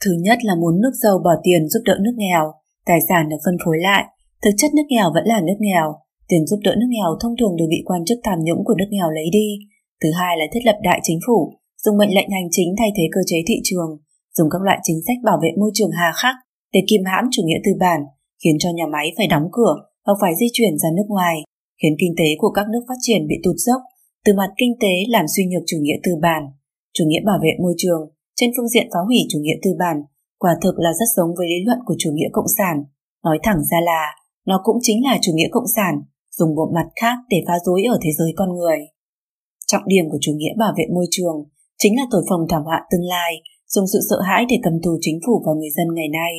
Thứ 0.06 0.12
nhất 0.26 0.38
là 0.48 0.56
muốn 0.62 0.82
nước 0.82 0.94
giàu 1.04 1.16
bỏ 1.26 1.34
tiền 1.44 1.70
giúp 1.70 1.82
đỡ 1.86 1.96
nước 2.02 2.16
nghèo, 2.18 2.44
tài 2.86 3.00
sản 3.10 3.30
được 3.30 3.42
phân 3.46 3.58
phối 3.66 3.78
lại, 3.88 4.04
thực 4.44 4.54
chất 4.58 4.72
nước 4.74 4.88
nghèo 4.90 5.08
vẫn 5.16 5.26
là 5.26 5.42
nước 5.48 5.60
nghèo, 5.60 5.88
tiền 6.30 6.46
giúp 6.46 6.60
đỡ 6.64 6.74
nước 6.80 6.90
nghèo 6.90 7.10
thông 7.22 7.36
thường 7.40 7.56
đều 7.58 7.68
bị 7.70 7.80
quan 7.86 8.06
chức 8.06 8.20
tham 8.24 8.40
nhũng 8.44 8.62
của 8.66 8.76
nước 8.78 8.90
nghèo 8.90 9.10
lấy 9.18 9.28
đi. 9.32 9.48
Thứ 10.02 10.10
hai 10.20 10.38
là 10.38 10.46
thiết 10.52 10.64
lập 10.66 10.78
đại 10.84 11.00
chính 11.04 11.20
phủ, 11.28 11.54
dùng 11.84 11.98
mệnh 11.98 12.16
lệnh 12.16 12.30
hành 12.30 12.48
chính 12.52 12.70
thay 12.80 12.90
thế 12.98 13.04
cơ 13.12 13.22
chế 13.26 13.38
thị 13.48 13.56
trường, 13.64 13.92
dùng 14.38 14.50
các 14.52 14.62
loại 14.62 14.80
chính 14.84 15.00
sách 15.08 15.18
bảo 15.24 15.38
vệ 15.44 15.50
môi 15.60 15.72
trường 15.74 15.92
hà 15.92 16.12
khắc 16.22 16.36
để 16.74 16.80
kìm 16.90 17.02
hãm 17.06 17.26
chủ 17.32 17.42
nghĩa 17.46 17.60
tư 17.66 17.72
bản, 17.80 18.00
khiến 18.44 18.56
cho 18.60 18.70
nhà 18.76 18.86
máy 18.92 19.14
phải 19.18 19.28
đóng 19.28 19.48
cửa 19.52 19.76
hoặc 20.06 20.18
phải 20.22 20.32
di 20.40 20.46
chuyển 20.54 20.78
ra 20.78 20.90
nước 20.98 21.08
ngoài, 21.08 21.36
khiến 21.82 21.96
kinh 22.00 22.14
tế 22.20 22.28
của 22.38 22.52
các 22.58 22.66
nước 22.72 22.84
phát 22.88 23.00
triển 23.02 23.28
bị 23.28 23.36
tụt 23.44 23.56
dốc, 23.58 23.82
từ 24.26 24.34
mặt 24.38 24.52
kinh 24.58 24.74
tế 24.82 24.94
làm 25.10 25.26
suy 25.36 25.44
nhược 25.46 25.64
chủ 25.68 25.78
nghĩa 25.82 26.00
tư 26.04 26.12
bản. 26.22 26.44
Chủ 26.94 27.04
nghĩa 27.08 27.24
bảo 27.26 27.40
vệ 27.44 27.54
môi 27.64 27.74
trường 27.78 28.02
trên 28.36 28.52
phương 28.58 28.70
diện 28.74 28.88
phá 28.94 29.00
hủy 29.08 29.20
chủ 29.30 29.40
nghĩa 29.42 29.58
tư 29.64 29.72
bản 29.80 29.98
quả 30.44 30.54
thực 30.62 30.76
là 30.80 30.92
rất 31.00 31.10
giống 31.16 31.32
với 31.38 31.48
lý 31.48 31.60
luận 31.66 31.80
của 31.86 31.96
chủ 32.00 32.10
nghĩa 32.14 32.30
cộng 32.32 32.54
sản. 32.58 32.76
Nói 33.24 33.38
thẳng 33.44 33.62
ra 33.72 33.80
là 33.82 34.04
nó 34.46 34.62
cũng 34.64 34.78
chính 34.82 35.04
là 35.04 35.18
chủ 35.22 35.32
nghĩa 35.36 35.50
cộng 35.52 35.72
sản 35.76 35.94
dùng 36.38 36.56
bộ 36.56 36.72
mặt 36.76 36.88
khác 37.02 37.16
để 37.30 37.38
phá 37.48 37.54
rối 37.66 37.84
ở 37.94 37.98
thế 38.04 38.10
giới 38.18 38.32
con 38.36 38.50
người. 38.58 38.78
Trọng 39.68 39.88
điểm 39.88 40.06
của 40.12 40.18
chủ 40.22 40.32
nghĩa 40.36 40.54
bảo 40.58 40.74
vệ 40.78 40.86
môi 40.96 41.06
trường 41.12 41.38
chính 41.78 41.94
là 41.98 42.04
thổi 42.12 42.24
phòng 42.30 42.44
thảm 42.50 42.64
họa 42.64 42.80
tương 42.92 43.06
lai, 43.16 43.32
dùng 43.68 43.88
sự 43.94 44.00
sợ 44.10 44.22
hãi 44.22 44.46
để 44.50 44.56
cầm 44.64 44.74
tù 44.84 44.98
chính 45.02 45.20
phủ 45.26 45.44
và 45.46 45.54
người 45.54 45.70
dân 45.78 45.88
ngày 45.96 46.10
nay. 46.20 46.34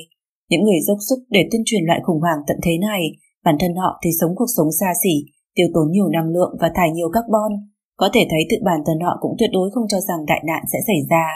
Những 0.50 0.62
người 0.64 0.80
dốc 0.86 0.98
sức 1.08 1.18
để 1.30 1.40
tuyên 1.50 1.62
truyền 1.64 1.84
loại 1.84 2.00
khủng 2.02 2.20
hoảng 2.20 2.40
tận 2.46 2.56
thế 2.62 2.78
này, 2.78 3.02
bản 3.44 3.56
thân 3.60 3.74
họ 3.80 3.90
thì 4.02 4.10
sống 4.20 4.32
cuộc 4.36 4.50
sống 4.56 4.70
xa 4.80 4.90
xỉ, 5.02 5.14
tiêu 5.54 5.68
tốn 5.74 5.86
nhiều 5.90 6.08
năng 6.08 6.28
lượng 6.34 6.52
và 6.60 6.68
thải 6.74 6.90
nhiều 6.90 7.10
carbon. 7.12 7.52
Có 7.96 8.08
thể 8.14 8.22
thấy 8.30 8.42
tự 8.50 8.56
bản 8.68 8.80
thân 8.86 8.98
họ 9.06 9.12
cũng 9.20 9.34
tuyệt 9.38 9.50
đối 9.52 9.70
không 9.70 9.86
cho 9.88 10.00
rằng 10.08 10.20
đại 10.26 10.42
nạn 10.46 10.62
sẽ 10.72 10.78
xảy 10.86 11.00
ra. 11.10 11.26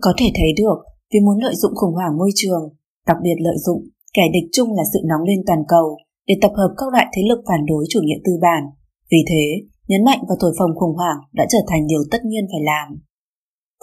Có 0.00 0.12
thể 0.18 0.28
thấy 0.38 0.50
được, 0.60 0.78
vì 1.10 1.20
muốn 1.20 1.38
lợi 1.44 1.54
dụng 1.54 1.74
khủng 1.74 1.94
hoảng 1.94 2.18
môi 2.18 2.30
trường, 2.34 2.62
đặc 3.06 3.16
biệt 3.22 3.36
lợi 3.38 3.58
dụng 3.66 3.80
kẻ 4.16 4.22
địch 4.32 4.48
chung 4.52 4.68
là 4.76 4.82
sự 4.92 4.98
nóng 5.10 5.22
lên 5.28 5.40
toàn 5.46 5.62
cầu 5.68 5.96
để 6.28 6.34
tập 6.42 6.52
hợp 6.56 6.70
các 6.76 6.88
loại 6.92 7.06
thế 7.12 7.22
lực 7.28 7.40
phản 7.48 7.66
đối 7.66 7.84
chủ 7.88 8.00
nghĩa 8.02 8.20
tư 8.24 8.32
bản. 8.42 8.62
Vì 9.10 9.20
thế, 9.30 9.44
nhấn 9.88 10.04
mạnh 10.04 10.20
và 10.28 10.34
thổi 10.40 10.52
phồng 10.58 10.74
khủng 10.78 10.96
hoảng 10.96 11.18
đã 11.32 11.44
trở 11.52 11.58
thành 11.68 11.86
điều 11.86 12.02
tất 12.10 12.24
nhiên 12.24 12.44
phải 12.52 12.62
làm. 12.70 12.88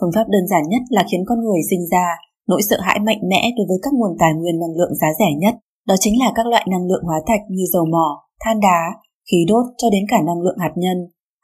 Phương 0.02 0.14
pháp 0.16 0.28
đơn 0.34 0.48
giản 0.48 0.64
nhất 0.70 0.82
là 0.90 1.04
khiến 1.12 1.24
con 1.28 1.40
người 1.40 1.62
sinh 1.70 1.84
ra 1.92 2.08
nỗi 2.48 2.62
sợ 2.70 2.78
hãi 2.82 3.00
mạnh 3.08 3.22
mẽ 3.32 3.42
đối 3.58 3.66
với 3.70 3.78
các 3.84 3.94
nguồn 3.94 4.14
tài 4.20 4.34
nguyên 4.34 4.60
năng 4.60 4.76
lượng 4.78 4.96
giá 5.02 5.08
rẻ 5.20 5.30
nhất, 5.38 5.56
đó 5.90 5.96
chính 6.00 6.16
là 6.24 6.30
các 6.36 6.46
loại 6.52 6.66
năng 6.74 6.88
lượng 6.90 7.06
hóa 7.08 7.20
thạch 7.28 7.44
như 7.56 7.64
dầu 7.74 7.86
mỏ, 7.94 8.08
than 8.44 8.58
đá, 8.68 8.82
khí 9.28 9.40
đốt 9.52 9.66
cho 9.80 9.88
đến 9.96 10.04
cả 10.12 10.20
năng 10.28 10.42
lượng 10.46 10.62
hạt 10.64 10.74
nhân. 10.84 10.98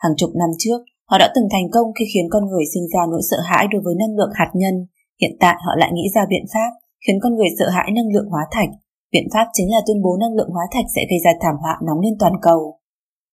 Hàng 0.03 0.15
chục 0.17 0.31
năm 0.41 0.49
trước, 0.61 0.80
họ 1.09 1.17
đã 1.17 1.27
từng 1.35 1.47
thành 1.51 1.67
công 1.76 1.88
khi 1.95 2.05
khiến 2.13 2.27
con 2.34 2.43
người 2.49 2.65
sinh 2.73 2.85
ra 2.93 3.01
nỗi 3.11 3.22
sợ 3.30 3.38
hãi 3.49 3.65
đối 3.72 3.81
với 3.85 3.95
năng 4.01 4.15
lượng 4.17 4.34
hạt 4.39 4.51
nhân. 4.61 4.76
Hiện 5.22 5.34
tại 5.39 5.55
họ 5.65 5.72
lại 5.81 5.89
nghĩ 5.93 6.05
ra 6.15 6.22
biện 6.30 6.45
pháp 6.53 6.69
khiến 7.07 7.17
con 7.23 7.35
người 7.35 7.49
sợ 7.59 7.67
hãi 7.69 7.89
năng 7.95 8.11
lượng 8.13 8.30
hóa 8.34 8.43
thạch. 8.51 8.69
Biện 9.13 9.27
pháp 9.34 9.47
chính 9.53 9.72
là 9.72 9.81
tuyên 9.88 10.01
bố 10.03 10.17
năng 10.19 10.35
lượng 10.38 10.51
hóa 10.55 10.65
thạch 10.73 10.85
sẽ 10.95 11.01
gây 11.09 11.19
ra 11.26 11.31
thảm 11.41 11.55
họa 11.63 11.76
nóng 11.88 11.99
lên 11.99 12.15
toàn 12.19 12.34
cầu. 12.41 12.80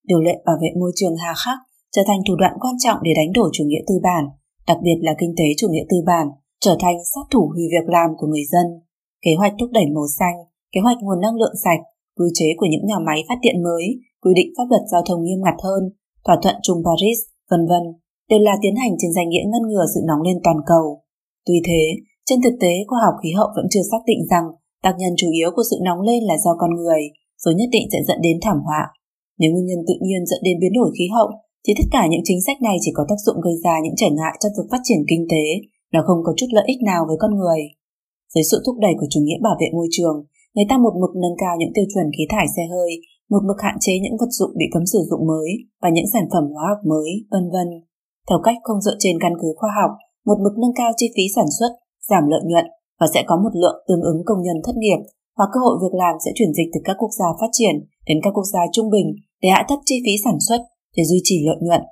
Điều 0.09 0.21
lệ 0.21 0.35
bảo 0.47 0.57
vệ 0.63 0.69
môi 0.81 0.93
trường 0.95 1.17
hà 1.17 1.33
khắc 1.45 1.59
trở 1.95 2.03
thành 2.07 2.21
thủ 2.29 2.35
đoạn 2.37 2.55
quan 2.61 2.75
trọng 2.79 2.99
để 3.03 3.13
đánh 3.17 3.33
đổ 3.35 3.45
chủ 3.53 3.65
nghĩa 3.67 3.83
tư 3.89 3.95
bản, 4.03 4.25
đặc 4.67 4.79
biệt 4.83 4.99
là 5.01 5.13
kinh 5.19 5.35
tế 5.39 5.45
chủ 5.57 5.67
nghĩa 5.71 5.87
tư 5.91 5.97
bản, 6.07 6.27
trở 6.61 6.77
thành 6.81 6.97
sát 7.15 7.25
thủ 7.31 7.51
hủy 7.55 7.65
việc 7.75 7.87
làm 7.97 8.11
của 8.19 8.27
người 8.27 8.45
dân. 8.53 8.67
Kế 9.25 9.31
hoạch 9.39 9.53
thúc 9.61 9.71
đẩy 9.73 9.87
màu 9.95 10.05
xanh, 10.19 10.37
kế 10.73 10.81
hoạch 10.81 10.99
nguồn 11.01 11.21
năng 11.21 11.39
lượng 11.41 11.57
sạch, 11.65 11.83
quy 12.19 12.29
chế 12.35 12.49
của 12.57 12.67
những 12.71 12.87
nhà 12.87 12.99
máy 13.07 13.19
phát 13.29 13.39
điện 13.43 13.63
mới, 13.67 13.85
quy 14.23 14.33
định 14.39 14.51
pháp 14.57 14.67
luật 14.71 14.83
giao 14.93 15.03
thông 15.09 15.23
nghiêm 15.23 15.41
ngặt 15.43 15.59
hơn, 15.67 15.83
thỏa 16.25 16.37
thuận 16.43 16.57
chung 16.63 16.81
Paris, 16.87 17.19
vân 17.51 17.63
vân 17.71 17.85
đều 18.31 18.41
là 18.49 18.55
tiến 18.63 18.77
hành 18.83 18.93
trên 18.99 19.13
danh 19.17 19.29
nghĩa 19.29 19.47
ngăn 19.51 19.65
ngừa 19.69 19.87
sự 19.95 20.01
nóng 20.09 20.23
lên 20.27 20.39
toàn 20.45 20.59
cầu. 20.67 20.87
Tuy 21.47 21.59
thế, 21.67 21.83
trên 22.27 22.39
thực 22.43 22.55
tế 22.61 22.73
khoa 22.89 22.99
học 23.07 23.15
khí 23.23 23.31
hậu 23.39 23.49
vẫn 23.57 23.67
chưa 23.71 23.85
xác 23.91 24.03
định 24.07 24.21
rằng 24.31 24.47
tác 24.85 24.95
nhân 24.99 25.13
chủ 25.17 25.29
yếu 25.39 25.51
của 25.57 25.65
sự 25.71 25.77
nóng 25.87 26.01
lên 26.01 26.21
là 26.29 26.37
do 26.45 26.53
con 26.61 26.71
người, 26.79 27.03
rồi 27.43 27.55
nhất 27.55 27.69
định 27.73 27.87
sẽ 27.93 27.99
dẫn 28.09 28.19
đến 28.27 28.37
thảm 28.43 28.59
họa. 28.67 28.83
Nếu 29.39 29.51
nguyên 29.51 29.67
nhân 29.67 29.83
tự 29.89 29.95
nhiên 30.07 30.27
dẫn 30.27 30.41
đến 30.47 30.57
biến 30.61 30.73
đổi 30.79 30.91
khí 30.99 31.07
hậu, 31.17 31.29
thì 31.65 31.73
tất 31.79 31.89
cả 31.95 32.03
những 32.11 32.25
chính 32.25 32.41
sách 32.47 32.63
này 32.63 32.77
chỉ 32.81 32.91
có 32.95 33.05
tác 33.09 33.19
dụng 33.27 33.41
gây 33.41 33.57
ra 33.65 33.75
những 33.83 33.97
trở 33.97 34.07
ngại 34.11 34.35
cho 34.41 34.49
việc 34.57 34.67
phát 34.71 34.83
triển 34.85 35.03
kinh 35.11 35.25
tế, 35.31 35.45
nó 35.93 36.01
không 36.07 36.21
có 36.25 36.33
chút 36.37 36.47
lợi 36.57 36.65
ích 36.67 36.81
nào 36.91 37.05
với 37.09 37.17
con 37.21 37.33
người. 37.41 37.61
Dưới 38.35 38.45
sự 38.51 38.63
thúc 38.67 38.77
đẩy 38.85 38.95
của 39.01 39.07
chủ 39.11 39.21
nghĩa 39.23 39.41
bảo 39.43 39.57
vệ 39.61 39.67
môi 39.73 39.89
trường, 39.91 40.17
người 40.55 40.67
ta 40.71 40.77
một 40.85 40.95
mực 41.03 41.13
nâng 41.23 41.37
cao 41.43 41.55
những 41.59 41.75
tiêu 41.75 41.87
chuẩn 41.93 42.07
khí 42.15 42.25
thải 42.33 42.47
xe 42.55 42.63
hơi, 42.75 42.91
một 43.33 43.43
mực 43.49 43.59
hạn 43.67 43.77
chế 43.85 43.95
những 44.03 44.17
vật 44.21 44.33
dụng 44.39 44.53
bị 44.61 44.67
cấm 44.73 44.85
sử 44.93 45.01
dụng 45.11 45.23
mới 45.33 45.51
và 45.83 45.89
những 45.95 46.09
sản 46.13 46.27
phẩm 46.33 46.45
hóa 46.55 46.65
học 46.71 46.81
mới, 46.93 47.11
vân 47.33 47.45
vân. 47.55 47.69
Theo 48.29 48.39
cách 48.47 48.59
không 48.67 48.81
dựa 48.85 48.97
trên 49.03 49.17
căn 49.23 49.33
cứ 49.41 49.49
khoa 49.59 49.71
học, 49.81 49.93
một 50.29 50.39
mực 50.45 50.55
nâng 50.61 50.77
cao 50.81 50.91
chi 50.97 51.07
phí 51.15 51.25
sản 51.37 51.49
xuất, 51.59 51.71
giảm 52.11 52.25
lợi 52.33 52.43
nhuận 52.49 52.67
và 53.01 53.07
sẽ 53.15 53.21
có 53.27 53.35
một 53.45 53.53
lượng 53.63 53.79
tương 53.89 54.07
ứng 54.13 54.21
công 54.29 54.43
nhân 54.43 54.59
thất 54.65 54.77
nghiệp 54.79 55.01
hoặc 55.37 55.49
cơ 55.53 55.59
hội 55.65 55.77
việc 55.83 55.95
làm 56.03 56.15
sẽ 56.25 56.31
chuyển 56.35 56.53
dịch 56.57 56.71
từ 56.73 56.81
các 56.85 56.97
quốc 57.01 57.13
gia 57.19 57.29
phát 57.41 57.51
triển 57.53 57.75
đến 58.09 58.19
các 58.23 58.33
quốc 58.37 58.49
gia 58.53 58.61
trung 58.73 58.91
bình 58.95 59.09
để 59.43 59.49
hạ 59.55 59.61
thấp 59.69 59.79
chi 59.85 59.97
phí 60.05 60.13
sản 60.25 60.39
xuất 60.49 60.61
để 60.97 61.03
duy 61.11 61.21
trì 61.23 61.37
lợi 61.47 61.59
nhuận. 61.63 61.83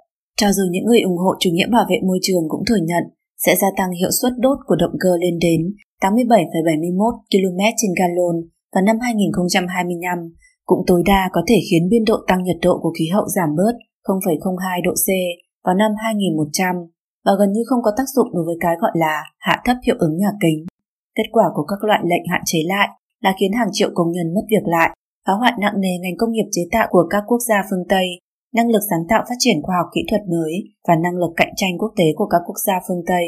Cho 0.40 0.48
dù 0.56 0.62
những 0.70 0.84
người 0.86 1.00
ủng 1.00 1.20
hộ 1.24 1.32
chủ 1.40 1.50
nghĩa 1.52 1.68
bảo 1.72 1.86
vệ 1.90 1.96
môi 2.08 2.18
trường 2.22 2.44
cũng 2.48 2.64
thừa 2.68 2.82
nhận 2.90 3.04
sẽ 3.44 3.52
gia 3.60 3.68
tăng 3.78 3.90
hiệu 4.00 4.10
suất 4.20 4.32
đốt 4.38 4.58
của 4.66 4.76
động 4.82 4.96
cơ 5.00 5.12
lên 5.20 5.38
đến 5.46 5.60
87,71 6.00 7.12
km 7.32 7.60
trên 7.76 7.92
gallon 7.98 8.36
vào 8.74 8.82
năm 8.88 8.96
2025, 9.02 10.18
cũng 10.64 10.82
tối 10.86 11.02
đa 11.06 11.30
có 11.32 11.40
thể 11.48 11.58
khiến 11.70 11.88
biên 11.90 12.04
độ 12.04 12.16
tăng 12.28 12.42
nhiệt 12.42 12.56
độ 12.62 12.78
của 12.82 12.92
khí 12.98 13.06
hậu 13.14 13.26
giảm 13.36 13.50
bớt 13.56 13.74
0,02 14.04 14.84
độ 14.84 14.92
C 15.06 15.08
vào 15.64 15.74
năm 15.74 15.92
2100 16.04 16.76
và 17.24 17.32
gần 17.38 17.52
như 17.52 17.62
không 17.66 17.82
có 17.82 17.90
tác 17.96 18.08
dụng 18.14 18.28
đối 18.34 18.44
với 18.44 18.56
cái 18.60 18.74
gọi 18.80 18.90
là 18.94 19.22
hạ 19.38 19.62
thấp 19.64 19.76
hiệu 19.86 19.96
ứng 19.98 20.16
nhà 20.16 20.32
kính. 20.42 20.60
Kết 21.16 21.28
quả 21.32 21.46
của 21.54 21.64
các 21.70 21.84
loại 21.84 22.00
lệnh 22.04 22.24
hạn 22.30 22.42
chế 22.44 22.58
lại 22.66 22.88
là 23.20 23.34
khiến 23.40 23.52
hàng 23.52 23.68
triệu 23.72 23.90
công 23.94 24.12
nhân 24.12 24.34
mất 24.34 24.44
việc 24.50 24.64
lại, 24.64 24.96
phá 25.26 25.32
hoại 25.32 25.52
nặng 25.60 25.80
nề 25.80 25.98
ngành 26.02 26.16
công 26.18 26.32
nghiệp 26.32 26.48
chế 26.52 26.62
tạo 26.72 26.86
của 26.90 27.06
các 27.10 27.22
quốc 27.26 27.38
gia 27.48 27.62
phương 27.70 27.84
Tây 27.88 28.06
năng 28.54 28.70
lực 28.70 28.82
sáng 28.90 29.04
tạo 29.08 29.22
phát 29.28 29.34
triển 29.38 29.62
khoa 29.62 29.76
học 29.76 29.86
kỹ 29.94 30.00
thuật 30.10 30.22
mới 30.28 30.52
và 30.88 30.94
năng 30.96 31.16
lực 31.16 31.32
cạnh 31.36 31.52
tranh 31.56 31.78
quốc 31.78 31.92
tế 31.96 32.04
của 32.16 32.26
các 32.26 32.40
quốc 32.46 32.58
gia 32.66 32.80
phương 32.88 33.02
Tây. 33.06 33.26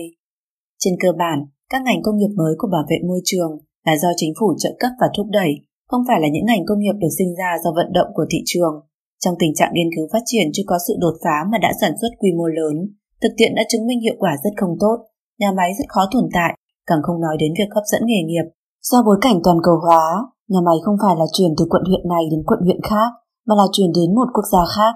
Trên 0.78 0.94
cơ 1.00 1.08
bản, 1.18 1.38
các 1.72 1.82
ngành 1.84 2.00
công 2.04 2.16
nghiệp 2.16 2.32
mới 2.40 2.52
của 2.58 2.68
bảo 2.74 2.84
vệ 2.90 2.98
môi 3.08 3.20
trường 3.24 3.52
là 3.86 3.94
do 4.02 4.10
chính 4.16 4.32
phủ 4.38 4.48
trợ 4.62 4.70
cấp 4.80 4.92
và 5.00 5.08
thúc 5.16 5.26
đẩy, 5.38 5.50
không 5.90 6.02
phải 6.08 6.18
là 6.22 6.28
những 6.32 6.46
ngành 6.46 6.62
công 6.68 6.80
nghiệp 6.80 6.96
được 7.02 7.12
sinh 7.18 7.30
ra 7.40 7.50
do 7.64 7.70
vận 7.78 7.88
động 7.98 8.10
của 8.16 8.26
thị 8.30 8.40
trường. 8.50 8.74
Trong 9.22 9.34
tình 9.38 9.52
trạng 9.54 9.72
nghiên 9.72 9.90
cứu 9.94 10.06
phát 10.12 10.24
triển 10.30 10.46
chưa 10.54 10.66
có 10.66 10.76
sự 10.86 10.94
đột 11.04 11.16
phá 11.24 11.36
mà 11.50 11.58
đã 11.64 11.70
sản 11.80 11.92
xuất 12.00 12.12
quy 12.20 12.30
mô 12.38 12.46
lớn, 12.58 12.76
thực 13.22 13.32
tiễn 13.36 13.52
đã 13.58 13.62
chứng 13.70 13.86
minh 13.86 14.00
hiệu 14.00 14.16
quả 14.18 14.32
rất 14.44 14.54
không 14.60 14.74
tốt, 14.80 14.96
nhà 15.40 15.50
máy 15.58 15.70
rất 15.78 15.86
khó 15.88 16.02
tồn 16.12 16.26
tại, 16.36 16.52
càng 16.88 17.02
không 17.02 17.20
nói 17.24 17.36
đến 17.42 17.52
việc 17.58 17.70
hấp 17.74 17.84
dẫn 17.92 18.02
nghề 18.06 18.20
nghiệp. 18.26 18.46
Do 18.88 18.98
bối 19.06 19.18
cảnh 19.24 19.38
toàn 19.44 19.58
cầu 19.66 19.76
hóa, 19.86 20.04
nhà 20.52 20.60
máy 20.66 20.76
không 20.84 20.96
phải 21.02 21.14
là 21.20 21.26
chuyển 21.36 21.52
từ 21.58 21.64
quận 21.70 21.84
huyện 21.88 22.04
này 22.14 22.24
đến 22.30 22.42
quận 22.48 22.60
huyện 22.64 22.80
khác, 22.90 23.10
mà 23.46 23.54
là 23.60 23.66
chuyển 23.72 23.90
đến 23.98 24.08
một 24.18 24.28
quốc 24.34 24.46
gia 24.52 24.62
khác. 24.76 24.92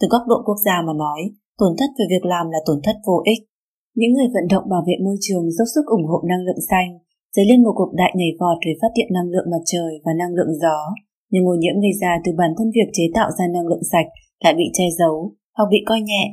Từ 0.00 0.04
góc 0.10 0.22
độ 0.30 0.36
quốc 0.46 0.58
gia 0.66 0.76
mà 0.86 0.92
nói, 1.04 1.20
tổn 1.58 1.72
thất 1.78 1.90
về 1.98 2.04
việc 2.12 2.24
làm 2.32 2.44
là 2.50 2.58
tổn 2.66 2.78
thất 2.84 2.96
vô 3.06 3.16
ích. 3.32 3.40
Những 4.00 4.12
người 4.12 4.28
vận 4.34 4.46
động 4.52 4.66
bảo 4.72 4.82
vệ 4.88 4.96
môi 5.04 5.16
trường 5.26 5.44
dốc 5.56 5.68
sức 5.74 5.84
ủng 5.96 6.06
hộ 6.10 6.18
năng 6.30 6.44
lượng 6.46 6.62
xanh, 6.70 6.90
dấy 7.34 7.44
lên 7.50 7.60
một 7.64 7.74
cuộc 7.78 7.90
đại 8.00 8.12
nhảy 8.18 8.32
vọt 8.40 8.58
về 8.66 8.72
phát 8.80 8.92
điện 8.96 9.08
năng 9.16 9.30
lượng 9.32 9.48
mặt 9.52 9.62
trời 9.72 9.92
và 10.04 10.12
năng 10.20 10.34
lượng 10.36 10.52
gió, 10.62 10.78
nhưng 11.30 11.48
ô 11.52 11.54
nhiễm 11.58 11.76
gây 11.84 11.94
ra 12.02 12.12
từ 12.24 12.30
bản 12.40 12.52
thân 12.56 12.68
việc 12.76 12.88
chế 12.96 13.04
tạo 13.16 13.28
ra 13.38 13.44
năng 13.54 13.68
lượng 13.70 13.84
sạch 13.92 14.08
lại 14.44 14.54
bị 14.60 14.66
che 14.76 14.86
giấu 14.98 15.16
hoặc 15.56 15.66
bị 15.72 15.80
coi 15.88 16.00
nhẹ. 16.00 16.24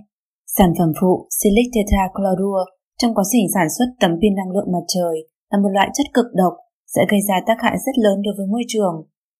Sản 0.57 0.71
phẩm 0.77 0.91
phụ 0.99 1.13
silic 1.37 1.67
tetrachlorua 1.73 2.61
trong 2.99 3.13
quá 3.15 3.23
trình 3.31 3.45
sản 3.55 3.67
xuất 3.75 3.87
tấm 4.01 4.11
pin 4.21 4.33
năng 4.35 4.53
lượng 4.55 4.71
mặt 4.73 4.85
trời 4.95 5.15
là 5.51 5.57
một 5.63 5.71
loại 5.75 5.89
chất 5.95 6.07
cực 6.13 6.29
độc 6.41 6.53
sẽ 6.93 7.01
gây 7.11 7.21
ra 7.27 7.37
tác 7.47 7.57
hại 7.63 7.75
rất 7.85 7.95
lớn 8.03 8.17
đối 8.25 8.33
với 8.37 8.47
môi 8.53 8.63
trường. 8.67 8.95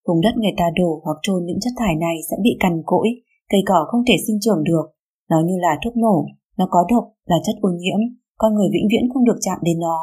Vùng 0.07 0.21
đất 0.25 0.35
người 0.37 0.55
ta 0.57 0.65
đổ 0.79 0.91
hoặc 1.05 1.17
trôn 1.21 1.39
những 1.45 1.59
chất 1.63 1.73
thải 1.79 1.95
này 2.05 2.17
sẽ 2.29 2.35
bị 2.45 2.51
cằn 2.59 2.75
cỗi, 2.85 3.07
cây 3.51 3.61
cỏ 3.69 3.79
không 3.89 4.03
thể 4.07 4.15
sinh 4.27 4.37
trưởng 4.41 4.63
được. 4.63 4.85
Nó 5.29 5.37
như 5.47 5.55
là 5.65 5.73
thuốc 5.83 5.95
nổ, 5.97 6.17
nó 6.61 6.65
có 6.73 6.81
độc, 6.93 7.05
là 7.31 7.37
chất 7.45 7.55
ô 7.67 7.69
nhiễm, 7.81 7.99
con 8.41 8.51
người 8.53 8.69
vĩnh 8.73 8.87
viễn 8.91 9.05
không 9.11 9.25
được 9.27 9.39
chạm 9.45 9.59
đến 9.67 9.77
nó. 9.87 9.99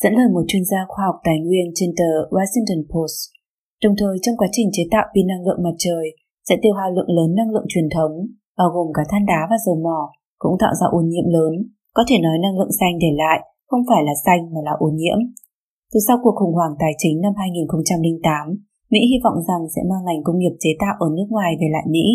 Dẫn 0.00 0.12
lời 0.18 0.28
một 0.34 0.44
chuyên 0.48 0.64
gia 0.70 0.80
khoa 0.88 1.02
học 1.08 1.16
tài 1.26 1.38
nguyên 1.44 1.66
trên 1.78 1.90
tờ 1.98 2.10
Washington 2.34 2.80
Post. 2.92 3.18
Đồng 3.84 3.94
thời 4.00 4.14
trong 4.22 4.36
quá 4.40 4.48
trình 4.52 4.68
chế 4.72 4.82
tạo 4.94 5.06
pin 5.12 5.26
năng 5.26 5.44
lượng 5.46 5.64
mặt 5.66 5.76
trời 5.86 6.04
sẽ 6.48 6.54
tiêu 6.62 6.74
hao 6.78 6.90
lượng 6.96 7.10
lớn 7.16 7.30
năng 7.38 7.50
lượng 7.54 7.68
truyền 7.68 7.88
thống, 7.94 8.12
bao 8.58 8.68
gồm 8.74 8.88
cả 8.96 9.02
than 9.10 9.26
đá 9.30 9.40
và 9.50 9.56
dầu 9.66 9.76
mỏ, 9.86 10.00
cũng 10.42 10.54
tạo 10.62 10.72
ra 10.80 10.86
ô 10.98 11.00
nhiễm 11.10 11.26
lớn. 11.36 11.52
Có 11.96 12.02
thể 12.08 12.16
nói 12.26 12.36
năng 12.44 12.58
lượng 12.58 12.76
xanh 12.80 12.94
để 13.04 13.10
lại 13.22 13.38
không 13.68 13.82
phải 13.88 14.02
là 14.08 14.14
xanh 14.24 14.42
mà 14.54 14.60
là 14.68 14.74
ô 14.86 14.88
nhiễm. 15.00 15.18
Từ 15.92 15.98
sau 16.06 16.16
cuộc 16.22 16.34
khủng 16.38 16.54
hoảng 16.58 16.74
tài 16.82 16.92
chính 16.98 17.16
năm 17.24 17.32
2008, 17.36 18.58
Mỹ 18.92 19.00
hy 19.10 19.18
vọng 19.24 19.38
rằng 19.48 19.62
sẽ 19.74 19.80
mang 19.90 20.04
ngành 20.04 20.22
công 20.24 20.38
nghiệp 20.38 20.54
chế 20.62 20.70
tạo 20.82 20.94
ở 21.06 21.08
nước 21.16 21.28
ngoài 21.34 21.50
về 21.60 21.68
lại 21.74 21.86
Mỹ. 21.94 22.06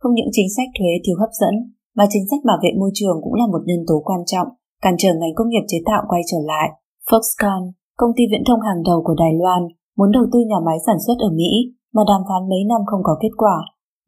Không 0.00 0.14
những 0.14 0.32
chính 0.32 0.48
sách 0.56 0.68
thuế 0.78 0.92
thiếu 1.04 1.16
hấp 1.20 1.32
dẫn, 1.40 1.54
mà 1.96 2.04
chính 2.12 2.24
sách 2.30 2.42
bảo 2.48 2.58
vệ 2.62 2.70
môi 2.80 2.90
trường 2.94 3.16
cũng 3.24 3.34
là 3.40 3.46
một 3.52 3.62
nhân 3.66 3.82
tố 3.88 3.96
quan 4.04 4.20
trọng 4.26 4.48
cản 4.84 4.94
trở 4.98 5.10
ngành 5.14 5.34
công 5.36 5.48
nghiệp 5.48 5.64
chế 5.68 5.78
tạo 5.88 6.02
quay 6.10 6.22
trở 6.30 6.38
lại. 6.52 6.68
Foxconn, 7.08 7.62
công 8.00 8.12
ty 8.16 8.22
viễn 8.30 8.44
thông 8.48 8.60
hàng 8.68 8.80
đầu 8.88 8.98
của 9.06 9.16
Đài 9.22 9.32
Loan, 9.40 9.62
muốn 9.96 10.10
đầu 10.16 10.26
tư 10.32 10.38
nhà 10.50 10.60
máy 10.66 10.78
sản 10.86 10.98
xuất 11.04 11.16
ở 11.26 11.30
Mỹ 11.40 11.50
mà 11.94 12.02
đàm 12.10 12.22
phán 12.28 12.42
mấy 12.50 12.62
năm 12.70 12.80
không 12.90 13.02
có 13.08 13.14
kết 13.22 13.34
quả. 13.42 13.56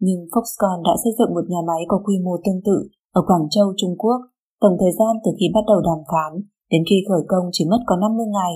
Nhưng 0.06 0.20
Foxconn 0.32 0.78
đã 0.88 0.94
xây 1.02 1.12
dựng 1.18 1.34
một 1.34 1.44
nhà 1.52 1.62
máy 1.68 1.80
có 1.90 1.96
quy 2.06 2.16
mô 2.24 2.34
tương 2.44 2.62
tự 2.66 2.76
ở 3.18 3.20
Quảng 3.28 3.46
Châu, 3.54 3.66
Trung 3.76 3.94
Quốc. 4.02 4.20
Tổng 4.60 4.76
thời 4.80 4.92
gian 4.98 5.12
từ 5.24 5.30
khi 5.38 5.46
bắt 5.54 5.64
đầu 5.70 5.78
đàm 5.88 6.00
phán 6.10 6.32
đến 6.72 6.82
khi 6.88 6.96
khởi 7.08 7.22
công 7.32 7.46
chỉ 7.52 7.62
mất 7.70 7.80
có 7.86 7.94
50 7.96 8.26
ngày. 8.36 8.54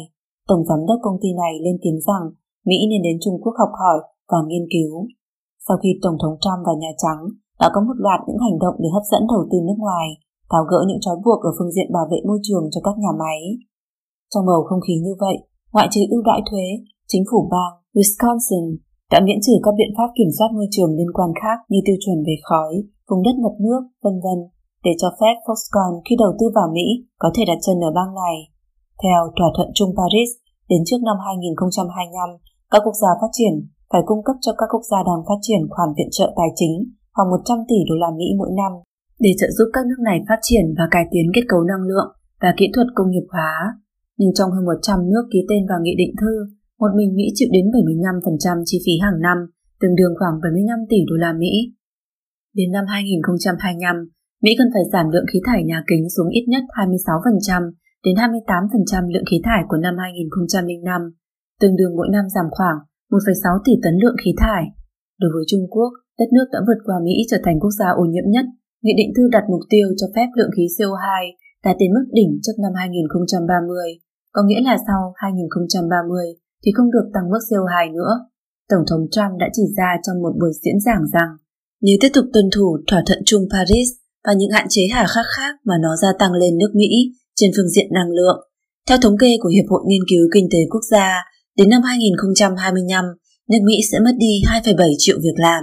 Tổng 0.48 0.62
giám 0.68 0.80
đốc 0.88 0.98
công 1.02 1.18
ty 1.22 1.28
này 1.42 1.52
lên 1.64 1.76
tiếng 1.82 1.98
rằng 2.08 2.24
Mỹ 2.68 2.78
nên 2.90 3.02
đến 3.06 3.16
Trung 3.24 3.36
Quốc 3.42 3.54
học 3.60 3.72
hỏi 3.80 3.98
và 4.30 4.38
nghiên 4.46 4.66
cứu. 4.74 4.92
Sau 5.68 5.76
khi 5.82 5.90
Tổng 6.02 6.16
thống 6.22 6.36
Trump 6.42 6.60
và 6.66 6.72
Nhà 6.82 6.92
Trắng 7.02 7.20
đã 7.60 7.66
có 7.74 7.80
một 7.88 7.96
loạt 8.04 8.20
những 8.26 8.44
hành 8.46 8.58
động 8.64 8.76
để 8.82 8.88
hấp 8.94 9.04
dẫn 9.10 9.22
đầu 9.32 9.42
tư 9.50 9.58
nước 9.66 9.78
ngoài, 9.84 10.06
tháo 10.50 10.64
gỡ 10.70 10.80
những 10.88 11.02
trói 11.04 11.16
buộc 11.24 11.40
ở 11.48 11.50
phương 11.56 11.74
diện 11.74 11.88
bảo 11.96 12.06
vệ 12.10 12.18
môi 12.28 12.40
trường 12.46 12.64
cho 12.72 12.80
các 12.86 12.94
nhà 12.98 13.12
máy. 13.22 13.40
Trong 14.32 14.46
bầu 14.50 14.60
không 14.68 14.84
khí 14.86 14.94
như 15.06 15.14
vậy, 15.24 15.36
ngoại 15.72 15.88
trừ 15.90 16.00
ưu 16.14 16.22
đãi 16.28 16.40
thuế, 16.48 16.66
chính 17.10 17.24
phủ 17.30 17.38
bang 17.52 17.74
Wisconsin 17.96 18.66
đã 19.12 19.18
miễn 19.26 19.40
trừ 19.46 19.54
các 19.64 19.74
biện 19.78 19.92
pháp 19.96 20.08
kiểm 20.18 20.30
soát 20.36 20.48
môi 20.56 20.68
trường 20.74 20.92
liên 20.98 21.10
quan 21.16 21.30
khác 21.42 21.58
như 21.70 21.78
tiêu 21.86 21.96
chuẩn 22.04 22.18
về 22.26 22.36
khói, 22.48 22.72
vùng 23.08 23.22
đất 23.26 23.36
ngập 23.38 23.56
nước, 23.64 23.82
vân 24.04 24.16
vân, 24.24 24.38
để 24.84 24.92
cho 25.00 25.08
phép 25.20 25.34
Foxconn 25.46 25.92
khi 26.06 26.14
đầu 26.22 26.32
tư 26.38 26.44
vào 26.56 26.68
Mỹ 26.76 26.86
có 27.22 27.28
thể 27.34 27.42
đặt 27.50 27.58
chân 27.64 27.78
ở 27.88 27.90
bang 27.98 28.12
này. 28.22 28.36
Theo 29.02 29.20
thỏa 29.36 29.50
thuận 29.56 29.68
chung 29.74 29.92
Paris, 29.98 30.30
đến 30.70 30.82
trước 30.86 31.00
năm 31.08 31.16
2025, 31.26 32.28
các 32.72 32.80
quốc 32.84 32.96
gia 33.02 33.10
phát 33.20 33.32
triển 33.36 33.54
phải 33.90 34.02
cung 34.08 34.22
cấp 34.26 34.36
cho 34.44 34.52
các 34.58 34.68
quốc 34.72 34.84
gia 34.90 34.98
đang 35.08 35.20
phát 35.28 35.40
triển 35.46 35.62
khoản 35.72 35.88
viện 35.96 36.10
trợ 36.16 36.26
tài 36.36 36.50
chính 36.60 36.74
khoảng 37.16 37.30
100 37.30 37.58
tỷ 37.68 37.78
đô 37.88 37.94
la 38.02 38.10
Mỹ 38.18 38.28
mỗi 38.40 38.52
năm 38.60 38.72
để 39.24 39.30
trợ 39.40 39.48
giúp 39.56 39.68
các 39.72 39.84
nước 39.88 40.00
này 40.08 40.18
phát 40.28 40.40
triển 40.42 40.66
và 40.78 40.86
cải 40.90 41.04
tiến 41.12 41.26
kết 41.34 41.44
cấu 41.48 41.60
năng 41.70 41.86
lượng 41.90 42.10
và 42.42 42.50
kỹ 42.58 42.66
thuật 42.74 42.88
công 42.96 43.10
nghiệp 43.10 43.26
hóa. 43.34 43.52
Nhưng 44.18 44.32
trong 44.36 44.50
hơn 44.54 44.64
100 44.64 45.10
nước 45.12 45.24
ký 45.32 45.40
tên 45.48 45.62
vào 45.70 45.80
nghị 45.82 45.94
định 46.02 46.14
thư, 46.20 46.32
một 46.80 46.92
mình 46.98 47.10
Mỹ 47.18 47.26
chịu 47.34 47.48
đến 47.56 47.64
75% 47.74 48.62
chi 48.68 48.78
phí 48.84 48.94
hàng 49.04 49.18
năm, 49.26 49.38
tương 49.80 49.96
đương 49.98 50.14
khoảng 50.18 50.36
75 50.42 50.78
tỷ 50.90 50.98
đô 51.08 51.16
la 51.24 51.32
Mỹ. 51.42 51.52
Đến 52.58 52.68
năm 52.76 52.84
2025, 52.88 53.96
Mỹ 54.44 54.50
cần 54.58 54.68
phải 54.74 54.84
giảm 54.92 55.06
lượng 55.12 55.28
khí 55.30 55.38
thải 55.46 55.60
nhà 55.64 55.78
kính 55.88 56.04
xuống 56.14 56.28
ít 56.38 56.44
nhất 56.52 56.64
26% 56.76 57.70
đến 58.04 58.14
28% 58.16 59.12
lượng 59.12 59.28
khí 59.30 59.38
thải 59.44 59.62
của 59.68 59.76
năm 59.76 59.94
2005, 59.98 61.00
tương 61.60 61.76
đương 61.76 61.92
mỗi 61.96 62.08
năm 62.12 62.24
giảm 62.34 62.46
khoảng 62.50 62.78
1,6 63.10 63.58
tỷ 63.64 63.72
tấn 63.82 63.94
lượng 64.02 64.16
khí 64.24 64.30
thải. 64.42 64.62
Đối 65.20 65.30
với 65.34 65.44
Trung 65.46 65.64
Quốc, 65.70 65.90
đất 66.18 66.28
nước 66.36 66.46
đã 66.52 66.60
vượt 66.66 66.80
qua 66.86 66.96
Mỹ 67.06 67.14
trở 67.30 67.38
thành 67.44 67.60
quốc 67.62 67.72
gia 67.78 67.88
ô 68.02 68.04
nhiễm 68.12 68.26
nhất. 68.34 68.46
Nghị 68.82 68.94
định 69.00 69.10
thư 69.16 69.22
đặt 69.34 69.44
mục 69.52 69.62
tiêu 69.72 69.86
cho 69.98 70.06
phép 70.14 70.28
lượng 70.36 70.54
khí 70.56 70.64
CO2 70.76 71.06
đạt 71.64 71.76
đến 71.80 71.90
mức 71.96 72.06
đỉnh 72.18 72.32
trước 72.42 72.56
năm 72.64 72.72
2030, 72.80 73.86
có 74.34 74.40
nghĩa 74.46 74.62
là 74.68 74.76
sau 74.86 75.00
2030 75.16 76.26
thì 76.62 76.70
không 76.76 76.90
được 76.94 77.06
tăng 77.14 77.30
mức 77.32 77.42
CO2 77.48 77.92
nữa. 77.96 78.12
Tổng 78.70 78.84
thống 78.88 79.04
Trump 79.14 79.32
đã 79.42 79.46
chỉ 79.52 79.62
ra 79.76 79.90
trong 80.04 80.22
một 80.22 80.32
buổi 80.40 80.52
diễn 80.62 80.78
giảng 80.86 81.04
rằng 81.14 81.30
nếu 81.86 81.96
tiếp 82.00 82.12
tục 82.14 82.24
tuân 82.32 82.46
thủ 82.54 82.68
thỏa 82.88 83.02
thuận 83.06 83.20
chung 83.26 83.44
Paris 83.52 83.88
và 84.26 84.32
những 84.38 84.50
hạn 84.50 84.66
chế 84.68 84.82
hà 84.94 85.04
khắc 85.06 85.26
khác 85.36 85.52
mà 85.64 85.74
nó 85.80 85.96
gia 86.02 86.08
tăng 86.18 86.32
lên 86.32 86.58
nước 86.58 86.72
Mỹ 86.74 86.90
trên 87.36 87.50
phương 87.56 87.72
diện 87.74 87.88
năng 87.90 88.10
lượng. 88.10 88.38
Theo 88.88 88.98
thống 89.02 89.18
kê 89.18 89.30
của 89.40 89.48
Hiệp 89.48 89.64
hội 89.70 89.82
Nghiên 89.86 90.04
cứu 90.10 90.28
Kinh 90.34 90.48
tế 90.52 90.58
Quốc 90.70 90.84
gia, 90.90 91.08
đến 91.56 91.68
năm 91.70 91.82
2025, 91.82 93.04
nước 93.50 93.58
Mỹ 93.66 93.74
sẽ 93.92 93.98
mất 93.98 94.14
đi 94.18 94.32
2,7 94.44 94.94
triệu 94.98 95.18
việc 95.22 95.36
làm. 95.36 95.62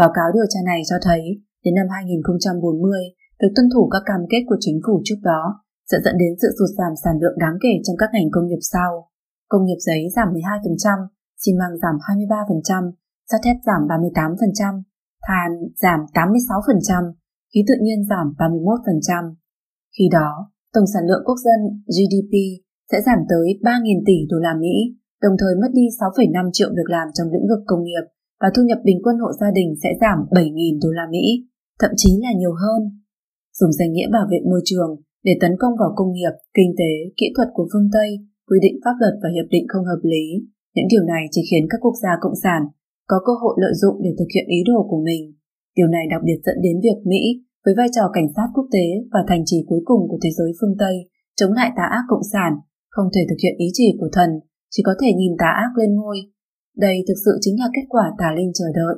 Báo 0.00 0.10
cáo 0.16 0.28
điều 0.34 0.46
tra 0.52 0.60
này 0.70 0.80
cho 0.90 0.96
thấy, 1.06 1.22
đến 1.64 1.74
năm 1.74 1.86
2040, 1.96 3.00
việc 3.40 3.52
tuân 3.56 3.66
thủ 3.72 3.82
các 3.92 4.02
cam 4.06 4.22
kết 4.30 4.42
của 4.48 4.60
chính 4.60 4.78
phủ 4.84 4.94
trước 5.04 5.20
đó 5.30 5.42
sẽ 5.90 5.96
dẫn 6.04 6.16
đến 6.22 6.32
sự 6.42 6.48
sụt 6.58 6.70
giảm 6.78 6.92
sản 7.02 7.16
lượng 7.22 7.38
đáng 7.44 7.56
kể 7.62 7.74
trong 7.84 7.96
các 8.00 8.10
ngành 8.12 8.30
công 8.34 8.46
nghiệp 8.46 8.62
sau. 8.72 8.90
Công 9.50 9.64
nghiệp 9.64 9.80
giấy 9.86 10.00
giảm 10.16 10.28
12%, 10.34 10.98
xi 11.42 11.50
măng 11.60 11.74
giảm 11.82 11.96
23%, 12.06 12.92
sắt 13.30 13.40
thép 13.44 13.56
giảm 13.66 13.80
38%, 13.88 14.82
than 15.26 15.50
giảm 15.82 16.00
86%, 16.14 17.12
khí 17.54 17.60
tự 17.68 17.74
nhiên 17.82 18.00
giảm 18.10 18.26
31%. 18.38 19.34
Khi 19.98 20.04
đó, 20.12 20.30
tổng 20.74 20.90
sản 20.94 21.04
lượng 21.08 21.24
quốc 21.26 21.38
dân 21.46 21.60
GDP 21.94 22.34
sẽ 22.90 22.98
giảm 23.06 23.18
tới 23.30 23.46
3.000 23.62 24.02
tỷ 24.06 24.16
đô 24.30 24.38
la 24.38 24.54
Mỹ, 24.60 24.74
đồng 25.22 25.36
thời 25.40 25.54
mất 25.62 25.70
đi 25.72 25.86
6,5 26.00 26.50
triệu 26.52 26.68
việc 26.68 26.88
làm 26.96 27.08
trong 27.14 27.28
lĩnh 27.32 27.48
vực 27.50 27.62
công 27.66 27.84
nghiệp 27.84 28.04
và 28.40 28.48
thu 28.54 28.62
nhập 28.66 28.80
bình 28.88 28.98
quân 29.04 29.16
hộ 29.22 29.30
gia 29.40 29.50
đình 29.58 29.70
sẽ 29.82 29.90
giảm 30.02 30.18
7.000 30.30 30.78
đô 30.82 30.90
la 30.98 31.06
Mỹ, 31.14 31.24
thậm 31.80 31.92
chí 31.96 32.10
là 32.24 32.32
nhiều 32.40 32.54
hơn. 32.62 32.80
Dùng 33.58 33.72
danh 33.78 33.92
nghĩa 33.92 34.08
bảo 34.16 34.26
vệ 34.30 34.38
môi 34.50 34.62
trường 34.64 34.90
để 35.26 35.32
tấn 35.40 35.52
công 35.60 35.74
vào 35.80 35.90
công 35.98 36.12
nghiệp, 36.12 36.34
kinh 36.56 36.70
tế, 36.78 36.92
kỹ 37.18 37.26
thuật 37.36 37.48
của 37.56 37.66
phương 37.72 37.88
Tây, 37.94 38.08
quy 38.48 38.58
định 38.64 38.76
pháp 38.84 38.96
luật 39.02 39.14
và 39.22 39.28
hiệp 39.34 39.48
định 39.54 39.66
không 39.68 39.84
hợp 39.90 40.02
lý, 40.12 40.24
những 40.74 40.88
điều 40.92 41.04
này 41.12 41.22
chỉ 41.30 41.42
khiến 41.48 41.64
các 41.70 41.78
quốc 41.84 41.96
gia 42.02 42.12
cộng 42.24 42.40
sản 42.44 42.62
có 43.10 43.16
cơ 43.26 43.32
hội 43.42 43.54
lợi 43.64 43.74
dụng 43.82 43.96
để 44.04 44.10
thực 44.18 44.30
hiện 44.34 44.46
ý 44.58 44.60
đồ 44.70 44.78
của 44.90 45.00
mình. 45.08 45.22
Điều 45.76 45.88
này 45.94 46.04
đặc 46.10 46.22
biệt 46.26 46.38
dẫn 46.46 46.58
đến 46.66 46.76
việc 46.84 46.98
Mỹ 47.10 47.22
với 47.64 47.74
vai 47.78 47.88
trò 47.96 48.04
cảnh 48.12 48.28
sát 48.36 48.48
quốc 48.54 48.66
tế 48.74 48.86
và 49.12 49.20
thành 49.28 49.42
trì 49.46 49.58
cuối 49.68 49.82
cùng 49.84 50.02
của 50.08 50.18
thế 50.22 50.30
giới 50.38 50.50
phương 50.58 50.76
Tây 50.78 50.94
chống 51.36 51.52
lại 51.52 51.70
tà 51.76 51.86
ác 51.98 52.04
cộng 52.08 52.28
sản, 52.32 52.52
không 52.90 53.08
thể 53.14 53.20
thực 53.28 53.40
hiện 53.42 53.54
ý 53.58 53.66
chỉ 53.72 53.88
của 54.00 54.08
thần, 54.12 54.30
chỉ 54.70 54.82
có 54.86 54.94
thể 55.00 55.08
nhìn 55.16 55.32
tà 55.38 55.50
ác 55.64 55.72
lên 55.80 55.94
ngôi. 55.94 56.18
Đây 56.76 56.96
thực 57.08 57.18
sự 57.24 57.32
chính 57.40 57.56
là 57.60 57.68
kết 57.74 57.86
quả 57.88 58.04
tà 58.18 58.28
linh 58.36 58.52
chờ 58.54 58.64
đợi. 58.74 58.96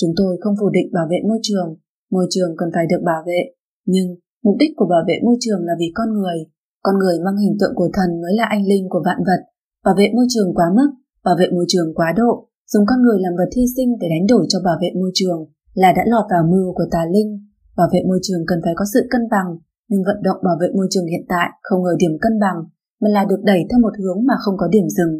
Chúng 0.00 0.12
tôi 0.16 0.36
không 0.40 0.54
phủ 0.60 0.68
định 0.70 0.88
bảo 0.92 1.06
vệ 1.10 1.16
môi 1.28 1.38
trường, 1.42 1.68
môi 2.10 2.26
trường 2.30 2.50
cần 2.58 2.68
phải 2.74 2.86
được 2.90 3.02
bảo 3.04 3.22
vệ, 3.26 3.40
nhưng 3.86 4.08
mục 4.44 4.56
đích 4.58 4.72
của 4.76 4.88
bảo 4.94 5.04
vệ 5.08 5.16
môi 5.26 5.36
trường 5.40 5.60
là 5.68 5.74
vì 5.80 5.88
con 5.94 6.08
người. 6.16 6.38
Con 6.82 6.98
người 6.98 7.16
mang 7.24 7.36
hình 7.36 7.56
tượng 7.60 7.74
của 7.74 7.90
thần 7.92 8.10
mới 8.22 8.32
là 8.40 8.44
anh 8.44 8.64
linh 8.70 8.88
của 8.88 9.02
vạn 9.04 9.18
vật. 9.28 9.40
Bảo 9.84 9.94
vệ 9.98 10.06
môi 10.16 10.26
trường 10.28 10.54
quá 10.54 10.66
mức, 10.76 10.90
bảo 11.24 11.36
vệ 11.40 11.46
môi 11.56 11.64
trường 11.68 11.94
quá 11.94 12.08
độ, 12.16 12.32
dùng 12.72 12.84
con 12.86 13.02
người 13.02 13.18
làm 13.20 13.34
vật 13.38 13.50
hy 13.56 13.64
sinh 13.76 13.90
để 14.00 14.06
đánh 14.14 14.26
đổi 14.28 14.46
cho 14.48 14.58
bảo 14.64 14.76
vệ 14.82 14.90
môi 15.00 15.10
trường 15.14 15.40
là 15.74 15.92
đã 15.92 16.02
lọt 16.06 16.24
vào 16.30 16.42
mưu 16.52 16.74
của 16.74 16.88
tà 16.90 17.02
linh 17.14 17.48
Bảo 17.78 17.88
vệ 17.92 18.00
môi 18.08 18.18
trường 18.22 18.42
cần 18.46 18.58
phải 18.64 18.74
có 18.76 18.84
sự 18.92 19.00
cân 19.10 19.22
bằng, 19.30 19.48
nhưng 19.88 20.02
vận 20.08 20.18
động 20.22 20.40
bảo 20.46 20.56
vệ 20.60 20.68
môi 20.76 20.86
trường 20.90 21.06
hiện 21.06 21.24
tại 21.28 21.48
không 21.62 21.84
ở 21.84 21.92
điểm 21.98 22.14
cân 22.20 22.34
bằng, 22.40 22.58
mà 23.00 23.08
là 23.08 23.24
được 23.30 23.40
đẩy 23.42 23.60
theo 23.70 23.78
một 23.80 23.94
hướng 23.98 24.18
mà 24.28 24.34
không 24.38 24.56
có 24.58 24.68
điểm 24.68 24.88
dừng. 24.96 25.14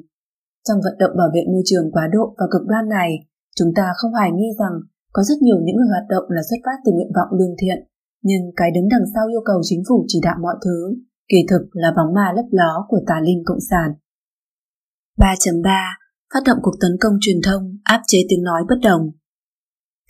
Trong 0.69 0.81
vận 0.85 0.97
động 1.03 1.15
bảo 1.21 1.31
vệ 1.35 1.43
môi 1.53 1.63
trường 1.69 1.87
quá 1.95 2.05
độ 2.15 2.25
và 2.39 2.47
cực 2.53 2.65
đoan 2.71 2.85
này, 2.99 3.11
chúng 3.57 3.71
ta 3.77 3.87
không 3.99 4.13
hoài 4.13 4.31
nghi 4.33 4.51
rằng 4.61 4.75
có 5.15 5.23
rất 5.29 5.39
nhiều 5.43 5.59
những 5.65 5.77
người 5.77 5.91
hoạt 5.95 6.07
động 6.15 6.27
là 6.29 6.43
xuất 6.49 6.61
phát 6.65 6.79
từ 6.85 6.93
nguyện 6.93 7.13
vọng 7.17 7.31
lương 7.39 7.55
thiện, 7.61 7.79
nhưng 8.29 8.43
cái 8.57 8.71
đứng 8.75 8.89
đằng 8.89 9.07
sau 9.15 9.25
yêu 9.35 9.43
cầu 9.45 9.61
chính 9.69 9.83
phủ 9.89 10.05
chỉ 10.09 10.19
đạo 10.23 10.37
mọi 10.43 10.57
thứ, 10.65 10.79
kỳ 11.31 11.41
thực 11.51 11.63
là 11.73 11.91
bóng 11.97 12.15
ma 12.17 12.27
lấp 12.37 12.49
ló 12.51 12.73
của 12.89 13.01
tà 13.07 13.17
linh 13.27 13.43
cộng 13.47 13.63
sản. 13.71 13.89
3.3 15.19 15.71
Phát 16.35 16.43
động 16.47 16.59
cuộc 16.63 16.77
tấn 16.81 16.93
công 17.01 17.15
truyền 17.21 17.41
thông 17.47 17.63
áp 17.83 18.01
chế 18.07 18.19
tiếng 18.29 18.43
nói 18.43 18.61
bất 18.69 18.79
đồng. 18.83 19.03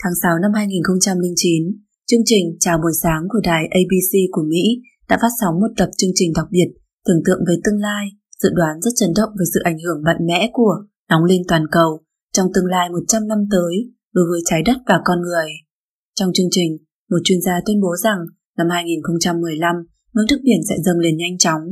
Tháng 0.02 0.12
6 0.22 0.38
năm 0.42 0.52
2009, 0.54 1.62
Chương 2.08 2.24
trình 2.24 2.56
Chào 2.60 2.78
buổi 2.82 2.92
sáng 3.02 3.22
của 3.28 3.40
đài 3.44 3.62
ABC 3.80 4.12
của 4.32 4.42
Mỹ 4.48 4.64
đã 5.08 5.18
phát 5.22 5.32
sóng 5.40 5.54
một 5.60 5.72
tập 5.76 5.88
chương 5.96 6.10
trình 6.14 6.32
đặc 6.36 6.46
biệt 6.50 6.68
tưởng 7.06 7.22
tượng 7.26 7.40
về 7.48 7.54
tương 7.64 7.80
lai, 7.80 8.06
dự 8.42 8.48
đoán 8.54 8.80
rất 8.80 8.90
chấn 8.96 9.10
động 9.16 9.30
về 9.38 9.44
sự 9.54 9.60
ảnh 9.64 9.78
hưởng 9.84 10.02
mạnh 10.04 10.26
mẽ 10.26 10.50
của 10.52 10.74
nóng 11.10 11.24
lên 11.24 11.42
toàn 11.48 11.64
cầu 11.70 12.00
trong 12.32 12.46
tương 12.54 12.66
lai 12.66 12.88
100 12.90 13.28
năm 13.28 13.38
tới 13.50 13.72
đối 14.14 14.24
với 14.30 14.40
trái 14.44 14.62
đất 14.66 14.76
và 14.86 15.00
con 15.04 15.20
người. 15.20 15.50
Trong 16.14 16.30
chương 16.34 16.46
trình, 16.50 16.78
một 17.10 17.16
chuyên 17.24 17.40
gia 17.40 17.52
tuyên 17.66 17.80
bố 17.80 17.96
rằng 18.04 18.18
năm 18.58 18.66
2015 18.70 19.76
mức 20.14 20.24
nước 20.30 20.40
biển 20.44 20.60
sẽ 20.68 20.74
dâng 20.84 20.98
lên 20.98 21.16
nhanh 21.16 21.38
chóng, 21.38 21.62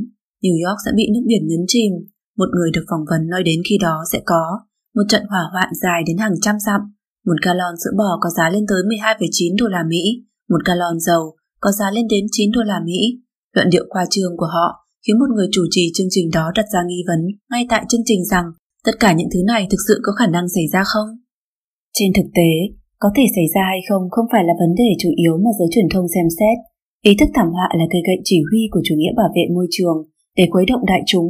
New 0.43 0.67
York 0.67 0.79
sẽ 0.85 0.91
bị 0.95 1.03
nước 1.13 1.23
biển 1.27 1.47
nhấn 1.47 1.65
chìm. 1.67 1.91
Một 2.37 2.49
người 2.55 2.71
được 2.73 2.85
phỏng 2.89 3.05
vấn 3.09 3.27
nói 3.27 3.43
đến 3.43 3.59
khi 3.69 3.77
đó 3.81 4.03
sẽ 4.11 4.21
có 4.25 4.59
một 4.95 5.03
trận 5.09 5.23
hỏa 5.29 5.43
hoạn 5.51 5.69
dài 5.81 6.01
đến 6.07 6.17
hàng 6.17 6.39
trăm 6.41 6.55
dặm, 6.65 6.81
một 7.25 7.35
gallon 7.41 7.75
sữa 7.83 7.91
bò 7.97 8.17
có 8.21 8.29
giá 8.29 8.49
lên 8.49 8.65
tới 8.69 8.81
12,9 8.83 9.55
đô 9.59 9.67
la 9.67 9.83
Mỹ 9.83 10.27
một 10.49 10.65
gallon 10.65 10.99
dầu 10.99 11.35
có 11.59 11.71
giá 11.71 11.91
lên 11.91 12.07
đến 12.07 12.25
9 12.31 12.51
đô 12.51 12.61
la 12.63 12.79
Mỹ. 12.85 13.21
Luận 13.53 13.69
điệu 13.69 13.85
khoa 13.89 14.05
trương 14.09 14.37
của 14.37 14.45
họ 14.45 14.86
khiến 15.07 15.19
một 15.19 15.31
người 15.35 15.49
chủ 15.51 15.63
trì 15.73 15.83
chương 15.95 16.11
trình 16.11 16.27
đó 16.37 16.45
đặt 16.57 16.67
ra 16.73 16.81
nghi 16.87 17.01
vấn 17.09 17.21
ngay 17.51 17.63
tại 17.69 17.83
chương 17.89 18.05
trình 18.05 18.21
rằng 18.31 18.45
tất 18.85 18.95
cả 18.99 19.09
những 19.13 19.29
thứ 19.33 19.39
này 19.53 19.61
thực 19.71 19.81
sự 19.87 19.95
có 20.05 20.11
khả 20.19 20.27
năng 20.35 20.45
xảy 20.55 20.67
ra 20.73 20.81
không? 20.91 21.09
Trên 21.97 22.09
thực 22.13 22.27
tế, 22.37 22.49
có 23.03 23.09
thể 23.15 23.25
xảy 23.35 23.47
ra 23.55 23.63
hay 23.71 23.81
không 23.89 24.03
không 24.13 24.27
phải 24.31 24.43
là 24.47 24.53
vấn 24.61 24.71
đề 24.81 24.89
chủ 25.01 25.09
yếu 25.23 25.33
mà 25.43 25.51
giới 25.59 25.67
truyền 25.71 25.89
thông 25.93 26.07
xem 26.13 26.27
xét. 26.37 26.57
Ý 27.09 27.11
thức 27.19 27.29
thảm 27.35 27.49
họa 27.55 27.67
là 27.79 27.85
cây 27.91 28.01
gậy 28.07 28.19
chỉ 28.23 28.37
huy 28.49 28.61
của 28.71 28.81
chủ 28.83 28.95
nghĩa 28.97 29.13
bảo 29.19 29.29
vệ 29.35 29.45
môi 29.55 29.67
trường 29.75 29.97
để 30.37 30.43
khuấy 30.51 30.65
động 30.71 30.83
đại 30.91 31.01
chúng, 31.11 31.27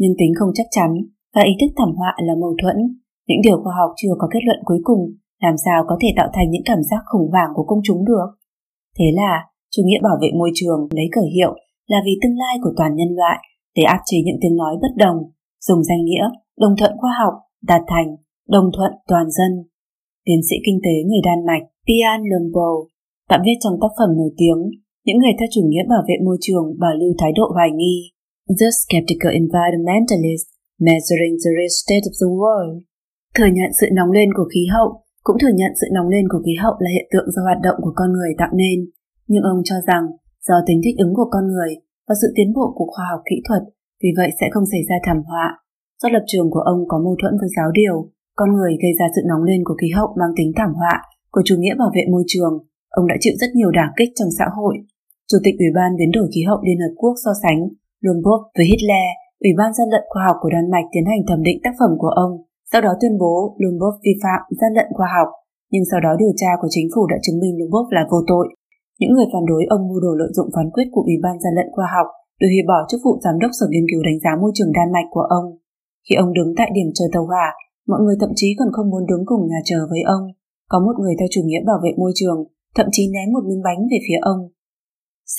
nhưng 0.00 0.14
tính 0.18 0.32
không 0.38 0.50
chắc 0.54 0.66
chắn 0.76 0.90
và 1.34 1.42
ý 1.50 1.52
thức 1.60 1.70
thảm 1.76 1.92
họa 1.98 2.12
là 2.26 2.34
mâu 2.42 2.52
thuẫn. 2.60 2.76
Những 3.28 3.42
điều 3.46 3.58
khoa 3.62 3.74
học 3.80 3.90
chưa 4.00 4.14
có 4.18 4.26
kết 4.32 4.42
luận 4.46 4.60
cuối 4.64 4.80
cùng 4.88 5.02
làm 5.42 5.54
sao 5.64 5.78
có 5.88 5.94
thể 6.00 6.08
tạo 6.16 6.28
thành 6.34 6.50
những 6.50 6.66
cảm 6.70 6.80
giác 6.90 7.02
khủng 7.10 7.30
hoảng 7.32 7.50
của 7.54 7.64
công 7.70 7.80
chúng 7.84 8.04
được. 8.04 8.28
Thế 8.98 9.04
là, 9.20 9.32
chủ 9.72 9.82
nghĩa 9.84 10.00
bảo 10.02 10.16
vệ 10.22 10.28
môi 10.38 10.50
trường 10.54 10.80
lấy 10.90 11.06
cờ 11.12 11.22
hiệu 11.34 11.52
là 11.92 11.98
vì 12.06 12.14
tương 12.22 12.38
lai 12.42 12.54
của 12.62 12.72
toàn 12.78 12.92
nhân 12.96 13.10
loại 13.18 13.38
để 13.76 13.82
áp 13.96 14.00
chế 14.08 14.18
những 14.24 14.40
tiếng 14.40 14.56
nói 14.56 14.74
bất 14.82 14.92
đồng, 15.04 15.18
dùng 15.66 15.84
danh 15.88 16.02
nghĩa 16.04 16.24
đồng 16.62 16.74
thuận 16.78 16.92
khoa 17.00 17.12
học 17.22 17.34
đạt 17.70 17.82
thành 17.92 18.08
đồng 18.48 18.68
thuận 18.76 18.92
toàn 19.10 19.26
dân. 19.36 19.52
Tiến 20.26 20.40
sĩ 20.48 20.56
kinh 20.66 20.78
tế 20.84 20.94
người 21.06 21.22
Đan 21.28 21.40
Mạch 21.48 21.64
Pian 21.86 22.18
Lundbo 22.30 22.70
đã 23.30 23.36
viết 23.44 23.58
trong 23.60 23.76
tác 23.80 23.92
phẩm 23.98 24.10
nổi 24.18 24.32
tiếng 24.40 24.60
những 25.04 25.18
người 25.18 25.34
theo 25.38 25.48
chủ 25.54 25.62
nghĩa 25.66 25.84
bảo 25.92 26.02
vệ 26.08 26.16
môi 26.26 26.38
trường 26.44 26.66
bảo 26.82 26.94
lưu 27.00 27.12
thái 27.18 27.32
độ 27.38 27.46
hoài 27.56 27.70
nghi. 27.78 27.96
The 28.60 28.68
skeptical 28.80 29.32
environmentalist 29.40 30.46
measuring 30.86 31.34
the 31.42 31.50
real 31.56 31.72
state 31.82 32.04
of 32.08 32.14
the 32.20 32.30
world 32.40 32.76
thừa 33.36 33.50
nhận 33.56 33.70
sự 33.80 33.86
nóng 33.92 34.10
lên 34.10 34.28
của 34.36 34.46
khí 34.52 34.62
hậu 34.74 34.88
cũng 35.26 35.36
thừa 35.42 35.54
nhận 35.60 35.72
sự 35.80 35.86
nóng 35.96 36.08
lên 36.14 36.24
của 36.28 36.40
khí 36.44 36.54
hậu 36.62 36.74
là 36.78 36.90
hiện 36.94 37.06
tượng 37.12 37.28
do 37.34 37.42
hoạt 37.42 37.60
động 37.66 37.78
của 37.84 37.94
con 37.98 38.12
người 38.12 38.32
tạo 38.38 38.52
nên, 38.60 38.78
nhưng 39.30 39.42
ông 39.52 39.60
cho 39.64 39.76
rằng 39.88 40.04
do 40.48 40.56
tính 40.66 40.80
thích 40.84 40.96
ứng 41.04 41.12
của 41.18 41.28
con 41.34 41.44
người 41.52 41.72
và 42.08 42.14
sự 42.20 42.28
tiến 42.36 42.48
bộ 42.56 42.66
của 42.76 42.88
khoa 42.92 43.04
học 43.10 43.20
kỹ 43.30 43.36
thuật, 43.46 43.62
vì 44.02 44.10
vậy 44.18 44.30
sẽ 44.40 44.46
không 44.52 44.66
xảy 44.72 44.82
ra 44.88 44.96
thảm 45.06 45.20
họa. 45.28 45.46
Do 46.00 46.08
lập 46.14 46.24
trường 46.26 46.48
của 46.50 46.64
ông 46.72 46.80
có 46.90 46.96
mâu 47.04 47.16
thuẫn 47.20 47.34
với 47.40 47.48
giáo 47.56 47.70
điều, 47.80 47.96
con 48.38 48.48
người 48.52 48.72
gây 48.82 48.92
ra 48.98 49.06
sự 49.14 49.22
nóng 49.30 49.42
lên 49.50 49.60
của 49.64 49.76
khí 49.80 49.88
hậu 49.96 50.08
mang 50.20 50.32
tính 50.36 50.50
thảm 50.56 50.72
họa 50.80 50.96
của 51.32 51.42
chủ 51.44 51.54
nghĩa 51.58 51.74
bảo 51.80 51.90
vệ 51.96 52.02
môi 52.12 52.24
trường, 52.26 52.54
ông 52.98 53.06
đã 53.10 53.16
chịu 53.20 53.34
rất 53.40 53.50
nhiều 53.54 53.70
đả 53.78 53.86
kích 53.98 54.10
trong 54.14 54.30
xã 54.38 54.46
hội. 54.56 54.74
Chủ 55.30 55.38
tịch 55.44 55.56
Ủy 55.62 55.70
ban 55.78 55.90
biến 55.98 56.10
đổi 56.16 56.26
khí 56.34 56.42
hậu 56.48 56.58
Liên 56.66 56.78
Hợp 56.82 56.94
Quốc 57.00 57.14
so 57.24 57.32
sánh 57.42 57.58
Lundborg 58.04 58.42
với 58.56 58.66
Hitler, 58.70 59.08
Ủy 59.44 59.52
ban 59.58 59.70
gian 59.76 59.88
lận 59.92 60.04
khoa 60.10 60.22
học 60.28 60.36
của 60.40 60.50
Đan 60.54 60.70
Mạch 60.72 60.86
tiến 60.92 61.04
hành 61.10 61.22
thẩm 61.28 61.40
định 61.42 61.58
tác 61.64 61.74
phẩm 61.80 61.92
của 62.02 62.12
ông 62.24 62.32
sau 62.74 62.80
đó 62.80 62.92
tuyên 63.00 63.18
bố 63.18 63.56
Bloomberg 63.58 63.96
vi 64.04 64.14
phạm 64.22 64.40
gian 64.60 64.72
lận 64.74 64.86
khoa 64.96 65.08
học, 65.16 65.28
nhưng 65.72 65.84
sau 65.90 66.00
đó 66.00 66.10
điều 66.18 66.32
tra 66.36 66.50
của 66.60 66.68
chính 66.70 66.88
phủ 66.94 67.06
đã 67.06 67.16
chứng 67.22 67.40
minh 67.40 67.54
Bloomberg 67.56 67.88
là 67.96 68.02
vô 68.10 68.18
tội. 68.26 68.46
Những 69.04 69.14
người 69.16 69.30
phản 69.32 69.46
đối 69.52 69.62
ông 69.76 69.82
mưu 69.88 70.00
đồ 70.04 70.12
lợi 70.20 70.30
dụng 70.36 70.50
phán 70.54 70.68
quyết 70.74 70.86
của 70.92 71.04
Ủy 71.10 71.16
ban 71.24 71.36
gian 71.42 71.52
lận 71.58 71.68
khoa 71.74 71.88
học 71.96 72.08
để 72.40 72.46
hủy 72.52 72.62
bỏ 72.70 72.78
chức 72.88 73.00
vụ 73.04 73.12
giám 73.24 73.36
đốc 73.42 73.50
sở 73.58 73.66
nghiên 73.70 73.86
cứu 73.90 74.00
đánh 74.08 74.18
giá 74.24 74.32
môi 74.42 74.52
trường 74.54 74.72
Đan 74.76 74.88
Mạch 74.94 75.08
của 75.14 75.26
ông. 75.38 75.46
Khi 76.04 76.14
ông 76.22 76.30
đứng 76.38 76.50
tại 76.58 76.68
điểm 76.76 76.88
chờ 76.96 77.04
tàu 77.12 77.24
hỏa, 77.30 77.46
mọi 77.90 78.00
người 78.02 78.16
thậm 78.20 78.32
chí 78.38 78.48
còn 78.58 78.68
không 78.74 78.88
muốn 78.92 79.04
đứng 79.10 79.22
cùng 79.30 79.42
nhà 79.50 79.60
chờ 79.70 79.78
với 79.90 80.02
ông. 80.16 80.24
Có 80.72 80.78
một 80.86 80.96
người 81.00 81.14
theo 81.18 81.28
chủ 81.30 81.42
nghĩa 81.44 81.62
bảo 81.68 81.78
vệ 81.84 81.90
môi 82.00 82.12
trường, 82.18 82.38
thậm 82.76 82.86
chí 82.94 83.02
ném 83.14 83.28
một 83.34 83.44
miếng 83.48 83.62
bánh 83.66 83.80
về 83.90 83.98
phía 84.06 84.20
ông. 84.32 84.40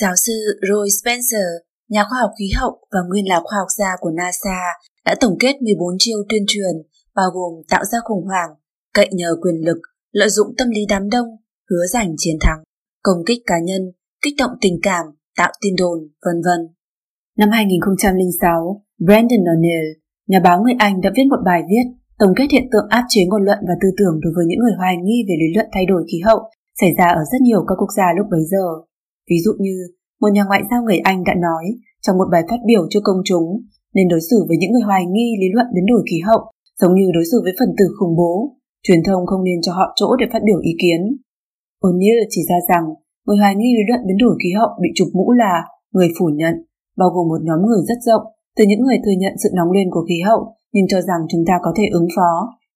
Giáo 0.00 0.14
sư 0.24 0.36
Roy 0.68 0.86
Spencer, 0.98 1.48
nhà 1.94 2.02
khoa 2.08 2.18
học 2.22 2.32
khí 2.38 2.48
hậu 2.58 2.72
và 2.92 3.00
nguyên 3.08 3.24
là 3.32 3.38
khoa 3.44 3.56
học 3.62 3.70
gia 3.78 3.90
của 4.00 4.12
NASA, 4.18 4.60
đã 5.06 5.14
tổng 5.20 5.36
kết 5.42 5.54
14 5.62 5.94
chiêu 5.98 6.18
tuyên 6.28 6.44
truyền 6.46 6.74
bao 7.18 7.28
gồm 7.34 7.52
tạo 7.72 7.84
ra 7.90 7.98
khủng 8.04 8.24
hoảng, 8.28 8.50
cậy 8.96 9.08
nhờ 9.18 9.30
quyền 9.42 9.56
lực, 9.66 9.80
lợi 10.20 10.30
dụng 10.36 10.48
tâm 10.58 10.68
lý 10.76 10.82
đám 10.92 11.04
đông, 11.14 11.28
hứa 11.70 11.86
giành 11.92 12.14
chiến 12.18 12.36
thắng, 12.40 12.60
công 13.06 13.24
kích 13.28 13.42
cá 13.46 13.58
nhân, 13.68 13.82
kích 14.22 14.34
động 14.38 14.54
tình 14.60 14.76
cảm, 14.82 15.04
tạo 15.38 15.52
tin 15.60 15.74
đồn, 15.82 15.98
vân 16.24 16.38
vân. 16.46 16.60
Năm 17.40 17.48
2006, 17.50 18.82
Brandon 19.06 19.44
O'Neill, 19.52 19.88
nhà 20.30 20.40
báo 20.46 20.56
người 20.62 20.76
Anh 20.78 21.00
đã 21.00 21.10
viết 21.16 21.26
một 21.30 21.42
bài 21.48 21.62
viết 21.70 21.86
tổng 22.20 22.34
kết 22.36 22.46
hiện 22.52 22.66
tượng 22.72 22.86
áp 22.98 23.04
chế 23.08 23.20
ngôn 23.24 23.42
luận 23.42 23.58
và 23.68 23.74
tư 23.80 23.88
tưởng 23.98 24.14
đối 24.22 24.32
với 24.36 24.44
những 24.46 24.60
người 24.62 24.76
hoài 24.78 24.96
nghi 24.96 25.18
về 25.28 25.34
lý 25.42 25.48
luận 25.54 25.66
thay 25.72 25.86
đổi 25.86 26.02
khí 26.10 26.18
hậu 26.26 26.40
xảy 26.80 26.90
ra 26.98 27.08
ở 27.20 27.22
rất 27.32 27.40
nhiều 27.42 27.60
các 27.68 27.74
quốc 27.80 27.92
gia 27.96 28.06
lúc 28.16 28.26
bấy 28.30 28.44
giờ. 28.52 28.66
Ví 29.30 29.36
dụ 29.44 29.52
như, 29.58 29.76
một 30.20 30.28
nhà 30.32 30.44
ngoại 30.44 30.62
giao 30.70 30.82
người 30.82 30.98
Anh 30.98 31.24
đã 31.24 31.34
nói 31.46 31.64
trong 32.02 32.18
một 32.18 32.28
bài 32.32 32.42
phát 32.50 32.60
biểu 32.66 32.82
cho 32.90 33.00
công 33.04 33.20
chúng 33.24 33.46
nên 33.94 34.08
đối 34.08 34.20
xử 34.30 34.36
với 34.48 34.56
những 34.60 34.72
người 34.72 34.86
hoài 34.90 35.04
nghi 35.06 35.28
lý 35.40 35.48
luận 35.54 35.66
biến 35.74 35.86
đổi 35.86 36.02
khí 36.10 36.18
hậu 36.28 36.40
giống 36.80 36.94
như 36.94 37.06
đối 37.14 37.24
xử 37.30 37.40
với 37.44 37.52
phần 37.58 37.68
tử 37.78 37.86
khủng 37.98 38.16
bố, 38.16 38.32
truyền 38.82 39.02
thông 39.06 39.26
không 39.26 39.44
nên 39.44 39.58
cho 39.62 39.72
họ 39.72 39.92
chỗ 39.96 40.16
để 40.20 40.26
phát 40.32 40.42
biểu 40.46 40.58
ý 40.60 40.72
kiến. 40.82 41.00
O'Neill 41.86 42.26
chỉ 42.32 42.40
ra 42.50 42.58
rằng 42.70 42.84
người 43.24 43.38
hoài 43.42 43.54
nghi 43.56 43.70
lý 43.76 43.82
luận 43.88 44.00
biến 44.06 44.18
đổi 44.24 44.34
khí 44.42 44.50
hậu 44.58 44.70
bị 44.82 44.90
chụp 44.96 45.08
mũ 45.16 45.26
là 45.42 45.54
người 45.94 46.08
phủ 46.18 46.26
nhận, 46.40 46.54
bao 47.00 47.08
gồm 47.14 47.28
một 47.28 47.40
nhóm 47.46 47.60
người 47.66 47.82
rất 47.88 48.00
rộng, 48.08 48.24
từ 48.56 48.64
những 48.68 48.82
người 48.82 48.98
thừa 49.04 49.16
nhận 49.22 49.34
sự 49.42 49.48
nóng 49.58 49.70
lên 49.76 49.88
của 49.90 50.04
khí 50.08 50.18
hậu 50.28 50.40
nhưng 50.74 50.86
cho 50.92 51.00
rằng 51.08 51.20
chúng 51.30 51.44
ta 51.48 51.54
có 51.62 51.70
thể 51.76 51.86
ứng 52.00 52.08
phó, 52.16 52.32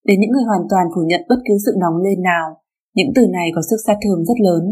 đến 0.09 0.17
những 0.21 0.33
người 0.33 0.47
hoàn 0.51 0.65
toàn 0.71 0.87
phủ 0.95 1.03
nhận 1.11 1.23
bất 1.29 1.41
cứ 1.47 1.55
sự 1.65 1.73
nóng 1.83 1.97
lên 2.07 2.19
nào. 2.23 2.47
Những 2.97 3.11
từ 3.17 3.23
này 3.37 3.49
có 3.55 3.61
sức 3.71 3.81
sát 3.87 3.97
thương 4.03 4.25
rất 4.29 4.39
lớn. 4.47 4.63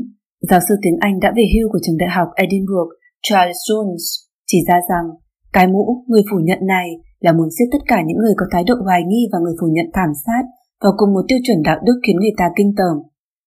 Giáo 0.49 0.61
sư 0.69 0.75
tiếng 0.83 0.99
Anh 1.01 1.21
đã 1.25 1.33
về 1.37 1.45
hưu 1.55 1.67
của 1.73 1.79
trường 1.83 2.01
đại 2.03 2.11
học 2.17 2.29
Edinburgh, 2.45 2.91
Charles 3.27 3.61
Jones, 3.69 4.05
chỉ 4.47 4.59
ra 4.69 4.79
rằng 4.91 5.07
cái 5.53 5.67
mũ 5.67 6.05
người 6.07 6.23
phủ 6.31 6.39
nhận 6.49 6.59
này 6.67 6.89
là 7.21 7.33
muốn 7.33 7.51
giết 7.51 7.69
tất 7.73 7.83
cả 7.87 7.99
những 8.07 8.19
người 8.19 8.35
có 8.37 8.47
thái 8.53 8.65
độ 8.69 8.75
hoài 8.85 9.03
nghi 9.09 9.23
và 9.33 9.39
người 9.39 9.57
phủ 9.61 9.67
nhận 9.77 9.87
thảm 9.95 10.11
sát 10.27 10.43
vào 10.83 10.93
cùng 10.97 11.13
một 11.15 11.25
tiêu 11.29 11.39
chuẩn 11.47 11.63
đạo 11.63 11.79
đức 11.87 11.97
khiến 12.07 12.17
người 12.17 12.35
ta 12.37 12.47
kinh 12.57 12.73
tởm. 12.77 12.97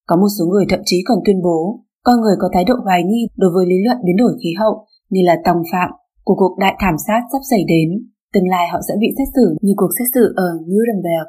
Có 0.07 0.15
một 0.21 0.31
số 0.39 0.45
người 0.45 0.65
thậm 0.69 0.79
chí 0.85 0.97
còn 1.07 1.19
tuyên 1.25 1.41
bố 1.41 1.59
con 2.03 2.21
người 2.21 2.35
có 2.39 2.47
thái 2.53 2.65
độ 2.65 2.75
hoài 2.83 3.03
nghi 3.03 3.27
đối 3.37 3.51
với 3.55 3.65
lý 3.65 3.75
luận 3.85 3.97
biến 4.05 4.17
đổi 4.17 4.33
khí 4.43 4.51
hậu 4.59 4.85
như 5.09 5.21
là 5.23 5.35
tòng 5.45 5.61
phạm 5.71 5.89
của 6.23 6.35
cuộc 6.35 6.57
đại 6.59 6.75
thảm 6.79 6.95
sát 7.07 7.21
sắp 7.31 7.41
xảy 7.51 7.63
đến. 7.67 7.89
Tương 8.33 8.49
lai 8.53 8.65
họ 8.71 8.79
sẽ 8.87 8.93
bị 8.99 9.07
xét 9.17 9.27
xử 9.35 9.45
như 9.61 9.73
cuộc 9.77 9.91
xét 9.99 10.07
xử 10.13 10.23
ở 10.35 10.49
Nuremberg. 10.69 11.27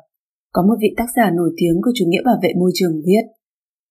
Có 0.53 0.63
một 0.69 0.75
vị 0.83 0.91
tác 0.97 1.09
giả 1.17 1.31
nổi 1.39 1.51
tiếng 1.57 1.77
của 1.85 1.93
chủ 1.95 2.05
nghĩa 2.09 2.23
bảo 2.25 2.39
vệ 2.43 2.51
môi 2.61 2.71
trường 2.75 2.95
viết 3.07 3.25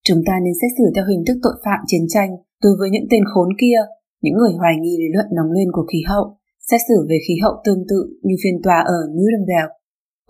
Chúng 0.08 0.22
ta 0.28 0.34
nên 0.44 0.54
xét 0.62 0.72
xử 0.78 0.86
theo 0.96 1.06
hình 1.10 1.24
thức 1.28 1.38
tội 1.44 1.58
phạm 1.66 1.80
chiến 1.88 2.06
tranh 2.14 2.30
đối 2.64 2.74
với 2.80 2.90
những 2.90 3.08
tên 3.12 3.24
khốn 3.32 3.50
kia, 3.62 3.80
những 4.24 4.38
người 4.38 4.54
hoài 4.60 4.76
nghi 4.82 4.96
lý 5.02 5.08
luận 5.16 5.28
nóng 5.36 5.52
lên 5.52 5.68
của 5.72 5.86
khí 5.92 6.02
hậu 6.12 6.26
xét 6.70 6.82
xử 6.88 6.98
về 7.10 7.18
khí 7.28 7.36
hậu 7.44 7.54
tương 7.66 7.84
tự 7.90 8.00
như 8.26 8.36
phiên 8.44 8.58
tòa 8.64 8.80
ở 8.96 8.98
Nuremberg. 9.16 9.70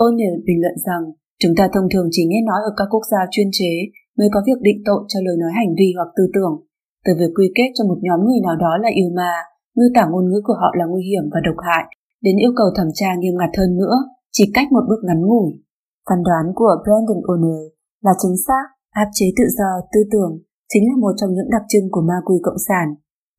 O'Neill 0.04 0.38
bình 0.48 0.60
luận 0.64 0.76
rằng 0.88 1.04
chúng 1.42 1.56
ta 1.58 1.70
thông 1.74 1.88
thường 1.94 2.08
chỉ 2.12 2.24
nghe 2.26 2.42
nói 2.50 2.60
ở 2.70 2.72
các 2.78 2.88
quốc 2.92 3.06
gia 3.12 3.22
chuyên 3.32 3.50
chế 3.52 3.72
mới 4.18 4.28
có 4.34 4.40
việc 4.48 4.60
định 4.68 4.80
tội 4.88 5.02
cho 5.12 5.20
lời 5.26 5.36
nói 5.42 5.52
hành 5.60 5.72
vi 5.80 5.88
hoặc 5.98 6.10
tư 6.18 6.24
tưởng, 6.36 6.54
từ 7.06 7.12
việc 7.20 7.32
quy 7.38 7.48
kết 7.58 7.70
cho 7.76 7.84
một 7.90 8.00
nhóm 8.06 8.20
người 8.26 8.42
nào 8.48 8.56
đó 8.64 8.72
là 8.84 8.90
yêu 9.00 9.10
ma, 9.20 9.34
miêu 9.78 9.90
tả 9.96 10.04
ngôn 10.08 10.26
ngữ 10.30 10.40
của 10.48 10.58
họ 10.62 10.70
là 10.80 10.86
nguy 10.88 11.04
hiểm 11.10 11.26
và 11.34 11.40
độc 11.48 11.58
hại, 11.68 11.86
đến 12.26 12.36
yêu 12.44 12.54
cầu 12.60 12.68
thẩm 12.78 12.90
tra 13.00 13.10
nghiêm 13.16 13.36
ngặt 13.38 13.52
hơn 13.60 13.72
nữa, 13.82 13.96
chỉ 14.36 14.44
cách 14.56 14.68
một 14.72 14.84
bước 14.90 15.02
ngắn 15.04 15.22
ngủi. 15.30 15.50
Phán 16.08 16.20
đoán 16.28 16.46
của 16.60 16.74
Brandon 16.84 17.22
O'Neill 17.30 17.68
là 18.06 18.14
chính 18.22 18.38
xác, 18.48 18.66
áp 19.04 19.10
chế 19.18 19.26
tự 19.38 19.46
do, 19.58 19.70
tư 19.94 20.00
tưởng 20.12 20.34
chính 20.72 20.84
là 20.90 20.96
một 21.04 21.14
trong 21.20 21.32
những 21.36 21.50
đặc 21.56 21.64
trưng 21.72 21.88
của 21.92 22.04
ma 22.10 22.18
quỷ 22.28 22.36
cộng 22.48 22.64
sản. 22.68 22.88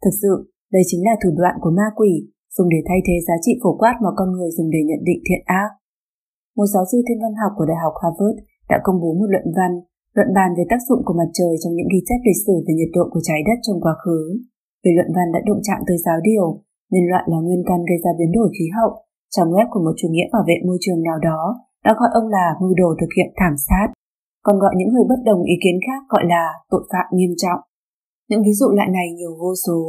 Thực 0.03 0.15
sự, 0.23 0.33
đây 0.75 0.83
chính 0.87 1.03
là 1.09 1.15
thủ 1.23 1.31
đoạn 1.41 1.55
của 1.63 1.73
ma 1.79 1.87
quỷ 1.99 2.13
dùng 2.57 2.69
để 2.75 2.81
thay 2.89 3.01
thế 3.07 3.15
giá 3.27 3.37
trị 3.45 3.53
phổ 3.63 3.73
quát 3.81 3.95
mà 4.05 4.11
con 4.19 4.29
người 4.33 4.51
dùng 4.57 4.69
để 4.75 4.81
nhận 4.87 5.03
định 5.09 5.21
thiện 5.27 5.43
ác. 5.63 5.71
Một 6.57 6.69
giáo 6.75 6.85
sư 6.91 6.99
thiên 7.07 7.23
văn 7.23 7.35
học 7.43 7.53
của 7.57 7.67
Đại 7.71 7.79
học 7.85 7.95
Harvard 8.03 8.39
đã 8.71 8.77
công 8.85 9.01
bố 9.03 9.11
một 9.21 9.29
luận 9.33 9.47
văn 9.59 9.73
luận 10.17 10.29
bàn 10.37 10.51
về 10.57 10.65
tác 10.71 10.81
dụng 10.89 11.03
của 11.07 11.17
mặt 11.21 11.31
trời 11.39 11.55
trong 11.63 11.75
những 11.75 11.91
ghi 11.93 12.01
chép 12.09 12.21
lịch 12.29 12.43
sử 12.47 12.55
về 12.67 12.73
nhiệt 12.75 12.93
độ 12.97 13.05
của 13.13 13.23
trái 13.29 13.41
đất 13.49 13.59
trong 13.65 13.79
quá 13.85 13.95
khứ. 14.03 14.21
Về 14.85 14.91
luận 14.97 15.11
văn 15.17 15.29
đã 15.35 15.41
động 15.49 15.65
chạm 15.67 15.81
tới 15.87 15.99
giáo 16.05 16.19
điều, 16.29 16.47
nhân 16.93 17.05
loại 17.11 17.25
là 17.31 17.39
nguyên 17.41 17.63
căn 17.69 17.81
gây 17.89 17.99
ra 18.05 18.11
biến 18.19 18.31
đổi 18.39 18.49
khí 18.57 18.67
hậu, 18.77 18.91
trong 19.35 19.49
web 19.55 19.67
của 19.71 19.83
một 19.87 19.95
chủ 19.97 20.09
nghĩa 20.11 20.29
bảo 20.35 20.45
vệ 20.49 20.57
môi 20.67 20.79
trường 20.81 21.01
nào 21.09 21.19
đó 21.29 21.41
đã 21.85 21.91
gọi 21.99 22.11
ông 22.21 22.29
là 22.37 22.47
mưu 22.61 22.75
đồ 22.81 22.89
thực 23.01 23.11
hiện 23.17 23.31
thảm 23.39 23.55
sát, 23.69 23.89
còn 24.47 24.57
gọi 24.63 24.73
những 24.77 24.91
người 24.93 25.07
bất 25.11 25.21
đồng 25.29 25.43
ý 25.53 25.55
kiến 25.63 25.77
khác 25.87 26.01
gọi 26.13 26.25
là 26.33 26.45
tội 26.73 26.85
phạm 26.93 27.07
nghiêm 27.13 27.33
trọng. 27.43 27.61
Những 28.29 28.43
ví 28.47 28.53
dụ 28.61 28.67
lại 28.79 28.89
này 28.97 29.07
nhiều 29.19 29.33
vô 29.41 29.53
số, 29.65 29.81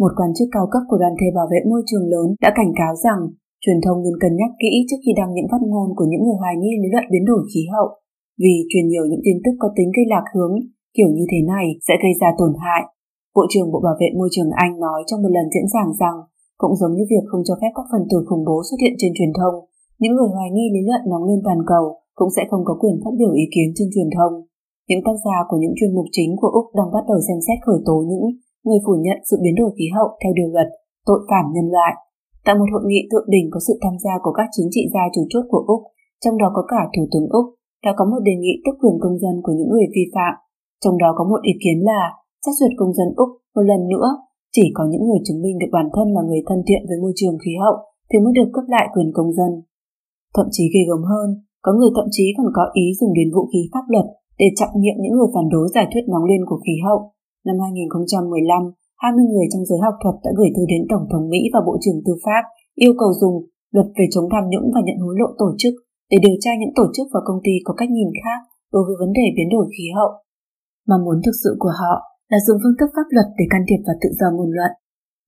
một 0.00 0.12
quan 0.18 0.30
chức 0.36 0.48
cao 0.52 0.66
cấp 0.72 0.82
của 0.88 0.98
đoàn 1.02 1.14
thể 1.20 1.28
bảo 1.38 1.46
vệ 1.52 1.60
môi 1.70 1.82
trường 1.88 2.06
lớn 2.12 2.28
đã 2.44 2.50
cảnh 2.58 2.72
cáo 2.80 2.92
rằng 3.04 3.20
truyền 3.62 3.80
thông 3.84 3.98
nên 4.04 4.16
cân 4.20 4.32
nhắc 4.36 4.50
kỹ 4.62 4.72
trước 4.88 5.00
khi 5.04 5.12
đăng 5.16 5.30
những 5.34 5.48
phát 5.50 5.62
ngôn 5.70 5.88
của 5.96 6.06
những 6.10 6.22
người 6.24 6.38
hoài 6.42 6.54
nghi 6.56 6.72
lý 6.82 6.88
luận 6.92 7.06
biến 7.12 7.24
đổi 7.30 7.42
khí 7.54 7.62
hậu, 7.74 7.88
vì 8.42 8.54
truyền 8.70 8.86
nhiều 8.88 9.04
những 9.10 9.24
tin 9.26 9.38
tức 9.44 9.54
có 9.62 9.68
tính 9.76 9.90
gây 9.96 10.06
lạc 10.12 10.24
hướng 10.34 10.54
kiểu 10.96 11.10
như 11.16 11.24
thế 11.30 11.40
này 11.52 11.66
sẽ 11.86 11.94
gây 12.02 12.12
ra 12.20 12.28
tổn 12.38 12.52
hại. 12.64 12.82
Bộ 13.36 13.44
trưởng 13.52 13.68
Bộ 13.72 13.78
Bảo 13.86 13.96
vệ 14.00 14.08
Môi 14.18 14.28
trường 14.34 14.50
Anh 14.64 14.72
nói 14.84 14.98
trong 15.06 15.22
một 15.22 15.32
lần 15.36 15.46
diễn 15.54 15.66
giảng 15.74 15.90
rằng 16.00 16.16
cũng 16.62 16.74
giống 16.80 16.94
như 16.96 17.04
việc 17.12 17.24
không 17.30 17.42
cho 17.48 17.54
phép 17.60 17.72
các 17.74 17.86
phần 17.90 18.04
tử 18.10 18.18
khủng 18.28 18.44
bố 18.48 18.56
xuất 18.68 18.78
hiện 18.82 18.94
trên 18.98 19.12
truyền 19.14 19.32
thông, 19.38 19.54
những 20.00 20.14
người 20.16 20.30
hoài 20.34 20.48
nghi 20.52 20.66
lý 20.74 20.82
luận 20.88 21.02
nóng 21.10 21.24
lên 21.28 21.40
toàn 21.46 21.60
cầu 21.72 21.84
cũng 22.18 22.30
sẽ 22.36 22.42
không 22.50 22.62
có 22.68 22.74
quyền 22.80 22.96
phát 23.02 23.14
biểu 23.18 23.32
ý 23.42 23.44
kiến 23.54 23.68
trên 23.76 23.88
truyền 23.94 24.10
thông. 24.16 24.32
Những 24.88 25.02
tác 25.06 25.16
giả 25.24 25.38
của 25.48 25.58
những 25.62 25.74
chuyên 25.76 25.94
mục 25.96 26.08
chính 26.16 26.30
của 26.40 26.50
Úc 26.60 26.66
đang 26.78 26.90
bắt 26.94 27.04
đầu 27.10 27.18
xem 27.26 27.38
xét 27.46 27.58
khởi 27.66 27.80
tố 27.86 27.96
những 28.10 28.24
người 28.66 28.80
phủ 28.84 28.94
nhận 29.04 29.18
sự 29.28 29.36
biến 29.42 29.54
đổi 29.60 29.70
khí 29.76 29.86
hậu 29.96 30.08
theo 30.20 30.32
điều 30.38 30.48
luật 30.54 30.68
tội 31.08 31.20
phạm 31.30 31.44
nhân 31.54 31.68
loại. 31.74 31.92
Tại 32.44 32.54
một 32.58 32.68
hội 32.72 32.84
nghị 32.86 33.02
thượng 33.10 33.30
đỉnh 33.34 33.46
có 33.52 33.58
sự 33.66 33.74
tham 33.82 33.96
gia 34.04 34.14
của 34.24 34.34
các 34.38 34.48
chính 34.56 34.68
trị 34.70 34.82
gia 34.94 35.04
chủ 35.14 35.22
chốt 35.30 35.44
của 35.52 35.62
Úc, 35.74 35.82
trong 36.22 36.38
đó 36.38 36.48
có 36.56 36.62
cả 36.72 36.82
Thủ 36.94 37.04
tướng 37.12 37.28
Úc, 37.40 37.46
đã 37.86 37.92
có 37.98 38.04
một 38.12 38.20
đề 38.28 38.34
nghị 38.42 38.54
tước 38.64 38.74
quyền 38.80 38.96
công 39.04 39.16
dân 39.22 39.34
của 39.44 39.54
những 39.58 39.70
người 39.72 39.86
vi 39.94 40.04
phạm. 40.14 40.34
Trong 40.82 40.96
đó 41.02 41.08
có 41.18 41.22
một 41.30 41.40
ý 41.52 41.54
kiến 41.62 41.78
là 41.90 42.02
xét 42.42 42.54
duyệt 42.58 42.72
công 42.80 42.92
dân 42.98 43.08
Úc 43.22 43.30
một 43.54 43.64
lần 43.70 43.80
nữa, 43.92 44.08
chỉ 44.54 44.64
có 44.76 44.82
những 44.90 45.04
người 45.06 45.20
chứng 45.26 45.42
minh 45.44 45.56
được 45.58 45.70
bản 45.76 45.88
thân 45.94 46.06
là 46.16 46.22
người 46.28 46.42
thân 46.48 46.60
thiện 46.66 46.82
với 46.88 46.98
môi 47.02 47.12
trường 47.18 47.36
khí 47.42 47.52
hậu 47.62 47.76
thì 48.08 48.16
mới 48.24 48.32
được 48.38 48.48
cấp 48.54 48.64
lại 48.74 48.86
quyền 48.94 49.10
công 49.18 49.30
dân. 49.38 49.50
Thậm 50.36 50.46
chí 50.54 50.64
ghê 50.72 50.82
gớm 50.88 51.02
hơn, 51.12 51.28
có 51.64 51.70
người 51.76 51.92
thậm 51.96 52.08
chí 52.16 52.26
còn 52.36 52.48
có 52.56 52.64
ý 52.82 52.86
dùng 53.00 53.12
đến 53.18 53.28
vũ 53.34 53.42
khí 53.52 53.60
pháp 53.72 53.86
luật 53.92 54.06
để 54.40 54.48
chặn 54.58 54.70
miệng 54.82 54.98
những 55.00 55.14
người 55.16 55.30
phản 55.34 55.48
đối 55.54 55.66
giải 55.74 55.86
thuyết 55.90 56.04
nóng 56.12 56.24
lên 56.30 56.42
của 56.48 56.58
khí 56.64 56.74
hậu. 56.86 57.00
Năm 57.46 57.56
2015, 57.64 58.62
20 59.02 59.24
người 59.30 59.46
trong 59.52 59.64
giới 59.68 59.80
học 59.86 59.96
thuật 60.02 60.16
đã 60.24 60.30
gửi 60.38 60.50
thư 60.56 60.62
đến 60.72 60.82
Tổng 60.90 61.06
thống 61.10 61.24
Mỹ 61.32 61.40
và 61.54 61.60
Bộ 61.66 61.74
trưởng 61.82 62.00
Tư 62.04 62.12
pháp 62.24 62.42
yêu 62.84 62.92
cầu 63.00 63.10
dùng 63.20 63.36
luật 63.74 63.88
về 63.98 64.06
chống 64.12 64.28
tham 64.32 64.44
nhũng 64.52 64.66
và 64.74 64.80
nhận 64.86 64.98
hối 65.04 65.14
lộ 65.20 65.28
tổ 65.42 65.48
chức 65.58 65.74
để 66.10 66.16
điều 66.26 66.36
tra 66.42 66.52
những 66.60 66.74
tổ 66.78 66.86
chức 66.94 67.06
và 67.14 67.20
công 67.28 67.40
ty 67.46 67.54
có 67.66 67.72
cách 67.80 67.90
nhìn 67.96 68.10
khác 68.22 68.40
đối 68.72 68.82
với 68.86 68.96
vấn 69.02 69.12
đề 69.18 69.26
biến 69.36 69.48
đổi 69.54 69.66
khí 69.74 69.86
hậu. 69.96 70.12
Mà 70.88 70.96
muốn 71.04 71.18
thực 71.24 71.36
sự 71.42 71.50
của 71.62 71.74
họ 71.80 71.94
là 72.32 72.38
dùng 72.46 72.58
phương 72.62 72.78
thức 72.78 72.90
pháp 72.96 73.08
luật 73.14 73.28
để 73.38 73.44
can 73.52 73.62
thiệp 73.68 73.80
vào 73.86 73.96
tự 74.02 74.08
do 74.20 74.28
ngôn 74.32 74.50
luận. 74.56 74.72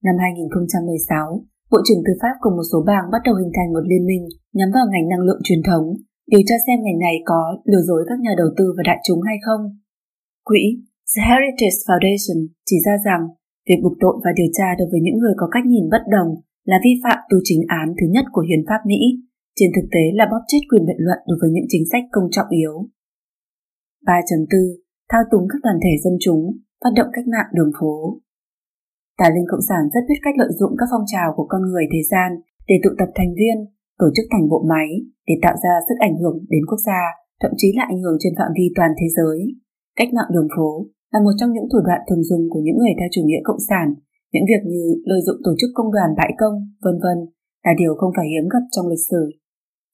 Năm 0.05 0.15
2016, 0.23 1.43
Bộ 1.71 1.79
trưởng 1.87 2.03
Tư 2.05 2.13
pháp 2.21 2.35
cùng 2.43 2.55
một 2.57 2.67
số 2.71 2.79
bang 2.89 3.05
bắt 3.13 3.21
đầu 3.25 3.35
hình 3.39 3.53
thành 3.55 3.69
một 3.75 3.85
liên 3.91 4.03
minh 4.09 4.23
nhắm 4.57 4.69
vào 4.75 4.85
ngành 4.91 5.07
năng 5.09 5.25
lượng 5.27 5.41
truyền 5.43 5.63
thống, 5.67 5.85
điều 6.31 6.43
tra 6.47 6.55
xem 6.65 6.77
ngành 6.81 6.99
này 7.05 7.15
có 7.29 7.41
lừa 7.71 7.83
dối 7.87 8.01
các 8.09 8.19
nhà 8.25 8.33
đầu 8.41 8.49
tư 8.57 8.65
và 8.77 8.83
đại 8.89 8.99
chúng 9.07 9.21
hay 9.29 9.37
không. 9.45 9.61
Quỹ 10.49 10.63
The 11.11 11.21
Heritage 11.29 11.79
Foundation 11.85 12.39
chỉ 12.67 12.77
ra 12.85 12.95
rằng 13.07 13.21
việc 13.67 13.79
buộc 13.83 13.95
tội 14.03 14.15
và 14.23 14.31
điều 14.39 14.49
tra 14.57 14.67
đối 14.79 14.87
với 14.91 15.01
những 15.05 15.17
người 15.19 15.35
có 15.37 15.47
cách 15.51 15.65
nhìn 15.71 15.85
bất 15.93 16.03
đồng 16.15 16.29
là 16.69 16.77
vi 16.85 16.93
phạm 17.03 17.19
tù 17.29 17.37
chính 17.43 17.61
án 17.67 17.87
thứ 17.97 18.05
nhất 18.15 18.25
của 18.31 18.43
Hiến 18.49 18.61
pháp 18.67 18.81
Mỹ, 18.89 18.99
trên 19.59 19.71
thực 19.75 19.87
tế 19.95 20.03
là 20.19 20.25
bóp 20.31 20.43
chết 20.51 20.61
quyền 20.69 20.83
biện 20.87 20.99
luận 21.05 21.19
đối 21.27 21.37
với 21.41 21.49
những 21.55 21.69
chính 21.71 21.85
sách 21.91 22.03
công 22.15 22.27
trọng 22.35 22.49
yếu. 22.61 22.73
3.4. 24.05 24.47
Thao 25.11 25.23
túng 25.31 25.45
các 25.51 25.59
đoàn 25.65 25.77
thể 25.83 25.93
dân 26.03 26.15
chúng, 26.25 26.43
phát 26.81 26.93
động 26.97 27.11
cách 27.15 27.27
mạng 27.33 27.49
đường 27.57 27.71
phố. 27.77 27.93
Tà 29.19 29.27
linh 29.35 29.47
Cộng 29.51 29.67
sản 29.69 29.83
rất 29.93 30.03
biết 30.09 30.19
cách 30.25 30.39
lợi 30.41 30.51
dụng 30.59 30.73
các 30.79 30.87
phong 30.91 31.07
trào 31.13 31.27
của 31.35 31.47
con 31.51 31.61
người 31.69 31.85
thế 31.93 32.01
gian 32.11 32.29
để 32.69 32.75
tụ 32.83 32.91
tập 32.99 33.09
thành 33.15 33.31
viên, 33.39 33.57
tổ 34.01 34.07
chức 34.15 34.25
thành 34.31 34.45
bộ 34.51 34.59
máy 34.71 34.89
để 35.27 35.35
tạo 35.43 35.55
ra 35.63 35.73
sức 35.87 35.97
ảnh 36.07 36.15
hưởng 36.19 36.37
đến 36.53 36.63
quốc 36.69 36.81
gia, 36.87 37.01
thậm 37.41 37.51
chí 37.59 37.67
là 37.77 37.83
ảnh 37.93 38.01
hưởng 38.03 38.17
trên 38.19 38.33
phạm 38.39 38.51
vi 38.57 38.65
toàn 38.77 38.91
thế 38.99 39.07
giới. 39.17 39.37
Cách 39.99 40.13
mạng 40.15 40.33
đường 40.33 40.51
phố 40.55 40.69
là 41.13 41.19
một 41.25 41.35
trong 41.39 41.51
những 41.53 41.67
thủ 41.71 41.79
đoạn 41.87 42.01
thường 42.07 42.23
dùng 42.29 42.43
của 42.51 42.61
những 42.65 42.77
người 42.79 42.93
theo 42.99 43.09
chủ 43.11 43.21
nghĩa 43.25 43.43
cộng 43.43 43.65
sản. 43.69 43.87
Những 44.33 44.47
việc 44.51 44.61
như 44.71 44.83
lợi 45.09 45.21
dụng 45.25 45.39
tổ 45.45 45.51
chức 45.59 45.69
công 45.73 45.89
đoàn 45.95 46.09
bãi 46.19 46.31
công, 46.41 46.55
vân 46.83 46.97
vân 47.03 47.17
là 47.65 47.71
điều 47.81 47.93
không 47.99 48.11
phải 48.17 48.27
hiếm 48.31 48.45
gặp 48.53 48.63
trong 48.71 48.87
lịch 48.87 49.05
sử. 49.11 49.21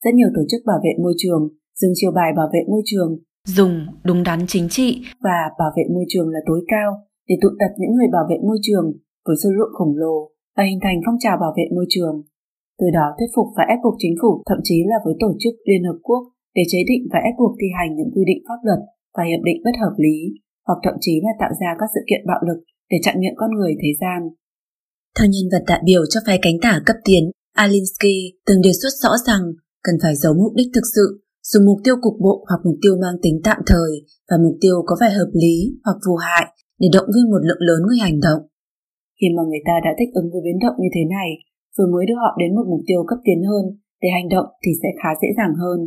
Rất 0.06 0.14
nhiều 0.16 0.32
tổ 0.36 0.44
chức 0.52 0.62
bảo 0.70 0.80
vệ 0.86 0.94
môi 1.04 1.14
trường 1.22 1.44
dừng 1.82 1.96
chiều 1.96 2.12
bài 2.20 2.30
bảo 2.40 2.50
vệ 2.54 2.62
môi 2.72 2.84
trường, 2.90 3.12
dùng 3.58 3.74
đúng 4.08 4.22
đắn 4.28 4.40
chính 4.54 4.68
trị 4.76 4.88
và 5.28 5.38
bảo 5.60 5.72
vệ 5.78 5.84
môi 5.94 6.06
trường 6.12 6.28
là 6.34 6.42
tối 6.50 6.62
cao 6.74 6.90
để 7.30 7.36
tụ 7.42 7.50
tập 7.60 7.72
những 7.80 7.94
người 7.96 8.10
bảo 8.16 8.26
vệ 8.30 8.38
môi 8.48 8.60
trường 8.66 8.86
với 9.26 9.36
số 9.42 9.50
lượng 9.58 9.74
khổng 9.78 9.94
lồ 10.02 10.16
và 10.58 10.64
hình 10.70 10.80
thành 10.82 10.98
phong 11.06 11.20
trào 11.24 11.36
bảo 11.44 11.54
vệ 11.58 11.66
môi 11.76 11.88
trường. 11.94 12.16
Từ 12.80 12.88
đó 12.98 13.06
thuyết 13.16 13.32
phục 13.36 13.48
và 13.58 13.64
ép 13.74 13.80
buộc 13.84 13.96
chính 14.02 14.16
phủ 14.22 14.32
thậm 14.50 14.60
chí 14.68 14.78
là 14.92 14.98
với 15.06 15.14
tổ 15.24 15.30
chức 15.42 15.54
Liên 15.70 15.84
Hợp 15.88 16.00
Quốc 16.08 16.24
để 16.56 16.64
chế 16.72 16.80
định 16.92 17.04
và 17.12 17.20
ép 17.30 17.36
buộc 17.40 17.54
thi 17.60 17.68
hành 17.78 17.92
những 17.96 18.12
quy 18.16 18.24
định 18.30 18.42
pháp 18.48 18.60
luật 18.68 18.82
và 19.16 19.24
hiệp 19.30 19.42
định 19.48 19.60
bất 19.66 19.76
hợp 19.82 19.96
lý 20.06 20.18
hoặc 20.68 20.80
thậm 20.86 20.96
chí 21.04 21.14
là 21.26 21.34
tạo 21.42 21.52
ra 21.62 21.70
các 21.80 21.90
sự 21.94 22.02
kiện 22.10 22.22
bạo 22.32 22.42
lực 22.48 22.60
để 22.92 22.98
chặn 23.06 23.16
miệng 23.22 23.38
con 23.42 23.52
người 23.58 23.74
thế 23.82 23.92
gian. 24.02 24.20
Theo 25.16 25.28
nhân 25.34 25.48
vật 25.52 25.64
đại 25.72 25.82
biểu 25.88 26.02
cho 26.12 26.20
phái 26.26 26.40
cánh 26.42 26.58
tả 26.66 26.74
cấp 26.86 26.98
tiến, 27.08 27.24
Alinsky 27.64 28.16
từng 28.48 28.62
đề 28.66 28.74
xuất 28.82 28.94
rõ 29.04 29.14
rằng 29.28 29.44
cần 29.86 29.96
phải 30.04 30.16
giấu 30.22 30.34
mục 30.44 30.54
đích 30.60 30.70
thực 30.76 30.86
sự, 30.96 31.06
dùng 31.52 31.66
mục 31.70 31.80
tiêu 31.84 31.96
cục 32.02 32.16
bộ 32.26 32.36
hoặc 32.48 32.62
mục 32.68 32.78
tiêu 32.84 32.94
mang 33.04 33.18
tính 33.24 33.38
tạm 33.48 33.60
thời 33.72 33.92
và 34.30 34.36
mục 34.46 34.56
tiêu 34.62 34.76
có 34.88 34.94
vẻ 35.02 35.10
hợp 35.20 35.32
lý 35.44 35.56
hoặc 35.86 35.98
vô 36.06 36.16
hại 36.26 36.46
để 36.82 36.88
động 36.96 37.10
viên 37.14 37.26
một 37.34 37.42
lượng 37.48 37.64
lớn 37.70 37.82
người 37.86 38.02
hành 38.06 38.20
động. 38.28 38.42
Khi 39.18 39.28
mà 39.36 39.42
người 39.50 39.64
ta 39.68 39.76
đã 39.86 39.92
thích 40.00 40.12
ứng 40.20 40.28
với 40.32 40.42
biến 40.46 40.58
động 40.64 40.78
như 40.82 40.90
thế 40.96 41.04
này, 41.18 41.30
rồi 41.76 41.88
mới 41.94 42.04
đưa 42.10 42.18
họ 42.24 42.32
đến 42.42 42.50
một 42.58 42.66
mục 42.72 42.82
tiêu 42.88 43.02
cấp 43.10 43.20
tiến 43.26 43.42
hơn 43.50 43.66
để 44.02 44.10
hành 44.18 44.30
động 44.36 44.48
thì 44.62 44.72
sẽ 44.82 44.90
khá 45.00 45.10
dễ 45.22 45.30
dàng 45.38 45.54
hơn. 45.62 45.80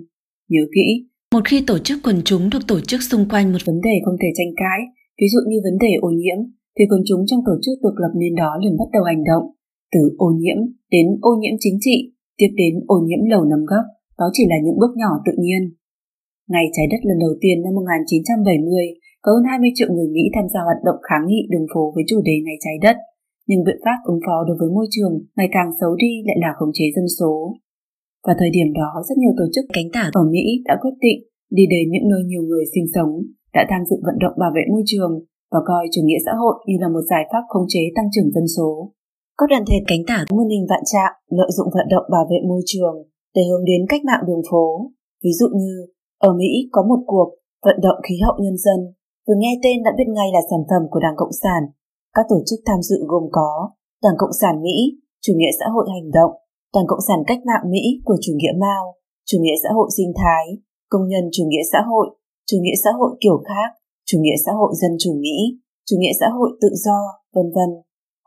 Nhớ 0.53 0.63
kỹ, 0.75 0.87
một 1.35 1.45
khi 1.49 1.59
tổ 1.67 1.77
chức 1.87 1.99
quần 2.05 2.19
chúng 2.29 2.45
được 2.53 2.65
tổ 2.71 2.79
chức 2.89 3.01
xung 3.11 3.25
quanh 3.31 3.47
một 3.53 3.63
vấn 3.69 3.79
đề 3.87 3.95
không 4.05 4.19
thể 4.23 4.31
tranh 4.39 4.53
cãi, 4.63 4.81
ví 5.19 5.27
dụ 5.33 5.41
như 5.51 5.59
vấn 5.67 5.77
đề 5.85 5.93
ô 6.09 6.11
nhiễm, 6.21 6.39
thì 6.75 6.83
quần 6.91 7.03
chúng 7.09 7.23
trong 7.29 7.43
tổ 7.49 7.55
chức 7.65 7.77
được 7.85 7.97
lập 8.03 8.13
nên 8.21 8.35
đó 8.43 8.51
liền 8.63 8.75
bắt 8.81 8.89
đầu 8.93 9.05
hành 9.11 9.23
động. 9.31 9.45
Từ 9.93 10.01
ô 10.27 10.29
nhiễm 10.41 10.59
đến 10.95 11.07
ô 11.31 11.33
nhiễm 11.41 11.57
chính 11.61 11.79
trị, 11.81 11.97
tiếp 12.39 12.51
đến 12.61 12.73
ô 12.95 12.97
nhiễm 13.07 13.23
lầu 13.33 13.43
nấm 13.51 13.63
góc, 13.71 13.85
đó 14.19 14.27
chỉ 14.33 14.45
là 14.53 14.59
những 14.65 14.79
bước 14.81 14.93
nhỏ 15.01 15.13
tự 15.27 15.33
nhiên. 15.45 15.63
Ngày 16.53 16.67
trái 16.75 16.87
đất 16.93 17.01
lần 17.09 17.19
đầu 17.25 17.35
tiên 17.43 17.57
năm 17.65 17.73
1970, 17.75 18.85
có 19.23 19.29
hơn 19.35 19.45
20 19.51 19.71
triệu 19.75 19.91
người 19.93 20.09
Mỹ 20.15 20.25
tham 20.35 20.47
gia 20.53 20.61
hoạt 20.69 20.81
động 20.87 21.01
kháng 21.07 21.25
nghị 21.27 21.41
đường 21.53 21.67
phố 21.73 21.83
với 21.95 22.05
chủ 22.11 22.19
đề 22.29 22.37
Ngày 22.45 22.59
trái 22.65 22.77
đất, 22.87 22.97
nhưng 23.49 23.65
biện 23.67 23.79
pháp 23.85 23.99
ứng 24.13 24.21
phó 24.27 24.37
đối 24.49 24.57
với 24.61 24.71
môi 24.77 24.87
trường 24.95 25.15
ngày 25.37 25.49
càng 25.57 25.71
xấu 25.81 25.93
đi 26.03 26.13
lại 26.29 26.39
là 26.45 26.51
khống 26.59 26.73
chế 26.77 26.87
dân 26.97 27.09
số. 27.19 27.33
Và 28.27 28.35
thời 28.39 28.51
điểm 28.57 28.69
đó, 28.81 28.91
rất 29.09 29.17
nhiều 29.19 29.35
tổ 29.39 29.47
chức 29.55 29.65
cánh 29.77 29.89
tả 29.93 30.05
ở 30.21 30.23
Mỹ 30.35 30.45
đã 30.69 30.75
quyết 30.83 30.97
định 31.07 31.19
đi 31.59 31.65
đến 31.75 31.85
những 31.93 32.09
nơi 32.13 32.23
nhiều 32.31 32.43
người 32.49 32.65
sinh 32.75 32.87
sống, 32.95 33.13
đã 33.55 33.63
tham 33.71 33.83
dự 33.91 33.97
vận 34.07 34.17
động 34.23 34.37
bảo 34.43 34.53
vệ 34.57 34.65
môi 34.73 34.83
trường 34.91 35.13
và 35.53 35.61
coi 35.69 35.83
chủ 35.93 36.01
nghĩa 36.05 36.21
xã 36.27 36.33
hội 36.41 36.55
như 36.67 36.75
là 36.81 36.89
một 36.89 37.05
giải 37.11 37.25
pháp 37.33 37.45
khống 37.49 37.67
chế 37.69 37.83
tăng 37.97 38.09
trưởng 38.13 38.31
dân 38.35 38.47
số. 38.57 38.93
Các 39.39 39.47
đoàn 39.51 39.65
thể 39.69 39.79
cánh 39.91 40.03
tả 40.11 40.19
muôn 40.35 40.49
hình 40.49 40.67
vạn 40.71 40.83
trạng 40.93 41.15
lợi 41.39 41.51
dụng 41.57 41.71
vận 41.75 41.87
động 41.95 42.07
bảo 42.15 42.25
vệ 42.31 42.39
môi 42.49 42.63
trường 42.71 42.97
để 43.35 43.43
hướng 43.49 43.65
đến 43.71 43.81
cách 43.89 44.03
mạng 44.09 44.27
đường 44.29 44.45
phố. 44.51 44.67
Ví 45.25 45.33
dụ 45.41 45.49
như, 45.63 45.75
ở 46.29 46.31
Mỹ 46.41 46.51
có 46.75 46.81
một 46.91 47.01
cuộc 47.07 47.29
vận 47.67 47.77
động 47.87 47.99
khí 48.07 48.15
hậu 48.25 48.37
nhân 48.45 48.57
dân, 48.65 48.81
vừa 49.27 49.37
nghe 49.39 49.53
tên 49.63 49.77
đã 49.87 49.91
biết 49.99 50.09
ngay 50.17 50.29
là 50.35 50.41
sản 50.51 50.63
phẩm 50.71 50.83
của 50.91 51.01
Đảng 51.01 51.19
Cộng 51.21 51.35
sản. 51.43 51.63
Các 52.17 52.25
tổ 52.29 52.39
chức 52.47 52.59
tham 52.67 52.81
dự 52.89 52.99
gồm 53.11 53.25
có 53.33 53.51
Đảng 54.05 54.19
Cộng 54.19 54.39
sản 54.41 54.55
Mỹ, 54.63 54.77
Chủ 55.25 55.33
nghĩa 55.37 55.55
xã 55.59 55.67
hội 55.75 55.87
hành 55.95 56.11
động, 56.19 56.33
Đảng 56.75 56.87
Cộng 56.91 57.07
sản 57.09 57.19
cách 57.27 57.39
mạng 57.49 57.71
Mỹ 57.73 57.85
của 58.05 58.17
chủ 58.25 58.33
nghĩa 58.37 58.55
Mao, 58.65 58.85
chủ 59.29 59.39
nghĩa 59.41 59.59
xã 59.63 59.71
hội 59.77 59.89
sinh 59.97 60.13
thái, 60.17 60.45
công 60.89 61.09
nhân 61.09 61.25
chủ 61.33 61.45
nghĩa 61.49 61.65
xã 61.73 61.81
hội, 61.91 62.07
chủ 62.49 62.57
nghĩa 62.63 62.79
xã 62.85 62.91
hội 62.99 63.11
kiểu 63.21 63.39
khác, 63.49 63.71
chủ 64.09 64.19
nghĩa 64.21 64.39
xã 64.47 64.53
hội 64.53 64.73
dân 64.81 64.93
chủ 65.03 65.11
Mỹ, 65.25 65.37
chủ 65.87 65.97
nghĩa 66.01 66.15
xã 66.21 66.29
hội 66.37 66.51
tự 66.61 66.69
do, 66.85 66.99
vân 67.35 67.47
vân. 67.55 67.71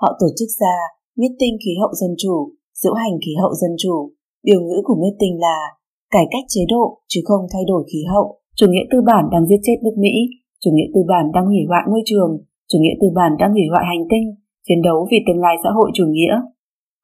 Họ 0.02 0.18
tổ 0.20 0.28
chức 0.38 0.50
ra 0.60 0.76
meeting 1.22 1.56
khí 1.64 1.72
hậu 1.82 1.92
dân 2.02 2.14
chủ, 2.24 2.36
diễu 2.82 2.94
hành 3.02 3.16
khí 3.24 3.34
hậu 3.42 3.54
dân 3.62 3.74
chủ. 3.84 3.96
Biểu 4.48 4.60
ngữ 4.62 4.78
của 4.88 4.98
meeting 5.04 5.36
là 5.46 5.58
cải 6.14 6.26
cách 6.34 6.46
chế 6.54 6.64
độ 6.74 6.86
chứ 7.12 7.20
không 7.28 7.44
thay 7.54 7.64
đổi 7.72 7.82
khí 7.90 8.02
hậu. 8.14 8.28
Chủ 8.58 8.66
nghĩa 8.70 8.86
tư 8.92 8.98
bản 9.10 9.24
đang 9.34 9.46
giết 9.50 9.62
chết 9.64 9.78
nước 9.84 9.96
Mỹ, 10.04 10.14
chủ 10.62 10.70
nghĩa 10.74 10.90
tư 10.94 11.02
bản 11.12 11.26
đang 11.36 11.46
hủy 11.52 11.62
hoại 11.70 11.84
môi 11.92 12.02
trường, 12.10 12.32
chủ 12.70 12.78
nghĩa 12.82 12.98
tư 13.02 13.08
bản 13.20 13.32
đang 13.40 13.52
hủy 13.56 13.66
hoại 13.72 13.86
hành 13.92 14.04
tinh, 14.12 14.26
chiến 14.66 14.82
đấu 14.88 15.08
vì 15.12 15.18
tương 15.28 15.44
lai 15.46 15.56
xã 15.64 15.70
hội 15.78 15.90
chủ 15.94 16.06
nghĩa. 16.10 16.36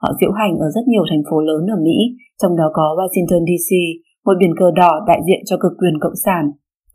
Họ 0.02 0.10
diễu 0.20 0.32
hành 0.40 0.54
ở 0.66 0.68
rất 0.76 0.86
nhiều 0.88 1.04
thành 1.10 1.24
phố 1.28 1.38
lớn 1.50 1.62
ở 1.76 1.78
Mỹ, 1.86 1.98
trong 2.42 2.54
đó 2.60 2.68
có 2.78 2.86
Washington 2.98 3.44
DC, 3.50 3.70
một 4.26 4.36
biển 4.40 4.54
cờ 4.60 4.68
đỏ 4.82 4.92
đại 5.08 5.20
diện 5.28 5.42
cho 5.46 5.56
cực 5.60 5.74
quyền 5.80 5.96
cộng 6.04 6.20
sản. 6.26 6.44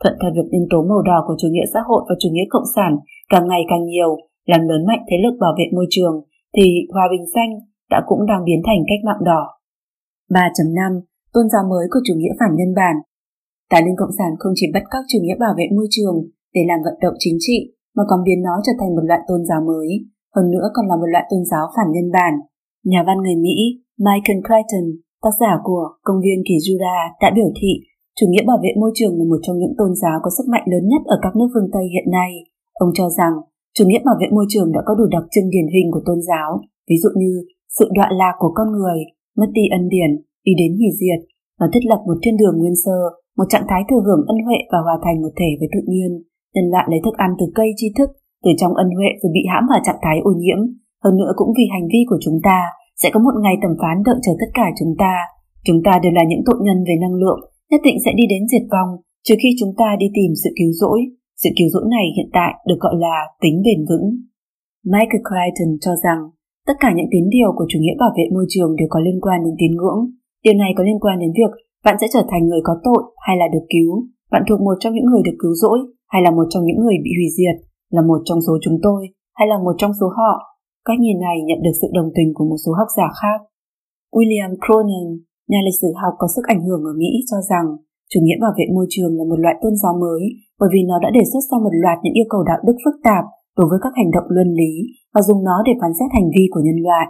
Thuận 0.00 0.14
theo 0.20 0.30
việc 0.36 0.48
nhân 0.50 0.66
tố 0.70 0.78
màu 0.90 1.02
đỏ 1.10 1.18
của 1.26 1.36
chủ 1.38 1.48
nghĩa 1.50 1.68
xã 1.74 1.80
hội 1.88 2.02
và 2.08 2.14
chủ 2.20 2.28
nghĩa 2.32 2.48
cộng 2.50 2.68
sản 2.76 2.92
càng 3.32 3.48
ngày 3.48 3.62
càng 3.70 3.84
nhiều, 3.86 4.10
làm 4.46 4.60
lớn 4.68 4.86
mạnh 4.88 5.02
thế 5.08 5.16
lực 5.24 5.34
bảo 5.40 5.52
vệ 5.58 5.64
môi 5.76 5.86
trường, 5.90 6.14
thì 6.56 6.66
hòa 6.92 7.06
bình 7.12 7.26
xanh 7.34 7.50
đã 7.90 7.98
cũng 8.06 8.26
đang 8.26 8.44
biến 8.44 8.60
thành 8.66 8.80
cách 8.88 9.02
mạng 9.08 9.24
đỏ. 9.24 9.42
3.5 10.30 11.00
Tôn 11.32 11.46
giáo 11.52 11.62
mới 11.70 11.84
của 11.90 12.00
chủ 12.06 12.14
nghĩa 12.16 12.34
phản 12.40 12.56
nhân 12.56 12.74
bản 12.74 12.96
Tà 13.72 13.78
linh 13.86 13.98
Cộng 14.00 14.16
sản 14.18 14.32
không 14.40 14.54
chỉ 14.56 14.66
bắt 14.74 14.84
cóc 14.92 15.02
chủ 15.08 15.18
nghĩa 15.22 15.38
bảo 15.44 15.54
vệ 15.58 15.66
môi 15.76 15.88
trường 15.94 16.16
để 16.54 16.62
làm 16.70 16.80
vận 16.86 16.96
động 17.04 17.16
chính 17.18 17.36
trị, 17.46 17.58
mà 17.96 18.02
còn 18.08 18.20
biến 18.26 18.40
nó 18.46 18.54
trở 18.66 18.72
thành 18.80 18.92
một 18.96 19.04
loại 19.08 19.20
tôn 19.28 19.40
giáo 19.48 19.60
mới, 19.70 19.88
hơn 20.34 20.46
nữa 20.54 20.66
còn 20.74 20.84
là 20.90 20.96
một 21.00 21.08
loại 21.12 21.24
tôn 21.30 21.42
giáo 21.50 21.64
phản 21.76 21.88
nhân 21.92 22.08
bản. 22.16 22.34
Nhà 22.90 23.00
văn 23.06 23.18
người 23.20 23.36
Mỹ 23.44 23.56
Michael 24.06 24.40
Crichton, 24.46 24.86
tác 25.22 25.34
giả 25.40 25.52
của 25.66 25.84
Công 26.06 26.18
viên 26.24 26.38
Kỳ 26.48 26.56
Jura 26.64 26.98
đã 27.22 27.28
biểu 27.36 27.50
thị 27.58 27.72
chủ 28.16 28.26
nghĩa 28.28 28.44
bảo 28.50 28.58
vệ 28.64 28.72
môi 28.80 28.90
trường 28.94 29.14
là 29.18 29.24
một 29.30 29.40
trong 29.42 29.56
những 29.58 29.74
tôn 29.78 29.92
giáo 30.02 30.16
có 30.22 30.30
sức 30.36 30.46
mạnh 30.52 30.66
lớn 30.72 30.84
nhất 30.90 31.02
ở 31.14 31.16
các 31.22 31.32
nước 31.36 31.48
phương 31.54 31.70
Tây 31.74 31.84
hiện 31.94 32.08
nay. 32.18 32.30
Ông 32.84 32.90
cho 32.94 33.06
rằng 33.18 33.34
chủ 33.76 33.84
nghĩa 33.86 34.02
bảo 34.06 34.16
vệ 34.20 34.28
môi 34.36 34.46
trường 34.52 34.68
đã 34.72 34.80
có 34.86 34.92
đủ 34.98 35.04
đặc 35.16 35.24
trưng 35.32 35.48
điển 35.54 35.68
hình 35.74 35.88
của 35.92 36.02
tôn 36.06 36.18
giáo, 36.28 36.50
ví 36.88 36.96
dụ 37.02 37.10
như 37.20 37.32
sự 37.78 37.86
đoạn 37.96 38.12
lạc 38.20 38.34
của 38.38 38.52
con 38.58 38.68
người, 38.76 38.98
mất 39.38 39.50
đi 39.56 39.64
ân 39.78 39.84
điển, 39.94 40.10
đi 40.46 40.52
đến 40.60 40.70
hủy 40.78 40.90
diệt, 41.00 41.20
và 41.60 41.66
thiết 41.72 41.84
lập 41.90 42.00
một 42.06 42.18
thiên 42.22 42.36
đường 42.40 42.56
nguyên 42.58 42.76
sơ, 42.84 42.98
một 43.38 43.48
trạng 43.52 43.68
thái 43.68 43.82
thừa 43.84 44.02
hưởng 44.06 44.22
ân 44.32 44.38
huệ 44.46 44.58
và 44.72 44.78
hòa 44.86 44.96
thành 45.04 45.22
một 45.22 45.32
thể 45.38 45.50
với 45.58 45.68
tự 45.74 45.80
nhiên. 45.92 46.10
Nhân 46.54 46.66
loại 46.72 46.86
lấy 46.90 47.00
thức 47.04 47.16
ăn 47.24 47.30
từ 47.38 47.46
cây 47.58 47.68
tri 47.76 47.88
thức, 47.98 48.10
từ 48.44 48.50
trong 48.60 48.72
ân 48.82 48.88
huệ 48.96 49.10
rồi 49.20 49.30
bị 49.36 49.42
hãm 49.52 49.64
vào 49.70 49.80
trạng 49.86 50.02
thái 50.02 50.16
ô 50.30 50.32
nhiễm. 50.42 50.60
Hơn 51.04 51.14
nữa 51.20 51.32
cũng 51.36 51.50
vì 51.56 51.66
hành 51.74 51.86
vi 51.92 52.00
của 52.10 52.18
chúng 52.24 52.38
ta, 52.48 52.58
sẽ 53.00 53.08
có 53.12 53.18
một 53.26 53.34
ngày 53.42 53.56
tầm 53.62 53.72
phán 53.80 53.96
đợi 54.06 54.18
chờ 54.24 54.32
tất 54.40 54.50
cả 54.58 54.66
chúng 54.78 54.94
ta. 55.02 55.14
Chúng 55.66 55.80
ta 55.86 55.92
đều 56.02 56.12
là 56.18 56.24
những 56.30 56.42
tội 56.46 56.58
nhân 56.62 56.78
về 56.88 56.94
năng 57.00 57.18
lượng, 57.22 57.40
nhất 57.70 57.80
định 57.84 57.96
sẽ 58.04 58.10
đi 58.18 58.24
đến 58.32 58.42
diệt 58.50 58.64
vong, 58.72 58.90
trừ 59.26 59.34
khi 59.42 59.50
chúng 59.60 59.72
ta 59.80 59.88
đi 60.02 60.06
tìm 60.14 60.30
sự 60.42 60.50
cứu 60.58 60.70
rỗi. 60.80 60.98
Sự 61.40 61.48
cứu 61.56 61.68
rỗi 61.74 61.84
này 61.96 62.06
hiện 62.16 62.30
tại 62.38 62.52
được 62.68 62.78
gọi 62.84 62.94
là 63.04 63.16
tính 63.42 63.56
bền 63.66 63.80
vững. 63.88 64.06
Michael 64.92 65.22
Crichton 65.28 65.70
cho 65.84 65.92
rằng 66.04 66.20
tất 66.68 66.76
cả 66.82 66.88
những 66.96 67.10
tín 67.12 67.24
điều 67.36 67.50
của 67.56 67.66
chủ 67.68 67.78
nghĩa 67.80 67.96
bảo 68.02 68.12
vệ 68.16 68.24
môi 68.34 68.46
trường 68.52 68.70
đều 68.78 68.88
có 68.90 69.00
liên 69.06 69.18
quan 69.24 69.38
đến 69.44 69.54
tín 69.60 69.72
ngưỡng. 69.76 70.00
Điều 70.44 70.54
này 70.62 70.70
có 70.76 70.82
liên 70.88 71.00
quan 71.04 71.16
đến 71.22 71.32
việc 71.38 71.52
bạn 71.84 71.96
sẽ 72.00 72.06
trở 72.14 72.22
thành 72.30 72.42
người 72.46 72.62
có 72.64 72.74
tội 72.86 73.02
hay 73.26 73.36
là 73.40 73.46
được 73.54 73.64
cứu, 73.74 73.90
bạn 74.32 74.42
thuộc 74.48 74.60
một 74.60 74.76
trong 74.80 74.94
những 74.94 75.08
người 75.10 75.22
được 75.26 75.36
cứu 75.42 75.54
rỗi 75.62 75.78
hay 76.12 76.22
là 76.22 76.30
một 76.30 76.46
trong 76.50 76.64
những 76.64 76.80
người 76.82 76.96
bị 77.04 77.10
hủy 77.18 77.28
diệt. 77.38 77.56
là 77.96 78.02
một 78.10 78.20
trong 78.24 78.40
số 78.46 78.52
chúng 78.64 78.78
tôi 78.82 79.00
hay 79.38 79.48
là 79.48 79.56
một 79.64 79.74
trong 79.78 79.92
số 80.00 80.06
họ. 80.18 80.32
Cách 80.86 81.00
nhìn 81.00 81.18
này 81.26 81.36
nhận 81.48 81.60
được 81.64 81.76
sự 81.80 81.88
đồng 81.96 82.10
tình 82.16 82.30
của 82.34 82.44
một 82.50 82.56
số 82.64 82.72
học 82.80 82.88
giả 82.96 83.08
khác. 83.20 83.38
William 84.14 84.52
Cronin, 84.64 85.08
nhà 85.50 85.60
lịch 85.66 85.78
sử 85.82 85.88
học 86.02 86.14
có 86.18 86.26
sức 86.34 86.44
ảnh 86.54 86.62
hưởng 86.66 86.82
ở 86.90 86.92
Mỹ 87.00 87.10
cho 87.30 87.38
rằng 87.50 87.66
chủ 88.12 88.18
nghĩa 88.22 88.38
bảo 88.44 88.52
vệ 88.58 88.66
môi 88.76 88.86
trường 88.94 89.12
là 89.18 89.24
một 89.30 89.38
loại 89.44 89.56
tôn 89.62 89.74
giáo 89.82 89.94
mới 90.04 90.22
bởi 90.60 90.68
vì 90.72 90.80
nó 90.90 90.96
đã 91.04 91.08
đề 91.18 91.24
xuất 91.30 91.42
ra 91.50 91.56
một 91.64 91.74
loạt 91.82 91.98
những 92.00 92.16
yêu 92.20 92.28
cầu 92.32 92.42
đạo 92.50 92.60
đức 92.66 92.76
phức 92.84 92.96
tạp 93.08 93.24
đối 93.58 93.66
với 93.70 93.78
các 93.84 93.92
hành 93.98 94.10
động 94.16 94.28
luân 94.34 94.50
lý 94.60 94.72
và 95.14 95.20
dùng 95.28 95.40
nó 95.48 95.56
để 95.66 95.72
phán 95.80 95.92
xét 95.98 96.08
hành 96.16 96.28
vi 96.34 96.44
của 96.52 96.62
nhân 96.66 96.78
loại. 96.86 97.06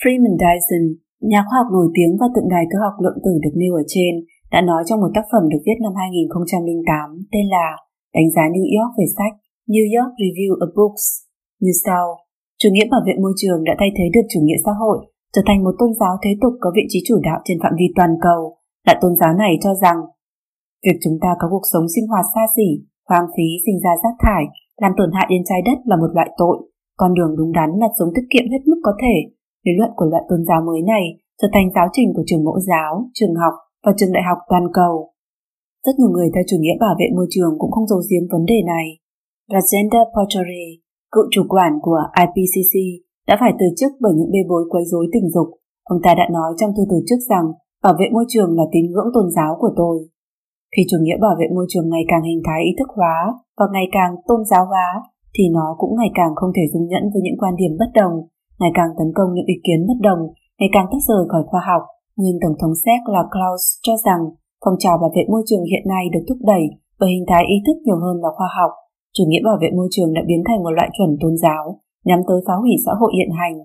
Freeman 0.00 0.36
Dyson, 0.42 0.84
nhà 1.32 1.40
khoa 1.46 1.56
học 1.60 1.68
nổi 1.76 1.88
tiếng 1.96 2.12
và 2.20 2.26
tượng 2.34 2.48
đài 2.54 2.64
cơ 2.70 2.76
học 2.84 2.94
lượng 3.04 3.18
tử 3.24 3.32
được 3.44 3.54
nêu 3.60 3.72
ở 3.82 3.84
trên, 3.94 4.12
đã 4.54 4.60
nói 4.70 4.80
trong 4.86 5.00
một 5.02 5.12
tác 5.16 5.26
phẩm 5.32 5.44
được 5.52 5.62
viết 5.66 5.78
năm 5.84 5.92
2008 6.00 7.08
tên 7.32 7.46
là 7.56 7.68
Đánh 8.16 8.28
giá 8.34 8.44
New 8.54 8.66
York 8.76 8.92
về 8.98 9.06
sách 9.16 9.34
New 9.72 9.86
York 9.94 10.12
Review 10.22 10.50
of 10.64 10.70
Books 10.78 11.04
như 11.64 11.72
sau. 11.84 12.04
Chủ 12.60 12.68
nghĩa 12.72 12.88
bảo 12.90 13.02
vệ 13.06 13.14
môi 13.22 13.34
trường 13.40 13.60
đã 13.68 13.74
thay 13.78 13.90
thế 13.96 14.04
được 14.14 14.26
chủ 14.32 14.40
nghĩa 14.42 14.60
xã 14.64 14.72
hội, 14.80 14.98
trở 15.34 15.42
thành 15.46 15.64
một 15.64 15.74
tôn 15.78 15.90
giáo 16.00 16.14
thế 16.22 16.30
tục 16.42 16.54
có 16.60 16.68
vị 16.76 16.84
trí 16.88 16.98
chủ 17.08 17.16
đạo 17.28 17.38
trên 17.44 17.58
phạm 17.62 17.72
vi 17.78 17.86
toàn 17.96 18.12
cầu. 18.26 18.40
Loại 18.86 18.98
tôn 19.02 19.12
giáo 19.20 19.32
này 19.42 19.52
cho 19.64 19.74
rằng 19.82 19.98
việc 20.84 20.96
chúng 21.04 21.16
ta 21.22 21.30
có 21.40 21.46
cuộc 21.50 21.66
sống 21.72 21.86
sinh 21.94 22.06
hoạt 22.10 22.24
xa 22.34 22.44
xỉ, 22.56 22.68
hoang 23.08 23.26
phí 23.34 23.46
sinh 23.64 23.78
ra 23.84 23.92
rác 24.02 24.14
thải, 24.24 24.44
làm 24.82 24.92
tổn 24.98 25.10
hại 25.16 25.26
đến 25.30 25.42
trái 25.48 25.60
đất 25.68 25.78
là 25.88 25.96
một 26.02 26.10
loại 26.16 26.30
tội. 26.40 26.56
Con 27.00 27.14
đường 27.16 27.32
đúng 27.38 27.52
đắn 27.58 27.70
là 27.82 27.88
sống 27.98 28.10
tiết 28.14 28.26
kiệm 28.32 28.46
hết 28.52 28.62
mức 28.70 28.80
có 28.86 28.92
thể. 29.02 29.16
Lý 29.64 29.72
luận 29.78 29.92
của 29.96 30.06
loại 30.12 30.24
tôn 30.28 30.40
giáo 30.48 30.60
mới 30.68 30.80
này 30.92 31.04
trở 31.40 31.48
thành 31.52 31.66
giáo 31.74 31.86
trình 31.92 32.08
của 32.14 32.24
trường 32.26 32.44
mẫu 32.44 32.58
giáo, 32.70 32.92
trường 33.14 33.34
học 33.42 33.54
và 33.84 33.92
trường 33.96 34.12
đại 34.12 34.24
học 34.28 34.38
toàn 34.50 34.64
cầu. 34.78 34.94
Rất 35.86 35.94
nhiều 35.98 36.10
người 36.12 36.28
theo 36.34 36.44
chủ 36.48 36.56
nghĩa 36.60 36.76
bảo 36.80 36.94
vệ 37.00 37.06
môi 37.16 37.26
trường 37.34 37.52
cũng 37.58 37.72
không 37.74 37.86
giấu 37.90 38.00
giếm 38.10 38.24
vấn 38.32 38.44
đề 38.52 38.58
này. 38.74 38.86
Rajendra 39.52 40.02
Pachauri, 40.14 40.66
cựu 41.12 41.24
chủ 41.30 41.42
quản 41.48 41.72
của 41.82 42.00
IPCC, 42.22 42.74
đã 43.28 43.36
phải 43.40 43.52
từ 43.58 43.66
chức 43.78 43.92
bởi 44.00 44.12
những 44.16 44.30
bê 44.34 44.38
bối 44.48 44.64
quấy 44.70 44.84
rối 44.84 45.06
tình 45.12 45.30
dục. 45.34 45.48
Ông 45.84 45.98
ta 46.04 46.14
đã 46.14 46.28
nói 46.32 46.50
trong 46.58 46.70
thư 46.76 46.82
từ 46.90 46.96
chức 47.08 47.18
rằng 47.30 47.46
bảo 47.82 47.94
vệ 47.98 48.06
môi 48.12 48.24
trường 48.28 48.50
là 48.58 48.64
tín 48.72 48.84
ngưỡng 48.90 49.10
tôn 49.14 49.26
giáo 49.36 49.56
của 49.60 49.72
tôi. 49.76 49.96
Khi 50.76 50.82
chủ 50.90 50.96
nghĩa 51.00 51.18
bảo 51.24 51.34
vệ 51.38 51.46
môi 51.56 51.66
trường 51.68 51.88
ngày 51.88 52.04
càng 52.10 52.22
hình 52.28 52.42
thái 52.46 52.60
ý 52.70 52.72
thức 52.78 52.90
hóa 52.96 53.16
và 53.58 53.66
ngày 53.74 53.86
càng 53.96 54.12
tôn 54.28 54.40
giáo 54.50 54.64
hóa, 54.70 54.88
thì 55.34 55.44
nó 55.56 55.66
cũng 55.80 55.92
ngày 55.96 56.12
càng 56.18 56.32
không 56.38 56.52
thể 56.56 56.64
dung 56.72 56.86
nhẫn 56.88 57.04
với 57.12 57.20
những 57.22 57.38
quan 57.40 57.54
điểm 57.60 57.72
bất 57.80 57.90
đồng, 58.00 58.14
ngày 58.60 58.72
càng 58.78 58.90
tấn 58.98 59.08
công 59.16 59.28
những 59.32 59.50
ý 59.54 59.56
kiến 59.66 59.80
bất 59.88 59.98
đồng, 60.08 60.20
ngày 60.58 60.70
càng 60.72 60.86
tách 60.90 61.04
rời 61.08 61.24
khỏi 61.32 61.42
khoa 61.50 61.62
học. 61.70 61.82
Nguyên 62.18 62.36
Tổng 62.42 62.58
thống 62.60 62.74
Séc 62.82 63.00
là 63.14 63.22
Klaus 63.32 63.64
cho 63.86 63.94
rằng 64.06 64.22
phong 64.64 64.76
trào 64.82 64.96
bảo 65.02 65.10
vệ 65.16 65.22
môi 65.32 65.42
trường 65.48 65.64
hiện 65.70 65.84
nay 65.92 66.04
được 66.12 66.24
thúc 66.28 66.38
đẩy 66.52 66.64
bởi 67.00 67.10
hình 67.14 67.24
thái 67.28 67.42
ý 67.54 67.56
thức 67.66 67.76
nhiều 67.84 67.98
hơn 68.04 68.16
là 68.24 68.30
khoa 68.36 68.48
học. 68.58 68.70
Chủ 69.16 69.24
nghĩa 69.26 69.42
bảo 69.48 69.58
vệ 69.62 69.68
môi 69.78 69.88
trường 69.94 70.10
đã 70.16 70.22
biến 70.28 70.42
thành 70.48 70.62
một 70.62 70.72
loại 70.78 70.88
chuẩn 70.96 71.10
tôn 71.20 71.34
giáo, 71.44 71.64
nhắm 72.08 72.20
tới 72.28 72.38
phá 72.46 72.54
hủy 72.62 72.74
xã 72.84 72.92
hội 73.00 73.12
hiện 73.18 73.30
hành. 73.40 73.56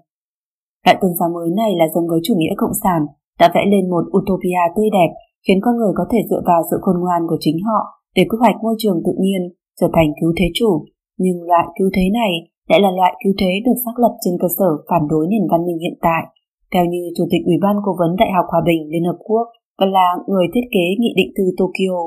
Loại 0.86 0.98
tôn 1.02 1.12
giáo 1.20 1.30
mới 1.36 1.50
này 1.62 1.72
là 1.80 1.86
giống 1.94 2.08
với 2.12 2.20
chủ 2.24 2.34
nghĩa 2.38 2.56
cộng 2.58 2.80
sản, 2.84 3.02
đã 3.40 3.52
vẽ 3.56 3.62
lên 3.74 3.90
một 3.94 4.04
utopia 4.18 4.64
tươi 4.76 4.90
đẹp, 4.98 5.12
khiến 5.48 5.60
con 5.62 5.78
người 5.78 5.94
có 5.96 6.06
thể 6.12 6.20
dựa 6.30 6.42
vào 6.50 6.62
sự 6.70 6.78
khôn 6.82 6.98
ngoan 7.00 7.22
của 7.30 7.38
chính 7.40 7.58
họ 7.68 7.80
để 8.16 8.24
quy 8.30 8.38
hoạch 8.40 8.58
môi 8.64 8.76
trường 8.82 9.00
tự 9.06 9.14
nhiên, 9.24 9.42
trở 9.80 9.88
thành 9.96 10.10
cứu 10.20 10.32
thế 10.38 10.48
chủ. 10.60 10.72
Nhưng 11.24 11.38
loại 11.50 11.66
cứu 11.78 11.90
thế 11.96 12.06
này 12.20 12.32
lại 12.70 12.80
là 12.86 12.92
loại 13.00 13.14
cứu 13.22 13.34
thế 13.40 13.52
được 13.66 13.78
xác 13.86 13.96
lập 14.04 14.14
trên 14.24 14.36
cơ 14.42 14.48
sở 14.58 14.70
phản 14.90 15.04
đối 15.12 15.24
nền 15.32 15.46
văn 15.52 15.62
minh 15.68 15.80
hiện 15.84 15.98
tại, 16.08 16.24
theo 16.74 16.86
như 16.92 17.02
Chủ 17.18 17.24
tịch 17.32 17.44
Ủy 17.52 17.58
ban 17.64 17.76
Cố 17.86 17.92
vấn 18.00 18.12
Đại 18.22 18.32
học 18.36 18.46
Hòa 18.52 18.62
bình 18.70 18.82
Liên 18.92 19.06
Hợp 19.10 19.20
Quốc 19.28 19.46
và 19.80 19.86
là 19.98 20.08
người 20.28 20.46
thiết 20.54 20.66
kế 20.76 20.86
Nghị 21.00 21.12
định 21.20 21.32
thư 21.38 21.46
Tokyo. 21.58 22.00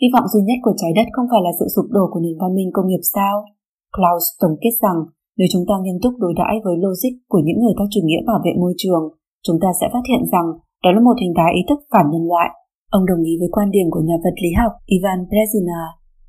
Hy 0.00 0.08
vọng 0.14 0.26
duy 0.32 0.42
nhất 0.48 0.58
của 0.62 0.74
trái 0.80 0.92
đất 0.98 1.06
không 1.14 1.28
phải 1.30 1.42
là 1.46 1.52
sự 1.58 1.66
sụp 1.74 1.86
đổ 1.96 2.04
của 2.12 2.20
nền 2.24 2.36
văn 2.40 2.54
minh 2.56 2.70
công 2.72 2.86
nghiệp 2.88 3.04
sao? 3.14 3.34
Klaus 3.94 4.24
tổng 4.40 4.56
kết 4.62 4.74
rằng 4.84 4.98
nếu 5.38 5.48
chúng 5.52 5.64
ta 5.68 5.74
nghiêm 5.80 5.98
túc 6.02 6.12
đối 6.22 6.34
đãi 6.40 6.54
với 6.64 6.76
logic 6.84 7.14
của 7.32 7.42
những 7.46 7.58
người 7.60 7.74
theo 7.78 7.88
chủ 7.90 8.00
nghĩa 8.04 8.22
bảo 8.26 8.40
vệ 8.44 8.52
môi 8.62 8.74
trường, 8.82 9.04
chúng 9.46 9.58
ta 9.62 9.68
sẽ 9.80 9.86
phát 9.92 10.04
hiện 10.10 10.22
rằng 10.32 10.46
đó 10.82 10.90
là 10.94 11.00
một 11.08 11.16
hình 11.22 11.34
thái 11.36 11.50
ý 11.60 11.62
thức 11.68 11.80
phản 11.92 12.06
nhân 12.12 12.24
loại. 12.30 12.48
Ông 12.96 13.04
đồng 13.10 13.22
ý 13.30 13.32
với 13.40 13.50
quan 13.56 13.68
điểm 13.74 13.86
của 13.90 14.02
nhà 14.08 14.16
vật 14.24 14.36
lý 14.42 14.50
học 14.60 14.72
Ivan 14.96 15.18
Brezina. 15.30 15.82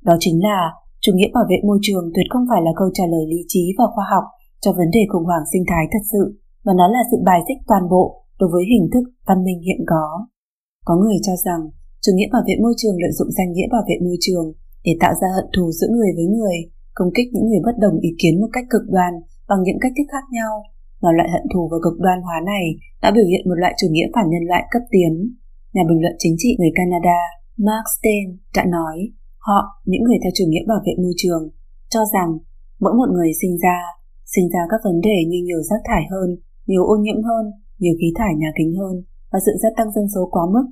Đó 0.07 0.15
chính 0.19 0.38
là 0.47 0.59
chủ 1.03 1.11
nghĩa 1.15 1.31
bảo 1.35 1.45
vệ 1.49 1.57
môi 1.67 1.80
trường 1.85 2.05
tuyệt 2.13 2.27
không 2.34 2.45
phải 2.49 2.61
là 2.65 2.71
câu 2.80 2.88
trả 2.93 3.05
lời 3.13 3.23
lý 3.31 3.41
trí 3.51 3.63
và 3.77 3.85
khoa 3.93 4.05
học 4.13 4.26
cho 4.61 4.69
vấn 4.80 4.89
đề 4.95 5.01
khủng 5.11 5.27
hoảng 5.30 5.45
sinh 5.51 5.63
thái 5.69 5.84
thật 5.91 6.03
sự, 6.11 6.23
mà 6.65 6.73
nó 6.80 6.85
là 6.95 7.01
sự 7.11 7.17
bài 7.30 7.39
xích 7.47 7.59
toàn 7.69 7.84
bộ 7.93 8.05
đối 8.39 8.49
với 8.53 8.63
hình 8.71 8.85
thức 8.93 9.05
văn 9.27 9.39
minh 9.45 9.59
hiện 9.65 9.81
có. 9.91 10.05
Có 10.88 10.93
người 11.01 11.17
cho 11.26 11.34
rằng 11.45 11.61
chủ 12.03 12.11
nghĩa 12.15 12.30
bảo 12.34 12.43
vệ 12.47 12.55
môi 12.63 12.73
trường 12.77 12.97
lợi 13.03 13.11
dụng 13.17 13.31
danh 13.38 13.49
nghĩa 13.51 13.69
bảo 13.73 13.84
vệ 13.89 13.95
môi 14.05 14.17
trường 14.26 14.47
để 14.85 14.93
tạo 14.99 15.13
ra 15.21 15.27
hận 15.35 15.47
thù 15.55 15.65
giữa 15.77 15.89
người 15.95 16.11
với 16.17 16.27
người, 16.35 16.57
công 16.97 17.13
kích 17.15 17.27
những 17.34 17.47
người 17.47 17.61
bất 17.67 17.76
đồng 17.84 17.95
ý 18.07 18.09
kiến 18.21 18.41
một 18.41 18.51
cách 18.53 18.67
cực 18.69 18.85
đoan 18.95 19.13
bằng 19.49 19.61
những 19.63 19.80
cách 19.81 19.93
thức 19.97 20.07
khác 20.13 20.26
nhau. 20.38 20.51
Và 21.03 21.09
loại 21.17 21.30
hận 21.34 21.45
thù 21.51 21.61
và 21.71 21.77
cực 21.85 21.95
đoan 22.05 22.19
hóa 22.26 22.38
này 22.53 22.65
đã 23.03 23.07
biểu 23.15 23.27
hiện 23.31 23.43
một 23.49 23.57
loại 23.61 23.73
chủ 23.80 23.88
nghĩa 23.91 24.07
phản 24.13 24.27
nhân 24.30 24.43
loại 24.49 24.63
cấp 24.73 24.84
tiến. 24.93 25.13
Nhà 25.73 25.84
bình 25.89 26.01
luận 26.01 26.15
chính 26.19 26.35
trị 26.38 26.49
người 26.57 26.73
Canada 26.76 27.19
Mark 27.67 27.85
Stein 27.95 28.27
đã 28.55 28.63
nói 28.77 28.97
họ, 29.47 29.59
những 29.85 30.03
người 30.03 30.19
theo 30.21 30.31
chủ 30.35 30.45
nghĩa 30.47 30.65
bảo 30.71 30.81
vệ 30.85 30.93
môi 31.03 31.13
trường, 31.21 31.43
cho 31.93 32.01
rằng 32.13 32.30
mỗi 32.84 32.93
một 32.99 33.09
người 33.15 33.31
sinh 33.41 33.55
ra, 33.63 33.80
sinh 34.34 34.47
ra 34.53 34.61
các 34.71 34.80
vấn 34.84 34.97
đề 35.07 35.17
như 35.30 35.39
nhiều 35.43 35.61
rác 35.69 35.81
thải 35.89 36.03
hơn, 36.11 36.30
nhiều 36.67 36.84
ô 36.93 36.95
nhiễm 37.03 37.19
hơn, 37.27 37.45
nhiều 37.81 37.95
khí 37.99 38.09
thải 38.17 38.34
nhà 38.41 38.51
kính 38.57 38.73
hơn 38.80 38.95
và 39.31 39.39
sự 39.45 39.51
gia 39.61 39.69
tăng 39.77 39.91
dân 39.95 40.05
số 40.15 40.21
quá 40.31 40.43
mức. 40.53 40.65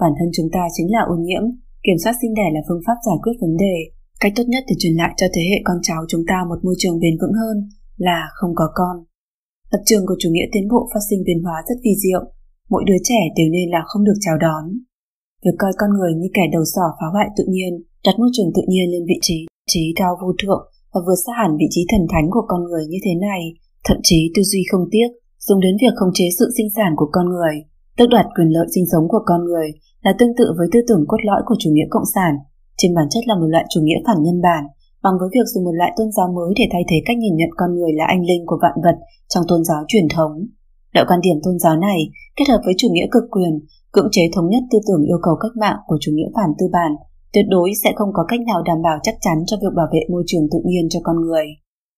Bản 0.00 0.12
thân 0.18 0.28
chúng 0.32 0.48
ta 0.54 0.62
chính 0.76 0.88
là 0.94 1.00
ô 1.14 1.16
nhiễm, 1.26 1.42
kiểm 1.84 1.98
soát 2.02 2.14
sinh 2.20 2.34
đẻ 2.34 2.48
là 2.54 2.60
phương 2.68 2.84
pháp 2.86 2.98
giải 3.06 3.18
quyết 3.22 3.32
vấn 3.40 3.56
đề. 3.56 3.76
Cách 4.20 4.32
tốt 4.36 4.46
nhất 4.48 4.64
để 4.68 4.74
truyền 4.78 4.94
lại 5.02 5.12
cho 5.16 5.26
thế 5.34 5.42
hệ 5.50 5.58
con 5.64 5.78
cháu 5.82 6.00
chúng 6.08 6.24
ta 6.30 6.36
một 6.48 6.58
môi 6.64 6.74
trường 6.78 7.00
bền 7.02 7.14
vững 7.20 7.36
hơn 7.40 7.56
là 7.96 8.20
không 8.34 8.52
có 8.54 8.66
con. 8.74 8.96
Lập 9.72 9.82
trường 9.88 10.04
của 10.06 10.18
chủ 10.18 10.28
nghĩa 10.32 10.48
tiến 10.52 10.66
bộ 10.72 10.80
phát 10.92 11.02
sinh 11.08 11.20
biến 11.26 11.40
hóa 11.44 11.56
rất 11.68 11.78
vi 11.84 11.94
diệu, 12.02 12.22
mỗi 12.72 12.82
đứa 12.88 13.00
trẻ 13.08 13.20
đều 13.36 13.48
nên 13.56 13.66
là 13.74 13.80
không 13.88 14.04
được 14.04 14.18
chào 14.20 14.36
đón. 14.44 14.64
Việc 15.44 15.56
coi 15.58 15.72
con 15.80 15.90
người 15.96 16.12
như 16.14 16.28
kẻ 16.36 16.44
đầu 16.54 16.64
sỏ 16.74 16.86
phá 16.98 17.06
hoại 17.14 17.28
tự 17.36 17.44
nhiên, 17.54 17.72
đặt 18.04 18.14
môi 18.18 18.30
trường 18.32 18.50
tự 18.56 18.62
nhiên 18.68 18.86
lên 18.92 19.04
vị 19.10 19.18
trí, 19.26 19.38
trí 19.70 19.82
cao 20.00 20.12
vô 20.20 20.28
thượng 20.40 20.62
và 20.92 21.00
vượt 21.06 21.18
xa 21.24 21.32
hẳn 21.40 21.50
vị 21.60 21.68
trí 21.70 21.82
thần 21.90 22.04
thánh 22.12 22.26
của 22.34 22.44
con 22.50 22.60
người 22.64 22.84
như 22.90 22.98
thế 23.04 23.14
này, 23.28 23.42
thậm 23.86 23.98
chí 24.02 24.18
tư 24.34 24.42
duy 24.50 24.62
không 24.70 24.84
tiếc, 24.92 25.08
dùng 25.46 25.60
đến 25.60 25.74
việc 25.82 25.94
khống 25.96 26.14
chế 26.14 26.26
sự 26.38 26.46
sinh 26.56 26.70
sản 26.76 26.92
của 26.96 27.08
con 27.12 27.26
người, 27.32 27.54
tước 27.96 28.08
đoạt 28.14 28.26
quyền 28.34 28.48
lợi 28.56 28.66
sinh 28.74 28.86
sống 28.92 29.08
của 29.08 29.22
con 29.26 29.40
người 29.44 29.68
là 30.04 30.12
tương 30.18 30.36
tự 30.38 30.46
với 30.58 30.68
tư 30.72 30.80
tưởng 30.88 31.04
cốt 31.08 31.20
lõi 31.28 31.40
của 31.46 31.56
chủ 31.58 31.70
nghĩa 31.72 31.88
cộng 31.90 32.10
sản, 32.14 32.32
trên 32.78 32.94
bản 32.94 33.06
chất 33.10 33.22
là 33.26 33.34
một 33.34 33.48
loại 33.54 33.64
chủ 33.72 33.80
nghĩa 33.84 34.00
phản 34.06 34.22
nhân 34.22 34.40
bản, 34.46 34.64
bằng 35.04 35.16
với 35.20 35.28
việc 35.34 35.46
dùng 35.52 35.64
một 35.64 35.76
loại 35.80 35.92
tôn 35.96 36.08
giáo 36.16 36.28
mới 36.36 36.50
để 36.58 36.66
thay 36.72 36.84
thế 36.88 36.96
cách 37.06 37.18
nhìn 37.18 37.36
nhận 37.36 37.50
con 37.56 37.70
người 37.74 37.92
là 37.98 38.04
anh 38.14 38.22
linh 38.30 38.42
của 38.46 38.58
vạn 38.62 38.76
vật 38.84 38.96
trong 39.32 39.44
tôn 39.48 39.64
giáo 39.64 39.82
truyền 39.88 40.08
thống. 40.14 40.32
Đạo 40.94 41.04
quan 41.08 41.20
điểm 41.20 41.38
tôn 41.44 41.58
giáo 41.58 41.76
này 41.76 42.00
kết 42.36 42.44
hợp 42.48 42.60
với 42.64 42.74
chủ 42.78 42.88
nghĩa 42.92 43.08
cực 43.10 43.24
quyền, 43.30 43.52
cưỡng 43.92 44.08
chế 44.10 44.22
thống 44.34 44.48
nhất 44.48 44.62
tư 44.70 44.78
tưởng 44.88 45.02
yêu 45.10 45.18
cầu 45.22 45.34
cách 45.40 45.56
mạng 45.62 45.78
của 45.86 45.98
chủ 46.00 46.12
nghĩa 46.14 46.30
phản 46.36 46.50
tư 46.58 46.66
bản, 46.72 46.92
tuyệt 47.32 47.46
đối 47.48 47.70
sẽ 47.82 47.90
không 47.96 48.10
có 48.12 48.22
cách 48.28 48.40
nào 48.40 48.62
đảm 48.62 48.82
bảo 48.82 48.98
chắc 49.02 49.16
chắn 49.20 49.36
cho 49.46 49.56
việc 49.62 49.72
bảo 49.76 49.86
vệ 49.92 50.00
môi 50.12 50.22
trường 50.26 50.46
tự 50.52 50.58
nhiên 50.64 50.86
cho 50.90 51.00
con 51.02 51.16
người. 51.20 51.46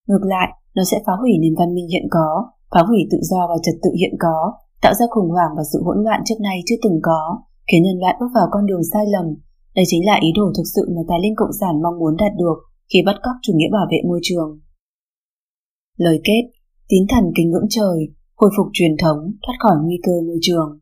Ngược 0.09 0.24
lại, 0.35 0.48
nó 0.77 0.82
sẽ 0.90 0.97
phá 1.06 1.12
hủy 1.20 1.32
nền 1.43 1.55
văn 1.59 1.74
minh 1.74 1.89
hiện 1.93 2.06
có, 2.10 2.28
phá 2.74 2.81
hủy 2.89 3.01
tự 3.10 3.18
do 3.22 3.47
và 3.51 3.56
trật 3.62 3.74
tự 3.82 3.90
hiện 4.01 4.14
có, 4.18 4.52
tạo 4.82 4.94
ra 4.94 5.06
khủng 5.10 5.31
hoảng 5.31 5.52
và 5.56 5.62
sự 5.72 5.78
hỗn 5.85 5.98
loạn 6.05 6.20
trước 6.24 6.40
nay 6.40 6.56
chưa 6.66 6.77
từng 6.82 6.98
có, 7.02 7.20
khiến 7.68 7.82
nhân 7.82 7.98
loại 8.01 8.14
bước 8.20 8.31
vào 8.35 8.47
con 8.51 8.66
đường 8.66 8.85
sai 8.93 9.05
lầm. 9.14 9.27
Đây 9.77 9.85
chính 9.89 10.06
là 10.06 10.18
ý 10.20 10.28
đồ 10.36 10.47
thực 10.56 10.66
sự 10.74 10.82
mà 10.97 11.02
tài 11.09 11.18
linh 11.22 11.36
cộng 11.36 11.56
sản 11.60 11.82
mong 11.82 11.98
muốn 11.98 12.16
đạt 12.16 12.32
được 12.39 12.70
khi 12.93 12.99
bắt 13.07 13.17
cóc 13.23 13.37
chủ 13.43 13.53
nghĩa 13.57 13.71
bảo 13.73 13.87
vệ 13.91 13.99
môi 14.09 14.21
trường. 14.23 14.61
Lời 15.97 16.21
kết, 16.25 16.43
tín 16.89 17.03
thần 17.11 17.25
kính 17.37 17.51
ngưỡng 17.51 17.71
trời, 17.71 17.99
hồi 18.37 18.51
phục 18.57 18.67
truyền 18.73 18.95
thống, 19.03 19.19
thoát 19.43 19.57
khỏi 19.62 19.77
nguy 19.85 19.99
cơ 20.07 20.12
môi 20.27 20.39
trường. 20.43 20.81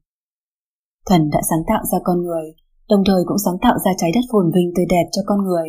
Thần 1.06 1.30
đã 1.32 1.40
sáng 1.50 1.64
tạo 1.70 1.82
ra 1.92 1.98
con 2.04 2.18
người, 2.22 2.46
đồng 2.90 3.02
thời 3.06 3.22
cũng 3.26 3.38
sáng 3.44 3.58
tạo 3.62 3.76
ra 3.84 3.92
trái 3.98 4.10
đất 4.14 4.24
phồn 4.32 4.46
vinh 4.54 4.70
tươi 4.76 4.86
đẹp 4.88 5.06
cho 5.12 5.22
con 5.26 5.38
người. 5.44 5.68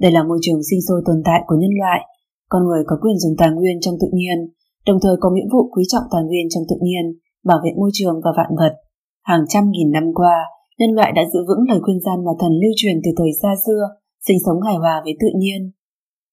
Đây 0.00 0.12
là 0.12 0.22
môi 0.22 0.38
trường 0.42 0.60
sinh 0.70 0.80
sôi 0.88 1.02
tồn 1.06 1.22
tại 1.24 1.40
của 1.46 1.56
nhân 1.60 1.74
loại. 1.80 2.00
Con 2.48 2.62
người 2.64 2.82
có 2.86 2.96
quyền 3.02 3.18
dùng 3.18 3.34
tài 3.38 3.50
nguyên 3.50 3.80
trong 3.80 3.94
tự 4.00 4.08
nhiên, 4.12 4.38
đồng 4.86 4.98
thời 5.02 5.16
có 5.20 5.30
nghĩa 5.30 5.48
vụ 5.52 5.70
quý 5.72 5.84
trọng 5.88 6.06
tài 6.12 6.22
nguyên 6.24 6.46
trong 6.50 6.64
tự 6.70 6.76
nhiên, 6.80 7.04
bảo 7.44 7.58
vệ 7.64 7.70
môi 7.76 7.90
trường 7.92 8.20
và 8.24 8.30
vạn 8.36 8.50
vật. 8.58 8.74
Hàng 9.22 9.44
trăm 9.48 9.70
nghìn 9.70 9.90
năm 9.90 10.04
qua, 10.14 10.36
nhân 10.78 10.90
loại 10.90 11.12
đã 11.12 11.22
giữ 11.32 11.40
vững 11.48 11.68
lời 11.68 11.80
khuyên 11.82 12.00
gian 12.00 12.24
mà 12.24 12.32
thần 12.40 12.52
lưu 12.52 12.72
truyền 12.76 12.96
từ 13.04 13.10
thời 13.16 13.30
xa 13.42 13.48
xưa, 13.66 13.82
sinh 14.26 14.38
sống 14.46 14.60
hài 14.66 14.76
hòa 14.76 15.00
với 15.04 15.14
tự 15.20 15.28
nhiên. 15.36 15.70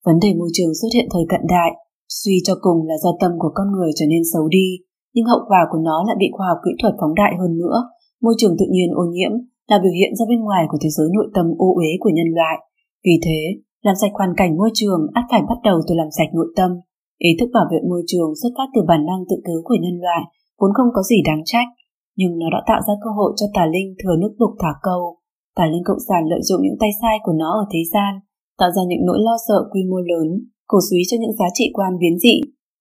Vấn 0.08 0.18
đề 0.24 0.32
môi 0.40 0.52
trường 0.56 0.74
xuất 0.80 0.92
hiện 0.96 1.08
thời 1.14 1.26
cận 1.32 1.44
đại, 1.56 1.72
suy 2.20 2.36
cho 2.46 2.54
cùng 2.66 2.80
là 2.90 2.96
do 3.04 3.12
tâm 3.22 3.32
của 3.42 3.52
con 3.58 3.68
người 3.74 3.92
trở 3.98 4.06
nên 4.14 4.24
xấu 4.32 4.46
đi, 4.58 4.68
nhưng 5.14 5.30
hậu 5.32 5.42
quả 5.50 5.62
của 5.72 5.82
nó 5.88 5.98
lại 6.08 6.18
bị 6.24 6.28
khoa 6.36 6.46
học 6.50 6.60
kỹ 6.66 6.72
thuật 6.80 6.94
phóng 7.00 7.14
đại 7.22 7.34
hơn 7.40 7.52
nữa. 7.62 7.78
Môi 8.24 8.36
trường 8.38 8.56
tự 8.60 8.66
nhiên 8.74 8.90
ô 9.02 9.04
nhiễm 9.16 9.34
là 9.70 9.78
biểu 9.84 9.94
hiện 10.00 10.12
ra 10.18 10.26
bên 10.30 10.40
ngoài 10.44 10.64
của 10.70 10.80
thế 10.82 10.90
giới 10.98 11.08
nội 11.16 11.28
tâm 11.36 11.46
ô 11.66 11.68
uế 11.80 11.92
của 12.04 12.14
nhân 12.18 12.30
loại. 12.38 12.56
Vì 13.06 13.16
thế, 13.26 13.40
làm 13.86 13.96
sạch 14.02 14.14
hoàn 14.18 14.32
cảnh 14.40 14.52
môi 14.60 14.72
trường 14.80 15.02
ắt 15.20 15.26
phải 15.32 15.42
bắt 15.50 15.60
đầu 15.68 15.78
từ 15.88 15.92
làm 16.02 16.10
sạch 16.18 16.32
nội 16.38 16.50
tâm. 16.58 16.72
Ý 17.30 17.32
thức 17.40 17.50
bảo 17.56 17.66
vệ 17.72 17.80
môi 17.90 18.04
trường 18.12 18.30
xuất 18.40 18.52
phát 18.58 18.68
từ 18.76 18.82
bản 18.90 19.02
năng 19.10 19.22
tự 19.30 19.36
cứu 19.48 19.60
của 19.68 19.78
nhân 19.84 19.98
loại, 20.04 20.22
vốn 20.60 20.72
không 20.78 20.90
có 20.96 21.02
gì 21.10 21.18
đáng 21.28 21.42
trách, 21.52 21.70
nhưng 22.20 22.34
nó 22.40 22.48
đã 22.56 22.60
tạo 22.70 22.82
ra 22.88 22.94
cơ 23.04 23.10
hội 23.18 23.32
cho 23.40 23.46
tà 23.56 23.66
linh 23.74 23.90
thừa 24.00 24.16
nước 24.22 24.34
đục 24.42 24.54
thả 24.62 24.74
câu. 24.88 25.02
Tà 25.58 25.66
linh 25.72 25.86
cộng 25.90 26.06
sản 26.08 26.22
lợi 26.32 26.42
dụng 26.48 26.62
những 26.64 26.80
tay 26.82 26.90
sai 27.02 27.16
của 27.26 27.36
nó 27.42 27.50
ở 27.62 27.66
thế 27.74 27.82
gian, 27.94 28.12
tạo 28.60 28.70
ra 28.76 28.82
những 28.88 29.06
nỗi 29.06 29.20
lo 29.26 29.36
sợ 29.48 29.60
quy 29.72 29.82
mô 29.92 30.00
lớn, 30.12 30.28
cổ 30.68 30.78
suý 30.90 31.00
cho 31.10 31.18
những 31.22 31.38
giá 31.40 31.46
trị 31.54 31.66
quan 31.74 31.92
biến 32.02 32.16
dị, 32.24 32.36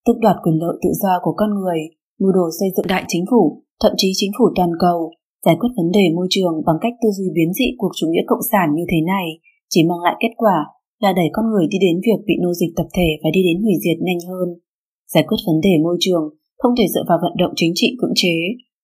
tức 0.05 0.15
đoạt 0.23 0.35
quyền 0.43 0.55
lợi 0.61 0.75
tự 0.83 0.89
do 1.03 1.13
của 1.23 1.33
con 1.37 1.49
người, 1.57 1.79
mưu 2.19 2.31
đồ 2.37 2.45
xây 2.59 2.69
dựng 2.75 2.87
đại 2.93 3.03
chính 3.07 3.25
phủ, 3.31 3.43
thậm 3.81 3.93
chí 3.97 4.09
chính 4.15 4.31
phủ 4.37 4.45
toàn 4.55 4.71
cầu, 4.79 4.99
giải 5.45 5.55
quyết 5.59 5.71
vấn 5.77 5.89
đề 5.97 6.05
môi 6.15 6.27
trường 6.29 6.55
bằng 6.67 6.79
cách 6.81 6.93
tư 7.01 7.09
duy 7.17 7.27
biến 7.35 7.53
dị 7.53 7.67
cuộc 7.77 7.91
chủ 7.95 8.07
nghĩa 8.09 8.25
cộng 8.27 8.47
sản 8.51 8.67
như 8.75 8.85
thế 8.91 8.99
này 9.13 9.27
chỉ 9.71 9.81
mang 9.89 10.01
lại 10.05 10.15
kết 10.19 10.33
quả 10.37 10.57
là 11.03 11.13
đẩy 11.19 11.29
con 11.33 11.45
người 11.49 11.65
đi 11.71 11.77
đến 11.85 11.95
việc 12.05 12.19
bị 12.27 12.35
nô 12.43 12.51
dịch 12.53 12.73
tập 12.75 12.87
thể 12.95 13.09
và 13.23 13.29
đi 13.35 13.41
đến 13.47 13.57
hủy 13.63 13.75
diệt 13.83 13.99
nhanh 14.07 14.21
hơn. 14.29 14.47
Giải 15.13 15.23
quyết 15.27 15.41
vấn 15.47 15.59
đề 15.65 15.73
môi 15.83 15.97
trường 15.99 16.25
không 16.57 16.73
thể 16.77 16.85
dựa 16.93 17.05
vào 17.09 17.19
vận 17.23 17.33
động 17.41 17.53
chính 17.55 17.71
trị 17.75 17.87
cưỡng 17.99 18.17
chế 18.21 18.35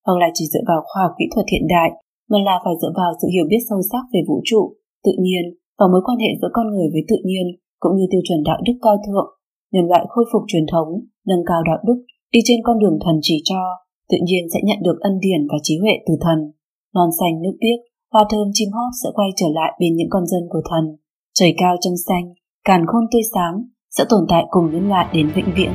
hoặc 0.06 0.18
là 0.22 0.28
chỉ 0.34 0.46
dựa 0.54 0.64
vào 0.68 0.82
khoa 0.88 1.04
học 1.04 1.14
kỹ 1.20 1.26
thuật 1.34 1.46
hiện 1.52 1.66
đại 1.76 1.90
mà 2.30 2.38
là 2.48 2.56
phải 2.64 2.76
dựa 2.82 2.94
vào 3.00 3.12
sự 3.22 3.28
hiểu 3.34 3.46
biết 3.52 3.62
sâu 3.70 3.82
sắc 3.92 4.04
về 4.14 4.22
vũ 4.28 4.38
trụ, 4.50 4.62
tự 5.06 5.14
nhiên 5.24 5.44
và 5.84 5.88
mối 5.94 6.02
quan 6.08 6.18
hệ 6.24 6.32
giữa 6.42 6.52
con 6.54 6.68
người 6.72 6.88
với 6.94 7.04
tự 7.12 7.18
nhiên 7.30 7.46
cũng 7.80 7.94
như 7.98 8.06
tiêu 8.12 8.22
chuẩn 8.28 8.44
đạo 8.50 8.60
đức 8.66 8.78
cao 8.86 8.98
thượng, 9.06 9.30
nhân 9.74 9.86
loại 9.92 10.04
khôi 10.10 10.26
phục 10.32 10.44
truyền 10.48 10.66
thống, 10.72 10.90
nâng 11.30 11.44
cao 11.50 11.62
đạo 11.70 11.80
đức, 11.88 11.98
đi 12.34 12.40
trên 12.48 12.60
con 12.64 12.80
đường 12.80 12.98
thần 13.04 13.16
chỉ 13.22 13.38
cho, 13.44 13.62
tự 14.10 14.18
nhiên 14.28 14.44
sẽ 14.54 14.60
nhận 14.64 14.80
được 14.86 14.98
ân 15.00 15.14
điển 15.20 15.42
và 15.52 15.58
trí 15.64 15.78
huệ 15.82 15.96
từ 16.08 16.14
thần. 16.22 16.40
Non 16.96 17.10
xanh 17.20 17.42
nước 17.42 17.56
biếc, 17.62 17.80
hoa 18.14 18.24
thơm 18.32 18.48
chim 18.54 18.70
hót 18.76 18.92
sẽ 19.04 19.10
quay 19.14 19.30
trở 19.36 19.48
lại 19.54 19.72
bên 19.80 19.96
những 19.96 20.10
con 20.10 20.26
dân 20.28 20.44
của 20.50 20.62
thần. 20.70 20.86
Trời 21.34 21.54
cao 21.58 21.76
trong 21.82 21.98
xanh, 22.08 22.26
càn 22.66 22.82
khôn 22.88 23.04
tươi 23.12 23.22
sáng 23.34 23.56
sẽ 23.90 24.04
tồn 24.10 24.26
tại 24.30 24.44
cùng 24.50 24.72
nhân 24.72 24.90
loại 24.90 25.08
đến 25.14 25.28
vĩnh 25.36 25.52
viễn. 25.56 25.72